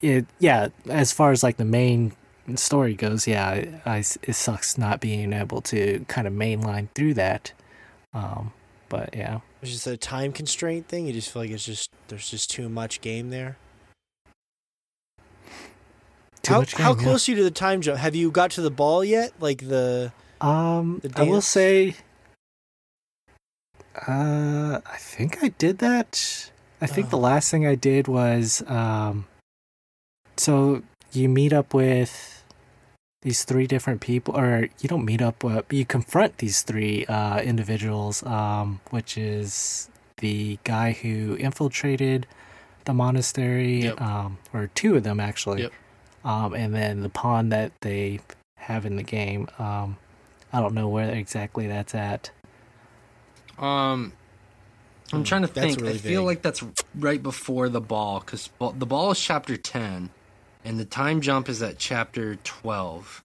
it. 0.00 0.26
Yeah, 0.40 0.70
as 0.88 1.12
far 1.12 1.30
as 1.30 1.44
like 1.44 1.56
the 1.56 1.64
main 1.64 2.12
story 2.58 2.94
goes, 2.94 3.26
yeah, 3.26 3.80
I, 3.86 3.98
it 3.98 4.34
sucks 4.34 4.76
not 4.78 5.00
being 5.00 5.32
able 5.32 5.60
to 5.62 6.04
kind 6.08 6.26
of 6.26 6.32
mainline 6.32 6.88
through 6.94 7.14
that. 7.14 7.52
Um, 8.12 8.52
but 8.88 9.14
yeah, 9.14 9.40
it's 9.62 9.70
just 9.72 9.86
a 9.86 9.96
time 9.96 10.32
constraint 10.32 10.88
thing. 10.88 11.06
You 11.06 11.12
just 11.12 11.30
feel 11.30 11.42
like 11.42 11.50
it's 11.50 11.64
just 11.64 11.90
there's 12.08 12.28
just 12.30 12.50
too 12.50 12.68
much 12.68 13.00
game 13.00 13.30
there. 13.30 13.56
too 16.42 16.52
how 16.54 16.58
much 16.60 16.74
how 16.74 16.94
yeah. 16.96 17.02
close 17.02 17.28
are 17.28 17.32
you 17.32 17.36
to 17.38 17.44
the 17.44 17.50
time 17.50 17.80
jump? 17.82 17.98
Have 17.98 18.14
you 18.14 18.30
got 18.30 18.50
to 18.52 18.62
the 18.62 18.70
ball 18.70 19.04
yet? 19.04 19.32
Like 19.40 19.68
the 19.68 20.12
Um, 20.40 21.00
The 21.04 21.12
I 21.16 21.22
will 21.24 21.42
say, 21.42 21.94
uh, 24.08 24.80
I 24.86 24.96
think 24.96 25.42
I 25.42 25.48
did 25.48 25.78
that. 25.78 26.50
I 26.80 26.86
think 26.86 27.10
the 27.10 27.18
Oh. 27.18 27.20
last 27.20 27.50
thing 27.50 27.66
I 27.66 27.74
did 27.74 28.08
was, 28.08 28.62
um, 28.66 29.26
so 30.36 30.82
you 31.12 31.28
meet 31.28 31.52
up 31.52 31.74
with 31.74 32.39
these 33.22 33.44
three 33.44 33.66
different 33.66 34.00
people, 34.00 34.36
or 34.36 34.68
you 34.80 34.88
don't 34.88 35.04
meet 35.04 35.20
up, 35.20 35.36
but 35.40 35.66
you 35.70 35.84
confront 35.84 36.38
these 36.38 36.62
three 36.62 37.04
uh, 37.06 37.40
individuals, 37.40 38.22
um, 38.24 38.80
which 38.90 39.18
is 39.18 39.88
the 40.18 40.58
guy 40.64 40.92
who 40.92 41.34
infiltrated 41.36 42.26
the 42.86 42.94
monastery, 42.94 43.82
Yep. 43.84 44.00
um, 44.00 44.38
or 44.54 44.70
two 44.74 44.96
of 44.96 45.02
them 45.02 45.20
actually, 45.20 45.62
Yep. 45.62 45.72
um, 46.24 46.54
and 46.54 46.74
then 46.74 47.02
the 47.02 47.08
pawn 47.10 47.50
that 47.50 47.72
they 47.82 48.20
have 48.56 48.86
in 48.86 48.96
the 48.96 49.02
game. 49.02 49.48
Um, 49.58 49.96
I 50.52 50.60
don't 50.60 50.74
know 50.74 50.88
where 50.88 51.10
exactly 51.10 51.66
that's 51.66 51.94
at. 51.94 52.30
Um, 53.58 54.12
I'm 55.12 55.18
Hmm, 55.20 55.22
trying 55.24 55.42
to 55.42 55.48
think. 55.48 55.80
really 55.80 55.94
I 55.94 55.98
feel 55.98 56.20
vague. 56.22 56.26
like 56.26 56.42
that's 56.42 56.62
right 56.94 57.22
before 57.22 57.68
the 57.68 57.80
ball 57.80 58.20
because 58.20 58.48
the 58.58 58.86
ball 58.86 59.10
is 59.10 59.20
chapter 59.20 59.56
ten, 59.56 60.10
and 60.64 60.78
the 60.78 60.84
time 60.84 61.20
jump 61.20 61.48
is 61.48 61.62
at 61.62 61.78
chapter 61.78 62.36
twelve. 62.36 63.22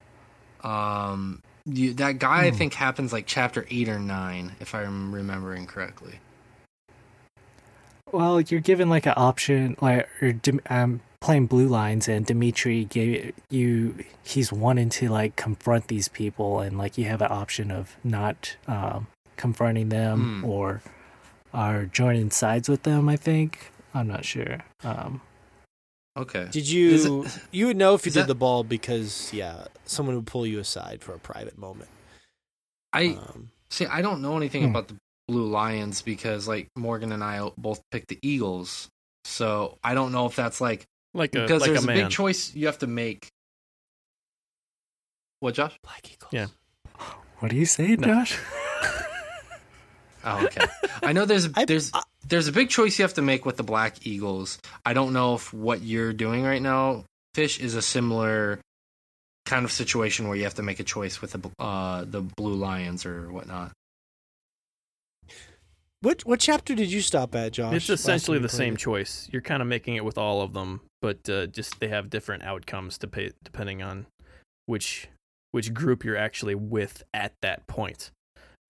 Um, 0.63 1.41
you, 1.65 1.93
that 1.95 2.19
guy 2.19 2.45
I 2.45 2.51
Hmm. 2.51 2.57
think 2.57 2.73
happens 2.75 3.11
like 3.13 3.25
chapter 3.27 3.65
eight 3.69 3.89
or 3.89 3.99
nine, 3.99 4.55
if 4.59 4.73
I'm 4.75 5.13
remembering 5.13 5.65
correctly. 5.67 6.19
Well, 8.11 8.39
you're 8.39 8.61
given 8.61 8.89
like 8.89 9.05
an 9.05 9.13
option, 9.17 9.75
like 9.81 10.07
or 10.21 10.33
I'm 10.69 11.01
playing 11.21 11.47
Blue 11.47 11.67
Lions, 11.67 12.07
and 12.07 12.25
Dimitri 12.25 12.85
gave 12.85 13.33
you. 13.49 13.95
He's 14.23 14.51
wanting 14.53 14.89
to 14.89 15.09
like 15.09 15.35
confront 15.35 15.87
these 15.87 16.07
people, 16.07 16.59
and 16.59 16.77
like 16.77 16.97
you 16.97 17.05
have 17.05 17.21
an 17.21 17.31
option 17.31 17.71
of 17.71 17.95
not 18.03 18.55
um, 18.67 19.07
confronting 19.37 19.89
them 19.89 20.41
Hmm. 20.41 20.45
or 20.45 20.81
are 21.53 21.85
joining 21.85 22.31
sides 22.31 22.69
with 22.69 22.83
them. 22.83 23.09
I 23.09 23.15
think 23.17 23.71
I'm 23.93 24.07
not 24.07 24.23
sure. 24.25 24.59
Um, 24.83 25.21
Okay. 26.17 26.47
did 26.51 26.67
you 26.69 27.23
it- 27.25 27.39
you 27.51 27.67
would 27.67 27.77
know 27.77 27.93
if 27.93 28.05
you 28.05 28.09
is 28.09 28.13
did 28.13 28.21
that- 28.21 28.27
the 28.27 28.35
ball 28.35 28.63
because 28.63 29.33
yeah 29.33 29.65
someone 29.85 30.15
would 30.15 30.27
pull 30.27 30.47
you 30.47 30.59
aside 30.59 31.01
for 31.03 31.13
a 31.13 31.19
private 31.19 31.57
moment. 31.57 31.89
I 32.93 33.17
Um, 33.19 33.51
see. 33.69 33.85
I 33.85 34.01
don't 34.01 34.21
know 34.21 34.37
anything 34.37 34.63
Hmm. 34.63 34.69
about 34.69 34.87
the 34.87 34.95
Blue 35.27 35.47
Lions 35.49 36.01
because 36.01 36.47
like 36.47 36.69
Morgan 36.77 37.11
and 37.11 37.23
I 37.23 37.49
both 37.57 37.81
picked 37.91 38.07
the 38.09 38.19
Eagles, 38.21 38.87
so 39.25 39.77
I 39.83 39.93
don't 39.93 40.11
know 40.13 40.25
if 40.27 40.35
that's 40.35 40.61
like 40.61 40.85
Like 41.13 41.35
a 41.35 41.41
because 41.41 41.61
like 41.61 41.71
there's 41.71 41.85
a 41.85 41.91
a, 41.91 41.93
big 41.93 42.09
choice 42.09 42.55
you 42.55 42.67
have 42.67 42.79
to 42.79 42.87
make. 42.87 43.27
What, 45.41 45.55
Josh? 45.55 45.77
Black 45.83 46.09
Eagles. 46.11 46.31
Yeah. 46.31 46.47
what 47.39 47.51
are 47.51 47.55
you 47.55 47.65
saying, 47.65 47.99
No. 48.01 48.07
Josh? 48.07 48.37
Oh, 50.25 50.45
okay. 50.45 50.65
I 51.03 51.13
know 51.13 51.25
there's 51.25 51.47
I- 51.55 51.65
there's 51.65 51.91
I- 51.93 52.03
there's 52.27 52.47
a 52.47 52.51
big 52.51 52.69
choice 52.69 52.97
you 52.97 53.03
have 53.03 53.13
to 53.13 53.21
make 53.21 53.45
with 53.45 53.57
the 53.57 53.63
Black 53.63 54.05
Eagles. 54.07 54.57
I 54.83 54.93
don't 54.93 55.13
know 55.13 55.35
if 55.35 55.53
what 55.53 55.81
you're 55.81 56.11
doing 56.13 56.43
right 56.43 56.61
now, 56.61 57.05
Fish, 57.35 57.59
is 57.59 57.75
a 57.75 57.81
similar 57.81 58.59
kind 59.45 59.63
of 59.63 59.71
situation 59.71 60.27
where 60.27 60.35
you 60.35 60.43
have 60.43 60.55
to 60.55 60.63
make 60.63 60.79
a 60.79 60.83
choice 60.83 61.21
with 61.21 61.33
the 61.33 61.51
uh 61.59 62.03
the 62.05 62.21
Blue 62.21 62.55
Lions 62.55 63.05
or 63.05 63.31
whatnot. 63.31 63.71
What 66.01 66.25
what 66.25 66.39
chapter 66.39 66.75
did 66.75 66.91
you 66.91 67.01
stop 67.01 67.35
at, 67.35 67.53
Josh? 67.53 67.73
It's 67.75 67.89
essentially 67.89 68.39
the 68.39 68.49
same 68.49 68.73
it? 68.73 68.79
choice. 68.79 69.27
You're 69.31 69.41
kind 69.41 69.61
of 69.61 69.67
making 69.67 69.95
it 69.95 70.05
with 70.05 70.17
all 70.17 70.41
of 70.41 70.53
them, 70.53 70.81
but 71.01 71.27
uh, 71.29 71.47
just 71.47 71.79
they 71.79 71.87
have 71.87 72.09
different 72.09 72.43
outcomes 72.43 72.97
to 72.99 73.07
pay 73.07 73.31
depending 73.43 73.81
on 73.81 74.05
which 74.65 75.07
which 75.51 75.73
group 75.73 76.03
you're 76.03 76.17
actually 76.17 76.55
with 76.55 77.03
at 77.13 77.33
that 77.41 77.65
point. 77.67 78.11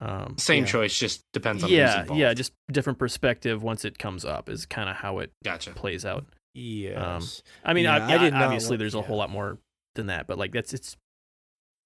Um, 0.02 0.38
Same 0.38 0.66
Yeah. 0.66 0.70
choice, 0.72 0.98
just 1.00 1.24
depends 1.32 1.64
on 1.64 1.70
yeah, 1.70 2.02
involved. 2.02 2.20
yeah, 2.20 2.34
just 2.34 2.52
different 2.72 3.00
perspective 3.00 3.64
once 3.64 3.86
it 3.86 3.98
comes 3.98 4.26
up 4.26 4.50
is 4.50 4.66
kind 4.66 4.90
of 4.90 4.98
how 4.98 5.20
it 5.20 5.32
Gotcha. 5.44 5.72
plays 5.72 6.06
out. 6.06 6.26
Yes. 6.54 7.42
I 7.64 7.74
mean, 7.74 7.86
Yeah, 7.86 7.98
I, 8.06 8.16
I 8.16 8.18
did 8.18 8.34
not 8.34 8.44
obviously 8.44 8.72
want- 8.72 8.80
there's 8.80 8.96
a 8.96 8.98
yeah. 9.00 9.04
whole 9.04 9.18
lot 9.18 9.30
more 9.30 9.58
than 9.96 10.08
that, 10.08 10.28
but 10.28 10.38
like 10.38 10.52
that's 10.52 10.74
it's 10.74 10.98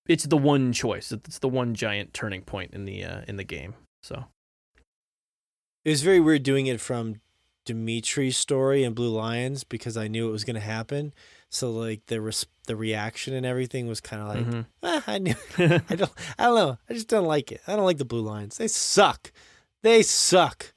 it's 0.07 0.25
the 0.25 0.37
one 0.37 0.73
choice. 0.73 1.11
It's 1.11 1.37
the 1.39 1.47
one 1.49 1.75
giant 1.75 2.13
turning 2.15 2.41
point 2.41 2.73
in 2.73 2.85
the 2.85 3.03
uh, 3.03 3.21
in 3.27 3.35
the 3.35 3.43
game. 3.43 3.75
So 4.01 4.25
It 5.85 5.89
was 5.91 6.01
very 6.01 6.19
weird 6.19 6.43
doing 6.43 6.65
it 6.67 6.81
from 6.81 7.21
Dimitri's 7.65 8.37
story 8.37 8.83
and 8.83 8.95
Blue 8.95 9.11
Lions 9.11 9.63
because 9.63 9.95
I 9.97 10.07
knew 10.07 10.27
it 10.27 10.31
was 10.31 10.43
going 10.43 10.55
to 10.55 10.59
happen. 10.61 11.13
So 11.51 11.71
like 11.71 12.05
the 12.05 12.21
res- 12.21 12.45
the 12.67 12.75
reaction 12.75 13.33
and 13.33 13.45
everything 13.45 13.87
was 13.87 13.99
kind 14.01 14.21
of 14.21 14.27
like, 14.27 14.45
mhm. 14.45 14.65
"Ah, 14.83 15.03
I 15.07 15.17
knew. 15.17 15.35
I 15.57 15.95
don't. 15.95 16.11
I 16.37 16.43
don't 16.45 16.55
know. 16.55 16.77
I 16.89 16.93
just 16.93 17.07
don't 17.07 17.25
like 17.25 17.51
it. 17.51 17.61
I 17.67 17.75
don't 17.75 17.85
like 17.85 17.97
the 17.97 18.05
Blue 18.05 18.21
Lions. 18.21 18.57
They 18.57 18.67
suck. 18.67 19.31
They 19.81 20.03
suck. 20.03 20.73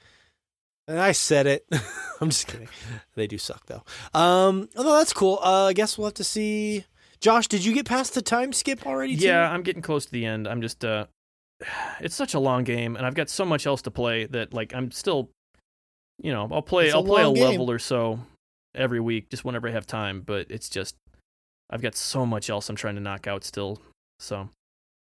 And 0.89 0.99
I 0.99 1.12
said 1.12 1.47
it. 1.47 1.67
I'm 2.20 2.31
just 2.31 2.47
kidding. 2.49 2.68
They 3.15 3.26
do 3.26 3.39
suck 3.39 3.67
though. 3.67 3.83
Um. 4.18 4.68
Although 4.76 4.97
that's 4.99 5.12
cool. 5.12 5.39
Uh. 5.42 5.67
I 5.67 5.73
guess 5.75 5.99
we'll 5.99 6.07
have 6.07 6.15
to 6.15 6.25
see. 6.25 6.86
Josh, 7.20 7.47
did 7.47 7.65
you 7.65 7.73
get 7.73 7.86
past 7.86 8.15
the 8.15 8.23
time 8.23 8.52
skip 8.52 8.84
already? 8.86 9.17
too? 9.17 9.26
yeah, 9.26 9.49
I'm 9.49 9.62
getting 9.62 9.83
close 9.83 10.07
to 10.07 10.10
the 10.10 10.26
end. 10.26 10.49
I'm 10.49 10.60
just 10.62 10.84
uh, 10.84 11.05
it's 12.01 12.17
such 12.17 12.34
a 12.34 12.41
long 12.41 12.65
game, 12.65 12.97
and 12.97 13.05
I've 13.07 13.15
got 13.15 13.28
so 13.28 13.44
much 13.44 13.67
else 13.67 13.83
to 13.83 13.91
play 13.91 14.25
that 14.26 14.52
like 14.55 14.75
I'm 14.75 14.91
still, 14.91 15.28
you 16.18 16.33
know, 16.33 16.49
I'll 16.51 16.62
play 16.62 16.91
I'll 16.91 17.05
play 17.05 17.23
a 17.23 17.33
game. 17.33 17.44
level 17.44 17.70
or 17.70 17.78
so 17.78 18.18
every 18.75 19.01
week, 19.01 19.31
just 19.31 19.44
whenever 19.44 19.68
I 19.68 19.73
have 19.73 19.86
time. 19.86 20.20
But 20.20 20.47
it's 20.51 20.68
just 20.68 20.97
I've 21.70 21.83
got 21.83 21.94
so 21.94 22.26
much 22.26 22.51
else 22.51 22.68
I'm 22.68 22.76
trying 22.76 22.94
to 22.97 23.01
knock 23.01 23.26
out 23.26 23.44
still. 23.44 23.81
So 24.18 24.49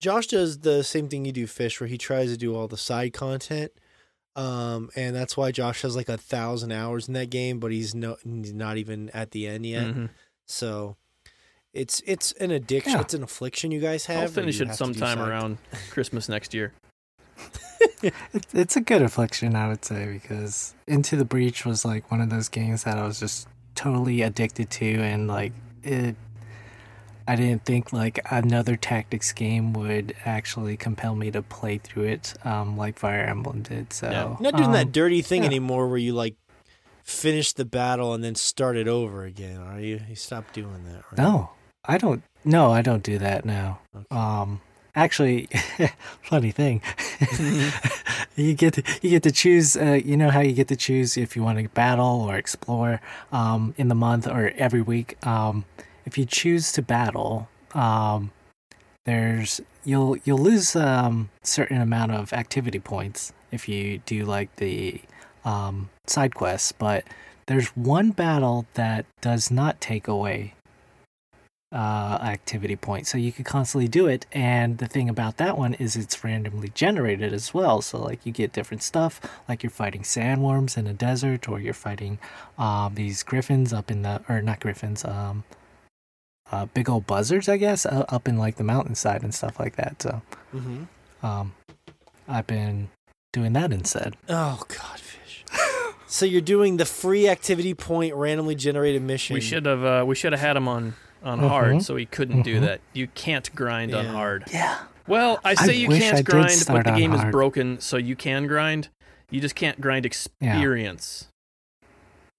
Josh 0.00 0.26
does 0.28 0.58
the 0.60 0.82
same 0.82 1.08
thing 1.08 1.24
you 1.24 1.32
do, 1.32 1.46
Fish, 1.46 1.80
where 1.80 1.88
he 1.88 1.98
tries 1.98 2.30
to 2.30 2.36
do 2.36 2.54
all 2.56 2.68
the 2.68 2.76
side 2.76 3.12
content. 3.12 3.72
Um, 4.36 4.90
and 4.94 5.14
that's 5.14 5.36
why 5.36 5.50
Josh 5.50 5.82
has 5.82 5.96
like 5.96 6.08
a 6.08 6.16
thousand 6.16 6.70
hours 6.72 7.08
in 7.08 7.14
that 7.14 7.30
game, 7.30 7.58
but 7.58 7.72
he's 7.72 7.94
no, 7.94 8.16
he's 8.24 8.52
not 8.54 8.76
even 8.76 9.10
at 9.10 9.32
the 9.32 9.46
end 9.46 9.66
yet. 9.66 9.88
mhm. 9.88 10.08
So 10.46 10.96
it's 11.74 12.00
it's 12.06 12.32
an 12.32 12.50
addiction, 12.52 12.92
Yeah. 12.92 13.00
it's 13.00 13.14
an 13.14 13.22
affliction 13.24 13.70
you 13.72 13.80
guys 13.80 14.06
have. 14.06 14.22
I'll 14.22 14.28
finish 14.28 14.60
it 14.60 14.68
have 14.68 14.76
to 14.78 14.84
do 14.84 14.94
sometime 14.94 15.18
around 15.20 15.58
Christmas 15.90 16.28
next 16.28 16.54
year. 16.54 16.72
It's 18.32 18.54
it's 18.54 18.76
a 18.76 18.80
good 18.80 19.02
affliction, 19.02 19.54
I 19.54 19.68
would 19.68 19.84
say, 19.84 20.06
because 20.12 20.74
Into 20.86 21.16
the 21.16 21.24
Breach 21.24 21.66
was 21.66 21.84
like 21.84 22.10
one 22.10 22.20
of 22.20 22.30
those 22.30 22.48
games 22.48 22.84
that 22.84 22.96
I 22.98 23.04
was 23.06 23.20
just 23.20 23.46
totally 23.74 24.22
addicted 24.22 24.70
to, 24.70 24.86
and 24.86 25.28
like 25.28 25.52
it. 25.82 26.16
I 27.28 27.36
didn't 27.36 27.64
think 27.64 27.92
like 27.92 28.18
another 28.28 28.74
tactics 28.74 29.32
game 29.32 29.72
would 29.74 30.16
actually 30.24 30.76
compel 30.76 31.14
me 31.14 31.30
to 31.30 31.42
play 31.42 31.78
through 31.78 32.04
it, 32.04 32.34
um, 32.44 32.76
like 32.76 32.98
Fire 32.98 33.22
Emblem 33.22 33.62
did. 33.62 33.92
So 33.92 34.10
Yeah. 34.10 34.24
You're 34.24 34.40
not 34.40 34.56
doing 34.56 34.72
that 34.72 34.86
um, 34.86 34.90
dirty 34.90 35.22
thing 35.22 35.42
yeah. 35.42 35.48
anymore 35.48 35.88
where 35.88 35.98
you 35.98 36.12
like 36.12 36.34
finish 37.04 37.52
the 37.52 37.64
battle 37.64 38.14
and 38.14 38.24
then 38.24 38.34
start 38.34 38.76
it 38.76 38.88
over 38.88 39.24
again, 39.24 39.58
are 39.58 39.78
you? 39.80 40.00
You 40.08 40.16
stopped 40.16 40.54
doing 40.54 40.84
that, 40.86 41.04
right? 41.12 41.18
No, 41.18 41.50
I 41.84 41.98
don't. 41.98 42.24
No, 42.44 42.72
I 42.72 42.82
don't 42.82 43.02
do 43.02 43.18
that 43.18 43.44
now. 43.44 43.78
Okay. 43.94 44.06
Um, 44.10 44.60
actually, 44.94 45.48
funny 46.22 46.50
thing, 46.50 46.82
you 48.36 48.54
get 48.54 48.74
to, 48.74 48.82
you 49.02 49.10
get 49.10 49.22
to 49.24 49.30
choose. 49.32 49.76
Uh, 49.76 50.00
you 50.04 50.16
know 50.16 50.30
how 50.30 50.40
you 50.40 50.52
get 50.52 50.68
to 50.68 50.76
choose 50.76 51.16
if 51.16 51.36
you 51.36 51.42
want 51.42 51.58
to 51.58 51.68
battle 51.70 52.22
or 52.22 52.36
explore 52.36 53.00
um, 53.32 53.74
in 53.76 53.88
the 53.88 53.94
month 53.94 54.26
or 54.26 54.52
every 54.56 54.82
week. 54.82 55.24
Um, 55.26 55.64
if 56.06 56.16
you 56.18 56.24
choose 56.24 56.72
to 56.72 56.82
battle, 56.82 57.48
um, 57.74 58.32
there's 59.04 59.60
you'll 59.84 60.16
you'll 60.24 60.38
lose 60.38 60.76
um 60.76 61.30
certain 61.42 61.80
amount 61.80 62.12
of 62.12 62.32
activity 62.32 62.78
points 62.78 63.32
if 63.50 63.68
you 63.68 63.98
do 64.06 64.24
like 64.24 64.54
the 64.56 65.00
um 65.44 65.88
side 66.06 66.34
quests 66.34 66.72
but 66.72 67.04
there's 67.46 67.68
one 67.68 68.10
battle 68.10 68.66
that 68.74 69.06
does 69.20 69.50
not 69.50 69.80
take 69.80 70.06
away 70.06 70.54
uh 71.72 72.18
activity 72.22 72.74
point. 72.74 73.06
so 73.06 73.16
you 73.16 73.30
can 73.30 73.44
constantly 73.44 73.86
do 73.86 74.08
it 74.08 74.26
and 74.32 74.78
the 74.78 74.86
thing 74.88 75.08
about 75.08 75.36
that 75.36 75.56
one 75.56 75.74
is 75.74 75.94
it's 75.94 76.24
randomly 76.24 76.68
generated 76.70 77.32
as 77.32 77.54
well 77.54 77.80
so 77.80 77.96
like 78.02 78.26
you 78.26 78.32
get 78.32 78.52
different 78.52 78.82
stuff 78.82 79.20
like 79.48 79.62
you're 79.62 79.70
fighting 79.70 80.02
sandworms 80.02 80.76
in 80.76 80.88
a 80.88 80.92
desert 80.92 81.48
or 81.48 81.60
you're 81.60 81.72
fighting 81.72 82.18
um 82.58 82.94
these 82.96 83.22
griffins 83.22 83.72
up 83.72 83.88
in 83.88 84.02
the 84.02 84.20
or 84.28 84.42
not 84.42 84.58
griffins 84.58 85.04
um 85.04 85.44
uh, 86.52 86.66
big 86.66 86.90
old 86.90 87.06
buzzards, 87.06 87.48
I 87.48 87.56
guess, 87.58 87.86
uh, 87.86 88.04
up 88.08 88.26
in 88.26 88.36
like 88.36 88.56
the 88.56 88.64
mountainside 88.64 89.22
and 89.22 89.32
stuff 89.32 89.60
like 89.60 89.76
that. 89.76 90.02
So, 90.02 90.20
Mm-hmm. 90.52 91.24
um, 91.24 91.52
I've 92.26 92.48
been 92.48 92.88
doing 93.32 93.52
that 93.52 93.72
instead. 93.72 94.16
Oh 94.28 94.60
God, 94.66 94.98
fish. 94.98 95.44
so 96.08 96.26
you're 96.26 96.40
doing 96.40 96.76
the 96.76 96.84
free 96.86 97.28
activity 97.28 97.72
point 97.74 98.16
randomly 98.16 98.56
generated 98.56 99.00
mission. 99.02 99.34
We 99.34 99.40
should 99.40 99.64
have 99.64 99.84
uh, 99.84 100.04
we 100.04 100.16
should 100.16 100.32
have 100.32 100.40
had 100.40 100.56
him 100.56 100.66
on 100.66 100.94
on 101.22 101.40
Mhm. 101.40 101.48
hard, 101.48 101.82
so 101.82 101.96
he 101.96 102.06
couldn't 102.06 102.42
do 102.42 102.58
Mhm. 102.58 102.60
that. 102.62 102.80
You 102.92 103.06
can't 103.08 103.54
grind 103.54 103.94
on 103.94 104.06
hard. 104.06 104.44
Yeah. 104.52 104.78
Well, 105.06 105.40
I 105.44 105.54
say 105.54 105.74
you 105.74 105.88
can't 105.88 106.18
I 106.18 106.22
grind, 106.22 106.64
but 106.68 106.84
the 106.84 106.92
on 106.92 106.98
game 106.98 107.12
is 107.12 107.24
broken, 107.32 107.80
so 107.80 107.96
you 107.96 108.16
can 108.16 108.46
grind. 108.46 108.88
You 109.30 109.40
just 109.40 109.54
can't 109.54 109.80
grind 109.80 110.06
experience. 110.06 111.28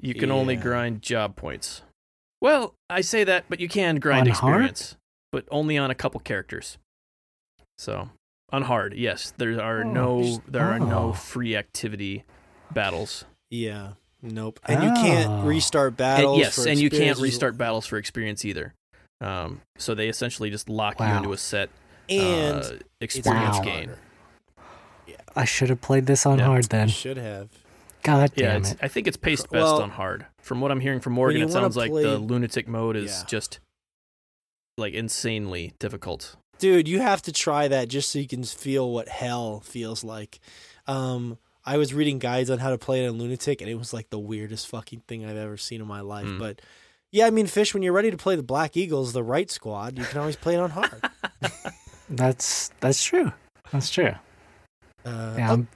Yeah. 0.01 0.07
You 0.07 0.15
can 0.15 0.31
only 0.31 0.55
grind 0.55 1.01
job 1.01 1.35
points. 1.35 1.83
Well, 2.41 2.73
I 2.89 3.01
say 3.01 3.23
that, 3.23 3.45
but 3.49 3.59
you 3.59 3.67
can 3.69 3.97
grind 3.97 4.27
On 4.27 4.33
hard? 4.33 4.53
experience, 4.65 4.97
but 5.31 5.45
only 5.51 5.77
on 5.77 5.91
a 5.91 5.95
couple 5.95 6.19
characters. 6.21 6.77
So 7.77 8.09
on 8.51 8.63
hard, 8.63 8.93
yes, 8.95 9.31
there 9.37 9.61
are 9.61 9.83
Oh, 9.83 9.91
no 9.91 10.41
there 10.47 10.65
are 10.71 10.79
oh. 10.81 10.85
no 10.85 11.13
free 11.13 11.55
activity 11.55 12.23
battles. 12.71 13.25
Yeah. 13.49 13.93
Nope. 14.21 14.59
And 14.67 14.83
you 14.83 14.91
can't 14.91 15.29
Oh. 15.29 15.41
restart 15.43 15.89
And, 15.91 15.97
battles. 15.97 16.37
yes, 16.39 16.55
for 16.55 16.67
and 16.69 16.79
you 16.79 16.89
can't 16.89 17.17
restart 17.19 17.57
battles 17.57 17.85
for 17.87 17.97
experience 17.97 18.45
either. 18.45 18.73
Um, 19.19 19.61
so 19.77 19.93
they 19.95 20.07
essentially 20.09 20.49
just 20.49 20.69
lock 20.69 20.99
you 20.99 21.05
into 21.05 21.31
a 21.33 21.37
set 21.37 21.69
And 22.09 22.63
uh, 22.63 22.71
experience 22.99 23.57
Wow. 23.59 23.63
gain. 23.63 23.91
I 25.35 25.45
should 25.45 25.69
have 25.69 25.79
played 25.81 26.07
this 26.07 26.25
on 26.25 26.39
Yeah. 26.39 26.45
hard 26.45 26.65
then. 26.65 26.89
should 26.89 27.17
have. 27.17 27.49
God 28.03 28.31
Yeah, 28.35 28.47
damn 28.53 28.61
it's, 28.61 28.71
it. 28.71 28.79
I 28.81 28.87
think 28.89 29.07
it's 29.07 29.15
paced 29.17 29.43
best 29.49 29.63
Well, 29.63 29.81
on 29.81 29.91
hard. 29.91 30.25
From 30.41 30.59
what 30.59 30.71
I'm 30.71 30.79
hearing 30.81 30.99
from 30.99 31.13
Morgan, 31.13 31.41
it 31.41 31.45
wanna 31.45 31.53
sounds 31.53 31.77
like 31.77 31.91
the 31.91 32.17
lunatic 32.17 32.67
mode 32.67 32.95
is 32.97 33.19
Yeah. 33.19 33.25
just 33.27 33.59
like 34.77 34.93
insanely 34.93 35.73
difficult. 35.79 36.35
Dude, 36.59 36.87
you 36.87 36.99
have 36.99 37.21
to 37.23 37.31
try 37.31 37.67
that 37.67 37.87
just 37.87 38.11
so 38.11 38.19
you 38.19 38.27
can 38.27 38.43
feel 38.43 38.91
what 38.91 39.07
hell 39.07 39.61
feels 39.61 40.03
like. 40.03 40.39
Um, 40.87 41.37
I 41.65 41.77
was 41.77 41.93
reading 41.93 42.19
guides 42.19 42.49
on 42.49 42.59
how 42.59 42.69
to 42.71 42.77
play 42.77 43.03
it 43.03 43.07
in 43.07 43.17
Lunatic, 43.17 43.61
and 43.61 43.69
it 43.69 43.75
was 43.75 43.93
like 43.93 44.09
the 44.09 44.19
weirdest 44.19 44.67
fucking 44.67 45.03
thing 45.07 45.25
I've 45.25 45.37
ever 45.37 45.57
seen 45.57 45.81
in 45.81 45.87
my 45.87 46.01
life. 46.01 46.25
Mm. 46.25 46.39
But 46.39 46.61
yeah, 47.11 47.27
I 47.27 47.29
mean, 47.29 47.45
Fish, 47.47 47.73
when 47.73 47.83
you're 47.83 47.93
ready 47.93 48.09
to 48.11 48.17
play 48.17 48.35
the 48.35 48.43
Black 48.43 48.75
Eagles, 48.77 49.13
the 49.13 49.23
right 49.23 49.49
squad, 49.51 49.97
you 49.97 50.03
can 50.05 50.19
always 50.19 50.35
play 50.35 50.55
it 50.55 50.59
on 50.59 50.69
hard. 50.71 51.01
That's 52.09 52.69
that's 52.81 53.03
true. 53.03 53.31
That's 53.71 53.89
true. 53.89 54.13
Uh, 55.05 55.35
Yeah, 55.37 55.47
oh, 55.47 55.51
I'm- 55.51 55.67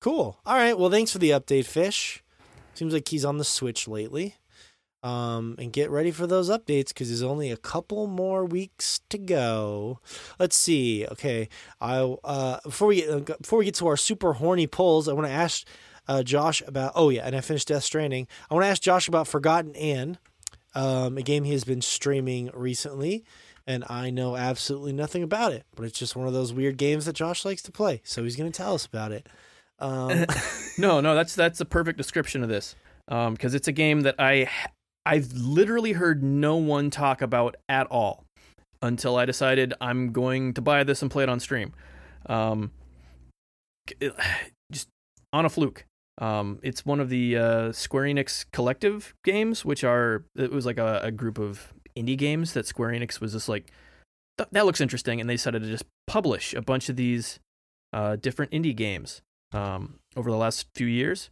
Cool. 0.00 0.38
All 0.46 0.54
right. 0.56 0.78
Well, 0.78 0.90
thanks 0.90 1.12
for 1.12 1.18
the 1.18 1.30
update, 1.30 1.66
Fish. 1.66 2.22
Seems 2.74 2.94
like 2.94 3.06
he's 3.08 3.24
on 3.24 3.36
the 3.36 3.44
Switch 3.44 3.86
lately. 3.86 4.36
Um, 5.02 5.54
and 5.58 5.72
get 5.72 5.88
ready 5.88 6.10
for 6.10 6.26
those 6.26 6.50
updates 6.50 6.88
because 6.88 7.08
there's 7.08 7.22
only 7.22 7.50
a 7.50 7.56
couple 7.56 8.06
more 8.06 8.44
weeks 8.44 9.00
to 9.08 9.16
go. 9.16 9.98
Let's 10.38 10.56
see. 10.56 11.06
Okay, 11.06 11.48
I 11.80 12.00
uh 12.22 12.58
before 12.64 12.88
we 12.88 13.00
get 13.00 13.40
before 13.40 13.60
we 13.60 13.64
get 13.64 13.74
to 13.76 13.86
our 13.86 13.96
super 13.96 14.34
horny 14.34 14.66
polls, 14.66 15.08
I 15.08 15.14
want 15.14 15.26
to 15.26 15.32
ask 15.32 15.66
uh, 16.06 16.22
Josh 16.22 16.62
about. 16.66 16.92
Oh 16.94 17.08
yeah, 17.08 17.22
and 17.24 17.34
I 17.34 17.40
finished 17.40 17.68
Death 17.68 17.84
Stranding. 17.84 18.28
I 18.50 18.54
want 18.54 18.64
to 18.64 18.68
ask 18.68 18.82
Josh 18.82 19.08
about 19.08 19.26
Forgotten 19.26 19.74
Anne, 19.74 20.18
um, 20.74 21.16
a 21.16 21.22
game 21.22 21.44
he 21.44 21.52
has 21.52 21.64
been 21.64 21.80
streaming 21.80 22.50
recently, 22.52 23.24
and 23.66 23.84
I 23.88 24.10
know 24.10 24.36
absolutely 24.36 24.92
nothing 24.92 25.22
about 25.22 25.52
it. 25.52 25.64
But 25.74 25.86
it's 25.86 25.98
just 25.98 26.14
one 26.14 26.26
of 26.26 26.34
those 26.34 26.52
weird 26.52 26.76
games 26.76 27.06
that 27.06 27.14
Josh 27.14 27.46
likes 27.46 27.62
to 27.62 27.72
play, 27.72 28.02
so 28.04 28.22
he's 28.24 28.36
going 28.36 28.52
to 28.52 28.56
tell 28.56 28.74
us 28.74 28.84
about 28.84 29.12
it. 29.12 29.28
Um, 29.78 30.26
No, 30.78 31.00
no, 31.00 31.14
that's 31.14 31.34
that's 31.34 31.60
a 31.60 31.64
perfect 31.64 31.96
description 31.96 32.42
of 32.42 32.48
this. 32.50 32.74
Um, 33.08 33.32
because 33.34 33.54
it's 33.54 33.66
a 33.66 33.72
game 33.72 34.02
that 34.02 34.14
I 34.18 34.48
I've 35.06 35.32
literally 35.32 35.92
heard 35.92 36.22
no 36.22 36.56
one 36.56 36.90
talk 36.90 37.22
about 37.22 37.56
at 37.68 37.86
all 37.88 38.24
until 38.82 39.16
I 39.16 39.24
decided 39.24 39.74
I'm 39.80 40.12
going 40.12 40.54
to 40.54 40.62
buy 40.62 40.84
this 40.84 41.02
and 41.02 41.10
play 41.10 41.22
it 41.22 41.28
on 41.28 41.40
stream. 41.40 41.72
Um, 42.26 42.70
just 44.72 44.88
on 45.32 45.44
a 45.44 45.48
fluke. 45.48 45.84
Um, 46.18 46.58
it's 46.62 46.84
one 46.84 47.00
of 47.00 47.08
the 47.08 47.36
uh, 47.36 47.72
Square 47.72 48.04
Enix 48.04 48.44
collective 48.52 49.14
games, 49.24 49.64
which 49.64 49.84
are 49.84 50.24
it 50.36 50.52
was 50.52 50.66
like 50.66 50.78
a, 50.78 51.00
a 51.04 51.10
group 51.10 51.38
of 51.38 51.72
indie 51.96 52.16
games 52.16 52.52
that 52.52 52.66
Square 52.66 52.90
Enix 52.90 53.20
was 53.20 53.32
just 53.32 53.48
like 53.48 53.70
"Th- 54.36 54.48
that 54.52 54.66
looks 54.66 54.82
interesting, 54.82 55.20
and 55.20 55.30
they 55.30 55.34
decided 55.34 55.62
to 55.62 55.68
just 55.68 55.84
publish 56.06 56.52
a 56.52 56.60
bunch 56.60 56.90
of 56.90 56.96
these 56.96 57.40
uh, 57.94 58.16
different 58.16 58.52
indie 58.52 58.76
games 58.76 59.22
um, 59.52 59.98
over 60.14 60.30
the 60.30 60.36
last 60.36 60.66
few 60.74 60.86
years. 60.86 61.30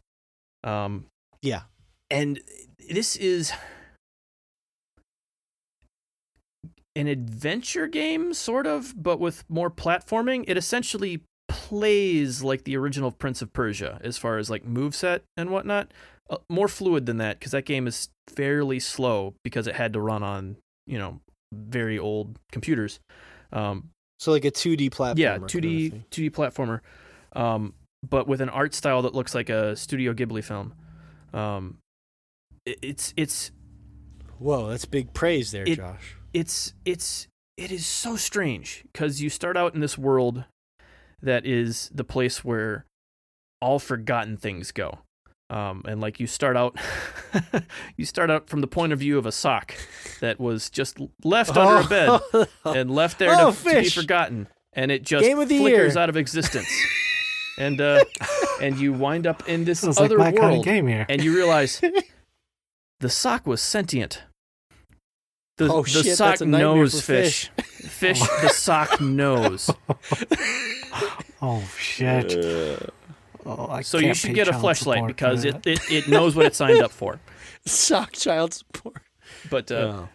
Um, 0.64 1.04
yeah. 1.42 1.62
And 2.10 2.40
this 2.90 3.16
is 3.16 3.52
an 6.96 7.06
adventure 7.06 7.86
game, 7.86 8.34
sort 8.34 8.66
of, 8.66 8.94
but 9.00 9.20
with 9.20 9.44
more 9.48 9.70
platforming. 9.70 10.44
It 10.48 10.56
essentially 10.56 11.22
plays 11.48 12.42
like 12.42 12.64
the 12.64 12.76
original 12.76 13.10
Prince 13.12 13.40
of 13.40 13.52
Persia 13.52 14.00
as 14.02 14.18
far 14.18 14.38
as 14.38 14.50
like 14.50 14.64
moveset 14.66 15.20
and 15.36 15.50
whatnot. 15.50 15.92
Uh, 16.30 16.38
more 16.50 16.68
fluid 16.68 17.06
than 17.06 17.16
that 17.18 17.38
because 17.38 17.52
that 17.52 17.64
game 17.64 17.86
is 17.86 18.08
fairly 18.28 18.78
slow 18.78 19.34
because 19.44 19.66
it 19.66 19.76
had 19.76 19.92
to 19.94 20.00
run 20.00 20.22
on, 20.22 20.56
you 20.86 20.98
know, 20.98 21.20
very 21.54 21.98
old 21.98 22.38
computers. 22.52 23.00
Um, 23.52 23.90
So 24.18 24.32
like 24.32 24.44
a 24.44 24.50
2D 24.50 24.90
platformer. 24.90 25.18
yeah, 25.18 25.38
2D 25.38 25.90
thing. 25.90 26.04
2D 26.10 26.30
platformer, 26.30 26.80
um, 27.34 27.72
but 28.06 28.26
with 28.26 28.40
an 28.40 28.48
art 28.50 28.74
style 28.74 29.02
that 29.02 29.14
looks 29.14 29.34
like 29.34 29.48
a 29.48 29.74
Studio 29.76 30.12
Ghibli 30.12 30.44
film. 30.44 30.74
Um, 31.32 31.78
it's 32.82 33.14
it's 33.16 33.50
Whoa, 34.38 34.68
that's 34.68 34.84
big 34.84 35.12
praise 35.14 35.50
there, 35.50 35.64
It- 35.66 35.76
Josh. 35.76 36.16
it's 36.32 36.72
it's 36.84 37.26
it 37.56 37.72
is 37.72 37.84
so 37.86 38.16
strange 38.16 38.84
because 38.92 39.20
you 39.20 39.28
start 39.30 39.56
out 39.56 39.74
in 39.74 39.80
this 39.80 39.98
world 39.98 40.44
that 41.20 41.44
is 41.44 41.90
the 41.92 42.04
place 42.04 42.44
where 42.44 42.84
all 43.60 43.78
forgotten 43.80 44.36
things 44.36 44.70
go. 44.70 44.98
Um, 45.50 45.82
and 45.88 46.00
like 46.00 46.20
you 46.20 46.26
start 46.28 46.56
out, 46.56 46.76
you 47.96 48.04
start 48.04 48.30
out 48.30 48.48
from 48.48 48.60
the 48.60 48.66
point 48.68 48.92
of 48.92 48.98
view 49.00 49.18
of 49.18 49.24
a 49.26 49.32
sock 49.32 49.74
that 50.20 50.38
was 50.38 50.68
just 50.70 50.98
left 51.24 51.56
under 51.56 51.84
a 51.84 51.88
bed 51.88 52.48
and 52.64 52.90
left 52.90 53.18
there 53.18 53.30
Oh, 53.32 53.50
to, 53.52 53.64
to 53.64 53.80
be 53.80 53.88
forgotten, 53.88 54.46
and 54.74 54.92
it 54.92 55.02
just 55.02 55.24
Game 55.24 55.38
of 55.38 55.48
the 55.48 55.58
flickers 55.58 55.94
year. 55.94 56.02
out 56.02 56.08
of 56.10 56.16
existence. 56.18 56.68
and 57.58 57.80
uh, 57.80 58.04
and 58.60 58.78
you 58.78 58.92
wind 58.92 59.26
up 59.26 59.48
in 59.48 59.64
this 59.64 59.80
Sounds 59.80 59.98
like 59.98 60.04
other 60.10 60.18
my 60.18 60.24
kind 60.32 60.36
of 60.44 60.50
world, 60.52 60.64
game 60.66 60.86
here. 60.86 61.06
and 61.08 61.24
you 61.24 61.34
realize 61.34 61.80
the 63.00 63.08
sock 63.10 63.46
was 63.46 63.60
sentient. 63.60 64.22
The, 65.56 65.72
Oh, 65.72 65.82
the 65.82 65.88
shit, 66.04 66.16
sock 66.16 66.28
that's 66.30 66.40
a 66.42 66.46
nightmare 66.46 66.74
knows 66.76 67.00
for 67.00 67.06
fish. 67.06 67.50
Fish, 67.58 68.20
the 68.42 68.48
sock 68.48 69.00
knows. 69.00 69.70
Oh 71.40 71.62
shit. 71.78 72.34
Oh, 73.46 73.68
I 73.68 73.82
So 73.82 73.98
you 73.98 74.12
should 74.14 74.34
get 74.34 74.48
a 74.48 74.52
flashlight 74.52 75.06
because 75.06 75.44
it, 75.44 75.64
it, 75.66 75.80
it 75.90 76.08
knows 76.08 76.34
what 76.34 76.46
it 76.46 76.54
signed 76.56 76.82
up 76.82 76.90
for. 76.90 77.20
Sock 77.66 78.12
child 78.12 78.54
support. 78.54 79.00
But 79.48 79.70
uh, 79.70 80.06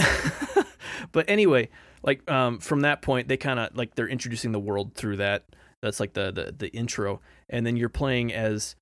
Oh. 0.00 0.64
but 1.12 1.28
anyway, 1.28 1.68
like 2.02 2.28
um, 2.30 2.58
from 2.58 2.80
that 2.80 3.02
point, 3.02 3.28
they 3.28 3.36
kind 3.36 3.58
of 3.60 3.76
like 3.76 3.94
they're 3.96 4.08
introducing 4.08 4.52
the 4.52 4.58
world 4.60 4.94
through 4.94 5.18
that. 5.18 5.44
That's 5.82 6.00
like 6.00 6.14
the, 6.14 6.32
the 6.32 6.54
the 6.56 6.68
intro, 6.68 7.20
and 7.50 7.66
then 7.66 7.76
you're 7.76 7.88
playing 7.90 8.32
as 8.32 8.76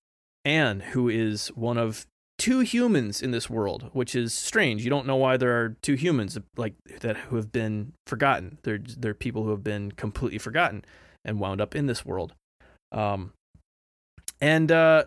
Anne, 0.45 0.79
who 0.81 1.09
is 1.09 1.49
one 1.49 1.77
of 1.79 2.07
two 2.39 2.61
humans 2.61 3.23
in 3.23 3.31
this 3.31 3.49
world, 3.49 3.91
which 3.93 4.15
is 4.15 4.35
strange. 4.35 4.85
You 4.85 4.91
don't 4.91 5.07
know 5.07 5.17
why 5.17 5.37
there 5.37 5.53
are 5.61 5.77
two 5.83 5.95
humans 5.95 6.39
like 6.57 6.75
that 7.01 7.17
who 7.17 7.37
have 7.37 7.53
been 7.53 7.93
forgotten. 8.07 8.59
They're 8.63 8.79
they're 8.79 9.15
people 9.15 9.45
who 9.45 9.51
have 9.51 9.65
been 9.65 9.93
completely 9.93 10.39
forgotten 10.39 10.85
and 11.25 11.41
wound 11.41 11.61
up 11.61 11.75
in 11.75 11.87
this 11.87 12.05
world. 12.05 12.35
Um, 12.93 13.33
and 14.41 14.71
uh, 14.71 15.05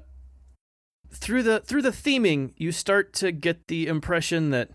through 1.11 1.43
the 1.43 1.59
through 1.59 1.81
the 1.81 1.91
theming, 1.91 2.53
you 2.57 2.72
start 2.72 3.14
to 3.14 3.31
get 3.31 3.67
the 3.67 3.88
impression 3.88 4.51
that 4.51 4.72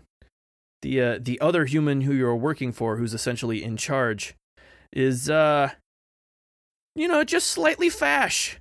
the 0.81 1.01
uh, 1.01 1.19
the 1.21 1.39
other 1.39 1.65
human 1.65 2.01
who 2.01 2.13
you're 2.13 2.35
working 2.35 2.71
for, 2.71 2.97
who's 2.97 3.13
essentially 3.13 3.63
in 3.63 3.77
charge, 3.77 4.35
is 4.91 5.29
uh 5.29 5.69
you 6.95 7.07
know 7.07 7.23
just 7.23 7.47
slightly 7.47 7.89
fash 7.89 8.59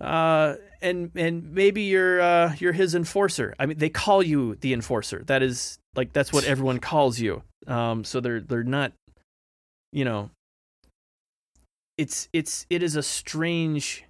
uh 0.00 0.54
and 0.80 1.10
and 1.14 1.52
maybe 1.52 1.82
you're 1.82 2.20
uh 2.20 2.54
you're 2.58 2.72
his 2.72 2.94
enforcer 2.94 3.54
i 3.58 3.66
mean 3.66 3.78
they 3.78 3.88
call 3.88 4.22
you 4.22 4.54
the 4.56 4.72
enforcer 4.72 5.22
that 5.26 5.42
is 5.42 5.78
like 5.94 6.12
that's 6.12 6.32
what 6.32 6.44
everyone 6.44 6.78
calls 6.78 7.18
you 7.18 7.42
um 7.66 8.04
so 8.04 8.20
they're 8.20 8.40
they're 8.40 8.64
not 8.64 8.92
you 9.92 10.04
know 10.04 10.30
it's 11.96 12.28
it's 12.32 12.66
it 12.70 12.82
is 12.82 12.96
a 12.96 13.02
strange 13.02 14.04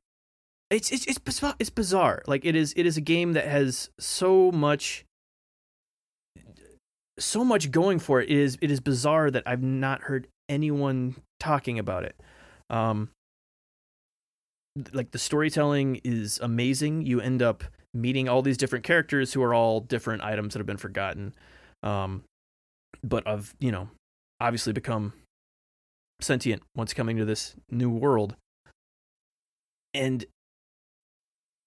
it's 0.71 0.91
it's 0.91 1.07
it's 1.07 1.19
bizarre, 1.19 1.55
it's 1.59 1.71
bizarre 1.71 2.23
like 2.27 2.45
it 2.45 2.55
is 2.55 2.75
it 2.77 2.85
is 2.85 2.97
a 2.97 3.01
game 3.01 3.33
that 3.33 3.47
has 3.47 3.91
so 3.99 4.53
much 4.53 5.07
so 7.19 7.45
much 7.45 7.71
going 7.71 7.99
for 7.99 8.21
it. 8.21 8.31
It 8.31 8.37
is 8.37 8.59
it 8.61 8.71
is 8.71 8.81
bizarre 8.81 9.31
that 9.31 9.43
I've 9.47 9.63
not 9.63 10.03
heard 10.03 10.29
anyone 10.49 11.17
talking 11.41 11.79
about 11.79 12.05
it. 12.05 12.17
Um, 12.71 13.11
like 14.93 15.11
the 15.11 15.19
storytelling 15.19 16.01
is 16.05 16.39
amazing. 16.43 17.03
You 17.03 17.21
end 17.21 17.43
up 17.43 17.65
meeting 17.95 18.29
all 18.29 18.43
these 18.43 18.57
different 18.57 18.85
characters 18.85 19.33
who 19.33 19.43
are 19.43 19.55
all 19.55 19.81
different 19.81 20.23
items 20.23 20.55
that 20.55 20.59
have 20.59 20.67
been 20.67 20.77
forgotten, 20.77 21.35
um, 21.83 22.25
but 23.03 23.27
of 23.27 23.55
you 23.59 23.73
know 23.73 23.89
obviously 24.41 24.73
become 24.73 25.13
sentient 26.21 26.63
once 26.77 26.93
coming 26.95 27.17
to 27.17 27.25
this 27.25 27.55
new 27.71 27.91
world, 27.91 28.37
and 29.95 30.25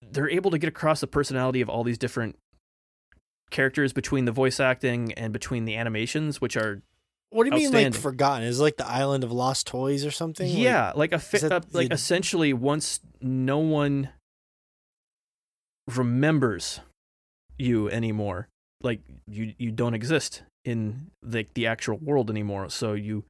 they're 0.01 0.29
able 0.29 0.51
to 0.51 0.57
get 0.57 0.67
across 0.67 0.99
the 0.99 1.07
personality 1.07 1.61
of 1.61 1.69
all 1.69 1.83
these 1.83 1.97
different 1.97 2.37
characters 3.49 3.93
between 3.93 4.25
the 4.25 4.31
voice 4.31 4.59
acting 4.59 5.13
and 5.13 5.33
between 5.33 5.65
the 5.65 5.75
animations, 5.75 6.41
which 6.41 6.57
are 6.57 6.81
What 7.31 7.49
do 7.49 7.57
you 7.59 7.71
mean, 7.71 7.83
like 7.85 7.93
forgotten? 7.95 8.45
Is 8.47 8.59
it 8.59 8.63
like 8.63 8.77
the 8.77 8.85
island 8.87 9.23
of 9.23 9.31
lost 9.31 9.65
toys 9.65 10.05
or 10.05 10.11
something? 10.11 10.47
Yeah, 10.47 10.91
like 10.95 11.13
a 11.13 11.19
fi- 11.19 11.37
is 11.37 11.41
that 11.43 11.51
uh, 11.51 11.61
like 11.71 11.91
essentially 11.91 12.51
once 12.53 12.99
no 13.21 13.57
one 13.59 14.09
remembers 15.95 16.79
you 17.57 17.89
anymore, 17.89 18.47
like 18.83 19.01
you 19.27 19.53
you 19.57 19.71
don't 19.71 19.93
exist 19.93 20.43
in 20.65 21.07
the 21.21 21.45
the 21.53 21.67
actual 21.67 21.97
world 21.97 22.29
anymore. 22.29 22.69
So 22.69 22.93
you 22.93 23.23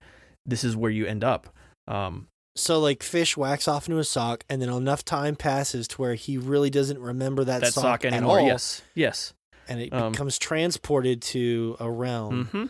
this 0.45 0.63
is 0.63 0.75
where 0.75 0.91
you 0.91 1.05
end 1.05 1.23
up. 1.23 1.49
Um, 1.87 2.27
so 2.55 2.79
like 2.79 3.03
fish 3.03 3.37
whacks 3.37 3.67
off 3.67 3.87
into 3.87 3.99
a 3.99 4.03
sock, 4.03 4.43
and 4.49 4.61
then 4.61 4.69
enough 4.69 5.05
time 5.05 5.35
passes 5.35 5.87
to 5.89 6.01
where 6.01 6.15
he 6.15 6.37
really 6.37 6.69
doesn't 6.69 6.99
remember 6.99 7.43
that, 7.43 7.61
that 7.61 7.73
sock, 7.73 7.83
sock 7.83 8.05
at 8.05 8.13
anymore. 8.13 8.39
all, 8.39 8.45
Yes, 8.47 8.81
yes. 8.95 9.33
and 9.69 9.79
it 9.79 9.93
Um, 9.93 10.11
becomes 10.11 10.37
transported 10.37 11.21
to 11.23 11.77
a 11.79 11.89
realm. 11.89 12.45
hmm 12.45 12.65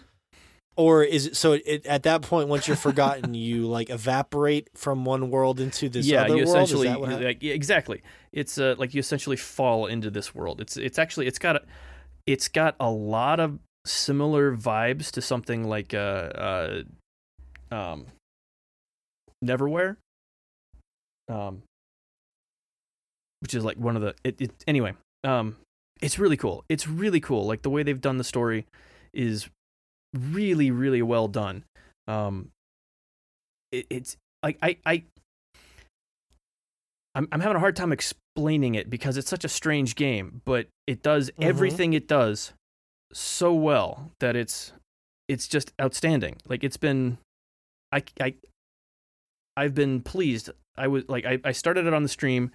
Or 0.78 1.04
is 1.04 1.28
it 1.28 1.36
so? 1.36 1.54
It, 1.54 1.86
at 1.86 2.04
that 2.04 2.22
point, 2.22 2.48
once 2.48 2.68
you're 2.68 2.78
forgotten, 2.78 3.34
you 3.34 3.68
like 3.68 3.90
evaporate 3.90 4.70
from 4.74 5.04
one 5.04 5.30
world 5.30 5.60
into 5.60 5.90
this 5.90 6.06
yeah, 6.06 6.24
other 6.24 6.38
you 6.38 6.46
world. 6.46 6.48
Is 6.48 6.50
essentially 6.50 6.88
that 6.88 7.00
what 7.02 7.22
like 7.22 7.44
yeah, 7.44 7.54
exactly. 7.54 8.02
It's 8.32 8.58
uh, 8.58 8.76
like 8.78 8.94
you 8.94 9.00
essentially 9.00 9.36
fall 9.36 9.86
into 9.88 10.10
this 10.10 10.34
world. 10.34 10.62
It's 10.62 10.78
it's 10.78 10.98
actually 10.98 11.28
it's 11.28 11.40
got 11.40 11.58
a, 11.58 11.62
it's 12.26 12.48
got 12.48 12.78
a 12.80 12.90
lot 12.90 13.42
of 13.42 13.60
similar 13.86 14.56
vibes 14.56 15.12
to 15.12 15.22
something 15.22 15.68
like 15.68 15.94
uh, 15.94 15.98
uh 16.00 16.84
um 17.72 18.06
Neverwhere. 19.44 19.98
Um 21.28 21.64
which 23.42 23.56
is 23.56 23.66
like 23.66 23.78
one 23.78 23.98
of 23.98 24.02
the 24.04 24.16
it, 24.24 24.40
it 24.40 24.52
anyway. 24.68 24.94
Um 25.26 25.58
it's 26.02 26.18
really 26.18 26.38
cool. 26.38 26.64
It's 26.70 26.88
really 26.88 27.20
cool. 27.20 27.46
Like 27.46 27.62
the 27.62 27.70
way 27.70 27.84
they've 27.84 28.00
done 28.00 28.18
the 28.18 28.24
story 28.24 28.66
is 29.14 29.50
really 30.14 30.72
really 30.72 31.02
well 31.02 31.28
done. 31.28 31.64
Um 32.08 32.50
it, 33.72 33.86
it's 33.90 34.18
like 34.44 34.58
I 34.62 34.78
I 34.86 35.04
I'm 37.16 37.28
I'm 37.32 37.40
having 37.42 37.58
a 37.58 37.60
hard 37.60 37.76
time 37.76 37.92
explaining 37.92 38.76
it 38.76 38.90
because 38.90 39.18
it's 39.18 39.30
such 39.30 39.44
a 39.44 39.50
strange 39.50 39.96
game, 39.96 40.42
but 40.46 40.68
it 40.88 41.04
does 41.04 41.30
Mhm. 41.32 41.44
everything 41.44 41.94
it 41.94 42.08
does 42.08 42.54
so 43.14 43.54
well 43.54 44.12
that 44.20 44.36
it's 44.36 44.74
it's 45.28 45.48
just 45.48 45.74
outstanding. 45.82 46.38
Like 46.48 46.64
it's 46.64 46.78
been 46.78 47.18
I 47.92 48.04
I 48.20 48.36
I've 49.58 49.76
been 49.76 50.02
pleased. 50.02 50.50
I 50.78 50.88
was 50.88 51.08
like 51.10 51.26
I, 51.26 51.40
I 51.44 51.52
started 51.52 51.86
it 51.86 51.94
on 51.94 52.04
the 52.04 52.10
stream 52.10 52.52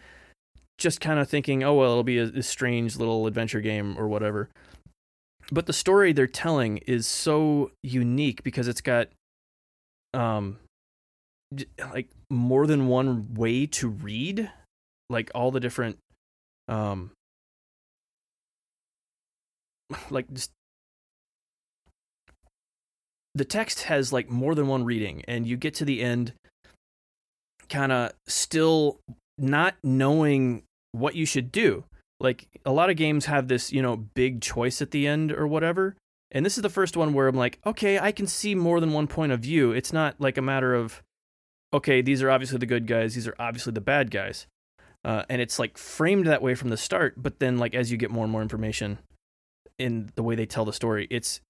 just 0.78 1.00
kind 1.00 1.18
of 1.18 1.28
thinking, 1.28 1.62
oh 1.62 1.74
well, 1.74 1.90
it'll 1.92 2.02
be 2.04 2.18
a, 2.18 2.24
a 2.24 2.42
strange 2.42 2.96
little 2.96 3.26
adventure 3.26 3.60
game 3.60 3.96
or 3.98 4.08
whatever. 4.08 4.48
But 5.52 5.66
the 5.66 5.72
story 5.72 6.12
they're 6.12 6.26
telling 6.26 6.78
is 6.78 7.06
so 7.06 7.70
unique 7.82 8.42
because 8.42 8.68
it's 8.68 8.80
got 8.80 9.08
um 10.14 10.58
like 11.92 12.08
more 12.30 12.66
than 12.66 12.88
one 12.88 13.34
way 13.34 13.66
to 13.66 13.88
read 13.88 14.50
like 15.08 15.30
all 15.34 15.50
the 15.50 15.60
different 15.60 15.98
um 16.68 17.12
like 20.10 20.32
just 20.32 20.50
the 23.34 23.44
text 23.44 23.82
has 23.82 24.12
like 24.12 24.30
more 24.30 24.54
than 24.54 24.66
one 24.66 24.84
reading 24.84 25.22
and 25.28 25.46
you 25.46 25.56
get 25.56 25.74
to 25.74 25.84
the 25.84 26.02
end 26.02 26.32
kind 27.68 27.92
of 27.92 28.12
still 28.26 28.98
not 29.38 29.74
knowing 29.82 30.62
what 30.92 31.14
you 31.14 31.26
should 31.26 31.52
do 31.52 31.84
like 32.20 32.48
a 32.64 32.72
lot 32.72 32.90
of 32.90 32.96
games 32.96 33.26
have 33.26 33.48
this 33.48 33.72
you 33.72 33.82
know 33.82 33.96
big 33.96 34.40
choice 34.40 34.80
at 34.80 34.90
the 34.90 35.06
end 35.06 35.32
or 35.32 35.46
whatever 35.46 35.96
and 36.30 36.44
this 36.44 36.56
is 36.56 36.62
the 36.62 36.70
first 36.70 36.96
one 36.96 37.12
where 37.12 37.28
i'm 37.28 37.36
like 37.36 37.58
okay 37.66 37.98
i 37.98 38.10
can 38.10 38.26
see 38.26 38.54
more 38.54 38.80
than 38.80 38.92
one 38.92 39.06
point 39.06 39.32
of 39.32 39.40
view. 39.40 39.72
It's 39.72 39.92
not 39.92 40.20
like 40.20 40.38
a 40.38 40.42
matter 40.42 40.74
of 40.74 41.02
okay 41.72 42.00
these 42.00 42.22
are 42.22 42.30
obviously 42.30 42.58
the 42.58 42.66
good 42.66 42.86
guys 42.86 43.14
these 43.14 43.28
are 43.28 43.36
obviously 43.38 43.72
the 43.72 43.80
bad 43.80 44.10
guys. 44.10 44.46
Uh, 45.04 45.22
and 45.28 45.40
it's 45.40 45.60
like 45.60 45.78
framed 45.78 46.26
that 46.26 46.42
way 46.42 46.54
from 46.56 46.70
the 46.70 46.76
start 46.76 47.14
but 47.16 47.38
then 47.38 47.58
like 47.58 47.74
as 47.74 47.92
you 47.92 47.96
get 47.96 48.10
more 48.10 48.24
and 48.24 48.32
more 48.32 48.42
information 48.42 48.98
in 49.78 50.10
the 50.16 50.22
way 50.22 50.34
they 50.34 50.46
tell 50.46 50.64
the 50.64 50.72
story 50.72 51.06
it's 51.10 51.40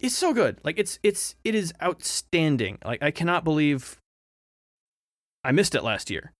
it's 0.00 0.16
so 0.16 0.34
good. 0.34 0.58
Like 0.64 0.78
it's 0.78 0.98
it's 1.02 1.36
it 1.44 1.54
is 1.54 1.72
outstanding. 1.82 2.78
Like 2.84 3.02
i 3.02 3.10
cannot 3.10 3.44
believe 3.44 4.00
i 5.44 5.52
missed 5.52 5.74
it 5.74 5.84
last 5.84 6.10
year. 6.10 6.32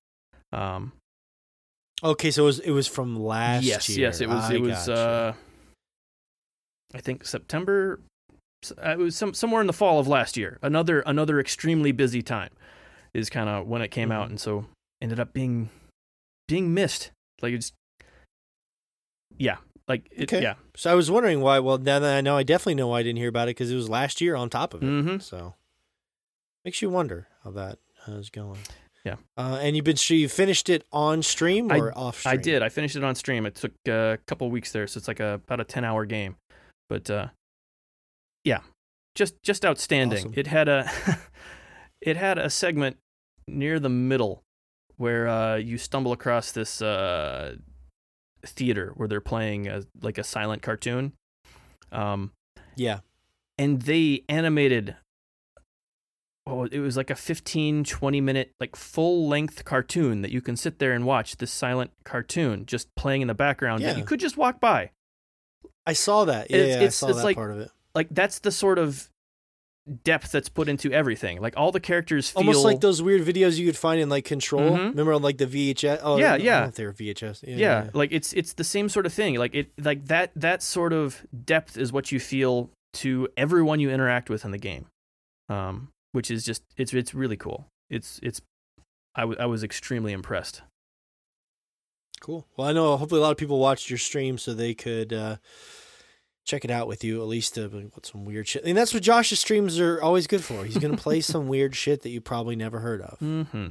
Um 0.52 0.92
Okay, 2.04 2.30
so 2.30 2.42
it 2.42 2.46
was 2.46 2.58
it 2.60 2.70
was 2.72 2.86
from 2.88 3.16
last 3.16 3.64
yes 3.64 3.88
year. 3.88 4.08
yes 4.08 4.20
it 4.20 4.28
was 4.28 4.44
I 4.50 4.54
it 4.54 4.60
was 4.60 4.72
gotcha. 4.88 4.94
uh 4.94 5.34
i 6.94 7.00
think 7.00 7.24
september 7.24 8.00
uh, 8.84 8.90
it 8.90 8.98
was 8.98 9.16
some 9.16 9.32
somewhere 9.34 9.60
in 9.60 9.66
the 9.66 9.72
fall 9.72 9.98
of 9.98 10.06
last 10.08 10.36
year 10.36 10.58
another 10.62 11.00
another 11.06 11.40
extremely 11.40 11.90
busy 11.92 12.20
time 12.22 12.50
is 13.14 13.30
kind 13.30 13.48
of 13.48 13.66
when 13.66 13.82
it 13.82 13.88
came 13.88 14.10
out 14.12 14.26
Mhm. 14.26 14.30
and 14.30 14.40
so 14.40 14.66
ended 15.00 15.18
up 15.20 15.32
being 15.32 15.70
being 16.48 16.74
missed 16.74 17.10
like 17.40 17.52
it's 17.54 17.72
yeah 19.38 19.56
like 19.88 20.08
it, 20.12 20.24
Okay. 20.32 20.42
yeah 20.42 20.54
So 20.76 20.90
I 20.90 20.94
was 20.94 21.10
wondering 21.10 21.40
why. 21.40 21.58
Well, 21.58 21.76
now 21.78 21.98
that 21.98 22.16
I 22.16 22.20
know, 22.20 22.36
I 22.36 22.44
definitely 22.44 22.76
know 22.76 22.88
why 22.88 23.00
I 23.00 23.02
didn't 23.02 23.18
hear 23.18 23.28
about 23.28 23.48
it 23.48 23.56
because 23.56 23.70
it 23.70 23.74
was 23.76 23.88
last 23.90 24.20
year 24.20 24.36
on 24.36 24.48
top 24.48 24.74
of 24.74 24.82
it. 24.82 24.86
Mhm. 24.86 25.20
So 25.20 25.54
makes 26.64 26.80
you 26.80 26.88
wonder 26.88 27.26
how 27.44 27.50
that 27.50 27.78
uh, 28.08 28.12
is 28.12 28.30
going. 28.30 28.58
Yeah. 29.04 29.16
Uh, 29.36 29.58
and 29.60 29.74
you've 29.74 29.84
been 29.84 29.96
so 29.96 30.14
you 30.14 30.28
finished 30.28 30.68
it 30.68 30.84
on 30.92 31.22
stream 31.22 31.70
I- 31.72 31.78
or 31.78 31.96
off 31.98 32.20
stream? 32.20 32.32
I 32.34 32.36
did. 32.36 32.62
I 32.62 32.68
finished 32.68 32.94
it 32.96 33.02
on 33.02 33.14
stream. 33.16 33.46
It 33.46 33.56
took 33.56 33.72
uh, 33.88 33.92
a 33.92 34.18
couple 34.26 34.48
weeks 34.50 34.70
there, 34.72 34.86
so 34.86 34.98
it's 34.98 35.08
like 35.08 35.20
a 35.20 35.34
about 35.34 35.60
a 35.60 35.64
ten 35.64 35.84
hour 35.84 36.04
game. 36.04 36.36
But 36.88 37.10
uh, 37.10 37.28
yeah, 38.44 38.60
just 39.14 39.42
just 39.42 39.64
outstanding. 39.64 40.18
Awesome. 40.26 40.34
It 40.36 40.46
had 40.46 40.68
a 40.68 40.88
it 42.00 42.16
had 42.16 42.38
a 42.38 42.48
segment 42.48 42.96
near 43.48 43.80
the 43.80 43.88
middle 43.88 44.42
where 44.98 45.26
uh, 45.26 45.56
you 45.56 45.78
stumble 45.78 46.12
across 46.12 46.52
this 46.52 46.80
uh, 46.80 47.56
theater 48.46 48.92
where 48.96 49.08
they're 49.08 49.20
playing 49.20 49.66
a, 49.66 49.82
like 50.00 50.16
a 50.18 50.22
silent 50.24 50.62
cartoon. 50.62 51.12
Um, 51.90 52.30
Yeah. 52.76 53.00
and 53.58 53.82
they 53.82 54.22
animated 54.28 54.96
oh 56.46 56.64
it 56.64 56.80
was 56.80 56.96
like 56.96 57.10
a 57.10 57.14
15 57.14 57.84
20 57.84 58.20
minute 58.20 58.52
like 58.58 58.74
full 58.76 59.28
length 59.28 59.64
cartoon 59.64 60.22
that 60.22 60.30
you 60.32 60.40
can 60.40 60.56
sit 60.56 60.78
there 60.80 60.92
and 60.92 61.06
watch 61.06 61.36
this 61.36 61.52
silent 61.52 61.90
cartoon 62.04 62.66
just 62.66 62.92
playing 62.96 63.22
in 63.22 63.28
the 63.28 63.34
background 63.34 63.82
Yeah. 63.82 63.96
you 63.96 64.04
could 64.04 64.20
just 64.20 64.36
walk 64.36 64.60
by 64.60 64.90
I 65.86 65.94
saw 65.94 66.24
that. 66.26 66.48
Yeah, 66.50 66.56
It's- 66.56 66.68
yeah, 66.68 66.74
it's- 66.76 66.88
I 67.02 67.06
saw 67.06 67.08
it's 67.08 67.18
that 67.18 67.24
like- 67.24 67.36
part 67.36 67.50
of 67.52 67.58
it. 67.60 67.70
like 67.94 68.08
that's 68.10 68.38
the 68.40 68.50
sort 68.52 68.78
of 68.78 69.08
depth 70.04 70.30
that's 70.30 70.48
put 70.48 70.68
into 70.68 70.92
everything 70.92 71.40
like 71.40 71.54
all 71.56 71.72
the 71.72 71.80
characters 71.80 72.30
feel 72.30 72.38
Almost 72.40 72.64
like 72.64 72.80
those 72.80 73.02
weird 73.02 73.22
videos 73.22 73.58
you 73.58 73.66
could 73.66 73.76
find 73.76 74.00
in 74.00 74.08
like 74.08 74.24
Control. 74.24 74.70
Mhm. 74.70 74.90
Remember 74.90 75.12
on 75.12 75.22
like 75.22 75.38
the 75.38 75.46
VHS? 75.46 75.98
Oh, 76.04 76.18
Yeah, 76.18 76.36
yeah. 76.36 76.70
they 76.72 76.84
were 76.86 76.92
VHS. 76.92 77.42
Yeah, 77.46 77.56
yeah, 77.56 77.90
like 77.92 78.12
it's 78.12 78.32
it's 78.32 78.52
the 78.52 78.62
same 78.62 78.88
sort 78.88 79.06
of 79.06 79.12
thing 79.12 79.34
like 79.38 79.56
it 79.56 79.72
like 79.78 80.04
that 80.06 80.30
that 80.36 80.62
sort 80.62 80.92
of 80.92 81.26
depth 81.44 81.76
is 81.76 81.92
what 81.92 82.12
you 82.12 82.20
feel 82.20 82.70
to 82.94 83.28
everyone 83.36 83.80
you 83.80 83.90
interact 83.90 84.30
with 84.30 84.44
in 84.44 84.52
the 84.52 84.58
game 84.58 84.86
um 85.48 85.88
which 86.12 86.30
is 86.30 86.44
just 86.44 86.62
it's 86.76 86.94
it's 86.94 87.12
really 87.14 87.36
cool 87.36 87.66
it's 87.90 88.20
it's 88.22 88.40
I—I 89.14 89.46
was 89.46 89.62
extremely 89.62 90.12
impressed 90.12 90.62
Cool. 92.22 92.46
Well, 92.56 92.68
I 92.68 92.72
know 92.72 92.96
hopefully 92.96 93.20
a 93.20 93.22
lot 93.24 93.32
of 93.32 93.36
people 93.36 93.58
watched 93.58 93.90
your 93.90 93.98
stream 93.98 94.38
so 94.38 94.54
they 94.54 94.74
could 94.74 95.12
uh, 95.12 95.36
check 96.44 96.64
it 96.64 96.70
out 96.70 96.86
with 96.86 97.02
you 97.02 97.20
at 97.20 97.26
least 97.26 97.54
to 97.54 97.66
like, 97.66 97.96
what 97.96 98.06
some 98.06 98.24
weird 98.24 98.46
shit. 98.46 98.64
And 98.64 98.76
that's 98.78 98.94
what 98.94 99.02
Josh's 99.02 99.40
streams 99.40 99.80
are 99.80 100.00
always 100.00 100.28
good 100.28 100.44
for. 100.44 100.64
He's 100.64 100.78
gonna 100.78 100.96
play 100.96 101.20
some 101.20 101.48
weird 101.48 101.74
shit 101.74 102.02
that 102.02 102.10
you 102.10 102.20
probably 102.20 102.54
never 102.54 102.78
heard 102.78 103.02
of. 103.02 103.18
Mm-hmm. 103.18 103.66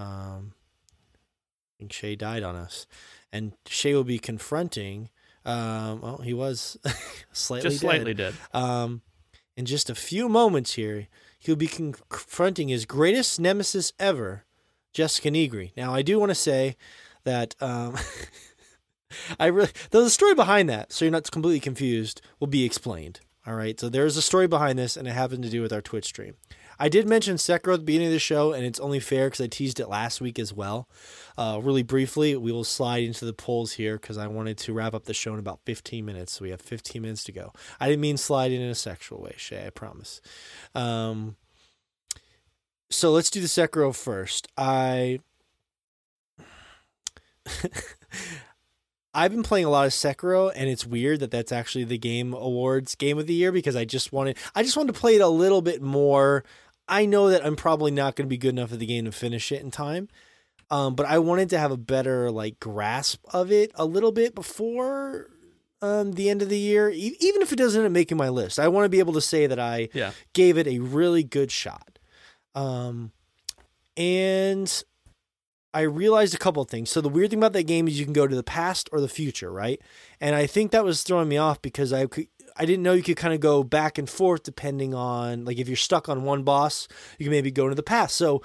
Um, 0.00 0.52
I 0.54 1.72
think 1.80 1.92
Shay 1.92 2.14
died 2.14 2.44
on 2.44 2.54
us, 2.54 2.86
and 3.32 3.52
Shay 3.66 3.94
will 3.94 4.04
be 4.04 4.20
confronting. 4.20 5.08
Um, 5.44 6.02
well, 6.02 6.18
he 6.18 6.34
was 6.34 6.78
slightly 7.32 7.68
Just 7.68 7.82
dead. 7.82 7.88
slightly 7.88 8.14
dead. 8.14 8.34
Um, 8.54 9.02
in 9.56 9.66
just 9.66 9.90
a 9.90 9.96
few 9.96 10.28
moments 10.28 10.74
here, 10.74 11.08
he'll 11.42 11.56
be 11.56 11.66
confronting 11.66 12.68
his 12.68 12.86
greatest 12.86 13.40
nemesis 13.40 13.92
ever, 13.98 14.44
Jessica 14.92 15.30
Negri. 15.30 15.72
Now, 15.76 15.92
I 15.92 16.02
do 16.02 16.18
want 16.18 16.30
to 16.30 16.36
say 16.36 16.76
that 17.24 17.56
um, 17.60 17.96
I 19.40 19.46
really 19.46 19.70
a 19.92 20.08
story 20.10 20.34
behind 20.34 20.68
that, 20.70 20.92
so 20.92 21.04
you're 21.04 21.12
not 21.12 21.30
completely 21.30 21.60
confused. 21.60 22.22
Will 22.38 22.46
be 22.46 22.64
explained. 22.64 23.20
All 23.44 23.54
right, 23.54 23.78
so 23.78 23.88
there's 23.88 24.16
a 24.16 24.22
story 24.22 24.46
behind 24.46 24.78
this, 24.78 24.96
and 24.96 25.08
it 25.08 25.12
happened 25.12 25.42
to 25.42 25.50
do 25.50 25.62
with 25.62 25.72
our 25.72 25.82
Twitch 25.82 26.04
stream. 26.04 26.34
I 26.78 26.88
did 26.88 27.08
mention 27.08 27.36
Sekiro 27.36 27.74
at 27.74 27.80
the 27.80 27.84
beginning 27.84 28.08
of 28.08 28.12
the 28.12 28.18
show, 28.18 28.52
and 28.52 28.64
it's 28.64 28.80
only 28.80 29.00
fair 29.00 29.26
because 29.26 29.40
I 29.40 29.46
teased 29.46 29.80
it 29.80 29.88
last 29.88 30.20
week 30.20 30.38
as 30.38 30.52
well. 30.52 30.88
Uh, 31.36 31.60
really 31.62 31.82
briefly, 31.82 32.36
we 32.36 32.52
will 32.52 32.64
slide 32.64 33.04
into 33.04 33.24
the 33.24 33.32
polls 33.32 33.72
here 33.72 33.96
because 33.98 34.18
I 34.18 34.26
wanted 34.26 34.58
to 34.58 34.72
wrap 34.72 34.94
up 34.94 35.04
the 35.04 35.14
show 35.14 35.32
in 35.32 35.38
about 35.38 35.60
15 35.64 36.04
minutes. 36.04 36.32
So 36.32 36.42
we 36.42 36.50
have 36.50 36.60
15 36.60 37.00
minutes 37.02 37.24
to 37.24 37.32
go. 37.32 37.52
I 37.80 37.88
didn't 37.88 38.00
mean 38.00 38.16
slide 38.16 38.52
in 38.52 38.62
a 38.62 38.74
sexual 38.74 39.20
way, 39.20 39.34
Shay, 39.36 39.66
I 39.66 39.70
promise. 39.70 40.20
Um, 40.74 41.36
so 42.90 43.10
let's 43.12 43.30
do 43.30 43.40
the 43.40 43.46
Sekiro 43.46 43.94
first. 43.94 44.48
I. 44.56 45.20
I've 49.14 49.30
been 49.30 49.42
playing 49.42 49.66
a 49.66 49.70
lot 49.70 49.86
of 49.86 49.92
Sekiro, 49.92 50.50
and 50.54 50.68
it's 50.70 50.86
weird 50.86 51.20
that 51.20 51.30
that's 51.30 51.52
actually 51.52 51.84
the 51.84 51.98
Game 51.98 52.32
Awards 52.32 52.94
Game 52.94 53.18
of 53.18 53.26
the 53.26 53.34
Year 53.34 53.52
because 53.52 53.76
I 53.76 53.84
just 53.84 54.12
wanted, 54.12 54.38
I 54.54 54.62
just 54.62 54.76
wanted 54.76 54.94
to 54.94 55.00
play 55.00 55.16
it 55.16 55.20
a 55.20 55.28
little 55.28 55.60
bit 55.62 55.82
more. 55.82 56.44
I 56.88 57.04
know 57.06 57.28
that 57.30 57.44
I'm 57.44 57.56
probably 57.56 57.90
not 57.90 58.16
going 58.16 58.26
to 58.26 58.30
be 58.30 58.38
good 58.38 58.50
enough 58.54 58.72
at 58.72 58.78
the 58.78 58.86
game 58.86 59.04
to 59.04 59.12
finish 59.12 59.52
it 59.52 59.60
in 59.62 59.70
time, 59.70 60.08
um, 60.70 60.94
but 60.94 61.06
I 61.06 61.18
wanted 61.18 61.50
to 61.50 61.58
have 61.58 61.70
a 61.72 61.76
better 61.76 62.30
like 62.30 62.58
grasp 62.58 63.22
of 63.32 63.52
it 63.52 63.70
a 63.74 63.84
little 63.84 64.12
bit 64.12 64.34
before 64.34 65.28
um, 65.82 66.12
the 66.12 66.30
end 66.30 66.40
of 66.42 66.48
the 66.48 66.58
year, 66.58 66.88
e- 66.90 67.16
even 67.20 67.42
if 67.42 67.52
it 67.52 67.56
doesn't 67.56 67.80
end 67.80 67.86
up 67.86 67.92
making 67.92 68.16
my 68.16 68.28
list. 68.30 68.58
I 68.58 68.68
want 68.68 68.84
to 68.86 68.88
be 68.88 68.98
able 69.00 69.12
to 69.14 69.20
say 69.20 69.46
that 69.46 69.58
I 69.58 69.88
Yeah. 69.92 70.12
gave 70.32 70.56
it 70.56 70.66
a 70.66 70.78
really 70.78 71.22
good 71.24 71.50
shot. 71.52 71.98
Um, 72.54 73.12
and 73.96 74.82
I 75.74 75.82
realized 75.82 76.34
a 76.34 76.38
couple 76.38 76.62
of 76.62 76.68
things. 76.68 76.90
So 76.90 77.00
the 77.00 77.08
weird 77.08 77.30
thing 77.30 77.38
about 77.38 77.54
that 77.54 77.62
game 77.64 77.88
is 77.88 77.98
you 77.98 78.04
can 78.04 78.12
go 78.12 78.26
to 78.26 78.36
the 78.36 78.42
past 78.42 78.88
or 78.92 79.00
the 79.00 79.08
future, 79.08 79.50
right? 79.50 79.80
And 80.20 80.34
I 80.34 80.46
think 80.46 80.70
that 80.70 80.84
was 80.84 81.02
throwing 81.02 81.28
me 81.28 81.38
off 81.38 81.62
because 81.62 81.92
I 81.92 82.06
could, 82.06 82.28
I 82.56 82.66
didn't 82.66 82.82
know 82.82 82.92
you 82.92 83.02
could 83.02 83.16
kind 83.16 83.32
of 83.32 83.40
go 83.40 83.62
back 83.64 83.96
and 83.96 84.08
forth 84.08 84.42
depending 84.42 84.94
on 84.94 85.44
like 85.44 85.58
if 85.58 85.68
you're 85.68 85.76
stuck 85.76 86.08
on 86.08 86.24
one 86.24 86.42
boss, 86.42 86.88
you 87.18 87.24
can 87.24 87.30
maybe 87.30 87.50
go 87.50 87.64
into 87.64 87.74
the 87.74 87.82
past. 87.82 88.16
So 88.16 88.42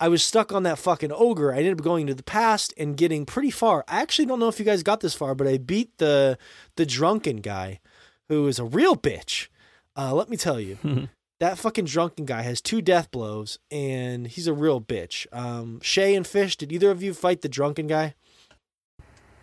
I 0.00 0.08
was 0.08 0.22
stuck 0.22 0.52
on 0.52 0.64
that 0.64 0.78
fucking 0.78 1.12
ogre. 1.12 1.52
I 1.52 1.58
ended 1.58 1.78
up 1.78 1.84
going 1.84 2.06
to 2.08 2.14
the 2.14 2.22
past 2.24 2.74
and 2.76 2.96
getting 2.96 3.24
pretty 3.24 3.50
far. 3.50 3.84
I 3.86 4.02
actually 4.02 4.26
don't 4.26 4.40
know 4.40 4.48
if 4.48 4.58
you 4.58 4.64
guys 4.64 4.82
got 4.82 5.00
this 5.00 5.14
far, 5.14 5.34
but 5.34 5.46
I 5.46 5.58
beat 5.58 5.98
the 5.98 6.36
the 6.76 6.84
drunken 6.84 7.36
guy 7.36 7.80
who 8.28 8.46
is 8.48 8.58
a 8.58 8.64
real 8.64 8.96
bitch. 8.96 9.48
Uh, 9.96 10.12
let 10.12 10.28
me 10.28 10.36
tell 10.36 10.58
you. 10.60 10.78
that 11.40 11.58
fucking 11.58 11.84
drunken 11.86 12.24
guy 12.24 12.42
has 12.42 12.60
two 12.60 12.80
death 12.80 13.10
blows 13.10 13.58
and 13.70 14.26
he's 14.26 14.46
a 14.46 14.52
real 14.52 14.80
bitch. 14.80 15.26
Um, 15.32 15.80
Shay 15.82 16.14
and 16.14 16.26
Fish, 16.26 16.56
did 16.56 16.72
either 16.72 16.90
of 16.90 17.02
you 17.02 17.12
fight 17.14 17.42
the 17.42 17.48
drunken 17.48 17.86
guy? 17.86 18.14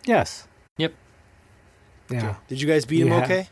Yes. 0.04 0.48
Yep. 0.78 0.94
Yeah. 2.10 2.36
Did 2.48 2.60
you 2.60 2.66
guys 2.68 2.84
beat 2.84 3.00
him 3.02 3.08
Yeah. 3.08 3.22
okay? 3.24 3.48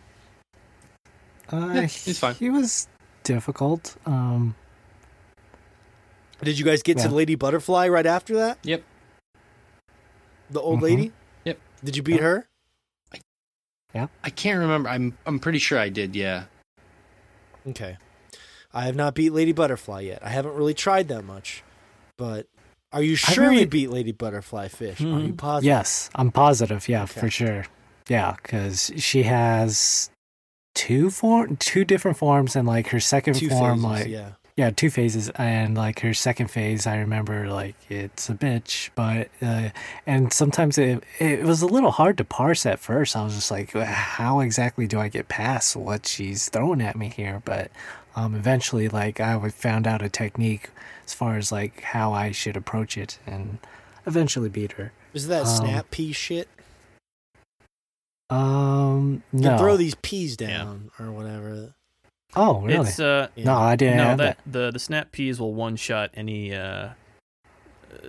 Uh, 1.52 1.70
Yeah, 1.74 1.80
he's 1.82 2.18
fine. 2.18 2.34
He 2.34 2.50
was 2.50 2.88
difficult. 3.24 3.96
Um, 4.06 4.54
Did 6.42 6.58
you 6.58 6.64
guys 6.64 6.82
get 6.82 6.96
to 6.98 7.04
Yeah. 7.08 7.14
Lady 7.14 7.34
Butterfly 7.34 7.88
right 7.88 8.06
after 8.06 8.34
that? 8.36 8.58
Yep. 8.62 8.82
The 10.50 10.60
old 10.60 10.78
Mhm. 10.80 10.82
lady? 10.82 11.12
Yep. 11.44 11.58
Did 11.84 11.96
you 11.96 12.02
beat 12.02 12.20
her? 12.20 12.48
Yeah. 13.94 14.06
I 14.24 14.30
can't 14.30 14.58
remember. 14.58 14.88
I'm 14.88 15.16
I'm 15.26 15.38
pretty 15.38 15.58
sure 15.58 15.78
I 15.78 15.88
did. 15.90 16.16
Yeah. 16.16 16.44
Okay. 17.66 17.98
I 18.72 18.82
have 18.84 18.96
not 18.96 19.14
beat 19.14 19.30
Lady 19.32 19.52
Butterfly 19.52 20.00
yet. 20.02 20.20
I 20.24 20.28
haven't 20.28 20.54
really 20.54 20.74
tried 20.74 21.08
that 21.08 21.22
much. 21.24 21.62
But 22.16 22.46
are 22.92 23.02
you 23.02 23.16
sure 23.16 23.48
really- 23.48 23.60
you 23.60 23.66
beat 23.66 23.90
Lady 23.90 24.12
Butterfly 24.12 24.68
Fish? 24.68 25.00
Are 25.00 25.04
you 25.04 25.32
Mhm. 25.32 25.36
positive? 25.36 25.66
yes, 25.66 26.10
I'm 26.14 26.30
positive. 26.30 26.88
Yeah, 26.88 27.04
Okay. 27.04 27.20
for 27.20 27.30
sure. 27.30 27.64
Yeah, 28.08 28.36
because 28.42 28.92
she 28.96 29.22
has 29.24 30.10
two 30.74 31.10
form, 31.10 31.56
two 31.56 31.84
different 31.84 32.16
forms, 32.16 32.54
and 32.56 32.66
like 32.66 32.88
her 32.88 33.00
second 33.00 33.34
Two 33.34 33.48
form, 33.48 33.82
phases, 33.82 33.84
like 33.84 34.08
yeah. 34.08 34.28
yeah, 34.56 34.70
two 34.70 34.90
phases, 34.90 35.30
and 35.36 35.76
like 35.76 36.00
her 36.00 36.12
second 36.14 36.48
phase, 36.50 36.86
I 36.86 36.96
remember 36.98 37.48
like 37.48 37.76
it's 37.88 38.28
a 38.28 38.34
bitch, 38.34 38.90
but 38.94 39.28
uh, 39.40 39.70
and 40.06 40.32
sometimes 40.32 40.76
it 40.78 41.04
it 41.18 41.42
was 41.44 41.62
a 41.62 41.66
little 41.66 41.92
hard 41.92 42.18
to 42.18 42.24
parse 42.24 42.66
at 42.66 42.78
first. 42.80 43.16
I 43.16 43.22
was 43.24 43.34
just 43.34 43.50
like, 43.50 43.72
how 43.72 44.40
exactly 44.40 44.86
do 44.86 44.98
I 45.00 45.08
get 45.08 45.28
past 45.28 45.76
what 45.76 46.06
she's 46.06 46.48
throwing 46.48 46.80
at 46.80 46.96
me 46.96 47.08
here? 47.08 47.42
But 47.44 47.70
um, 48.16 48.34
eventually, 48.34 48.88
like 48.88 49.20
I 49.20 49.48
found 49.50 49.86
out 49.86 50.02
a 50.02 50.08
technique 50.08 50.70
as 51.06 51.14
far 51.14 51.36
as 51.36 51.50
like 51.52 51.80
how 51.82 52.12
I 52.12 52.30
should 52.32 52.56
approach 52.56 52.96
it, 52.98 53.18
and 53.26 53.58
eventually 54.06 54.48
beat 54.48 54.72
her. 54.72 54.92
Is 55.14 55.28
that 55.28 55.42
Um, 55.42 55.46
snap 55.46 55.90
pea 55.90 56.12
shit? 56.12 56.48
Um, 58.28 59.22
no. 59.32 59.50
can 59.50 59.58
throw 59.58 59.76
these 59.76 59.94
peas 59.96 60.36
Yeah. 60.38 60.46
down 60.58 60.90
or 60.98 61.10
whatever. 61.10 61.74
oh, 62.36 62.60
really? 62.60 62.88
It's 62.88 63.00
uh 63.00 63.28
Yeah. 63.34 63.44
No, 63.44 63.54
I 63.56 63.74
didn't 63.76 63.96
no 63.96 64.04
have 64.04 64.18
that 64.18 64.38
that. 64.46 64.52
the 64.52 64.70
the 64.70 64.78
snap 64.78 65.10
peas 65.10 65.40
will 65.40 65.52
one 65.54 65.74
shot 65.76 66.10
any 66.14 66.54
uh, 66.54 66.90
uh 67.92 68.06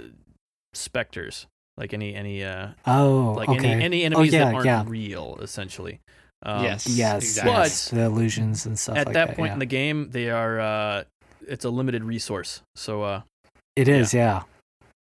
specters 0.74 1.48
like 1.76 1.92
any 1.94 2.14
any 2.14 2.44
uh 2.44 2.70
Oh, 2.86 3.34
like 3.36 3.50
okay. 3.50 3.68
any 3.72 3.84
any 3.84 4.04
enemies 4.04 4.32
yeah, 4.32 4.46
that 4.46 4.54
aren't 4.54 4.66
yeah. 4.68 4.84
real 4.86 5.40
essentially. 5.42 6.02
Um, 6.44 6.64
yes. 6.64 6.88
yes, 6.88 7.24
Exactly. 7.24 7.52
yes, 7.54 7.90
the 7.90 8.02
illusions 8.02 8.66
and 8.66 8.78
stuff 8.80 8.98
At 8.98 9.08
like 9.08 9.14
that, 9.14 9.28
that. 9.30 9.38
point 9.38 9.50
yeah. 9.50 9.54
in 9.54 9.60
the 9.60 9.66
game, 9.66 10.10
they 10.12 10.30
are 10.30 10.60
uh 10.60 11.04
it's 11.48 11.66
a 11.66 11.70
limited 11.70 12.04
resource. 12.04 12.62
So 12.76 13.04
uh 13.04 13.22
It 13.76 13.88
is, 13.88 14.14
yeah. 14.14 14.44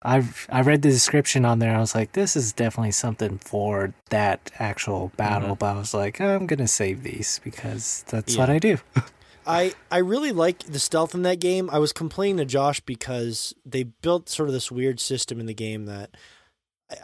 I've 0.04 0.46
I 0.50 0.62
read 0.62 0.82
the 0.82 0.90
description 0.90 1.44
on 1.44 1.58
there. 1.60 1.74
I 1.76 1.78
was 1.80 1.94
like, 1.94 2.12
this 2.12 2.34
is 2.36 2.52
definitely 2.52 2.90
something 2.92 3.38
for 3.38 3.94
that 4.10 4.50
actual 4.58 5.12
battle. 5.16 5.50
Mm-hmm. 5.50 5.58
But 5.60 5.76
I 5.76 5.78
was 5.78 5.94
like, 5.94 6.20
I'm 6.20 6.46
gonna 6.46 6.68
save 6.68 7.02
these 7.02 7.40
because 7.44 8.04
that's 8.08 8.34
Yeah. 8.34 8.40
what 8.40 8.50
I 8.50 8.58
do. 8.58 8.78
I 9.46 9.74
I 9.90 9.98
really 9.98 10.32
like 10.32 10.60
the 10.64 10.78
stealth 10.78 11.14
in 11.14 11.22
that 11.22 11.40
game. 11.40 11.68
I 11.70 11.78
was 11.78 11.92
complaining 11.92 12.36
to 12.38 12.44
Josh 12.44 12.80
because 12.80 13.54
they 13.64 13.84
built 13.84 14.28
sort 14.28 14.48
of 14.48 14.52
this 14.52 14.70
weird 14.70 15.00
system 15.00 15.40
in 15.40 15.46
the 15.46 15.54
game 15.54 15.86
that 15.86 16.10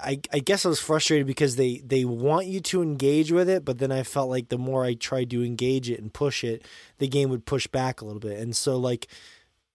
I, 0.02 0.20
I 0.32 0.38
guess 0.38 0.64
I 0.64 0.68
was 0.68 0.80
frustrated 0.80 1.26
because 1.26 1.56
they, 1.56 1.78
they 1.84 2.04
want 2.04 2.46
you 2.46 2.60
to 2.60 2.82
engage 2.82 3.32
with 3.32 3.48
it, 3.48 3.64
but 3.64 3.78
then 3.78 3.92
I 3.92 4.02
felt 4.02 4.30
like 4.30 4.48
the 4.48 4.58
more 4.58 4.84
I 4.84 4.94
tried 4.94 5.30
to 5.30 5.44
engage 5.44 5.90
it 5.90 6.00
and 6.00 6.12
push 6.12 6.44
it, 6.44 6.66
the 6.98 7.08
game 7.08 7.30
would 7.30 7.46
push 7.46 7.66
back 7.66 8.00
a 8.00 8.04
little 8.04 8.20
bit. 8.20 8.38
And 8.38 8.56
so 8.56 8.76
like 8.76 9.08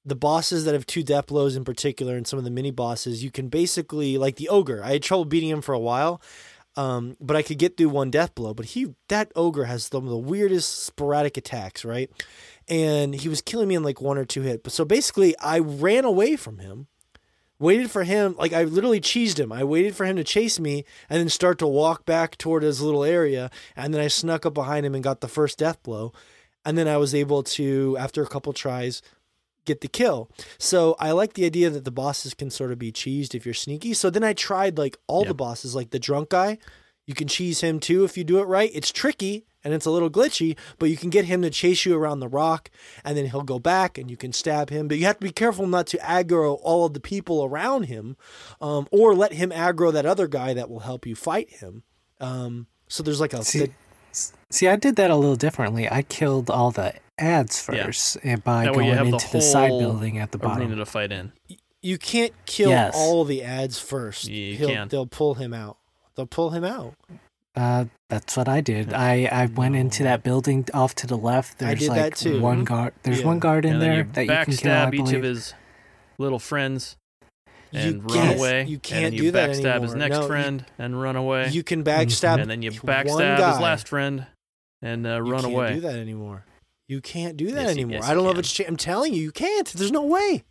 the 0.05 0.15
bosses 0.15 0.65
that 0.65 0.73
have 0.73 0.85
two 0.85 1.03
death 1.03 1.27
blows 1.27 1.55
in 1.55 1.63
particular 1.63 2.15
and 2.15 2.27
some 2.27 2.39
of 2.39 2.45
the 2.45 2.51
mini 2.51 2.71
bosses, 2.71 3.23
you 3.23 3.31
can 3.31 3.47
basically 3.47 4.17
like 4.17 4.35
the 4.35 4.49
ogre. 4.49 4.83
I 4.83 4.93
had 4.93 5.03
trouble 5.03 5.25
beating 5.25 5.49
him 5.49 5.61
for 5.61 5.73
a 5.73 5.79
while. 5.79 6.21
Um, 6.75 7.17
but 7.21 7.37
I 7.37 7.43
could 7.43 7.59
get 7.59 7.77
through 7.77 7.89
one 7.89 8.09
death 8.09 8.33
blow. 8.33 8.55
But 8.55 8.65
he 8.65 8.95
that 9.07 9.31
ogre 9.35 9.65
has 9.65 9.85
some 9.85 10.05
of 10.05 10.09
the 10.09 10.17
weirdest 10.17 10.83
sporadic 10.83 11.37
attacks, 11.37 11.85
right? 11.85 12.09
And 12.67 13.13
he 13.13 13.29
was 13.29 13.41
killing 13.41 13.67
me 13.67 13.75
in 13.75 13.83
like 13.83 14.01
one 14.01 14.17
or 14.17 14.25
two 14.25 14.41
hit. 14.41 14.63
But 14.63 14.73
so 14.73 14.83
basically 14.83 15.37
I 15.37 15.59
ran 15.59 16.03
away 16.03 16.35
from 16.35 16.57
him 16.57 16.87
waited 17.63 17.89
for 17.89 18.03
him 18.03 18.35
like 18.37 18.53
i 18.53 18.63
literally 18.63 18.99
cheesed 18.99 19.39
him. 19.39 19.51
I 19.51 19.63
waited 19.63 19.95
for 19.95 20.05
him 20.05 20.17
to 20.17 20.23
chase 20.23 20.59
me 20.59 20.83
and 21.09 21.19
then 21.19 21.29
start 21.29 21.57
to 21.59 21.67
walk 21.67 22.05
back 22.05 22.37
toward 22.37 22.61
his 22.61 22.81
little 22.81 23.03
area. 23.03 23.49
And 23.75 23.93
then 23.93 24.01
i 24.01 24.07
snuck 24.07 24.45
up 24.45 24.53
behind 24.53 24.85
him 24.85 24.93
and 24.93 25.03
got 25.03 25.21
the 25.21 25.27
first 25.27 25.57
death 25.57 25.81
blow. 25.81 26.13
And 26.65 26.77
then 26.77 26.87
i 26.87 26.97
was 26.97 27.15
able 27.15 27.41
to 27.43 27.97
after 27.97 28.21
a 28.21 28.27
couple 28.27 28.53
tries 28.53 29.01
get 29.65 29.79
the 29.79 29.87
kill. 29.87 30.29
So 30.59 30.95
i 30.99 31.11
like 31.11 31.33
the 31.33 31.45
idea 31.45 31.69
that 31.69 31.85
the 31.85 31.91
bosses 31.91 32.33
can 32.33 32.49
sort 32.49 32.71
of 32.71 32.77
be 32.77 32.91
cheesed 32.91 33.33
if 33.33 33.45
you're 33.45 33.53
sneaky. 33.53 33.93
So 33.93 34.09
then 34.09 34.23
i 34.23 34.33
tried 34.33 34.77
like 34.77 34.97
all 35.07 35.23
the 35.23 35.33
bosses 35.33 35.73
like 35.73 35.91
the 35.91 35.99
drunk 35.99 36.29
guy. 36.29 36.57
You 37.07 37.15
can 37.15 37.27
cheese 37.27 37.61
him 37.61 37.79
too 37.79 38.03
if 38.03 38.17
you 38.17 38.23
do 38.23 38.39
it 38.39 38.47
right. 38.47 38.71
It's 38.73 38.91
tricky 38.91 39.45
and 39.63 39.73
it's 39.73 39.85
a 39.85 39.91
little 39.91 40.09
glitchy, 40.09 40.57
but 40.79 40.89
you 40.89 40.97
can 40.97 41.09
get 41.09 41.25
him 41.25 41.41
to 41.41 41.49
chase 41.49 41.85
you 41.85 41.95
around 41.95 42.19
the 42.19 42.27
rock 42.27 42.69
and 43.03 43.17
then 43.17 43.25
he'll 43.27 43.43
go 43.43 43.59
back 43.59 43.97
and 43.97 44.09
you 44.11 44.17
can 44.17 44.33
stab 44.33 44.69
him. 44.69 44.87
But 44.87 44.97
you 44.97 45.05
have 45.05 45.19
to 45.19 45.25
be 45.25 45.31
careful 45.31 45.67
not 45.67 45.87
to 45.87 45.97
aggro 45.99 46.59
all 46.61 46.85
of 46.85 46.93
the 46.93 46.99
people 46.99 47.43
around 47.43 47.83
him 47.83 48.17
um, 48.61 48.87
or 48.91 49.15
let 49.15 49.33
him 49.33 49.51
aggro 49.51 49.91
that 49.93 50.05
other 50.05 50.27
guy 50.27 50.53
that 50.53 50.69
will 50.69 50.81
help 50.81 51.05
you 51.05 51.15
fight 51.15 51.49
him. 51.49 51.83
Um, 52.19 52.67
so 52.87 53.03
there's 53.03 53.19
like 53.21 53.33
a. 53.33 53.43
See, 53.43 53.67
see, 54.49 54.67
I 54.67 54.75
did 54.75 54.95
that 54.97 55.09
a 55.11 55.15
little 55.15 55.35
differently. 55.35 55.89
I 55.89 56.01
killed 56.03 56.49
all 56.49 56.71
the 56.71 56.93
ads 57.17 57.65
Yeah. 57.71 57.85
first 57.85 58.17
and 58.23 58.43
by 58.43 58.65
That 58.65 58.73
going 58.73 58.87
you 58.87 58.93
have 58.93 59.07
the 59.07 59.13
into 59.13 59.31
the, 59.31 59.41
side 59.41 59.69
building 59.69 60.17
at 60.19 60.31
the 60.31 60.37
bottom. 60.37 60.59
arena 60.59 60.69
bottom. 60.71 60.85
to 60.85 60.91
fight 60.91 61.11
in. 61.11 61.31
you 61.81 61.97
can't 61.97 62.33
kill 62.45 62.69
Yes. 62.69 62.93
all 62.95 63.23
the 63.25 63.43
ads 63.43 63.77
first. 63.79 64.27
Yeah, 64.27 64.35
you 64.35 64.57
He'll- 64.57 64.69
can. 64.69 64.87
They'll 64.87 65.05
pull 65.07 65.33
him 65.35 65.53
out. 65.53 65.77
They'll 66.15 66.27
pull 66.27 66.51
him 66.51 66.63
out. 66.63 66.93
Uh, 67.55 67.85
that's 68.09 68.35
what 68.35 68.47
I 68.47 68.61
did. 68.61 68.93
I, 68.93 69.25
I 69.31 69.45
went 69.45 69.75
into 69.75 70.03
that 70.03 70.23
building 70.23 70.65
off 70.73 70.95
to 70.95 71.07
the 71.07 71.17
left. 71.17 71.61
I 71.61 71.67
There's 71.67 71.79
did 71.81 71.89
like 71.89 71.97
that 71.97 72.15
too. 72.15 72.41
one 72.41 72.63
guard. 72.63 72.93
There's 73.03 73.19
Yeah. 73.21 73.27
one 73.27 73.39
guard 73.39 73.65
in 73.65 73.79
there 73.79 73.97
you 73.97 74.03
that 74.13 74.21
you 74.21 74.27
can 74.27 74.45
kill. 74.45 74.71
I 74.71 74.75
backstab 74.85 74.93
each 74.93 74.99
believe. 75.01 75.15
of 75.17 75.23
his 75.23 75.53
little 76.17 76.39
friends 76.39 76.97
and 77.71 77.95
You 77.95 78.01
run 78.01 78.09
can't- 78.17 78.37
away. 78.39 78.65
you 78.65 78.79
can't 78.79 79.03
then 79.03 79.13
you 79.13 79.19
do 79.21 79.31
that 79.31 79.49
backstab 79.51 79.81
his 79.81 79.91
anymore. 79.93 79.95
next 79.97 80.15
No, 80.15 80.21
you- 80.21 80.27
friend 80.27 80.65
and 80.79 81.01
run 81.01 81.15
away. 81.15 81.49
You 81.49 81.63
can 81.63 81.83
backstab 81.83 82.41
and 82.41 82.49
then 82.49 82.61
you 82.63 82.71
backstab 82.71 83.37
guy. 83.37 83.51
his 83.51 83.59
last 83.59 83.87
friend 83.87 84.25
and 84.81 85.05
uh, 85.05 85.21
You 85.23 85.31
can't 85.33 85.45
away. 85.45 85.73
do 85.75 85.81
that 85.81 85.95
anymore. 85.95 86.45
You 86.87 87.01
can't 87.01 87.37
do 87.37 87.51
that 87.51 87.61
Yes, 87.61 87.71
anymore. 87.71 87.93
yes, 87.97 88.09
I 88.09 88.13
don't 88.13 88.23
know 88.25 88.31
if 88.31 88.37
it's. 88.39 88.51
Cha- 88.51 88.65
I'm 88.67 88.77
telling 88.77 89.13
you, 89.13 89.21
you 89.21 89.31
can't. 89.31 89.67
There's 89.69 89.91
no 89.91 90.03
way. 90.03 90.43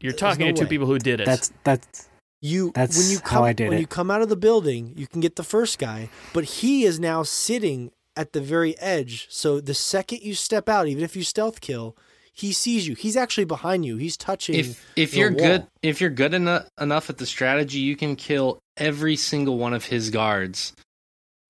You're 0.00 0.12
There's 0.12 0.20
talking 0.20 0.46
no 0.46 0.52
to 0.52 0.58
two 0.58 0.64
way. 0.64 0.68
people 0.68 0.86
who 0.86 0.98
did 0.98 1.20
it. 1.20 1.26
That's 1.26 1.52
that's 1.64 2.08
You 2.40 2.72
That's 2.74 2.96
when 2.96 3.10
you 3.10 3.18
how 3.18 3.30
come 3.38 3.44
I 3.44 3.52
did 3.52 3.64
it 3.64 3.68
when 3.70 3.78
it. 3.78 3.80
you 3.80 3.86
come 3.86 4.10
out 4.10 4.22
of 4.22 4.28
the 4.28 4.36
building, 4.36 4.92
you 4.96 5.06
can 5.06 5.20
get 5.20 5.36
the 5.36 5.42
first 5.42 5.78
guy, 5.78 6.08
but 6.32 6.44
he 6.44 6.84
is 6.84 7.00
now 7.00 7.22
sitting 7.24 7.90
at 8.16 8.32
the 8.32 8.40
very 8.40 8.78
edge. 8.78 9.26
So 9.30 9.60
the 9.60 9.74
second 9.74 10.22
you 10.22 10.34
step 10.34 10.68
out, 10.68 10.88
even 10.88 11.02
if 11.02 11.16
you 11.16 11.22
stealth 11.22 11.60
kill, 11.60 11.96
he 12.32 12.52
sees 12.52 12.86
you. 12.86 12.94
He's 12.94 13.16
actually 13.16 13.44
behind 13.44 13.84
you. 13.84 13.96
He's 13.96 14.16
touching. 14.16 14.54
If 14.54 14.86
if 14.94 15.14
you're 15.14 15.30
good 15.30 15.66
if 15.82 16.00
you're 16.00 16.10
good 16.10 16.34
enough 16.34 16.68
enough 16.80 17.10
at 17.10 17.18
the 17.18 17.26
strategy, 17.26 17.78
you 17.78 17.96
can 17.96 18.14
kill 18.14 18.60
every 18.76 19.16
single 19.16 19.58
one 19.58 19.74
of 19.74 19.86
his 19.86 20.10
guards, 20.10 20.72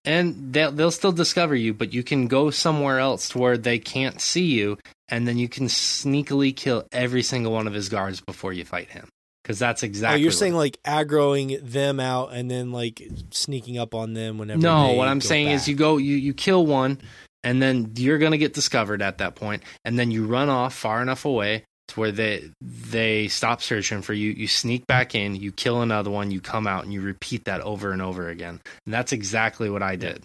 and 0.07 0.55
they'll 0.55 0.73
they'll 0.73 0.91
still 0.91 1.13
discover 1.13 1.55
you. 1.55 1.75
But 1.75 1.93
you 1.93 2.03
can 2.03 2.27
go 2.27 2.51
somewhere 2.51 2.99
else 2.99 3.29
to 3.31 3.39
where 3.39 3.59
they 3.59 3.79
can't 3.79 4.19
see 4.19 4.47
you, 4.47 4.79
and 5.11 5.29
then 5.29 5.37
you 5.37 5.49
can 5.49 5.67
sneakily 5.67 6.57
kill 6.57 6.87
every 6.91 7.23
single 7.23 7.53
one 7.53 7.67
of 7.67 7.75
his 7.75 7.91
guards 7.91 8.23
before 8.23 8.55
you 8.55 8.65
fight 8.65 8.89
him. 8.89 9.11
Because 9.49 9.59
that's 9.61 9.83
oh, 9.83 9.87
exactly. 9.87 9.87
oh, 9.87 10.17
exactly. 10.17 10.21
you're 10.21 10.29
what- 10.29 10.35
saying 10.35 10.55
like 10.55 10.83
aggroing 10.83 11.73
them 11.73 12.01
out 12.01 12.35
and 12.35 12.51
then 12.51 12.71
like 12.71 13.03
sneaking 13.31 13.79
up 13.79 13.95
on 13.95 14.13
them 14.13 14.37
whenever. 14.37 14.61
no. 14.61 14.89
they 14.89 14.97
What 14.99 15.09
I'm 15.09 15.21
go 15.21 15.27
saying 15.27 15.49
is 15.49 15.67
you 15.67 15.75
go 15.75 15.97
you 15.97 16.17
you 16.17 16.35
kill 16.35 16.67
one, 16.67 17.01
and 17.43 17.63
then 17.63 17.93
you're 17.97 18.19
gonna 18.19 18.37
get 18.37 18.53
discovered 18.53 19.01
at 19.01 19.17
that 19.19 19.37
point, 19.37 19.63
and 19.87 19.99
then 19.99 20.11
you 20.11 20.27
run 20.27 20.51
off 20.51 20.75
far 20.75 21.01
enough 21.01 21.25
away 21.25 21.65
to 21.89 21.99
where 21.99 22.13
they 22.13 22.51
they 22.61 23.29
stop 23.29 23.63
searching 23.63 24.03
for 24.03 24.13
you. 24.13 24.33
You 24.33 24.49
sneak 24.49 24.87
back 24.87 25.15
in, 25.15 25.35
you 25.35 25.51
kill 25.51 25.81
another 25.81 26.11
one, 26.11 26.31
you 26.31 26.43
come 26.43 26.67
out, 26.67 26.85
and 26.85 26.93
you 26.93 27.01
repeat 27.01 27.47
that 27.47 27.63
over 27.63 27.91
and 27.91 28.03
over 28.03 28.29
again. 28.29 28.61
And 28.85 28.93
that's 28.93 29.13
exactly 29.13 29.71
what 29.71 29.83
I 29.83 29.97
did. 29.97 30.25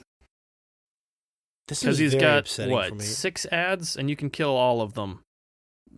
This 1.69 1.79
because 1.79 1.95
is 1.95 1.99
he's 1.99 2.11
very 2.11 2.21
got 2.23 2.39
upsetting 2.39 2.71
for 2.71 2.75
what 2.75 2.93
me. 2.95 3.05
six 3.05 3.45
ads, 3.45 3.95
and 3.95 4.09
you 4.09 4.17
can 4.17 4.29
kill 4.29 4.49
all 4.53 4.81
of 4.81 4.95
them 4.95 5.21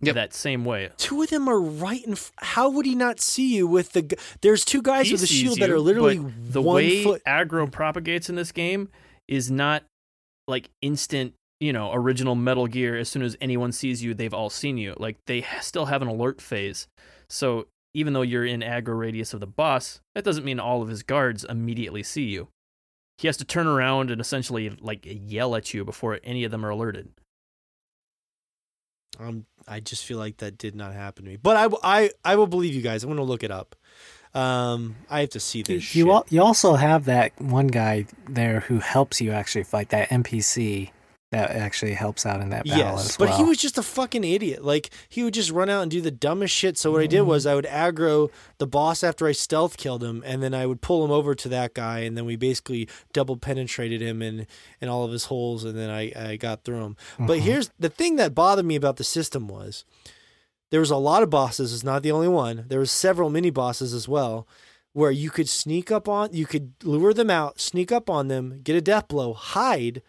Yep. 0.02 0.14
that 0.14 0.34
same 0.34 0.64
way. 0.64 0.90
Two 0.98 1.22
of 1.22 1.30
them 1.30 1.48
are 1.48 1.60
right 1.60 2.04
in. 2.04 2.12
F- 2.12 2.32
How 2.38 2.68
would 2.68 2.84
he 2.86 2.94
not 2.94 3.18
see 3.20 3.54
you 3.56 3.66
with 3.66 3.92
the? 3.92 4.02
g- 4.02 4.16
There's 4.42 4.64
two 4.64 4.82
guys 4.82 5.06
He 5.06 5.12
with 5.12 5.22
a 5.22 5.26
sees 5.26 5.38
shield 5.40 5.58
that 5.60 5.70
are 5.70 5.78
literally 5.80 6.18
but 6.18 6.52
the 6.52 6.62
one 6.62 6.74
way 6.76 7.02
foot. 7.02 7.22
aggro 7.26 7.70
propagates 7.70 8.28
in 8.28 8.34
this 8.36 8.52
game 8.52 8.88
is 9.28 9.50
not 9.50 9.84
like 10.48 10.68
instant 10.82 11.34
you 11.60 11.72
know 11.72 11.90
original 11.94 12.34
metal 12.34 12.66
gear 12.66 12.96
as 12.96 13.08
soon 13.08 13.22
as 13.22 13.36
anyone 13.40 13.72
sees 13.72 14.02
you 14.04 14.12
they've 14.12 14.34
all 14.34 14.50
seen 14.50 14.76
you 14.76 14.94
like 14.98 15.16
they 15.26 15.44
still 15.62 15.86
have 15.86 16.02
an 16.02 16.08
alert 16.08 16.40
phase 16.40 16.86
so 17.30 17.66
even 17.94 18.12
though 18.12 18.20
you're 18.22 18.44
in 18.44 18.60
aggro 18.60 18.96
radius 18.98 19.32
of 19.32 19.40
the 19.40 19.46
boss 19.46 20.00
that 20.14 20.22
doesn't 20.22 20.44
mean 20.44 20.60
all 20.60 20.82
of 20.82 20.88
his 20.88 21.02
guards 21.02 21.44
immediately 21.44 22.02
see 22.02 22.24
you 22.24 22.46
he 23.18 23.26
has 23.26 23.38
to 23.38 23.44
turn 23.44 23.66
around 23.66 24.10
and 24.10 24.20
essentially 24.20 24.68
like 24.80 25.00
yell 25.04 25.56
at 25.56 25.72
you 25.72 25.82
before 25.84 26.20
any 26.22 26.44
of 26.44 26.50
them 26.52 26.64
are 26.64 26.68
alerted 26.70 27.08
Um, 29.18 29.46
I 29.68 29.80
just 29.80 30.04
feel 30.04 30.18
like 30.18 30.38
that 30.38 30.58
did 30.58 30.74
not 30.74 30.92
happen 30.94 31.24
to 31.24 31.30
me. 31.30 31.36
But 31.36 31.56
I, 31.56 31.76
I, 32.04 32.10
I 32.24 32.36
will 32.36 32.46
believe 32.46 32.74
you 32.74 32.82
guys. 32.82 33.02
I'm 33.02 33.08
going 33.08 33.16
to 33.18 33.24
look 33.24 33.42
it 33.42 33.50
up. 33.50 33.74
Um, 34.34 34.96
I 35.08 35.20
have 35.20 35.30
to 35.30 35.40
see 35.40 35.62
this. 35.62 35.94
you 35.94 36.12
al- 36.12 36.26
you 36.28 36.42
also 36.42 36.74
have 36.74 37.06
that 37.06 37.32
one 37.40 37.68
guy 37.68 38.06
there 38.28 38.60
who 38.60 38.80
helps 38.80 39.20
you 39.20 39.32
actually 39.32 39.64
fight 39.64 39.88
that 39.90 40.10
NPC 40.10 40.90
that 41.36 41.50
actually 41.56 41.94
helps 41.94 42.24
out 42.26 42.40
in 42.40 42.50
that 42.50 42.64
battle 42.64 42.78
Yes, 42.78 43.10
as 43.10 43.16
but 43.16 43.30
he 43.36 43.44
was 43.44 43.58
just 43.58 43.78
a 43.78 43.82
fucking 43.82 44.24
idiot. 44.24 44.64
Like 44.64 44.90
he 45.08 45.22
would 45.22 45.34
just 45.34 45.50
run 45.50 45.68
out 45.70 45.82
and 45.82 45.90
do 45.90 46.00
the 46.00 46.10
dumbest 46.10 46.54
shit. 46.54 46.76
So 46.78 46.90
what 46.92 47.00
I 47.02 47.06
did 47.06 47.20
Mm-hmm. 47.20 47.28
was 47.28 47.46
I 47.46 47.54
would 47.54 47.64
aggro 47.66 48.30
the 48.58 48.66
boss 48.66 49.02
after 49.04 49.26
I 49.26 49.32
stealth 49.32 49.76
killed 49.76 50.02
him, 50.02 50.22
and 50.26 50.42
then 50.42 50.54
I 50.54 50.66
would 50.66 50.80
pull 50.80 51.04
him 51.04 51.10
over 51.10 51.34
to 51.34 51.48
that 51.50 51.74
guy, 51.74 52.00
and 52.00 52.16
then 52.16 52.24
we 52.24 52.36
basically 52.36 52.88
double 53.12 53.36
penetrated 53.36 54.00
him 54.00 54.22
in 54.22 54.46
in 54.80 54.88
all 54.88 55.04
of 55.04 55.12
his 55.12 55.26
holes, 55.26 55.64
and 55.64 55.76
then 55.76 55.90
I 55.90 56.12
I 56.16 56.36
got 56.36 56.64
through 56.64 56.82
him. 56.84 56.96
But 57.18 57.38
Mhm. 57.38 57.42
here's 57.42 57.70
the 57.78 57.88
thing 57.88 58.16
that 58.16 58.34
bothered 58.34 58.64
me 58.66 58.76
about 58.76 58.96
the 58.96 59.04
system 59.04 59.48
was 59.48 59.84
there 60.70 60.80
was 60.80 60.90
a 60.90 60.96
lot 60.96 61.22
of 61.22 61.30
bosses. 61.30 61.72
It's 61.72 61.84
not 61.84 62.02
the 62.02 62.10
only 62.12 62.28
one. 62.28 62.64
There 62.68 62.80
was 62.80 62.90
several 62.90 63.30
mini 63.30 63.50
bosses 63.50 63.94
as 63.94 64.08
well, 64.08 64.46
where 64.92 65.10
you 65.12 65.30
could 65.30 65.48
sneak 65.48 65.92
up 65.92 66.08
on, 66.08 66.30
you 66.32 66.46
could 66.46 66.72
lure 66.82 67.14
them 67.14 67.30
out, 67.30 67.60
sneak 67.60 67.92
up 67.92 68.10
on 68.10 68.28
them, 68.28 68.60
get 68.64 68.74
a 68.74 68.80
death 68.80 69.08
blow, 69.08 69.32
hide 69.34 70.02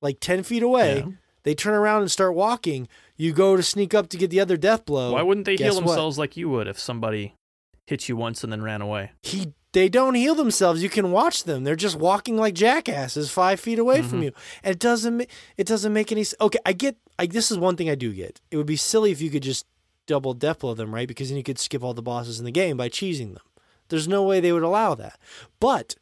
like 0.00 0.18
ten 0.20 0.42
feet 0.42 0.62
away. 0.62 0.98
Yeah. 0.98 1.12
They 1.42 1.54
turn 1.54 1.74
around 1.74 2.02
and 2.02 2.10
start 2.10 2.34
walking. 2.34 2.86
You 3.16 3.32
go 3.32 3.56
to 3.56 3.62
sneak 3.62 3.94
up 3.94 4.08
to 4.10 4.16
get 4.18 4.30
the 4.30 4.40
other 4.40 4.56
death 4.56 4.84
blow. 4.84 5.12
why 5.12 5.22
wouldn't 5.22 5.46
they 5.46 5.56
heal 5.56 5.68
guess 5.68 5.74
what? 5.76 5.86
themselves 5.86 6.18
like 6.18 6.36
you 6.36 6.48
would 6.50 6.66
if 6.68 6.78
somebody 6.78 7.34
hit 7.86 8.08
you 8.08 8.16
once 8.16 8.44
and 8.44 8.52
then 8.52 8.62
ran 8.62 8.80
away 8.80 9.10
He 9.22 9.52
they 9.72 9.88
don't 9.88 10.14
heal 10.14 10.34
themselves. 10.34 10.82
You 10.82 10.88
can 10.90 11.12
watch 11.12 11.44
them. 11.44 11.62
They're 11.64 11.76
just 11.76 11.96
walking 11.96 12.36
like 12.36 12.54
jackasses 12.54 13.30
five 13.30 13.60
feet 13.60 13.78
away 13.78 14.02
from 14.02 14.20
Mhm. 14.20 14.24
you, 14.24 14.32
and 14.64 14.72
it 14.72 14.78
doesn't 14.80 15.26
it 15.56 15.66
doesn't 15.66 15.92
make 15.92 16.10
any. 16.12 16.22
s- 16.22 16.34
Okay, 16.40 16.58
I 16.66 16.72
get. 16.72 16.96
I 17.18 17.26
this 17.26 17.50
is 17.50 17.58
one 17.58 17.76
thing 17.76 17.88
I 17.88 17.94
do 17.94 18.12
get. 18.12 18.40
It 18.50 18.56
would 18.56 18.66
be 18.66 18.76
silly 18.76 19.10
if 19.12 19.20
you 19.22 19.30
could 19.30 19.42
just 19.44 19.66
double 20.06 20.34
death 20.34 20.58
blow 20.60 20.74
them, 20.74 20.92
right? 20.94 21.06
Because 21.06 21.28
then 21.28 21.36
you 21.36 21.44
could 21.44 21.58
skip 21.58 21.84
all 21.84 21.94
the 21.94 22.02
bosses 22.02 22.38
in 22.40 22.44
the 22.44 22.50
game 22.50 22.76
by 22.76 22.88
cheesing 22.88 23.34
them. 23.34 23.44
There's 23.90 24.08
no 24.08 24.24
way 24.24 24.40
they 24.40 24.50
would 24.52 24.62
allow 24.64 24.94
that. 24.96 25.18
But 25.60 25.94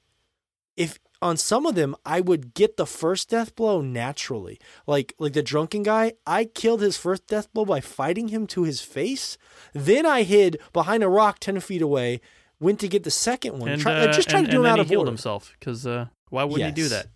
if 0.77 0.99
on 1.21 1.37
some 1.37 1.67
of 1.67 1.75
them 1.75 1.97
I 2.05 2.21
would 2.21 2.55
get 2.55 2.77
the 2.77 2.87
first 2.87 3.31
death 3.31 3.55
blow 3.57 3.81
naturally. 3.81 4.59
Like 4.87 5.15
like 5.19 5.33
the 5.33 5.43
drunken 5.43 5.83
guy, 5.83 6.13
I 6.27 6.45
killed 6.45 6.81
his 6.81 6.97
first 6.97 7.27
death 7.27 7.53
blow 7.53 7.65
by 7.65 7.81
fighting 7.81 8.29
him 8.29 8.47
to 8.49 8.63
his 8.65 8.81
face. 8.81 9.37
Then 9.73 10.07
I 10.07 10.23
hid 10.23 10.59
behind 10.73 11.03
a 11.03 11.09
rock 11.09 11.39
ten 11.41 11.59
feet 11.61 11.83
away, 11.83 12.21
went 12.61 12.81
to 12.81 12.89
get 12.89 13.03
the 13.05 13.11
second 13.11 13.59
one. 13.59 13.69
and, 13.71 13.83
Try, 13.83 13.95
uh, 13.95 14.13
just 14.13 14.33
and, 14.33 14.47
to 14.47 14.51
do 14.51 14.59
and 14.59 14.59
him 14.59 14.63
then 14.65 14.73
out 14.73 14.77
he 14.79 14.83
of 14.83 14.89
healed 14.89 15.01
order. 15.03 15.11
himself 15.11 15.55
because 15.59 15.87
uh, 15.87 16.07
why 16.31 16.45
wouldn't 16.45 16.77
he 16.77 16.83
do 16.83 16.89
that 16.89 17.07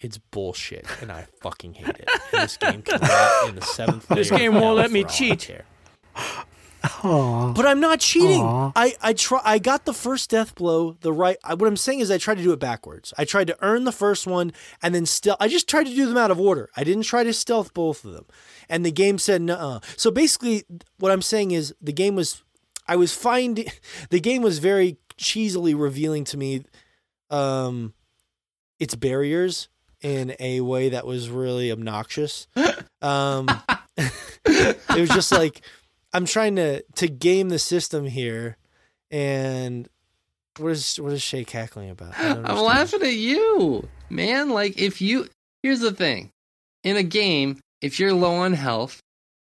It's 0.00 0.18
bullshit, 0.18 0.86
and 1.02 1.10
I 1.12 1.26
fucking 1.42 1.74
hate 1.74 1.88
it. 1.98 2.08
And 2.32 2.42
this 2.44 2.56
game 2.56 2.82
can 2.82 3.00
rot 3.00 3.48
in 3.48 3.54
the 3.56 3.60
seventh. 3.62 4.06
This 4.08 4.30
game 4.30 4.54
won't 4.54 4.76
let 4.76 4.90
me 4.92 5.02
for 5.02 5.08
all 5.08 5.12
I 5.12 5.16
cheat. 5.16 5.40
care. 5.40 5.64
Aw. 6.82 7.52
But 7.52 7.66
I'm 7.66 7.80
not 7.80 8.00
cheating. 8.00 8.42
Aw. 8.42 8.72
I 8.74 8.94
I 9.02 9.12
try. 9.12 9.40
I 9.44 9.58
got 9.58 9.84
the 9.84 9.92
first 9.92 10.30
death 10.30 10.54
blow 10.54 10.92
the 11.00 11.12
right. 11.12 11.36
I, 11.44 11.54
what 11.54 11.66
I'm 11.66 11.76
saying 11.76 12.00
is 12.00 12.10
I 12.10 12.18
tried 12.18 12.38
to 12.38 12.42
do 12.42 12.52
it 12.52 12.58
backwards. 12.60 13.12
I 13.18 13.24
tried 13.24 13.48
to 13.48 13.56
earn 13.60 13.84
the 13.84 13.92
first 13.92 14.26
one 14.26 14.52
and 14.82 14.94
then 14.94 15.06
still. 15.06 15.36
I 15.40 15.48
just 15.48 15.68
tried 15.68 15.86
to 15.86 15.94
do 15.94 16.06
them 16.06 16.16
out 16.16 16.30
of 16.30 16.40
order. 16.40 16.70
I 16.76 16.84
didn't 16.84 17.04
try 17.04 17.24
to 17.24 17.32
stealth 17.32 17.74
both 17.74 18.04
of 18.04 18.12
them. 18.12 18.26
And 18.68 18.84
the 18.84 18.92
game 18.92 19.18
said 19.18 19.42
no. 19.42 19.80
So 19.96 20.10
basically, 20.10 20.64
what 20.98 21.12
I'm 21.12 21.22
saying 21.22 21.52
is 21.52 21.74
the 21.80 21.92
game 21.92 22.14
was. 22.16 22.42
I 22.88 22.96
was 22.96 23.14
finding 23.14 23.66
the 24.10 24.20
game 24.20 24.42
was 24.42 24.58
very 24.58 24.96
cheesily 25.16 25.74
revealing 25.74 26.24
to 26.24 26.36
me, 26.36 26.64
um, 27.30 27.94
its 28.80 28.94
barriers 28.96 29.68
in 30.00 30.34
a 30.40 30.60
way 30.60 30.88
that 30.88 31.06
was 31.06 31.28
really 31.28 31.70
obnoxious. 31.70 32.46
Um, 33.02 33.48
it 33.96 34.78
was 34.90 35.08
just 35.08 35.32
like 35.32 35.62
I'm 36.12 36.24
trying 36.26 36.56
to 36.56 36.82
to 36.96 37.08
game 37.08 37.48
the 37.48 37.58
system 37.58 38.06
here, 38.06 38.56
and 39.10 39.88
what 40.58 40.72
is 40.72 40.96
what 41.00 41.12
is 41.12 41.22
Shay 41.22 41.44
cackling 41.44 41.90
about? 41.90 42.18
I 42.18 42.34
don't 42.34 42.46
I'm 42.50 42.58
laughing 42.58 43.02
at 43.02 43.14
you, 43.14 43.88
man. 44.08 44.50
Like 44.50 44.78
if 44.78 45.00
you 45.00 45.28
here's 45.62 45.80
the 45.80 45.92
thing. 45.92 46.30
In 46.82 46.96
a 46.96 47.02
game, 47.02 47.60
if 47.82 48.00
you're 48.00 48.12
low 48.14 48.36
on 48.36 48.54
health, 48.54 49.00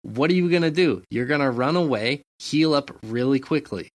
what 0.03 0.29
are 0.29 0.35
you 0.35 0.49
gonna 0.51 0.69
do? 0.71 1.03
You're 1.09 1.25
gonna 1.25 1.49
run 1.51 1.75
away, 1.75 2.21
heal 2.39 2.73
up 2.73 2.91
really 3.03 3.39
quickly. 3.39 3.89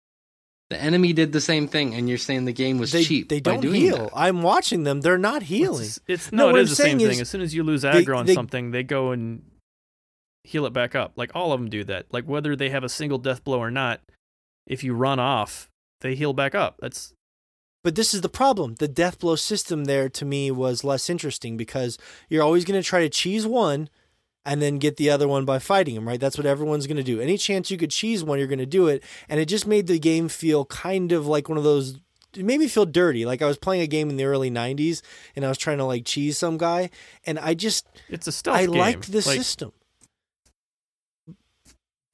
The 0.70 0.76
enemy 0.78 1.14
did 1.14 1.32
the 1.32 1.40
same 1.40 1.66
thing, 1.68 1.94
and 1.94 2.08
you're 2.10 2.18
saying 2.18 2.44
the 2.44 2.52
game 2.52 2.76
was 2.78 2.92
They 2.92 3.02
cheap. 3.04 3.28
they 3.30 3.40
don't 3.40 3.60
doing 3.62 3.80
heal. 3.80 3.96
that. 3.96 4.10
I'm 4.14 4.42
watching 4.42 4.82
them. 4.82 5.00
They're 5.00 5.16
not 5.16 5.42
healing. 5.44 5.84
It's, 5.86 6.00
it's 6.06 6.30
No, 6.32 6.38
no, 6.38 6.46
what 6.48 6.56
it 6.56 6.58
I'm 6.62 6.66
the 6.66 6.74
same 6.74 6.84
saying 6.84 6.98
thing. 6.98 7.10
is 7.12 7.20
As 7.22 7.28
soon 7.30 7.40
as 7.40 7.54
you 7.54 7.62
lose 7.62 7.82
they- 7.82 8.04
aggro 8.04 8.18
on 8.18 8.26
they- 8.26 8.34
something, 8.34 8.70
they 8.72 8.82
go 8.82 9.12
and 9.12 9.42
heal 10.48 10.64
it 10.64 10.72
back 10.72 10.94
up. 10.94 11.12
Like 11.16 11.30
all 11.34 11.52
of 11.52 11.60
them 11.60 11.68
do 11.68 11.84
that. 11.84 12.06
Like 12.10 12.24
whether 12.24 12.56
they 12.56 12.70
have 12.70 12.84
a 12.84 12.88
single 12.88 13.18
death 13.18 13.44
blow 13.44 13.60
or 13.60 13.70
not, 13.70 14.00
if 14.66 14.82
you 14.82 14.94
run 14.94 15.18
off, 15.20 15.68
they 16.00 16.14
heal 16.14 16.32
back 16.32 16.54
up. 16.54 16.76
That's 16.80 17.12
But 17.84 17.94
this 17.96 18.14
is 18.14 18.22
the 18.22 18.28
problem. 18.28 18.76
The 18.76 18.88
death 18.88 19.18
blow 19.18 19.36
system 19.36 19.84
there 19.84 20.08
to 20.08 20.24
me 20.24 20.50
was 20.50 20.84
less 20.84 21.10
interesting 21.10 21.56
because 21.56 21.98
you're 22.28 22.42
always 22.42 22.64
going 22.64 22.80
to 22.80 22.86
try 22.86 23.00
to 23.00 23.08
cheese 23.10 23.46
one 23.46 23.90
and 24.44 24.62
then 24.62 24.78
get 24.78 24.96
the 24.96 25.10
other 25.10 25.28
one 25.28 25.44
by 25.44 25.58
fighting 25.58 25.94
him, 25.94 26.08
right? 26.08 26.20
That's 26.20 26.38
what 26.38 26.46
everyone's 26.46 26.86
going 26.86 26.96
to 26.96 27.02
do. 27.02 27.20
Any 27.20 27.36
chance 27.36 27.70
you 27.70 27.76
could 27.76 27.90
cheese 27.90 28.24
one, 28.24 28.38
you're 28.38 28.48
going 28.48 28.58
to 28.58 28.66
do 28.66 28.86
it. 28.88 29.02
And 29.28 29.38
it 29.38 29.46
just 29.46 29.66
made 29.66 29.86
the 29.86 29.98
game 29.98 30.28
feel 30.28 30.64
kind 30.64 31.12
of 31.12 31.26
like 31.26 31.50
one 31.50 31.58
of 31.58 31.64
those. 31.64 32.00
It 32.34 32.44
made 32.44 32.60
me 32.60 32.68
feel 32.68 32.86
dirty. 32.86 33.26
Like 33.26 33.42
I 33.42 33.46
was 33.46 33.58
playing 33.58 33.82
a 33.82 33.86
game 33.86 34.08
in 34.08 34.16
the 34.16 34.24
early 34.24 34.50
90s 34.50 35.02
and 35.36 35.44
I 35.44 35.48
was 35.48 35.58
trying 35.58 35.78
to 35.78 35.84
like 35.84 36.06
cheese 36.06 36.38
some 36.38 36.56
guy. 36.56 36.88
And 37.26 37.38
I 37.38 37.52
just, 37.52 37.86
it's 38.08 38.26
a 38.26 38.32
stealth 38.32 38.56
I 38.56 38.66
game. 38.66 38.74
liked 38.76 39.12
the 39.12 39.18
like, 39.18 39.36
system. 39.36 39.72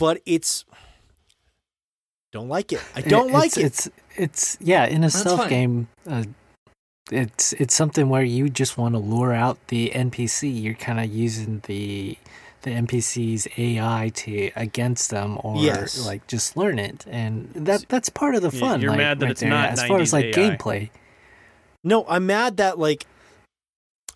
But 0.04 0.20
it's. 0.26 0.66
Don't 2.30 2.50
like 2.50 2.72
it. 2.74 2.82
I 2.94 3.00
don't 3.00 3.32
like 3.32 3.56
it's, 3.56 3.86
it. 3.86 3.94
It's 4.18 4.58
it's 4.58 4.58
yeah, 4.60 4.84
in 4.84 4.98
a 4.98 5.00
That's 5.06 5.18
stealth 5.18 5.40
fine. 5.40 5.48
game, 5.48 5.88
uh, 6.06 6.24
it's 7.10 7.54
it's 7.54 7.74
something 7.74 8.10
where 8.10 8.22
you 8.22 8.50
just 8.50 8.76
want 8.76 8.94
to 8.96 8.98
lure 8.98 9.32
out 9.32 9.56
the 9.68 9.92
NPC. 9.94 10.62
You're 10.62 10.74
kind 10.74 11.00
of 11.00 11.06
using 11.06 11.62
the 11.66 12.18
the 12.60 12.70
NPC's 12.72 13.48
AI 13.56 14.10
to 14.16 14.50
against 14.56 15.08
them, 15.08 15.38
or 15.42 15.56
Yes. 15.56 16.04
like 16.04 16.26
just 16.26 16.54
learn 16.54 16.78
it, 16.78 17.06
and 17.08 17.50
that 17.54 17.86
that's 17.88 18.10
part 18.10 18.34
of 18.34 18.42
the 18.42 18.50
fun. 18.50 18.82
you're 18.82 18.90
like, 18.90 18.98
mad 18.98 19.20
that 19.20 19.24
right 19.24 19.30
it's 19.30 19.40
there, 19.40 19.48
not 19.48 19.70
as 19.70 19.82
far 19.84 20.00
as 20.00 20.12
like 20.12 20.26
AI. 20.26 20.32
gameplay. 20.32 20.90
No, 21.82 22.04
I'm 22.10 22.26
mad 22.26 22.58
that 22.58 22.78
like 22.78 23.06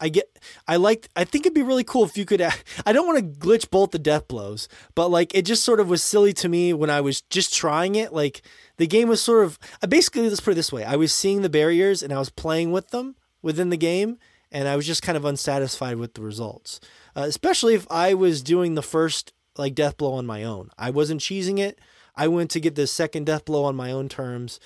I 0.01 0.09
get 0.09 0.39
I 0.67 0.77
like 0.77 1.09
I 1.17 1.25
think 1.25 1.47
it'd 1.47 1.55
be 1.55 1.63
really 1.63 1.85
cool 1.85 2.05
if 2.05 2.17
you 2.17 2.25
could 2.25 2.41
I 2.87 2.93
don't 2.93 3.07
want 3.07 3.19
to 3.19 3.47
glitch 3.47 3.71
bolt 3.71 3.93
the 3.93 3.99
death 3.99 4.29
blows, 4.29 4.69
but 4.95 5.09
like 5.09 5.35
it 5.35 5.43
just 5.43 5.65
sort 5.65 5.81
of 5.81 5.89
was 5.89 6.03
silly 6.03 6.33
to 6.35 6.49
me 6.49 6.73
when 6.73 6.91
I 6.91 7.01
was 7.01 7.21
just 7.23 7.55
trying 7.55 7.95
it. 7.95 8.13
Like 8.13 8.43
the 8.77 8.87
game 8.87 9.09
was 9.09 9.23
sort 9.23 9.45
of 9.45 9.59
I 9.83 9.87
basically 9.87 10.29
let's 10.29 10.41
put 10.41 10.53
it 10.53 10.57
this 10.57 10.73
way. 10.73 10.85
I 10.85 10.97
was 10.97 11.13
seeing 11.13 11.43
the 11.43 11.51
barriers 11.51 12.03
and 12.03 12.13
I 12.13 12.19
was 12.19 12.31
playing 12.31 12.73
with 12.73 12.91
them 12.91 13.17
within 13.43 13.71
the 13.71 13.77
game 13.77 14.19
and 14.51 14.69
I 14.69 14.77
was 14.77 14.87
just 14.87 15.03
kind 15.03 15.17
of 15.17 15.25
unsatisfied 15.25 15.97
with 15.97 16.15
the 16.15 16.23
results. 16.23 16.81
Uh, 17.17 17.23
especially 17.23 17.75
if 17.75 17.87
I 17.91 18.15
was 18.15 18.43
doing 18.43 18.75
the 18.75 18.83
first 18.83 19.33
like 19.57 19.75
death 19.75 19.97
blow 19.97 20.15
on 20.15 20.27
my 20.27 20.45
own. 20.45 20.71
I 20.79 20.91
wasn't 20.91 21.21
cheesing 21.21 21.59
it. 21.59 21.79
I 22.17 22.29
went 22.29 22.51
to 22.53 22.61
get 22.61 22.75
the 22.75 22.87
second 22.87 23.27
death 23.27 23.45
blow 23.45 23.65
on 23.65 23.77
my 23.77 23.91
own 23.91 24.09
terms. 24.09 24.61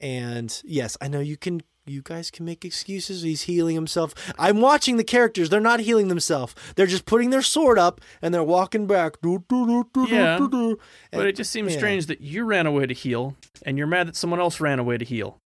And 0.00 0.60
yes, 0.64 0.96
I 1.00 1.08
know 1.08 1.20
you 1.20 1.36
can 1.36 1.62
you 1.86 2.02
guys 2.02 2.30
can 2.30 2.44
make 2.44 2.64
excuses. 2.64 3.22
He's 3.22 3.42
healing 3.42 3.74
himself. 3.74 4.14
I'm 4.38 4.60
watching 4.60 4.96
the 4.96 5.04
characters. 5.04 5.50
They're 5.50 5.60
not 5.60 5.80
healing 5.80 6.08
themselves. 6.08 6.54
They're 6.76 6.86
just 6.86 7.04
putting 7.06 7.30
their 7.30 7.42
sword 7.42 7.78
up 7.78 8.00
and 8.22 8.32
they're 8.32 8.42
walking 8.42 8.86
back. 8.86 9.20
Do, 9.20 9.44
do, 9.48 9.66
do, 9.66 9.84
do, 9.92 10.06
do, 10.06 10.14
Yeah, 10.14 10.38
do, 10.38 10.48
do. 10.50 10.78
But 11.12 11.26
it 11.26 11.36
just 11.36 11.50
seems 11.50 11.72
yeah. 11.72 11.78
strange 11.78 12.06
that 12.06 12.20
you 12.20 12.44
ran 12.44 12.66
away 12.66 12.86
to 12.86 12.94
heal, 12.94 13.36
and 13.64 13.76
you're 13.78 13.86
mad 13.86 14.08
that 14.08 14.16
someone 14.16 14.40
else 14.40 14.60
ran 14.60 14.78
away 14.78 14.98
to 14.98 15.04
heal. 15.04 15.40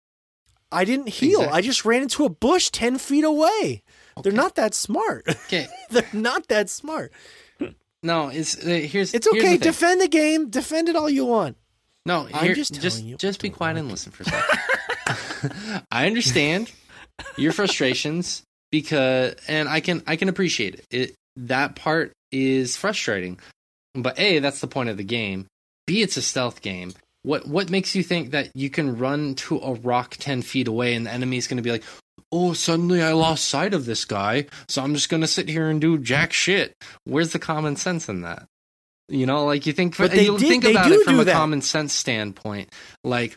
I 0.71 0.85
didn't 0.85 1.09
heal. 1.09 1.41
Exactly. 1.41 1.59
I 1.59 1.63
just 1.63 1.85
ran 1.85 2.03
into 2.03 2.25
a 2.25 2.29
bush 2.29 2.71
10 2.71 2.99
feet 2.99 3.25
away. 3.25 3.83
They're 4.23 4.33
not 4.33 4.55
that 4.57 4.75
smart. 4.75 5.27
Okay. 5.47 5.67
They're 5.91 6.05
not 6.13 6.49
that 6.49 6.69
smart. 6.69 7.13
No, 8.03 8.29
it's 8.29 8.57
uh, 8.59 8.69
here's 8.69 9.15
It's 9.15 9.25
here's 9.25 9.25
the 9.25 9.31
okay. 9.31 9.41
thing. 9.53 9.61
Defend 9.61 10.01
the 10.01 10.09
game. 10.09 10.51
Defend 10.51 10.89
it 10.89 10.97
all 10.97 11.09
you 11.09 11.25
want. 11.25 11.57
No, 12.05 12.29
I'm 12.33 12.45
here, 12.45 12.55
just 12.55 12.75
just 12.75 12.99
telling 12.99 13.11
you 13.11 13.17
just, 13.17 13.41
be 13.41 13.51
quiet 13.51 13.75
like 13.75 13.81
and 13.81 13.89
it. 13.89 13.93
listen 13.93 14.13
for 14.13 14.23
a 14.23 14.27
second. 14.27 14.59
I 15.91 16.07
understand 16.07 16.71
your 17.37 17.53
frustrations 17.53 18.43
because, 18.71 19.35
and 19.49 19.69
I 19.69 19.81
can 19.81 20.03
I 20.07 20.17
can 20.17 20.29
appreciate 20.29 20.75
it. 20.75 20.85
it. 20.91 21.15
That 21.37 21.77
part 21.77 22.13
is 22.33 22.77
frustrating, 22.77 23.39
but 23.95 24.19
a 24.19 24.39
that's 24.41 24.61
the 24.61 24.67
point 24.67 24.89
of 24.89 24.97
the 24.97 25.05
game. 25.05 25.47
B 25.87 26.03
it's 26.03 26.17
a 26.17 26.23
stealth 26.23 26.63
game. 26.63 26.93
What 27.23 27.47
what 27.47 27.71
makes 27.71 27.95
you 27.95 28.03
think 28.03 28.31
that 28.33 28.51
you 28.55 28.71
can 28.71 28.99
run 28.99 29.35
to 29.37 29.59
a 29.59 29.75
rock 29.75 30.17
ten 30.19 30.43
feet 30.43 30.69
away 30.69 30.95
and 30.95 31.07
the 31.07 31.13
enemy's 31.13 31.47
going 31.47 31.57
to 31.59 31.63
be 31.63 31.71
like, 31.71 31.85
oh, 32.33 32.53
suddenly 32.53 33.03
I 33.03 33.13
lost 33.13 33.45
sight 33.47 33.73
of 33.75 33.87
this 33.87 34.05
guy, 34.05 34.47
so 34.69 34.83
I'm 34.83 34.95
just 34.95 35.09
going 35.09 35.21
to 35.23 35.27
sit 35.27 35.49
here 35.49 35.69
and 35.69 35.81
do 35.81 35.99
jack 35.99 36.33
shit. 36.33 36.75
Where's 37.05 37.33
the 37.33 37.39
common 37.39 37.77
sense 37.77 38.09
in 38.09 38.23
that? 38.23 38.47
You 39.09 39.25
know, 39.25 39.47
like 39.47 39.65
you 39.67 39.73
think 39.73 39.97
But 39.97 40.11
they 40.11 40.25
you 40.27 40.37
did- 40.39 40.49
think 40.49 40.65
about 40.65 40.93
it 40.93 41.03
from 41.05 41.19
a 41.21 41.25
that. 41.25 41.33
common 41.33 41.63
sense 41.63 41.95
standpoint. 41.95 42.71
Like 43.05 43.37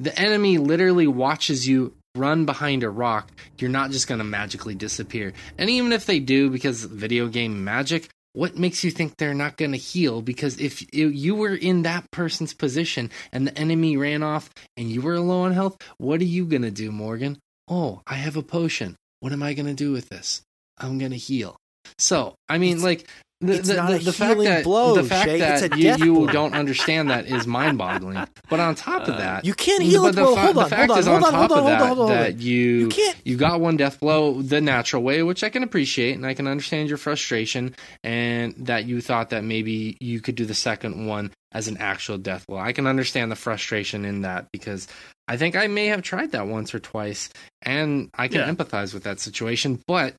the 0.00 0.18
enemy 0.18 0.58
literally 0.58 1.06
watches 1.06 1.68
you 1.68 1.94
run 2.16 2.46
behind 2.46 2.82
a 2.82 2.90
rock. 2.90 3.30
You're 3.58 3.70
not 3.70 3.90
just 3.90 4.08
going 4.08 4.18
to 4.18 4.24
magically 4.24 4.74
disappear. 4.74 5.32
And 5.58 5.70
even 5.70 5.92
if 5.92 6.06
they 6.06 6.18
do, 6.18 6.50
because 6.50 6.84
video 6.84 7.28
game 7.28 7.62
magic, 7.62 8.08
what 8.32 8.56
makes 8.56 8.82
you 8.82 8.90
think 8.90 9.16
they're 9.16 9.34
not 9.34 9.56
going 9.56 9.72
to 9.72 9.78
heal? 9.78 10.22
Because 10.22 10.58
if 10.58 10.92
you 10.94 11.34
were 11.34 11.54
in 11.54 11.82
that 11.82 12.10
person's 12.10 12.54
position 12.54 13.10
and 13.32 13.46
the 13.46 13.58
enemy 13.58 13.96
ran 13.96 14.22
off 14.22 14.50
and 14.76 14.88
you 14.90 15.02
were 15.02 15.18
low 15.18 15.42
on 15.42 15.52
health, 15.52 15.76
what 15.98 16.20
are 16.20 16.24
you 16.24 16.46
going 16.46 16.62
to 16.62 16.70
do, 16.70 16.90
Morgan? 16.90 17.38
Oh, 17.68 18.02
I 18.06 18.14
have 18.14 18.36
a 18.36 18.42
potion. 18.42 18.96
What 19.20 19.32
am 19.32 19.42
I 19.42 19.54
going 19.54 19.66
to 19.66 19.74
do 19.74 19.92
with 19.92 20.08
this? 20.08 20.42
I'm 20.78 20.98
going 20.98 21.10
to 21.10 21.16
heal. 21.16 21.56
So, 21.98 22.34
I 22.48 22.58
mean, 22.58 22.82
like, 22.82 23.06
the, 23.40 23.54
it's 23.54 23.68
the, 23.68 23.74
not 23.76 23.88
the, 23.90 23.96
a 23.96 23.98
the 24.00 24.12
fact 24.12 24.38
that 24.40 24.64
blow, 24.64 24.94
the 24.94 25.04
fact 25.04 25.24
Shay. 25.28 25.40
It's 25.40 25.60
that 25.62 25.74
a 25.74 25.78
you, 25.78 25.94
you 26.06 26.14
blow. 26.14 26.26
don't 26.26 26.54
understand 26.54 27.10
that 27.10 27.26
is 27.26 27.46
mind-boggling. 27.46 28.26
But 28.50 28.60
on 28.60 28.74
top 28.74 29.02
of 29.08 29.14
uh, 29.14 29.18
that, 29.18 29.44
You 29.46 29.54
can't 29.54 29.82
heal 29.82 30.02
but 30.02 30.08
it. 30.10 30.16
the, 30.16 30.26
fa- 30.26 30.36
hold 30.40 30.56
the 30.56 30.60
on. 30.60 30.68
fact 30.68 30.80
Hold 30.80 30.90
on. 30.92 30.98
is, 30.98 31.06
Hold 31.06 31.24
on 31.24 31.24
on. 31.24 31.32
top 31.32 31.50
Hold 31.50 31.52
on. 31.52 31.58
of 31.58 31.64
that, 31.78 31.78
Hold 31.86 31.90
on. 31.90 31.96
Hold 31.96 32.10
on. 32.10 32.16
that 32.18 32.36
you 32.40 32.60
You 32.60 32.88
can't. 32.88 33.16
you 33.24 33.36
got 33.36 33.60
one 33.60 33.76
death 33.76 33.98
blow 34.00 34.42
the 34.42 34.60
natural 34.60 35.02
way, 35.02 35.22
which 35.22 35.42
I 35.42 35.48
can 35.48 35.62
appreciate, 35.62 36.16
and 36.16 36.26
I 36.26 36.34
can 36.34 36.46
understand 36.46 36.88
your 36.88 36.98
frustration, 36.98 37.74
and 38.04 38.54
that 38.58 38.84
you 38.84 39.00
thought 39.00 39.30
that 39.30 39.44
maybe 39.44 39.96
you 40.00 40.20
could 40.20 40.34
do 40.34 40.44
the 40.44 40.54
second 40.54 41.06
one 41.06 41.30
as 41.52 41.66
an 41.66 41.78
actual 41.78 42.18
death 42.18 42.46
blow. 42.46 42.58
I 42.58 42.72
can 42.72 42.86
understand 42.86 43.32
the 43.32 43.36
frustration 43.36 44.04
in 44.04 44.22
that 44.22 44.46
because 44.52 44.86
I 45.26 45.36
think 45.36 45.56
I 45.56 45.66
may 45.66 45.86
have 45.86 46.02
tried 46.02 46.32
that 46.32 46.46
once 46.46 46.74
or 46.74 46.78
twice, 46.78 47.28
and 47.62 48.10
I 48.14 48.28
can 48.28 48.40
Yeah. 48.40 48.52
empathize 48.52 48.92
with 48.94 49.04
that 49.04 49.18
situation. 49.20 49.80
But 49.86 50.14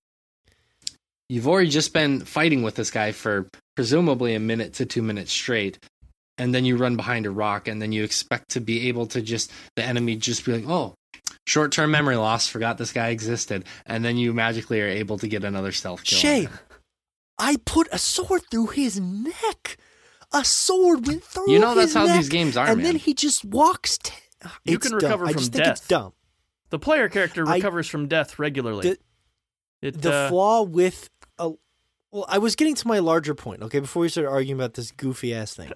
you've 1.31 1.47
already 1.47 1.69
just 1.69 1.93
been 1.93 2.19
fighting 2.19 2.61
with 2.61 2.75
this 2.75 2.91
guy 2.91 3.13
for 3.13 3.47
presumably 3.75 4.35
a 4.35 4.39
minute 4.39 4.73
to 4.73 4.85
two 4.85 5.01
minutes 5.01 5.31
straight. 5.31 5.79
And 6.37 6.53
then 6.53 6.65
you 6.65 6.75
run 6.75 6.95
behind 6.95 7.25
a 7.25 7.31
rock, 7.31 7.67
and 7.67 7.81
then 7.81 7.91
you 7.91 8.03
expect 8.03 8.49
to 8.51 8.59
be 8.61 8.87
able 8.89 9.05
to 9.07 9.21
just 9.21 9.51
the 9.75 9.83
enemy 9.83 10.15
just 10.15 10.43
be 10.43 10.53
like, 10.53 10.67
"Oh, 10.67 10.95
short 11.45 11.71
term 11.71 11.91
memory 11.91 12.15
loss, 12.15 12.47
forgot 12.47 12.77
this 12.77 12.91
guy 12.91 13.09
existed, 13.09 13.63
and 13.85 14.03
then 14.03 14.17
you 14.17 14.33
magically 14.33 14.81
are 14.81 14.87
able 14.87 15.17
to 15.19 15.27
get 15.27 15.43
another 15.43 15.71
stealth 15.71 16.03
kill. 16.03 16.17
on 16.17 16.21
Shay. 16.21 16.47
I 17.37 17.57
put 17.65 17.87
a 17.91 17.97
sword 17.99 18.41
through 18.49 18.67
his 18.67 18.99
neck. 18.99 19.77
A 20.33 20.43
sword 20.43 21.05
went 21.07 21.23
through 21.23 21.51
You 21.51 21.59
know 21.59 21.75
that's 21.75 21.93
how 21.93 22.05
neck, 22.05 22.17
these 22.17 22.29
games 22.29 22.57
are, 22.57 22.67
and 22.67 22.77
man. 22.77 22.85
then 22.85 22.95
he 22.95 23.13
just 23.13 23.45
walks. 23.45 23.97
T- 23.99 24.13
You 24.65 24.75
It's 24.75 24.87
can 24.87 24.97
dumb. 24.97 25.05
recover 25.09 25.25
I 25.27 25.31
from 25.33 25.39
just 25.41 25.51
think 25.53 25.67
it's 25.67 25.81
death. 25.81 25.87
dumb. 25.87 26.13
The 26.71 26.79
player 26.79 27.07
character 27.09 27.47
I- 27.47 27.55
recovers 27.57 27.87
from 27.87 28.07
death 28.07 28.39
regularly. 28.39 28.89
The- 28.91 28.97
it, 29.89 30.01
the 30.01 30.13
uh, 30.13 30.29
flaw 30.29 30.61
with 30.63 31.09
a 31.41 31.51
well 32.11 32.25
i 32.29 32.37
was 32.37 32.55
getting 32.55 32.75
to 32.75 32.87
my 32.87 32.99
larger 32.99 33.35
point 33.35 33.61
okay 33.61 33.79
before 33.79 34.01
we 34.01 34.09
started 34.09 34.29
arguing 34.29 34.59
about 34.59 34.75
this 34.75 34.91
goofy 34.91 35.33
ass 35.33 35.53
thing. 35.53 35.71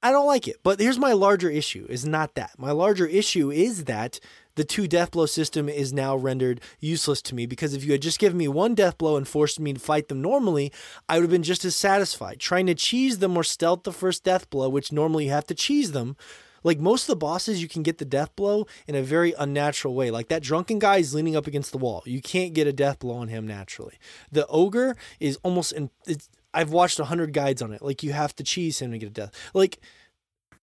I 0.00 0.12
don't 0.12 0.26
like 0.26 0.46
it 0.46 0.58
but 0.62 0.78
here's 0.78 0.98
my 0.98 1.12
larger 1.12 1.50
issue 1.50 1.84
is 1.88 2.06
not 2.06 2.36
that. 2.36 2.52
My 2.56 2.70
larger 2.70 3.06
issue 3.06 3.50
is 3.50 3.84
that 3.84 4.20
the 4.54 4.62
two 4.62 4.86
death 4.86 5.10
blow 5.10 5.26
system 5.26 5.68
is 5.68 5.92
now 5.92 6.14
rendered 6.16 6.60
useless 6.78 7.20
to 7.22 7.34
me 7.34 7.46
because 7.46 7.74
if 7.74 7.84
you 7.84 7.92
had 7.92 8.02
just 8.02 8.20
given 8.20 8.38
me 8.38 8.46
one 8.46 8.76
death 8.76 8.96
blow 8.96 9.16
and 9.16 9.26
forced 9.26 9.58
me 9.58 9.72
to 9.72 9.80
fight 9.80 10.06
them 10.08 10.22
normally 10.22 10.72
i 11.08 11.16
would 11.16 11.22
have 11.22 11.30
been 11.30 11.42
just 11.42 11.64
as 11.64 11.74
satisfied. 11.74 12.38
Trying 12.38 12.66
to 12.66 12.74
cheese 12.74 13.18
them 13.18 13.36
or 13.36 13.42
stealth 13.42 13.82
the 13.82 13.92
first 13.92 14.22
death 14.22 14.48
blow 14.50 14.68
which 14.68 14.92
normally 14.92 15.24
you 15.24 15.30
have 15.32 15.46
to 15.48 15.54
cheese 15.54 15.90
them 15.90 16.16
like 16.64 16.78
most 16.78 17.02
of 17.02 17.06
the 17.08 17.16
bosses, 17.16 17.62
you 17.62 17.68
can 17.68 17.82
get 17.82 17.98
the 17.98 18.04
death 18.04 18.34
blow 18.36 18.66
in 18.86 18.94
a 18.94 19.02
very 19.02 19.32
unnatural 19.38 19.94
way. 19.94 20.10
Like 20.10 20.28
that 20.28 20.42
drunken 20.42 20.78
guy 20.78 20.98
is 20.98 21.14
leaning 21.14 21.36
up 21.36 21.46
against 21.46 21.72
the 21.72 21.78
wall. 21.78 22.02
You 22.06 22.20
can't 22.20 22.54
get 22.54 22.66
a 22.66 22.72
death 22.72 22.98
blow 23.00 23.16
on 23.16 23.28
him 23.28 23.46
naturally. 23.46 23.98
The 24.32 24.46
ogre 24.48 24.96
is 25.20 25.38
almost 25.42 25.72
in. 25.72 25.90
It's, 26.06 26.28
I've 26.54 26.70
watched 26.70 26.98
a 26.98 27.04
hundred 27.04 27.32
guides 27.32 27.62
on 27.62 27.72
it. 27.72 27.82
Like 27.82 28.02
you 28.02 28.12
have 28.12 28.34
to 28.36 28.42
cheese 28.44 28.80
him 28.80 28.90
to 28.92 28.98
get 28.98 29.06
a 29.08 29.10
death. 29.10 29.50
Like 29.54 29.78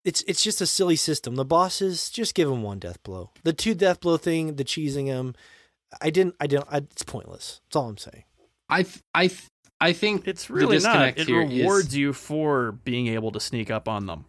it's 0.04 0.22
it's 0.26 0.42
just 0.42 0.60
a 0.60 0.66
silly 0.66 0.96
system. 0.96 1.36
The 1.36 1.44
bosses 1.44 2.10
just 2.10 2.34
give 2.34 2.48
him 2.48 2.62
one 2.62 2.78
death 2.78 3.02
blow. 3.02 3.30
The 3.42 3.52
two 3.52 3.74
death 3.74 4.00
blow 4.00 4.16
thing, 4.16 4.56
the 4.56 4.64
cheesing 4.64 5.06
him. 5.06 5.34
I 6.00 6.10
didn't. 6.10 6.36
I 6.40 6.46
didn't. 6.46 6.66
I, 6.70 6.78
it's 6.78 7.02
pointless. 7.02 7.60
That's 7.66 7.76
all 7.76 7.88
I'm 7.88 7.98
saying. 7.98 8.24
I 8.68 8.82
th- 8.84 9.02
I 9.14 9.26
th- 9.26 9.48
I 9.80 9.92
think 9.92 10.28
it's 10.28 10.48
really 10.50 10.78
not. 10.78 11.18
It 11.18 11.26
here 11.26 11.42
is- 11.42 11.50
rewards 11.50 11.96
you 11.96 12.12
for 12.12 12.72
being 12.72 13.08
able 13.08 13.32
to 13.32 13.40
sneak 13.40 13.70
up 13.70 13.88
on 13.88 14.06
them. 14.06 14.26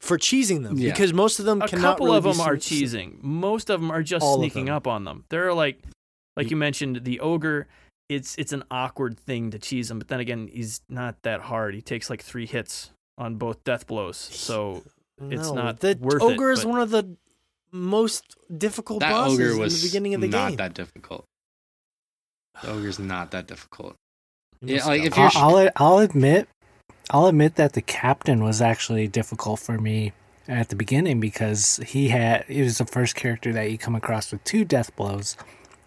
For 0.00 0.16
cheesing 0.16 0.62
them, 0.62 0.78
Yeah. 0.78 0.92
because 0.92 1.12
most 1.12 1.38
of 1.40 1.44
them 1.44 1.60
A 1.60 1.66
cannot 1.68 1.82
couple 1.94 2.06
really 2.06 2.18
of 2.18 2.24
be 2.24 2.32
them 2.32 2.40
are 2.40 2.56
sne- 2.56 2.82
cheesing. 2.82 3.22
Most 3.22 3.68
of 3.68 3.80
them 3.80 3.90
are 3.90 4.02
just 4.02 4.22
All 4.22 4.36
sneaking 4.38 4.68
up 4.68 4.86
on 4.86 5.04
them. 5.04 5.24
There 5.28 5.48
are 5.48 5.54
like, 5.54 5.82
like 6.36 6.50
you 6.50 6.56
mentioned, 6.56 7.00
the 7.04 7.18
ogre. 7.20 7.66
It's 8.08 8.36
it's 8.38 8.52
an 8.52 8.62
awkward 8.70 9.18
thing 9.18 9.50
to 9.50 9.58
cheese 9.58 9.90
him, 9.90 9.98
but 9.98 10.08
then 10.08 10.20
again, 10.20 10.48
he's 10.52 10.80
not 10.88 11.20
that 11.22 11.40
hard. 11.42 11.74
He 11.74 11.82
takes 11.82 12.08
like 12.08 12.22
three 12.22 12.46
hits 12.46 12.90
on 13.18 13.34
both 13.36 13.64
death 13.64 13.86
blows, 13.86 14.16
so 14.16 14.82
it's 15.20 15.48
No, 15.48 15.54
not 15.54 15.80
the 15.80 15.98
worth 16.00 16.22
ogre 16.22 16.52
is 16.52 16.60
but- 16.60 16.68
one 16.70 16.80
of 16.80 16.90
the 16.90 17.16
most 17.72 18.36
difficult 18.56 19.00
that 19.00 19.10
bosses 19.10 19.34
ogre 19.38 19.58
was 19.58 19.74
in 19.74 19.80
the 19.82 19.88
beginning 19.88 20.14
of 20.14 20.20
the 20.22 20.28
not 20.28 20.48
game. 20.50 20.56
that 20.58 20.72
difficult. 20.74 21.24
The 22.62 22.70
ogre's 22.70 22.98
not 22.98 23.30
that 23.32 23.46
difficult. 23.46 23.96
Yeah, 24.62 24.84
like, 24.86 25.02
if 25.02 25.16
you're 25.16 25.30
I'll, 25.34 25.56
I'll 25.58 25.70
I'll 25.76 25.98
admit, 25.98 26.48
I'll 27.10 27.26
admit 27.26 27.54
that 27.56 27.72
the 27.72 27.82
captain 27.82 28.42
was 28.44 28.60
actually 28.60 29.08
difficult 29.08 29.60
for 29.60 29.78
me 29.78 30.12
at 30.46 30.68
the 30.68 30.76
beginning 30.76 31.20
because 31.20 31.78
he 31.86 32.08
had 32.08 32.44
he 32.44 32.60
was 32.62 32.78
the 32.78 32.86
first 32.86 33.14
character 33.14 33.52
that 33.52 33.70
you 33.70 33.78
come 33.78 33.94
across 33.94 34.30
with 34.30 34.44
two 34.44 34.64
death 34.64 34.94
blows, 34.94 35.36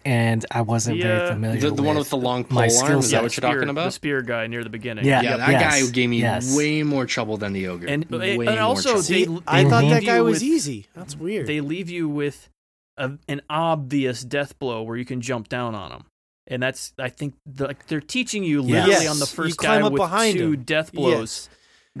and 0.04 0.44
I 0.50 0.62
wasn't 0.62 0.96
The, 0.98 1.02
very 1.06 1.28
familiar. 1.28 1.60
The, 1.60 1.70
the 1.70 1.82
one 1.82 1.96
with 1.96 2.06
with 2.06 2.10
the 2.10 2.16
long 2.16 2.44
my 2.48 2.66
pole 2.68 2.78
arm, 2.78 2.86
skill 2.86 2.98
is 2.98 3.04
that 3.04 3.10
set. 3.10 3.22
what 3.22 3.22
you're 3.22 3.30
spear, 3.50 3.60
talking 3.60 3.74
The 3.74 3.90
spear 3.90 4.22
guy 4.22 4.46
near 4.48 4.64
the 4.64 4.70
beginning. 4.70 5.04
Yeah. 5.04 5.22
Yeah, 5.22 5.36
that 5.36 5.50
Yes, 5.50 5.84
guy 5.84 5.90
gave 5.92 6.10
me 6.10 6.20
yes. 6.20 6.56
way 6.56 6.82
more 6.82 7.06
trouble 7.06 7.36
than 7.36 7.52
the 7.52 7.68
ogre. 7.68 7.86
And- 7.86 8.04
way 8.10 8.46
and 8.46 8.58
also 8.58 8.90
trouble. 9.00 9.02
they- 9.02 9.24
See, 9.26 9.38
I 9.46 9.64
thought 9.64 9.88
that 9.90 10.04
guy 10.04 10.20
was 10.22 10.34
with- 10.40 10.42
easy. 10.42 10.86
That's 10.94 11.14
weird. 11.16 11.46
They 11.46 11.60
leave 11.60 11.88
you 11.88 12.08
with 12.08 12.48
a, 12.96 13.12
an 13.28 13.42
obvious 13.48 14.22
death 14.24 14.58
blow 14.58 14.82
where 14.82 14.96
you 14.96 15.04
can 15.04 15.20
jump 15.20 15.48
down 15.48 15.74
on 15.76 15.90
them. 15.90 16.04
And 16.46 16.62
that's, 16.62 16.92
I 16.98 17.08
think, 17.08 17.34
the, 17.46 17.68
like 17.68 17.86
they're 17.86 18.00
teaching 18.00 18.42
you 18.44 18.62
Yes. 18.64 18.86
literally 18.88 19.06
on 19.08 19.18
the 19.18 19.26
You 19.26 19.26
first 19.26 19.56
climb 19.58 19.80
guy 19.80 19.86
up 19.86 19.92
with 19.92 20.00
behind 20.00 20.36
two 20.38 20.52
him. 20.52 20.62
death 20.62 20.92
blows 20.92 21.48
Yes. 21.48 21.48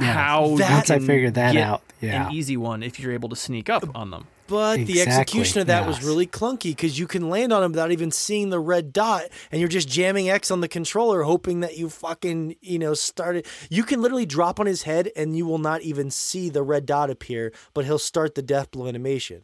Yeah. 0.06 0.12
how 0.14 0.56
That- 0.56 0.70
Once 0.72 0.90
I 0.90 0.98
figured 0.98 1.34
that 1.34 1.56
out, 1.56 1.82
yeah. 2.00 2.28
an 2.28 2.34
easy 2.34 2.56
one 2.56 2.82
if 2.82 2.98
you're 2.98 3.12
able 3.12 3.28
to 3.28 3.36
sneak 3.36 3.68
up 3.70 3.84
on 3.94 4.10
them. 4.10 4.26
But 4.48 4.84
the 4.86 5.00
execution 5.00 5.60
of 5.62 5.68
that 5.68 5.86
was 5.86 6.02
really 6.04 6.26
clunky 6.26 6.70
because 6.76 6.98
you 6.98 7.06
can 7.06 7.30
land 7.30 7.52
on 7.54 7.62
him 7.62 7.72
without 7.72 7.90
even 7.90 8.10
seeing 8.10 8.50
the 8.50 8.58
red 8.58 8.92
dot, 8.92 9.22
and 9.50 9.60
you're 9.60 9.68
just 9.68 9.88
jamming 9.88 10.28
X 10.28 10.50
on 10.50 10.60
the 10.60 10.68
controller, 10.68 11.22
hoping 11.22 11.60
that 11.60 11.78
you 11.78 11.88
fucking 11.88 12.56
you 12.60 12.78
know 12.78 12.92
started. 12.92 13.46
You 13.70 13.82
can 13.82 14.02
literally 14.02 14.26
drop 14.26 14.60
on 14.60 14.66
his 14.66 14.82
head, 14.82 15.10
and 15.16 15.34
you 15.36 15.46
will 15.46 15.58
not 15.58 15.80
even 15.82 16.10
see 16.10 16.50
the 16.50 16.62
red 16.62 16.84
dot 16.84 17.08
appear, 17.08 17.50
but 17.72 17.86
he'll 17.86 17.98
start 17.98 18.34
the 18.34 18.42
death 18.42 18.70
blow 18.72 18.88
animation. 18.88 19.42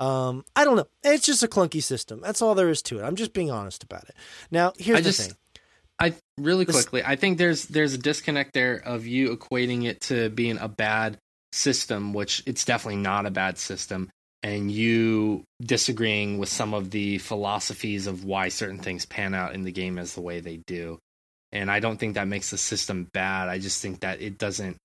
Um, 0.00 0.44
I 0.54 0.64
don't 0.64 0.76
know. 0.76 0.86
It's 1.02 1.26
just 1.26 1.42
a 1.42 1.48
clunky 1.48 1.82
system. 1.82 2.20
That's 2.20 2.40
all 2.40 2.54
there 2.54 2.68
is 2.68 2.82
to 2.82 2.98
it. 3.00 3.02
I'm 3.02 3.16
just 3.16 3.32
being 3.32 3.50
honest 3.50 3.82
about 3.82 4.04
it. 4.04 4.14
Now, 4.50 4.72
here's 4.78 4.98
I 4.98 5.00
the 5.00 5.08
just- 5.10 5.20
thing. 5.22 5.36
I 6.00 6.14
really 6.38 6.64
This- 6.64 6.76
quickly, 6.76 7.02
I 7.04 7.16
think 7.16 7.38
there's 7.38 7.64
there's 7.66 7.92
a 7.94 7.98
disconnect 7.98 8.52
there 8.54 8.76
of 8.76 9.04
you 9.06 9.36
equating 9.36 9.84
it 9.84 10.00
to 10.02 10.28
being 10.30 10.56
a 10.58 10.68
bad 10.68 11.18
system, 11.52 12.12
which 12.12 12.40
it's 12.46 12.64
definitely 12.64 13.00
not 13.02 13.26
a 13.26 13.32
bad 13.32 13.58
system, 13.58 14.08
and 14.44 14.70
you 14.70 15.42
disagreeing 15.60 16.38
with 16.38 16.50
some 16.50 16.72
of 16.72 16.90
the 16.92 17.18
philosophies 17.18 18.06
of 18.06 18.22
why 18.24 18.48
certain 18.48 18.78
things 18.78 19.06
pan 19.06 19.34
out 19.34 19.54
in 19.54 19.64
the 19.64 19.72
game 19.72 19.98
as 19.98 20.14
the 20.14 20.20
way 20.20 20.38
they 20.38 20.58
do. 20.68 21.00
And 21.50 21.68
I 21.68 21.80
don't 21.80 21.96
think 21.98 22.14
that 22.14 22.28
makes 22.28 22.50
the 22.50 22.58
system 22.58 23.08
bad. 23.12 23.48
I 23.48 23.58
just 23.58 23.82
think 23.82 23.98
that 24.00 24.20
it 24.20 24.38
doesn't 24.38 24.76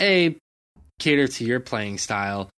a 0.00 0.36
cater 1.00 1.26
to 1.26 1.44
your 1.44 1.58
playing 1.58 1.98
style. 1.98 2.50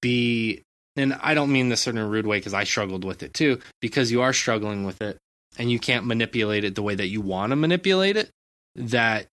B 0.00 0.62
and 0.96 1.14
I 1.22 1.34
don't 1.34 1.52
mean 1.52 1.68
this 1.68 1.86
in 1.86 1.98
a 1.98 2.06
rude 2.06 2.26
way 2.26 2.38
because 2.38 2.54
I 2.54 2.64
struggled 2.64 3.04
with 3.04 3.22
it 3.22 3.34
too. 3.34 3.60
Because 3.80 4.10
you 4.12 4.22
are 4.22 4.32
struggling 4.32 4.84
with 4.84 5.00
it 5.02 5.18
and 5.58 5.70
you 5.70 5.78
can't 5.78 6.06
manipulate 6.06 6.64
it 6.64 6.74
the 6.74 6.82
way 6.82 6.94
that 6.94 7.08
you 7.08 7.20
want 7.20 7.50
to 7.50 7.56
manipulate 7.56 8.16
it, 8.16 8.30
that 8.76 9.26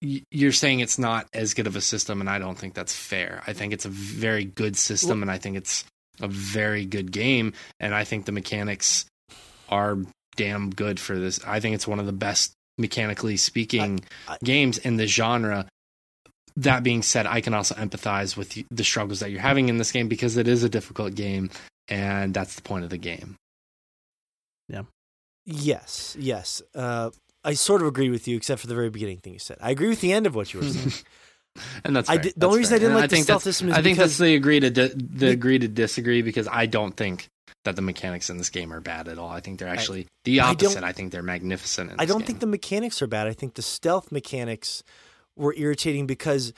you're 0.00 0.52
saying 0.52 0.80
it's 0.80 0.98
not 0.98 1.26
as 1.32 1.54
good 1.54 1.66
of 1.66 1.74
a 1.76 1.80
system, 1.80 2.20
and 2.20 2.28
I 2.28 2.38
don't 2.38 2.56
think 2.58 2.74
that's 2.74 2.94
fair. 2.94 3.42
I 3.46 3.52
think 3.54 3.72
it's 3.72 3.86
a 3.86 3.90
very 3.90 4.44
good 4.44 4.76
system, 4.76 5.22
and 5.22 5.30
I 5.30 5.38
think 5.38 5.56
it's 5.56 5.84
a 6.20 6.28
very 6.28 6.84
good 6.84 7.10
game, 7.12 7.54
and 7.80 7.94
I 7.94 8.04
think 8.04 8.26
the 8.26 8.32
mechanics 8.32 9.06
are 9.68 9.98
damn 10.36 10.70
good 10.70 11.00
for 11.00 11.18
this. 11.18 11.40
I 11.46 11.60
think 11.60 11.74
it's 11.74 11.88
one 11.88 11.98
of 11.98 12.06
the 12.06 12.12
best 12.12 12.52
mechanically 12.78 13.36
speaking 13.38 14.00
I- 14.28 14.34
I- 14.34 14.38
games 14.44 14.76
in 14.78 14.96
the 14.96 15.06
genre. 15.06 15.66
That 16.58 16.82
being 16.82 17.02
said, 17.02 17.26
I 17.26 17.40
can 17.42 17.52
also 17.54 17.74
empathize 17.74 18.36
with 18.36 18.56
the 18.70 18.84
struggles 18.84 19.20
that 19.20 19.30
you're 19.30 19.40
having 19.42 19.68
in 19.68 19.76
this 19.78 19.92
game 19.92 20.08
because 20.08 20.36
it 20.38 20.48
is 20.48 20.62
a 20.62 20.68
difficult 20.68 21.14
game, 21.14 21.50
and 21.88 22.32
that's 22.32 22.54
the 22.54 22.62
point 22.62 22.84
of 22.84 22.90
the 22.90 22.96
game. 22.98 23.36
Yeah. 24.68 24.82
Yes, 25.44 26.16
yes. 26.18 26.62
Uh, 26.74 27.10
I 27.44 27.54
sort 27.54 27.82
of 27.82 27.86
agree 27.88 28.10
with 28.10 28.26
you, 28.26 28.36
except 28.36 28.60
for 28.60 28.66
the 28.66 28.74
very 28.74 28.90
beginning 28.90 29.18
thing 29.18 29.32
you 29.34 29.38
said. 29.38 29.58
I 29.60 29.70
agree 29.70 29.88
with 29.88 30.00
the 30.00 30.12
end 30.12 30.26
of 30.26 30.34
what 30.34 30.52
you 30.52 30.60
were 30.60 30.66
saying. 30.68 30.92
and 31.84 31.94
that's 31.94 32.08
I 32.08 32.14
fair. 32.14 32.22
did- 32.24 32.34
the 32.34 32.40
That's 32.40 32.46
only 32.48 32.58
reason 32.58 32.70
fair. 32.70 32.76
I 32.76 32.78
didn't 32.80 32.92
And 32.92 33.00
like 33.02 33.10
the 33.10 33.16
think 33.16 33.24
stealth 33.24 33.42
system 33.42 33.72
I 33.72 33.82
think 33.82 33.98
that's 33.98 34.18
the 34.18 34.34
agree 34.34 34.60
to 34.60 34.70
di- 34.70 34.88
the 34.88 35.26
Be- 35.26 35.28
agree 35.28 35.58
to 35.58 35.68
disagree 35.68 36.22
because 36.22 36.48
I 36.50 36.66
don't 36.66 36.96
think 36.96 37.28
that 37.64 37.76
the 37.76 37.82
mechanics 37.82 38.30
in 38.30 38.38
this 38.38 38.50
game 38.50 38.72
are 38.72 38.80
bad 38.80 39.08
at 39.08 39.18
all. 39.18 39.28
I 39.30 39.40
think 39.40 39.58
they're 39.58 39.68
actually 39.68 40.06
the 40.24 40.40
I 40.40 40.54
don't- 40.54 40.64
opposite. 40.68 40.84
I, 40.84 40.92
think 40.92 41.12
they're 41.12 41.22
magnificent. 41.22 41.90
In 41.92 42.00
I 42.00 42.04
this 42.04 42.12
don't 42.12 42.20
game. 42.20 42.26
think 42.26 42.40
the 42.40 42.46
mechanics 42.46 43.00
are 43.02 43.06
bad. 43.06 43.26
I 43.28 43.32
think 43.32 43.54
the 43.54 43.62
stealth 43.62 44.10
mechanics 44.10 44.82
were 45.36 45.54
irritating 45.56 46.06
because 46.06 46.52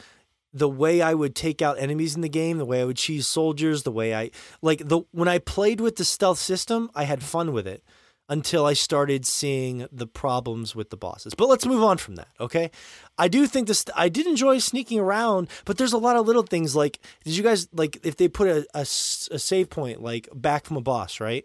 the 0.52 0.68
way 0.68 1.02
I 1.02 1.14
would 1.14 1.34
take 1.34 1.60
out 1.60 1.78
enemies 1.78 2.14
in 2.14 2.22
the 2.22 2.28
game, 2.28 2.58
the 2.58 2.64
way 2.64 2.80
I 2.80 2.84
would 2.84 2.96
cheese 2.96 3.26
soldiers, 3.26 3.82
the 3.82 3.92
way 3.92 4.14
I 4.14 4.30
like 4.62 4.88
the 4.88 5.02
when 5.12 5.28
I 5.28 5.38
played 5.38 5.80
with 5.80 5.96
the 5.96 6.04
stealth 6.04 6.38
system, 6.38 6.90
I 6.94 7.04
had 7.04 7.22
fun 7.22 7.52
with 7.52 7.66
it 7.66 7.84
until 8.30 8.66
I 8.66 8.74
started 8.74 9.26
seeing 9.26 9.86
the 9.90 10.06
problems 10.06 10.74
with 10.74 10.90
the 10.90 10.98
bosses. 10.98 11.34
But 11.34 11.48
let's 11.48 11.64
move 11.64 11.82
on 11.82 11.96
from 11.96 12.16
that, 12.16 12.28
okay? 12.38 12.70
I 13.16 13.28
do 13.28 13.46
think 13.46 13.68
this 13.68 13.84
I 13.96 14.08
did 14.08 14.26
enjoy 14.26 14.58
sneaking 14.58 15.00
around, 15.00 15.48
but 15.64 15.78
there's 15.78 15.94
a 15.94 15.98
lot 15.98 16.16
of 16.16 16.26
little 16.26 16.42
things 16.42 16.76
like 16.76 16.98
did 17.24 17.36
you 17.36 17.42
guys 17.42 17.68
like 17.72 18.04
if 18.04 18.16
they 18.16 18.28
put 18.28 18.48
a 18.48 18.66
a 18.74 18.84
save 18.84 19.70
point 19.70 20.02
like 20.02 20.28
back 20.34 20.64
from 20.64 20.76
a 20.76 20.82
boss, 20.82 21.20
right? 21.20 21.44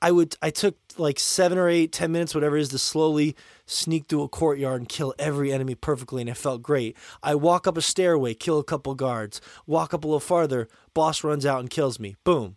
I 0.00 0.12
would 0.12 0.36
I 0.42 0.50
took 0.50 0.76
like 0.96 1.18
seven 1.18 1.58
or 1.58 1.68
eight, 1.68 1.92
ten 1.92 2.12
minutes, 2.12 2.34
whatever 2.34 2.56
it 2.56 2.62
is, 2.62 2.68
to 2.70 2.78
slowly 2.78 3.36
sneak 3.66 4.06
through 4.08 4.22
a 4.22 4.28
courtyard 4.28 4.80
and 4.80 4.88
kill 4.88 5.14
every 5.18 5.52
enemy 5.52 5.74
perfectly, 5.74 6.20
and 6.22 6.30
it 6.30 6.36
felt 6.36 6.62
great. 6.62 6.96
I 7.22 7.34
walk 7.34 7.66
up 7.66 7.76
a 7.76 7.82
stairway, 7.82 8.34
kill 8.34 8.58
a 8.58 8.64
couple 8.64 8.94
guards, 8.94 9.40
walk 9.66 9.94
up 9.94 10.04
a 10.04 10.06
little 10.06 10.20
farther, 10.20 10.68
boss 10.92 11.24
runs 11.24 11.46
out 11.46 11.60
and 11.60 11.70
kills 11.70 11.98
me. 11.98 12.16
Boom. 12.24 12.56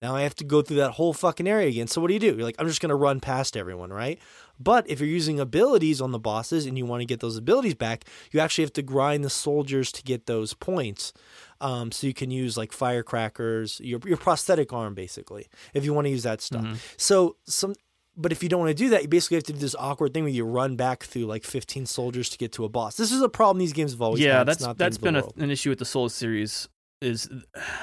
Now 0.00 0.14
I 0.14 0.22
have 0.22 0.36
to 0.36 0.44
go 0.44 0.62
through 0.62 0.76
that 0.76 0.92
whole 0.92 1.12
fucking 1.12 1.48
area 1.48 1.66
again. 1.66 1.88
So 1.88 2.00
what 2.00 2.06
do 2.06 2.14
you 2.14 2.20
do? 2.20 2.28
You're 2.36 2.44
like, 2.44 2.54
I'm 2.60 2.68
just 2.68 2.80
gonna 2.80 2.94
run 2.94 3.18
past 3.18 3.56
everyone, 3.56 3.92
right? 3.92 4.20
But 4.60 4.88
if 4.88 5.00
you're 5.00 5.08
using 5.08 5.40
abilities 5.40 6.00
on 6.00 6.12
the 6.12 6.20
bosses 6.20 6.66
and 6.66 6.78
you 6.78 6.86
want 6.86 7.00
to 7.00 7.04
get 7.04 7.18
those 7.18 7.36
abilities 7.36 7.74
back, 7.74 8.04
you 8.30 8.38
actually 8.38 8.62
have 8.62 8.72
to 8.74 8.82
grind 8.82 9.24
the 9.24 9.30
soldiers 9.30 9.90
to 9.92 10.02
get 10.04 10.26
those 10.26 10.54
points. 10.54 11.12
Um, 11.60 11.90
so 11.90 12.06
you 12.06 12.14
can 12.14 12.30
use 12.30 12.56
like 12.56 12.72
firecrackers, 12.72 13.80
your 13.80 13.98
your 14.06 14.16
prosthetic 14.16 14.72
arm, 14.72 14.94
basically, 14.94 15.48
if 15.74 15.84
you 15.84 15.92
want 15.92 16.04
to 16.06 16.10
use 16.10 16.22
that 16.22 16.40
stuff. 16.40 16.62
Mhm. 16.64 16.76
So 16.96 17.36
some, 17.44 17.74
but 18.18 18.32
if 18.32 18.42
you 18.42 18.48
don't 18.48 18.60
want 18.60 18.70
to 18.70 18.74
do 18.74 18.90
that, 18.90 19.02
you 19.02 19.08
basically 19.08 19.36
have 19.36 19.44
to 19.44 19.52
do 19.52 19.58
this 19.60 19.76
awkward 19.78 20.12
thing 20.12 20.24
where 20.24 20.32
you 20.32 20.44
run 20.44 20.74
back 20.74 21.04
through 21.04 21.26
like 21.26 21.44
15 21.44 21.86
soldiers 21.86 22.28
to 22.30 22.38
get 22.38 22.52
to 22.52 22.64
a 22.64 22.68
boss. 22.68 22.96
This 22.96 23.12
is 23.12 23.22
a 23.22 23.28
problem 23.28 23.58
these 23.58 23.72
games 23.72 23.92
have 23.92 24.02
always 24.02 24.20
yeah, 24.20 24.32
had. 24.32 24.38
Yeah, 24.38 24.44
that's 24.44 24.66
that's 24.66 24.80
end 24.80 24.82
of 24.82 25.24
the 25.24 25.32
been 25.32 25.42
a, 25.42 25.44
an 25.44 25.50
issue 25.50 25.70
with 25.70 25.78
the 25.78 25.84
Souls 25.84 26.14
series. 26.14 26.68
Is 27.00 27.30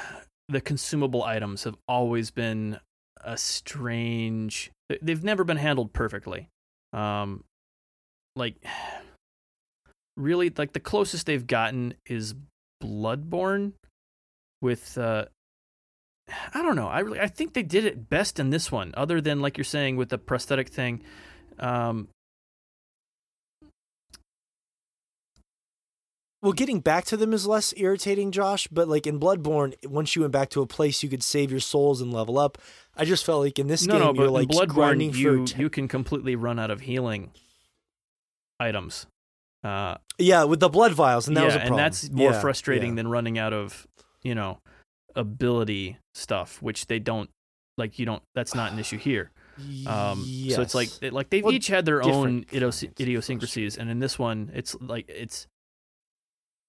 the 0.50 0.60
consumable 0.60 1.24
items 1.24 1.64
have 1.64 1.78
always 1.88 2.32
been 2.32 2.80
a 3.24 3.38
strange. 3.38 4.72
they- 4.90 5.00
They've 5.02 5.24
never 5.24 5.44
been 5.46 5.58
handled 5.58 5.94
perfectly. 5.94 6.50
Um, 6.92 7.46
like 8.36 8.56
really, 10.18 10.52
like 10.58 10.74
the 10.74 10.82
closest 10.82 11.28
they've 11.28 11.48
gotten 11.48 11.94
is 12.06 12.36
Bloodborne, 12.84 13.72
with 14.62 14.98
uh, 14.98 15.26
I 16.28 16.62
don't 16.62 16.76
know. 16.76 16.88
I 16.88 17.00
really 17.00 17.20
I 17.20 17.28
think 17.28 17.54
they 17.54 17.64
did 17.64 17.86
it 17.86 18.10
best 18.10 18.40
in 18.40 18.50
this 18.50 18.72
one, 18.72 18.94
other 18.98 19.22
than 19.22 19.42
like 19.42 19.58
you're 19.58 19.66
saying 19.66 19.96
with 19.96 20.10
the 20.10 20.18
prosthetic 20.18 20.70
thing. 20.70 21.04
Um, 21.60 22.10
Well, 26.46 26.54
getting 26.54 26.80
back 26.80 27.06
to 27.06 27.18
them 27.18 27.34
is 27.34 27.48
less 27.48 27.74
irritating, 27.76 28.32
Josh. 28.32 28.68
But 28.68 28.88
like 28.88 29.08
in 29.08 29.20
Bloodborne, 29.20 29.74
once 29.84 30.16
you 30.16 30.22
went 30.22 30.32
back 30.32 30.50
to 30.52 30.62
a 30.62 30.68
place, 30.68 31.02
you 31.02 31.10
could 31.10 31.24
save 31.24 31.50
your 31.50 31.60
souls 31.60 32.02
and 32.02 32.14
level 32.14 32.38
up. 32.38 32.60
I 32.96 33.04
just 33.04 33.26
felt 33.26 33.42
like 33.44 33.58
in 33.58 33.66
this 33.66 33.88
no, 33.88 33.94
game, 33.94 34.16
no, 34.16 34.22
you're 34.22 34.30
like 34.30 34.54
in 34.54 34.68
grinding 34.68 35.12
Bloodborne, 35.12 35.58
you 35.58 35.64
you 35.64 35.70
can 35.72 35.88
completely 35.88 36.36
run 36.36 36.60
out 36.60 36.70
of 36.70 36.82
healing 36.82 37.32
items. 38.60 39.08
Uh, 39.64 39.96
yeah, 40.20 40.44
with 40.44 40.60
the 40.60 40.70
blood 40.70 40.94
vials, 40.94 41.28
and 41.28 41.36
that 41.36 41.42
yeah, 41.42 41.46
was 41.48 41.56
a 41.56 41.60
problem. 41.62 41.80
and 41.80 41.84
that's 41.84 42.12
more 42.12 42.32
Yeah, 42.32 42.40
frustrating 42.40 42.92
yeah. 42.92 42.96
than 42.98 43.08
running 43.08 43.40
out 43.40 43.52
of, 43.52 43.88
you 44.22 44.36
know, 44.36 44.60
ability 45.16 45.98
stuff, 46.14 46.62
which 46.62 46.88
they 46.88 47.00
don't 47.00 47.30
like. 47.78 47.98
You 48.00 48.06
don't. 48.06 48.24
That's 48.34 48.54
not 48.56 48.72
an 48.72 48.80
issue 48.80 48.98
here. 48.98 49.32
Um, 49.88 50.24
so 50.50 50.62
it's 50.62 50.76
like 50.76 50.90
it- 51.02 51.14
like 51.14 51.30
they've 51.30 51.44
Well, 51.44 51.54
each 51.54 51.68
had 51.68 51.86
their 51.86 52.04
own 52.04 52.44
idios- 52.46 52.84
idiosyncrasies, 53.00 53.78
and 53.78 53.90
in 53.90 54.00
this 54.00 54.20
one, 54.20 54.52
it's 54.54 54.76
like 54.82 55.08
it's 55.10 55.48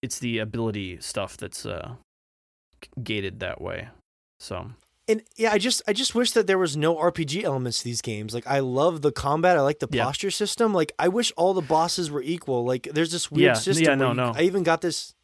it's 0.03 0.19
the 0.19 0.39
ability 0.39 0.99
stuff 1.01 1.37
that's 1.37 1.67
uh, 1.67 1.95
gated 3.03 3.41
that 3.41 3.61
way. 3.61 3.89
So 4.39 4.71
And 5.09 5.23
yeah, 5.37 5.53
I 5.53 5.59
just 5.59 5.83
I 5.89 5.93
just 5.93 6.15
wish 6.15 6.33
that 6.33 6.47
there 6.47 6.59
was 6.59 6.77
no 6.77 6.97
RPG 6.97 7.43
elements 7.43 7.79
to 7.79 7.85
these 7.85 8.03
games. 8.03 8.35
Like 8.35 8.47
I 8.47 8.61
love 8.61 9.03
the 9.03 9.11
combat, 9.13 9.57
I 9.57 9.63
like 9.63 9.79
the 9.79 9.89
Yeah. 9.91 10.05
posture 10.05 10.31
system. 10.31 10.73
Like 10.75 10.93
I 10.99 11.09
wish 11.09 11.33
all 11.37 11.55
the 11.55 11.63
bosses 11.63 12.11
were 12.11 12.23
equal. 12.23 12.65
Like 12.65 12.89
there's 12.93 13.11
this 13.13 13.31
weird 13.31 13.47
Yeah, 13.47 13.55
system. 13.55 13.85
yeah, 13.87 13.95
no, 13.95 14.09
you- 14.11 14.15
no. 14.15 14.33
I 14.35 14.43
even 14.43 14.63
got 14.63 14.81
this. 14.83 15.15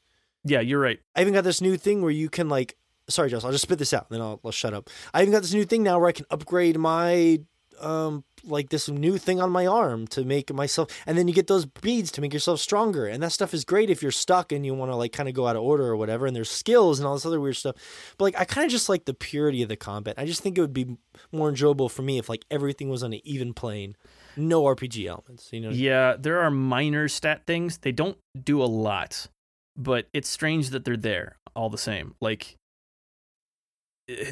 yeah, 0.45 0.61
you're 0.61 0.81
right. 0.81 0.99
I 1.15 1.21
even 1.21 1.33
got 1.35 1.45
this 1.45 1.61
new 1.61 1.77
thing 1.77 2.03
where 2.03 2.11
you 2.11 2.29
can 2.31 2.49
like. 2.49 2.77
Sorry, 3.13 3.31
Josh. 3.31 3.45
I'll 3.45 3.53
just 3.53 3.63
spit 3.63 3.79
this 3.79 3.93
out, 3.93 4.07
and 4.11 4.17
then 4.17 4.23
I'll, 4.27 4.41
I'll 4.45 4.51
shut 4.53 4.75
up. 4.75 4.91
I 5.15 5.23
even 5.23 5.33
got 5.33 5.43
this 5.43 5.53
new 5.55 5.65
thing 5.65 5.83
now 5.83 5.99
where 5.99 6.09
I 6.09 6.13
can 6.13 6.27
upgrade 6.31 6.79
my 6.79 7.41
um 7.81 8.23
like 8.45 8.69
this 8.69 8.89
new 8.89 9.17
thing 9.17 9.41
on 9.41 9.51
my 9.51 9.67
arm 9.67 10.07
to 10.07 10.25
make 10.25 10.53
myself 10.53 10.89
and 11.07 11.17
then 11.17 11.27
you 11.27 11.33
get 11.35 11.47
those 11.47 11.65
beads 11.65 12.13
to 12.13 12.21
make 12.21 12.33
yourself 12.33 12.61
stronger 12.61 13.07
and 13.07 13.23
that 13.23 13.33
stuff 13.33 13.55
is 13.55 13.65
great 13.65 13.89
if 13.89 14.03
you're 14.03 14.13
stuck 14.13 14.53
and 14.53 14.65
you 14.67 14.75
want 14.75 14.91
to 14.93 14.95
like 14.95 15.11
kind 15.11 15.29
of 15.29 15.35
go 15.35 15.47
out 15.47 15.57
of 15.57 15.63
order 15.63 15.85
or 15.85 15.97
whatever 15.97 16.27
and 16.27 16.37
there's 16.37 16.51
skills 16.51 17.01
and 17.01 17.09
all 17.09 17.15
this 17.15 17.25
other 17.25 17.41
weird 17.41 17.57
stuff 17.57 17.75
but 18.19 18.25
like 18.25 18.39
i 18.39 18.45
kind 18.45 18.65
of 18.65 18.71
just 18.71 18.91
like 18.91 19.07
the 19.07 19.15
purity 19.15 19.63
of 19.63 19.71
the 19.71 19.75
combat 19.77 20.15
i 20.19 20.27
just 20.27 20.43
think 20.43 20.59
it 20.59 20.61
would 20.61 20.75
be 20.75 20.97
more 21.33 21.49
enjoyable 21.49 21.89
for 21.89 22.03
me 22.03 22.19
if 22.19 22.29
like 22.29 22.45
everything 22.51 22.91
was 22.91 23.03
on 23.03 23.15
an 23.15 23.21
even 23.25 23.55
plane 23.55 23.97
no 24.37 24.63
rpg 24.65 25.07
elements 25.07 25.49
you 25.51 25.61
know 25.61 25.71
Yeah, 25.71 26.15
there 26.19 26.41
are 26.41 26.51
minor 26.51 27.09
stat 27.09 27.43
things. 27.47 27.79
They 27.79 27.93
don't 27.93 28.19
do 28.45 28.63
a 28.63 28.65
lot, 28.65 29.29
but 29.77 30.07
it's 30.13 30.29
strange 30.29 30.71
that 30.71 30.85
they're 30.85 30.97
there 30.97 31.37
all 31.57 31.71
the 31.71 31.79
same. 31.79 32.15
Like 32.21 32.57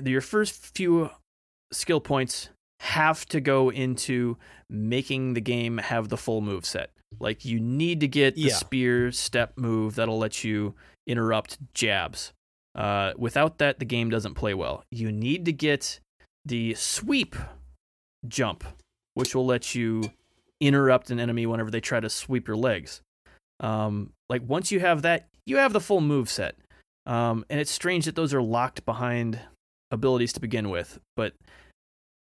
your 0.05 0.21
first 0.21 0.75
few 0.75 1.11
skill 1.73 2.01
points 2.01 2.49
have 2.81 3.27
to 3.27 3.41
go 3.41 3.71
into 3.71 4.37
making 4.69 5.35
the 5.35 5.41
game 5.41 5.79
have 5.79 6.09
the 6.09 6.17
full 6.17 6.41
move 6.41 6.65
set. 6.65 6.91
Like 7.19 7.45
you 7.45 7.61
need 7.61 8.01
to 8.01 8.09
get 8.09 8.35
the 8.37 8.43
Yeah. 8.43 8.55
spear 8.55 9.13
step 9.13 9.57
move 9.57 9.97
that'll 9.97 10.19
let 10.19 10.45
you 10.45 10.75
interrupt 11.07 11.59
jabs. 11.75 12.33
Uh, 12.75 13.13
without 13.19 13.59
that, 13.59 13.79
the 13.81 13.85
game 13.85 14.11
doesn't 14.11 14.35
play 14.35 14.55
well. 14.55 14.85
You 14.91 15.11
need 15.13 15.45
to 15.47 15.53
get 15.53 15.99
the 16.45 16.75
sweep 16.75 17.35
jump, 18.29 18.65
which 19.15 19.35
will 19.35 19.47
let 19.47 19.75
you 19.75 20.13
interrupt 20.61 21.11
an 21.11 21.19
enemy 21.19 21.47
whenever 21.47 21.71
they 21.71 21.81
try 21.81 22.01
to 22.01 22.09
sweep 22.09 22.47
your 22.47 22.57
legs. 22.57 23.01
Um, 23.59 24.13
like 24.29 24.43
once 24.47 24.71
you 24.71 24.81
have 24.81 25.03
that, 25.03 25.29
you 25.47 25.57
have 25.57 25.73
the 25.73 25.81
full 25.81 26.01
move 26.01 26.31
set. 26.31 26.57
Um, 27.07 27.45
and 27.51 27.59
it's 27.59 27.71
strange 27.73 28.05
that 28.05 28.15
those 28.15 28.33
are 28.33 28.43
locked 28.43 28.85
behind 28.85 29.41
abilities 29.91 30.33
to 30.35 30.41
begin 30.41 30.71
with, 30.71 30.99
but 31.17 31.35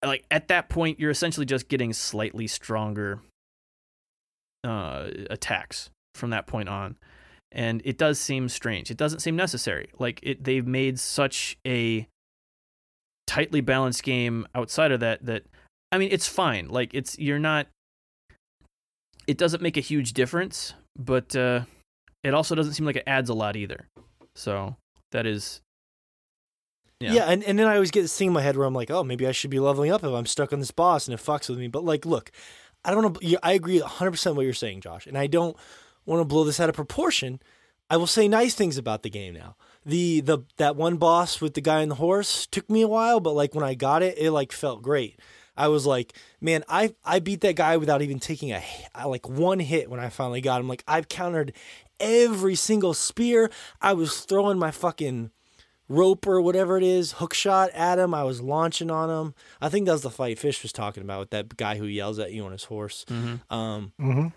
like 0.05 0.25
at 0.31 0.47
that 0.47 0.69
point, 0.69 0.99
you're 0.99 1.11
essentially 1.11 1.45
just 1.45 1.67
getting 1.67 1.93
slightly 1.93 2.47
stronger 2.47 3.21
uh, 4.63 5.09
attacks 5.29 5.89
from 6.15 6.29
that 6.31 6.47
point 6.47 6.69
on, 6.69 6.97
and 7.51 7.81
it 7.85 7.97
does 7.97 8.19
seem 8.19 8.49
strange. 8.49 8.91
It 8.91 8.97
doesn't 8.97 9.19
seem 9.19 9.35
necessary. 9.35 9.89
Like 9.99 10.19
it, 10.23 10.43
they've 10.43 10.65
made 10.65 10.99
such 10.99 11.57
a 11.65 12.07
tightly 13.27 13.61
balanced 13.61 14.03
game 14.03 14.47
outside 14.55 14.91
of 14.91 15.01
that 15.01 15.25
that 15.25 15.43
I 15.91 15.97
mean, 15.97 16.09
it's 16.11 16.27
fine. 16.27 16.67
Like 16.69 16.93
it's 16.93 17.17
you're 17.17 17.39
not. 17.39 17.67
It 19.27 19.37
doesn't 19.37 19.61
make 19.61 19.77
a 19.77 19.81
huge 19.81 20.13
difference, 20.13 20.73
but 20.97 21.35
uh, 21.35 21.61
it 22.23 22.33
also 22.33 22.55
doesn't 22.55 22.73
seem 22.73 22.85
like 22.85 22.95
it 22.95 23.03
adds 23.05 23.29
a 23.29 23.33
lot 23.33 23.55
either. 23.55 23.87
So 24.35 24.75
that 25.11 25.25
is 25.25 25.61
Yeah. 26.99 27.13
Yeah. 27.13 27.25
and, 27.25 27.43
and 27.43 27.57
then 27.57 27.67
I 27.67 27.75
always 27.75 27.91
get 27.91 28.01
this 28.01 28.17
thing 28.17 28.27
in 28.27 28.33
my 28.33 28.41
head 28.41 28.57
where 28.57 28.67
I'm 28.67 28.73
like, 28.73 28.91
oh, 28.91 29.03
maybe 29.03 29.25
I 29.25 29.31
should 29.31 29.49
be 29.49 29.59
leveling 29.59 29.91
up 29.91 30.03
if 30.03 30.11
I'm 30.11 30.25
stuck 30.25 30.51
on 30.51 30.59
this 30.59 30.71
boss 30.71 31.07
and 31.07 31.13
it 31.13 31.23
fucks 31.23 31.49
with 31.49 31.57
me. 31.57 31.67
But 31.67 31.85
like, 31.85 32.05
look, 32.05 32.31
I 32.83 32.91
don't 32.91 33.03
know. 33.21 33.37
I 33.41 33.53
agree 33.53 33.79
100% 33.79 34.35
what 34.35 34.43
you're 34.43 34.53
saying, 34.53 34.81
Josh. 34.81 35.07
And 35.07 35.17
I 35.17 35.27
don't 35.27 35.55
want 36.05 36.21
to 36.21 36.25
blow 36.25 36.43
this 36.43 36.59
out 36.59 36.69
of 36.69 36.75
proportion. 36.75 37.41
I 37.89 37.97
will 37.97 38.07
say 38.07 38.27
nice 38.27 38.53
things 38.53 38.77
about 38.77 39.03
the 39.03 39.09
game 39.09 39.33
now. 39.33 39.55
The 39.85 40.21
the 40.21 40.39
that 40.57 40.75
one 40.75 40.97
boss 40.97 41.41
with 41.41 41.53
the 41.55 41.61
guy 41.61 41.81
on 41.81 41.89
the 41.89 41.95
horse 41.95 42.45
took 42.45 42.69
me 42.69 42.81
a 42.81 42.87
while, 42.87 43.19
but 43.19 43.31
like 43.33 43.55
when 43.55 43.63
I 43.63 43.73
got 43.73 44.03
it, 44.03 44.17
it 44.17 44.31
like 44.31 44.51
felt 44.51 44.83
great. 44.83 45.19
I 45.57 45.69
was 45.69 45.85
like, 45.85 46.13
man, 46.39 46.63
I 46.69 46.93
I 47.03 47.19
beat 47.19 47.41
that 47.41 47.55
guy 47.55 47.77
without 47.77 48.01
even 48.01 48.19
taking 48.19 48.51
a 48.51 48.61
like 49.05 49.27
one 49.27 49.59
hit 49.59 49.89
when 49.89 49.99
I 49.99 50.09
finally 50.09 50.41
got 50.41 50.61
him. 50.61 50.67
Like 50.67 50.83
I've 50.87 51.09
countered 51.09 51.53
every 51.99 52.55
single 52.55 52.93
spear. 52.93 53.49
I 53.81 53.93
was 53.93 54.21
throwing 54.21 54.59
my 54.59 54.71
fucking 54.71 55.31
rope 55.89 56.25
or 56.27 56.39
whatever 56.39 56.77
it 56.77 56.83
is, 56.83 57.13
hook 57.13 57.33
shot 57.33 57.69
at 57.71 57.99
him. 57.99 58.13
I 58.13 58.23
was 58.23 58.41
launching 58.41 58.89
on 58.91 59.09
him. 59.09 59.33
I 59.59 59.67
think 59.69 59.85
that 59.87 59.91
was 59.93 60.03
the 60.03 60.09
fight 60.09 60.39
Fish 60.39 60.61
was 60.63 60.71
talking 60.71 61.03
about 61.03 61.19
with 61.19 61.29
that 61.31 61.57
guy 61.57 61.77
who 61.77 61.85
yells 61.85 62.19
at 62.19 62.31
you 62.31 62.45
on 62.45 62.51
his 62.53 62.63
horse. 62.65 63.05
Mhm. 63.09 63.41
Um, 63.51 63.91
hmm 63.99 64.27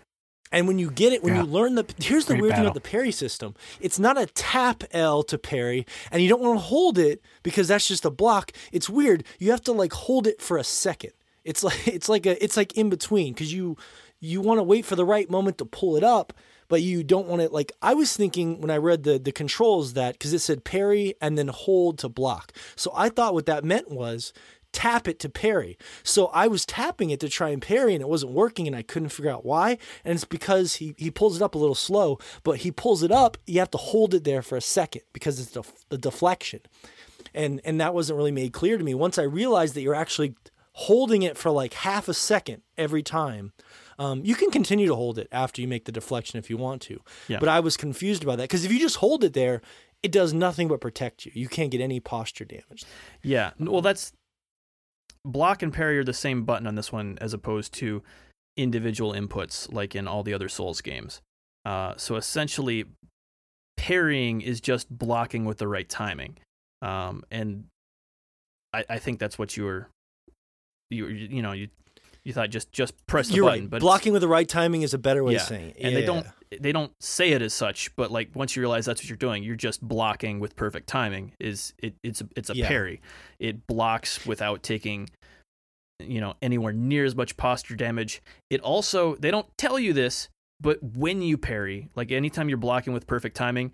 and 0.51 0.67
when 0.67 0.77
you 0.77 0.91
get 0.91 1.13
it, 1.13 1.23
when 1.23 1.33
Yeah. 1.33 1.41
you 1.41 1.47
learn 1.47 1.73
the 1.73 1.85
here's 1.99 2.25
the 2.25 2.33
Great 2.33 2.41
weird 2.43 2.53
thing 2.55 2.61
about 2.65 2.75
the 2.75 2.81
parry 2.81 3.11
system. 3.11 3.55
It's 3.81 3.97
not 3.97 4.19
a 4.21 4.27
tap 4.27 4.83
L 4.91 5.23
to 5.23 5.37
parry, 5.39 5.85
and 6.11 6.21
you 6.21 6.29
don't 6.29 6.41
want 6.41 6.59
to 6.59 6.63
hold 6.63 6.99
it 6.99 7.21
because 7.41 7.69
that's 7.69 7.87
just 7.87 8.05
a 8.05 8.11
block. 8.11 8.51
It's 8.71 8.87
weird. 8.87 9.23
You 9.39 9.49
have 9.49 9.61
to 9.63 9.71
like 9.71 9.93
hold 9.93 10.27
it 10.27 10.41
for 10.43 10.57
a 10.57 10.63
second. 10.63 11.13
It's 11.43 11.63
like 11.63 11.87
it's 11.87 12.07
like 12.07 12.27
a 12.27 12.41
it's 12.43 12.55
like 12.55 12.77
in 12.77 12.89
between 12.91 13.33
because 13.33 13.51
you 13.51 13.77
you 14.19 14.41
want 14.41 14.59
to 14.59 14.63
wait 14.63 14.85
for 14.85 14.95
the 14.95 15.05
right 15.05 15.27
moment 15.29 15.57
to 15.57 15.65
pull 15.65 15.97
it 15.97 16.03
up, 16.03 16.33
but 16.73 16.81
you 16.81 17.03
don't 17.03 17.27
want 17.27 17.39
it 17.39 17.53
like 17.53 17.71
I 17.83 17.93
was 17.93 18.17
thinking 18.17 18.59
when 18.59 18.71
I 18.71 18.77
read 18.77 19.03
the 19.03 19.19
the 19.19 19.31
controls 19.31 19.93
that 19.93 20.13
because 20.13 20.33
it 20.33 20.39
said 20.39 20.63
parry 20.63 21.13
and 21.21 21.37
then 21.37 21.49
hold 21.49 21.99
to 21.99 22.09
block. 22.09 22.51
So 22.75 22.91
I 22.95 23.09
thought 23.09 23.35
what 23.35 23.45
that 23.45 23.63
meant 23.63 23.91
was 23.91 24.33
tap 24.71 25.07
it 25.07 25.19
to 25.19 25.29
parry. 25.29 25.77
So 26.01 26.31
I 26.33 26.47
was 26.47 26.65
tapping 26.65 27.11
it 27.11 27.19
to 27.19 27.29
try 27.29 27.49
and 27.49 27.61
parry 27.61 27.93
and 27.93 28.01
it 28.01 28.09
wasn't 28.09 28.31
working 28.31 28.65
and 28.65 28.75
I 28.75 28.81
couldn't 28.81 29.09
figure 29.09 29.29
out 29.29 29.45
why. 29.45 29.77
And 30.03 30.15
it's 30.15 30.25
because 30.25 30.77
he, 30.77 30.95
he 30.97 31.11
pulls 31.11 31.35
it 31.35 31.43
up 31.43 31.53
a 31.53 31.59
little 31.59 31.75
slow, 31.75 32.17
but 32.43 32.61
he 32.61 32.71
pulls 32.71 33.03
it 33.03 33.11
up, 33.11 33.37
you 33.45 33.59
have 33.59 33.69
to 33.69 33.77
hold 33.77 34.15
it 34.15 34.23
there 34.23 34.41
for 34.41 34.55
a 34.55 34.61
second 34.61 35.03
because 35.13 35.39
it's 35.39 35.51
the, 35.51 35.61
the 35.89 35.99
deflection. 35.99 36.61
And 37.35 37.61
and 37.63 37.79
that 37.81 37.93
wasn't 37.93 38.17
really 38.17 38.31
made 38.31 38.51
clear 38.51 38.79
to 38.79 38.83
me. 38.83 38.95
Once 38.95 39.19
I 39.19 39.23
realized 39.25 39.75
that 39.75 39.81
you're 39.81 39.93
actually 39.93 40.33
holding 40.71 41.21
it 41.21 41.37
for 41.37 41.51
like 41.51 41.75
half 41.75 42.07
a 42.07 42.15
second 42.15 42.63
every 42.79 43.03
time. 43.03 43.53
Um, 43.99 44.21
you 44.23 44.35
can 44.35 44.51
continue 44.51 44.87
to 44.87 44.95
hold 44.95 45.17
it 45.17 45.27
after 45.31 45.61
you 45.61 45.67
make 45.67 45.85
the 45.85 45.91
deflection 45.91 46.39
if 46.39 46.49
you 46.49 46.57
want 46.57 46.81
to. 46.83 46.99
Yeah. 47.27 47.39
But 47.39 47.49
I 47.49 47.59
was 47.59 47.77
confused 47.77 48.23
about 48.23 48.37
that 48.37 48.45
because 48.45 48.65
if 48.65 48.71
you 48.71 48.79
just 48.79 48.97
hold 48.97 49.23
it 49.23 49.33
there, 49.33 49.61
it 50.01 50.11
does 50.11 50.33
nothing 50.33 50.67
but 50.67 50.81
protect 50.81 51.25
you. 51.25 51.31
You 51.33 51.47
can't 51.47 51.71
get 51.71 51.81
any 51.81 51.99
posture 51.99 52.45
damage. 52.45 52.85
Yeah. 53.21 53.51
Well, 53.59 53.81
that's 53.81 54.11
block 55.25 55.63
and 55.63 55.71
parry 55.73 55.97
are 55.97 56.03
the 56.03 56.13
same 56.13 56.43
button 56.43 56.67
on 56.67 56.75
this 56.75 56.91
one 56.91 57.17
as 57.21 57.33
opposed 57.33 57.73
to 57.73 58.03
individual 58.57 59.13
inputs 59.13 59.71
like 59.71 59.95
in 59.95 60.07
all 60.07 60.23
the 60.23 60.33
other 60.33 60.49
Souls 60.49 60.81
games. 60.81 61.21
Uh, 61.65 61.93
so 61.97 62.15
essentially, 62.15 62.85
parrying 63.77 64.41
is 64.41 64.59
just 64.59 64.89
blocking 64.89 65.45
with 65.45 65.57
the 65.57 65.67
right 65.67 65.87
timing, 65.87 66.37
um, 66.81 67.23
and 67.31 67.65
I, 68.73 68.83
I 68.89 68.99
think 68.99 69.19
that's 69.19 69.39
what 69.39 69.55
you 69.55 69.63
were, 69.63 69.87
you 70.89 71.07
you 71.07 71.41
know 71.41 71.53
you 71.53 71.69
you 72.25 72.33
thought 72.33 72.49
just 72.49 72.71
just 72.71 72.93
press 73.07 73.27
the 73.27 73.35
You're 73.35 73.45
button, 73.45 73.61
right. 73.63 73.69
but 73.69 73.81
Blocking 73.81 74.13
with 74.13 74.21
the 74.21 74.27
right 74.27 74.47
timing 74.47 74.81
is 74.81 74.93
a 74.93 74.97
better 74.97 75.23
way 75.23 75.33
Yeah, 75.33 75.41
of 75.41 75.47
saying 75.47 75.69
it. 75.71 75.77
and 75.81 75.95
they 75.95 76.05
don't 76.05 76.25
they 76.61 76.71
don't 76.71 76.91
say 77.01 77.31
it 77.31 77.41
as 77.41 77.53
such 77.53 77.93
but 77.95 78.11
like 78.11 78.29
once 78.35 78.55
you 78.55 78.61
realize 78.61 78.85
that's 78.85 79.01
what 79.01 79.09
you're 79.09 79.17
doing 79.17 79.43
you're 79.43 79.55
just 79.55 79.81
blocking 79.81 80.39
with 80.39 80.55
perfect 80.55 80.87
timing 80.87 81.33
is 81.39 81.73
it 81.79 81.95
it's 82.03 82.21
a, 82.21 82.27
it's 82.35 82.49
a 82.49 82.55
Yeah. 82.55 82.67
parry 82.67 83.01
it 83.39 83.65
blocks 83.67 84.25
without 84.25 84.61
taking 84.63 85.09
you 85.99 86.21
know 86.21 86.35
anywhere 86.41 86.71
near 86.73 87.05
as 87.05 87.15
much 87.15 87.37
posture 87.37 87.75
damage 87.75 88.21
it 88.49 88.61
also 88.61 89.15
they 89.15 89.31
don't 89.31 89.47
tell 89.57 89.79
you 89.79 89.93
this 89.93 90.29
but 90.61 90.77
when 90.83 91.21
you 91.21 91.37
parry 91.37 91.89
like 91.95 92.11
anytime 92.11 92.49
you're 92.49 92.57
blocking 92.57 92.93
with 92.93 93.07
perfect 93.07 93.35
timing 93.35 93.71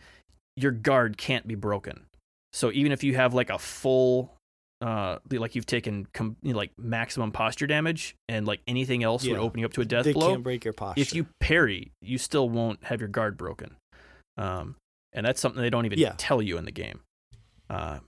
your 0.56 0.72
guard 0.72 1.18
can't 1.18 1.48
be 1.48 1.56
broken 1.56 2.06
so 2.54 2.72
even 2.72 2.92
if 2.92 3.04
you 3.04 3.16
have 3.16 3.34
like 3.34 3.50
a 3.50 3.60
full 3.60 4.34
uh 4.82 5.18
like 5.32 5.56
you've 5.56 5.66
taken 5.66 6.08
com- 6.14 6.38
you 6.42 6.54
know, 6.54 6.58
like 6.58 6.72
maximum 6.78 7.32
posture 7.32 7.68
damage 7.68 8.16
and 8.30 8.48
like 8.48 8.62
anything 8.68 9.04
else 9.04 9.28
would 9.28 9.38
open 9.38 9.60
you 9.60 9.66
up 9.66 9.74
to 9.74 9.82
a 9.82 9.86
death 9.86 10.06
They 10.06 10.14
blow 10.14 10.32
can't 10.32 10.44
break 10.44 10.64
your 10.64 10.74
posture. 10.74 11.02
if 11.02 11.14
you 11.14 11.28
parry, 11.40 11.92
you 12.02 12.18
still 12.18 12.50
won't 12.50 12.84
have 12.86 13.00
your 13.02 13.10
guard 13.10 13.38
broken. 13.38 13.76
Um, 14.38 14.76
and 15.12 15.26
that's 15.26 15.42
something 15.42 15.62
they 15.62 15.70
don't 15.70 15.86
even 15.86 16.00
Yeah. 16.00 16.14
tell 16.18 16.42
you 16.42 16.58
in 16.58 16.66
the 16.66 16.72
game. 16.72 17.02
Uh, 17.70 18.00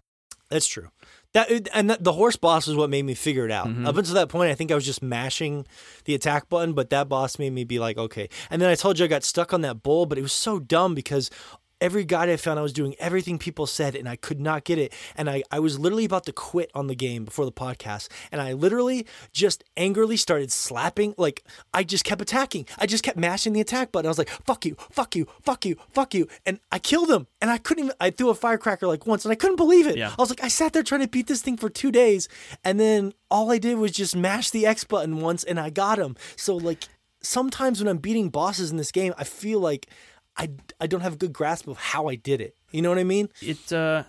That's 0.49 0.67
true. 0.67 0.89
That 1.33 1.69
and 1.73 1.89
that, 1.89 2.03
the 2.03 2.11
horse 2.11 2.35
boss 2.35 2.67
is 2.67 2.75
what 2.75 2.89
made 2.89 3.03
me 3.03 3.13
figure 3.13 3.45
it 3.45 3.51
out. 3.51 3.67
Mhm. 3.67 3.87
Up 3.87 3.95
until 3.95 4.15
that 4.15 4.27
point, 4.27 4.51
I 4.51 4.55
think 4.55 4.69
I 4.69 4.75
was 4.75 4.85
just 4.85 5.01
mashing 5.01 5.65
the 6.03 6.13
attack 6.13 6.49
button, 6.49 6.73
but 6.73 6.89
that 6.89 7.07
boss 7.07 7.39
made 7.39 7.53
me 7.53 7.63
be 7.63 7.79
like, 7.79 7.97
okay. 7.97 8.27
And 8.49 8.61
then 8.61 8.69
I 8.69 8.75
told 8.75 8.99
you 8.99 9.05
I 9.05 9.07
got 9.07 9.23
stuck 9.23 9.53
on 9.53 9.61
that 9.61 9.81
bull, 9.81 10.05
but 10.05 10.17
it 10.17 10.21
was 10.21 10.33
so 10.33 10.59
dumb 10.59 10.93
because 10.93 11.29
every 11.81 12.05
guide 12.05 12.29
I 12.29 12.37
found, 12.37 12.59
I 12.59 12.61
was 12.61 12.71
doing 12.71 12.95
everything 12.99 13.37
people 13.37 13.65
said, 13.65 13.95
and 13.95 14.07
I 14.07 14.15
could 14.15 14.39
not 14.39 14.63
get 14.63 14.77
it. 14.77 14.93
And 15.17 15.29
I, 15.29 15.43
I 15.51 15.59
was 15.59 15.79
literally 15.79 16.05
about 16.05 16.25
to 16.27 16.31
quit 16.31 16.71
on 16.73 16.87
the 16.87 16.95
game 16.95 17.25
before 17.25 17.43
the 17.45 17.51
podcast, 17.51 18.07
and 18.31 18.39
I 18.39 18.53
literally 18.53 19.07
just 19.33 19.63
angrily 19.75 20.15
started 20.15 20.51
slapping. 20.51 21.15
Like 21.17 21.43
I 21.73 21.83
just 21.83 22.05
kept 22.05 22.21
attacking. 22.21 22.67
I 22.77 22.85
just 22.85 23.03
kept 23.03 23.17
mashing 23.17 23.53
the 23.53 23.61
attack 23.61 23.91
button. 23.91 24.05
I 24.05 24.09
was 24.11 24.17
like, 24.17 24.29
fuck 24.29 24.65
you, 24.65 24.75
fuck 24.91 25.15
you, 25.15 25.27
fuck 25.41 25.65
you, 25.65 25.75
fuck 25.91 26.13
you, 26.13 26.27
and 26.45 26.59
I 26.71 26.79
killed 26.79 27.09
him. 27.09 27.27
And 27.41 27.49
I 27.49 27.57
couldn't 27.57 27.85
even. 27.85 27.95
I 27.99 28.11
threw 28.11 28.29
a 28.29 28.35
firecracker 28.35 28.87
like 28.87 29.07
once, 29.07 29.25
and 29.25 29.31
I 29.31 29.35
couldn't 29.35 29.57
believe 29.57 29.87
it. 29.87 29.97
Yeah. 29.97 30.13
I 30.17 30.21
was 30.21 30.29
like, 30.29 30.43
I 30.43 30.47
sat 30.47 30.73
there 30.73 30.83
trying 30.83 31.01
to 31.01 31.07
beat 31.07 31.27
this 31.27 31.41
thing 31.41 31.57
for 31.57 31.69
two 31.69 31.91
days, 31.91 32.29
and 32.63 32.79
then 32.79 33.13
all 33.29 33.51
I 33.51 33.57
did 33.57 33.77
was 33.77 33.91
just 33.91 34.15
mash 34.15 34.51
the 34.51 34.65
X 34.65 34.83
button 34.83 35.19
once, 35.19 35.43
and 35.43 35.59
I 35.59 35.69
got 35.71 35.97
him. 35.97 36.15
So 36.35 36.55
like 36.55 36.87
sometimes 37.21 37.79
when 37.79 37.87
I'm 37.87 37.97
beating 37.97 38.29
bosses 38.29 38.71
in 38.71 38.77
this 38.77 38.91
game, 38.91 39.13
I 39.17 39.23
feel 39.23 39.59
like 39.59 39.87
I 40.41 40.49
I 40.79 40.87
don't 40.87 41.01
have 41.01 41.13
a 41.13 41.17
good 41.17 41.33
grasp 41.33 41.67
of 41.67 41.77
how 41.77 42.07
I 42.07 42.15
did 42.15 42.41
it. 42.41 42.55
You 42.71 42.81
know 42.81 42.89
what 42.89 42.97
I 42.97 43.03
mean? 43.03 43.29
it 43.41 43.71
uh, 43.71 44.03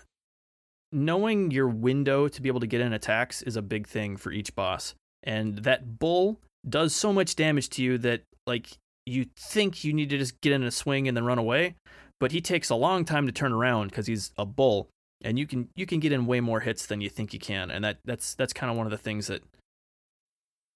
knowing 0.90 1.50
your 1.50 1.68
window 1.68 2.26
to 2.26 2.40
be 2.40 2.48
able 2.48 2.60
to 2.60 2.66
get 2.66 2.80
in 2.80 2.94
attacks 2.94 3.42
is 3.42 3.56
a 3.56 3.62
big 3.62 3.86
thing 3.86 4.16
for 4.16 4.32
each 4.32 4.54
boss, 4.54 4.94
and 5.22 5.58
that 5.58 5.98
bull 5.98 6.40
does 6.66 6.94
so 6.94 7.12
much 7.12 7.36
damage 7.36 7.68
to 7.70 7.82
you 7.82 7.98
that 7.98 8.22
like 8.46 8.78
you 9.04 9.26
think 9.36 9.84
you 9.84 9.92
need 9.92 10.08
to 10.08 10.16
just 10.16 10.40
get 10.40 10.54
in 10.54 10.62
a 10.62 10.70
swing 10.70 11.06
and 11.06 11.14
then 11.14 11.24
run 11.24 11.38
away, 11.38 11.74
but 12.18 12.32
he 12.32 12.40
takes 12.40 12.70
a 12.70 12.76
long 12.76 13.04
time 13.04 13.26
to 13.26 13.32
turn 13.32 13.52
around 13.52 13.88
because 13.88 14.06
he's 14.06 14.32
a 14.38 14.46
bull, 14.46 14.88
and 15.22 15.38
you 15.38 15.46
can 15.46 15.68
you 15.76 15.84
can 15.84 16.00
get 16.00 16.12
in 16.12 16.24
way 16.24 16.40
more 16.40 16.60
hits 16.60 16.86
than 16.86 17.02
you 17.02 17.10
think 17.10 17.34
you 17.34 17.38
can, 17.38 17.70
and 17.70 17.84
that 17.84 17.98
that's 18.06 18.34
that's 18.34 18.54
kind 18.54 18.70
of 18.70 18.78
one 18.78 18.86
of 18.86 18.90
the 18.90 18.96
things 18.96 19.26
that 19.26 19.42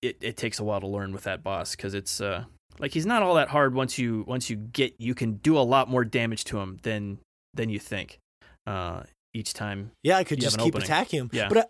it, 0.03 0.19
it 0.21 0.37
takes 0.37 0.61
a 0.61 0.65
while 0.65 0.83
to 0.83 0.87
learn 0.87 1.13
with 1.13 1.25
that 1.25 1.43
boss 1.43 1.75
because 1.75 1.95
it's 1.95 2.21
uh 2.21 2.45
like 2.79 2.93
he's 2.93 3.07
not 3.07 3.23
all 3.23 3.35
that 3.35 3.49
hard 3.49 3.75
once 3.75 3.99
you 3.99 4.25
once 4.27 4.49
you 4.51 4.57
get 4.57 4.95
you 4.99 5.15
can 5.15 5.35
do 5.35 5.59
a 5.59 5.61
lot 5.61 5.89
more 5.89 6.05
damage 6.05 6.45
to 6.45 6.59
him 6.59 6.79
than 6.83 7.19
than 7.55 7.69
you 7.71 7.79
think 7.79 8.19
uh 8.67 9.03
each 9.35 9.53
time 9.53 9.91
Yeah, 10.03 10.17
I 10.17 10.25
could 10.25 10.41
just 10.41 10.59
keep 10.59 10.69
opening. 10.75 10.85
attacking 10.85 11.21
him. 11.21 11.31
Yeah. 11.33 11.49
But 11.49 11.59
I, 11.59 11.65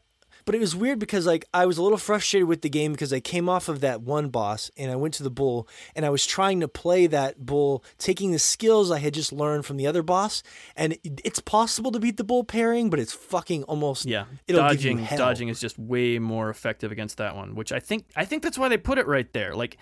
but 0.45 0.55
it 0.55 0.61
was 0.61 0.77
weird 0.77 1.01
because 1.01 1.27
like 1.27 1.45
I 1.53 1.67
was 1.67 1.77
a 1.79 1.83
little 1.83 1.99
frustrated 1.99 2.47
with 2.49 2.63
the 2.63 2.69
game 2.69 2.93
because 2.93 3.13
I 3.13 3.19
came 3.19 3.49
off 3.49 3.69
of 3.69 3.81
that 3.81 4.03
one 4.03 4.29
boss 4.29 4.71
and 4.77 4.93
I 4.93 4.95
went 4.95 5.15
to 5.15 5.25
the 5.25 5.31
bull 5.31 5.67
and 5.97 6.07
I 6.07 6.11
was 6.11 6.25
trying 6.25 6.61
to 6.61 6.69
play 6.69 7.09
that 7.09 7.45
bull, 7.45 7.83
taking 7.99 8.31
the 8.31 8.39
skills 8.39 8.93
I 8.93 9.01
had 9.01 9.13
just 9.15 9.33
learned 9.33 9.67
from 9.67 9.77
the 9.77 9.89
other 9.89 10.05
boss. 10.05 10.45
And 10.77 10.97
it's 11.03 11.41
possible 11.41 11.91
to 11.91 11.99
beat 11.99 12.17
the 12.17 12.23
bull 12.23 12.45
pairing, 12.45 12.91
but 12.91 13.01
it's 13.01 13.13
fucking 13.13 13.65
almost 13.65 14.05
yeah 14.07 14.27
It'll 14.47 14.69
give 14.71 14.85
you 14.85 14.95
dodging 14.99 15.17
dodging 15.19 15.49
is 15.49 15.59
just 15.59 15.77
way 15.81 16.21
more 16.21 16.49
effective 16.49 16.93
against 16.93 17.17
that 17.17 17.35
one 17.35 17.57
which 17.57 17.73
i 17.73 17.81
think 17.81 18.05
i 18.15 18.25
think 18.25 18.45
that's 18.45 18.57
why 18.59 18.69
they 18.69 18.77
put 18.79 18.99
it 18.99 19.07
right 19.09 19.33
there 19.33 19.57
like 19.57 19.77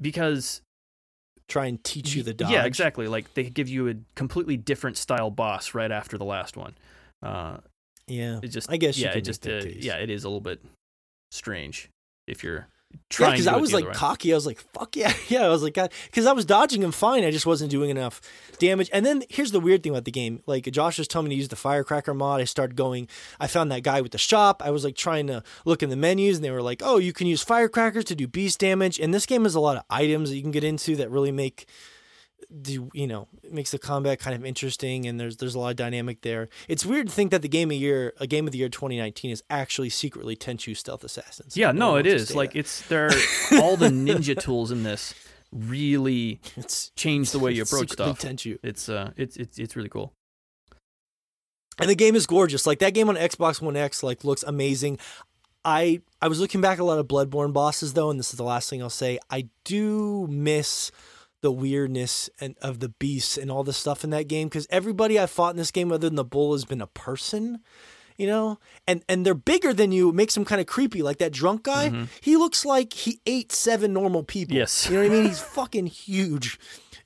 because 0.00 0.60
try 1.48 1.66
and 1.66 1.82
teach 1.84 2.14
you 2.14 2.22
the 2.22 2.34
dodge. 2.34 2.50
yeah 2.50 2.64
exactly 2.64 3.06
like 3.06 3.32
they 3.34 3.44
give 3.44 3.68
you 3.68 3.88
a 3.88 3.94
completely 4.16 4.56
different 4.56 4.96
style 4.96 5.30
boss 5.30 5.74
right 5.74 5.92
after 5.92 6.18
the 6.18 6.24
last 6.24 6.56
one 6.56 6.74
uh 7.22 7.58
Yeah. 8.08 8.40
it 8.42 8.48
just 8.48 8.70
I 8.70 8.76
guess 8.76 8.98
you 8.98 9.04
yeah 9.06 9.12
it 9.12 9.20
just 9.22 9.46
uh, 9.46 9.60
yeah 9.64 9.94
it 9.96 10.10
is 10.10 10.24
a 10.24 10.28
little 10.28 10.40
bit 10.40 10.60
strange 11.30 11.88
if 12.26 12.42
you're 12.42 12.66
trying 13.08 13.32
because 13.32 13.46
do 13.46 13.52
I 13.52 13.56
was 13.56 13.72
like 13.72 13.92
cocky. 13.92 14.32
I 14.32 14.36
was 14.36 14.46
like, 14.46 14.60
"Fuck 14.72 14.96
yeah, 14.96 15.12
yeah!" 15.28 15.44
I 15.44 15.48
was 15.48 15.62
like, 15.62 15.74
"God," 15.74 15.92
because 16.06 16.26
I 16.26 16.32
was 16.32 16.44
dodging 16.44 16.82
him 16.82 16.92
fine. 16.92 17.24
I 17.24 17.30
just 17.30 17.46
wasn't 17.46 17.70
doing 17.70 17.90
enough 17.90 18.20
damage. 18.58 18.90
And 18.92 19.04
then 19.04 19.22
here's 19.28 19.52
the 19.52 19.60
weird 19.60 19.82
thing 19.82 19.92
about 19.92 20.04
the 20.04 20.10
game: 20.10 20.42
like 20.46 20.64
Josh 20.70 20.98
was 20.98 21.08
telling 21.08 21.28
me 21.28 21.34
to 21.34 21.38
use 21.38 21.48
the 21.48 21.56
firecracker 21.56 22.14
mod. 22.14 22.40
I 22.40 22.44
started 22.44 22.76
going. 22.76 23.08
I 23.40 23.46
found 23.46 23.70
that 23.72 23.82
guy 23.82 24.00
with 24.00 24.12
the 24.12 24.18
shop. 24.18 24.62
I 24.64 24.70
was 24.70 24.84
like 24.84 24.96
trying 24.96 25.26
to 25.28 25.42
look 25.64 25.82
in 25.82 25.90
the 25.90 25.96
menus, 25.96 26.36
and 26.36 26.44
they 26.44 26.50
were 26.50 26.62
like, 26.62 26.82
"Oh, 26.84 26.98
you 26.98 27.12
can 27.12 27.26
use 27.26 27.42
firecrackers 27.42 28.04
to 28.06 28.14
do 28.14 28.26
beast 28.26 28.58
damage." 28.60 28.98
And 28.98 29.12
this 29.12 29.26
game 29.26 29.44
has 29.44 29.54
a 29.54 29.60
lot 29.60 29.76
of 29.76 29.84
items 29.90 30.30
that 30.30 30.36
you 30.36 30.42
can 30.42 30.50
get 30.50 30.64
into 30.64 30.96
that 30.96 31.10
really 31.10 31.32
make 31.32 31.66
do 32.62 32.88
you 32.94 33.06
know 33.06 33.28
it 33.42 33.52
makes 33.52 33.70
the 33.70 33.78
combat 33.78 34.18
kind 34.18 34.34
of 34.34 34.44
interesting 34.44 35.06
and 35.06 35.18
there's 35.18 35.36
there's 35.36 35.54
a 35.54 35.58
lot 35.58 35.70
of 35.70 35.76
dynamic 35.76 36.22
there. 36.22 36.48
It's 36.68 36.86
weird 36.86 37.08
to 37.08 37.12
think 37.12 37.30
that 37.30 37.42
the 37.42 37.48
game 37.48 37.70
of 37.70 37.76
year 37.76 38.12
a 38.18 38.26
game 38.26 38.46
of 38.46 38.52
the 38.52 38.58
year 38.58 38.68
2019 38.68 39.30
is 39.30 39.42
actually 39.50 39.90
secretly 39.90 40.36
Tenchu 40.36 40.76
Stealth 40.76 41.04
Assassins. 41.04 41.56
Yeah, 41.56 41.72
no, 41.72 41.96
it 41.96 42.06
is. 42.06 42.34
Like 42.34 42.52
that. 42.52 42.60
it's 42.60 42.86
there 42.88 43.10
all 43.60 43.76
the 43.76 43.88
ninja 43.88 44.38
tools 44.40 44.70
in 44.70 44.82
this 44.82 45.14
really 45.52 46.40
it's 46.56 46.90
change 46.90 47.30
the 47.30 47.38
way 47.38 47.52
you 47.52 47.62
approach 47.62 47.90
stuff. 47.90 48.20
Tenchu. 48.20 48.58
It's 48.62 48.88
uh 48.88 49.12
it's 49.16 49.36
it's 49.36 49.58
it's 49.58 49.76
really 49.76 49.88
cool. 49.88 50.12
And 51.78 51.90
the 51.90 51.94
game 51.94 52.14
is 52.14 52.26
gorgeous. 52.26 52.66
Like 52.66 52.78
that 52.78 52.94
game 52.94 53.08
on 53.08 53.16
Xbox 53.16 53.60
One 53.60 53.76
X 53.76 54.02
like 54.02 54.24
looks 54.24 54.42
amazing. 54.42 54.98
I 55.64 56.00
I 56.22 56.28
was 56.28 56.40
looking 56.40 56.60
back 56.60 56.78
at 56.78 56.80
a 56.80 56.84
lot 56.84 56.98
of 56.98 57.08
Bloodborne 57.08 57.52
bosses 57.52 57.92
though, 57.92 58.08
and 58.10 58.18
this 58.18 58.30
is 58.30 58.36
the 58.36 58.44
last 58.44 58.70
thing 58.70 58.82
I'll 58.82 58.88
say. 58.88 59.18
I 59.30 59.48
do 59.64 60.26
miss 60.28 60.90
the 61.40 61.52
weirdness 61.52 62.30
and 62.40 62.56
of 62.62 62.80
the 62.80 62.88
beasts 62.88 63.36
and 63.36 63.50
all 63.50 63.64
the 63.64 63.72
stuff 63.72 64.04
in 64.04 64.10
that 64.10 64.28
game 64.28 64.48
because 64.48 64.66
everybody 64.70 65.18
I 65.18 65.26
fought 65.26 65.50
in 65.50 65.56
this 65.56 65.70
game, 65.70 65.92
other 65.92 66.08
than 66.08 66.16
the 66.16 66.24
bull, 66.24 66.52
has 66.52 66.64
been 66.64 66.80
a 66.80 66.86
person. 66.86 67.60
You 68.18 68.26
know, 68.26 68.58
and 68.88 69.04
and 69.10 69.26
they're 69.26 69.34
bigger 69.34 69.74
than 69.74 69.92
you. 69.92 70.08
It 70.08 70.14
makes 70.14 70.32
them 70.32 70.46
kind 70.46 70.58
of 70.58 70.66
creepy. 70.66 71.02
Like 71.02 71.18
that 71.18 71.32
drunk 71.32 71.64
guy, 71.64 71.90
mm-hmm. 71.90 72.04
he 72.22 72.38
looks 72.38 72.64
like 72.64 72.94
he 72.94 73.20
ate 73.26 73.52
seven 73.52 73.92
normal 73.92 74.22
people. 74.22 74.56
Yes. 74.56 74.88
you 74.88 74.96
know 74.96 75.02
what 75.02 75.12
I 75.12 75.14
mean. 75.14 75.26
He's 75.26 75.40
fucking 75.40 75.84
huge, 75.84 76.58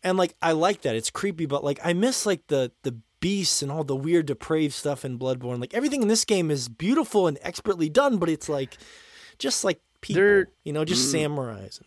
and 0.05 0.17
like 0.17 0.36
I 0.41 0.52
like 0.52 0.83
that. 0.83 0.94
It's 0.94 1.10
creepy, 1.10 1.47
but 1.47 1.65
like 1.65 1.81
I 1.83 1.94
miss 1.94 2.26
like 2.26 2.47
the 2.47 2.70
the 2.84 2.97
beasts 3.20 3.62
and 3.62 3.70
all 3.70 3.84
the 3.84 3.97
weird 3.97 4.26
depraved 4.26 4.75
stuff 4.75 5.05
in 5.05 5.18
Bloodborne. 5.18 5.60
Like 5.60 5.75
everything 5.75 6.02
in 6.02 6.09
this 6.09 6.25
game 6.25 6.50
is 6.50 6.68
beautiful 6.68 7.26
and 7.26 7.39
expertly 7.42 7.89
done, 7.89 8.18
but 8.18 8.28
it's 8.28 8.49
like 8.49 8.78
just 9.39 9.65
like 9.65 9.81
people, 10.00 10.23
They're- 10.23 10.49
you 10.65 10.73
know, 10.73 10.84
just 10.84 11.15
mm. 11.15 11.26
samurais. 11.26 11.81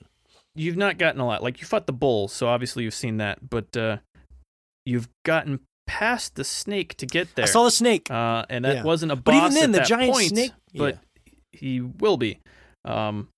You've 0.56 0.78
not 0.78 0.98
gotten 0.98 1.20
a 1.20 1.26
lot. 1.26 1.42
Like 1.44 1.60
you 1.62 1.68
fought 1.68 1.88
the 1.88 1.94
bull, 1.94 2.28
so 2.28 2.48
obviously 2.48 2.84
you've 2.84 2.94
seen 2.94 3.18
that, 3.18 3.50
but 3.50 3.76
uh 3.76 3.98
you've 4.86 5.08
gotten 5.26 5.62
past 5.88 6.36
the 6.36 6.44
snake 6.44 6.96
to 6.98 7.06
get 7.06 7.34
there. 7.36 7.44
I 7.44 7.48
saw 7.48 7.64
the 7.64 7.72
snake. 7.72 8.10
uh 8.12 8.46
and 8.50 8.64
that 8.66 8.76
Yeah. 8.78 8.84
wasn't 8.84 9.12
a 9.12 9.16
boss 9.16 9.24
But 9.26 9.36
even 9.36 9.54
then, 9.54 9.72
the 9.72 9.82
giant 9.82 10.14
point, 10.14 10.30
snake- 10.30 10.52
but 10.76 11.00
he 11.52 11.82
will 11.82 12.18
be. 12.18 12.40
Um 12.86 13.30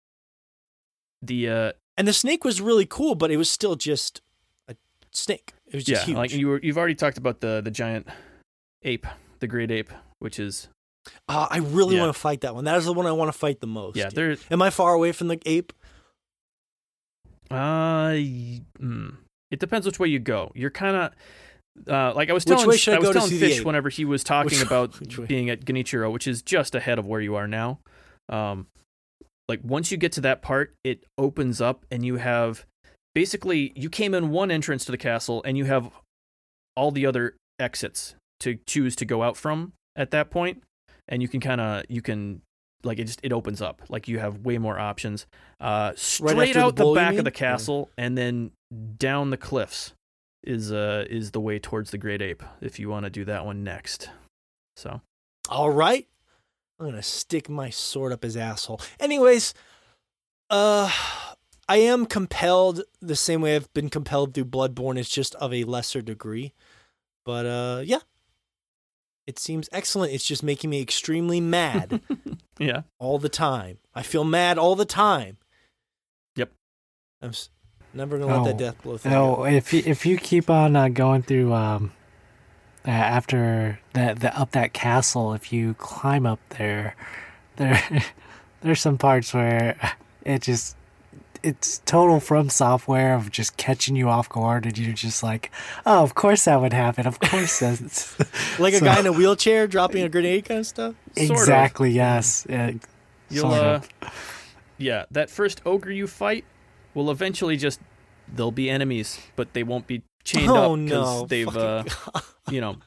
the 1.22 1.50
uh 1.50 1.72
and 1.98 2.08
the 2.08 2.14
snake 2.14 2.44
was 2.44 2.60
really 2.61 2.85
cool, 2.85 3.16
but 3.16 3.32
it 3.32 3.38
was 3.38 3.50
still 3.50 3.76
just 3.76 4.22
a 4.68 4.76
snake. 5.11 5.53
It 5.68 5.76
was 5.76 5.84
just 5.85 6.02
yeah, 6.02 6.06
huge. 6.06 6.18
like 6.18 6.32
you 6.34 6.48
were 6.48 6.60
you've 6.61 6.77
already 6.77 6.95
talked 6.95 7.18
about 7.18 7.40
the 7.40 7.61
the 7.64 7.72
giant 7.72 8.08
ape, 8.84 9.08
the 9.40 9.48
great 9.48 9.72
ape, 9.72 9.92
which 10.19 10.40
is 10.40 10.68
Uh, 11.30 11.48
I 11.50 11.58
really 11.60 11.95
Yeah. 11.95 12.02
want 12.02 12.14
to 12.16 12.19
fight 12.19 12.42
that 12.42 12.56
one. 12.56 12.66
That 12.66 12.77
is 12.77 12.85
the 12.85 12.94
one 12.94 13.06
I 13.06 13.11
want 13.11 13.32
to 13.32 13.38
fight 13.38 13.61
the 13.61 13.68
most. 13.68 13.95
yeah, 13.95 14.10
there 14.10 14.38
Am 14.52 14.61
I 14.61 14.69
far 14.72 14.94
away 14.94 15.11
from 15.11 15.27
the 15.30 15.40
ape? 15.45 15.72
Uh, 17.51 18.11
mm, 18.80 19.15
it 19.51 19.59
depends 19.59 19.85
which 19.85 19.99
way 19.99 20.07
you 20.07 20.19
go. 20.19 20.51
You're 20.56 20.72
kind 20.72 20.95
of 20.95 21.11
uh, 21.88 22.14
like 22.14 22.30
I 22.30 22.33
was 22.33 22.45
telling 22.45 22.64
I 22.64 22.93
I 22.93 22.99
was 22.99 23.11
telling 23.11 23.32
Fish 23.32 23.64
whenever 23.64 23.90
he 23.90 24.06
was 24.06 24.24
talking 24.24 24.57
Which- 24.59 24.61
about 24.65 24.99
which 24.99 25.27
being 25.27 25.49
at 25.49 25.65
Genichiro, 25.65 26.11
which 26.11 26.27
is 26.27 26.41
just 26.41 26.75
ahead 26.75 26.99
of 26.99 27.06
where 27.06 27.22
you 27.22 27.35
are 27.35 27.48
now. 27.48 27.80
Um, 28.30 28.67
like 29.48 29.59
once 29.64 29.91
you 29.91 29.98
get 29.98 30.11
to 30.14 30.22
that 30.22 30.41
part, 30.41 30.74
it 30.83 31.03
opens 31.17 31.61
up 31.61 31.85
and 31.91 32.06
you 32.06 32.15
have 32.15 32.65
basically 33.14 33.72
you 33.75 33.90
came 33.90 34.14
in 34.14 34.30
one 34.30 34.49
entrance 34.49 34.85
to 34.85 34.91
the 34.91 34.98
castle 34.98 35.43
and 35.45 35.57
you 35.57 35.65
have 35.65 35.91
all 36.75 36.91
the 36.91 37.06
other 37.06 37.35
exits 37.59 38.15
to 38.40 38.57
choose 38.67 38.95
to 38.98 39.06
go 39.06 39.22
out 39.24 39.38
from 39.38 39.74
at 39.95 40.11
that 40.11 40.30
point, 40.30 40.64
and 41.07 41.22
you 41.22 41.27
can 41.27 41.40
kind 41.40 41.61
of 41.61 41.83
you 41.90 42.01
can 42.01 42.41
like 42.84 43.00
it 43.00 43.06
just 43.06 43.20
it 43.24 43.34
opens 43.34 43.62
up 43.62 43.82
like 43.90 44.08
you 44.08 44.20
have 44.20 44.40
way 44.40 44.58
more 44.58 44.80
options. 44.80 45.26
Uh, 45.60 45.94
straight 45.95 46.54
the 46.54 46.60
out 46.60 46.76
the, 46.76 46.86
you 46.86 46.95
back 46.95 47.16
of 47.16 47.26
the 47.26 47.32
castle 47.32 47.90
and 47.98 48.18
then 48.18 48.52
down 48.98 49.30
the 49.30 49.38
cliffs 49.38 49.94
is 50.44 50.72
uh 50.72 51.06
is 51.10 51.32
the 51.32 51.42
way 51.42 51.58
towards 51.58 51.92
the 51.92 51.98
great 51.98 52.22
ape 52.22 52.44
if 52.62 52.78
you 52.80 52.90
want 52.90 53.06
to 53.06 53.10
do 53.10 53.26
that 53.26 53.45
one 53.45 53.64
next. 53.64 54.10
So 54.76 55.02
All 55.50 55.72
right. 55.72 56.08
I'm 56.80 56.88
gonna 56.88 57.02
stick 57.02 57.50
my 57.50 57.70
sword 57.70 58.12
up 58.12 58.24
his 58.24 58.36
asshole. 58.36 58.82
Anyways, 59.00 59.54
uh, 60.50 60.92
I 61.68 61.78
am 61.78 62.06
compelled 62.06 62.82
the 63.02 63.16
same 63.16 63.42
way 63.42 63.56
I've 63.56 63.74
been 63.74 63.90
compelled 63.90 64.34
through 64.34 64.45
Bloodborne. 64.45 64.98
It's 64.98 65.10
just 65.10 65.36
of 65.36 65.54
a 65.54 65.64
lesser 65.64 66.02
degree, 66.02 66.54
but 67.26 67.45
uh, 67.45 67.82
yeah, 67.86 68.00
it 69.28 69.40
seems 69.40 69.68
excellent. 69.72 70.14
It's 70.14 70.26
just 70.26 70.44
making 70.44 70.70
me 70.70 70.82
extremely 70.82 71.42
mad 71.42 72.02
yeah, 72.60 72.82
all 73.00 73.18
the 73.20 73.30
time. 73.30 73.78
I 73.94 74.02
feel 74.04 74.24
mad 74.24 74.58
all 74.58 74.76
the 74.76 74.86
time. 74.86 75.38
Yep. 76.36 76.52
I'm 77.22 77.30
s- 77.30 77.50
never 77.94 78.18
gonna 78.18 78.42
let 78.44 78.45
that 78.45 78.56
Oh, 78.56 78.58
death 78.72 78.82
blow 78.84 78.98
through. 78.98 79.12
No, 79.12 79.36
go. 79.38 79.45
if 79.45 79.74
you, 79.74 79.84
if 79.86 80.06
you 80.06 80.18
keep 80.18 80.50
on 80.50 80.76
uh, 80.76 80.90
going 80.90 81.24
through 81.24 81.54
um, 81.54 81.92
uh, 82.88 82.92
after 82.92 83.80
that 83.94 84.20
the 84.20 84.38
up 84.38 84.52
that 84.52 84.74
castle, 84.74 85.34
if 85.34 85.52
you 85.52 85.74
climb 85.76 86.26
up 86.26 86.40
there, 86.58 86.95
there 87.56 87.82
there's 88.62 88.82
some 88.82 88.98
parts 88.98 89.34
where 89.34 89.76
it 90.24 90.42
just 90.42 90.76
it's 91.45 91.77
total 91.85 92.19
from 92.19 92.49
software 92.49 93.14
of 93.14 93.32
just 93.32 93.56
catching 93.56 93.95
you 93.95 94.09
off 94.09 94.27
guard, 94.27 94.65
and 94.65 94.77
you're 94.77 94.93
just 94.93 95.22
like, 95.22 95.51
oh, 95.85 96.01
of 96.01 96.15
course 96.15 96.45
that 96.45 96.59
would 96.59 96.74
happen. 96.74 97.06
Of 97.06 97.19
course 97.19 97.59
that's 97.59 98.17
Like 98.59 98.74
a 98.74 98.80
so- 98.80 98.85
guy 98.85 98.99
in 98.99 99.06
a 99.06 99.14
wheelchair 99.14 99.67
dropping 99.67 100.03
a 100.03 100.09
grenade 100.09 100.45
kind 100.45 100.61
of 100.61 100.67
stuff. 100.67 100.95
Sort 101.15 101.30
of. 101.30 101.38
exactly 101.38 101.91
yes. 101.91 102.45
Yeah, 102.49 102.72
you'll 103.30 103.51
sort 103.51 103.64
uh, 103.64 103.80
of. 103.80 103.90
yeah 104.77 105.06
that 105.11 105.30
first 105.30 105.61
ogre 105.65 105.91
you 105.91 106.07
fight 106.07 106.43
will 106.93 107.09
eventually 107.09 107.57
just 107.57 107.80
they'll 108.33 108.51
be 108.51 108.69
enemies, 108.69 109.19
but 109.35 109.53
they 109.53 109.64
won't 109.64 109.88
be 109.88 110.01
chained 110.24 110.49
oh 110.49 110.74
up 110.74 110.80
because 110.80 111.22
no! 111.22 111.25
they've 111.27 111.56
uh 111.56 111.83
you 112.49 112.59
know 112.59 112.77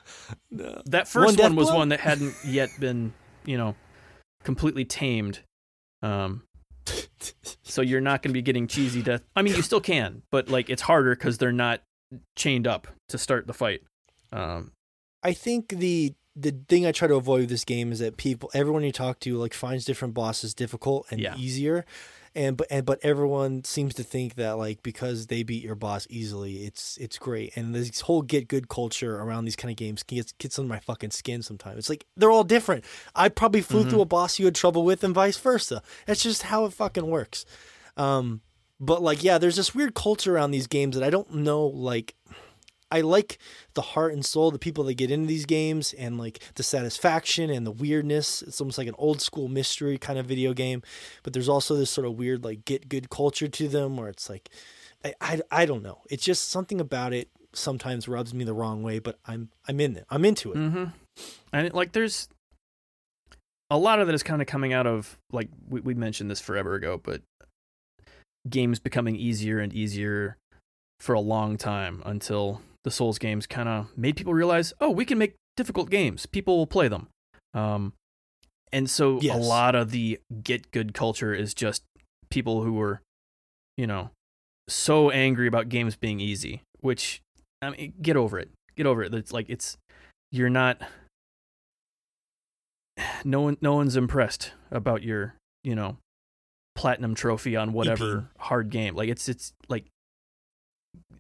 no. 0.51 0.83
that 0.87 1.07
first 1.07 1.37
death 1.37 1.45
one 1.51 1.57
was 1.57 1.69
blow? 1.69 1.79
one 1.79 1.89
that 1.91 2.01
hadn't 2.01 2.35
yet 2.45 2.71
been 2.81 3.13
you 3.45 3.57
know 3.57 3.77
completely 4.43 4.85
tamed. 4.85 5.41
Um, 6.03 6.43
so 7.63 7.83
you're 7.83 8.01
not 8.01 8.23
going 8.23 8.31
to 8.31 8.35
be 8.35 8.43
getting 8.43 8.67
cheesy 8.67 9.03
death. 9.03 9.23
I 9.37 9.43
mean, 9.43 9.55
you 9.55 9.63
still 9.63 9.81
can, 9.81 10.23
but 10.31 10.49
like 10.49 10.71
it's 10.71 10.83
harder 10.83 11.15
because 11.15 11.39
they're 11.39 11.53
not 11.53 11.83
chained 12.37 12.67
up 12.67 12.87
to 13.09 13.19
start 13.19 13.47
the 13.47 13.53
fight. 13.53 13.83
Um, 14.33 14.73
I 15.23 15.33
think 15.33 15.69
the 15.71 16.15
the 16.37 16.55
thing 16.69 16.87
I 16.87 16.93
try 16.93 17.09
to 17.09 17.17
avoid 17.17 17.41
with 17.41 17.49
this 17.51 17.65
game 17.65 17.91
is 17.91 17.99
that 17.99 18.17
people, 18.17 18.49
everyone 18.55 18.85
you 18.85 18.93
talk 18.93 19.19
to, 19.21 19.37
like 19.37 19.53
finds 19.55 19.85
different 19.85 20.15
bosses 20.15 20.55
difficult 20.55 21.07
and 21.11 21.21
Yeah. 21.21 21.35
easier, 21.37 21.85
and 22.39 22.57
but 22.57 22.69
and 22.71 22.87
but 22.87 23.01
everyone 23.03 23.65
seems 23.65 23.93
to 23.95 24.03
think 24.03 24.37
that 24.37 24.53
like 24.53 24.83
because 24.83 25.27
they 25.27 25.43
beat 25.43 25.63
your 25.65 25.75
boss 25.75 26.07
easily, 26.09 26.65
it's 26.65 26.97
it's 26.99 27.19
great. 27.19 27.57
And 27.57 27.75
this 27.75 28.01
whole 28.03 28.23
get 28.23 28.49
good 28.49 28.69
culture 28.69 29.17
around 29.17 29.45
these 29.45 29.57
kind 29.57 29.71
of 29.71 29.77
games 29.77 30.03
gets 30.05 30.33
gets 30.33 30.59
under 30.59 30.69
my 30.69 30.79
fucking 30.79 31.11
skin 31.11 31.43
sometimes. 31.43 31.79
It's 31.79 31.89
like 31.91 32.07
they're 32.17 32.31
all 32.31 32.45
different. 32.45 32.85
I 33.15 33.29
probably 33.29 33.61
flew 33.61 33.85
Mhm. 33.85 33.91
through 33.91 34.01
a 34.03 34.07
boss 34.07 34.39
you 34.39 34.45
had 34.47 34.55
trouble 34.55 34.85
with, 34.85 35.03
and 35.05 35.15
vice 35.15 35.37
versa. 35.37 35.83
That's 36.07 36.23
just 36.23 36.43
how 36.45 36.65
it 36.65 36.73
fucking 36.73 37.07
works. 37.07 37.45
Um, 37.97 38.41
but 38.81 39.03
like 39.03 39.23
yeah, 39.25 39.39
there's 39.39 39.57
this 39.57 39.75
weird 39.75 39.95
culture 39.95 40.35
around 40.37 40.53
these 40.53 40.69
games 40.69 40.97
that 40.97 41.05
I 41.05 41.11
don't 41.11 41.35
know 41.35 41.67
like. 41.67 42.15
I 42.91 43.03
like 43.03 43.39
the 43.75 43.83
heart 43.83 44.13
and 44.13 44.25
soul 44.25 44.51
the 44.51 44.59
people 44.59 44.85
that 44.85 44.95
get 44.95 45.11
into 45.11 45.27
these 45.27 45.47
games 45.47 45.93
and 45.93 46.19
like 46.19 46.41
the 46.55 46.63
satisfaction 46.63 47.51
and 47.51 47.67
the 47.67 47.71
weirdness. 47.71 48.43
It's 48.43 48.61
almost 48.61 48.79
like 48.79 48.89
an 48.89 48.95
old 48.99 49.21
school 49.21 49.49
mystery 49.49 49.99
kind 49.99 50.19
of 50.19 50.27
video 50.27 50.55
game, 50.55 50.83
but 51.23 51.33
there's 51.33 51.49
also 51.49 51.75
this 51.77 51.91
sort 51.91 52.07
of 52.07 52.15
weird 52.19 52.45
like 52.45 52.65
get 52.65 52.89
good 52.89 53.11
culture 53.11 53.49
to 53.49 53.69
them 53.69 53.97
where 53.97 54.09
it's 54.09 54.29
like 54.31 54.49
I 55.05 55.15
I, 55.21 55.41
I 55.51 55.67
don't 55.67 55.83
know. 55.83 56.03
It's 56.11 56.25
just 56.25 56.49
something 56.49 56.81
about 56.81 57.13
it 57.13 57.29
sometimes 57.53 58.09
rubs 58.09 58.35
me 58.35 58.45
the 58.45 58.55
wrong 58.55 58.83
way, 58.83 58.99
but 58.99 59.19
I'm 59.27 59.51
I'm 59.67 59.81
in 59.81 59.97
it. 59.97 60.05
I'm 60.11 60.25
into 60.25 60.53
it. 60.53 60.57
hmm 60.57 60.85
And 61.53 61.67
it, 61.67 61.75
like, 61.75 61.93
there's 61.93 62.29
a 63.71 63.79
lot 63.79 64.01
of 64.01 64.07
that 64.07 64.15
is 64.15 64.23
kind 64.23 64.41
of 64.41 64.49
coming 64.49 64.73
out 64.73 64.87
of 64.87 65.19
like 65.33 65.49
we, 65.69 65.81
we 65.81 65.95
mentioned 65.95 66.31
this 66.31 66.41
forever 66.41 66.75
ago, 66.75 67.01
but 67.03 67.23
games 68.49 68.79
becoming 68.79 69.17
easier 69.17 69.59
and 69.59 69.73
easier 69.75 70.37
for 71.01 71.15
a 71.15 71.21
long 71.21 71.57
time 71.57 72.03
until 72.07 72.63
the 72.89 72.95
Souls 72.95 73.19
games 73.19 73.47
kind 73.47 73.69
of 73.69 73.97
made 73.99 74.17
people 74.17 74.33
realize, 74.33 74.73
oh, 74.81 74.91
we 74.91 75.05
can 75.05 75.19
make 75.19 75.35
difficult 75.57 75.91
games. 75.91 76.25
People 76.25 76.57
will 76.57 76.67
play 76.67 76.89
them. 76.89 77.09
Um, 77.53 77.93
and 78.73 78.89
so 78.89 79.21
Yes. 79.21 79.37
a 79.37 79.39
lot 79.39 79.75
of 79.75 79.91
the 79.91 80.19
get 80.43 80.71
good 80.71 80.95
culture 80.95 81.35
is 81.35 81.53
just 81.53 81.83
people 82.31 82.63
who 82.63 82.73
were, 82.73 83.03
you 83.77 83.87
know, 83.87 84.11
so 84.69 85.11
angry 85.11 85.47
about 85.47 85.69
games 85.69 85.97
being 85.97 86.21
easy. 86.21 86.63
Which, 86.81 87.21
I 87.61 87.71
mean, 87.71 87.93
get 88.01 88.17
over 88.17 88.39
it. 88.39 88.51
Get 88.77 88.87
over 88.87 89.03
it. 89.03 89.13
It's 89.15 89.33
like 89.33 89.51
it's 89.51 89.77
you're 90.33 90.51
not. 90.51 90.81
No 93.25 93.41
one, 93.43 93.57
no 93.61 93.75
one's 93.75 93.97
impressed 93.97 94.53
about 94.71 95.03
your, 95.03 95.35
you 95.65 95.75
know, 95.75 95.99
platinum 96.75 97.15
trophy 97.15 97.57
on 97.57 97.73
whatever 97.73 98.19
EP. 98.19 98.41
hard 98.43 98.71
game. 98.71 98.95
Like 98.95 99.09
it's 99.09 99.29
it's 99.29 99.53
like 99.69 99.87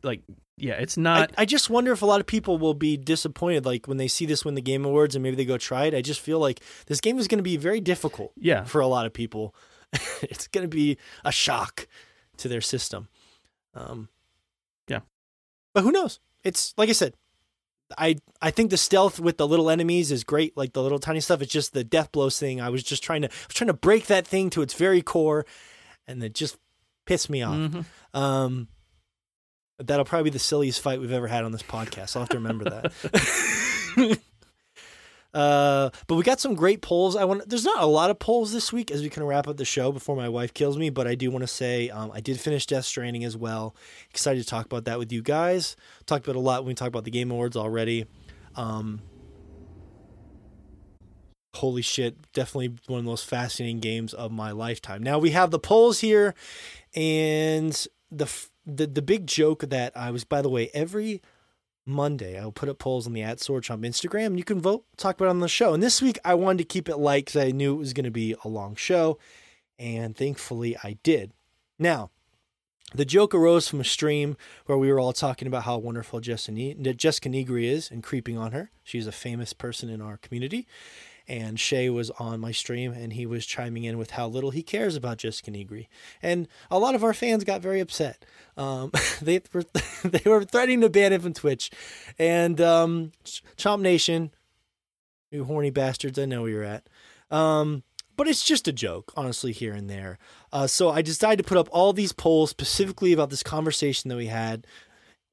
like 0.03 0.23
yeah, 0.59 0.75
it's 0.75 0.97
not. 0.97 1.33
I 1.39 1.45
just 1.45 1.71
wonder 1.71 1.93
if 1.93 2.03
a 2.03 2.07
lot 2.07 2.21
of 2.21 2.27
people 2.27 2.59
will 2.59 2.75
be 2.75 2.97
disappointed, 2.97 3.65
like 3.65 3.87
when 3.87 3.97
they 3.97 4.09
see 4.09 4.27
this 4.27 4.45
win 4.45 4.55
the 4.55 4.61
Game 4.61 4.85
Awards 4.85 5.15
and 5.15 5.23
maybe 5.23 5.37
they 5.37 5.45
go 5.45 5.57
try 5.59 5.85
it. 5.87 5.95
I 5.95 6.03
just 6.03 6.21
feel 6.21 6.39
like 6.39 6.61
this 6.87 7.01
game 7.01 7.19
is 7.19 7.29
going 7.29 7.39
to 7.39 7.43
be 7.45 7.57
very 7.57 7.81
difficult 7.81 8.33
yeah, 8.37 8.65
for 8.65 8.81
a 8.81 8.87
lot 8.87 9.07
of 9.07 9.13
people. 9.13 9.55
it's 10.23 10.47
going 10.49 10.65
to 10.65 10.69
be 10.69 10.99
a 11.25 11.33
shock 11.33 11.87
to 12.39 12.49
their 12.49 12.61
system. 12.61 13.09
Um, 13.75 14.09
Yeah. 14.89 15.01
but 15.75 15.83
who 15.83 15.93
knows? 15.93 16.21
It's 16.45 16.75
like 16.77 16.89
I 16.89 16.93
said. 16.93 17.15
I 17.97 18.17
I 18.43 18.51
think 18.51 18.69
the 18.71 18.77
stealth 18.77 19.19
with 19.19 19.39
the 19.39 19.49
little 19.49 19.71
enemies 19.71 20.13
is 20.13 20.23
great, 20.23 20.55
like 20.59 20.75
the 20.75 20.83
little 20.83 20.99
tiny 20.99 21.21
stuff. 21.21 21.41
It's 21.41 21.51
just 21.51 21.73
the 21.73 21.85
death 21.85 22.13
blows 22.13 22.39
thing. 22.39 22.61
I 22.61 22.69
was 22.69 22.83
just 22.83 23.03
trying 23.03 23.23
to 23.23 23.29
I 23.29 23.33
was 23.47 23.55
trying 23.55 23.69
to 23.69 23.73
break 23.75 24.09
that 24.09 24.27
thing 24.27 24.51
to 24.51 24.61
its 24.61 24.75
very 24.75 25.01
core, 25.01 25.47
and 26.07 26.23
it 26.23 26.35
just 26.35 26.59
pissed 27.07 27.31
me 27.31 27.43
off. 27.43 27.57
Mhm. 27.57 27.85
Um, 28.13 28.69
that'll 29.79 30.05
probably 30.05 30.31
be 30.31 30.35
the 30.35 30.39
silliest 30.39 30.81
fight 30.81 31.01
we've 31.01 31.13
ever 31.13 31.27
had 31.27 31.45
on 31.45 31.53
this 31.53 31.63
podcast. 31.63 32.17
I'll 32.17 32.23
have 32.23 32.29
to 32.31 32.39
remember 32.39 32.65
that. 32.71 34.19
uh, 35.35 35.91
but 36.07 36.15
we 36.17 36.23
got 36.23 36.41
some 36.41 36.55
great 36.55 36.83
polls. 36.83 37.17
I 37.17 37.25
want. 37.25 37.49
There's 37.49 37.65
not 37.65 37.83
a 37.83 37.87
lot 37.87 38.11
of 38.11 38.19
polls 38.19 38.53
this 38.53 38.73
week 38.73 38.91
as 38.91 39.03
we 39.03 39.09
can 39.09 39.23
wrap 39.25 39.47
up 39.47 39.57
the 39.57 39.65
show 39.65 39.93
before 39.93 40.17
my 40.17 40.29
wife 40.29 40.53
kills 40.53 40.77
me. 40.77 40.91
But 40.91 41.07
I 41.07 41.15
do 41.15 41.31
want 41.31 41.43
to 41.43 41.49
say 41.49 41.91
um, 41.91 42.11
I 42.13 42.21
did 42.21 42.41
finish 42.41 42.67
Death 42.67 42.85
Stranding 42.85 43.25
as 43.25 43.37
well. 43.37 43.75
Excited 44.11 44.43
to 44.43 44.49
talk 44.49 44.67
about 44.67 44.85
that 44.87 44.99
with 44.99 45.13
you 45.13 45.23
guys. 45.23 45.77
Talked 46.07 46.27
about 46.27 46.37
a 46.37 46.41
lot 46.41 46.63
when 46.63 46.69
we 46.69 46.75
talked 46.75 46.89
about 46.89 47.05
the 47.05 47.11
Game 47.11 47.31
Awards 47.31 47.57
already. 47.57 48.07
Um, 48.57 49.01
holy 51.55 51.83
shit! 51.83 52.17
Definitely 52.33 52.77
one 52.87 52.99
of 52.99 53.05
the 53.05 53.11
most 53.11 53.27
fascinating 53.27 53.79
games 53.79 54.13
of 54.13 54.33
my 54.33 54.51
lifetime. 54.51 55.05
Now 55.05 55.19
we 55.19 55.31
have 55.31 55.53
the 55.53 55.61
polls 55.61 56.01
here, 56.01 56.35
and 56.97 57.87
the 58.11 58.25
f- 58.25 58.51
the 58.69 58.87
the 58.87 59.03
big 59.03 59.27
joke 59.27 59.63
that 59.71 59.97
I 59.97 60.11
was 60.11 60.25
by 60.25 60.43
the 60.43 60.51
way 60.51 60.71
every 60.75 61.23
Monday 61.87 62.39
I 62.39 62.45
will 62.45 62.53
put 62.53 62.69
up 62.69 62.79
polls 62.79 63.07
on 63.07 63.15
the 63.15 63.23
at 63.23 63.41
Sword 63.41 63.65
Chomp 63.65 63.87
Instagram 63.87 64.37
you 64.37 64.45
can 64.45 64.61
vote 64.61 64.85
talk 64.97 65.17
about 65.17 65.31
on 65.31 65.41
the 65.41 65.49
show. 65.49 65.73
And 65.73 65.83
this 65.83 66.03
week 66.03 66.19
I 66.25 66.35
wanted 66.35 66.59
to 66.59 66.65
keep 66.65 66.89
it 66.89 66.99
light 66.99 67.27
because 67.27 67.43
I 67.43 67.51
knew 67.51 67.75
it 67.75 67.79
was 67.79 67.95
going 67.95 68.05
to 68.05 68.11
be 68.11 68.35
a 68.45 68.49
long 68.49 68.77
show 68.77 69.19
and 69.79 70.15
thankfully 70.15 70.77
I 70.85 70.99
did. 71.03 71.33
Now 71.79 72.11
the 72.95 73.05
joke 73.05 73.35
arose 73.35 73.69
from 73.69 73.81
a 73.81 73.85
stream 73.85 74.37
where 74.67 74.79
we 74.79 74.93
were 74.93 75.01
all 75.01 75.13
talking 75.13 75.49
about 75.49 75.65
how 75.65 75.79
wonderful 75.79 76.21
Jessica 76.21 76.53
Nigri 76.53 77.65
is 77.65 77.91
and 77.91 78.03
creeping 78.03 78.39
on 78.39 78.53
her. 78.53 78.71
She's 78.83 79.07
a 79.07 79.13
famous 79.13 79.53
person 79.53 79.89
in 79.89 80.01
our 80.01 80.19
community 80.19 80.67
and 81.29 81.61
Shay 81.61 81.91
was 81.91 82.11
on 82.13 82.41
my 82.41 82.53
stream 82.53 82.93
and 82.93 83.13
he 83.13 83.27
was 83.27 83.45
chiming 83.45 83.85
in 83.85 83.99
with 83.99 84.13
how 84.13 84.27
little 84.27 84.51
he 84.51 84.63
cares 84.63 84.97
about 84.97 85.19
Jessica 85.19 85.51
Nigri. 85.51 85.87
And 86.23 86.49
a 86.71 86.79
lot 86.79 86.95
of 86.95 87.05
our 87.05 87.13
fans 87.13 87.45
got 87.45 87.61
very 87.61 87.81
upset. 87.81 88.25
Um, 88.57 88.91
they 89.23 89.43
were 89.53 89.65
they 90.05 90.29
were 90.29 90.45
threatening 90.45 90.81
to 90.81 90.89
ban 90.89 91.13
him 91.13 91.21
from 91.21 91.35
Twitch. 91.35 91.71
And 92.19 92.61
um, 92.61 93.13
Chomp 93.57 93.81
Nation, 93.81 94.31
you 95.31 95.45
horny 95.45 95.71
bastards, 95.71 96.19
I 96.19 96.25
know 96.25 96.43
where 96.43 96.51
you're 96.51 96.65
at. 96.65 96.89
Um, 97.31 97.83
but 98.17 98.27
it's 98.27 98.43
just 98.43 98.67
a 98.67 98.73
joke, 98.73 99.13
honestly, 99.17 99.53
here 99.53 99.75
and 99.75 99.89
there. 99.89 100.19
Uh, 100.53 100.67
so 100.67 100.91
I 100.91 101.03
decided 101.03 101.45
to 101.45 101.49
put 101.49 101.59
up 101.59 101.69
all 101.71 101.93
these 101.93 102.13
polls 102.13 102.51
specifically 102.51 103.13
about 103.13 103.31
this 103.31 103.45
conversation 103.45 104.09
that 104.09 104.17
we 104.17 104.27
had. 104.27 104.67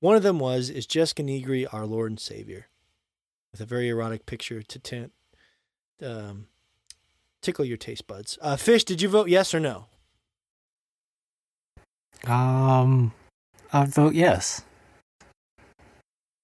One 0.02 0.16
of 0.16 0.22
them 0.22 0.38
was, 0.38 0.70
is 0.70 0.86
Jessica 0.86 1.24
Nigri 1.24 1.66
our 1.74 1.88
Lord 1.88 2.12
and 2.12 2.20
Savior? 2.20 2.68
With 3.52 3.62
a 3.62 3.66
very 3.66 3.88
erotic 3.90 4.28
picture 4.28 4.62
to 4.62 4.80
tent 4.80 5.14
um, 6.04 6.48
tickle 7.42 7.66
your 7.66 7.78
taste 7.78 8.08
buds. 8.08 8.38
Uh, 8.42 8.56
Fish, 8.56 8.84
did 8.84 9.02
you 9.02 9.10
vote 9.10 9.30
yes 9.30 9.54
or 9.54 9.60
no? 9.60 9.86
Um, 12.26 13.14
I 13.72 13.86
vote 13.86 14.16
yes. 14.16 14.64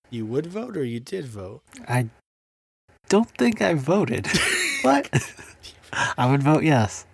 You 0.09 0.25
would 0.25 0.45
vote 0.45 0.75
or 0.77 0.83
you 0.83 0.99
did 0.99 1.25
vote? 1.25 1.61
I 1.88 2.09
don't 3.09 3.30
think 3.38 3.61
I 3.61 3.73
voted, 3.73 4.27
what? 4.81 5.09
I 6.17 6.30
would 6.30 6.43
vote 6.43 6.63
yes. 6.63 7.05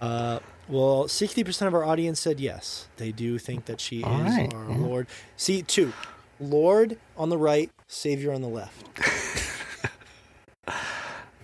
Uh, 0.00 0.40
well, 0.68 1.04
60% 1.04 1.66
of 1.66 1.74
our 1.74 1.84
audience 1.84 2.18
said 2.18 2.40
yes. 2.40 2.88
They 2.96 3.12
do 3.12 3.38
think 3.38 3.66
that 3.66 3.80
she 3.80 4.02
All 4.02 4.20
is 4.20 4.36
right, 4.36 4.54
our 4.54 4.70
yeah. 4.70 4.76
Lord. 4.78 5.06
See, 5.36 5.62
two. 5.62 5.92
Lord 6.40 6.98
on 7.16 7.28
the 7.28 7.38
right, 7.38 7.70
Savior 7.88 8.32
on 8.32 8.42
the 8.42 8.48
left. 8.48 8.84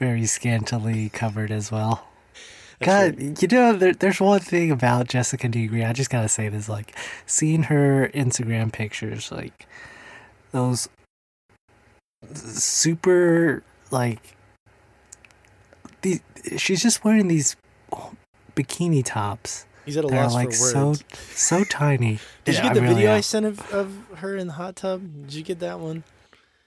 Very 0.02 0.26
scantily 0.26 1.10
covered 1.10 1.52
as 1.52 1.70
well. 1.70 2.08
That's 2.80 3.14
God, 3.14 3.22
right. 3.22 3.40
you 3.40 3.46
know, 3.46 3.72
there, 3.72 3.92
there's 3.94 4.20
one 4.20 4.40
thing 4.40 4.72
about 4.72 5.06
Jessica 5.06 5.48
Nigri. 5.48 5.88
I 5.88 5.92
just 5.92 6.10
gotta 6.10 6.28
say 6.28 6.48
this: 6.48 6.68
like, 6.68 6.96
seeing 7.24 7.62
her 7.64 8.10
Instagram 8.12 8.72
pictures, 8.72 9.30
like 9.30 9.64
those 10.50 10.88
super, 12.34 13.62
like, 13.92 14.34
the 16.00 16.20
she's 16.56 16.82
just 16.82 17.04
wearing 17.04 17.28
these 17.28 17.54
bikini 18.56 19.04
tops 19.04 19.66
He's 19.84 19.96
at 19.96 20.02
a 20.02 20.08
loss 20.08 20.34
like 20.34 20.48
for 20.48 20.54
so 20.54 20.86
words. 20.88 21.04
so 21.32 21.62
tiny. 21.62 22.18
Did 22.44 22.56
Yeah, 22.56 22.62
you 22.64 22.68
get 22.70 22.74
the 22.74 22.80
I 22.80 22.82
really 22.82 22.94
video 22.96 23.14
I 23.14 23.20
sent 23.20 23.46
of, 23.46 23.72
of 23.72 23.96
her 24.16 24.36
in 24.36 24.48
the 24.48 24.54
hot 24.54 24.74
tub? 24.74 25.26
Did 25.26 25.34
you 25.34 25.44
get 25.44 25.60
that 25.60 25.78
one? 25.78 26.02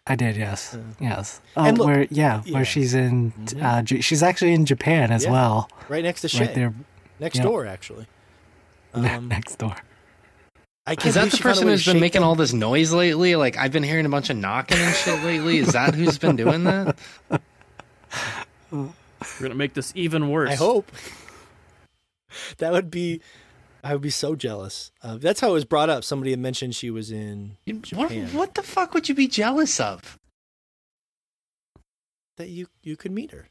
I 0.08 0.16
did, 0.16 0.36
yes, 0.38 0.78
Yeah. 1.00 1.10
yes. 1.18 1.42
Oh, 1.58 1.64
And 1.66 1.78
look- 1.78 1.88
where 1.88 2.04
yeah, 2.12 2.42
yeah. 2.46 2.54
where 2.54 2.66
she's 2.66 2.94
in, 2.94 3.32
Mhm. 3.32 3.64
uh, 3.64 3.82
J- 3.82 4.02
she's 4.02 4.22
actually 4.22 4.54
in 4.54 4.66
Japan 4.66 5.12
as 5.12 5.24
Yeah. 5.26 5.32
well, 5.32 5.70
Right 5.90 6.04
next 6.04 6.22
to 6.22 6.30
Shay. 6.30 6.46
right 6.46 6.54
there 6.56 6.74
Next 7.20 7.38
yeah. 7.38 7.44
door, 7.44 7.66
actually. 7.66 8.06
Um, 8.94 9.28
next 9.28 9.58
door. 9.58 9.76
I 10.88 10.96
can't 10.96 11.08
Is 11.08 11.16
that 11.16 11.32
the 11.32 11.38
she 11.38 11.44
found 11.44 11.56
a 11.58 11.60
person 11.62 11.68
who's 11.68 11.86
been 11.86 12.00
making 12.00 12.22
them. 12.22 12.30
all 12.30 12.36
this 12.36 12.54
noise 12.54 12.92
lately? 12.94 13.36
Like 13.36 13.58
I've 13.58 13.72
been 13.72 13.84
hearing 13.84 14.06
a 14.06 14.10
bunch 14.10 14.30
of 14.30 14.38
knocking 14.38 14.78
and 14.78 14.96
shit 14.96 15.22
lately. 15.24 15.58
Is 15.58 15.74
that 15.74 15.96
who's 15.96 16.18
been 16.20 16.36
doing 16.36 16.64
that? 16.66 16.96
We're 18.72 18.90
gonna 19.42 19.56
make 19.56 19.74
this 19.74 19.92
even 19.96 20.30
worse. 20.30 20.52
I 20.52 20.56
hope. 20.56 20.92
that 22.60 22.72
would 22.72 22.92
be. 22.92 23.22
I 23.86 23.94
would 23.94 24.02
be 24.02 24.10
so 24.10 24.36
jealous. 24.36 24.92
Uh, 25.04 25.18
that's 25.18 25.40
how 25.40 25.50
it 25.52 25.54
was 25.54 25.64
brought 25.66 25.92
up. 25.92 26.04
Somebody 26.04 26.32
had 26.32 26.40
mentioned 26.40 26.76
she 26.76 26.90
was 26.90 27.12
in 27.12 27.58
You- 27.68 27.82
What, 27.94 28.12
what 28.34 28.56
the 28.56 28.64
fuck 28.64 28.94
would 28.96 29.08
you 29.08 29.14
be 29.16 29.28
jealous 29.28 29.80
of? 29.80 30.18
that 32.38 32.50
you 32.50 32.68
you 32.84 32.98
could 32.98 33.12
meet 33.12 33.32
her. 33.32 33.48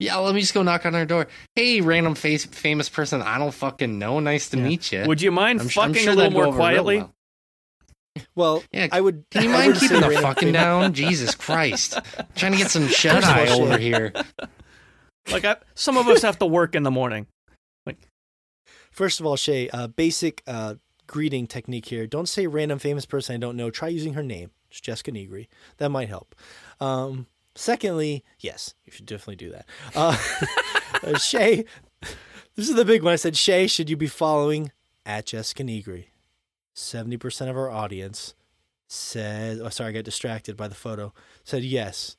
Yeah, 0.00 0.16
let 0.16 0.34
me 0.34 0.40
just 0.40 0.52
go 0.54 0.62
knock 0.64 0.84
on 0.84 0.94
her 0.94 1.04
door. 1.04 1.28
Hey, 1.54 1.80
random 1.80 2.16
face 2.16 2.44
famous 2.44 2.88
person 2.88 3.22
I 3.22 3.38
don't 3.38 3.54
fucking 3.54 3.98
know. 4.00 4.18
Nice 4.18 4.48
to 4.50 4.56
Yeah. 4.56 4.64
meet 4.64 4.90
you. 4.92 5.04
Would 5.06 5.22
you 5.22 5.30
mind 5.30 5.60
I'm, 5.60 5.68
su- 5.68 5.80
I'm 5.80 5.90
fucking 5.90 6.02
sure 6.04 6.12
a 6.14 6.16
little 6.16 6.32
more 6.32 6.52
quietly? 6.52 6.98
well. 6.98 7.14
Well, 8.34 8.64
Yeah, 8.72 8.88
I 8.90 9.00
would. 9.00 9.24
Can 9.30 9.44
you 9.44 9.50
I 9.54 9.68
mind 9.68 9.74
keeping 9.78 10.00
the 10.00 10.10
fucking 10.10 10.48
famous- 10.48 10.52
down? 10.60 10.92
Jesus 10.94 11.34
Christ. 11.36 11.98
trying 12.34 12.52
to 12.52 12.58
get 12.58 12.70
some 12.70 12.88
shut 12.88 13.22
First 13.22 13.28
of 13.28 13.36
all, 13.36 13.62
eye 13.62 13.66
over 13.68 13.78
here. 13.78 14.12
Like 15.30 15.44
I, 15.44 15.56
some 15.76 15.96
of 15.96 16.08
us 16.08 16.22
have 16.22 16.38
to 16.40 16.46
work 16.46 16.74
in 16.74 16.82
the 16.82 16.90
morning. 16.90 17.26
First 18.92 19.20
of 19.20 19.26
all, 19.26 19.36
Shay, 19.36 19.68
uh, 19.70 19.88
basic 19.88 20.42
uh, 20.46 20.74
greeting 21.06 21.46
technique 21.46 21.86
here. 21.86 22.06
Don't 22.06 22.28
say 22.28 22.46
random 22.46 22.78
famous 22.78 23.06
person 23.06 23.34
I 23.34 23.38
don't 23.38 23.56
know. 23.56 23.70
Try 23.70 23.88
using 23.88 24.14
her 24.14 24.22
name. 24.22 24.50
It's 24.70 24.80
Jessica 24.80 25.10
Nigri. 25.12 25.48
That 25.78 25.90
might 25.90 26.08
help. 26.08 26.34
Um, 26.80 27.26
secondly, 27.54 28.24
yes, 28.38 28.74
you 28.84 28.92
should 28.92 29.06
definitely 29.06 29.36
do 29.36 29.50
that. 29.50 29.66
Uh, 29.94 30.16
uh, 31.02 31.18
Shay, 31.18 31.64
this 32.54 32.68
is 32.68 32.74
the 32.74 32.84
big 32.84 33.02
one. 33.02 33.12
I 33.12 33.16
said, 33.16 33.36
Shay, 33.36 33.66
should 33.66 33.90
you 33.90 33.96
be 33.96 34.06
following 34.06 34.72
at 35.04 35.26
Jessica 35.26 35.62
Nigri? 35.62 36.06
70% 36.74 37.50
of 37.50 37.56
our 37.56 37.70
audience 37.70 38.34
said, 38.88 39.58
oh, 39.62 39.68
sorry, 39.68 39.90
I 39.90 39.92
got 39.92 40.04
distracted 40.04 40.56
by 40.56 40.68
the 40.68 40.74
photo, 40.74 41.12
said 41.44 41.64
yes. 41.64 42.16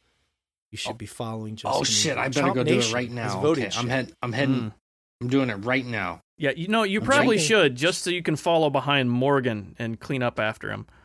You 0.69 0.77
should 0.77 0.97
be 0.97 1.05
following 1.05 1.55
Jessica 1.55 1.77
Oh 1.81 1.83
shit! 1.83 2.17
I 2.17 2.29
better 2.29 2.47
Chomp 2.47 2.55
go 2.55 2.63
do 2.63 2.79
it 2.79 2.91
right 2.91 3.11
now. 3.11 3.39
voted 3.39 3.65
Okay, 3.65 3.77
I'm 3.77 3.89
head. 3.89 4.11
I'm 4.23 4.33
heading. 4.33 4.55
Mm. 4.55 4.73
I'm 5.21 5.27
doing 5.29 5.49
it 5.49 5.55
right 5.65 5.85
now. 5.85 6.21
Yeah, 6.37 6.51
you 6.55 6.67
know, 6.67 6.83
you 6.83 6.99
I'm 6.99 7.05
probably 7.05 7.37
thinking- 7.37 7.47
should 7.47 7.75
just 7.75 8.01
so 8.03 8.09
you 8.09 8.23
can 8.23 8.35
follow 8.35 8.69
behind 8.69 9.09
Morgan 9.11 9.75
and 9.79 9.99
clean 9.99 10.21
up 10.23 10.39
after 10.39 10.69
him. 10.71 10.87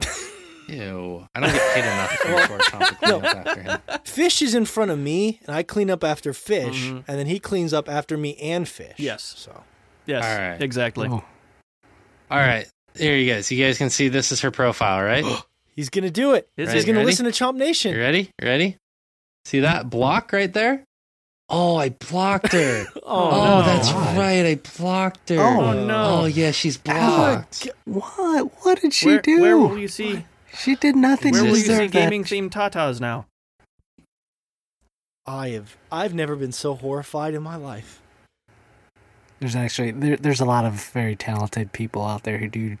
Ew! 0.68 1.26
I 1.34 1.40
don't 1.40 1.52
get 1.52 1.74
paid 1.74 1.84
enough 1.84 2.10
for 2.18 2.46
short 2.48 2.62
Tom 2.64 2.80
to 2.80 2.94
clean 2.96 3.10
No. 3.10 3.18
up 3.18 3.36
after 3.46 3.62
him. 3.62 3.78
Fish 4.04 4.42
is 4.42 4.54
in 4.54 4.64
front 4.64 4.90
of 4.90 4.98
me, 4.98 5.40
and 5.46 5.54
I 5.54 5.62
clean 5.62 5.90
up 5.90 6.02
after 6.02 6.32
Fish, 6.32 6.86
Mhm. 6.86 7.04
and 7.06 7.18
then 7.18 7.26
he 7.26 7.38
cleans 7.38 7.72
up 7.72 7.88
after 7.88 8.16
me 8.16 8.34
and 8.36 8.68
Fish. 8.68 8.94
Yes. 8.98 9.22
So 9.36 9.62
Yes, 10.06 10.24
All 10.24 10.38
right. 10.50 10.62
exactly. 10.62 11.08
Oh, 11.08 11.24
All 12.30 12.38
right, 12.38 12.66
there 12.94 13.16
you 13.16 13.32
guys. 13.32 13.50
You 13.50 13.64
guys 13.64 13.76
can 13.78 13.90
see 13.90 14.08
this 14.08 14.30
is 14.32 14.40
her 14.42 14.50
profile, 14.52 15.02
right? 15.02 15.24
he's 15.76 15.88
gonna 15.90 16.10
do 16.10 16.34
it. 16.34 16.48
Is 16.56 16.72
he's 16.72 16.82
it? 16.84 16.86
gonna 16.86 16.98
Ready? 16.98 17.06
listen 17.06 17.26
to 17.26 17.32
Chomp 17.32 17.54
You 17.54 17.58
Nation. 17.58 17.96
ready? 17.96 18.30
You 18.40 18.48
ready? 18.48 18.76
See 19.44 19.60
that 19.60 19.88
block 19.90 20.32
right 20.32 20.52
there? 20.52 20.84
Oh, 21.48 21.76
I 21.76 21.90
blocked 21.90 22.52
her. 22.52 22.86
Oh, 23.08 23.30
Oh, 23.30 23.60
no. 23.60 23.62
that's 23.66 23.92
God. 23.92 24.18
right. 24.18 24.44
I 24.46 24.54
blocked 24.78 25.28
her. 25.28 25.38
Oh, 25.38 25.60
oh 25.66 25.86
no. 25.86 26.04
Oh, 26.22 26.24
yeah, 26.26 26.50
she's 26.50 26.76
blocked. 26.76 27.68
what? 27.84 28.64
What 28.64 28.80
did 28.80 28.92
she 28.92 29.06
where, 29.06 29.20
do? 29.20 29.40
where 29.40 29.56
will 29.56 29.78
you 29.78 29.86
see? 29.88 30.24
She 30.58 30.74
did 30.74 30.96
nothing 30.96 31.32
Where 31.32 31.42
to 31.42 31.48
will 31.50 31.56
you 31.56 31.64
see 31.64 31.86
gaming 31.88 32.24
themed 32.24 32.50
tatas 32.50 33.00
now? 33.00 33.26
I 35.26 35.50
have 35.50 35.76
I've 35.92 36.14
never 36.14 36.34
been 36.36 36.52
so 36.52 36.74
horrified 36.74 37.34
in 37.34 37.42
my 37.42 37.56
life. 37.56 38.00
There's 39.38 39.54
actually 39.56 39.90
there, 39.90 40.16
there's 40.16 40.40
a 40.40 40.44
lot 40.44 40.64
of 40.64 40.72
very 40.92 41.14
talented 41.14 41.72
people 41.72 42.04
out 42.04 42.22
there 42.22 42.38
who 42.38 42.48
do 42.48 42.78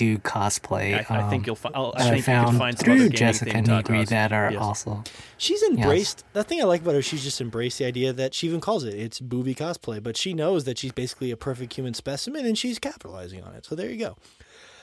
do 0.00 0.18
cosplay. 0.18 0.94
I, 1.10 1.26
I 1.26 1.30
think 1.30 1.42
um, 1.42 1.46
you'll 1.46 1.56
find. 1.56 1.76
I 1.76 1.80
that 1.82 1.94
I 1.96 2.02
think 2.04 2.16
you 2.16 2.22
found 2.22 2.48
can 2.50 2.58
find 2.58 2.78
some 2.78 2.84
through 2.84 2.96
gaming 2.96 3.12
Jessica 3.12 3.50
themed 3.52 3.66
Nigri 3.66 4.08
that 4.08 4.32
are 4.32 4.50
Yes. 4.52 4.60
also 4.62 5.04
She's 5.36 5.62
embraced 5.62 6.24
the 6.32 6.42
thing 6.42 6.60
I 6.60 6.64
like 6.64 6.80
about 6.82 6.94
her. 6.94 7.02
She's 7.02 7.22
just 7.22 7.40
embraced 7.40 7.78
the 7.78 7.84
idea 7.84 8.12
that 8.12 8.34
she 8.34 8.46
even 8.48 8.60
calls 8.60 8.84
it 8.84 8.94
it's 8.94 9.20
booby 9.20 9.54
cosplay, 9.54 10.02
but 10.02 10.16
she 10.16 10.34
knows 10.34 10.64
that 10.64 10.78
she's 10.78 10.92
basically 10.92 11.30
a 11.30 11.36
perfect 11.36 11.74
human 11.74 11.94
specimen, 11.94 12.46
and 12.46 12.56
she's 12.58 12.78
capitalizing 12.78 13.42
on 13.42 13.54
it. 13.54 13.64
So 13.66 13.74
there 13.74 13.90
you 13.90 13.98
go. 13.98 14.16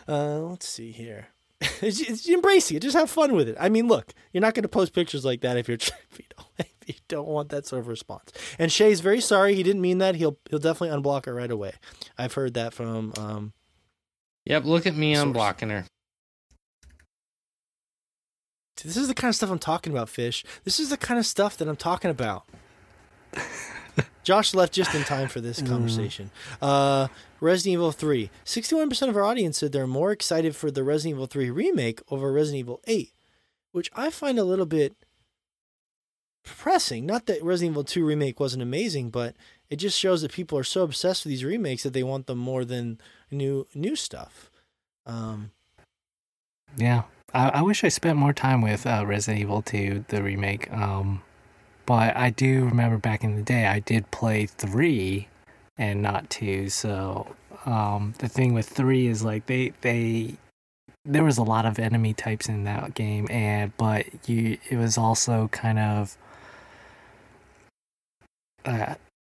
Uh, 0.07 0.39
let's 0.41 0.67
see 0.67 0.91
here. 0.91 1.27
It's- 1.81 1.99
it's- 2.01 2.27
embrace 2.27 2.71
it. 2.71 2.81
Just 2.81 2.95
have 2.95 3.09
fun 3.09 3.33
with 3.33 3.49
it. 3.49 3.57
I 3.59 3.69
mean, 3.69 3.87
look, 3.87 4.13
you're 4.31 4.41
not 4.41 4.53
going 4.53 4.63
to 4.63 4.69
post 4.69 4.93
pictures 4.93 5.25
like 5.25 5.41
that 5.41 5.57
if 5.57 5.67
you're 5.67 5.75
if 6.11 6.19
you 6.19 6.25
don't 6.37 6.47
if 6.87 6.95
you 6.95 7.01
don't 7.07 7.27
want 7.27 7.49
that 7.49 7.65
sort 7.65 7.81
of 7.81 7.87
response. 7.87 8.31
And 8.59 8.71
Shay's 8.71 9.01
very 9.01 9.19
sorry. 9.21 9.55
He 9.55 9.63
didn't 9.63 9.81
mean 9.81 9.97
that. 9.97 10.15
He'll 10.15 10.37
he'll 10.49 10.59
definitely 10.59 10.95
unblock 10.97 11.25
her 11.25 11.33
right 11.33 11.51
away. 11.51 11.73
I've 12.17 12.33
heard 12.33 12.53
that 12.53 12.73
from 12.73 13.11
um, 13.17 13.53
Yep, 14.49 14.63
look 14.65 14.85
at 14.85 14.95
me 14.95 15.13
Source. 15.13 15.27
unblocking 15.27 15.69
her. 15.71 15.85
This 18.83 18.95
is 18.95 19.07
the 19.07 19.13
kind 19.13 19.29
of 19.29 19.35
stuff 19.35 19.49
I'm 19.49 19.59
talking 19.59 19.91
about, 19.91 20.07
Fish. 20.07 20.45
This 20.63 20.79
is 20.79 20.89
the 20.89 20.97
kind 20.97 21.19
of 21.19 21.25
stuff 21.25 21.57
that 21.57 21.67
I'm 21.67 21.75
talking 21.75 22.11
about. 22.11 22.45
Josh 24.23 24.53
left 24.53 24.73
just 24.73 24.93
in 24.93 25.03
time 25.03 25.27
for 25.27 25.41
this 25.41 25.61
conversation. 25.61 26.31
Uh, 26.61 27.07
Resident 27.41 27.73
Evil 27.73 27.91
3. 27.91 28.29
61% 28.45 29.09
of 29.09 29.17
our 29.17 29.23
audience 29.23 29.57
said 29.57 29.71
they're 29.71 29.87
more 29.87 30.11
excited 30.11 30.55
for 30.55 30.69
the 30.69 30.83
Resident 30.83 31.15
Evil 31.15 31.27
3 31.27 31.49
remake 31.49 32.01
over 32.09 32.31
Resident 32.31 32.59
Evil 32.59 32.81
8, 32.87 33.11
which 33.71 33.89
I 33.95 34.09
find 34.09 34.37
a 34.37 34.43
little 34.43 34.65
bit 34.65 34.95
depressing. 36.43 37.05
Not 37.05 37.25
that 37.25 37.43
Resident 37.43 37.73
Evil 37.73 37.83
2 37.83 38.05
remake 38.05 38.39
wasn't 38.39 38.63
amazing, 38.63 39.09
but 39.09 39.35
it 39.69 39.77
just 39.77 39.99
shows 39.99 40.21
that 40.21 40.31
people 40.31 40.57
are 40.57 40.63
so 40.63 40.83
obsessed 40.83 41.25
with 41.25 41.31
these 41.31 41.43
remakes 41.43 41.83
that 41.83 41.93
they 41.93 42.03
want 42.03 42.27
them 42.27 42.37
more 42.37 42.63
than 42.63 42.99
new 43.31 43.67
new 43.73 43.95
stuff. 43.95 44.49
Um, 45.05 45.51
Yeah, 46.75 47.03
I, 47.33 47.49
I 47.49 47.61
wish 47.61 47.83
I 47.83 47.89
spent 47.89 48.17
more 48.17 48.33
time 48.33 48.61
with 48.61 48.85
uh, 48.85 49.05
Resident 49.05 49.41
Evil 49.41 49.61
2, 49.61 50.05
the 50.09 50.21
remake. 50.21 50.71
Um, 50.71 51.21
but 51.85 52.15
I 52.17 52.29
do 52.29 52.65
remember 52.65 52.97
back 52.97 53.23
in 53.23 53.35
the 53.35 53.41
day, 53.41 53.65
I 53.65 53.79
did 53.79 54.11
play 54.11 54.45
three 54.45 55.29
and 55.77 56.01
not 56.01 56.29
two. 56.29 56.69
So 56.69 57.35
um, 57.65 58.13
the 58.19 58.27
thing 58.27 58.53
with 58.53 58.67
three 58.67 59.07
is 59.07 59.23
like 59.23 59.45
they 59.45 59.73
they 59.81 60.35
there 61.05 61.23
was 61.23 61.37
a 61.37 61.43
lot 61.43 61.65
of 61.65 61.79
enemy 61.79 62.13
types 62.13 62.49
in 62.49 62.65
that 62.65 62.93
game, 62.93 63.27
and 63.31 63.75
but 63.77 64.05
you 64.27 64.57
it 64.69 64.77
was 64.77 64.97
also 64.97 65.47
kind 65.49 65.79
of. 65.79 66.17
Uh, 68.65 68.95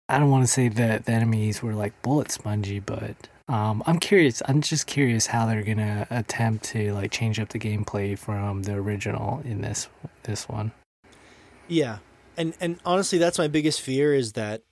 I 0.09 0.19
don't 0.19 0.31
want 0.31 0.45
to 0.45 0.51
say 0.51 0.69
that 0.69 1.05
the 1.05 1.13
enemies 1.13 1.63
were 1.63 1.75
like 1.75 2.01
bullet 2.01 2.31
spongy, 2.31 2.81
but 2.81 3.29
um, 3.49 3.83
I'm 3.87 3.99
curious. 3.99 4.43
I'm 4.47 4.61
just 4.61 4.87
curious 4.87 5.27
how 5.27 5.47
they're 5.47 5.63
gonna 5.63 6.07
attempt 6.11 6.65
to 6.67 6.93
like 6.93 7.11
change 7.11 7.41
up 7.41 7.49
the 7.49 7.59
gameplay 7.59 8.19
from 8.19 8.63
the 8.65 8.75
original 8.75 9.41
in 9.45 9.63
this 9.63 9.89
this 10.25 10.49
one. 10.49 10.73
Yeah, 11.67 11.99
and 12.37 12.55
and 12.61 12.79
honestly, 12.85 13.19
that's 13.19 13.39
my 13.39 13.49
biggest 13.49 13.81
fear 13.81 14.15
is 14.15 14.33
that 14.33 14.63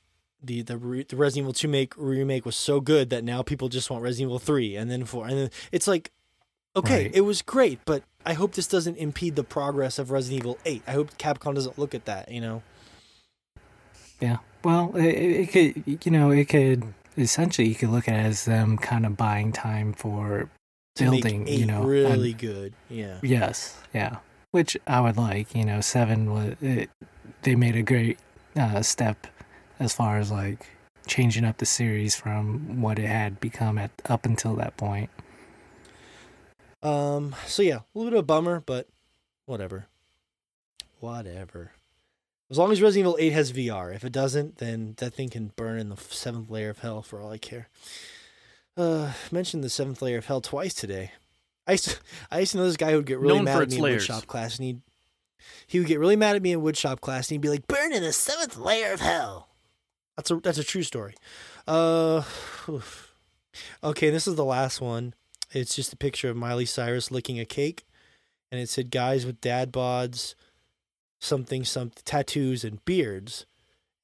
the 0.42 0.62
the, 0.62 0.76
re, 0.76 1.04
the 1.08 1.16
Resident 1.16 1.44
Evil 1.44 1.52
two 1.54 1.68
make 1.68 1.94
remake 1.96 2.44
was 2.44 2.56
so 2.56 2.80
good 2.80 3.10
that 3.10 3.24
now 3.24 3.42
people 3.42 3.68
just 3.68 3.90
want 3.90 4.02
Resident 4.02 4.28
Evil 4.28 4.38
three 4.38 4.76
and 4.76 4.90
then 4.90 5.04
four, 5.04 5.26
and 5.26 5.36
then 5.38 5.50
it's 5.72 5.88
like, 5.88 6.10
okay, 6.76 7.04
Right. 7.04 7.14
it 7.14 7.22
was 7.22 7.42
great, 7.42 7.80
but 7.86 8.02
I 8.26 8.34
hope 8.34 8.54
this 8.54 8.66
doesn't 8.66 8.96
impede 8.96 9.36
the 9.36 9.44
progress 9.44 9.98
of 9.98 10.10
Resident 10.10 10.42
Evil 10.42 10.58
eight. 10.66 10.82
I 10.86 10.92
hope 10.92 11.16
Capcom 11.16 11.54
doesn't 11.54 11.78
look 11.78 11.94
at 11.94 12.04
that. 12.04 12.30
You 12.30 12.40
know, 12.42 12.62
Yeah. 14.20 14.38
Well, 14.62 14.94
it, 14.96 15.04
it 15.04 15.46
could 15.52 16.04
you 16.04 16.10
know 16.10 16.30
it 16.30 16.46
could 16.48 16.82
essentially 17.16 17.68
you 17.68 17.74
could 17.74 17.90
look 17.90 18.08
at 18.08 18.14
it 18.14 18.26
as 18.26 18.44
them 18.44 18.76
kind 18.78 19.06
of 19.06 19.16
buying 19.16 19.52
time 19.52 19.92
for 19.92 20.48
building. 20.96 21.46
you 21.46 21.66
know, 21.66 21.82
really 21.82 22.30
and- 22.32 22.40
good. 22.40 22.72
Yeah, 22.88 23.18
Yes. 23.22 23.76
Yeah. 23.94 24.16
Which 24.52 24.76
I 24.86 25.00
would 25.00 25.16
like. 25.16 25.54
You 25.54 25.64
know, 25.64 25.80
seven 25.80 26.32
was 26.32 26.54
it, 26.62 26.88
they 27.42 27.54
made 27.54 27.76
a 27.76 27.82
great 27.82 28.18
uh, 28.56 28.80
step 28.82 29.26
as 29.78 29.92
far 29.92 30.18
as 30.18 30.30
like 30.30 30.66
changing 31.06 31.44
up 31.44 31.58
the 31.58 31.66
series 31.66 32.16
from 32.16 32.80
what 32.80 32.98
it 32.98 33.06
had 33.06 33.38
become 33.40 33.76
at 33.78 33.90
up 34.06 34.24
until 34.24 34.54
that 34.56 34.76
point. 34.76 35.10
Um. 36.82 37.34
So 37.46 37.62
yeah, 37.62 37.76
a 37.78 37.84
little 37.94 38.10
bit 38.10 38.18
of 38.18 38.20
a 38.20 38.26
bummer, 38.26 38.62
but 38.64 38.86
whatever. 39.44 39.86
Whatever. 41.00 41.72
As 42.50 42.58
long 42.58 42.70
as 42.70 42.80
Resident 42.80 43.00
Evil 43.08 43.16
8 43.18 43.32
has 43.32 43.52
VR. 43.52 43.94
If 43.94 44.04
it 44.04 44.12
doesn't, 44.12 44.58
then 44.58 44.94
that 44.98 45.14
thing 45.14 45.30
can 45.30 45.52
burn 45.56 45.78
in 45.78 45.88
the 45.88 45.96
seventh 45.96 46.48
layer 46.48 46.70
of 46.70 46.78
hell 46.78 47.02
for 47.02 47.20
all 47.20 47.32
I 47.32 47.38
care. 47.38 47.68
Uh, 48.76 49.12
mentioned 49.32 49.64
the 49.64 49.70
seventh 49.70 50.00
layer 50.00 50.18
of 50.18 50.26
hell 50.26 50.40
twice 50.40 50.74
today. 50.74 51.12
I 51.66 51.72
used 51.72 51.88
to, 51.88 51.96
I 52.30 52.40
used 52.40 52.52
to 52.52 52.58
know 52.58 52.64
this 52.64 52.76
guy 52.76 52.90
who 52.90 52.98
would 52.98 53.06
get 53.06 53.18
really 53.18 53.36
Known 53.36 53.44
mad 53.44 53.62
at 53.62 53.70
me 53.70 53.80
layers. 53.80 54.08
in 54.08 54.14
woodshop 54.14 54.26
class, 54.26 54.58
and 54.58 54.64
he 54.66 54.76
he 55.66 55.78
would 55.78 55.88
get 55.88 55.98
really 55.98 56.16
mad 56.16 56.36
at 56.36 56.42
me 56.42 56.52
in 56.52 56.60
woodshop 56.60 57.00
class, 57.00 57.28
and 57.28 57.34
he'd 57.34 57.40
be 57.40 57.48
like, 57.48 57.66
"Burn 57.66 57.92
in 57.92 58.02
the 58.02 58.12
seventh 58.12 58.56
layer 58.56 58.92
of 58.92 59.00
hell." 59.00 59.48
That's 60.16 60.30
a 60.30 60.36
that's 60.36 60.58
a 60.58 60.64
true 60.64 60.82
story. 60.82 61.14
Uh, 61.66 62.22
oof. 62.68 63.12
okay, 63.82 64.10
this 64.10 64.26
is 64.26 64.36
the 64.36 64.44
last 64.44 64.80
one. 64.80 65.14
It's 65.52 65.74
just 65.74 65.92
a 65.92 65.96
picture 65.96 66.28
of 66.28 66.36
Miley 66.36 66.66
Cyrus 66.66 67.10
licking 67.10 67.40
a 67.40 67.44
cake, 67.44 67.86
and 68.50 68.60
it 68.60 68.68
said 68.68 68.90
guys 68.90 69.26
with 69.26 69.40
dad 69.40 69.72
bods, 69.72 70.34
something 71.26 71.64
some 71.64 71.90
tattoos 72.04 72.64
and 72.64 72.84
beards, 72.84 73.46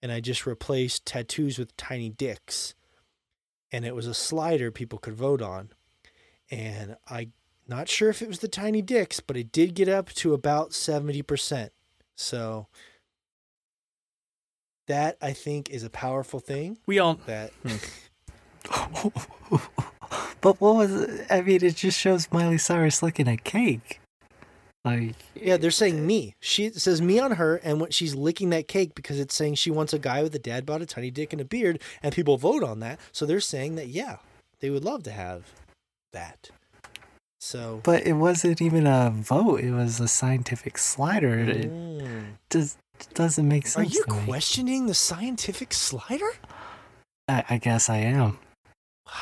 and 0.02 0.10
I 0.12 0.20
just 0.20 0.46
replaced 0.46 1.06
tattoos 1.06 1.58
with 1.58 1.76
tiny 1.76 2.10
dicks, 2.10 2.74
and 3.70 3.84
it 3.84 3.94
was 3.94 4.06
a 4.06 4.14
slider 4.14 4.70
people 4.70 4.98
could 4.98 5.14
vote 5.14 5.40
on, 5.40 5.70
and 6.50 6.96
I 7.08 7.28
not 7.68 7.88
sure 7.88 8.10
if 8.10 8.20
it 8.20 8.28
was 8.28 8.40
the 8.40 8.48
tiny 8.48 8.82
dicks, 8.82 9.20
but 9.20 9.36
it 9.36 9.52
did 9.52 9.74
get 9.74 9.88
up 9.88 10.10
to 10.14 10.34
about 10.34 10.74
seventy 10.74 11.22
percent. 11.22 11.72
So 12.14 12.66
that 14.86 15.16
I 15.22 15.32
think 15.32 15.70
is 15.70 15.84
a 15.84 15.90
powerful 15.90 16.40
thing. 16.40 16.78
We 16.86 16.98
all 16.98 17.14
That 17.26 17.52
but 20.40 20.60
what 20.60 20.74
was 20.76 20.92
it? 20.92 21.26
I 21.30 21.40
mean, 21.42 21.64
it 21.64 21.76
just 21.76 21.98
shows 21.98 22.28
Miley 22.30 22.58
Cyrus 22.58 23.02
licking 23.02 23.28
a 23.28 23.36
cake. 23.36 24.01
Like, 24.84 25.14
Yeah, 25.34 25.56
they're 25.58 25.70
saying 25.70 26.04
me. 26.06 26.34
She 26.40 26.70
says 26.70 27.00
me 27.00 27.18
on 27.20 27.32
her, 27.32 27.56
and 27.56 27.80
when 27.80 27.90
she's 27.92 28.14
licking 28.14 28.50
that 28.50 28.66
cake 28.68 28.94
because 28.94 29.20
it's 29.20 29.34
saying 29.34 29.54
she 29.54 29.70
wants 29.70 29.92
a 29.92 29.98
guy 29.98 30.22
with 30.22 30.34
a 30.34 30.38
dad 30.40 30.66
bod, 30.66 30.82
a 30.82 30.86
tiny 30.86 31.10
dick, 31.10 31.32
and 31.32 31.40
a 31.40 31.44
beard, 31.44 31.80
and 32.02 32.12
people 32.14 32.36
vote 32.36 32.64
on 32.64 32.80
that. 32.80 32.98
So 33.12 33.24
they're 33.24 33.40
saying 33.40 33.76
that 33.76 33.88
yeah, 33.88 34.16
they 34.60 34.70
would 34.70 34.84
love 34.84 35.04
to 35.04 35.12
have 35.12 35.52
that. 36.12 36.50
So 37.40 37.80
but 37.84 38.06
it 38.06 38.14
wasn't 38.14 38.60
even 38.62 38.86
a 38.86 39.10
vote. 39.10 39.60
It 39.60 39.72
was 39.72 39.98
a 40.00 40.08
scientific 40.08 40.78
slider. 40.78 41.38
It 41.38 41.70
Mm. 41.70 42.24
just 42.50 42.76
doesn't 43.14 43.46
make 43.48 43.66
sense. 43.66 43.88
are 43.90 43.94
you 43.94 44.04
to 44.04 44.12
me. 44.14 44.24
questioning 44.26 44.86
the 44.86 44.94
scientific 44.94 45.72
slider? 45.74 46.30
I, 47.28 47.44
I 47.50 47.58
guess 47.58 47.88
I 47.88 47.98
am. 47.98 48.38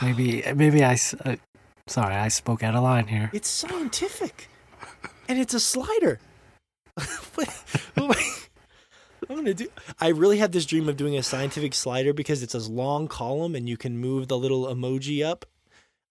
Maybe, 0.02 0.42
maybe 0.54 0.84
I. 0.84 0.98
Uh, 1.24 1.36
sorry, 1.86 2.14
I 2.14 2.28
spoke 2.28 2.62
out 2.62 2.74
of 2.74 2.82
line 2.82 3.06
here. 3.08 3.30
It's 3.32 3.48
scientific, 3.48 4.48
and 5.30 5.38
it's 5.38 5.54
a 5.54 5.60
slider. 5.60 6.18
What- 7.34 7.48
what 7.94 8.04
am 8.04 8.10
I- 8.10 8.36
I'm 9.28 9.36
gonna 9.36 9.54
do. 9.54 9.68
I 10.00 10.08
really 10.08 10.38
had 10.38 10.50
this 10.50 10.66
dream 10.66 10.88
of 10.88 10.96
doing 10.96 11.16
a 11.16 11.22
scientific 11.22 11.72
slider 11.72 12.12
because 12.12 12.42
it's 12.42 12.54
a 12.54 12.58
long 12.70 13.06
column 13.06 13.54
and 13.54 13.68
you 13.68 13.76
can 13.76 13.96
move 13.96 14.26
the 14.26 14.36
little 14.36 14.66
emoji 14.66 15.24
up. 15.24 15.46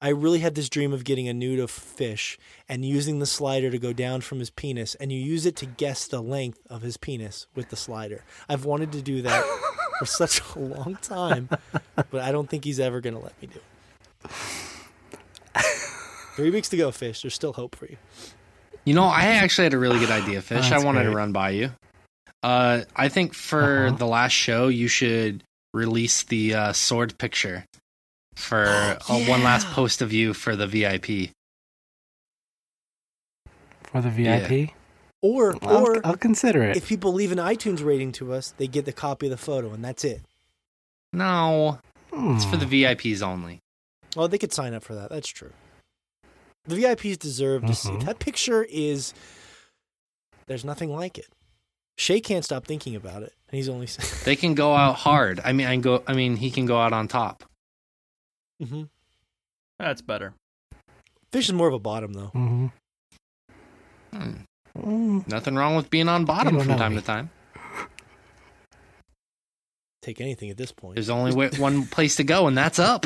I 0.02 0.10
really 0.10 0.40
had 0.40 0.56
this 0.56 0.70
dream 0.70 0.94
of 0.94 1.04
getting 1.04 1.28
a 1.28 1.34
nude 1.34 1.60
of 1.60 1.70
fish 1.70 2.38
and 2.70 2.86
using 2.86 3.20
the 3.20 3.26
slider 3.26 3.70
to 3.70 3.78
go 3.78 3.92
down 3.92 4.22
from 4.22 4.40
his 4.40 4.50
penis, 4.50 4.96
and 4.96 5.12
you 5.12 5.20
use 5.20 5.46
it 5.46 5.58
to 5.58 5.66
guess 5.66 6.08
the 6.08 6.22
length 6.22 6.60
of 6.70 6.82
his 6.84 6.96
penis 6.96 7.48
with 7.54 7.70
the 7.70 7.76
slider. 7.76 8.24
I've 8.48 8.64
wanted 8.64 8.94
to 8.94 9.02
do 9.02 9.22
that 9.24 9.44
for 10.00 10.06
such 10.22 10.40
a 10.56 10.60
long 10.60 10.98
time, 11.02 11.50
but 11.96 12.22
I 12.22 12.32
don't 12.32 12.50
think 12.50 12.64
he's 12.64 12.80
ever 12.80 13.02
gonna 13.02 13.20
let 13.20 13.40
me 13.42 13.50
do 13.50 13.60
it. 14.24 14.32
Three 16.38 16.52
weeks 16.52 16.70
to 16.70 16.78
go, 16.78 16.92
fish. 16.92 17.22
There's 17.22 17.34
still 17.36 17.54
hope 17.54 17.76
for 17.76 17.86
you. 17.88 17.98
You 18.90 18.96
know, 18.96 19.04
I 19.06 19.26
actually 19.38 19.66
had 19.66 19.76
a 19.76 19.78
really 19.78 20.00
good 20.00 20.10
idea, 20.10 20.42
Fish. 20.42 20.66
I 20.66 20.70
That's 20.72 20.84
wanted 20.84 21.04
to 21.04 21.12
run 21.12 21.32
by 21.32 21.52
you. 21.52 21.70
Uh, 22.42 22.82
I 22.96 23.08
think 23.10 23.36
for 23.36 23.86
Uh-huh. 23.86 23.96
the 23.98 24.08
last 24.08 24.32
show, 24.32 24.68
you 24.68 24.88
should 24.88 25.44
release 25.76 26.24
the 26.24 26.56
uh, 26.56 26.74
sword 26.74 27.16
picture 27.20 27.66
for 28.34 28.66
uh, 28.66 29.20
one 29.28 29.44
last 29.44 29.68
post 29.68 30.02
of 30.02 30.12
you 30.12 30.34
for 30.34 30.56
the 30.56 30.66
VIP. 30.66 31.30
For 33.84 34.02
the 34.02 34.10
VIP? 34.10 34.72
Or 35.22 35.56
I'll, 35.62 35.86
or 35.86 36.02
I'll 36.04 36.18
consider 36.18 36.64
it. 36.64 36.76
if 36.76 36.88
people 36.88 37.14
leave 37.14 37.32
an 37.32 37.38
iTunes 37.38 37.86
rating 37.86 38.12
to 38.14 38.34
us, 38.34 38.56
they 38.58 38.66
get 38.66 38.86
the 38.86 38.92
copy 38.92 39.28
of 39.28 39.32
the 39.32 39.38
photo, 39.38 39.72
and 39.72 39.86
that's 39.86 40.04
it. 40.04 40.22
No, 41.14 41.78
it's 42.12 42.44
for 42.46 42.58
the 42.58 42.66
Hmm. 42.66 42.72
VIPs 42.74 43.22
only. 43.22 43.60
Well, 44.16 44.28
they 44.28 44.40
could 44.40 44.52
sign 44.52 44.74
up 44.74 44.84
for 44.84 44.96
that. 44.96 45.12
That's 45.12 45.28
true. 45.28 45.52
The 46.70 46.76
VIPs 46.84 47.18
deserve 47.18 47.66
to 47.66 47.74
see 47.76 47.90
Mhm. 47.90 48.06
that 48.06 48.20
picture. 48.20 48.64
Is 48.70 49.14
there's 50.48 50.64
nothing 50.64 50.92
like 50.96 51.18
it. 51.18 51.28
Shay 51.98 52.22
can't 52.22 52.46
stop 52.46 52.66
thinking 52.66 52.96
about 52.96 53.24
it, 53.24 53.34
and 53.50 53.58
he's 53.58 53.68
only. 53.70 53.88
They 54.26 54.36
can 54.36 54.54
go 54.54 54.76
out 54.76 54.96
hard. 54.96 55.42
I 55.44 55.52
mean, 55.54 55.68
I 55.68 55.76
go. 55.78 56.04
I 56.08 56.14
mean, 56.14 56.36
he 56.38 56.52
can 56.52 56.66
go 56.66 56.80
out 56.80 56.94
on 56.94 57.08
top. 57.08 57.44
hmm 58.62 58.84
That's 59.80 60.02
better. 60.02 60.34
Fish 61.32 61.48
is 61.50 61.54
more 61.54 61.68
of 61.68 61.74
a 61.74 61.80
bottom 61.80 62.14
though. 62.14 62.32
Mm-hmm. 62.36 62.68
Hmm. 64.14 64.32
Mm, 64.78 65.28
Nothing 65.28 65.56
wrong 65.56 65.76
with 65.76 65.90
being 65.90 66.08
on 66.08 66.26
bottom 66.26 66.58
from 66.60 66.78
time 66.78 66.94
me. 66.96 67.02
to 67.02 67.06
time. 67.06 67.30
Take 70.02 70.22
anything 70.22 70.50
at 70.50 70.58
this 70.58 70.72
point. 70.72 70.96
There's 70.96 71.10
only 71.10 71.34
one 71.58 71.86
place 71.86 72.16
to 72.18 72.24
go, 72.24 72.48
and 72.48 72.58
that's 72.58 72.80
up. 72.80 73.06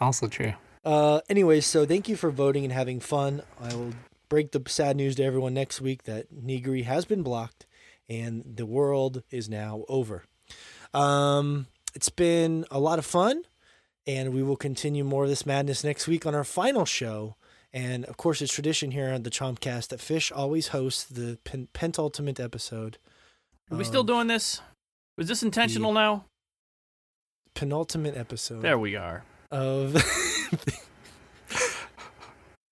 also 0.00 0.26
true. 0.28 0.54
Uh, 0.86 1.20
anyways, 1.28 1.66
so 1.66 1.84
thank 1.84 2.08
you 2.08 2.14
for 2.16 2.30
voting 2.30 2.62
and 2.62 2.72
having 2.72 3.00
fun. 3.00 3.42
I 3.60 3.74
will 3.74 3.92
break 4.28 4.52
the 4.52 4.62
sad 4.68 4.96
news 4.96 5.16
to 5.16 5.24
everyone 5.24 5.52
next 5.52 5.80
week 5.80 6.04
that 6.04 6.32
Nigri 6.32 6.84
has 6.84 7.04
been 7.04 7.24
blocked 7.24 7.66
and 8.08 8.44
the 8.46 8.66
world 8.66 9.24
is 9.30 9.48
now 9.48 9.84
over. 9.88 10.22
Um, 10.94 11.66
it's 11.94 12.08
been 12.08 12.64
a 12.70 12.78
lot 12.78 13.00
of 13.00 13.04
fun, 13.04 13.42
and 14.06 14.32
we 14.32 14.44
will 14.44 14.56
continue 14.56 15.02
more 15.02 15.24
of 15.24 15.28
this 15.28 15.44
madness 15.44 15.82
next 15.82 16.06
week 16.06 16.24
on 16.24 16.36
our 16.36 16.44
final 16.44 16.84
show. 16.84 17.34
And 17.72 18.04
of 18.04 18.16
course, 18.16 18.40
it's 18.40 18.54
tradition 18.54 18.92
here 18.92 19.12
on 19.12 19.24
the 19.24 19.30
Chompcast 19.30 19.88
that 19.88 20.00
Fish 20.00 20.30
always 20.30 20.68
hosts 20.68 21.02
the 21.02 21.38
pen- 21.42 21.68
pentultimate 21.72 22.38
episode. 22.38 22.98
Are 23.72 23.76
we 23.76 23.82
still 23.82 24.04
doing 24.04 24.28
this? 24.28 24.60
Was 25.18 25.26
this 25.26 25.42
intentional 25.42 25.92
now? 25.92 26.26
penultimate 27.54 28.16
episode? 28.16 28.62
There 28.62 28.78
we 28.78 28.94
are. 28.96 29.24
of 29.50 29.94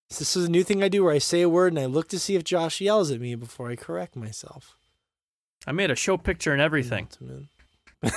this 0.09 0.36
is 0.36 0.47
a 0.47 0.51
new 0.51 0.62
thing 0.62 0.83
I 0.83 0.89
do 0.89 1.05
where 1.05 1.15
I 1.15 1.19
say 1.19 1.43
a 1.43 1.49
word 1.49 1.73
and 1.73 1.78
I 1.78 1.86
look 1.86 2.09
to 2.09 2.19
see 2.19 2.36
if 2.36 2.44
Josh 2.44 2.81
yells 2.81 3.11
at 3.11 3.20
me 3.20 3.35
before 3.35 3.70
I 3.70 3.77
correct 3.77 4.17
myself. 4.17 4.77
I 5.67 5.73
made 5.73 5.91
a 5.91 5.97
show 5.97 6.17
picture 6.17 6.53
and 6.53 6.61
everything. 6.61 7.09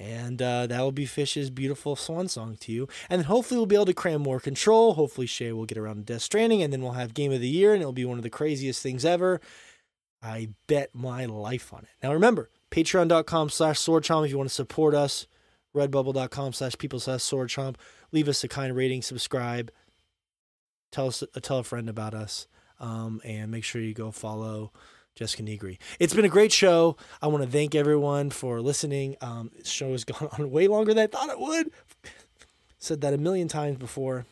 And 0.00 0.40
uh, 0.40 0.66
that 0.66 0.80
will 0.80 0.92
be 0.92 1.04
Fish's 1.04 1.50
beautiful 1.50 1.94
swan 1.94 2.26
song 2.28 2.56
to 2.60 2.72
you. 2.72 2.88
And 3.10 3.20
then 3.20 3.26
hopefully 3.26 3.58
we'll 3.58 3.66
be 3.66 3.74
able 3.74 3.84
to 3.84 3.92
cram 3.92 4.22
more 4.22 4.40
control. 4.40 4.94
Hopefully 4.94 5.26
Shay 5.26 5.52
will 5.52 5.66
get 5.66 5.76
around 5.76 5.96
to 5.96 6.14
Death 6.14 6.22
Stranding, 6.22 6.62
and 6.62 6.72
then 6.72 6.80
we'll 6.80 6.92
have 6.92 7.12
Game 7.12 7.32
of 7.32 7.40
the 7.42 7.48
Year, 7.48 7.74
and 7.74 7.82
it'll 7.82 7.92
be 7.92 8.06
one 8.06 8.16
of 8.16 8.22
the 8.22 8.30
craziest 8.30 8.82
things 8.82 9.04
ever. 9.04 9.42
I 10.22 10.50
bet 10.66 10.94
my 10.94 11.26
life 11.26 11.74
on 11.74 11.80
it. 11.80 11.90
Now 12.02 12.14
remember, 12.14 12.48
patreon.com 12.70 13.50
slash 13.50 13.78
swordchomp 13.78 14.24
if 14.24 14.30
you 14.30 14.38
want 14.38 14.48
to 14.48 14.54
support 14.54 14.94
us. 14.94 15.26
Redbubble.com 15.76 16.54
slash 16.54 16.78
people 16.78 16.98
slash 16.98 17.20
swordchomp. 17.20 17.76
Leave 18.12 18.28
us 18.28 18.42
a 18.44 18.48
kind 18.48 18.74
rating, 18.74 19.02
subscribe. 19.02 19.70
Tell 20.92 21.06
us 21.06 21.22
tell 21.42 21.58
a 21.58 21.64
friend 21.64 21.88
about 21.88 22.14
us. 22.14 22.48
Um, 22.80 23.20
and 23.24 23.50
make 23.50 23.64
sure 23.64 23.82
you 23.82 23.92
go 23.92 24.10
follow 24.10 24.72
Jessica 25.14 25.42
Nigri. 25.42 25.78
It's 25.98 26.14
been 26.14 26.24
a 26.24 26.30
great 26.30 26.50
show. 26.50 26.96
I 27.20 27.26
want 27.26 27.44
to 27.44 27.50
thank 27.50 27.74
everyone 27.74 28.30
for 28.30 28.60
listening. 28.60 29.16
Um, 29.20 29.50
this 29.56 29.68
show 29.68 29.92
has 29.92 30.04
gone 30.06 30.28
on 30.38 30.50
way 30.50 30.66
longer 30.66 30.94
than 30.94 31.04
I 31.04 31.06
thought 31.06 31.28
it 31.28 31.38
would. 31.38 31.70
Said 32.78 33.02
that 33.02 33.12
a 33.12 33.18
million 33.18 33.48
times 33.48 33.76
before. 33.76 34.24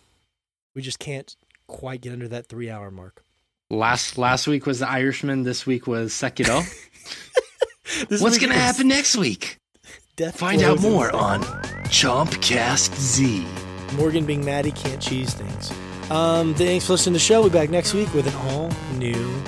We 0.75 0.83
just 0.83 0.99
can't 0.99 1.37
quite 1.67 2.01
get 2.01 2.13
under 2.13 2.29
that 2.29 2.47
three 2.47 2.71
hour 2.71 2.91
mark. 2.91 3.23
Last 3.71 4.17
last 4.17 4.47
week 4.47 4.65
was 4.65 4.79
the 4.79 4.89
Irishman. 4.89 5.43
This 5.43 5.67
week 5.67 5.87
was 5.87 6.13
Sekiro. 6.13 6.65
What's 8.21 8.39
gonna 8.39 8.55
happen 8.55 8.89
next 8.89 9.17
week? 9.17 9.59
Death 10.17 10.39
Find 10.39 10.63
out 10.63 10.81
more 10.81 11.15
on 11.15 11.43
Chompcast 11.91 12.99
Z. 12.99 13.68
Morgan 13.95 14.25
being 14.27 14.45
mad 14.45 14.65
he 14.65 14.73
can't 14.73 15.01
cheese 15.01 15.35
things. 15.35 15.73
Um, 16.11 16.55
thanks 16.55 16.87
for 16.87 16.93
listening 16.93 17.15
to 17.15 17.19
the 17.19 17.25
show. 17.25 17.41
We'll 17.41 17.51
be 17.51 17.59
back 17.59 17.71
next 17.71 17.95
week 17.95 18.13
with 18.15 18.27
an 18.27 18.35
all 18.49 18.71
new. 18.97 19.43